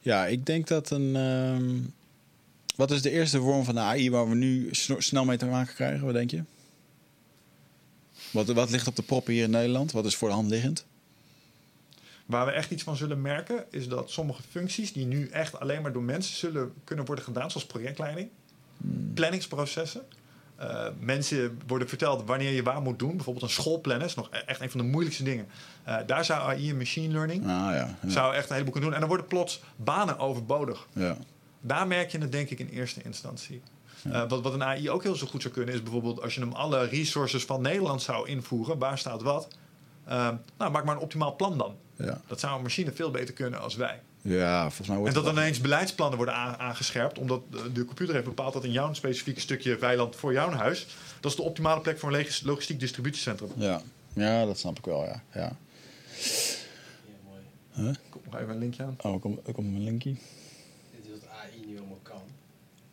ja, 0.00 0.26
ik 0.26 0.46
denk 0.46 0.66
dat 0.68 0.90
een... 0.90 1.16
ehm, 1.16 1.78
Wat 2.76 2.90
is 2.90 3.02
de 3.02 3.10
eerste 3.10 3.40
vorm 3.40 3.64
van 3.64 3.74
de 3.74 3.80
AI 3.80 4.10
waar 4.10 4.28
we 4.28 4.34
nu 4.34 4.68
snel 4.98 5.24
mee 5.24 5.36
te 5.36 5.46
maken 5.46 5.74
krijgen? 5.74 6.04
Wat 6.04 6.14
denk 6.14 6.30
je? 6.30 6.42
Wat, 8.30 8.46
wat 8.48 8.70
ligt 8.70 8.86
op 8.86 8.96
de 8.96 9.02
proppen 9.02 9.32
hier 9.32 9.42
in 9.44 9.50
Nederland? 9.50 9.92
Wat 9.92 10.04
is 10.06 10.16
voor 10.16 10.28
de 10.28 10.34
hand 10.34 10.50
liggend? 10.50 10.84
Waar 12.26 12.46
we 12.46 12.52
echt 12.52 12.70
iets 12.70 12.82
van 12.82 12.96
zullen 12.96 13.20
merken, 13.20 13.64
is 13.70 13.88
dat 13.88 14.10
sommige 14.10 14.42
functies 14.50 14.92
die 14.92 15.06
nu 15.06 15.28
echt 15.28 15.60
alleen 15.60 15.82
maar 15.82 15.92
door 15.92 16.02
mensen 16.02 16.36
zullen 16.36 16.72
kunnen 16.84 17.04
worden 17.04 17.24
gedaan, 17.24 17.50
zoals 17.50 17.66
projectleiding, 17.66 18.28
planningsprocessen. 19.14 20.02
Eh, 20.56 20.86
mensen 21.00 21.60
worden 21.66 21.88
verteld 21.88 22.24
wanneer 22.26 22.50
je 22.52 22.62
waar 22.62 22.82
moet 22.82 22.98
doen. 22.98 23.16
Bijvoorbeeld 23.16 23.44
een 23.44 23.50
schoolplannen 23.50 24.06
is 24.06 24.14
nog 24.14 24.28
e- 24.30 24.36
echt 24.46 24.60
een 24.60 24.70
van 24.70 24.80
de 24.80 24.86
moeilijkste 24.86 25.24
dingen. 25.24 25.46
Eh, 25.84 25.96
daar 26.06 26.24
zou 26.24 26.40
AI 26.40 26.70
en 26.70 26.76
machine 26.76 27.12
learning 27.12 27.42
Ah 27.42 27.48
ja. 27.48 27.96
Ja. 28.02 28.08
zou 28.10 28.34
echt 28.34 28.46
een 28.46 28.52
heleboel 28.52 28.72
kunnen 28.72 28.90
doen. 28.90 28.92
En 28.94 29.00
dan 29.00 29.08
worden 29.08 29.26
plots 29.26 29.62
banen 29.76 30.18
overbodig. 30.18 30.86
ja. 30.92 31.16
Daar 31.64 31.86
merk 31.86 32.10
je 32.10 32.18
het 32.18 32.32
denk 32.32 32.50
ik 32.50 32.58
in 32.58 32.68
eerste 32.68 33.02
instantie. 33.02 33.62
Eh, 34.10 34.28
wat, 34.28 34.42
wat 34.42 34.52
een 34.52 34.62
AI 34.64 34.90
ook 34.90 35.02
heel 35.02 35.14
zo 35.14 35.26
goed 35.26 35.42
zou 35.42 35.54
kunnen, 35.54 35.74
is 35.74 35.82
bijvoorbeeld 35.82 36.22
als 36.22 36.34
je 36.34 36.40
hem 36.40 36.52
alle 36.52 36.84
resources 36.86 37.44
van 37.44 37.62
Nederland 37.62 38.02
zou 38.02 38.28
invoeren, 38.28 38.78
waar 38.78 38.98
staat 38.98 39.22
wat? 39.22 39.48
Eh, 40.12 40.28
nou, 40.58 40.70
maak 40.70 40.84
maar 40.84 40.94
een 40.96 41.02
optimaal 41.02 41.36
plan 41.36 41.58
dan. 41.58 41.76
Ja. 41.96 42.20
Dat 42.26 42.40
zou 42.40 42.56
een 42.56 42.62
machine 42.62 42.92
veel 42.92 43.10
beter 43.10 43.34
kunnen 43.34 43.60
als 43.60 43.74
wij. 43.76 44.00
ja, 44.22 44.60
volgens 44.60 44.86
mij 44.88 44.96
En 44.96 45.02
wordt 45.02 45.14
dat 45.14 45.24
het 45.24 45.34
dan 45.34 45.42
ineens 45.42 45.60
beleidsplannen 45.60 46.16
worden 46.16 46.34
aan- 46.34 46.56
aangescherpt, 46.56 47.18
omdat 47.18 47.42
de- 47.72 47.84
computer 47.84 48.14
heeft 48.14 48.26
bepaald 48.26 48.52
dat 48.52 48.64
in 48.64 48.72
jouw 48.72 48.92
specifieke 48.92 49.40
stukje 49.40 49.76
weiland 49.78 50.16
voor 50.16 50.32
jouw 50.32 50.50
huis, 50.50 50.86
dat 51.20 51.30
is 51.30 51.36
de 51.36 51.42
optimale 51.42 51.80
plek 51.80 51.98
voor 51.98 52.08
een 52.12 52.18
logis- 52.18 52.42
logistiek 52.42 52.80
distributiecentrum. 52.80 53.50
Ja. 53.56 53.82
ja, 54.12 54.44
dat 54.44 54.58
snap 54.58 54.78
ik 54.78 54.84
wel, 54.84 55.04
ja. 55.04 55.22
ja. 55.34 55.56
Mooi. 57.76 57.94
Kom 58.10 58.20
nog 58.24 58.34
even 58.40 58.48
een 58.52 58.58
linkje 58.58 58.82
aan. 58.82 58.96
Oh, 59.02 59.20
komt, 59.20 59.46
er 59.46 59.52
komt 59.52 59.66
een 59.74 59.84
linkje. 59.84 60.10
Dit 60.10 61.04
is 61.04 61.10
wat 61.10 61.28
AI 61.30 61.66
nu 61.66 61.78
allemaal 61.78 61.98
kan. 62.02 62.20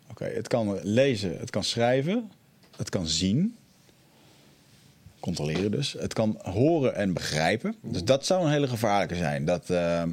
Oké, 0.09 0.23
het 0.25 0.47
kan 0.47 0.79
lezen, 0.83 1.39
het 1.39 1.49
kan 1.49 1.63
schrijven, 1.63 2.31
het 2.77 2.89
kan 2.89 3.07
zien. 3.07 3.57
Controleren 5.19 5.71
dus. 5.71 5.95
Het 5.99 6.13
kan 6.13 6.39
horen 6.43 6.95
en 6.95 7.13
begrijpen. 7.13 7.75
Dus 7.81 8.03
dat 8.03 8.25
zou 8.25 8.43
een 8.43 8.51
hele 8.51 8.67
gevaarlijke 8.67 9.15
zijn. 9.15 9.45
Dat, 9.45 9.69
ehm, 9.69 10.09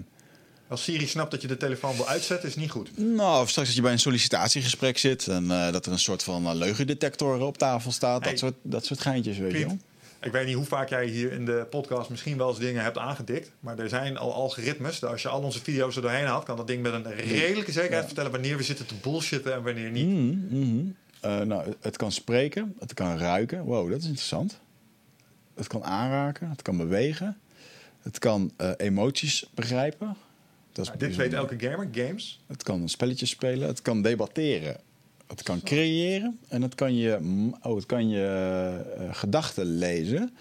Als 0.68 0.82
Siri 0.82 1.06
snapt 1.06 1.30
dat 1.30 1.42
je 1.42 1.48
de 1.48 1.56
telefoon 1.56 1.96
wil 1.96 2.08
uitzetten, 2.08 2.48
is 2.48 2.56
niet 2.56 2.70
goed. 2.70 2.98
nou, 2.98 3.42
of 3.42 3.48
straks 3.48 3.68
dat 3.68 3.76
je 3.76 3.82
bij 3.82 3.92
een 3.92 3.98
sollicitatiegesprek 3.98 4.98
zit 4.98 5.28
en 5.28 5.50
eh, 5.50 5.72
dat 5.72 5.86
er 5.86 5.92
een 5.92 5.98
soort 5.98 6.22
van 6.22 6.46
eh, 6.46 6.54
leugendetector 6.54 7.40
op 7.40 7.58
tafel 7.58 7.92
staat. 7.92 8.22
Hey. 8.22 8.30
Dat, 8.30 8.38
soort, 8.38 8.54
dat 8.62 8.84
soort 8.84 9.00
geintjes, 9.00 9.38
weet 9.38 9.52
je 9.52 9.66
wel. 9.66 9.78
Ik 10.22 10.32
weet 10.32 10.46
niet 10.46 10.54
hoe 10.54 10.64
vaak 10.64 10.88
jij 10.88 11.06
hier 11.06 11.32
in 11.32 11.44
de 11.44 11.66
podcast 11.70 12.10
misschien 12.10 12.36
wel 12.36 12.48
eens 12.48 12.58
dingen 12.58 12.82
hebt 12.82 12.98
aangedikt. 12.98 13.50
Maar 13.60 13.78
er 13.78 13.88
zijn 13.88 14.16
al 14.16 14.32
algoritmes. 14.34 14.98
Dat 14.98 15.10
als 15.10 15.22
je 15.22 15.28
al 15.28 15.40
onze 15.40 15.62
video's 15.62 15.96
er 15.96 16.02
doorheen 16.02 16.26
haalt, 16.26 16.44
kan 16.44 16.56
dat 16.56 16.66
ding 16.66 16.82
met 16.82 16.92
een 16.92 17.14
redelijke 17.14 17.72
zekerheid 17.72 18.06
vertellen 18.06 18.30
wanneer 18.30 18.56
we 18.56 18.62
zitten 18.62 18.86
te 18.86 18.94
bullshitten 19.02 19.54
en 19.54 19.62
wanneer 19.62 19.90
niet. 19.90 20.06
Mhm, 20.06 20.58
mhm. 20.58 20.84
Eh, 21.20 21.40
nou, 21.40 21.74
het 21.80 21.96
kan 21.96 22.12
spreken, 22.12 22.74
het 22.78 22.94
kan 22.94 23.18
ruiken. 23.18 23.62
Wow, 23.62 23.90
dat 23.90 23.98
is 23.98 24.06
interessant. 24.06 24.60
Het 25.56 25.66
kan 25.66 25.84
aanraken, 25.84 26.50
het 26.50 26.62
kan 26.62 26.76
bewegen. 26.76 27.36
Het 28.02 28.18
kan 28.18 28.50
eh, 28.56 28.70
emoties 28.76 29.46
begrijpen. 29.54 30.16
Dat 30.72 30.84
is 30.84 30.90
Nou, 30.92 30.98
dit 31.06 31.16
weet 31.16 31.32
elke 31.32 31.58
gamer. 31.58 31.88
Games. 31.92 32.40
Het 32.46 32.62
kan 32.62 32.88
spelletjes 32.88 33.30
spelen, 33.30 33.68
het 33.68 33.82
kan 33.82 34.02
debatteren. 34.02 34.76
Het 35.26 35.42
kan 35.42 35.62
creëren 35.62 36.38
en 36.48 36.62
het 36.62 36.74
kan 36.74 36.96
je, 36.96 37.18
oh, 37.62 37.74
het 37.76 37.86
kan 37.86 38.08
je 38.08 38.24
eh, 38.98 39.14
gedachten 39.14 39.64
lezen. 39.66 40.34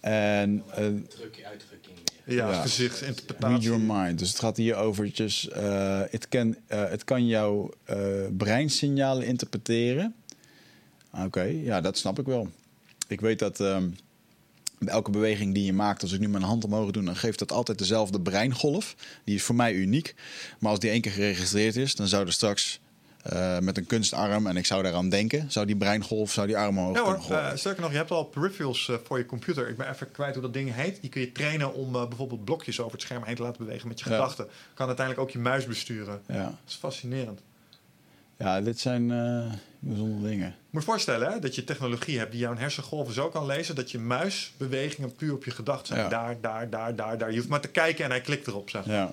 En 0.00 0.62
Druk, 0.74 1.42
uitdrukking 1.44 1.96
meer. 2.24 2.36
Ja, 2.36 2.44
Ja. 2.44 2.50
read 2.50 2.62
gezichtsinterpretatie. 2.62 3.60
your 3.60 3.80
mind. 3.80 4.18
Dus 4.18 4.28
het 4.28 4.38
gaat 4.38 4.56
hier 4.56 4.74
overtjes. 4.76 5.48
eh, 5.48 6.00
het, 6.10 6.28
kan, 6.28 6.56
eh, 6.66 6.88
het 6.88 7.04
kan 7.04 7.26
jouw 7.26 7.70
eh, 7.84 7.96
breinsignalen 8.36 9.26
interpreteren. 9.26 10.14
Oké, 11.24 11.42
ja, 11.42 11.80
dat 11.80 11.98
snap 11.98 12.18
ik 12.18 12.26
wel. 12.26 12.48
Ik 13.08 13.20
weet 13.20 13.38
dat 13.38 13.60
ehm, 13.60 13.88
elke 14.88 15.10
beweging 15.10 15.54
die 15.54 15.64
je 15.64 15.72
maakt, 15.72 16.02
als 16.02 16.12
ik 16.12 16.20
nu 16.20 16.28
mijn 16.28 16.42
hand 16.42 16.64
omhoog 16.64 16.90
doe, 16.90 17.04
dan 17.04 17.16
geeft 17.16 17.38
dat 17.38 17.52
altijd 17.52 17.78
dezelfde 17.78 18.20
breingolf. 18.20 18.94
Die 19.24 19.34
is 19.34 19.42
voor 19.42 19.54
mij 19.54 19.72
uniek. 19.74 20.14
Maar 20.58 20.70
als 20.70 20.78
die 20.80 20.90
één 20.90 21.00
keer 21.00 21.12
geregistreerd 21.12 21.76
is, 21.76 21.94
dan 21.94 22.08
zou 22.08 22.26
er 22.26 22.32
straks 22.32 22.80
eh, 23.22 23.58
met 23.58 23.76
een 23.76 23.86
kunstarm, 23.86 24.46
en 24.46 24.56
ik 24.56 24.66
zou 24.66 24.82
daaraan 24.82 25.08
denken, 25.08 25.50
zou 25.50 25.66
die 25.66 25.76
breingolf, 25.76 26.32
zou 26.32 26.46
die 26.46 26.56
arm 26.56 26.78
omhoog 26.78 26.96
Ja 26.96 27.02
hoor, 27.02 27.36
eh, 27.36 27.56
sterker 27.56 27.82
nog, 27.82 27.90
je 27.90 27.96
hebt 27.96 28.10
al 28.10 28.24
peripherals 28.24 28.88
eh, 28.88 28.96
voor 29.04 29.18
je 29.18 29.26
computer. 29.26 29.68
Ik 29.68 29.76
ben 29.76 29.90
even 29.90 30.10
kwijt 30.12 30.32
hoe 30.34 30.42
dat 30.42 30.52
ding 30.52 30.74
heet. 30.74 31.00
Die 31.00 31.10
kun 31.10 31.20
je 31.20 31.32
trainen 31.32 31.74
om 31.74 31.92
bijvoorbeeld 31.92 32.44
blokjes 32.44 32.80
over 32.80 32.92
het 32.92 33.00
scherm 33.02 33.22
heen 33.24 33.34
te 33.34 33.42
laten 33.42 33.64
bewegen 33.64 33.88
met 33.88 34.00
je 34.00 34.08
Ja. 34.08 34.14
gedachten. 34.14 34.46
Kan 34.74 34.86
uiteindelijk 34.86 35.26
ook 35.26 35.32
je 35.34 35.38
muis 35.42 35.66
besturen. 35.66 36.20
ja. 36.28 36.44
Dat 36.44 36.52
is 36.66 36.74
fascinerend. 36.74 37.40
ja, 38.38 38.60
dit 38.60 38.78
zijn 38.80 39.10
bijzondere 39.84 40.28
dingen. 40.28 40.54
Moet 40.70 40.82
je 40.82 40.88
voorstellen 40.88 41.32
hè, 41.32 41.38
dat 41.38 41.54
je 41.54 41.64
technologie 41.64 42.18
hebt 42.18 42.30
die 42.30 42.40
jouw 42.40 42.56
hersengolven 42.56 43.14
zo 43.14 43.28
kan 43.28 43.46
lezen 43.46 43.74
dat 43.74 43.90
je 43.90 43.98
muisbewegingen 43.98 45.14
puur 45.14 45.32
op 45.34 45.44
je 45.44 45.50
gedachten 45.50 45.86
zijn. 45.86 46.00
Ja. 46.00 46.08
Daar, 46.08 46.36
daar, 46.40 46.70
daar, 46.70 46.96
daar, 46.96 47.18
daar. 47.18 47.30
Je 47.30 47.36
hoeft 47.36 47.48
maar 47.48 47.60
te 47.60 47.68
kijken 47.68 48.04
en 48.04 48.10
hij 48.10 48.20
klikt 48.20 48.46
erop. 48.46 48.70
Zeg. 48.70 48.84
Ja. 48.84 49.12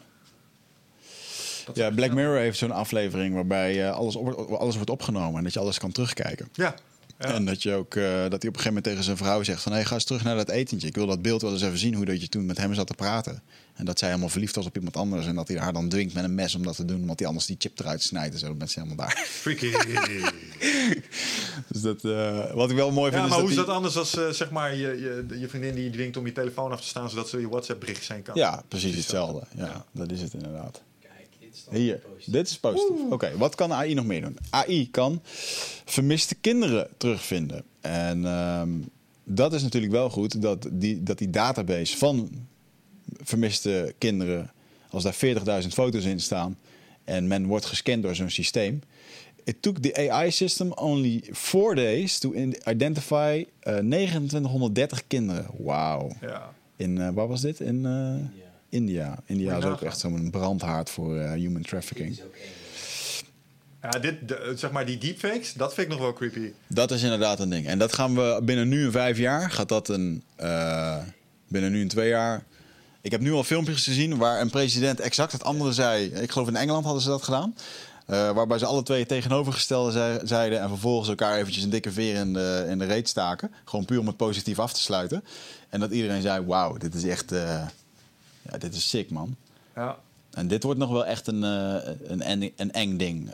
Dat 1.66 1.76
Ja, 1.76 1.90
Black 1.91 2.14
Mirror 2.14 2.38
heeft 2.38 2.58
zo'n 2.58 2.72
aflevering 2.72 3.34
waarbij 3.34 3.86
eh, 3.88 3.91
alles, 3.96 4.16
op- 4.16 4.52
alles 4.52 4.76
wordt 4.76 4.90
opgenomen 4.90 5.38
en 5.38 5.44
dat 5.44 5.54
je 5.54 5.60
alles 5.60 5.78
kan 5.78 5.91
terugkijken. 5.91 6.50
Ja. 6.54 6.76
Ja. 7.20 7.34
En 7.34 7.46
dat, 7.46 7.64
je 7.64 7.74
ook, 7.74 7.96
eh, 7.96 8.04
dat 8.04 8.14
hij 8.14 8.26
op 8.30 8.34
een 8.34 8.41
gegeven 8.41 8.64
moment 8.68 8.84
tegen 8.84 9.04
zijn 9.04 9.18
vrouw 9.18 9.44
zegt 9.44 9.62
van... 9.62 9.72
Hey, 9.72 9.86
ga 9.86 9.94
eens 9.94 10.04
terug 10.04 10.24
naar 10.24 10.36
dat 10.36 10.50
etentje. 10.50 10.88
Ik 10.88 10.96
wil 10.96 11.06
dat 11.06 11.22
beeld 11.22 11.41
wel 11.41 11.52
eens 11.52 11.62
even 11.62 11.78
zien 11.78 11.94
hoe 11.94 12.06
dat 12.06 12.22
je 12.22 12.28
toen 12.28 12.46
met 12.46 12.58
hem 12.58 12.74
zat 12.74 12.88
te 12.88 12.94
praten. 12.94 13.41
En 13.80 13.85
dat 13.85 13.99
zij 13.99 14.07
helemaal 14.07 14.30
verliefd 14.30 14.56
was 14.56 14.65
op 14.65 14.76
iemand 14.76 14.97
anders. 14.97 15.26
En 15.26 15.35
dat 15.35 15.47
hij 15.47 15.57
haar 15.57 15.73
dan 15.73 15.89
dwingt 15.89 16.14
met 16.14 16.23
een 16.23 16.35
mes 16.35 16.56
om 16.56 16.64
dat 16.64 16.76
te 16.76 16.85
doen. 16.85 17.01
Omdat 17.01 17.19
hij 17.19 17.27
anders 17.27 17.45
die 17.45 17.56
chip 17.60 17.80
eruit 17.80 18.03
snijdt 18.03 18.34
en 18.34 18.39
zo. 18.39 18.53
Bent 18.53 18.72
ze 18.72 18.80
helemaal 18.80 19.06
daar. 19.06 19.23
Freaky. 19.27 19.72
Dus 21.68 21.81
dat, 21.81 22.03
eh, 22.03 22.53
wat 22.53 22.69
ik 22.69 22.76
wel 22.76 22.91
mooi 22.91 23.11
vind 23.11 23.22
Ja, 23.22 23.27
is 23.27 23.34
maar 23.34 23.39
hoe 23.41 23.49
is 23.49 23.56
dat 23.56 23.68
anders 23.68 23.97
als 23.97 24.18
eh, 24.18 24.30
zeg 24.30 24.51
maar 24.51 24.76
je, 24.76 24.80
je, 25.27 25.39
je 25.39 25.47
vriendin 25.47 25.76
die 25.76 25.84
je 25.84 25.89
dwingt 25.89 26.18
om 26.18 26.26
je 26.26 26.31
telefoon 26.31 26.72
af 26.72 26.81
te 26.81 26.88
staan 26.88 27.10
zodat 27.10 27.30
ze 27.30 27.39
je 27.39 27.49
WhatsApp 27.49 27.80
berichtjes 27.80 28.07
zijn 28.07 28.22
kan? 28.22 28.35
Ja, 28.35 28.64
precies 28.68 28.95
hetzelfde. 28.95 29.43
Ja, 29.56 29.85
dat 29.91 30.11
is 30.11 30.22
het 30.22 30.34
inderdaad. 30.34 30.81
Kijk, 31.01 31.27
dit 31.39 31.53
is 31.53 31.64
dan 31.65 31.76
Hier, 31.76 31.95
positief. 31.95 32.34
dit 32.34 32.47
is 32.49 32.57
positief. 32.60 32.97
Oké, 33.10 33.38
wat 33.38 33.56
kan 33.56 33.73
AI 33.73 33.93
nog 33.93 34.06
meer 34.06 34.22
doen? 34.22 34.38
AI 34.49 34.89
kan 34.91 35.22
vermiste 35.85 36.35
kinderen 36.35 36.88
terugvinden. 36.97 37.64
En 37.81 38.26
ehm, 38.26 38.69
dat 39.23 39.53
is 39.53 39.61
natuurlijk 39.61 39.93
wel 39.93 40.10
goed, 40.10 40.41
dat 40.41 40.68
die, 40.72 41.03
dat 41.03 41.18
die 41.18 41.30
database 41.30 41.97
van 41.97 42.30
vermiste 43.23 43.94
kinderen, 43.98 44.52
als 44.90 45.03
daar 45.03 45.15
40.000 45.61 45.68
foto's 45.68 46.06
in 46.06 46.19
staan 46.19 46.57
en 47.03 47.27
men 47.27 47.45
wordt 47.45 47.65
gescand 47.65 48.03
door 48.03 48.15
zo'n 48.15 48.30
systeem. 48.30 48.81
It 49.44 49.61
took 49.61 49.77
the 49.80 50.10
AI 50.11 50.31
system 50.31 50.72
only 50.72 51.23
four 51.31 51.76
days 51.76 52.19
to 52.19 52.31
in- 52.31 52.56
identify 52.68 53.45
eh 53.60 53.77
2930 53.77 55.07
kinderen. 55.07 55.45
Wauw. 55.57 56.11
Ja. 56.22 56.53
In, 56.76 57.02
eh, 57.02 57.10
waar 57.14 57.27
was 57.27 57.41
dit? 57.41 57.60
In 57.60 57.86
eh. 57.86 58.14
India. 58.69 59.19
India 59.26 59.57
is 59.57 59.64
ook 59.64 59.81
echt 59.81 59.99
zo'n 59.99 60.30
brandhaard 60.30 60.90
voor 60.90 61.18
eh, 61.19 61.31
human 61.31 61.61
trafficking. 61.61 62.10
is 62.10 62.23
ook 62.23 62.36
één. 62.36 62.57
Ja, 63.81 63.90
dit, 63.90 64.27
de- 64.27 64.53
zeg 64.56 64.72
maar 64.72 64.86
die 64.86 64.98
deepfakes, 64.98 65.53
dat 65.53 65.73
vind 65.73 65.88
ik 65.88 65.94
nog 65.94 66.02
wel 66.02 66.14
creepy. 66.14 66.52
Dat 66.68 66.91
is 66.91 67.03
inderdaad 67.03 67.40
een 67.40 67.49
ding. 67.49 67.68
En 67.68 67.80
dat 67.80 67.94
gaan 67.94 68.15
we 68.15 68.41
binnen 68.44 68.68
nu 68.68 68.86
en 68.86 68.91
vijf 68.91 69.18
jaar, 69.18 69.52
gaat 69.52 69.69
dat 69.69 69.90
een. 69.90 70.23
eh, 70.36 70.98
binnen 71.48 71.72
nu 71.72 71.81
en 71.81 71.88
twee 71.88 72.10
jaar. 72.10 72.44
Ik 73.02 73.12
heb 73.12 73.22
nu 73.22 73.34
al 73.34 73.44
filmpjes 73.44 73.84
gezien 73.84 74.18
waar 74.18 74.42
een 74.42 74.50
president 74.50 75.00
exact 75.00 75.32
het 75.32 75.44
andere 75.44 75.74
zei. 75.74 76.06
Ik 76.06 76.32
geloof 76.32 76.48
in 76.48 76.56
Engeland 76.56 76.84
hadden 76.86 77.02
ze 77.04 77.10
dat 77.10 77.24
gedaan. 77.24 77.56
Eh, 78.06 78.32
waarbij 78.32 78.58
ze 78.58 78.66
alle 78.66 78.84
twee 78.84 79.06
tegenovergestelde 79.06 79.92
zei- 79.92 80.20
zeiden. 80.24 80.62
En 80.62 80.70
vervolgens 80.70 81.10
elkaar 81.10 81.38
eventjes 81.38 81.64
een 81.64 81.70
dikke 81.70 81.92
veer 81.92 82.16
in 82.16 82.34
de, 82.34 82.66
in 82.70 82.80
de 82.80 82.86
reet 82.86 83.10
staken. 83.10 83.52
Gewoon 83.66 83.86
puur 83.86 84.00
om 84.00 84.08
het 84.08 84.18
positief 84.18 84.60
af 84.60 84.74
te 84.74 84.82
sluiten. 84.82 85.24
En 85.70 85.80
dat 85.80 85.92
iedereen 85.92 86.22
zei: 86.22 86.46
Wauw, 86.46 86.78
dit 86.78 86.96
is 86.96 87.04
echt. 87.04 87.32
eh, 87.32 87.68
ja, 88.52 88.58
dit 88.58 88.76
is 88.76 88.90
sick, 88.90 89.10
man. 89.10 89.36
Ja. 89.76 89.98
En 90.30 90.48
dit 90.48 90.64
wordt 90.64 90.80
nog 90.80 90.90
wel 90.90 91.06
echt 91.06 91.28
een, 91.28 91.44
eh, 91.44 91.92
een, 92.08 92.22
eng, 92.22 92.52
een 92.56 92.72
eng 92.72 92.98
ding. 92.98 93.30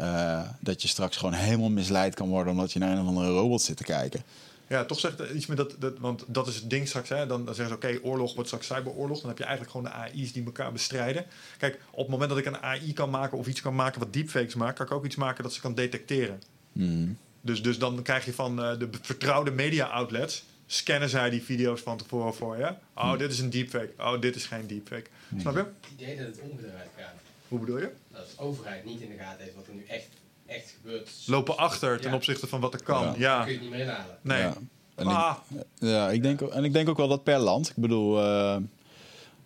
dat 0.60 0.82
je 0.82 0.88
straks 0.88 1.18
gewoon 1.18 1.34
helemaal 1.34 1.70
misleid 1.70 2.16
kan 2.16 2.28
worden 2.28 2.54
omdat 2.54 2.72
je 2.74 2.80
naar 2.80 2.92
een 2.92 3.02
of 3.02 3.08
andere 3.08 3.30
robot 3.30 3.62
zit 3.62 3.78
te 3.78 3.84
kijken. 3.84 4.24
Ja, 4.68 4.86
toch 4.86 5.00
zegt 5.00 5.20
iets 5.34 5.46
met 5.46 5.58
dat, 5.58 5.76
dat, 5.80 6.00
want 6.00 6.24
dat 6.28 6.48
is 6.48 6.56
het 6.56 6.70
ding 6.70 6.88
straks. 6.88 7.10
Hè? 7.10 7.28
Dan, 7.28 7.46
dan 7.46 7.56
zeggen 7.56 7.80
ze, 7.82 7.88
oké, 7.88 8.00
oorlog 8.08 8.34
wordt 8.34 8.50
straks 8.50 8.68
cyberoorlog. 8.68 9.20
Dan 9.20 9.30
heb 9.30 9.38
je 9.38 9.44
eigenlijk 9.44 9.72
gewoon 9.76 9.92
de 9.92 9.98
AI's 9.98 10.34
die 10.34 10.46
elkaar 10.46 10.72
bestrijden. 10.72 11.26
Kijk, 11.58 11.80
op 11.92 11.98
het 11.98 12.08
moment 12.08 12.30
dat 12.30 12.40
ik 12.40 12.46
een 12.46 12.58
AI 12.58 12.94
kan 12.94 13.10
maken 13.10 13.38
of 13.38 13.48
iets 13.48 13.62
kan 13.62 13.76
maken 13.76 14.00
wat 14.00 14.14
deepfakes 14.14 14.56
maakt, 14.56 14.78
kan 14.78 14.86
ik 14.86 14.92
ook 14.92 15.06
iets 15.06 15.16
maken 15.16 15.44
dat 15.44 15.54
ze 15.54 15.62
kan 15.62 15.76
detecteren. 15.76 16.42
Mhm. 16.72 17.08
Dus, 17.42 17.64
dus 17.64 17.80
dan 17.80 18.02
krijg 18.02 18.26
je 18.26 18.34
van 18.34 18.64
eh, 18.64 18.80
de 18.80 18.90
vertrouwde 19.02 19.52
media 19.52 19.86
outlets, 19.86 20.44
scannen 20.66 21.10
zij 21.10 21.30
die 21.30 21.44
video's 21.44 21.82
van 21.82 21.98
tevoren 21.98 22.34
voor 22.34 22.58
je. 22.58 22.74
Oh, 22.96 23.18
dit 23.18 23.32
is 23.32 23.40
een 23.40 23.50
deepfake. 23.50 23.94
Oh, 23.98 24.22
dit 24.22 24.36
is 24.36 24.46
geen 24.46 24.68
deepfake. 24.68 25.10
Snap 25.40 25.54
je? 25.54 25.60
Het 25.60 25.70
idee 25.98 26.18
dat 26.18 26.26
het 26.26 26.40
omgedraaid 26.40 26.90
gaat. 26.98 27.14
Hoe 27.48 27.60
bedoel 27.60 27.78
je? 27.78 27.90
Dat 28.12 28.30
de 28.30 28.44
overheid 28.44 28.86
niet 28.86 29.02
in 29.02 29.10
de 29.10 29.18
gaten 29.18 29.44
heeft 29.44 29.56
wat 29.56 29.68
er 29.68 29.74
nu 29.74 29.86
echt, 29.88 30.08
echt 30.46 30.76
gebeurt. 30.82 31.10
Lopen 31.26 31.58
achter 31.58 32.00
ten 32.02 32.10
Ja. 32.10 32.16
opzichte 32.16 32.48
van 32.48 32.60
wat 32.60 32.74
er 32.74 32.84
kan. 32.84 33.02
Ja. 33.04 33.14
Ja. 33.18 33.38
kun 33.44 33.48
je 33.48 33.54
het 33.54 33.62
niet 33.62 33.72
meer 33.72 33.80
inhalen. 33.86 34.18
Nee. 34.22 34.42
Ja. 34.42 34.54
En 34.96 35.06
ik- 35.08 35.12
Ah, 35.14 35.36
Ja, 35.80 36.10
ik 36.10 36.22
denk, 36.24 36.42
ook- 36.42 36.52
en 36.52 36.64
ik 36.64 36.74
denk 36.74 36.90
ook 36.90 36.98
wel 36.98 37.08
dat 37.08 37.24
per 37.24 37.40
land. 37.40 37.70
Ik 37.70 37.76
bedoel, 37.76 38.22
eh, 38.24 38.58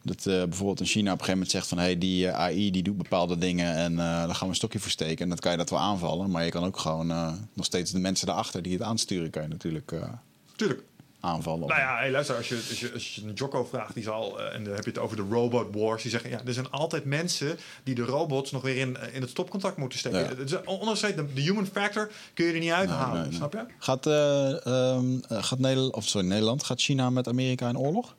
dat 0.04 0.26
eh, 0.26 0.44
bijvoorbeeld 0.44 0.80
in 0.80 0.86
China 0.86 1.12
op 1.14 1.20
een 1.20 1.26
gegeven 1.26 1.34
moment 1.34 1.52
zegt 1.52 1.68
van... 1.68 1.78
hé, 1.78 1.84
hey, 1.84 1.98
die 1.98 2.28
eh, 2.28 2.34
AI 2.40 2.72
die 2.72 2.84
doet 2.84 2.98
bepaalde 2.98 3.38
dingen 3.38 3.76
en 3.76 3.92
eh 3.92 3.98
daar 4.06 4.30
gaan 4.36 4.40
we 4.40 4.48
een 4.50 4.56
stokje 4.56 4.80
voor 4.80 4.92
steken. 4.92 5.24
En 5.24 5.30
dan 5.30 5.38
kan 5.38 5.52
je 5.52 5.58
dat 5.58 5.70
wel 5.70 5.80
aanvallen. 5.80 6.30
Maar 6.32 6.46
je 6.46 6.52
kan 6.52 6.64
ook 6.64 6.78
gewoon 6.78 7.12
eh, 7.12 7.34
nog 7.54 7.66
steeds 7.66 7.92
de 7.92 8.00
mensen 8.00 8.28
daarachter 8.28 8.62
die 8.62 8.74
het 8.74 8.82
aansturen... 8.82 9.30
kan 9.30 9.42
je 9.42 9.48
natuurlijk 9.48 9.92
eh, 9.92 10.10
tuurlijk. 10.56 10.82
Aanvallen. 11.20 11.68
Nou 11.68 11.80
ja, 11.80 11.98
hey, 11.98 12.12
luister, 12.12 12.36
als 12.36 12.50
je, 12.50 12.56
als, 12.56 12.80
je, 12.80 12.92
als 12.94 13.16
je 13.16 13.22
een 13.22 13.34
Jocko 13.34 13.64
vraagt, 13.66 13.94
die 13.94 14.04
zal, 14.04 14.40
eh, 14.40 14.56
en 14.56 14.64
dan 14.64 14.74
heb 14.74 14.84
je 14.84 14.90
het 14.90 15.00
over 15.00 15.16
de 15.16 15.26
robot 15.30 15.76
wars, 15.76 16.02
die 16.02 16.12
zeggen, 16.12 16.30
ja, 16.30 16.42
er 16.46 16.54
zijn 16.54 16.72
altijd 16.72 17.06
mensen 17.06 17.58
die 17.84 17.96
de 17.96 18.04
robots 18.04 18.52
nog 18.52 18.62
weer 18.62 18.78
in, 18.78 18.98
eh, 18.98 19.16
in 19.16 19.22
het 19.22 19.30
stopcontact 19.30 19.78
moeten 19.78 20.00
steken. 20.00 20.48
Ja. 20.48 20.62
Ondanks 20.66 21.00
de, 21.00 21.34
de 21.34 21.42
human 21.42 21.66
factor 21.66 22.12
kun 22.34 22.46
je 22.46 22.54
er 22.54 22.60
niet 22.60 22.72
uithalen, 22.72 23.22
Nee, 23.22 23.34
snap 23.34 23.54
je? 23.54 23.66
Gaat, 23.80 24.06
eh, 24.06 24.66
ehm, 24.66 25.20
eh, 25.28 25.44
gaat 25.44 25.60
Nederland, 25.60 25.94
of 25.94 26.08
sorry, 26.08 26.28
Nederland, 26.28 26.64
gaat 26.64 26.82
China 26.82 27.10
met 27.10 27.28
Amerika 27.28 27.70
in 27.70 27.78
oorlog? 27.78 28.16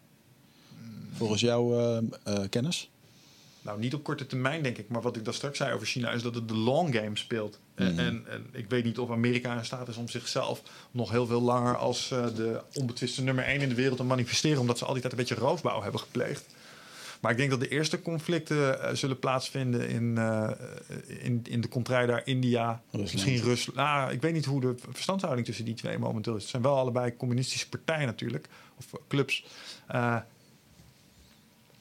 Volgens 1.20 1.40
jouw 1.40 1.78
eh, 1.78 1.96
eh, 2.24 2.48
kennis? 2.50 2.89
Nou, 3.62 3.78
niet 3.78 3.94
op 3.94 4.02
korte 4.04 4.26
termijn, 4.26 4.62
denk 4.62 4.78
ik. 4.78 4.88
Maar 4.88 5.02
wat 5.02 5.16
ik 5.16 5.24
daar 5.24 5.34
straks 5.34 5.56
zei 5.58 5.74
over 5.74 5.86
China 5.86 6.10
is 6.10 6.22
dat 6.22 6.34
het 6.34 6.48
de 6.48 6.56
long 6.56 6.94
game 6.94 7.16
speelt. 7.16 7.58
En, 7.74 7.90
Mhm. 7.92 7.98
en, 8.00 8.24
en 8.28 8.46
ik 8.52 8.68
weet 8.68 8.84
niet 8.84 8.98
of 8.98 9.10
Amerika 9.10 9.56
in 9.56 9.64
staat 9.64 9.88
is 9.88 9.96
om 9.96 10.08
zichzelf 10.08 10.62
nog 10.90 11.10
heel 11.10 11.26
veel 11.26 11.42
langer 11.42 11.76
als 11.76 12.10
eh, 12.10 12.26
de 12.36 12.60
onbetwiste 12.74 13.22
nummer 13.22 13.44
1 13.44 13.60
in 13.60 13.68
de 13.68 13.74
wereld 13.74 13.96
te 13.96 14.04
manifesteren. 14.04 14.60
Omdat 14.60 14.78
ze 14.78 14.84
al 14.84 14.92
die 14.92 15.00
tijd 15.02 15.12
een 15.12 15.18
beetje 15.18 15.34
roofbouw 15.34 15.82
hebben 15.82 16.00
gepleegd. 16.00 16.44
Maar 17.20 17.30
ik 17.30 17.36
denk 17.36 17.50
dat 17.50 17.60
de 17.60 17.68
eerste 17.68 18.02
conflicten 18.02 18.82
eh, 18.82 18.94
zullen 18.94 19.18
plaatsvinden 19.18 19.88
in, 19.88 20.18
eh, 20.18 20.50
in, 21.06 21.40
in 21.48 21.60
de 21.60 21.68
contraille 21.68 22.06
daar 22.06 22.22
India, 22.24 22.82
Rusland. 22.90 23.12
misschien 23.12 23.42
Rusland. 23.42 23.78
Nou, 23.78 24.12
ik 24.12 24.20
weet 24.22 24.32
niet 24.32 24.44
hoe 24.44 24.60
de 24.60 24.74
verstandhouding 24.92 25.46
tussen 25.46 25.64
die 25.64 25.74
twee 25.74 25.98
momenteel 25.98 26.34
is. 26.36 26.40
Het 26.42 26.50
zijn 26.50 26.62
wel 26.62 26.76
allebei 26.76 27.16
communistische 27.16 27.68
partijen 27.68 28.06
natuurlijk, 28.06 28.48
of 28.76 29.00
clubs. 29.08 29.44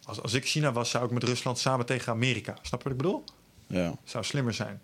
Als, 0.10 0.22
als 0.22 0.34
ik 0.34 0.46
China 0.46 0.72
was, 0.72 0.90
zou 0.90 1.06
ik 1.06 1.12
met 1.12 1.24
Rusland 1.24 1.60
samen 1.60 1.86
tegen 1.86 2.12
Amerika. 2.12 2.54
Snap 2.62 2.82
je 2.84 2.90
wat 2.90 2.98
ik 2.98 3.04
bedoel? 3.04 3.24
Ja. 3.68 3.96
Zou 4.04 4.24
slimmer 4.24 4.54
zijn. 4.54 4.82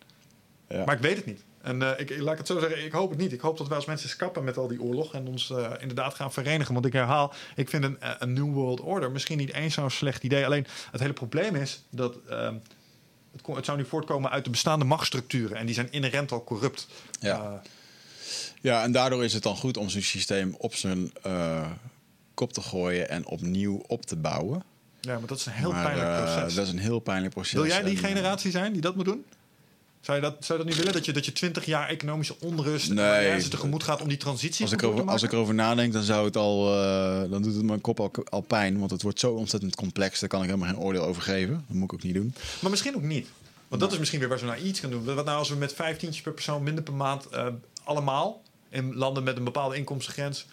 Ja. 0.70 0.86
Maar 0.86 0.96
ik 0.96 1.02
weet 1.02 1.16
het 1.16 1.26
niet. 1.26 1.44
En 1.62 1.82
eh, 1.82 2.00
ik, 2.00 2.18
laat 2.20 2.32
ik 2.32 2.38
het 2.38 2.48
zo 2.48 2.60
zeggen, 2.60 2.86
ik 2.86 2.92
hoop 2.92 3.10
het 3.10 3.20
niet. 3.20 3.32
Ik 3.34 3.40
hoop 3.40 3.58
dat 3.58 3.68
wij 3.68 3.76
als 3.76 3.86
mensen 3.86 4.08
eens 4.08 4.18
kappen 4.18 4.44
met 4.44 4.58
al 4.58 4.68
die 4.68 4.82
oorlog 4.82 5.14
en 5.14 5.28
ons 5.28 5.50
eh, 5.50 5.72
inderdaad 5.80 6.14
gaan 6.14 6.34
verenigen. 6.34 6.74
Want 6.74 6.86
ik 6.86 6.94
herhaal, 6.94 7.34
ik 7.56 7.70
vind 7.70 7.84
een, 7.84 8.00
eh, 8.02 8.12
een 8.20 8.34
New 8.34 8.54
World 8.54 8.82
Order 8.82 9.12
misschien 9.12 9.38
niet 9.38 9.54
eens 9.54 9.74
zo'n 9.74 9.90
slecht 9.90 10.24
idee. 10.24 10.46
Alleen 10.46 10.66
het 10.92 11.02
hele 11.02 11.14
probleem 11.14 11.56
is 11.56 11.84
dat 11.90 12.16
ehm, 12.30 12.56
het, 13.32 13.42
kon- 13.42 13.56
het 13.56 13.66
zou 13.66 13.78
nu 13.78 13.86
voortkomen 13.86 14.32
uit 14.32 14.44
de 14.44 14.50
bestaande 14.50 14.86
machtsstructuren. 14.86 15.58
En 15.58 15.66
die 15.66 15.76
zijn 15.76 15.92
inherent 15.92 16.32
al 16.32 16.44
corrupt. 16.44 16.88
Ja. 17.20 17.62
Ja, 18.62 18.84
en 18.84 18.92
daardoor 18.92 19.24
is 19.24 19.34
het 19.34 19.44
dan 19.44 19.56
goed 19.58 19.78
om 19.78 19.90
zo'n 19.90 20.02
systeem 20.02 20.56
op 20.58 20.76
zijn 20.76 21.12
kop 22.34 22.54
te 22.54 22.62
gooien 22.62 23.10
en 23.10 23.26
opnieuw 23.26 23.84
op 23.88 24.06
te 24.06 24.16
bouwen. 24.16 24.64
Ja, 25.06 25.18
maar 25.20 25.28
dat 25.28 25.38
is 25.38 25.46
een 25.46 25.52
heel 25.52 25.72
Maar, 25.72 25.84
pijnlijk 25.84 26.10
eh, 26.10 26.24
proces. 26.34 26.54
dat 26.54 26.66
is 26.66 26.72
een 26.72 26.80
heel 26.80 27.00
pijnlijk 27.00 27.34
proces. 27.34 27.54
Wil 27.54 27.66
jij 27.66 27.84
die 27.84 27.98
En, 27.98 28.04
eh, 28.04 28.10
generatie 28.10 28.52
zijn 28.52 28.72
die 28.74 28.82
dat 28.82 28.96
moet 28.96 29.06
doen? 29.06 29.26
Zou 30.02 30.18
je 30.18 30.24
dat, 30.24 30.36
zou 30.46 30.60
je 30.60 30.66
dat 30.66 30.74
niet 30.74 30.76
willen? 30.84 30.94
Dat 30.94 31.06
je, 31.06 31.14
dat 31.14 31.26
je 31.26 31.32
20 31.32 31.66
jaar 31.66 31.88
economische 31.90 32.36
onrust 32.40 32.90
en 32.90 32.96
Nee. 32.96 33.06
malaise 33.06 33.50
tegemoet 33.50 33.84
gaat 33.84 34.02
om 34.02 34.08
die 34.08 34.18
transitie 34.18 34.64
Als 34.64 34.74
ik, 34.74 34.80
door 34.80 34.90
te 34.94 34.96
over, 34.96 35.12
als 35.12 35.16
ik 35.22 35.22
maken? 35.22 35.38
erover 35.38 35.56
nadenk, 35.56 35.94
dan 35.94 36.04
zou 36.04 36.26
het 36.26 36.38
al. 36.38 36.74
eh, 36.84 37.30
dan 37.32 37.42
doet 37.42 37.56
het 37.56 37.64
mijn 37.64 37.82
kop 37.82 38.00
al, 38.00 38.12
al 38.30 38.42
pijn. 38.42 38.80
Want 38.80 38.92
het 38.92 39.02
wordt 39.02 39.20
zo 39.20 39.32
ontzettend 39.32 39.76
complex. 39.76 40.20
Daar 40.20 40.30
kan 40.30 40.42
ik 40.44 40.50
helemaal 40.50 40.70
geen 40.70 40.80
oordeel 40.80 41.04
over 41.04 41.22
geven. 41.22 41.54
Dat 41.68 41.76
moet 41.78 41.84
ik 41.84 41.94
ook 41.94 42.04
niet 42.04 42.14
doen. 42.14 42.34
Maar 42.60 42.72
misschien 42.72 42.96
ook 42.96 43.02
niet. 43.02 43.28
Want 43.68 43.82
dat 43.82 43.92
is 43.92 43.98
misschien 43.98 44.20
weer 44.20 44.30
waar 44.30 44.40
ze 44.40 44.46
naar 44.46 44.60
iets 44.62 44.80
gaan 44.80 44.90
doen. 44.90 45.04
Wat 45.04 45.26
nou 45.26 45.38
als 45.38 45.50
we 45.50 45.56
met 45.56 45.74
15 45.74 46.14
per 46.24 46.32
persoon 46.34 46.64
minder 46.64 46.84
per 46.84 46.94
maand 46.94 47.28
allemaal 47.84 48.42
in 48.70 48.96
landen 48.96 49.24
met 49.24 49.38
een 49.38 49.44
bepaalde 49.44 49.76
inkomstengrens. 49.76 50.46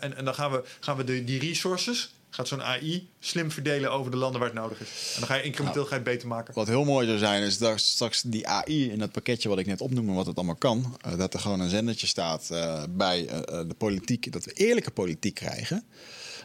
en, 0.00 0.16
en 0.16 0.24
dan 0.24 0.34
gaan 0.34 0.50
we, 0.50 0.64
gaan 0.80 0.96
we 0.96 1.04
de, 1.04 1.24
die 1.24 1.38
resources, 1.40 2.14
gaat 2.36 2.48
zo'n 2.48 2.62
AI 2.62 3.08
slim 3.20 3.50
verdelen 3.50 3.92
over 3.92 4.10
de 4.10 4.16
landen 4.16 4.40
waar 4.40 4.48
het 4.50 4.58
nodig 4.58 4.80
is. 4.80 5.12
En 5.14 5.18
dan 5.20 5.28
ga 5.28 5.34
je 5.34 5.42
incrementeel 5.42 5.82
ga 5.82 5.88
je 5.88 5.94
het 5.94 6.04
beter 6.04 6.28
maken. 6.28 6.54
Wat 6.54 6.66
heel 6.66 6.84
mooi 6.84 7.06
zou 7.06 7.18
zijn, 7.18 7.42
is 7.42 7.58
dat 7.58 7.80
straks 7.80 8.22
die 8.22 8.46
AI 8.48 8.90
in 8.90 8.98
dat 8.98 9.12
pakketje 9.12 9.48
wat 9.48 9.58
ik 9.58 9.66
net 9.66 9.80
opnoemde, 9.80 10.12
wat 10.12 10.26
het 10.26 10.36
allemaal 10.36 10.54
kan. 10.56 10.96
eh, 11.00 11.18
dat 11.18 11.34
er 11.34 11.40
gewoon 11.40 11.60
een 11.60 11.68
zendertje 11.68 12.06
staat 12.06 12.50
eh, 12.50 12.82
bij 12.90 13.26
eh, 13.26 13.38
de 13.68 13.74
politiek. 13.78 14.32
Dat 14.32 14.44
we 14.44 14.52
eerlijke 14.52 14.90
politiek 14.90 15.34
krijgen. 15.34 15.84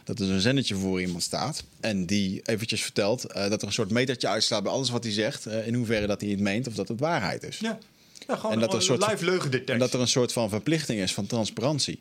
Dat 0.04 0.18
er 0.20 0.30
een 0.30 0.40
zendertje 0.40 0.74
voor 0.74 1.00
iemand 1.00 1.22
staat. 1.22 1.64
En 1.80 2.06
die 2.06 2.40
eventjes 2.44 2.82
vertelt 2.82 3.22
dat 3.34 3.60
er 3.62 3.66
een 3.66 3.72
soort 3.72 3.90
metertje 3.90 4.28
uitslaat 4.28 4.62
bij 4.62 4.72
alles 4.72 4.90
wat 4.90 5.04
hij 5.04 5.12
zegt. 5.12 5.46
in 5.46 5.74
hoeverre 5.74 6.06
dat 6.06 6.20
hij 6.20 6.30
het 6.30 6.40
meent 6.40 6.66
of 6.66 6.74
dat 6.74 6.88
het 6.88 7.00
waarheid 7.00 7.42
is. 7.42 7.58
Ja, 7.58 7.78
ja 8.26 8.36
gewoon 8.36 8.52
En 8.52 8.58
dat 8.60 8.68
er 8.68 8.74
een 8.74 8.82
soort- 8.82 9.06
live 9.10 9.24
leugendetectie. 9.24 9.72
En 9.74 9.78
dat 9.80 9.92
er 9.92 10.00
een 10.00 10.08
soort 10.08 10.32
van 10.32 10.48
verplichting 10.48 11.00
is 11.00 11.14
van 11.14 11.26
transparantie. 11.26 12.00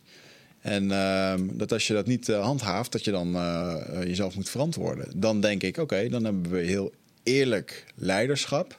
En 0.62 0.92
ehm, 0.92 1.48
dat 1.52 1.72
als 1.72 1.88
je 1.88 1.94
dat 1.94 2.06
niet 2.06 2.30
eh, 2.30 2.44
handhaaft, 2.44 2.92
dat 2.92 3.04
je 3.04 3.12
dan 3.12 3.36
eh, 3.36 4.00
eh, 4.00 4.04
jezelf 4.04 4.36
moet 4.36 4.50
verantwoorden. 4.50 5.20
Dan 5.20 5.42
denk 5.42 5.64
ik, 5.64 5.78
oké, 5.78 6.10
dan 6.10 6.24
hebben 6.24 6.52
we 6.52 6.60
heel 6.60 6.94
eerlijk 7.24 7.86
leiderschap. 7.96 8.72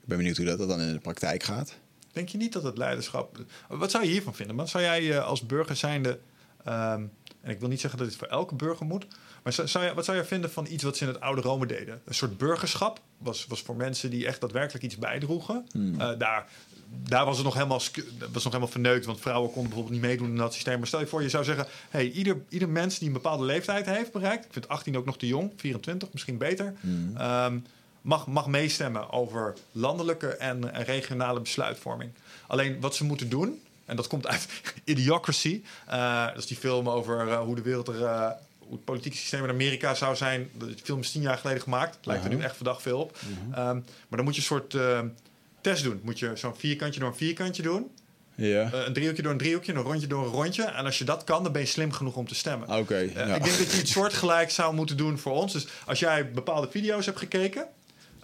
Ik 0.00 0.12
ben 0.12 0.16
benieuwd 0.16 0.36
hoe 0.36 0.46
dat 0.46 0.58
dan 0.58 0.80
in 0.80 0.92
de 0.92 0.98
praktijk 0.98 1.42
gaat. 1.42 1.74
Denk 2.12 2.28
je 2.28 2.38
niet 2.38 2.52
dat 2.52 2.62
het 2.62 2.78
leiderschap... 2.78 3.44
Wat 3.68 3.90
zou 3.90 4.04
je 4.04 4.10
hiervan 4.10 4.34
vinden? 4.34 4.56
Man? 4.56 4.68
Zou 4.68 4.84
jij 4.84 5.20
als 5.20 5.46
burger 5.46 5.76
zijnde... 5.76 6.18
ehm, 6.64 7.02
en 7.40 7.50
ik 7.50 7.60
wil 7.60 7.68
niet 7.68 7.80
zeggen 7.80 7.98
dat 7.98 8.08
dit 8.08 8.16
voor 8.16 8.28
elke 8.28 8.54
burger 8.54 8.86
moet... 8.86 9.06
maar 9.42 9.52
zou, 9.52 9.68
zou 9.68 9.84
je, 9.84 9.94
wat 9.94 10.04
zou 10.04 10.16
jij 10.16 10.26
vinden 10.26 10.50
van 10.50 10.66
iets 10.70 10.82
wat 10.82 10.96
ze 10.96 11.04
in 11.04 11.12
het 11.12 11.20
oude 11.20 11.40
Rome 11.40 11.66
deden? 11.66 12.00
Een 12.04 12.14
soort 12.14 12.38
burgerschap 12.38 13.00
was, 13.18 13.46
was 13.46 13.62
voor 13.62 13.76
mensen 13.76 14.10
die 14.10 14.26
echt 14.26 14.40
daadwerkelijk 14.40 14.84
iets 14.84 14.96
bijdroegen. 14.96 15.66
Eh, 15.98 16.18
daar, 16.18 16.46
daar 16.88 17.24
was 17.24 17.36
het 17.36 17.44
nog 17.44 17.54
helemaal, 17.54 17.80
was 18.32 18.44
nog 18.44 18.52
helemaal 18.52 18.68
verneukt... 18.68 19.06
want 19.06 19.20
vrouwen 19.20 19.50
konden 19.50 19.70
bijvoorbeeld 19.70 20.00
niet 20.00 20.10
meedoen 20.10 20.28
in 20.28 20.36
dat 20.36 20.54
systeem. 20.54 20.78
Maar 20.78 20.86
stel 20.86 21.00
je 21.00 21.06
voor, 21.06 21.22
je 21.22 21.28
zou 21.28 21.44
zeggen... 21.44 21.66
Hey, 21.90 22.10
ieder, 22.10 22.42
ieder 22.48 22.68
mens 22.68 22.98
die 22.98 23.06
een 23.08 23.14
bepaalde 23.14 23.44
leeftijd 23.44 23.86
heeft 23.86 24.12
bereikt... 24.12 24.44
ik 24.44 24.52
vind 24.52 24.68
18 24.68 24.96
ook 24.96 25.04
nog 25.04 25.18
te 25.18 25.26
jong, 25.26 25.52
24 25.56 26.08
misschien 26.12 26.38
beter... 26.38 26.74
ehm, 27.16 27.58
mag, 28.00 28.26
mag 28.26 28.46
meestemmen 28.46 29.10
over 29.10 29.54
landelijke 29.72 30.28
en, 30.28 30.72
en 30.72 30.84
regionale 30.84 31.40
besluitvorming. 31.40 32.10
Alleen 32.46 32.80
wat 32.80 32.94
ze 32.94 33.04
moeten 33.04 33.28
doen, 33.28 33.60
en 33.84 33.96
dat 33.96 34.06
komt 34.06 34.26
uit 34.26 34.48
Idiocracy, 34.84 35.62
eh, 35.86 36.26
dat 36.26 36.36
is 36.36 36.46
die 36.46 36.56
film 36.56 36.88
over 36.88 37.28
eh, 37.28 37.40
hoe 37.40 37.54
de 37.54 37.62
wereld 37.62 37.88
er, 37.88 38.04
eh, 38.04 38.30
hoe 38.58 38.74
het 38.74 38.84
politieke 38.84 39.16
systeem 39.16 39.44
in 39.44 39.50
Amerika 39.50 39.94
zou 39.94 40.16
zijn. 40.16 40.50
De 40.58 40.74
film 40.82 41.00
is 41.00 41.10
tien 41.10 41.22
jaar 41.22 41.38
geleden 41.38 41.62
gemaakt, 41.62 41.98
lijkt 42.02 42.24
er 42.24 42.30
nu 42.30 42.40
echt 42.40 42.56
verdacht 42.56 42.82
veel 42.82 43.00
op. 43.00 43.18
Ehm, 43.52 43.74
maar 43.74 44.16
dan 44.16 44.24
moet 44.24 44.34
je 44.34 44.40
een 44.40 44.46
soort 44.46 44.74
eh, 44.74 45.00
test 45.70 45.82
doen. 45.82 46.00
Moet 46.02 46.18
je 46.18 46.30
zo'n 46.34 46.56
vierkantje 46.56 47.00
door 47.00 47.08
een 47.08 47.16
vierkantje 47.16 47.62
doen, 47.62 47.90
Ja, 48.34 48.72
eh, 48.72 48.86
een 48.86 48.92
driehoekje 48.92 49.22
door 49.22 49.32
een 49.32 49.38
driehoekje, 49.38 49.72
een 49.72 49.82
rondje 49.82 50.06
door 50.06 50.24
een 50.24 50.32
rondje. 50.32 50.62
En 50.64 50.84
als 50.84 50.98
je 50.98 51.04
dat 51.04 51.24
kan, 51.24 51.42
dan 51.42 51.52
ben 51.52 51.60
je 51.62 51.68
slim 51.68 51.92
genoeg 51.92 52.16
om 52.16 52.28
te 52.28 52.34
stemmen. 52.34 52.68
oké. 52.68 52.94
Eh, 52.94 53.14
ja. 53.14 53.34
Ik 53.34 53.44
denk 53.44 53.58
dat 53.58 53.72
je 53.72 53.80
iets 53.80 53.92
soortgelijk 53.92 54.50
zou 54.50 54.74
moeten 54.74 54.96
doen 54.96 55.18
voor 55.18 55.32
ons. 55.32 55.52
Dus 55.52 55.66
als 55.86 55.98
jij 55.98 56.30
bepaalde 56.30 56.70
video's 56.70 57.06
hebt 57.06 57.18
gekeken 57.18 57.66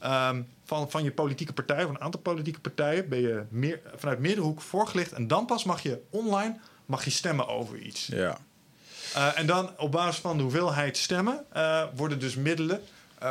ehm, 0.01 0.43
van, 0.65 0.91
van 0.91 1.05
je 1.05 1.13
politieke 1.13 1.53
partij, 1.53 1.83
van 1.83 1.95
een 1.95 2.01
aantal 2.01 2.21
politieke 2.21 2.61
partijen, 2.61 3.09
ben 3.09 3.21
je 3.21 3.43
meer, 3.49 3.81
vanuit 3.97 4.19
meerdere 4.19 4.47
hoeken 4.47 4.65
voorgelicht. 4.65 5.13
En 5.13 5.27
dan 5.27 5.47
pas 5.47 5.65
mag 5.65 5.83
je 5.83 6.01
online 6.11 6.57
mag 6.87 7.05
je 7.05 7.11
stemmen 7.11 7.49
over 7.49 7.79
iets. 7.79 8.07
ja. 8.07 8.39
Eh, 9.15 9.39
en 9.39 9.47
dan 9.47 9.71
op 9.79 9.93
basis 9.93 10.21
van 10.21 10.37
de 10.37 10.43
hoeveelheid 10.43 10.97
stemmen 10.97 11.45
worden 11.95 12.19
dus 12.19 12.35
middelen 12.35 12.81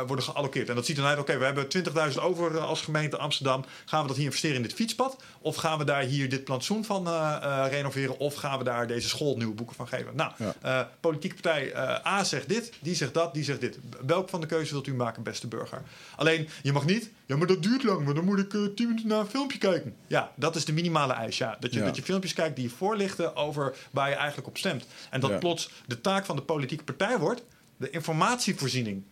worden 0.06 0.24
gealloceerd. 0.24 0.68
En 0.68 0.74
dat 0.74 0.86
ziet 0.86 0.96
dan 0.96 1.04
uit, 1.06 1.18
oké, 1.18 1.38
we 1.38 1.44
hebben 1.44 1.66
20.000 2.12 2.18
over 2.20 2.56
eh, 2.56 2.64
als 2.64 2.80
gemeente 2.80 3.16
Amsterdam. 3.18 3.64
Gaan 3.84 4.00
we 4.02 4.06
dat 4.08 4.16
hier 4.16 4.24
investeren 4.24 4.56
in 4.56 4.62
dit 4.62 4.74
fietspad? 4.74 5.22
Of 5.40 5.56
gaan 5.56 5.78
we 5.78 5.84
daar 5.84 6.02
hier 6.02 6.28
dit 6.28 6.44
plantsoen 6.44 6.84
van 6.84 7.06
eh, 7.06 7.36
eh, 7.42 7.70
renoveren? 7.70 8.18
Of 8.18 8.34
gaan 8.34 8.58
we 8.58 8.64
daar 8.64 8.86
deze 8.86 9.08
school 9.08 9.36
nieuwe 9.36 9.54
boeken 9.54 9.76
van 9.76 9.88
geven? 9.88 10.16
Nou, 10.16 10.32
Ja. 10.36 10.54
eh, 10.62 10.86
politieke 11.00 11.34
partij 11.42 11.72
eh, 11.72 12.06
A 12.12 12.24
zegt 12.24 12.48
dit, 12.48 12.72
die 12.80 12.94
zegt 12.94 13.14
dat, 13.14 13.34
die 13.34 13.44
zegt 13.44 13.60
dit. 13.60 13.78
Welk 14.06 14.28
van 14.28 14.40
de 14.40 14.46
keuze 14.46 14.72
wilt 14.72 14.86
u 14.86 14.94
maken, 14.94 15.22
beste 15.22 15.46
burger? 15.48 15.82
Alleen, 16.16 16.48
je 16.62 16.72
mag 16.72 16.84
niet, 16.84 17.10
ja, 17.26 17.36
maar 17.36 17.46
dat 17.46 17.62
duurt 17.62 17.82
lang, 17.82 18.04
want 18.04 18.16
dan 18.16 18.24
moet 18.24 18.38
ik 18.38 18.54
eh, 18.54 18.60
10 18.76 18.86
minuten 18.88 19.08
naar 19.08 19.20
een 19.20 19.26
filmpje 19.26 19.58
kijken. 19.58 19.94
Ja, 20.06 20.32
dat 20.36 20.56
is 20.56 20.64
de 20.64 20.72
minimale 20.72 21.12
eis, 21.12 21.38
ja. 21.38 21.56
Dat 21.60 21.72
je, 21.72 21.78
Ja. 21.78 21.84
dat 21.84 21.96
je 21.96 22.02
filmpjes 22.02 22.32
kijkt 22.32 22.56
die 22.56 22.64
je 22.64 22.70
voorlichten 22.70 23.36
over 23.36 23.74
waar 23.90 24.08
je 24.08 24.14
eigenlijk 24.14 24.48
op 24.48 24.56
stemt. 24.58 24.84
En 25.10 25.20
dat 25.20 25.30
Ja. 25.30 25.38
plots 25.38 25.70
de 25.86 26.00
taak 26.00 26.24
van 26.26 26.36
de 26.36 26.42
politieke 26.42 26.84
partij 26.84 27.18
wordt, 27.18 27.42
de 27.76 27.90
informatievoorziening 27.90 29.02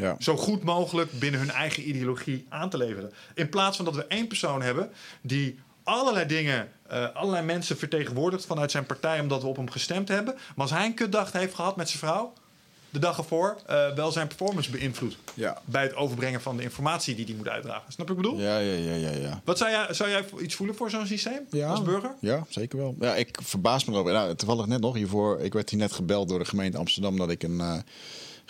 Ja. 0.00 0.16
zo 0.18 0.36
goed 0.36 0.62
mogelijk 0.62 1.18
binnen 1.18 1.40
hun 1.40 1.50
eigen 1.50 1.88
ideologie 1.88 2.46
aan 2.48 2.70
te 2.70 2.76
leveren. 2.76 3.12
In 3.34 3.48
plaats 3.48 3.76
van 3.76 3.84
dat 3.84 3.94
we 3.94 4.04
één 4.06 4.26
persoon 4.26 4.62
hebben 4.62 4.90
die 5.20 5.58
allerlei 5.82 6.26
dingen, 6.26 6.68
eh, 6.88 7.06
allerlei 7.14 7.44
mensen 7.44 7.76
vertegenwoordigt 7.76 8.46
vanuit 8.46 8.70
zijn 8.70 8.86
partij 8.86 9.20
omdat 9.20 9.42
we 9.42 9.48
op 9.48 9.56
hem 9.56 9.70
gestemd 9.70 10.08
hebben. 10.08 10.34
Maar 10.34 10.54
als 10.56 10.70
hij 10.70 10.84
een 10.84 10.94
kutdag 10.94 11.32
heeft 11.32 11.54
gehad 11.54 11.76
met 11.76 11.88
zijn 11.88 11.98
vrouw, 11.98 12.32
de 12.90 12.98
dag 12.98 13.18
ervoor, 13.18 13.56
eh, 13.66 13.94
wel 13.94 14.12
zijn 14.12 14.26
performance 14.26 14.70
beïnvloedt. 14.70 15.16
Ja. 15.34 15.60
Bij 15.64 15.82
het 15.82 15.94
overbrengen 15.94 16.40
van 16.40 16.56
de 16.56 16.62
informatie 16.62 17.14
die 17.14 17.24
hij 17.24 17.34
moet 17.34 17.48
uitdragen. 17.48 17.92
Snap 17.92 18.08
je 18.08 18.14
wat 18.14 18.24
ik 18.24 18.30
bedoel? 18.30 18.46
Ja, 18.46 18.58
ja, 18.58 18.74
ja, 18.74 18.94
ja, 18.94 19.10
ja. 19.10 19.40
Wat 19.44 19.58
zou 19.58 19.70
jij, 19.70 19.86
zou 19.94 20.10
jij 20.10 20.24
iets 20.42 20.54
voelen 20.54 20.76
voor 20.76 20.90
zo'n 20.90 21.06
systeem 21.06 21.62
als 21.64 21.82
burger? 21.82 22.14
Ja, 22.20 22.44
zeker 22.48 22.78
wel. 22.78 22.96
Ja, 23.00 23.14
ik 23.14 23.38
verbaas 23.42 23.84
me 23.84 23.92
erover. 23.92 24.12
Nou, 24.12 24.34
toevallig 24.34 24.66
net 24.66 24.80
nog 24.80 24.94
hiervoor. 24.94 25.40
Ik 25.40 25.52
werd 25.52 25.70
hier 25.70 25.78
net 25.78 25.92
gebeld 25.92 26.28
door 26.28 26.38
de 26.38 26.44
gemeente 26.44 26.78
Amsterdam 26.78 27.16
dat 27.16 27.30
ik 27.30 27.42
een 27.42 27.60
eh 27.60 27.78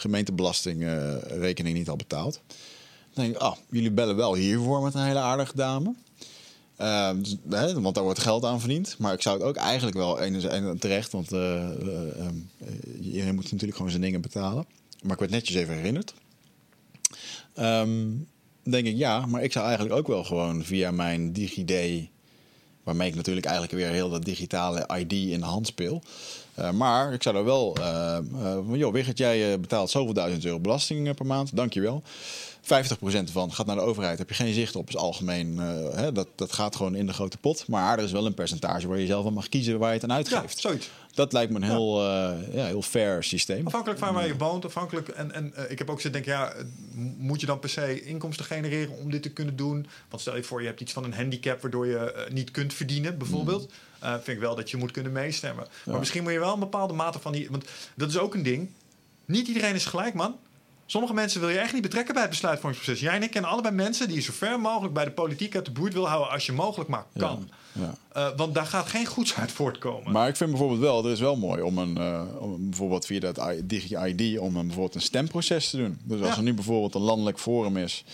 gemeentebelastingrekening 0.00 1.76
niet 1.76 1.86
had 1.86 1.96
betaald. 1.96 2.40
Dan 3.14 3.24
denk 3.24 3.34
ik, 3.34 3.40
ah, 3.40 3.56
jullie 3.70 3.90
bellen 3.90 4.16
wel 4.16 4.34
hiervoor 4.34 4.82
met 4.82 4.94
een 4.94 5.04
hele 5.04 5.18
aardige 5.18 5.56
dame. 5.56 5.94
Eh, 6.76 7.10
dus, 7.16 7.36
hè, 7.48 7.80
want 7.80 7.94
daar 7.94 8.04
wordt 8.04 8.18
geld 8.18 8.44
aan 8.44 8.60
verdiend. 8.60 8.96
Maar 8.98 9.12
ik 9.12 9.22
zou 9.22 9.38
het 9.38 9.46
ook 9.46 9.56
eigenlijk 9.56 9.96
wel 9.96 10.20
enerzijds 10.20 10.80
terecht, 10.80 11.12
want 11.12 11.32
eh, 11.32 11.64
eh, 11.64 12.26
eh, 12.26 12.32
iedereen 13.02 13.34
moet 13.34 13.52
natuurlijk 13.52 13.76
gewoon 13.76 13.90
zijn 13.90 14.02
dingen 14.02 14.20
betalen. 14.20 14.66
Maar 15.02 15.12
ik 15.12 15.18
werd 15.18 15.30
netjes 15.30 15.56
even 15.56 15.74
herinnerd. 15.74 16.14
Ehm, 17.54 18.08
denk 18.62 18.86
ik, 18.86 18.96
ja, 18.96 19.26
maar 19.26 19.42
ik 19.42 19.52
zou 19.52 19.66
eigenlijk 19.66 19.96
ook 19.96 20.06
wel 20.06 20.24
gewoon 20.24 20.64
via 20.64 20.90
mijn 20.90 21.32
DigiD, 21.32 22.08
waarmee 22.82 23.08
ik 23.08 23.14
natuurlijk 23.14 23.46
eigenlijk 23.46 23.76
weer 23.76 23.90
heel 23.90 24.10
dat 24.10 24.24
digitale 24.24 24.88
ID 24.98 25.12
in 25.12 25.40
de 25.40 25.46
hand 25.46 25.66
speel. 25.66 26.02
Eh, 26.60 26.70
maar 26.70 27.12
ik 27.12 27.22
zou 27.22 27.36
er 27.36 27.44
wel, 27.44 27.76
eh 27.76 28.16
eh, 28.16 28.22
van, 28.66 28.78
joh, 28.78 28.92
Wigert, 28.92 29.18
jij 29.18 29.60
betaalt 29.60 29.90
zoveel 29.90 30.12
duizend 30.14 30.44
euro 30.44 30.60
belasting 30.60 31.14
per 31.14 31.26
maand, 31.26 31.56
dankjewel. 31.56 32.02
50% 32.62 33.30
van 33.32 33.52
gaat 33.52 33.66
naar 33.66 33.76
de 33.76 33.82
overheid, 33.82 34.18
heb 34.18 34.28
je 34.28 34.34
geen 34.34 34.54
zicht 34.54 34.76
op, 34.76 34.88
is 34.88 34.96
algemeen. 34.96 35.58
hè, 35.94 36.12
dat, 36.12 36.28
dat 36.34 36.52
gaat 36.52 36.76
gewoon 36.76 36.94
in 36.94 37.06
de 37.06 37.12
grote 37.12 37.38
pot. 37.38 37.68
Maar 37.68 37.98
er 37.98 38.04
is 38.04 38.12
wel 38.12 38.26
een 38.26 38.34
percentage 38.34 38.88
waar 38.88 38.98
je 38.98 39.06
zelf 39.06 39.26
aan 39.26 39.32
mag 39.32 39.48
kiezen 39.48 39.78
waar 39.78 39.88
je 39.88 39.94
het 39.94 40.02
aan 40.02 40.10
Ja, 40.10 40.16
uitgeeft. 40.16 40.58
zoiets. 40.58 40.90
Dat 41.14 41.32
lijkt 41.32 41.52
me 41.52 41.56
een 41.56 41.62
heel, 41.62 42.02
ja, 42.52 42.64
heel 42.66 42.82
fair 42.82 43.24
systeem. 43.24 43.66
Afhankelijk 43.66 44.00
van 44.00 44.14
waar 44.14 44.26
je 44.26 44.36
woont, 44.36 44.64
afhankelijk. 44.64 45.08
En, 45.08 45.32
en 45.32 45.52
ik 45.68 45.78
heb 45.78 45.90
ook 45.90 45.96
gezegd, 45.96 46.14
denk 46.14 46.26
ja, 46.26 46.52
moet 47.18 47.40
je 47.40 47.46
dan 47.46 47.58
per 47.58 47.68
se 47.68 48.02
inkomsten 48.04 48.44
genereren 48.44 48.96
om 48.96 49.10
dit 49.10 49.22
te 49.22 49.30
kunnen 49.32 49.56
doen? 49.56 49.86
Want 50.08 50.22
stel 50.22 50.36
je 50.36 50.42
voor, 50.42 50.60
je 50.60 50.66
hebt 50.66 50.80
iets 50.80 50.92
van 50.92 51.04
een 51.04 51.14
handicap 51.14 51.60
waardoor 51.60 51.86
je 51.86 52.26
niet 52.32 52.50
kunt 52.50 52.74
verdienen, 52.74 53.18
bijvoorbeeld. 53.18 53.72
Eh, 54.00 54.12
vind 54.12 54.26
ik 54.26 54.38
wel 54.38 54.54
dat 54.54 54.70
je 54.70 54.76
moet 54.76 54.90
kunnen 54.90 55.12
meestemmen. 55.12 55.66
Maar 55.84 55.98
misschien 55.98 56.22
moet 56.22 56.32
je 56.32 56.38
wel 56.38 56.52
een 56.52 56.58
bepaalde 56.60 56.94
mate 56.94 57.18
van 57.18 57.32
die. 57.32 57.50
Want 57.50 57.64
dat 57.94 58.08
is 58.08 58.18
ook 58.18 58.34
een 58.34 58.42
ding. 58.42 58.70
Niet 59.24 59.48
iedereen 59.48 59.74
is 59.74 59.84
gelijk, 59.84 60.14
man. 60.14 60.36
Sommige 60.86 61.14
mensen 61.14 61.40
wil 61.40 61.48
je 61.48 61.58
echt 61.58 61.72
niet 61.72 61.82
betrekken 61.82 62.12
bij 62.14 62.22
het 62.22 62.30
besluitvormingsproces. 62.30 63.00
Jij 63.02 63.14
en 63.14 63.22
ik 63.22 63.30
kennen 63.30 63.50
allebei 63.50 63.74
mensen 63.74 64.06
die 64.06 64.16
je 64.16 64.22
zo 64.22 64.32
ver 64.32 64.60
mogelijk 64.60 64.94
bij 64.94 65.04
de 65.04 65.10
politiek 65.10 65.54
uit 65.54 65.64
de 65.64 65.70
buurt 65.70 65.92
wil 65.92 66.08
houden 66.08 66.30
als 66.32 66.46
je 66.46 66.52
mogelijk 66.52 66.90
maar 66.90 67.04
kan. 67.18 67.48
Ja. 67.72 67.94
Eh, 68.12 68.28
want 68.36 68.54
daar 68.54 68.66
gaat 68.66 68.86
geen 68.88 69.06
goeds 69.06 69.34
uit 69.34 69.52
voortkomen. 69.52 70.12
Maar 70.12 70.28
ik 70.28 70.36
vind 70.36 70.50
bijvoorbeeld 70.50 70.80
wel, 70.80 71.04
er 71.04 71.10
is 71.12 71.20
wel 71.20 71.36
mooi 71.36 71.62
om 71.62 71.78
een, 71.78 71.96
eh, 71.96 72.22
om 72.38 72.68
bijvoorbeeld 72.68 73.06
via 73.06 73.20
dat 73.20 73.40
Digi-ID, 73.64 74.38
om 74.38 74.56
een, 74.56 74.66
bijvoorbeeld 74.66 74.94
een 74.94 75.00
stemproces 75.00 75.70
te 75.70 75.76
doen. 75.76 75.98
Dus 76.04 76.20
als 76.20 76.28
Ja. 76.28 76.36
er 76.36 76.42
nu 76.42 76.54
bijvoorbeeld 76.54 76.94
een 76.94 77.00
landelijk 77.00 77.38
forum 77.38 77.76
is. 77.76 78.04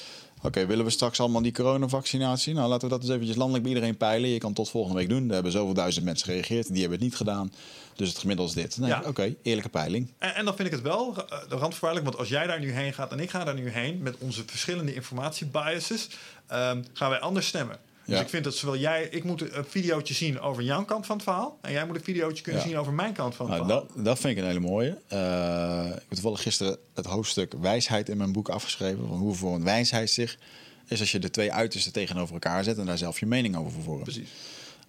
Oké, 0.47 0.67
willen 0.67 0.85
we 0.85 0.91
straks 0.91 1.21
allemaal 1.21 1.43
die 1.43 1.53
coronavaccinatie? 1.53 2.55
Nou, 2.55 2.69
laten 2.69 2.89
we 2.89 2.95
dat 2.95 3.03
eens 3.03 3.13
eventjes 3.13 3.37
landelijk 3.37 3.65
bij 3.65 3.73
iedereen 3.73 3.97
peilen. 3.97 4.29
Je 4.29 4.39
kan 4.39 4.53
tot 4.53 4.71
volgende 4.71 4.99
week 4.99 5.09
doen. 5.09 5.29
Er 5.29 5.35
hebben 5.35 5.53
zoveel 5.53 5.75
duizend 5.75 6.05
mensen 6.05 6.27
gereageerd. 6.27 6.67
Die 6.67 6.81
hebben 6.81 6.99
het 6.99 7.09
niet 7.09 7.17
gedaan. 7.17 7.53
Dus 7.95 8.09
het 8.09 8.19
gemiddelde 8.19 8.51
is 8.51 8.57
dit. 8.57 8.81
Denk 8.81 9.03
Ja. 9.03 9.09
Oké, 9.09 9.35
eerlijke 9.43 9.69
peiling. 9.69 10.13
En, 10.19 10.35
en 10.35 10.45
dan 10.45 10.57
vind 10.57 10.69
ik 10.69 10.75
het 10.75 10.83
wel 10.83 11.15
uh, 11.17 11.39
randvoorwaardelijk, 11.49 12.05
want 12.05 12.17
als 12.17 12.29
jij 12.29 12.47
daar 12.47 12.61
nu 12.61 12.73
heen 12.73 12.93
gaat 12.93 13.13
en 13.13 13.21
ik 13.21 13.31
ga 13.31 13.45
daar 13.45 13.55
nu 13.55 13.71
heen 13.71 14.03
met 14.03 14.17
onze 14.19 14.43
verschillende 14.47 14.95
informatiebiases, 14.95 16.09
ehm, 16.47 16.83
gaan 16.93 17.11
wij 17.11 17.21
anders 17.21 17.47
stemmen. 17.47 17.79
Dus 18.07 18.21
ik 18.21 18.29
vind 18.29 18.45
dat 18.45 18.55
zowel 18.55 18.77
jij, 18.77 19.09
ik 19.11 19.25
moet 19.25 19.53
een 19.55 19.65
videootje 19.65 20.15
zien 20.15 20.41
over 20.41 20.63
jouw 20.63 20.85
kant 20.85 21.07
van 21.07 21.15
het 21.17 21.25
verhaal, 21.25 21.59
en 21.61 21.73
jij 21.73 21.87
moet 21.87 21.97
een 21.97 22.03
videootje 22.05 22.43
kunnen 22.43 22.63
zien 22.63 22.79
over 22.79 22.93
mijn 22.93 23.13
kant 23.13 23.35
van 23.35 23.51
het 23.51 23.55
Nou, 23.57 23.69
verhaal. 23.69 23.87
dat, 23.95 24.05
dat 24.05 24.19
vind 24.19 24.37
ik 24.37 24.43
een 24.43 24.49
hele 24.49 24.61
mooie. 24.61 24.99
Eh, 25.09 25.87
ik 25.87 25.93
heb 25.93 26.09
toevallig 26.09 26.43
gisteren 26.43 26.77
het 26.95 27.07
hoofdstuk 27.07 27.53
wijsheid 27.61 28.09
in 28.09 28.17
mijn 28.17 28.33
boek 28.33 28.49
afgeschreven. 28.49 29.09
Van 29.09 29.19
hoe 29.19 29.35
voor 29.35 29.55
een 29.55 29.65
wijsheid 29.65 30.11
zich 30.11 30.39
is 30.87 31.01
als 31.01 31.13
je 31.13 31.19
de 31.19 31.31
twee 31.31 31.53
uitersten 31.53 31.93
tegenover 31.93 32.35
elkaar 32.35 32.65
zet 32.65 32.79
en 32.79 32.87
daar 32.87 32.99
zelf 32.99 33.21
je 33.21 33.27
mening 33.27 33.57
over 33.57 33.83
vormt. 33.83 34.03
Precies. 34.03 34.29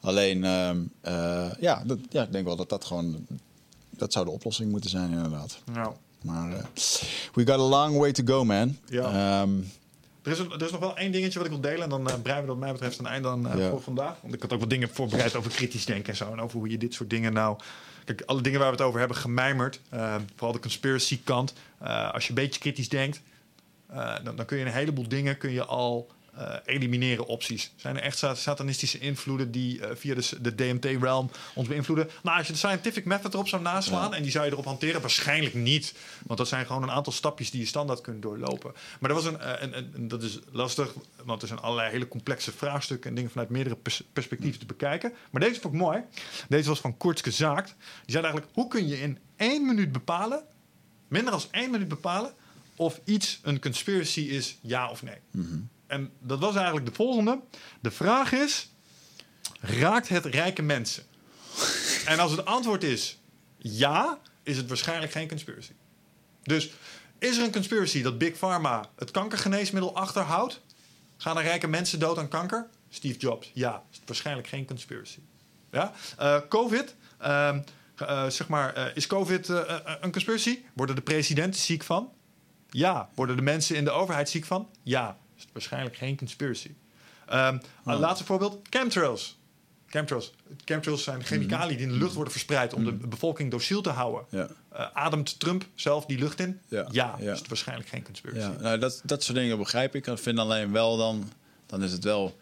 Alleen, 0.02 0.44
ehm, 0.44 0.77
eh, 1.02 1.48
ja, 1.60 1.84
dat, 1.85 1.98
ja, 2.10 2.23
ik 2.23 2.31
denk 2.31 2.45
wel 2.45 2.56
dat 2.56 2.69
dat 2.69 2.85
gewoon... 2.85 3.26
Dat 3.89 4.14
zou 4.14 4.26
de 4.26 4.31
oplossing 4.31 4.72
moeten 4.72 4.89
zijn, 4.89 5.11
inderdaad. 5.11 5.60
Nou, 5.73 5.94
Maar 6.22 6.52
eh, 6.52 6.64
we 7.34 7.45
got 7.45 7.49
a 7.49 7.57
long 7.57 7.98
way 7.98 8.11
to 8.11 8.23
go, 8.26 8.44
man. 8.45 8.77
Ja. 8.89 9.41
Ehm, 9.41 9.52
er 10.27 10.33
is, 10.33 10.39
er 10.39 10.63
is 10.63 10.71
nog 10.71 10.79
wel 10.79 10.97
één 10.97 11.11
dingetje 11.11 11.39
wat 11.39 11.47
ik 11.47 11.53
wil 11.53 11.61
delen 11.61 11.83
en 11.83 11.89
dan 11.89 12.09
uh, 12.09 12.13
breien 12.21 12.41
we 12.41 12.47
dat 12.47 12.55
wat 12.55 12.57
mij 12.57 12.71
betreft 12.71 12.99
een 12.99 13.05
einde 13.05 13.27
aan 13.27 13.51
eh, 13.51 13.59
Ja. 13.59 13.69
voor 13.69 13.81
vandaag. 13.81 14.15
Want 14.21 14.33
ik 14.33 14.41
had 14.41 14.53
ook 14.53 14.59
wat 14.59 14.69
dingen 14.69 14.89
voorbereid 14.89 15.35
over 15.35 15.51
kritisch 15.51 15.85
denken 15.85 16.09
en 16.09 16.15
zo. 16.15 16.31
En 16.31 16.41
over 16.41 16.57
hoe 16.57 16.69
je 16.69 16.77
dit 16.77 16.93
soort 16.93 17.09
dingen 17.09 17.33
nou... 17.33 17.57
Kijk, 18.05 18.21
alle 18.25 18.41
dingen 18.41 18.59
waar 18.59 18.69
we 18.69 18.75
het 18.75 18.85
over 18.85 18.99
hebben 18.99 19.17
gemijmerd, 19.17 19.79
eh, 19.89 20.15
vooral 20.35 20.51
de 20.53 20.59
conspiracy 20.59 21.19
kant. 21.23 21.53
als 22.11 22.23
je 22.23 22.29
een 22.29 22.35
beetje 22.35 22.59
kritisch 22.59 22.89
denkt, 22.89 23.21
dan, 24.23 24.35
dan 24.35 24.45
kun 24.45 24.57
je 24.57 24.65
een 24.65 24.71
heleboel 24.71 25.07
dingen 25.07 25.37
kun 25.37 25.51
je 25.51 25.65
al 25.65 26.07
eh, 26.38 26.55
elimineren 26.65 27.26
opties. 27.26 27.72
Zijn 27.76 27.95
er 27.97 28.01
echt 28.03 28.18
sa- 28.18 28.35
satanistische 28.35 28.99
invloeden 28.99 29.51
die 29.51 29.81
eh, 29.85 29.95
via 29.95 30.15
de, 30.15 30.30
de 30.41 30.55
DMT-realm 30.55 31.30
ons 31.55 31.68
beïnvloeden? 31.68 32.09
Nou, 32.23 32.38
als 32.38 32.47
je 32.47 32.53
de 32.53 32.59
scientific 32.59 33.05
method 33.05 33.34
erop 33.34 33.47
zou 33.47 33.61
naslaan 33.61 34.14
en 34.14 34.22
die 34.22 34.31
zou 34.31 34.45
je 34.45 34.51
erop 34.51 34.65
hanteren, 34.65 35.01
waarschijnlijk 35.01 35.53
niet. 35.53 35.93
Want 36.26 36.39
dat 36.39 36.47
zijn 36.47 36.65
gewoon 36.65 36.84
een 36.84 36.91
aantal 36.91 37.14
stapjes 37.14 37.51
die 37.51 37.59
je 37.59 37.65
standaard 37.68 38.01
kunt 38.01 38.22
doorlopen. 38.22 38.73
Maar 38.99 39.14
dat 39.14 39.23
was 39.23 39.34
een, 39.34 39.39
eh, 39.39 39.69
een, 39.93 40.07
dat 40.07 40.23
is 40.23 40.39
lastig, 40.51 40.93
want 41.23 41.41
er 41.41 41.47
zijn 41.47 41.59
allerlei 41.59 41.91
hele 41.91 42.07
complexe 42.07 42.51
vraagstukken 42.51 43.09
en 43.09 43.15
dingen 43.15 43.31
vanuit 43.31 43.49
meerdere 43.49 43.76
pers- 43.76 44.03
perspectieven 44.14 44.59
te 44.59 44.65
bekijken. 44.65 45.14
Maar 45.31 45.41
deze 45.41 45.59
vond 45.61 45.73
ik 45.73 45.80
mooi. 45.80 46.01
Deze 46.49 46.69
was 46.69 46.80
van 46.80 46.97
Kortske 46.97 47.31
Zaakt. 47.31 47.68
Die 47.77 48.11
zei 48.11 48.23
eigenlijk, 48.23 48.53
hoe 48.55 48.68
kun 48.68 48.88
je 48.88 49.01
in 49.01 49.18
één 49.35 49.65
minuut 49.65 49.91
bepalen, 49.91 50.43
minder 51.07 51.31
dan 51.31 51.41
één 51.51 51.72
minuut 51.72 51.88
bepalen, 51.88 52.34
of 52.76 52.99
iets 53.03 53.39
een 53.43 53.59
conspiracy 53.61 54.19
is, 54.22 54.57
ja 54.61 54.89
of 54.89 55.03
nee. 55.03 55.15
En 55.88 56.11
dat 56.19 56.39
was 56.39 56.55
eigenlijk 56.55 56.85
de 56.85 56.93
volgende. 56.93 57.39
De 57.80 57.91
vraag 57.91 58.31
is: 58.31 58.69
raakt 59.59 60.09
het 60.09 60.26
rijke 60.26 60.61
mensen? 60.61 61.03
en 62.05 62.19
als 62.19 62.31
het 62.31 62.45
antwoord 62.45 62.84
is 62.84 63.19
ja, 63.57 64.19
is 64.43 64.57
het 64.57 64.68
waarschijnlijk 64.68 65.11
geen 65.11 65.27
conspiracy. 65.27 65.72
Dus 66.43 66.69
is 67.19 67.38
er 67.38 67.43
een 67.43 67.51
conspiracy 67.51 68.01
dat 68.01 68.18
Big 68.18 68.38
Pharma 68.38 68.89
het 68.95 69.11
kankergeneesmiddel 69.11 69.95
achterhoudt? 69.95 70.61
Gaan 71.18 71.38
er 71.38 71.43
rijke 71.43 71.68
mensen 71.68 71.99
dood 71.99 72.18
aan 72.18 72.27
kanker? 72.27 72.69
Steve 72.89 73.18
Jobs, 73.18 73.51
ja, 73.53 73.84
is 73.91 73.97
het 73.97 74.07
waarschijnlijk 74.07 74.47
geen 74.47 74.65
conspiracy. 74.65 75.19
Ja? 75.72 75.93
Eh, 76.18 76.38
COVID, 76.49 76.95
ehm, 77.18 77.61
eh, 77.95 78.27
zeg 78.27 78.47
maar, 78.47 78.73
eh, 78.73 78.95
is 78.95 79.07
COVID 79.07 79.47
een 80.01 80.11
conspiracy? 80.11 80.59
Worden 80.73 80.95
de 80.95 81.01
presidenten 81.01 81.61
ziek 81.61 81.84
van? 81.84 82.11
Ja. 82.69 83.09
Worden 83.15 83.35
de 83.35 83.41
mensen 83.41 83.76
in 83.76 83.84
de 83.84 83.91
overheid 83.91 84.30
ziek 84.30 84.45
van? 84.45 84.69
Ja. 84.84 85.18
Is 85.38 85.43
het 85.43 85.51
waarschijnlijk 85.53 85.95
geen 85.95 86.18
conspiracy. 86.18 86.72
Een 87.27 87.61
laatste 87.84 88.26
voorbeeld: 88.26 88.68
chemtrails. 88.69 89.38
Chemtrails. 89.88 90.34
Chemtrails 90.65 91.03
zijn 91.03 91.23
chemicaliën 91.23 91.77
die 91.77 91.85
in 91.85 91.91
de 91.91 91.97
lucht 91.97 92.14
worden 92.14 92.31
verspreid 92.31 92.73
om 92.73 92.84
de 92.84 92.91
bevolking 92.93 93.51
dociel 93.51 93.81
te 93.81 93.89
houden. 93.89 94.26
Ja. 94.30 94.47
Eh, 94.69 94.88
ademt 94.93 95.39
Trump 95.39 95.65
zelf 95.76 96.05
die 96.05 96.18
lucht 96.18 96.39
in? 96.39 96.59
Ja. 96.68 96.88
Ja. 96.91 97.15
Ja. 97.19 97.31
Is 97.31 97.39
het 97.39 97.47
waarschijnlijk 97.47 97.89
geen 97.89 98.03
conspiracy. 98.03 98.39
Ja, 98.39 98.61
nou, 98.61 98.80
dat, 98.80 99.01
dat 99.03 99.23
soort 99.23 99.38
dingen 99.38 99.57
begrijp 99.57 99.95
ik. 99.95 100.07
Ik 100.07 100.18
vind 100.18 100.39
alleen 100.39 100.72
wel 100.72 100.97
dan, 100.97 101.31
dan 101.65 101.84
is 101.84 101.91
het 101.91 102.03
wel, 102.03 102.38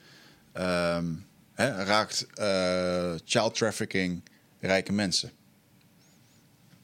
ehm, 0.52 1.06
hè, 1.54 1.84
raakt 1.84 2.28
eh, 2.34 3.14
child 3.26 3.56
trafficking 3.56 4.22
rijke 4.60 4.92
mensen. 4.92 5.32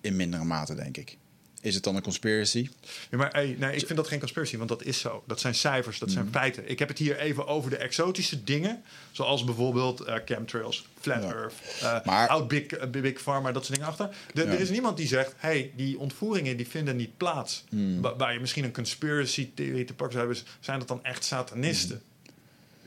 In 0.02 0.16
mindere 0.16 0.44
mate, 0.44 0.76
denk 0.76 0.98
ik. 0.98 1.18
Is 1.62 1.76
het 1.76 1.84
dan 1.84 1.96
een 1.96 2.02
conspiracy? 2.02 2.70
Ja, 3.12 3.18
maar 3.18 3.30
hey, 3.32 3.56
nee, 3.60 3.76
ik 3.76 3.86
vind 3.86 3.96
dat 3.98 4.08
geen 4.08 4.20
conspiracy, 4.20 4.58
want 4.58 4.70
dat 4.70 4.84
is 4.84 5.00
zo. 5.00 5.24
Dat 5.28 5.40
zijn 5.40 5.56
cijfers, 5.56 6.00
dat 6.00 6.08
Mhm. 6.10 6.18
zijn 6.18 6.30
feiten. 6.32 6.70
Ik 6.70 6.80
heb 6.80 6.88
het 6.88 6.98
hier 6.98 7.18
even 7.20 7.48
over 7.48 7.70
de 7.70 7.78
exotische 7.78 8.44
dingen, 8.44 8.84
zoals 9.12 9.44
bijvoorbeeld 9.44 10.00
eh, 10.02 10.16
chemtrails, 10.26 10.86
flat 11.00 11.24
Ja. 11.24 11.34
earth, 11.34 12.06
Maar- 12.06 12.28
oud 12.28 12.48
big, 12.48 12.66
eh, 12.66 12.90
big 12.90 13.22
pharma, 13.22 13.52
dat 13.52 13.66
soort 13.66 13.74
dingen 13.78 13.92
achter. 13.92 14.10
De- 14.34 14.42
Ja. 14.42 14.48
Er 14.48 14.60
is 14.60 14.70
niemand 14.70 14.98
die 14.98 15.08
zegt, 15.08 15.34
hey, 15.38 15.72
die 15.76 16.00
ontvoeringen 16.00 16.58
die 16.58 16.68
vinden 16.68 16.96
niet 16.96 17.18
plaats. 17.18 17.64
Wa- 18.02 18.16
Waar 18.16 18.34
je 18.34 18.40
misschien 18.40 18.64
een 18.64 18.74
conspiracy 18.74 19.50
theorie 19.56 19.86
te 19.86 19.94
pakken 19.94 20.18
zou 20.20 20.28
hebben, 20.28 20.46
zijn 20.60 20.80
dat 20.80 20.88
dan 20.88 21.04
echt 21.04 21.24
satanisten? 21.26 22.02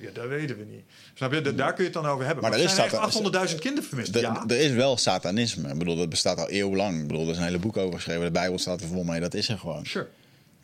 Ja, 0.05 0.11
dat 0.13 0.29
weten 0.29 0.57
we 0.59 0.65
niet. 0.65 0.83
Snap 1.15 1.33
je? 1.33 1.41
Da- 1.41 1.51
Daar 1.51 1.73
kun 1.73 1.85
je 1.85 1.91
het 1.91 2.03
dan 2.03 2.13
over 2.13 2.25
hebben. 2.25 2.43
Maar 2.43 2.51
Maar, 2.51 2.61
er 2.61 2.65
is 2.67 2.75
zijn 2.75 2.91
satan- 2.91 3.07
echt 3.07 3.51
800.000 3.53 3.59
kinderen 3.61 3.89
vermist. 3.89 4.19
Ja. 4.21 4.45
Er 4.49 4.61
is 4.61 4.71
wel 4.71 4.97
satanisme. 4.97 5.69
Ik 5.73 5.79
bedoel, 5.79 5.97
dat 5.97 6.09
bestaat 6.09 6.39
al 6.39 6.49
eeuwenlang. 6.49 7.01
Ik 7.01 7.07
bedoel, 7.07 7.25
er 7.25 7.31
is 7.31 7.37
een 7.37 7.43
hele 7.45 7.59
boek 7.59 7.77
over 7.77 7.95
geschreven. 7.95 8.25
De 8.25 8.31
Bijbel 8.31 8.59
staat 8.59 8.81
er 8.81 8.87
vol 8.87 9.05
mee. 9.05 9.21
Dat 9.21 9.35
is 9.35 9.49
er 9.49 9.59
gewoon. 9.59 9.87
Sure. 9.87 10.09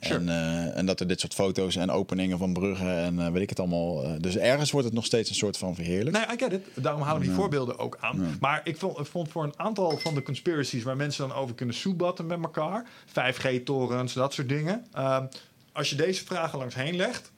Sure. 0.00 0.14
En, 0.18 0.28
eh, 0.28 0.76
en 0.78 0.86
dat 0.86 1.00
er 1.00 1.06
dit 1.06 1.20
soort 1.20 1.34
foto's 1.34 1.76
en 1.76 1.90
openingen 1.90 2.38
van 2.38 2.52
bruggen 2.52 2.96
en 2.96 3.18
eh, 3.20 3.32
weet 3.32 3.42
ik 3.42 3.48
het 3.48 3.58
allemaal. 3.58 4.04
eh, 4.04 4.12
dus 4.18 4.36
ergens 4.36 4.70
wordt 4.70 4.86
het 4.86 4.94
nog 4.96 5.04
steeds 5.04 5.28
een 5.28 5.34
soort 5.34 5.56
van 5.56 5.74
verheerlijk. 5.74 6.16
Nee, 6.16 6.36
I 6.36 6.38
get 6.38 6.52
it. 6.52 6.66
Daarom 6.74 7.02
halen 7.02 7.20
we 7.20 7.26
die 7.26 7.36
voorbeelden 7.36 7.78
ook 7.78 7.96
aan. 8.00 8.36
Maar 8.40 8.60
ik 8.64 8.76
vond, 8.76 9.28
voor 9.28 9.44
een 9.44 9.54
aantal 9.58 9.98
van 9.98 10.14
de 10.14 10.22
conspiracies 10.22 10.82
waar 10.82 10.96
mensen 10.96 11.28
dan 11.28 11.36
over 11.36 11.54
kunnen 11.54 11.74
soebatten 11.74 12.26
met 12.26 12.38
elkaar, 12.42 12.86
5G-torens, 13.06 14.12
dat 14.12 14.32
soort 14.32 14.48
dingen. 14.48 14.86
als 15.72 15.90
je 15.90 15.96
deze 15.96 16.24
vragen 16.24 16.58
langs 16.58 16.74
heen 16.74 16.96
legt, 16.96 17.30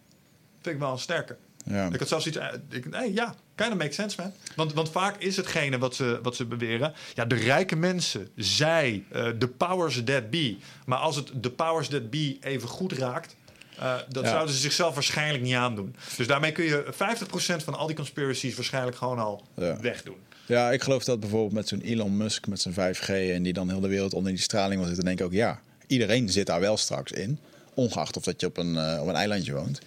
vind 0.61 0.75
ik 0.75 0.81
wel 0.81 0.93
een 0.93 0.99
sterke. 0.99 1.37
Ja. 1.65 1.89
Ik 1.93 1.99
had 1.99 2.09
zelfs 2.09 2.27
iets. 2.27 2.37
eh, 2.37 2.47
Ik, 2.71 2.91
nee, 2.91 3.13
ja, 3.13 3.35
kind 3.55 3.71
of 3.73 3.77
makes 3.79 3.95
sense, 3.95 4.21
man. 4.21 4.33
Want, 4.57 4.73
want 4.73 4.91
vaak 4.91 5.17
is 5.23 5.37
hetgene 5.37 5.79
wat 5.79 5.95
ze, 5.95 6.19
wat 6.23 6.37
ze 6.37 6.45
beweren. 6.45 6.93
Ja, 7.15 7.25
de 7.25 7.35
rijke 7.35 7.77
mensen, 7.77 8.29
zij, 8.37 9.05
eh, 9.13 9.27
de 9.39 9.49
powers 9.49 10.03
that 10.05 10.31
be. 10.31 10.57
Maar 10.87 10.99
als 10.99 11.17
het 11.17 11.31
de 11.35 11.51
powers 11.51 11.89
that 11.89 12.11
be 12.11 12.37
even 12.41 12.69
goed 12.69 12.93
raakt. 12.93 13.37
eh, 13.79 13.95
dat 14.09 14.25
Ja. 14.25 14.31
zouden 14.31 14.55
ze 14.55 14.61
zichzelf 14.61 14.95
waarschijnlijk 14.95 15.43
niet 15.45 15.55
aandoen. 15.55 15.95
Dus 16.17 16.27
daarmee 16.27 16.53
kun 16.53 16.65
je 16.65 16.85
50% 16.91 17.63
van 17.65 17.75
al 17.75 17.87
die 17.87 17.97
conspiracies 17.97 18.55
waarschijnlijk 18.55 18.97
gewoon 18.97 19.19
al 19.19 19.47
Ja. 19.57 19.81
wegdoen. 19.81 20.17
Ja, 20.47 20.71
ik 20.71 20.83
geloof 20.83 21.05
dat 21.05 21.21
bijvoorbeeld 21.21 21.53
met 21.53 21.69
zo'n 21.69 21.81
Elon 21.81 22.17
Musk 22.17 22.47
met 22.47 22.61
zijn 22.61 22.75
5G 22.75 23.09
en 23.09 23.43
die 23.43 23.53
dan 23.53 23.69
heel 23.71 23.81
de 23.81 23.89
wereld 23.89 24.15
onder 24.15 24.33
die 24.33 24.41
straling 24.41 24.77
wil 24.79 24.87
zitten, 24.87 25.05
denk 25.05 25.19
ik 25.21 25.25
ook 25.27 25.33
ja, 25.33 25.61
iedereen 25.87 26.29
zit 26.29 26.47
daar 26.47 26.61
wel 26.61 26.77
straks 26.77 27.13
in, 27.13 27.39
ongeacht 27.75 28.17
of 28.17 28.23
dat 28.23 28.41
je 28.41 28.47
op 28.47 28.57
een, 28.57 28.99
op 29.01 29.07
een 29.09 29.15
eilandje 29.15 29.53
woont. 29.53 29.81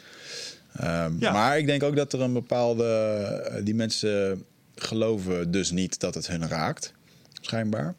Ehm, 0.77 1.13
Ja. 1.19 1.31
Maar 1.31 1.57
ik 1.57 1.65
denk 1.65 1.83
ook 1.83 1.95
dat 1.95 2.13
er 2.13 2.21
een 2.21 2.33
bepaalde, 2.33 2.85
eh, 2.85 3.65
die 3.65 3.75
mensen 3.75 4.43
geloven 4.75 5.51
dus 5.51 5.71
niet 5.71 5.99
dat 5.99 6.15
het 6.15 6.27
hun 6.27 6.47
raakt, 6.47 6.93
schijnbaar. 7.41 7.95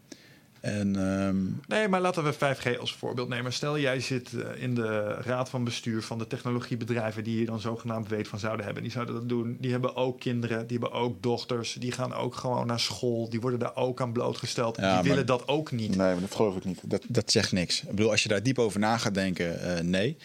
En 0.60 0.96
ehm, 0.96 1.36
Nee, 1.68 1.88
maar 1.88 2.00
laten 2.00 2.24
we 2.24 2.32
5G 2.32 2.78
als 2.78 2.94
voorbeeld 2.94 3.28
nemen. 3.28 3.52
Stel, 3.52 3.78
jij 3.78 4.00
zit 4.00 4.30
eh, 4.32 4.62
in 4.62 4.74
de 4.74 5.14
raad 5.20 5.48
van 5.50 5.64
bestuur 5.64 6.02
van 6.02 6.18
de 6.18 6.26
technologiebedrijven 6.26 7.24
die 7.24 7.36
hier 7.36 7.46
dan 7.46 7.60
zogenaamd 7.60 8.08
weet 8.08 8.28
van 8.28 8.38
zouden 8.38 8.64
hebben. 8.64 8.82
Die 8.82 8.92
zouden 8.92 9.14
dat 9.14 9.28
doen. 9.28 9.56
Die 9.60 9.70
hebben 9.70 9.96
ook 9.96 10.20
kinderen, 10.20 10.66
die 10.66 10.78
hebben 10.78 10.98
ook 10.98 11.22
dochters. 11.22 11.72
Die 11.72 11.92
gaan 11.92 12.14
ook 12.14 12.34
gewoon 12.34 12.66
naar 12.66 12.80
school. 12.80 13.28
Die 13.30 13.40
worden 13.40 13.58
daar 13.58 13.76
ook 13.76 14.00
aan 14.00 14.12
blootgesteld. 14.12 14.76
Ja, 14.76 14.82
die 14.82 14.92
maar- 14.92 15.02
willen 15.02 15.26
dat 15.26 15.48
ook 15.48 15.70
niet. 15.70 15.88
Nee, 15.96 16.12
maar 16.12 16.20
dat 16.20 16.34
geloof 16.34 16.56
ik 16.56 16.64
niet. 16.64 16.80
Dat, 16.82 17.02
dat 17.08 17.30
zegt 17.30 17.52
niks. 17.52 17.82
Ik 17.82 17.90
bedoel, 17.90 18.10
als 18.10 18.22
je 18.22 18.28
daar 18.28 18.42
diep 18.42 18.58
over 18.58 18.80
na 18.80 18.96
gaat 18.98 19.14
denken, 19.14 19.60
eh, 19.60 19.80
nee. 19.82 20.16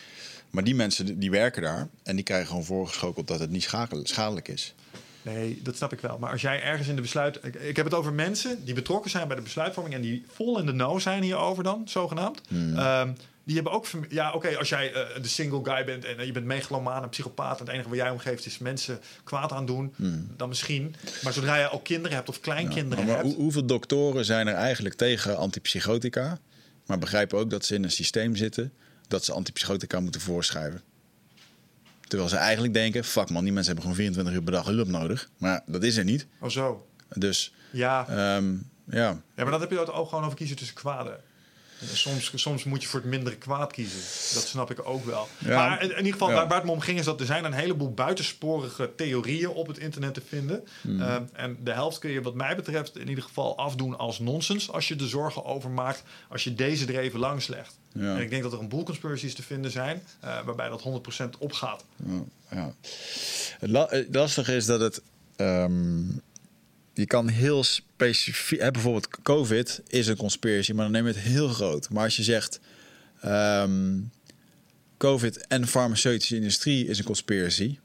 Maar 0.51 0.63
die 0.63 0.75
mensen 0.75 1.19
die- 1.19 1.31
werken 1.31 1.61
daar 1.61 1.87
en 2.03 2.15
die 2.15 2.23
krijgen 2.23 2.47
gewoon 2.47 2.63
voorgeschokeld 2.63 3.27
dat 3.27 3.39
het 3.39 3.49
niet 3.49 3.63
schadelijk 4.03 4.47
is. 4.47 4.73
Nee, 5.21 5.59
dat 5.63 5.75
snap 5.75 5.93
ik 5.93 5.99
wel. 5.99 6.17
Maar 6.17 6.31
als 6.31 6.41
jij 6.41 6.61
ergens 6.61 6.87
in 6.87 6.95
de 6.95 7.01
besluit... 7.01 7.39
Ik, 7.43 7.55
ik 7.55 7.75
heb 7.75 7.85
het 7.85 7.93
over 7.93 8.13
mensen 8.13 8.65
die 8.65 8.73
betrokken 8.73 9.11
zijn 9.11 9.27
bij 9.27 9.35
de 9.35 9.41
besluitvorming... 9.41 9.95
en 9.95 10.01
die 10.01 10.25
vol 10.33 10.59
in 10.59 10.65
de 10.65 10.71
know 10.71 10.99
zijn 10.99 11.23
hierover 11.23 11.63
dan, 11.63 11.81
zogenaamd. 11.85 12.41
Ehm, 12.75 13.11
die 13.43 13.55
hebben 13.55 13.73
ook... 13.73 13.85
Ja, 14.09 14.33
oké, 14.33 14.57
als 14.57 14.69
jij 14.69 14.93
eh, 14.93 15.21
de 15.21 15.27
single 15.27 15.59
guy 15.63 15.85
bent... 15.85 16.05
en 16.05 16.17
eh, 16.19 16.25
je 16.25 16.31
bent 16.31 16.45
megalomaan, 16.45 17.03
een 17.03 17.09
psychopaat... 17.09 17.59
en 17.59 17.65
het 17.65 17.73
enige 17.73 17.89
wat 17.89 17.97
jij 17.97 18.09
omgeeft 18.09 18.45
is 18.45 18.57
mensen 18.57 18.99
kwaad 19.23 19.51
aan 19.51 19.65
doen... 19.65 19.93
dan 20.37 20.49
misschien. 20.49 20.95
Maar 21.23 21.33
zodra 21.33 21.55
je 21.57 21.69
ook 21.69 21.83
kinderen 21.83 22.15
hebt 22.17 22.29
of 22.29 22.39
kleinkinderen 22.39 23.05
Maar 23.05 23.15
hebt... 23.15 23.27
hoe- 23.27 23.35
hoeveel 23.35 23.65
doktoren 23.65 24.25
zijn 24.25 24.47
er 24.47 24.53
eigenlijk 24.55 24.95
tegen 24.95 25.37
antipsychotica, 25.37 26.39
maar 26.85 26.99
begrijpen 26.99 27.37
ook 27.39 27.49
dat 27.49 27.65
ze 27.65 27.75
in 27.75 27.83
een 27.83 27.91
systeem 27.91 28.35
zitten 28.35 28.73
dat 29.11 29.25
ze 29.25 29.33
antipsychotica 29.33 29.99
moeten 29.99 30.21
voorschrijven? 30.21 30.81
Terwijl 32.07 32.29
ze 32.29 32.37
eigenlijk 32.37 32.73
denken, 32.73 33.03
fuck 33.03 33.29
man, 33.29 33.43
die 33.43 33.53
mensen 33.53 33.73
hebben 33.73 33.81
gewoon 33.91 33.97
24 34.05 34.33
uur 34.33 34.41
per 34.43 34.53
dag 34.53 34.65
hulp 34.65 34.87
nodig. 34.87 35.29
Maar 35.37 35.61
dat 35.65 35.83
is 35.83 35.97
er 35.97 36.03
niet. 36.03 36.27
Oh 36.39 36.49
zo. 36.49 36.87
Dus 37.13 37.53
Ja. 37.71 38.07
ehm, 38.07 38.53
ja, 38.85 38.99
ja, 39.09 39.21
maar 39.35 39.51
dan 39.51 39.61
heb 39.61 39.71
je 39.71 39.79
het 39.79 39.91
ook 39.91 40.09
gewoon 40.09 40.23
over 40.23 40.37
kiezen 40.37 40.57
tussen 40.57 40.75
kwaden. 40.75 41.19
Soms, 41.93 42.31
soms 42.35 42.63
moet 42.63 42.81
je 42.81 42.87
voor 42.87 42.99
het 42.99 43.09
mindere 43.09 43.35
kwaad 43.35 43.71
kiezen. 43.73 43.99
Dat 44.33 44.47
snap 44.47 44.71
ik 44.71 44.87
ook 44.87 45.05
wel. 45.05 45.27
Ja. 45.37 45.55
Maar 45.55 45.83
in, 45.83 45.89
in 45.89 45.97
ieder 45.97 46.11
geval, 46.11 46.29
Ja. 46.29 46.33
waar, 46.35 46.47
waar 46.47 46.57
het 46.57 46.65
me 46.65 46.71
om 46.71 46.79
ging, 46.79 46.99
is 46.99 47.05
dat 47.05 47.19
er 47.19 47.25
zijn 47.25 47.43
een 47.45 47.53
heleboel 47.53 47.91
buitensporige 47.93 48.91
theorieën 48.95 49.49
op 49.49 49.67
het 49.67 49.77
internet 49.77 50.13
te 50.13 50.21
vinden. 50.27 50.63
Ehm, 50.99 51.23
en 51.33 51.57
de 51.63 51.71
helft 51.71 51.99
kun 51.99 52.11
je, 52.11 52.21
wat 52.21 52.33
mij 52.33 52.55
betreft, 52.55 52.97
in 52.97 53.09
ieder 53.09 53.23
geval 53.23 53.57
afdoen 53.57 53.97
als 53.97 54.19
nonsens. 54.19 54.71
Als 54.71 54.87
je 54.87 54.95
er 54.95 55.07
zorgen 55.07 55.45
over 55.45 55.69
maakt, 55.69 56.03
als 56.29 56.43
je 56.43 56.53
deze 56.53 56.85
er 56.85 56.99
even 56.99 57.19
langs 57.19 57.47
legt. 57.47 57.77
Ja. 57.93 58.15
En 58.15 58.21
ik 58.21 58.29
denk 58.29 58.43
dat 58.43 58.53
er 58.53 58.59
een 58.59 58.69
boel 58.69 58.83
conspiracies 58.83 59.35
te 59.35 59.43
vinden 59.43 59.71
zijn, 59.71 60.03
eh, 60.19 60.39
waarbij 60.45 60.69
dat 60.69 60.81
100% 60.81 61.37
opgaat. 61.37 61.83
Ja, 62.05 62.23
ja. 62.51 62.73
Het, 63.59 64.07
lastige 64.11 64.55
is 64.55 64.65
dat 64.65 64.79
het. 64.79 65.01
ehm, 65.35 65.99
je 66.93 67.05
kan 67.05 67.27
heel 67.27 67.63
specifiek. 67.63 68.59
hè, 68.59 68.71
bijvoorbeeld, 68.71 69.07
COVID 69.21 69.81
is 69.87 70.07
een 70.07 70.15
conspiracy, 70.17 70.71
maar 70.73 70.83
dan 70.83 70.91
neem 70.93 71.07
je 71.07 71.13
het 71.13 71.21
heel 71.21 71.47
groot. 71.47 71.89
Maar 71.89 72.03
als 72.03 72.15
je 72.15 72.23
zegt. 72.23 72.59
ehm, 73.21 73.99
COVID 74.97 75.47
en 75.47 75.67
farmaceutische 75.67 76.35
industrie 76.35 76.87
is 76.87 76.97
een 76.99 77.05
conspiracy. 77.05 77.77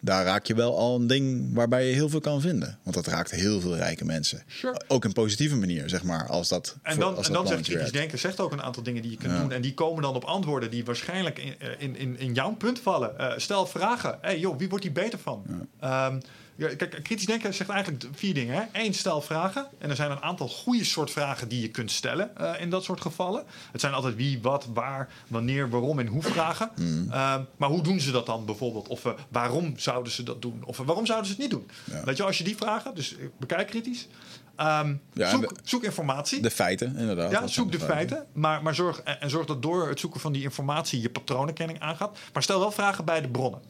Daar 0.00 0.24
raak 0.24 0.46
je 0.46 0.54
wel 0.54 0.78
al 0.78 0.96
een 1.00 1.06
ding 1.06 1.54
waarbij 1.54 1.86
je 1.88 1.94
heel 1.94 2.08
veel 2.08 2.20
kan 2.20 2.40
vinden. 2.40 2.78
Want 2.82 2.96
dat 2.96 3.06
raakt 3.06 3.30
heel 3.30 3.60
veel 3.60 3.76
rijke 3.76 4.04
mensen. 4.04 4.42
Sure. 4.46 4.80
Ook 4.88 5.04
in 5.04 5.12
positieve 5.12 5.56
manier, 5.56 5.88
zeg 5.88 6.02
maar. 6.02 6.26
Als 6.28 6.48
dat, 6.48 6.76
En 6.82 6.98
dan, 6.98 7.16
als 7.16 7.26
en 7.26 7.32
dat 7.32 7.42
dan 7.42 7.52
zegt 7.52 7.66
kritisch 7.68 7.92
denken, 7.92 8.18
zegt 8.18 8.40
ook 8.40 8.52
een 8.52 8.62
aantal 8.62 8.82
dingen 8.82 9.02
die 9.02 9.10
je 9.10 9.16
kunt 9.16 9.32
Ja. 9.32 9.40
doen. 9.40 9.52
En 9.52 9.62
die 9.62 9.74
komen 9.74 10.02
dan 10.02 10.14
op 10.14 10.24
antwoorden 10.24 10.70
die 10.70 10.84
waarschijnlijk 10.84 11.38
in, 11.38 11.54
eh, 11.58 11.68
in, 11.78 11.96
in, 11.96 12.18
in 12.18 12.32
jouw 12.34 12.54
punt 12.54 12.78
vallen. 12.80 13.18
Eh, 13.18 13.32
stel 13.38 13.66
vragen. 13.66 14.18
hey, 14.20 14.38
joh, 14.38 14.58
wie 14.58 14.68
wordt 14.68 14.84
hier 14.84 14.92
beter 14.92 15.18
van? 15.18 15.44
Ehm, 15.48 15.60
ja, 15.80 16.20
kijk, 16.56 17.00
kritisch 17.02 17.26
denken 17.26 17.54
zegt 17.54 17.70
eigenlijk 17.70 18.04
vier 18.14 18.34
dingen. 18.34 18.54
Hè? 18.54 18.62
Eén, 18.82 18.94
stel 18.94 19.20
vragen. 19.20 19.66
En 19.78 19.90
er 19.90 19.96
zijn 19.96 20.10
een 20.10 20.22
aantal 20.22 20.48
goede 20.48 20.84
soort 20.84 21.10
vragen 21.10 21.48
die 21.48 21.60
je 21.60 21.68
kunt 21.68 21.90
stellen 21.90 22.36
eh, 22.36 22.60
in 22.60 22.70
dat 22.70 22.84
soort 22.84 23.00
gevallen. 23.00 23.44
Het 23.72 23.80
zijn 23.80 23.92
altijd 23.92 24.16
wie, 24.16 24.38
wat, 24.42 24.66
waar, 24.74 25.08
wanneer, 25.28 25.70
waarom 25.70 25.98
en 25.98 26.06
hoe 26.06 26.22
vragen. 26.22 26.70
Ehm, 27.10 27.42
maar 27.56 27.68
hoe 27.68 27.82
doen 27.82 28.00
ze 28.00 28.10
dat 28.10 28.26
dan 28.26 28.44
bijvoorbeeld? 28.44 28.88
Of 28.88 29.04
eh, 29.04 29.12
waarom 29.28 29.72
zouden 29.78 30.12
ze 30.12 30.22
dat 30.22 30.42
doen? 30.42 30.62
Of 30.64 30.78
eh, 30.80 30.86
waarom 30.86 31.06
zouden 31.06 31.26
ze 31.28 31.32
het 31.32 31.42
niet 31.42 31.50
doen? 31.50 31.70
Ja. 31.84 32.04
Weet 32.04 32.16
je, 32.16 32.22
als 32.22 32.38
je 32.38 32.44
die 32.44 32.56
vragen, 32.56 32.94
dus 32.94 33.14
bekijk 33.38 33.66
kritisch. 33.66 34.08
Ehm, 34.56 34.94
Ja, 35.12 35.30
zoek, 35.30 35.48
de- 35.48 35.54
zoek 35.64 35.82
informatie. 35.84 36.40
De 36.42 36.50
feiten, 36.50 36.96
inderdaad. 36.96 37.30
Ja, 37.30 37.46
zoek 37.46 37.72
de 37.72 37.80
feiten, 37.80 38.26
maar, 38.32 38.62
maar 38.62 38.74
zorg, 38.74 39.00
en 39.02 39.30
zorg 39.30 39.46
dat 39.46 39.62
door 39.62 39.88
het 39.88 40.00
zoeken 40.00 40.20
van 40.20 40.32
die 40.32 40.42
informatie 40.42 41.00
je 41.00 41.10
patroonherkenning 41.10 41.80
aangaat. 41.80 42.18
Maar 42.32 42.42
stel 42.42 42.58
wel 42.58 42.70
vragen 42.70 43.04
bij 43.04 43.20
de 43.20 43.28
bronnen. 43.28 43.60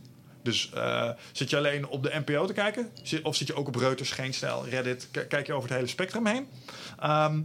Dus 0.42 0.70
eh, 0.74 1.10
zit 1.32 1.50
je 1.50 1.56
alleen 1.56 1.86
op 1.86 2.02
de 2.02 2.22
NPO 2.24 2.46
te 2.46 2.52
kijken? 2.52 2.90
Of 3.22 3.36
zit 3.36 3.46
je 3.46 3.54
ook 3.54 3.68
op 3.68 3.74
Reuters, 3.74 4.10
Geen 4.10 4.34
Stijl, 4.34 4.68
Reddit? 4.68 5.08
Kijk 5.28 5.46
je 5.46 5.52
over 5.52 5.68
het 5.68 5.78
hele 5.78 5.90
spectrum 5.90 6.26
heen? 6.26 6.46
Ehm, 6.98 7.40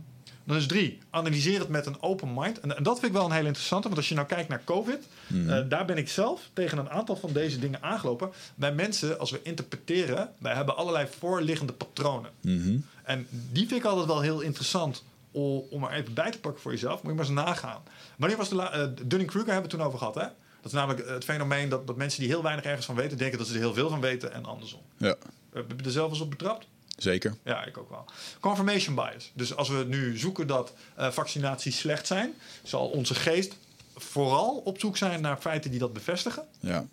dan 0.48 0.58
is 0.58 0.68
drie, 0.68 0.98
analyseer 1.10 1.60
het 1.60 1.70
met 1.70 1.86
een 1.86 2.02
open 2.02 2.34
mind. 2.34 2.60
En, 2.60 2.78
en 2.78 2.84
dat 2.84 3.00
vind 3.00 3.12
ik 3.12 3.18
wel 3.18 3.26
een 3.26 3.36
hele 3.36 3.48
interessante, 3.48 3.88
want 3.88 4.00
als 4.00 4.10
je 4.10 4.16
nou 4.16 4.28
kijkt 4.28 4.50
naar 4.50 4.62
COVID, 4.64 5.08
eh, 5.48 5.60
daar 5.70 5.86
ben 5.86 5.98
ik 5.98 6.10
zelf 6.10 6.50
tegen 6.54 6.78
een 6.78 6.90
aantal 6.90 7.16
van 7.16 7.34
deze 7.34 7.60
dingen 7.60 7.84
aangelopen. 7.84 8.32
Bij 8.56 8.74
mensen, 8.74 9.20
als 9.20 9.32
we 9.32 9.40
interpreteren, 9.44 10.30
wij 10.38 10.54
hebben 10.54 10.78
allerlei 10.78 11.08
voorliggende 11.20 11.74
patronen. 11.74 12.32
Mhm. 12.42 12.78
En 13.04 13.28
die 13.30 13.68
vind 13.68 13.80
ik 13.80 13.86
altijd 13.86 14.08
wel 14.08 14.22
heel 14.22 14.42
interessant 14.42 15.04
om, 15.32 15.64
om 15.70 15.84
er 15.84 15.92
even 15.92 16.14
bij 16.14 16.32
te 16.32 16.40
pakken 16.40 16.62
voor 16.62 16.72
jezelf. 16.72 17.02
Moet 17.04 17.12
je 17.12 17.18
maar 17.18 17.26
eens 17.26 17.46
nagaan. 17.46 17.82
Wanneer 18.18 18.38
was 18.38 18.50
de 18.50 18.62
eh, 18.62 18.88
Dunning-Kruger 19.06 19.54
hebben 19.54 19.56
we 19.56 19.62
het 19.62 19.70
toen 19.70 19.82
over 19.82 20.00
gehad, 20.00 20.16
hè? 20.16 20.28
Dat 20.62 20.66
is 20.66 20.72
namelijk 20.72 21.08
het 21.10 21.24
fenomeen 21.24 21.70
dat, 21.70 21.88
dat 21.88 21.96
mensen 21.96 22.20
die 22.20 22.30
heel 22.30 22.44
weinig 22.44 22.66
ergens 22.66 22.86
van 22.86 22.96
weten... 22.96 23.18
denken 23.18 23.38
dat 23.38 23.48
ze 23.48 23.54
er 23.54 23.60
heel 23.60 23.74
veel 23.74 23.90
van 23.90 24.00
weten 24.02 24.34
en 24.34 24.46
andersom. 24.46 24.82
Ja, 24.98 25.16
Heb 25.54 25.74
je 25.80 25.86
er 25.86 25.92
zelf 25.92 26.10
eens 26.12 26.20
op 26.20 26.30
betrapt? 26.30 26.68
zeker. 26.98 27.36
Ja, 27.44 27.66
ik 27.66 27.78
ook 27.78 27.90
wel. 27.90 28.06
Confirmation 28.40 28.96
bias. 28.96 29.32
Dus 29.34 29.56
als 29.56 29.70
we 29.70 29.86
nu 29.88 30.18
zoeken 30.18 30.48
dat 30.48 30.74
eh, 30.96 31.12
vaccinaties 31.12 31.78
slecht 31.78 32.08
zijn... 32.08 32.34
zal 32.64 32.88
onze 32.88 33.16
geest 33.16 33.56
vooral 33.96 34.62
op 34.66 34.80
zoek 34.80 34.98
zijn 34.98 35.22
naar 35.22 35.38
feiten 35.38 35.72
die 35.72 35.80
dat 35.80 35.94
bevestigen. 35.94 36.44
Ja. 36.60 36.86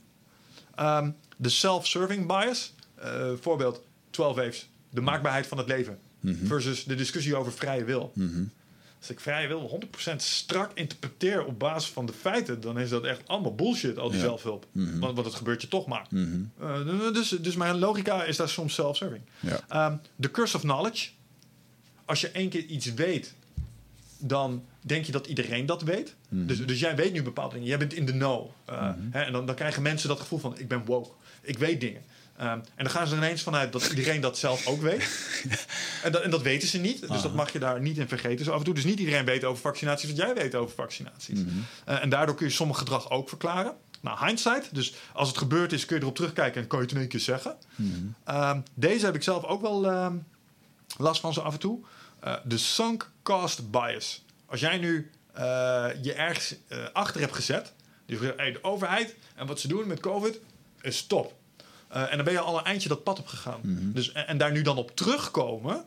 Ehm, 0.74 1.10
de 1.36 1.48
self-serving 1.48 2.26
bias. 2.26 2.72
eh, 2.94 3.30
voorbeeld 3.40 3.80
12 4.10 4.36
waves. 4.36 4.68
De 4.90 5.00
maakbaarheid 5.00 5.46
van 5.46 5.58
het 5.58 5.66
leven. 5.68 5.98
Versus 6.44 6.84
de 6.84 6.94
discussie 6.94 7.36
over 7.36 7.52
vrije 7.52 7.84
wil. 7.84 8.12
Als 9.04 9.12
ik 9.12 9.20
vrije 9.20 9.48
wil 9.48 9.80
100% 10.12 10.16
strak 10.16 10.70
interpreteer 10.74 11.44
op 11.44 11.58
basis 11.58 11.90
van 11.90 12.06
de 12.06 12.12
feiten... 12.12 12.60
dan 12.60 12.78
is 12.78 12.88
dat 12.88 13.04
echt 13.04 13.20
allemaal 13.26 13.54
bullshit, 13.54 13.98
al 13.98 14.08
die 14.08 14.18
Ja. 14.18 14.24
zelfhulp. 14.24 14.66
want, 14.72 15.14
want 15.14 15.26
het 15.26 15.34
gebeurt 15.34 15.62
je 15.62 15.68
toch 15.68 15.86
maar. 15.86 16.06
Eh, 16.60 17.12
dus, 17.12 17.28
dus 17.28 17.56
mijn 17.56 17.78
logica 17.78 18.24
is 18.24 18.36
daar 18.36 18.48
soms 18.48 18.74
self-serving. 18.74 19.22
Ja. 19.40 19.60
Ehm, 19.68 19.96
the 20.20 20.30
curse 20.30 20.56
of 20.56 20.62
knowledge. 20.62 21.08
Als 22.04 22.20
je 22.20 22.28
één 22.30 22.48
keer 22.48 22.64
iets 22.64 22.94
weet, 22.94 23.34
dan 24.18 24.64
denk 24.80 25.04
je 25.04 25.12
dat 25.12 25.26
iedereen 25.26 25.66
dat 25.66 25.82
weet. 25.82 26.14
Dus, 26.28 26.66
dus 26.66 26.80
jij 26.80 26.96
weet 26.96 27.12
nu 27.12 27.22
bepaalde 27.22 27.52
dingen. 27.52 27.68
Jij 27.68 27.78
bent 27.78 27.92
in 27.94 28.06
de 28.06 28.12
know. 28.12 28.50
Uh, 28.70 28.90
hè, 29.10 29.22
en 29.22 29.32
dan, 29.32 29.46
dan 29.46 29.54
krijgen 29.54 29.82
mensen 29.82 30.08
dat 30.08 30.20
gevoel 30.20 30.38
van, 30.38 30.58
ik 30.58 30.68
ben 30.68 30.84
woke. 30.84 31.10
Ik 31.42 31.58
weet 31.58 31.80
dingen. 31.80 32.02
Um, 32.40 32.46
en 32.46 32.62
dan 32.76 32.90
gaan 32.90 33.06
ze 33.06 33.12
er 33.12 33.18
ineens 33.18 33.42
vanuit 33.42 33.72
dat 33.72 33.86
iedereen 33.86 34.20
dat 34.20 34.38
zelf 34.38 34.66
ook 34.66 34.80
weet. 34.82 35.08
en, 36.04 36.12
dat, 36.12 36.22
en 36.22 36.30
dat 36.30 36.42
weten 36.42 36.68
ze 36.68 36.78
niet. 36.78 37.08
Dus 37.08 37.22
dat 37.22 37.34
mag 37.34 37.52
je 37.52 37.58
daar 37.58 37.80
niet 37.80 37.98
in 37.98 38.08
vergeten. 38.08 38.44
Zo 38.44 38.52
af 38.52 38.58
en 38.58 38.64
toe. 38.64 38.74
Dus 38.74 38.84
niet 38.84 38.98
iedereen 38.98 39.24
weet 39.24 39.44
over 39.44 39.62
vaccinaties 39.62 40.08
wat 40.08 40.16
jij 40.16 40.34
weet 40.34 40.54
over 40.54 40.74
vaccinaties. 40.74 41.40
uh, 41.40 42.02
en 42.02 42.08
daardoor 42.08 42.34
kun 42.34 42.46
je 42.46 42.52
sommige 42.52 42.78
gedrag 42.78 43.10
ook 43.10 43.28
verklaren. 43.28 43.74
Nou, 44.00 44.26
hindsight. 44.26 44.74
Dus 44.74 44.94
als 45.12 45.28
het 45.28 45.38
gebeurd 45.38 45.72
is, 45.72 45.86
kun 45.86 45.96
je 45.96 46.02
erop 46.02 46.14
terugkijken 46.14 46.62
en 46.62 46.66
kan 46.68 46.78
je 46.78 46.84
het 46.84 46.94
in 46.94 47.00
één 47.00 47.08
keer 47.08 47.20
zeggen. 47.20 47.56
Mm 47.74 48.14
-hmm. 48.24 48.62
deze 48.74 49.04
heb 49.04 49.14
ik 49.14 49.22
zelf 49.22 49.44
ook 49.44 49.60
wel 49.60 50.04
um, 50.04 50.26
last 50.96 51.20
van 51.20 51.32
zo 51.32 51.40
af 51.40 51.52
en 51.52 51.58
toe. 51.58 51.80
Uh, 52.24 52.34
de 52.44 52.58
sunk 52.58 53.10
cost 53.22 53.70
bias. 53.70 54.24
Als 54.46 54.60
jij 54.60 54.78
nu 54.78 55.10
uh, 55.36 55.40
je 56.02 56.12
ergens 56.12 56.54
achter 56.92 57.20
hebt 57.20 57.34
gezet. 57.34 57.72
Die 58.06 58.18
zegt, 58.18 58.36
hey, 58.36 58.52
de 58.52 58.64
overheid 58.64 59.14
en 59.34 59.46
wat 59.46 59.60
ze 59.60 59.68
doen 59.68 59.86
met 59.86 60.00
COVID 60.00 60.40
is 60.80 61.06
top. 61.06 61.34
En 62.00 62.16
dan 62.16 62.24
ben 62.24 62.32
je 62.32 62.40
al 62.40 62.58
een 62.58 62.64
eindje 62.64 62.88
dat 62.88 63.02
pad 63.02 63.18
op 63.18 63.26
gegaan. 63.26 63.60
Mm 63.62 63.76
-hmm. 63.76 63.92
dus, 63.92 64.12
en, 64.12 64.26
en, 64.26 64.38
daar 64.38 64.52
nu 64.52 64.62
dan 64.62 64.76
op 64.76 64.96
terugkomen, 64.96 65.84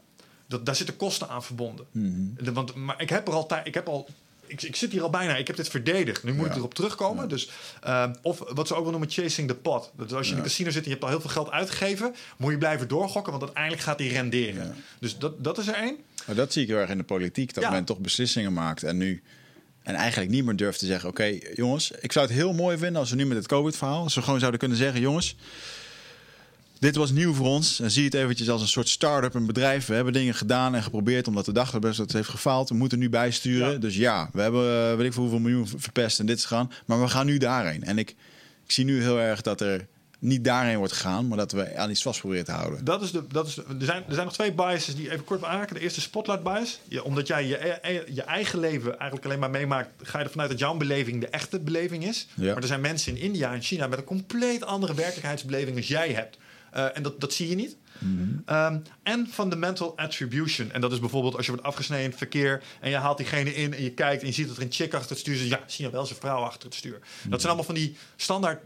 dat, 0.48 0.66
daar 0.66 0.76
zitten 0.76 0.96
kosten 0.96 1.30
aan 1.30 1.44
verbonden. 1.44 1.86
Mm 1.92 2.36
-hmm. 2.38 2.54
Want, 2.54 2.76
maar 2.76 3.02
ik 3.02 3.10
heb 3.10 3.28
er 3.28 3.34
al, 3.34 3.48
ik 3.64 3.74
heb 3.74 3.88
al 3.88 4.08
ik, 4.48 4.62
ik, 4.62 4.76
zit 4.76 4.92
hier 4.92 5.02
al 5.02 5.10
bijna. 5.10 5.36
Ik 5.36 5.48
heb 5.48 5.56
dit 5.56 5.70
verdedigd. 5.70 6.24
Nu 6.24 6.34
moet 6.34 6.46
ja. 6.46 6.52
ik 6.52 6.58
erop 6.58 6.74
terugkomen. 6.74 7.24
Ja. 7.24 7.30
Dus, 7.30 7.50
uh, 7.88 8.10
of 8.22 8.44
wat 8.54 8.68
ze 8.68 8.76
ook 8.76 8.82
wel 8.82 8.92
noemen 8.92 9.10
chasing 9.10 9.48
the 9.48 9.56
pot. 9.56 9.92
Dus 9.98 10.14
als 10.14 10.26
je 10.26 10.32
ja. 10.32 10.38
in 10.38 10.38
een 10.38 10.50
casino 10.50 10.70
zit 10.70 10.84
en 10.84 10.90
je 10.90 10.92
hebt 10.92 11.04
al 11.04 11.10
heel 11.10 11.22
veel 11.22 11.30
geld 11.30 11.52
uitgegeven... 11.52 12.16
moet 12.38 12.52
je 12.52 12.58
blijven 12.58 12.88
doorgokken, 12.88 13.32
want 13.32 13.44
uiteindelijk 13.44 13.84
gaat 13.84 13.98
die 13.98 14.10
renderen. 14.10 14.76
Dus 15.00 15.18
dat, 15.18 15.44
dat 15.44 15.58
is 15.58 15.68
er 15.68 15.74
één. 15.74 15.98
Maar 16.26 16.36
dat 16.36 16.54
zie 16.54 16.62
ik 16.62 16.68
heel 16.68 16.78
erg 16.78 16.90
in 16.90 16.98
de 16.98 17.04
politiek. 17.04 17.54
Dat 17.54 17.72
men 17.72 17.86
toch 17.86 18.00
beslissingen 18.00 18.54
maakt 18.54 18.84
en 18.84 18.98
nu... 18.98 19.24
En 19.84 19.96
eigenlijk 19.96 20.32
niet 20.32 20.46
meer 20.46 20.56
durft 20.56 20.80
te 20.80 20.86
zeggen... 20.86 21.10
oké, 21.10 21.22
okay, 21.22 21.54
jongens, 21.56 21.92
ik 21.92 22.12
zou 22.12 22.26
het 22.26 22.36
heel 22.36 22.54
mooi 22.54 22.78
vinden... 22.78 23.00
als 23.00 23.10
we 23.10 23.16
nu 23.16 23.26
met 23.26 23.38
het 23.38 23.48
COVID-verhaal... 23.48 24.04
als 24.04 24.16
we 24.16 24.22
gewoon 24.22 24.40
zouden 24.40 24.60
kunnen 24.60 24.78
zeggen... 24.78 25.02
jongens, 25.02 25.36
dit 26.80 26.96
was 26.96 27.12
nieuw 27.12 27.34
voor 27.34 27.46
ons. 27.46 27.80
En 27.80 27.92
zie 27.92 28.06
het 28.06 28.14
eventjes 28.14 28.50
als 28.50 28.62
een 28.62 28.68
soort 28.68 28.90
start-up, 28.90 29.34
een 29.34 29.46
bedrijf. 29.46 29.86
We 29.86 29.94
hebben 29.94 30.14
dingen 30.14 30.34
gedaan 30.34 30.76
en 30.76 30.84
geprobeerd 30.84 31.28
omdat 31.28 31.46
de 31.46 31.52
dag 31.52 31.80
best 31.80 31.98
dat 31.98 32.06
het 32.06 32.16
heeft 32.16 32.30
gefaald. 32.30 32.70
We 32.70 32.76
moeten 32.76 33.00
nu 33.00 33.10
bijsturen. 33.10 33.72
Ja. 33.72 33.78
Dus 33.78 33.96
ja, 33.96 34.30
we 34.34 34.42
hebben 34.42 34.92
uh, 34.92 34.96
weet 34.96 35.06
ik 35.06 35.14
veel 35.14 35.22
hoeveel 35.22 35.40
miljoen 35.40 35.68
verpest 35.68 36.20
en 36.20 36.26
dit 36.26 36.38
is 36.38 36.46
gaan. 36.46 36.72
Maar 36.86 37.02
we 37.02 37.08
gaan 37.08 37.26
nu 37.26 37.38
daarheen. 37.38 37.84
En 37.84 37.98
ik, 37.98 38.10
ik 38.66 38.72
zie 38.72 38.86
nu 38.86 39.02
heel 39.02 39.20
erg 39.20 39.42
dat 39.42 39.62
er 39.62 39.88
niet 40.20 40.44
daarheen 40.44 40.78
wordt 40.78 40.94
gegaan, 40.94 41.28
maar 41.28 41.38
dat 41.38 41.52
we 41.52 41.76
aan 41.76 41.90
iets 41.90 42.02
vast 42.02 42.20
proberen 42.20 42.46
te 42.46 42.52
houden. 42.52 42.86
Dat 42.86 43.02
is 43.02 43.12
de, 43.12 43.24
dat 43.28 43.48
is 43.48 43.54
de, 43.54 43.64
er, 43.80 43.86
zijn, 43.86 44.04
er 44.08 44.14
zijn 44.14 44.26
nog 44.26 44.34
twee 44.34 44.52
biases 44.52 44.96
die 44.96 45.12
even 45.12 45.24
kort 45.24 45.44
aanraken. 45.44 45.76
De 45.76 45.82
eerste 45.82 46.02
spotlight 46.02 46.44
bias. 46.44 46.80
Ja, 46.88 47.02
omdat 47.02 47.28
jij 47.28 47.46
je, 47.46 48.04
je 48.14 48.22
eigen 48.22 48.60
leven 48.60 48.90
eigenlijk 48.98 49.26
alleen 49.26 49.40
maar 49.40 49.50
meemaakt, 49.50 49.90
ga 50.04 50.18
je 50.18 50.24
ervan 50.24 50.42
uit 50.42 50.50
dat 50.50 50.60
jouw 50.60 50.76
beleving 50.76 51.22
de 51.22 51.28
echte 51.28 51.60
beleving 51.60 52.06
is. 52.06 52.28
Ja. 52.34 52.54
Maar 52.54 52.62
er 52.62 52.68
zijn 52.68 52.82
mensen 52.82 53.16
in 53.16 53.22
India 53.22 53.54
en 53.54 53.62
China 53.62 53.88
met 53.88 54.00
een 54.00 54.06
compleet 54.06 54.64
andere 54.64 54.94
werkelijkheidsbeleving 54.94 55.78
als 55.78 55.88
jij 55.88 56.12
hebt. 56.12 56.38
Uh, 56.78 56.98
en 56.98 57.04
dat, 57.04 57.20
dat 57.20 57.34
zie 57.34 57.50
je 57.50 57.56
niet. 57.56 57.76
Mm-hmm. 58.00 58.44
Um, 58.50 58.82
en 59.04 59.28
fundamental 59.32 59.98
attribution. 59.98 60.72
En 60.72 60.82
dat 60.82 60.92
is 60.92 61.00
bijvoorbeeld 61.00 61.36
als 61.36 61.46
je 61.46 61.52
wordt 61.52 61.66
afgesneden 61.66 62.04
in 62.04 62.10
het 62.10 62.20
verkeer 62.20 62.64
en 62.80 62.90
je 62.90 62.96
haalt 62.96 63.18
diegene 63.18 63.56
in 63.56 63.74
en 63.74 63.84
je 63.84 63.92
kijkt 63.92 64.22
en 64.22 64.28
je 64.28 64.34
ziet 64.34 64.48
dat 64.48 64.58
er 64.58 64.64
een 64.64 64.72
chick 64.72 64.94
achter 64.94 65.10
het 65.10 65.20
stuur 65.20 65.36
zit. 65.36 65.48
Ja, 65.48 65.64
zie 65.66 65.86
je 65.86 65.92
wel 65.92 66.06
zijn 66.06 66.20
vrouw 66.20 66.42
achter 66.42 66.66
het 66.66 66.76
stuur. 66.76 67.00
Dat 67.24 67.42
zijn 67.42 67.54
allemaal 67.54 67.64
van 67.64 67.76
die 67.76 67.96
standaard 68.16 68.64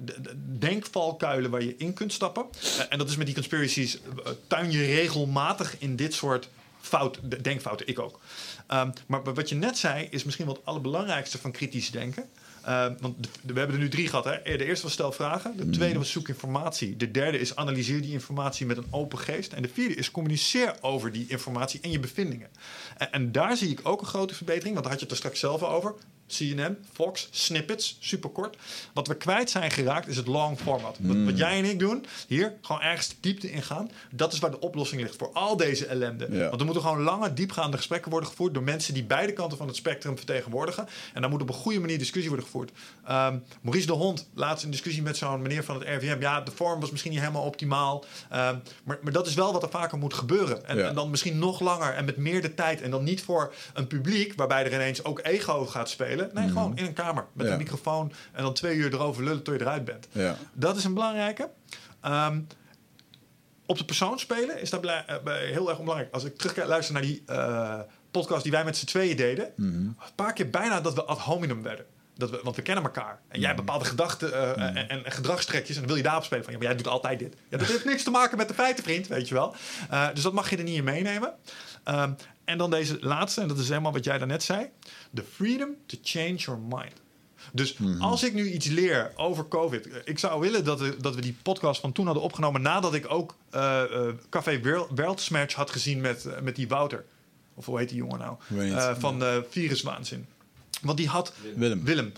denkvalkuilen 0.59 1.51
waar 1.51 1.63
je 1.63 1.75
in 1.77 1.93
kunt 1.93 2.13
stappen. 2.13 2.45
Uh, 2.63 2.83
en 2.89 2.97
dat 2.97 3.09
is 3.09 3.15
met 3.15 3.25
die 3.25 3.35
conspiracies, 3.35 3.95
uh, 3.95 4.31
tuin 4.47 4.71
je 4.71 4.85
regelmatig 4.85 5.75
in 5.79 5.95
dit 5.95 6.13
soort 6.13 6.49
fout, 6.81 7.19
denkfouten. 7.43 7.87
Ik 7.87 7.99
ook. 7.99 8.19
Um, 8.67 8.93
maar 9.07 9.33
wat 9.33 9.49
je 9.49 9.55
net 9.55 9.77
zei 9.77 10.07
is 10.09 10.23
misschien 10.23 10.45
wel 10.45 10.55
het 10.55 10.65
allerbelangrijkste 10.65 11.37
van 11.37 11.51
kritisch 11.51 11.91
denken. 11.91 12.29
Uh, 12.67 12.85
want 12.99 13.29
we 13.41 13.59
hebben 13.59 13.75
er 13.75 13.81
nu 13.81 13.89
drie 13.89 14.07
gehad. 14.07 14.25
Hè? 14.25 14.57
De 14.57 14.65
eerste 14.65 14.83
was 14.85 14.93
stel 14.93 15.11
vragen. 15.11 15.57
De 15.57 15.69
tweede 15.69 15.97
was 15.97 16.11
zoek 16.11 16.27
informatie. 16.27 16.97
De 16.97 17.11
derde 17.11 17.39
is 17.39 17.55
analyseer 17.55 18.01
die 18.01 18.11
informatie 18.11 18.65
met 18.65 18.77
een 18.77 18.87
open 18.89 19.19
geest. 19.19 19.53
En 19.53 19.61
de 19.61 19.69
vierde 19.73 19.95
is 19.95 20.11
communiceer 20.11 20.75
over 20.81 21.11
die 21.11 21.25
informatie 21.27 21.79
en 21.81 21.91
je 21.91 21.99
bevindingen. 21.99 22.47
En, 22.97 23.11
en 23.11 23.31
daar 23.31 23.57
zie 23.57 23.69
ik 23.69 23.79
ook 23.83 24.01
een 24.01 24.07
grote 24.07 24.35
verbetering. 24.35 24.73
Want 24.73 24.83
daar 24.83 24.93
had 24.93 25.01
je 25.01 25.07
het 25.07 25.11
er 25.11 25.21
straks 25.21 25.39
zelf 25.39 25.63
over. 25.63 25.93
CNN, 26.37 26.77
Fox, 26.93 27.27
snippets, 27.31 27.97
superkort. 27.99 28.57
Wat 28.93 29.07
we 29.07 29.15
kwijt 29.15 29.49
zijn 29.49 29.71
geraakt 29.71 30.07
is 30.07 30.17
het 30.17 30.27
long 30.27 30.59
format. 30.59 30.99
Mm. 30.99 31.07
Wat, 31.07 31.31
wat, 31.31 31.37
jij 31.37 31.57
en 31.57 31.65
ik 31.65 31.79
doen, 31.79 32.05
hier 32.27 32.53
gewoon 32.61 32.81
ergens 32.81 33.07
de 33.07 33.15
diepte 33.19 33.51
ingaan. 33.51 33.91
Dat 34.11 34.33
is 34.33 34.39
waar 34.39 34.51
de 34.51 34.59
oplossing 34.59 35.01
ligt 35.01 35.15
voor 35.15 35.29
al 35.33 35.57
deze 35.57 35.85
ellende. 35.85 36.27
Ja. 36.31 36.47
Want 36.49 36.59
er 36.59 36.65
moeten 36.65 36.83
gewoon 36.83 37.01
lange, 37.01 37.33
diepgaande 37.33 37.77
gesprekken 37.77 38.11
worden 38.11 38.29
gevoerd 38.29 38.53
door 38.53 38.63
mensen 38.63 38.93
die 38.93 39.03
beide 39.03 39.33
kanten 39.33 39.57
van 39.57 39.67
het 39.67 39.75
spectrum 39.75 40.17
vertegenwoordigen. 40.17 40.87
En 41.13 41.21
daar 41.21 41.29
moet 41.29 41.41
op 41.41 41.47
een 41.47 41.53
goede 41.53 41.79
manier 41.79 41.97
discussie 41.97 42.29
worden 42.29 42.45
gevoerd. 42.45 42.71
Um, 43.09 43.43
Maurice 43.61 43.87
de 43.87 43.93
Hond, 43.93 44.29
laatst 44.33 44.63
een 44.63 44.71
discussie 44.71 45.03
met 45.03 45.17
zo'n 45.17 45.41
meneer 45.41 45.63
van 45.63 45.75
het 45.75 45.87
RVM. 45.87 46.17
Ja, 46.19 46.41
de 46.41 46.51
vorm 46.51 46.79
was 46.79 46.91
misschien 46.91 47.11
niet 47.11 47.19
helemaal 47.19 47.43
optimaal. 47.43 48.05
Um, 48.31 48.61
maar, 48.83 48.99
maar, 49.01 49.11
dat 49.11 49.27
is 49.27 49.33
wel 49.33 49.53
wat 49.53 49.63
er 49.63 49.69
vaker 49.69 49.97
moet 49.97 50.13
gebeuren. 50.13 50.65
En, 50.67 50.77
ja. 50.77 50.87
en 50.87 50.95
dan 50.95 51.09
misschien 51.09 51.39
nog 51.39 51.59
langer 51.59 51.93
en 51.93 52.05
met 52.05 52.17
meer 52.17 52.41
de 52.41 52.53
tijd. 52.53 52.81
En 52.81 52.91
dan 52.91 53.03
niet 53.03 53.23
voor 53.23 53.53
een 53.73 53.87
publiek 53.87 54.33
waarbij 54.35 54.65
er 54.65 54.73
ineens 54.73 55.03
ook 55.03 55.19
ego 55.23 55.65
gaat 55.65 55.89
spelen. 55.89 56.20
Nee, 56.33 56.45
mm. 56.45 56.51
gewoon 56.51 56.77
in 56.77 56.85
een 56.85 56.93
kamer 56.93 57.25
met 57.33 57.45
ja. 57.45 57.51
een 57.51 57.57
microfoon 57.57 58.11
en 58.31 58.43
dan 58.43 58.53
twee 58.53 58.75
uur 58.75 58.93
erover 58.93 59.23
lullen 59.23 59.43
tot 59.43 59.53
je 59.53 59.61
eruit 59.61 59.85
bent. 59.85 60.07
Ja. 60.11 60.35
Dat 60.53 60.77
is 60.77 60.83
een 60.83 60.93
belangrijke. 60.93 61.49
Um, 62.05 62.47
op 63.65 63.77
de 63.77 63.85
persoon 63.85 64.19
spelen 64.19 64.61
is 64.61 64.69
daar 64.69 64.83
uh, 64.83 65.33
heel 65.33 65.69
erg 65.69 65.79
belangrijk. 65.79 66.13
Als 66.13 66.23
ik 66.23 66.37
terug 66.37 66.65
luister 66.67 66.93
naar 66.93 67.03
die 67.03 67.23
uh, 67.29 67.79
podcast 68.11 68.43
die 68.43 68.51
wij 68.51 68.63
met 68.63 68.77
z'n 68.77 68.85
tweeën 68.85 69.15
deden, 69.15 69.51
mm. 69.55 69.67
een 69.67 70.15
paar 70.15 70.33
keer 70.33 70.49
bijna 70.49 70.81
dat 70.81 70.93
we 70.93 71.03
ad 71.03 71.19
hominem 71.19 71.63
werden. 71.63 71.85
Dat 72.15 72.29
we, 72.29 72.39
want 72.43 72.55
we 72.55 72.61
kennen 72.61 72.83
elkaar. 72.83 73.19
En 73.27 73.39
jij 73.39 73.49
hebt 73.49 73.59
bepaalde 73.59 73.85
gedachten 73.85 74.29
uh, 74.29 74.55
mm. 74.55 74.61
en, 74.61 74.89
en, 74.89 75.11
gedragstrekjes. 75.11 75.75
En 75.75 75.81
dan 75.81 75.87
wil 75.87 75.97
je 75.97 76.03
daarop 76.03 76.23
spelen 76.23 76.43
van 76.43 76.53
ja, 76.53 76.59
maar 76.59 76.67
jij 76.67 76.77
doet 76.77 76.87
altijd 76.87 77.19
dit. 77.19 77.35
Ja, 77.49 77.57
dat 77.57 77.67
heeft 77.67 77.85
niks 77.85 78.03
te 78.03 78.11
maken 78.11 78.37
met 78.37 78.47
de 78.47 78.53
feiten, 78.53 78.83
vriend, 78.83 79.07
weet 79.07 79.27
je 79.27 79.33
wel. 79.33 79.55
Uh, 79.91 80.07
dus 80.13 80.23
dat 80.23 80.33
mag 80.33 80.49
je 80.49 80.57
er 80.57 80.63
niet 80.63 80.77
in 80.77 80.83
meenemen. 80.83 81.33
Um, 81.85 82.15
en 82.45 82.57
dan 82.57 82.69
deze 82.69 82.97
laatste, 82.99 83.41
en 83.41 83.47
dat 83.47 83.57
is 83.57 83.69
helemaal 83.69 83.91
wat 83.91 84.03
jij 84.03 84.17
daarnet 84.17 84.43
zei. 84.43 84.69
The 85.13 85.23
freedom 85.23 85.69
to 85.85 85.97
change 86.01 86.35
your 86.35 86.59
mind. 86.59 87.01
Dus 87.53 87.77
mm-hmm. 87.77 88.01
als 88.01 88.23
ik 88.23 88.33
nu 88.33 88.51
iets 88.51 88.67
leer 88.67 89.11
over 89.15 89.47
COVID. 89.47 89.87
Ik 90.05 90.19
zou 90.19 90.39
willen 90.39 90.63
dat, 90.63 90.79
we, 90.79 90.95
dat 90.99 91.15
we 91.15 91.21
die 91.21 91.35
podcast 91.41 91.81
van 91.81 91.91
toen 91.91 92.05
hadden 92.05 92.23
opgenomen. 92.23 92.61
nadat 92.61 92.93
ik 92.93 93.11
ook 93.11 93.35
uh, 93.55 93.83
uh, 93.91 94.07
Café 94.29 94.59
Wereldsmatch 94.95 95.53
had 95.55 95.69
gezien 95.69 96.01
met, 96.01 96.25
uh, 96.25 96.39
met 96.39 96.55
die 96.55 96.67
Wouter. 96.67 97.05
Of 97.53 97.65
hoe 97.65 97.77
heet 97.77 97.89
die 97.89 97.97
jongen 97.97 98.19
nou? 98.19 98.35
van 98.99 99.19
de 99.19 99.45
viruswaanzin. 99.49 100.25
Want 100.81 100.97
die 100.97 101.07
had 101.07 101.33
Willem. 101.55 101.83
Willem 101.83 102.13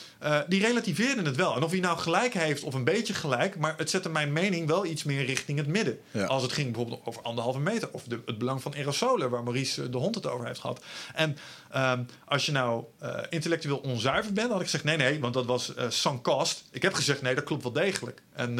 die 0.48 0.62
relativeerde 0.62 1.22
het 1.22 1.36
wel. 1.36 1.56
En 1.56 1.64
of 1.64 1.72
hij 1.72 1.80
nou 1.80 1.98
gelijk 1.98 2.34
heeft 2.34 2.64
of 2.64 2.74
een 2.74 2.84
beetje 2.84 3.14
gelijk, 3.14 3.58
maar 3.58 3.74
het 3.78 3.90
zette 3.90 4.10
mijn 4.10 4.34
mening 4.34 4.68
wel 4.68 4.86
iets 4.86 5.04
meer 5.04 5.26
richting 5.26 5.58
het 5.58 5.68
midden. 5.68 6.00
Ja. 6.12 6.26
Als 6.26 6.42
het 6.42 6.52
ging 6.52 6.72
bijvoorbeeld 6.72 7.02
over 7.04 7.22
anderhalve 7.22 7.60
meter 7.60 7.90
of 7.92 8.04
de, 8.04 8.20
het 8.26 8.38
belang 8.38 8.62
van 8.62 8.76
aerosolen, 8.76 9.30
waar 9.30 9.44
Maurice 9.44 9.90
de 9.90 9.98
hond 9.98 10.16
het 10.16 10.28
over 10.28 10.46
heeft 10.46 10.60
gehad. 10.60 10.84
En 11.14 11.38
um, 11.76 12.06
als 12.26 12.46
je 12.46 12.52
nou 12.52 12.84
uh, 13.04 13.20
intellectueel 13.30 13.78
onzuiver 13.78 14.34
bent, 14.34 14.50
had 14.50 14.60
ik 14.60 14.66
gezegd 14.66 14.84
nee, 14.84 14.98
nee, 14.98 15.20
want 15.20 15.34
dat 15.34 15.46
was 15.46 15.74
uh, 15.78 15.86
sans 15.90 16.22
cost. 16.22 16.64
Ik 16.72 16.82
heb 16.82 16.94
gezegd 16.94 17.22
nee, 17.22 17.36
dat 17.36 17.44
klopt 17.44 17.64
wel 17.64 17.72
degelijk. 17.72 18.22
En 18.34 18.58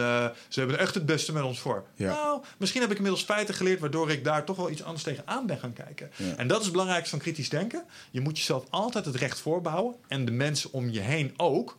ze 0.48 0.60
hebben 0.60 0.80
echt 0.80 0.94
het 0.94 1.06
beste 1.06 1.34
met 1.34 1.44
ons 1.44 1.60
voor. 1.60 1.86
Ja. 1.96 2.14
Nou, 2.14 2.42
misschien 2.58 2.82
heb 2.82 2.92
ik 2.92 2.98
inmiddels 2.98 3.24
feiten 3.24 3.56
geleerd, 3.56 3.80
waardoor 3.80 4.12
ik 4.12 4.24
daar 4.24 4.46
toch 4.46 4.58
wel 4.58 4.70
iets 4.70 4.84
anders 4.84 5.04
tegenaan 5.04 5.46
ben 5.46 5.60
gaan 5.60 5.74
kijken. 5.74 6.12
Ja. 6.16 6.36
En 6.36 6.48
dat 6.48 6.58
is 6.58 6.64
het 6.64 6.72
belangrijkste 6.72 7.10
van 7.10 7.20
kritisch 7.20 7.50
denken. 7.50 7.84
Je 8.12 8.22
moet 8.22 8.38
jezelf 8.38 8.66
altijd 8.70 9.06
het 9.06 9.16
recht 9.16 9.40
voorbouwen 9.40 9.96
en 10.08 10.26
de 10.26 10.32
mensen 10.32 10.74
om 10.74 10.90
je 10.90 11.00
heen 11.00 11.34
ook, 11.38 11.78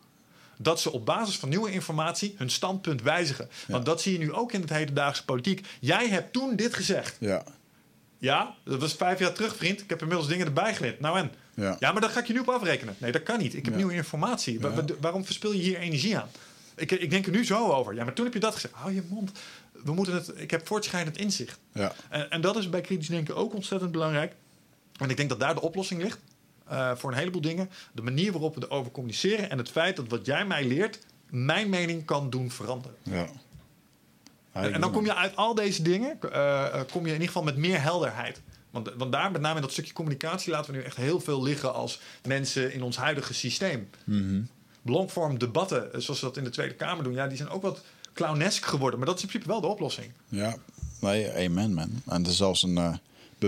dat 0.56 0.80
ze 0.80 0.92
op 0.92 1.06
basis 1.06 1.36
van 1.36 1.48
nieuwe 1.48 1.70
informatie 1.70 2.34
hun 2.38 2.50
standpunt 2.50 3.02
wijzigen. 3.02 3.48
Ja. 3.66 3.72
Want 3.72 3.84
dat 3.84 4.00
zie 4.00 4.12
je 4.12 4.18
nu 4.18 4.32
ook 4.32 4.52
in 4.52 4.60
het 4.60 4.70
hedendaagse 4.70 5.24
politiek. 5.24 5.66
Jij 5.80 6.08
hebt 6.08 6.32
toen 6.32 6.56
dit 6.56 6.74
gezegd. 6.74 7.16
Ja. 7.20 7.44
Ja, 8.24 8.54
dat 8.64 8.80
was 8.80 8.92
vijf 8.92 9.18
jaar 9.18 9.32
terug, 9.32 9.56
vriend. 9.56 9.80
Ik 9.80 9.90
heb 9.90 10.00
inmiddels 10.00 10.28
dingen 10.28 10.46
erbij 10.46 10.74
geleerd. 10.74 11.00
Nou 11.00 11.18
en? 11.18 11.32
Ja. 11.54 11.76
ja, 11.78 11.92
maar 11.92 12.00
daar 12.00 12.10
ga 12.10 12.20
ik 12.20 12.26
je 12.26 12.32
nu 12.32 12.38
op 12.38 12.48
afrekenen. 12.48 12.94
Nee, 12.98 13.12
dat 13.12 13.22
kan 13.22 13.38
niet. 13.38 13.54
Ik 13.54 13.64
heb 13.64 13.72
ja. 13.72 13.78
nieuwe 13.78 13.94
informatie. 13.94 14.60
Waarom 15.00 15.24
verspil 15.24 15.52
je 15.52 15.62
hier 15.62 15.78
energie 15.78 16.18
aan? 16.18 16.28
Ik, 16.76 16.90
ik 16.90 17.10
denk 17.10 17.26
er 17.26 17.32
nu 17.32 17.44
zo 17.44 17.70
over. 17.70 17.94
Ja, 17.94 18.04
maar 18.04 18.12
toen 18.12 18.24
heb 18.24 18.34
je 18.34 18.40
dat 18.40 18.54
gezegd. 18.54 18.74
Hou 18.74 18.94
je 18.94 19.02
mond. 19.08 19.32
We 19.72 19.92
moeten 19.92 20.14
het, 20.14 20.32
ik 20.36 20.50
heb 20.50 20.66
voortschrijdend 20.66 21.18
inzicht. 21.18 21.58
Ja. 21.72 21.92
En, 22.08 22.30
en 22.30 22.40
dat 22.40 22.56
is 22.56 22.70
bij 22.70 22.80
kritisch 22.80 23.08
denken 23.08 23.36
ook 23.36 23.54
ontzettend 23.54 23.92
belangrijk. 23.92 24.34
En 24.96 25.10
ik 25.10 25.16
denk 25.16 25.28
dat 25.28 25.40
daar 25.40 25.54
de 25.54 25.60
oplossing 25.60 26.02
ligt. 26.02 26.18
Uh, 26.72 26.96
voor 26.96 27.10
een 27.10 27.18
heleboel 27.18 27.40
dingen. 27.40 27.70
De 27.92 28.02
manier 28.02 28.32
waarop 28.32 28.54
we 28.54 28.62
erover 28.62 28.92
communiceren 28.92 29.50
en 29.50 29.58
het 29.58 29.70
feit 29.70 29.96
dat 29.96 30.08
wat 30.08 30.26
jij 30.26 30.46
mij 30.46 30.64
leert, 30.64 30.98
mijn 31.30 31.68
mening 31.68 32.04
kan 32.04 32.30
doen 32.30 32.50
veranderen. 32.50 32.96
Ja. 33.02 33.26
En, 34.54 34.80
dan 34.80 34.92
kom 34.92 35.04
je 35.04 35.14
uit 35.14 35.36
al 35.36 35.54
deze 35.54 35.82
dingen, 35.82 36.18
uh, 36.24 36.80
kom 36.92 37.02
je 37.02 37.06
in 37.06 37.12
ieder 37.12 37.26
geval 37.26 37.42
met 37.42 37.56
meer 37.56 37.80
helderheid. 37.80 38.40
Want, 38.70 38.90
want 38.96 39.12
daar, 39.12 39.30
met 39.30 39.40
name 39.40 39.54
in 39.54 39.62
dat 39.62 39.72
stukje 39.72 39.92
communicatie, 39.92 40.52
laten 40.52 40.72
we 40.72 40.78
nu 40.78 40.84
echt 40.84 40.96
heel 40.96 41.20
veel 41.20 41.42
liggen 41.42 41.74
als 41.74 42.00
mensen 42.26 42.72
in 42.72 42.82
ons 42.82 42.96
huidige 42.96 43.34
systeem. 43.34 43.90
Mm-hmm. 44.04 44.48
Longform 44.82 45.38
debatten, 45.38 46.02
zoals 46.02 46.20
we 46.20 46.26
dat 46.26 46.36
in 46.36 46.44
de 46.44 46.50
Tweede 46.50 46.74
Kamer 46.74 47.04
doen, 47.04 47.12
ja, 47.12 47.26
die 47.26 47.36
zijn 47.36 47.48
ook 47.48 47.62
wat 47.62 47.82
clownesk 48.12 48.64
geworden. 48.64 48.98
Maar 48.98 49.08
dat 49.08 49.16
is 49.16 49.22
in 49.22 49.28
principe 49.28 49.52
wel 49.52 49.60
de 49.60 49.66
oplossing. 49.66 50.12
Ja, 50.28 50.56
nee, 51.00 51.32
amen 51.32 51.74
man. 51.74 52.02
En 52.06 52.22
er 52.22 52.30
is 52.30 52.36
zelfs 52.36 52.62
een. 52.62 52.76
Uh 52.76 52.94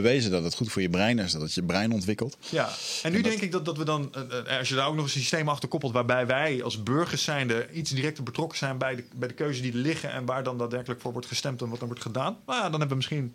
bewezen 0.01 0.31
dat 0.31 0.43
het 0.43 0.55
goed 0.55 0.73
voor 0.73 0.83
je 0.83 0.91
brein 0.91 1.19
is, 1.19 1.33
dat 1.33 1.43
het 1.43 1.55
je 1.55 1.63
brein 1.63 1.93
ontwikkelt. 1.93 2.37
Ja, 2.51 2.69
en 3.03 3.13
nu 3.13 3.21
denk 3.21 3.41
ik 3.41 3.53
dat, 3.53 3.65
dat 3.65 3.77
we 3.77 3.85
dan, 3.85 4.15
eh, 4.15 4.39
eh, 4.39 4.59
als 4.59 4.69
je 4.69 4.75
daar 4.75 4.89
ook 4.89 4.95
nog 4.95 5.05
een 5.05 5.11
systeem 5.11 5.49
achter 5.49 5.69
koppelt, 5.69 5.93
waarbij 5.93 6.27
wij 6.27 6.63
als 6.63 6.83
burgers 6.83 7.25
zijnde 7.25 7.69
iets 7.73 7.91
directer 7.91 8.23
betrokken 8.23 8.59
zijn 8.59 8.79
bij 8.79 8.97
de, 8.97 9.05
bij 9.15 9.29
de 9.29 9.35
keuzes 9.35 9.63
die 9.63 9.73
er 9.73 9.79
liggen 9.79 10.13
en 10.13 10.25
waar 10.25 10.43
dan 10.43 10.59
daadwerkelijk 10.59 11.01
voor 11.01 11.13
wordt 11.13 11.27
gestemd 11.27 11.63
en 11.63 11.69
wat 11.69 11.81
er 11.81 11.87
wordt 11.87 12.03
gedaan, 12.03 12.39
nou 12.47 12.59
ja, 12.59 12.63
dan 12.63 12.71
hebben 12.71 12.89
we 12.89 12.95
misschien 12.95 13.35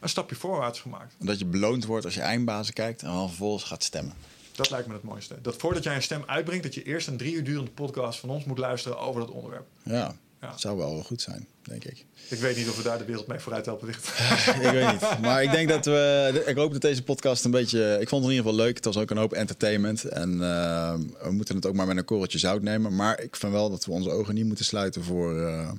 een 0.00 0.08
stapje 0.08 0.36
voorwaarts 0.36 0.80
gemaakt. 0.80 1.14
Dat 1.18 1.38
je 1.38 1.44
beloond 1.44 1.84
wordt 1.84 2.04
als 2.04 2.14
je 2.14 2.20
eindbazen 2.20 2.74
kijkt 2.74 3.02
en 3.02 3.08
dan 3.08 3.28
vervolgens 3.28 3.64
gaat 3.64 3.84
stemmen. 3.84 4.14
Dat 4.52 4.70
lijkt 4.70 4.86
me 4.86 4.92
het 4.92 5.02
mooiste. 5.02 5.38
Dat 5.42 5.56
voordat 5.56 5.82
jij 5.82 5.94
een 5.94 6.02
stem 6.02 6.22
uitbrengt, 6.26 6.62
dat 6.62 6.74
je 6.74 6.82
eerst 6.82 7.08
een 7.08 7.16
drie 7.16 7.34
uur 7.34 7.44
durende 7.44 7.70
podcast 7.70 8.18
van 8.18 8.28
ons 8.28 8.44
moet 8.44 8.58
luisteren 8.58 8.98
over 8.98 9.20
dat 9.20 9.30
onderwerp. 9.30 9.66
Ja, 9.82 10.14
Ja. 10.50 10.58
zou 10.58 10.76
wel 10.76 11.02
goed 11.02 11.22
zijn, 11.22 11.46
denk 11.62 11.84
ik. 11.84 12.04
Ik 12.28 12.38
weet 12.38 12.56
niet 12.56 12.68
of 12.68 12.76
we 12.76 12.82
daar 12.82 12.98
de 12.98 13.04
wereld 13.04 13.26
mee 13.26 13.38
vooruit 13.38 13.66
helpen. 13.66 13.86
Wicht. 13.86 14.08
ik 14.62 14.70
weet 14.72 14.92
niet. 14.92 15.20
Maar 15.20 15.42
ik 15.42 15.50
denk 15.50 15.68
dat 15.68 15.84
we. 15.84 16.42
Ik 16.46 16.56
hoop 16.56 16.72
dat 16.72 16.80
deze 16.80 17.02
podcast 17.02 17.44
een 17.44 17.50
beetje. 17.50 17.98
Ik 18.00 18.08
vond 18.08 18.22
het 18.22 18.30
in 18.32 18.36
ieder 18.36 18.50
geval 18.50 18.66
leuk. 18.66 18.76
Het 18.76 18.84
was 18.84 18.96
ook 18.96 19.10
een 19.10 19.16
hoop 19.16 19.32
entertainment. 19.32 20.04
En 20.04 20.30
eh, 20.42 20.94
we 21.22 21.30
moeten 21.30 21.56
het 21.56 21.66
ook 21.66 21.74
maar 21.74 21.86
met 21.86 21.96
een 21.96 22.04
korreltje 22.04 22.38
zout 22.38 22.62
nemen. 22.62 22.94
Maar 22.96 23.20
ik 23.20 23.36
vind 23.36 23.52
wel 23.52 23.70
dat 23.70 23.84
we 23.84 23.92
onze 23.92 24.10
ogen 24.10 24.34
niet 24.34 24.44
moeten 24.46 24.64
sluiten 24.64 25.04
voor. 25.04 25.40
eh, 25.40 25.70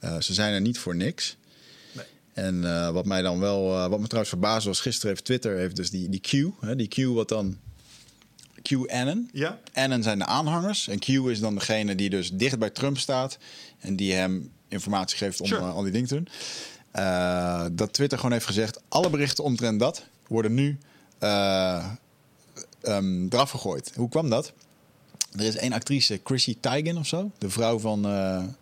eh, 0.00 0.20
ze 0.20 0.34
zijn 0.34 0.54
er 0.54 0.60
niet 0.60 0.78
voor 0.78 0.96
niks. 0.96 1.36
En 2.32 2.92
wat 2.92 3.06
mij 3.06 3.22
dan 3.22 3.40
wel. 3.40 3.88
wat 3.88 4.00
me 4.00 4.06
trouwens 4.06 4.28
verbaasde 4.28 4.68
was. 4.68 4.80
Gisteren 4.80 5.10
heeft 5.10 5.24
Twitter 5.24 5.56
heeft 5.56 5.76
dus 5.76 5.90
die, 5.90 6.08
die 6.08 6.20
Q. 6.20 6.62
Hè, 6.64 6.76
die 6.76 6.88
Q 6.88 7.14
wat 7.14 7.28
dan. 7.28 7.58
QAnon. 8.62 9.28
Ja? 9.32 9.58
Anon 9.72 10.02
zijn 10.02 10.18
de 10.18 10.24
aanhangers. 10.24 10.88
En 10.88 10.98
Q 10.98 11.08
is 11.08 11.40
dan 11.40 11.54
degene 11.54 11.94
die 11.94 12.10
dus 12.10 12.30
dicht 12.32 12.58
bij 12.58 12.70
Trump 12.70 12.98
staat. 12.98 13.38
En 13.78 13.96
die 13.96 14.12
hem 14.12 14.50
informatie 14.68 15.16
geeft 15.16 15.40
om 15.40 15.46
Sure. 15.46 15.60
eh, 15.60 15.74
al 15.74 15.82
die 15.82 15.92
dingen 15.92 16.08
te 16.08 16.14
doen. 16.14 16.28
Eh, 16.90 17.64
dat 17.72 17.92
Twitter 17.92 18.18
gewoon 18.18 18.32
heeft 18.32 18.46
gezegd... 18.46 18.80
alle 18.88 19.10
berichten 19.10 19.44
omtrent 19.44 19.80
dat 19.80 20.04
worden 20.26 20.54
nu 20.54 20.78
eh, 21.18 21.86
ehm, 22.80 23.26
eraf 23.30 23.50
gegooid. 23.50 23.92
Hoe 23.94 24.08
kwam 24.08 24.30
dat? 24.30 24.52
Er 25.36 25.44
is 25.44 25.56
één 25.56 25.72
actrice, 25.72 26.20
Chrissy 26.24 26.56
Teigen 26.60 26.96
of 26.96 27.06
zo. 27.06 27.30
De 27.38 27.50
vrouw 27.50 27.78
van 27.78 28.00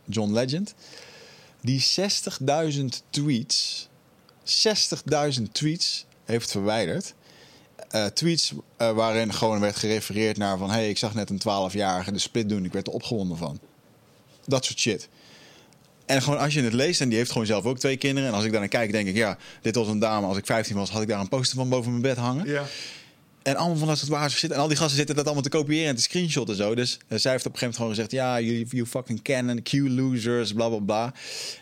John 0.04 0.32
Legend. 0.32 0.74
Die 1.60 1.84
60.000 2.72 2.84
tweets... 3.10 3.88
60.000 5.38 5.42
tweets 5.52 6.06
heeft 6.24 6.50
verwijderd 6.50 7.14
eh, 7.90 8.04
tweets 8.06 8.52
eh, 8.76 8.90
waarin 8.90 9.32
gewoon 9.34 9.60
werd 9.60 9.76
gerefereerd 9.76 10.36
naar 10.36 10.58
van... 10.58 10.70
hey, 10.70 10.88
ik 10.88 10.98
zag 10.98 11.14
net 11.14 11.30
een 11.30 11.40
12-jarige 11.40 12.12
de 12.12 12.18
split 12.18 12.48
doen, 12.48 12.64
ik 12.64 12.72
werd 12.72 12.86
er 12.86 12.92
opgewonden 12.92 13.36
van. 13.36 13.60
Dat 14.46 14.64
soort 14.64 14.78
shit. 14.78 15.08
En 16.06 16.22
gewoon 16.22 16.38
als 16.38 16.54
je 16.54 16.62
het 16.62 16.72
leest, 16.72 17.00
en 17.00 17.08
die 17.08 17.18
heeft 17.18 17.30
gewoon 17.30 17.46
zelf 17.46 17.64
ook 17.64 17.78
twee 17.78 17.96
kinderen... 17.96 18.28
en 18.28 18.34
als 18.34 18.44
ik 18.44 18.50
daar 18.50 18.60
naar 18.60 18.68
kijk, 18.68 18.92
denk 18.92 19.08
ik, 19.08 19.16
ja, 19.16 19.38
dit 19.62 19.74
was 19.74 19.88
een 19.88 19.98
dame. 19.98 20.26
Als 20.26 20.36
ik 20.36 20.46
15 20.46 20.76
was, 20.76 20.90
had 20.90 21.02
ik 21.02 21.08
daar 21.08 21.20
een 21.20 21.28
poster 21.28 21.56
van 21.56 21.68
boven 21.68 21.90
mijn 21.90 22.02
bed 22.02 22.16
hangen. 22.16 22.46
Ja. 22.46 22.64
En 23.42 23.56
allemaal 23.56 23.76
van 23.76 23.88
dat 23.88 23.98
soort 23.98 24.10
wazige 24.10 24.38
shit. 24.38 24.50
En 24.50 24.58
al 24.58 24.68
die 24.68 24.76
gasten 24.76 24.96
zitten 24.96 25.14
dat 25.14 25.24
allemaal 25.24 25.42
te 25.42 25.48
kopiëren 25.48 25.88
en 25.88 25.96
te 25.96 26.02
screenshotten 26.02 26.56
en 26.56 26.62
zo. 26.62 26.74
Dus 26.74 26.98
eh, 27.08 27.18
zij 27.18 27.32
heeft 27.32 27.46
op 27.46 27.52
een 27.52 27.58
gegeven 27.58 27.60
moment 27.60 27.76
gewoon 27.76 27.90
gezegd... 27.90 28.10
ja, 28.10 28.40
you, 28.40 28.66
you 28.70 28.86
fucking 28.86 29.22
canon, 29.22 29.62
Q-losers, 29.62 30.52
bla, 30.52 30.68
bla, 30.68 30.78
bla. 30.78 31.14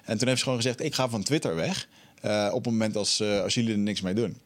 En 0.05 0.19
toen 0.19 0.27
heeft 0.27 0.39
ze 0.39 0.45
gewoon 0.45 0.61
gezegd... 0.61 0.83
ik 0.83 0.95
ga 0.95 1.09
van 1.09 1.23
Twitter 1.23 1.55
weg 1.55 1.89
op 2.53 2.65
het 2.65 2.73
moment 2.73 2.97
als, 2.97 3.23
als 3.23 3.55
jullie 3.55 3.73
er 3.73 3.79
niks 3.79 4.01
mee 4.01 4.15
doen. 4.15 4.37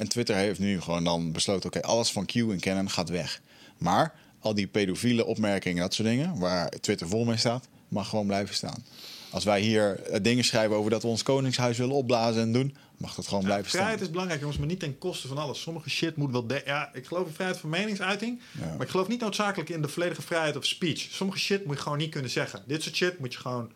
En 0.00 0.08
Twitter 0.08 0.36
heeft 0.36 0.58
nu 0.58 0.80
gewoon 0.80 1.04
dan 1.04 1.32
besloten... 1.32 1.68
oké, 1.70 1.82
alles 1.82 2.12
van 2.12 2.26
Q 2.26 2.34
en 2.34 2.60
canon 2.60 2.90
gaat 2.90 3.08
weg. 3.08 3.40
Maar 3.78 4.14
al 4.38 4.54
die 4.54 4.66
pedofiele 4.66 5.24
opmerkingen, 5.24 5.82
dat 5.82 5.94
soort 5.94 6.08
dingen... 6.08 6.38
waar 6.38 6.68
Twitter 6.68 7.08
vol 7.08 7.24
mee 7.24 7.36
staat, 7.36 7.68
mag 7.88 8.08
gewoon 8.08 8.26
blijven 8.26 8.54
staan. 8.54 8.84
Als 9.30 9.44
wij 9.44 9.60
hier 9.60 10.00
eh, 10.02 10.18
dingen 10.22 10.44
schrijven 10.44 10.76
over 10.76 10.90
dat 10.90 11.02
we 11.02 11.08
ons 11.08 11.22
koningshuis 11.22 11.78
willen 11.78 11.94
opblazen 11.94 12.42
en 12.42 12.52
doen... 12.52 12.76
mag 12.96 13.14
dat 13.14 13.28
gewoon 13.28 13.44
blijven 13.44 13.70
Vrijheid 13.70 13.94
staan. 13.94 14.04
is 14.06 14.10
belangrijk, 14.12 14.40
jongens, 14.40 14.58
maar 14.58 14.68
niet 14.68 14.80
ten 14.80 14.98
koste 14.98 15.28
van 15.28 15.38
alles. 15.38 15.60
Sommige 15.60 15.90
shit 15.90 16.16
moet 16.16 16.30
wel... 16.32 16.46
de- 16.46 16.62
ja, 16.64 16.90
ik 16.92 17.06
geloof 17.06 17.26
in 17.26 17.32
vrijheid 17.32 17.58
van 17.60 17.70
meningsuiting. 17.70 18.40
Ja. 18.60 18.66
Maar 18.66 18.80
ik 18.86 18.88
geloof 18.88 19.08
niet 19.08 19.20
noodzakelijk 19.20 19.70
in 19.70 19.82
de 19.82 19.88
volledige 19.88 20.22
vrijheid 20.22 20.56
of 20.56 20.64
speech. 20.64 21.00
Sommige 21.10 21.38
shit 21.38 21.64
moet 21.66 21.76
je 21.76 21.82
gewoon 21.82 21.98
niet 21.98 22.10
kunnen 22.10 22.30
zeggen. 22.30 22.62
Dit 22.66 22.82
soort 22.82 22.96
shit 22.96 23.18
moet 23.18 23.32
je 23.32 23.38
gewoon 23.38 23.70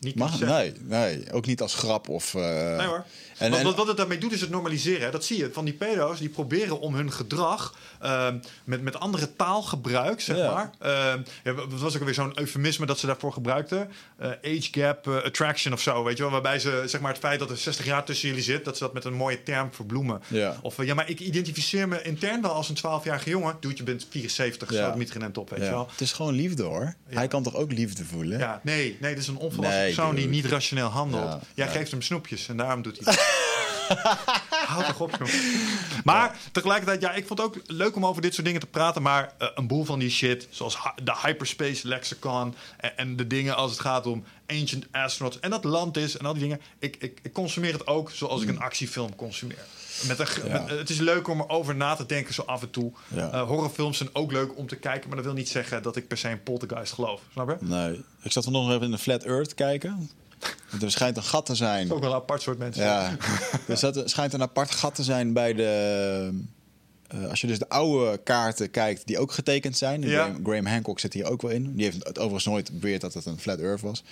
niet 0.00 0.14
Mag, 0.14 0.36
zeggen. 0.36 0.56
nee, 0.88 1.12
nee, 1.16 1.32
ook 1.32 1.46
niet 1.46 1.60
als 1.62 1.74
grap 1.74 2.08
of... 2.08 2.34
eh, 2.34 2.76
Nee 2.76 2.86
hoor. 2.86 3.04
En, 3.42 3.50
wat, 3.50 3.58
en- 3.58 3.64
wat, 3.64 3.76
wat 3.76 3.86
het 3.86 3.96
daarmee 3.96 4.18
doet 4.18 4.32
is 4.32 4.40
het 4.40 4.50
normaliseren. 4.50 5.00
hè. 5.04 5.10
Dat 5.10 5.24
zie 5.24 5.38
je 5.38 5.50
van 5.52 5.64
die 5.64 5.74
pedo's. 5.74 6.18
Die 6.18 6.28
proberen 6.28 6.80
om 6.80 6.94
hun 6.94 7.12
gedrag 7.12 7.74
ehm, 8.00 8.38
met, 8.64 8.82
met 8.82 8.98
andere 9.00 9.36
taalgebruik, 9.36 10.20
zeg 10.20 10.36
Ja. 10.36 10.52
maar. 10.52 10.70
ehm, 10.78 11.20
ja, 11.44 11.54
wat 11.54 11.80
was 11.80 11.92
ook 11.94 11.98
alweer 12.00 12.14
zo'n 12.14 12.38
eufemisme 12.38 12.86
dat 12.86 12.98
ze 12.98 13.06
daarvoor 13.06 13.32
gebruikten? 13.32 13.90
Eh, 14.18 14.28
age 14.28 14.68
gap 14.70 15.08
eh, 15.08 15.16
attraction 15.24 15.72
of 15.74 15.80
zo, 15.80 16.04
weet 16.04 16.16
je 16.16 16.22
wel. 16.22 16.32
Waarbij 16.32 16.58
ze 16.58 16.82
zeg 16.86 17.00
maar 17.00 17.10
het 17.12 17.20
feit 17.20 17.38
dat 17.38 17.50
er 17.50 17.56
60 17.56 17.84
jaar 17.84 18.04
tussen 18.04 18.28
jullie 18.28 18.42
zit... 18.44 18.64
dat 18.64 18.76
ze 18.76 18.82
dat 18.84 18.92
met 18.92 19.04
een 19.04 19.14
mooie 19.14 19.42
term 19.42 19.72
verbloemen. 19.72 20.22
Ja. 20.28 20.56
Of 20.62 20.78
eh, 20.78 20.86
ja, 20.86 20.94
maar 20.94 21.08
ik 21.10 21.20
identificeer 21.20 21.88
me 21.88 22.02
intern 22.02 22.42
wel 22.42 22.50
als 22.52 22.68
een 22.68 22.76
12-jarige 22.76 23.30
jongen. 23.30 23.56
Doe 23.60 23.72
je 23.76 23.82
bent 23.82 24.06
74, 24.10 24.70
Ja. 24.72 24.76
zo 24.76 25.30
op, 25.34 25.50
weet 25.50 25.58
ja. 25.58 25.64
je 25.64 25.70
wel. 25.70 25.86
Het 25.90 26.00
is 26.00 26.12
gewoon 26.12 26.34
liefde 26.34 26.62
hoor. 26.62 26.94
Hij 27.08 27.28
kan 27.28 27.42
toch 27.42 27.54
ook 27.54 27.72
liefde 27.72 28.04
voelen? 28.04 28.38
Ja, 28.38 28.60
nee, 28.62 28.96
nee, 29.00 29.14
dit 29.14 29.22
is 29.22 29.28
een 29.28 29.36
onvolwassen 29.36 29.80
Nee, 29.82 29.94
persoon 29.94 30.14
die 30.14 30.28
niet 30.28 30.44
rationeel 30.44 30.88
handelt. 30.88 31.30
Ja, 31.30 31.40
Jij 31.54 31.68
geeft 31.68 31.90
hem 31.90 32.02
snoepjes 32.02 32.48
en 32.48 32.56
daarom 32.56 32.82
doet 32.82 32.98
hij 33.04 33.12
het. 33.14 33.20
Houd 34.66 34.86
toch 34.86 35.00
op, 35.00 35.10
joh. 35.18 35.28
Maar 36.04 36.36
tegelijkertijd, 36.52 37.00
ja, 37.00 37.12
ik 37.12 37.26
vond 37.26 37.38
het 37.38 37.48
ook 37.48 37.56
leuk 37.66 37.96
om 37.96 38.06
over 38.06 38.22
dit 38.22 38.34
soort 38.34 38.46
dingen 38.46 38.60
te 38.60 38.66
praten. 38.66 39.02
Maar 39.02 39.32
eh, 39.38 39.48
een 39.54 39.66
boel 39.66 39.84
van 39.84 39.98
die 39.98 40.10
shit, 40.10 40.46
zoals 40.50 40.78
de 41.02 41.16
hyperspace 41.22 41.88
lexicon... 41.88 42.54
En, 42.76 42.96
en 42.96 43.16
de 43.16 43.26
dingen 43.26 43.56
als 43.56 43.70
het 43.70 43.80
gaat 43.80 44.06
om 44.06 44.24
ancient 44.46 44.86
astronauts... 44.90 45.40
en 45.40 45.50
dat 45.50 45.64
land 45.64 45.96
is 45.96 46.16
en 46.16 46.26
al 46.26 46.32
die 46.32 46.42
dingen. 46.42 46.60
Ik, 46.78 46.96
ik, 46.98 47.18
ik 47.22 47.32
consumeer 47.32 47.72
het 47.72 47.86
ook 47.86 48.10
zoals 48.10 48.42
ik 48.42 48.48
een 48.48 48.60
actiefilm 48.60 49.16
consumeer. 49.16 49.64
Met 50.06 50.18
een, 50.18 50.26
ge-. 50.26 50.48
Ja. 50.48 50.60
met- 50.60 50.78
het 50.78 50.90
is 50.90 50.98
leuk 50.98 51.28
om 51.28 51.40
erover 51.40 51.74
na 51.74 51.94
te 51.94 52.06
denken 52.06 52.34
zo 52.34 52.42
af 52.42 52.62
en 52.62 52.70
toe. 52.70 52.92
Ja. 53.08 53.30
Eh, 53.30 53.42
horrorfilms 53.42 53.96
zijn 53.96 54.10
ook 54.12 54.32
leuk 54.32 54.56
om 54.56 54.66
te 54.66 54.76
kijken... 54.76 55.06
maar 55.08 55.16
dat 55.16 55.26
wil 55.26 55.34
niet 55.34 55.48
zeggen 55.48 55.82
dat 55.82 55.96
ik 55.96 56.08
per 56.08 56.18
se 56.18 56.28
een 56.28 56.42
poltergeist 56.42 56.92
geloof. 56.92 57.20
Snap 57.32 57.48
je? 57.48 57.56
Nee. 57.60 58.04
Ik 58.22 58.32
zat 58.32 58.44
vanochtend 58.44 58.74
even 58.74 58.86
in 58.86 58.92
de 58.92 58.98
Flat 58.98 59.22
Earth 59.22 59.54
kijken. 59.54 60.10
Er 60.80 60.90
schijnt 60.90 61.16
een 61.16 61.22
gat 61.22 61.46
te 61.46 61.54
zijn. 61.54 61.92
Ook 61.92 62.00
wel 62.00 62.10
een 62.10 62.16
apart 62.16 62.42
soort 62.42 62.58
mensen. 62.58 62.82
Ja. 62.84 63.16
Er 63.68 63.76
zat- 63.76 63.96
er 63.96 64.08
schijnt 64.08 64.32
een 64.32 64.42
apart 64.42 64.70
gat 64.70 64.94
te 64.94 65.02
zijn 65.02 65.32
bij 65.32 65.52
de... 65.54 66.40
eh, 67.08 67.28
als 67.28 67.40
je 67.40 67.46
dus 67.46 67.58
de 67.58 67.68
oude 67.68 68.18
kaarten 68.24 68.70
kijkt, 68.70 69.06
die 69.06 69.18
ook 69.18 69.32
getekend 69.32 69.76
zijn. 69.76 70.02
Ja. 70.02 70.08
Graham, 70.24 70.44
Graham 70.44 70.66
Hancock 70.66 71.00
zit 71.00 71.12
hier 71.12 71.24
ook 71.24 71.42
wel 71.42 71.50
in. 71.50 71.74
Die 71.76 71.84
heeft 71.84 71.96
het 72.04 72.18
overigens 72.18 72.44
nooit 72.44 72.80
beweerd 72.80 73.00
dat 73.00 73.14
het 73.14 73.26
een 73.26 73.38
Flat 73.38 73.58
Earth 73.58 73.80
was. 73.80 74.02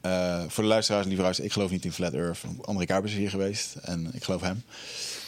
Eh, 0.00 0.42
voor 0.48 0.62
de 0.62 0.68
luisteraars 0.68 1.06
en 1.06 1.14
lieve 1.16 1.42
ik 1.42 1.52
geloof 1.52 1.70
niet 1.70 1.84
in 1.84 1.92
Flat 1.92 2.12
Earth. 2.14 2.38
André 2.62 2.84
Kuipers 2.84 3.12
is 3.12 3.18
hier 3.18 3.30
geweest 3.30 3.74
en 3.82 4.10
ik 4.12 4.24
geloof 4.24 4.40
hem. 4.40 4.62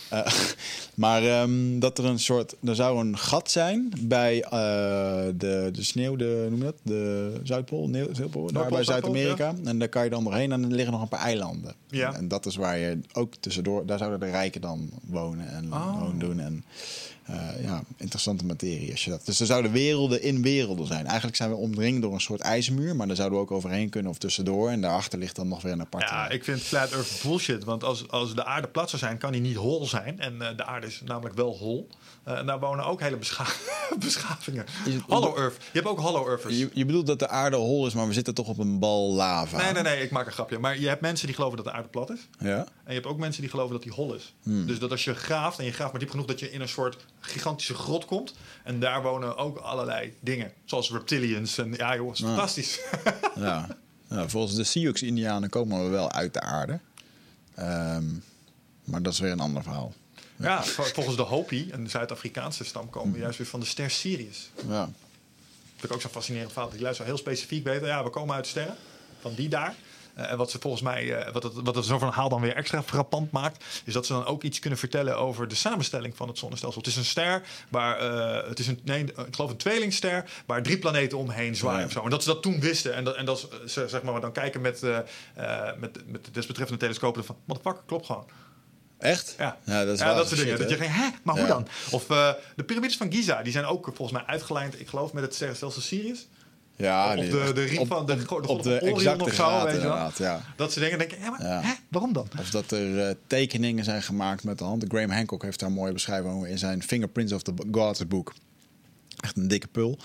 Eh, 0.09 0.32
maar 0.94 1.22
ehm, 1.22 1.78
dat 1.78 1.98
er 1.98 2.05
een 2.05 2.18
soort, 2.18 2.55
er 2.64 2.74
zou 2.74 2.98
een 2.98 3.18
gat 3.18 3.51
zijn 3.51 3.93
bij 4.01 4.43
eh, 4.43 4.51
de, 5.36 5.68
de 5.72 5.82
sneeuw, 5.85 6.16
de, 6.16 6.47
noem 6.51 6.59
je 6.59 6.64
dat? 6.64 6.76
De 6.82 7.40
Zuidpool, 7.43 7.90
Zuidpool, 8.12 8.52
daar 8.52 8.68
bij 8.68 8.85
Zuid-Amerika. 8.85 9.55
En 9.64 9.78
daar 9.78 9.89
kan 9.89 10.05
je 10.05 10.10
dan 10.10 10.24
doorheen 10.24 10.52
en 10.52 10.62
er 10.62 10.70
liggen 10.70 10.93
nog 10.93 11.02
een 11.02 11.09
paar 11.09 11.20
eilanden. 11.20 11.74
Ja. 11.86 12.09
En, 12.09 12.14
en 12.14 12.28
dat 12.28 12.47
is 12.47 12.56
waar 12.56 12.78
je 12.78 13.01
ook 13.12 13.35
tussendoor, 13.40 13.86
daar 13.86 13.98
zouden 13.98 14.20
de 14.20 14.30
rijken 14.30 14.60
dan 14.60 14.90
wonen 15.06 15.48
en 15.48 15.72
Oh. 15.72 16.01
wonen 16.01 16.18
doen. 16.18 16.40
En 16.40 16.64
eh, 17.28 17.62
ja, 17.62 17.82
interessante 17.97 18.44
materie. 18.44 18.90
Als 18.90 19.05
je 19.05 19.10
dat. 19.10 19.26
Dus 19.26 19.40
er 19.40 19.47
zouden 19.47 19.72
werelden 19.72 20.22
in 20.22 20.43
werelden 20.43 20.86
zijn. 20.86 21.06
Eigenlijk 21.06 21.36
zijn 21.36 21.51
we 21.51 21.56
omringd 21.56 22.02
door 22.02 22.12
een 22.12 22.20
soort 22.20 22.40
ijsmuur, 22.40 22.97
maar 22.97 23.06
daar 23.06 23.16
zouden 23.16 23.39
we 23.39 23.44
ook 23.44 23.51
overheen 23.51 23.89
kunnen 23.89 24.10
of 24.10 24.18
tussendoor. 24.18 24.70
En 24.70 24.80
daarachter 24.80 25.18
ligt 25.18 25.36
dan 25.36 25.48
nog 25.48 25.62
weer 25.62 25.72
een 25.72 25.80
aparte. 25.80 26.14
Ja, 26.14 26.28
ik 26.28 26.44
vind 26.44 26.60
Flat 26.60 26.93
Earth 26.93 27.20
bullshit. 27.22 27.64
Want 27.64 27.85
als, 27.85 28.09
als 28.09 28.35
de 28.35 28.44
aarde 28.44 28.68
plat 28.68 28.90
zou 28.90 29.02
zijn, 29.02 29.18
kan 29.18 29.32
die 29.32 29.40
niet 29.40 29.56
hol 29.56 29.86
zijn. 29.86 29.98
En 30.05 30.43
eh, 30.43 30.57
de 30.57 30.65
aarde 30.65 30.87
is 30.87 31.01
namelijk 31.05 31.35
wel 31.35 31.57
hol. 31.57 31.89
Eh, 32.25 32.39
en 32.39 32.47
daar 32.47 32.61
wonen 32.61 32.85
ook 32.85 33.01
hele 33.01 33.16
bescha 33.16 33.45
beschavingen. 33.99 34.65
Hollow 35.07 35.39
Earth. 35.39 35.57
Je 35.57 35.65
hebt 35.73 35.87
ook 35.87 35.99
Hollow 36.01 36.27
Earthers. 36.29 36.59
Je, 36.59 36.70
je 36.73 36.85
bedoelt 36.85 37.07
dat 37.07 37.19
de 37.19 37.29
aarde 37.29 37.57
hol 37.57 37.87
is, 37.87 37.95
maar 37.95 38.07
we 38.07 38.12
zitten 38.12 38.35
toch 38.35 38.49
op 38.49 38.59
een 38.59 38.79
bal 38.79 39.12
lava. 39.12 39.57
Nee, 39.62 39.73
nee, 39.73 39.83
nee, 39.83 40.03
ik 40.03 40.11
maak 40.11 40.27
een 40.27 40.33
grapje. 40.33 40.59
Maar 40.59 40.79
je 40.79 40.89
hebt 40.89 41.01
mensen 41.01 41.27
die 41.27 41.35
geloven 41.35 41.57
dat 41.57 41.66
de 41.66 41.73
aarde 41.73 41.89
plat 41.89 42.11
is. 42.11 42.20
Ja? 42.39 42.57
En 42.59 42.66
je 42.87 42.93
hebt 42.93 43.07
ook 43.07 43.19
mensen 43.19 43.41
die 43.41 43.51
geloven 43.51 43.73
dat 43.73 43.83
die 43.83 43.93
hol 43.93 44.15
is. 44.15 44.35
Hmm. 44.43 44.66
Dus 44.66 44.79
dat 44.79 44.91
als 44.91 45.05
je 45.05 45.15
graaft 45.15 45.59
en 45.59 45.65
je 45.65 45.73
graaft 45.73 45.91
maar 45.91 46.01
diep 46.01 46.11
genoeg... 46.11 46.27
dat 46.27 46.41
je 46.41 46.51
in 46.51 46.61
een 46.61 46.69
soort 46.69 46.97
gigantische 47.20 47.75
grot 47.75 48.05
komt. 48.05 48.35
En 48.65 48.81
daar 48.81 49.03
wonen 49.03 49.37
ook 49.37 49.57
allerlei 49.59 50.15
dingen. 50.20 50.53
Zoals 50.65 50.91
reptilians. 50.91 51.59
En 51.59 51.73
ja, 51.73 51.97
jongens, 51.97 52.23
Ah. 52.23 52.29
fantastisch. 52.29 52.81
Ja. 53.37 53.66
ja 54.11 54.29
volgens 54.29 54.55
de 54.55 54.65
Sioux-Indianen 54.65 55.49
komen 55.51 55.85
we 55.85 55.89
wel 55.91 56.12
uit 56.12 56.35
de 56.35 56.41
aarde. 56.41 56.79
Ehm, 57.55 58.05
maar 58.90 59.02
dat 59.02 59.12
is 59.12 59.19
weer 59.19 59.31
een 59.32 59.40
ander 59.40 59.62
verhaal. 59.62 59.93
ja, 60.36 60.65
vol- 60.65 60.85
volgens 60.85 61.16
de 61.16 61.23
Hopi, 61.23 61.69
een 61.73 61.90
Zuid-Afrikaanse 61.90 62.65
stam... 62.65 62.90
komen 62.90 63.12
we 63.12 63.19
juist 63.19 63.39
weer 63.39 63.47
van 63.47 63.60
de 63.60 63.66
ster 63.66 63.90
Sirius. 63.90 64.51
Ja. 64.69 64.90
Dat 65.77 65.85
ik 65.90 65.93
ook 65.93 66.01
zo'n 66.01 66.10
fascinerend 66.10 66.52
verhaal. 66.52 66.70
Die 66.70 66.81
luisteren 66.81 67.10
heel 67.10 67.20
specifiek 67.20 67.65
weten. 67.65 67.86
Ja, 67.86 68.05
we 68.05 68.10
komen 68.10 68.35
uit 68.35 68.44
de 68.44 68.51
sterren. 68.51 68.74
Van 69.20 69.35
die 69.35 69.48
daar. 69.48 69.74
Eh, 70.15 70.31
En 70.31 70.36
wat 70.36 70.51
ze 70.51 70.59
volgens 70.60 70.82
mij, 70.82 71.16
eh, 71.19 71.32
wat 71.32 71.43
het, 71.43 71.52
wat 71.55 71.74
het 71.74 71.85
zo'n 71.85 71.98
verhaal 71.98 72.28
dan 72.28 72.40
weer 72.40 72.55
extra 72.56 72.82
frappant 72.82 73.31
maakt, 73.31 73.65
is 73.85 73.93
dat 73.93 74.06
ze 74.06 74.12
dan 74.12 74.24
ook 74.27 74.43
iets 74.43 74.59
kunnen 74.59 74.78
vertellen 74.78 75.16
over 75.19 75.48
de 75.48 75.55
samenstelling 75.55 76.16
van 76.16 76.28
het 76.28 76.39
zonnestelsel. 76.39 76.81
Het 76.81 76.90
is 76.90 76.97
een 76.97 77.05
ster 77.05 77.43
waar, 77.69 77.98
eh, 77.98 78.48
het 78.48 78.59
is 78.59 78.66
een, 78.66 78.81
nee, 78.85 79.05
ik 79.05 79.15
geloof 79.35 79.51
een 79.51 79.56
tweelingster, 79.56 80.31
waar 80.47 80.62
drie 80.62 80.78
planeten 80.78 81.19
omheen 81.19 81.56
zwaaien 81.56 81.81
Ja. 81.81 81.86
of 81.86 81.93
zo. 81.93 82.02
En 82.05 82.10
dat 82.10 82.23
ze 82.23 82.28
dat 82.28 82.43
toen 82.43 82.60
wisten. 82.60 82.94
En 82.94 83.05
dat, 83.05 83.15
en 83.16 83.24
dat 83.24 83.39
ze, 83.39 83.62
ze, 83.66 83.89
zeg 83.89 84.02
maar, 84.02 84.20
dan 84.20 84.32
kijken 84.32 84.60
met, 84.60 84.81
met, 85.78 86.06
met 86.10 86.24
de 86.24 86.31
desbetreffende 86.32 86.81
telescopen 86.81 87.24
van, 87.24 87.36
motherfucker, 87.44 87.82
klopt 87.86 88.06
gewoon. 88.06 88.27
Echt? 88.99 89.35
Ja, 89.39 89.57
ja 89.65 89.85
dat 89.85 89.95
is 89.95 90.01
ja, 90.01 90.15
dat 90.15 90.29
soort 90.29 90.41
dingen. 90.41 90.59
Dat 90.59 90.70
je 90.70 90.77
denkt, 90.77 90.95
hè, 90.95 91.09
maar 91.23 91.35
hoe 91.35 91.43
Ja. 91.47 91.49
dan? 91.53 91.66
Of 91.91 92.11
eh, 92.11 92.31
de 92.57 92.65
piramides 92.65 92.97
van 92.97 93.12
Giza, 93.12 93.43
die 93.43 93.53
zijn 93.53 93.65
ook 93.65 93.85
volgens 93.95 94.12
mij 94.19 94.27
uitgelijnd, 94.27 94.81
ik 94.81 94.89
geloof, 94.89 95.12
met 95.12 95.23
het 95.23 95.35
stelsel 95.35 95.70
Sirius. 95.70 96.27
Ja, 96.77 97.11
Op 97.16 97.16
de- 97.31 97.53
de 97.53 97.77
op- 97.79 97.87
van 97.87 98.07
de- 98.07 98.12
op- 98.29 98.43
de 98.43 98.49
op 98.49 98.62
de 98.62 98.79
exacte 98.79 99.25
of 99.25 99.33
zo, 99.35 99.45
graad 99.45 99.62
weet 99.65 99.75
je 99.75 99.79
wel. 99.81 99.91
inderdaad, 99.91 100.19
ja. 100.19 100.41
Dat 100.57 100.73
ze 100.73 100.81
dingen 100.81 100.99
denken, 100.99 101.19
ja, 101.20 101.31
maar 101.31 101.43
Ja. 101.43 101.61
hè, 101.62 101.73
waarom 101.89 102.12
dan? 102.12 102.29
Of 102.39 102.51
dat 102.51 102.70
er 102.70 103.07
eh, 103.09 103.15
tekeningen 103.27 103.85
zijn 103.85 104.03
gemaakt 104.03 104.45
met 104.45 104.59
de 104.59 104.65
hand. 104.65 104.85
Graham 104.89 105.11
Hancock 105.11 105.43
heeft 105.43 105.59
daar 105.61 105.69
een 105.69 105.75
mooie 105.75 105.93
beschrijving 105.93 106.35
over 106.35 106.49
in 106.49 106.59
zijn 106.59 106.83
Fingerprints 106.83 107.33
of 107.33 107.43
the 107.43 107.53
Gods 107.73 108.07
boek. 108.07 108.33
Echt 109.20 109.37
een 109.37 109.49
dikke 109.49 109.66
pul. 109.69 109.99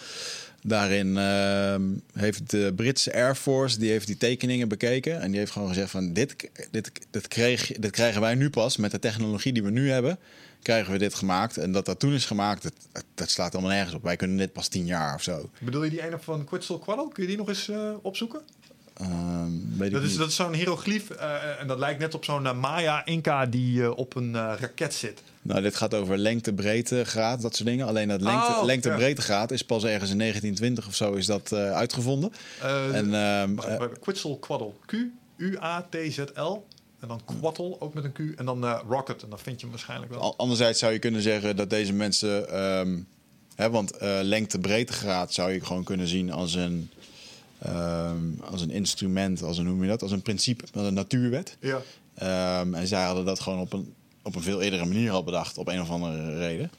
Daarin 0.63 1.17
ehm, 1.17 1.81
heeft 2.13 2.49
de 2.49 2.73
Britse 2.75 3.13
Air 3.13 3.35
Force 3.35 3.79
die 3.79 3.89
heeft 3.89 4.07
die 4.07 4.17
tekeningen 4.17 4.67
bekeken. 4.67 5.21
En 5.21 5.29
die 5.29 5.39
heeft 5.39 5.51
gewoon 5.51 5.67
gezegd 5.67 5.91
van 5.91 6.13
dit, 6.13 6.49
dit, 6.71 6.91
dit, 7.11 7.27
kreeg, 7.27 7.67
dit 7.67 7.91
krijgen 7.91 8.21
wij 8.21 8.35
nu 8.35 8.49
pas 8.49 8.77
met 8.77 8.91
de 8.91 8.99
technologie 8.99 9.53
die 9.53 9.63
we 9.63 9.69
nu 9.69 9.89
hebben. 9.89 10.19
Krijgen 10.61 10.91
we 10.91 10.97
dit 10.97 11.13
gemaakt. 11.13 11.57
En 11.57 11.71
dat 11.71 11.85
dat 11.85 11.99
toen 11.99 12.13
is 12.13 12.25
gemaakt, 12.25 12.63
dat, 12.63 13.03
dat 13.15 13.29
slaat 13.29 13.53
allemaal 13.53 13.71
nergens 13.71 13.95
op. 13.95 14.03
Wij 14.03 14.15
kunnen 14.15 14.37
dit 14.37 14.53
pas 14.53 14.67
tien 14.67 14.85
jaar 14.85 15.15
of 15.15 15.23
zo. 15.23 15.49
Bedoel 15.59 15.83
je 15.83 15.89
die 15.89 16.03
ene 16.05 16.19
van 16.19 16.45
Quetzalcoatl? 16.45 17.07
Kun 17.07 17.23
je 17.23 17.29
die 17.29 17.37
nog 17.37 17.47
eens 17.47 17.69
eh, 17.69 17.93
opzoeken? 18.01 18.41
Ehm, 18.93 19.51
weet 19.77 19.87
ik 19.87 19.93
Dat 19.93 20.03
is, 20.03 20.09
niet. 20.09 20.17
dat 20.17 20.27
is 20.27 20.35
zo'n 20.35 20.53
hieroglyf 20.53 21.09
eh, 21.09 21.59
en 21.59 21.67
dat 21.67 21.79
lijkt 21.79 21.99
net 21.99 22.13
op 22.13 22.25
zo'n 22.25 22.45
eh, 22.45 22.59
Maya-Inca 22.59 23.45
die 23.45 23.95
op 23.95 24.15
een 24.15 24.33
raket 24.33 24.93
zit. 24.93 25.21
Nou, 25.43 25.61
dit 25.61 25.75
gaat 25.75 25.93
over 25.93 26.17
lengte, 26.17 26.53
breedte, 26.53 27.03
graad, 27.05 27.41
dat 27.41 27.55
soort 27.55 27.67
dingen. 27.69 27.87
Alleen 27.87 28.07
dat 28.07 28.21
lengte, 28.21 28.89
Oh, 28.89 28.93
ja. 28.93 28.95
breedte 28.95 29.21
graad 29.21 29.51
is 29.51 29.61
pas 29.61 29.83
ergens 29.83 30.11
in 30.11 30.17
1920 30.17 30.87
of 30.87 30.95
zo 30.95 31.13
is 31.13 31.25
dat 31.25 31.51
eh, 31.51 31.71
uitgevonden. 31.71 32.31
Eh, 32.61 32.95
en 32.95 33.13
ehm, 33.13 33.55
wacht, 33.55 33.67
eh, 33.67 33.77
wacht, 33.77 33.99
Quetzalcoatl. 33.99 34.73
Q-U-A-T-Z-L. 34.85 36.65
En 36.99 37.07
dan 37.07 37.21
Quattl, 37.25 37.75
ook 37.79 37.93
met 37.93 38.03
een 38.03 38.11
Q. 38.11 38.19
En 38.39 38.45
dan 38.45 38.65
Rocket. 38.65 39.23
En 39.23 39.29
dan 39.29 39.39
vind 39.39 39.55
je 39.55 39.61
hem 39.61 39.75
waarschijnlijk 39.75 40.11
wel. 40.11 40.37
Anderzijds 40.37 40.79
zou 40.79 40.93
je 40.93 40.99
kunnen 40.99 41.21
zeggen 41.21 41.55
dat 41.55 41.69
deze 41.69 41.93
mensen. 41.93 42.49
ehm, 42.49 42.99
hè, 43.55 43.69
want 43.69 43.91
lengte 44.21 44.59
breedtegraad 44.59 45.33
zou 45.33 45.51
je 45.51 45.65
gewoon 45.65 45.83
kunnen 45.83 46.07
zien 46.07 46.31
als 46.31 46.53
een, 46.53 46.89
ehm, 47.59 48.17
als 48.51 48.61
een 48.61 48.71
instrument, 48.71 49.41
als 49.43 49.57
een, 49.57 49.65
hoe 49.65 49.73
noem 49.73 49.83
je 49.83 49.89
dat? 49.89 50.01
Als 50.01 50.11
een 50.11 50.21
principe, 50.21 50.63
als 50.73 50.87
een 50.87 50.93
natuurwet. 50.93 51.57
Ja. 51.59 51.81
Ehm, 52.15 52.73
en 52.73 52.87
zij 52.87 53.03
hadden 53.03 53.25
dat 53.25 53.39
gewoon 53.39 53.59
op 53.59 53.73
een, 53.73 53.93
op 54.23 54.35
een 54.35 54.41
veel 54.41 54.61
eerdere 54.61 54.85
manier 54.85 55.11
al 55.11 55.23
bedacht, 55.23 55.57
op 55.57 55.67
een 55.67 55.81
of 55.81 55.89
andere 55.89 56.37
reden. 56.37 56.71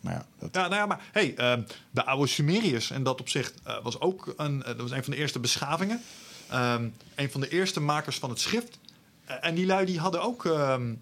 Maar 0.00 0.12
ja, 0.12 0.26
dat, 0.38 0.48
Ja, 0.52 0.60
nou 0.60 0.74
ja, 0.74 0.86
maar 0.86 1.00
hey, 1.12 1.34
ehm, 1.36 1.62
de 1.90 2.04
oude 2.04 2.26
Sumeriërs 2.26 2.90
en 2.90 3.02
dat 3.02 3.20
opzicht 3.20 3.54
eh, 3.64 3.76
was 3.82 4.00
ook 4.00 4.34
een, 4.36 4.62
eh, 4.62 4.66
dat 4.68 4.80
was 4.80 4.90
een 4.90 5.04
van 5.04 5.12
de 5.12 5.18
eerste 5.18 5.38
beschavingen. 5.38 6.00
Ehm, 6.48 6.88
een 7.14 7.30
van 7.30 7.40
de 7.40 7.48
eerste 7.48 7.80
makers 7.80 8.18
van 8.18 8.30
het 8.30 8.40
schrift. 8.40 8.78
Eh, 9.24 9.36
en 9.40 9.54
die 9.54 9.66
lui 9.66 9.86
die 9.86 9.98
hadden 9.98 10.22
ook 10.22 10.44
ehm, 10.44 10.94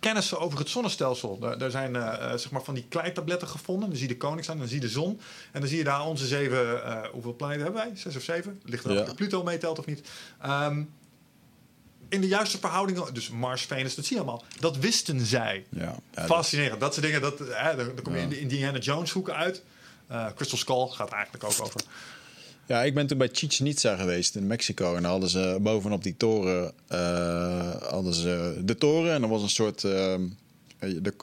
kennis 0.00 0.34
over 0.34 0.58
het 0.58 0.68
zonnestelsel. 0.68 1.38
Daar, 1.38 1.58
daar 1.58 1.70
zijn 1.70 1.92
zeg 2.38 2.50
maar 2.50 2.62
van 2.62 2.74
die 2.74 2.86
kleitabletten 2.88 3.48
gevonden. 3.48 3.88
Dan 3.88 3.98
zie 3.98 4.08
je 4.08 4.12
de 4.12 4.18
koningszijn, 4.20 4.58
dan 4.58 4.66
zie 4.66 4.80
je 4.80 4.86
de 4.86 4.92
zon. 4.92 5.20
En 5.52 5.60
dan 5.60 5.68
zie 5.68 5.78
je 5.78 5.84
daar 5.84 6.06
onze 6.06 6.26
zeven... 6.26 6.80
hoeveel 7.12 7.34
planeten 7.34 7.62
hebben 7.62 7.82
wij? 7.82 7.96
Zes 7.96 8.16
of 8.16 8.22
zeven? 8.22 8.60
Ligt 8.64 8.84
er 8.84 8.92
Ja. 8.92 9.02
of 9.02 9.14
Pluto 9.14 9.42
meetelt 9.42 9.78
of 9.78 9.86
niet. 9.86 10.08
Ehm, 10.40 10.82
in 12.12 12.20
de 12.20 12.26
juiste 12.28 12.58
verhoudingen, 12.58 13.14
dus 13.14 13.30
Mars, 13.30 13.62
Venus, 13.62 13.94
dat 13.94 14.04
zie 14.04 14.16
je 14.16 14.22
allemaal. 14.22 14.44
Dat 14.60 14.76
wisten 14.76 15.26
zij. 15.26 15.64
ja, 15.70 15.98
Fascinerend. 16.14 16.80
Dat 16.80 16.94
soort 16.94 17.06
dingen, 17.06 17.20
dat, 17.20 17.38
hè, 17.38 17.84
kom 18.02 18.14
je 18.16 18.22
in 18.22 18.28
de 18.28 18.40
Indiana 18.40 18.78
Jones 18.78 19.10
hoeken 19.10 19.34
uit. 19.36 19.62
Eh, 20.06 20.26
Crystal 20.34 20.58
Skull 20.58 20.86
gaat 20.88 21.10
eigenlijk 21.10 21.44
ook 21.44 21.60
over. 21.62 21.80
Ja, 22.66 22.82
ik 22.82 22.94
ben 22.94 23.06
toen 23.06 23.18
bij 23.18 23.28
Chichen 23.32 23.66
Itza 23.66 23.96
geweest 23.96 24.36
in 24.36 24.46
Mexico. 24.46 24.94
En 24.94 25.02
dan 25.02 25.10
hadden 25.10 25.28
ze 25.28 25.58
bovenop 25.60 26.02
die 26.02 26.16
toren 26.16 26.72
eh, 26.88 27.70
hadden 27.82 28.14
ze 28.14 28.60
de 28.64 28.76
toren. 28.78 29.12
En 29.12 29.22
er 29.22 29.28
was 29.28 29.42
een 29.42 29.50
soort. 29.50 29.84
eh, 29.84 30.14
de, 30.78 31.14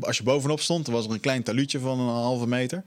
als 0.00 0.16
je 0.16 0.22
bovenop 0.22 0.60
stond, 0.60 0.86
was 0.86 1.04
er 1.06 1.10
een 1.10 1.20
klein 1.20 1.42
taluutje 1.42 1.78
van 1.80 2.00
een 2.00 2.08
halve 2.08 2.46
meter. 2.46 2.84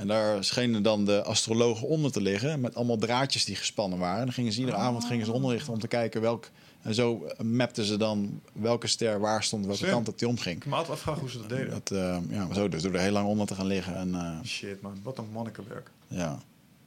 En 0.00 0.06
daar 0.06 0.44
schenen 0.44 0.82
dan 0.82 1.04
de 1.04 1.22
astrologen 1.22 1.86
onder 1.88 2.12
te 2.12 2.20
liggen. 2.20 2.60
Met 2.60 2.74
allemaal 2.74 2.96
draadjes 2.96 3.44
die 3.44 3.56
gespannen 3.56 3.98
waren. 3.98 4.18
En 4.18 4.24
dan 4.24 4.34
gingen 4.34 4.52
ze 4.52 4.58
iedere 4.60 4.76
avond 4.76 5.04
gingen 5.04 5.26
ze 5.26 5.32
onderrichten 5.32 5.72
om 5.72 5.78
te 5.78 5.88
kijken 5.88 6.20
welk. 6.20 6.48
En 6.82 6.94
zo 6.94 7.26
mapten 7.42 7.84
ze 7.84 7.96
dan 7.96 8.40
welke 8.52 8.86
ster 8.86 9.20
waar 9.20 9.42
stond, 9.42 9.66
welke 9.66 9.86
kant 9.86 10.06
dat 10.06 10.18
die 10.18 10.28
omging. 10.28 10.56
Ik 10.56 10.66
me 10.66 10.74
altijd 10.74 10.92
afvragen 10.92 11.20
hoe 11.20 11.30
ze 11.30 11.38
dat 11.38 11.48
deden. 11.48 11.70
Dat, 11.70 11.90
eh, 11.90 12.16
ja, 12.30 12.46
maar 12.46 12.54
zo 12.54 12.68
dus 12.68 12.82
door 12.82 12.94
er 12.94 13.00
heel 13.00 13.12
lang 13.12 13.28
onder 13.28 13.46
te 13.46 13.54
gaan 13.54 13.66
liggen. 13.66 13.96
En 13.96 14.14
eh, 14.14 14.46
Shit 14.46 14.80
man, 14.80 15.00
wat 15.02 15.18
een 15.18 15.28
monnikenwerk. 15.32 15.90
ja, 16.06 16.38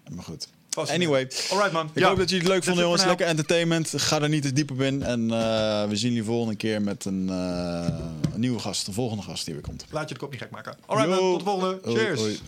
maar 0.09 0.23
goed. 0.23 0.47
Anyway, 0.89 1.31
Alright 1.51 1.71
man. 1.71 1.89
ik 1.93 2.03
hoop 2.03 2.17
dat 2.17 2.29
jullie 2.29 2.43
het 2.45 2.53
leuk 2.53 2.63
vonden, 2.63 2.83
jongens. 2.83 3.05
Lekker 3.05 3.27
entertainment. 3.27 3.93
Ga 3.95 4.21
er 4.21 4.29
niet 4.29 4.41
te 4.43 4.53
diep 4.53 4.71
op 4.71 4.81
in. 4.81 5.03
En 5.03 5.21
eh, 5.31 5.87
we 5.87 5.95
zien 5.95 6.09
jullie 6.09 6.23
volgende 6.23 6.55
keer 6.55 6.81
met 6.81 7.05
een, 7.05 7.27
een 7.27 8.39
nieuwe 8.39 8.59
gast. 8.59 8.87
Een 8.87 8.93
volgende 8.93 9.23
gast 9.23 9.45
die 9.45 9.53
weer 9.53 9.63
komt. 9.63 9.85
Laat 9.89 10.07
je 10.07 10.13
de 10.13 10.19
kop 10.19 10.31
niet 10.31 10.41
gek 10.41 10.51
maken. 10.51 10.77
Alright 10.85 11.09
man, 11.09 11.19
tot 11.19 11.39
de 11.39 11.45
volgende. 11.45 11.79
Cheers. 11.83 12.41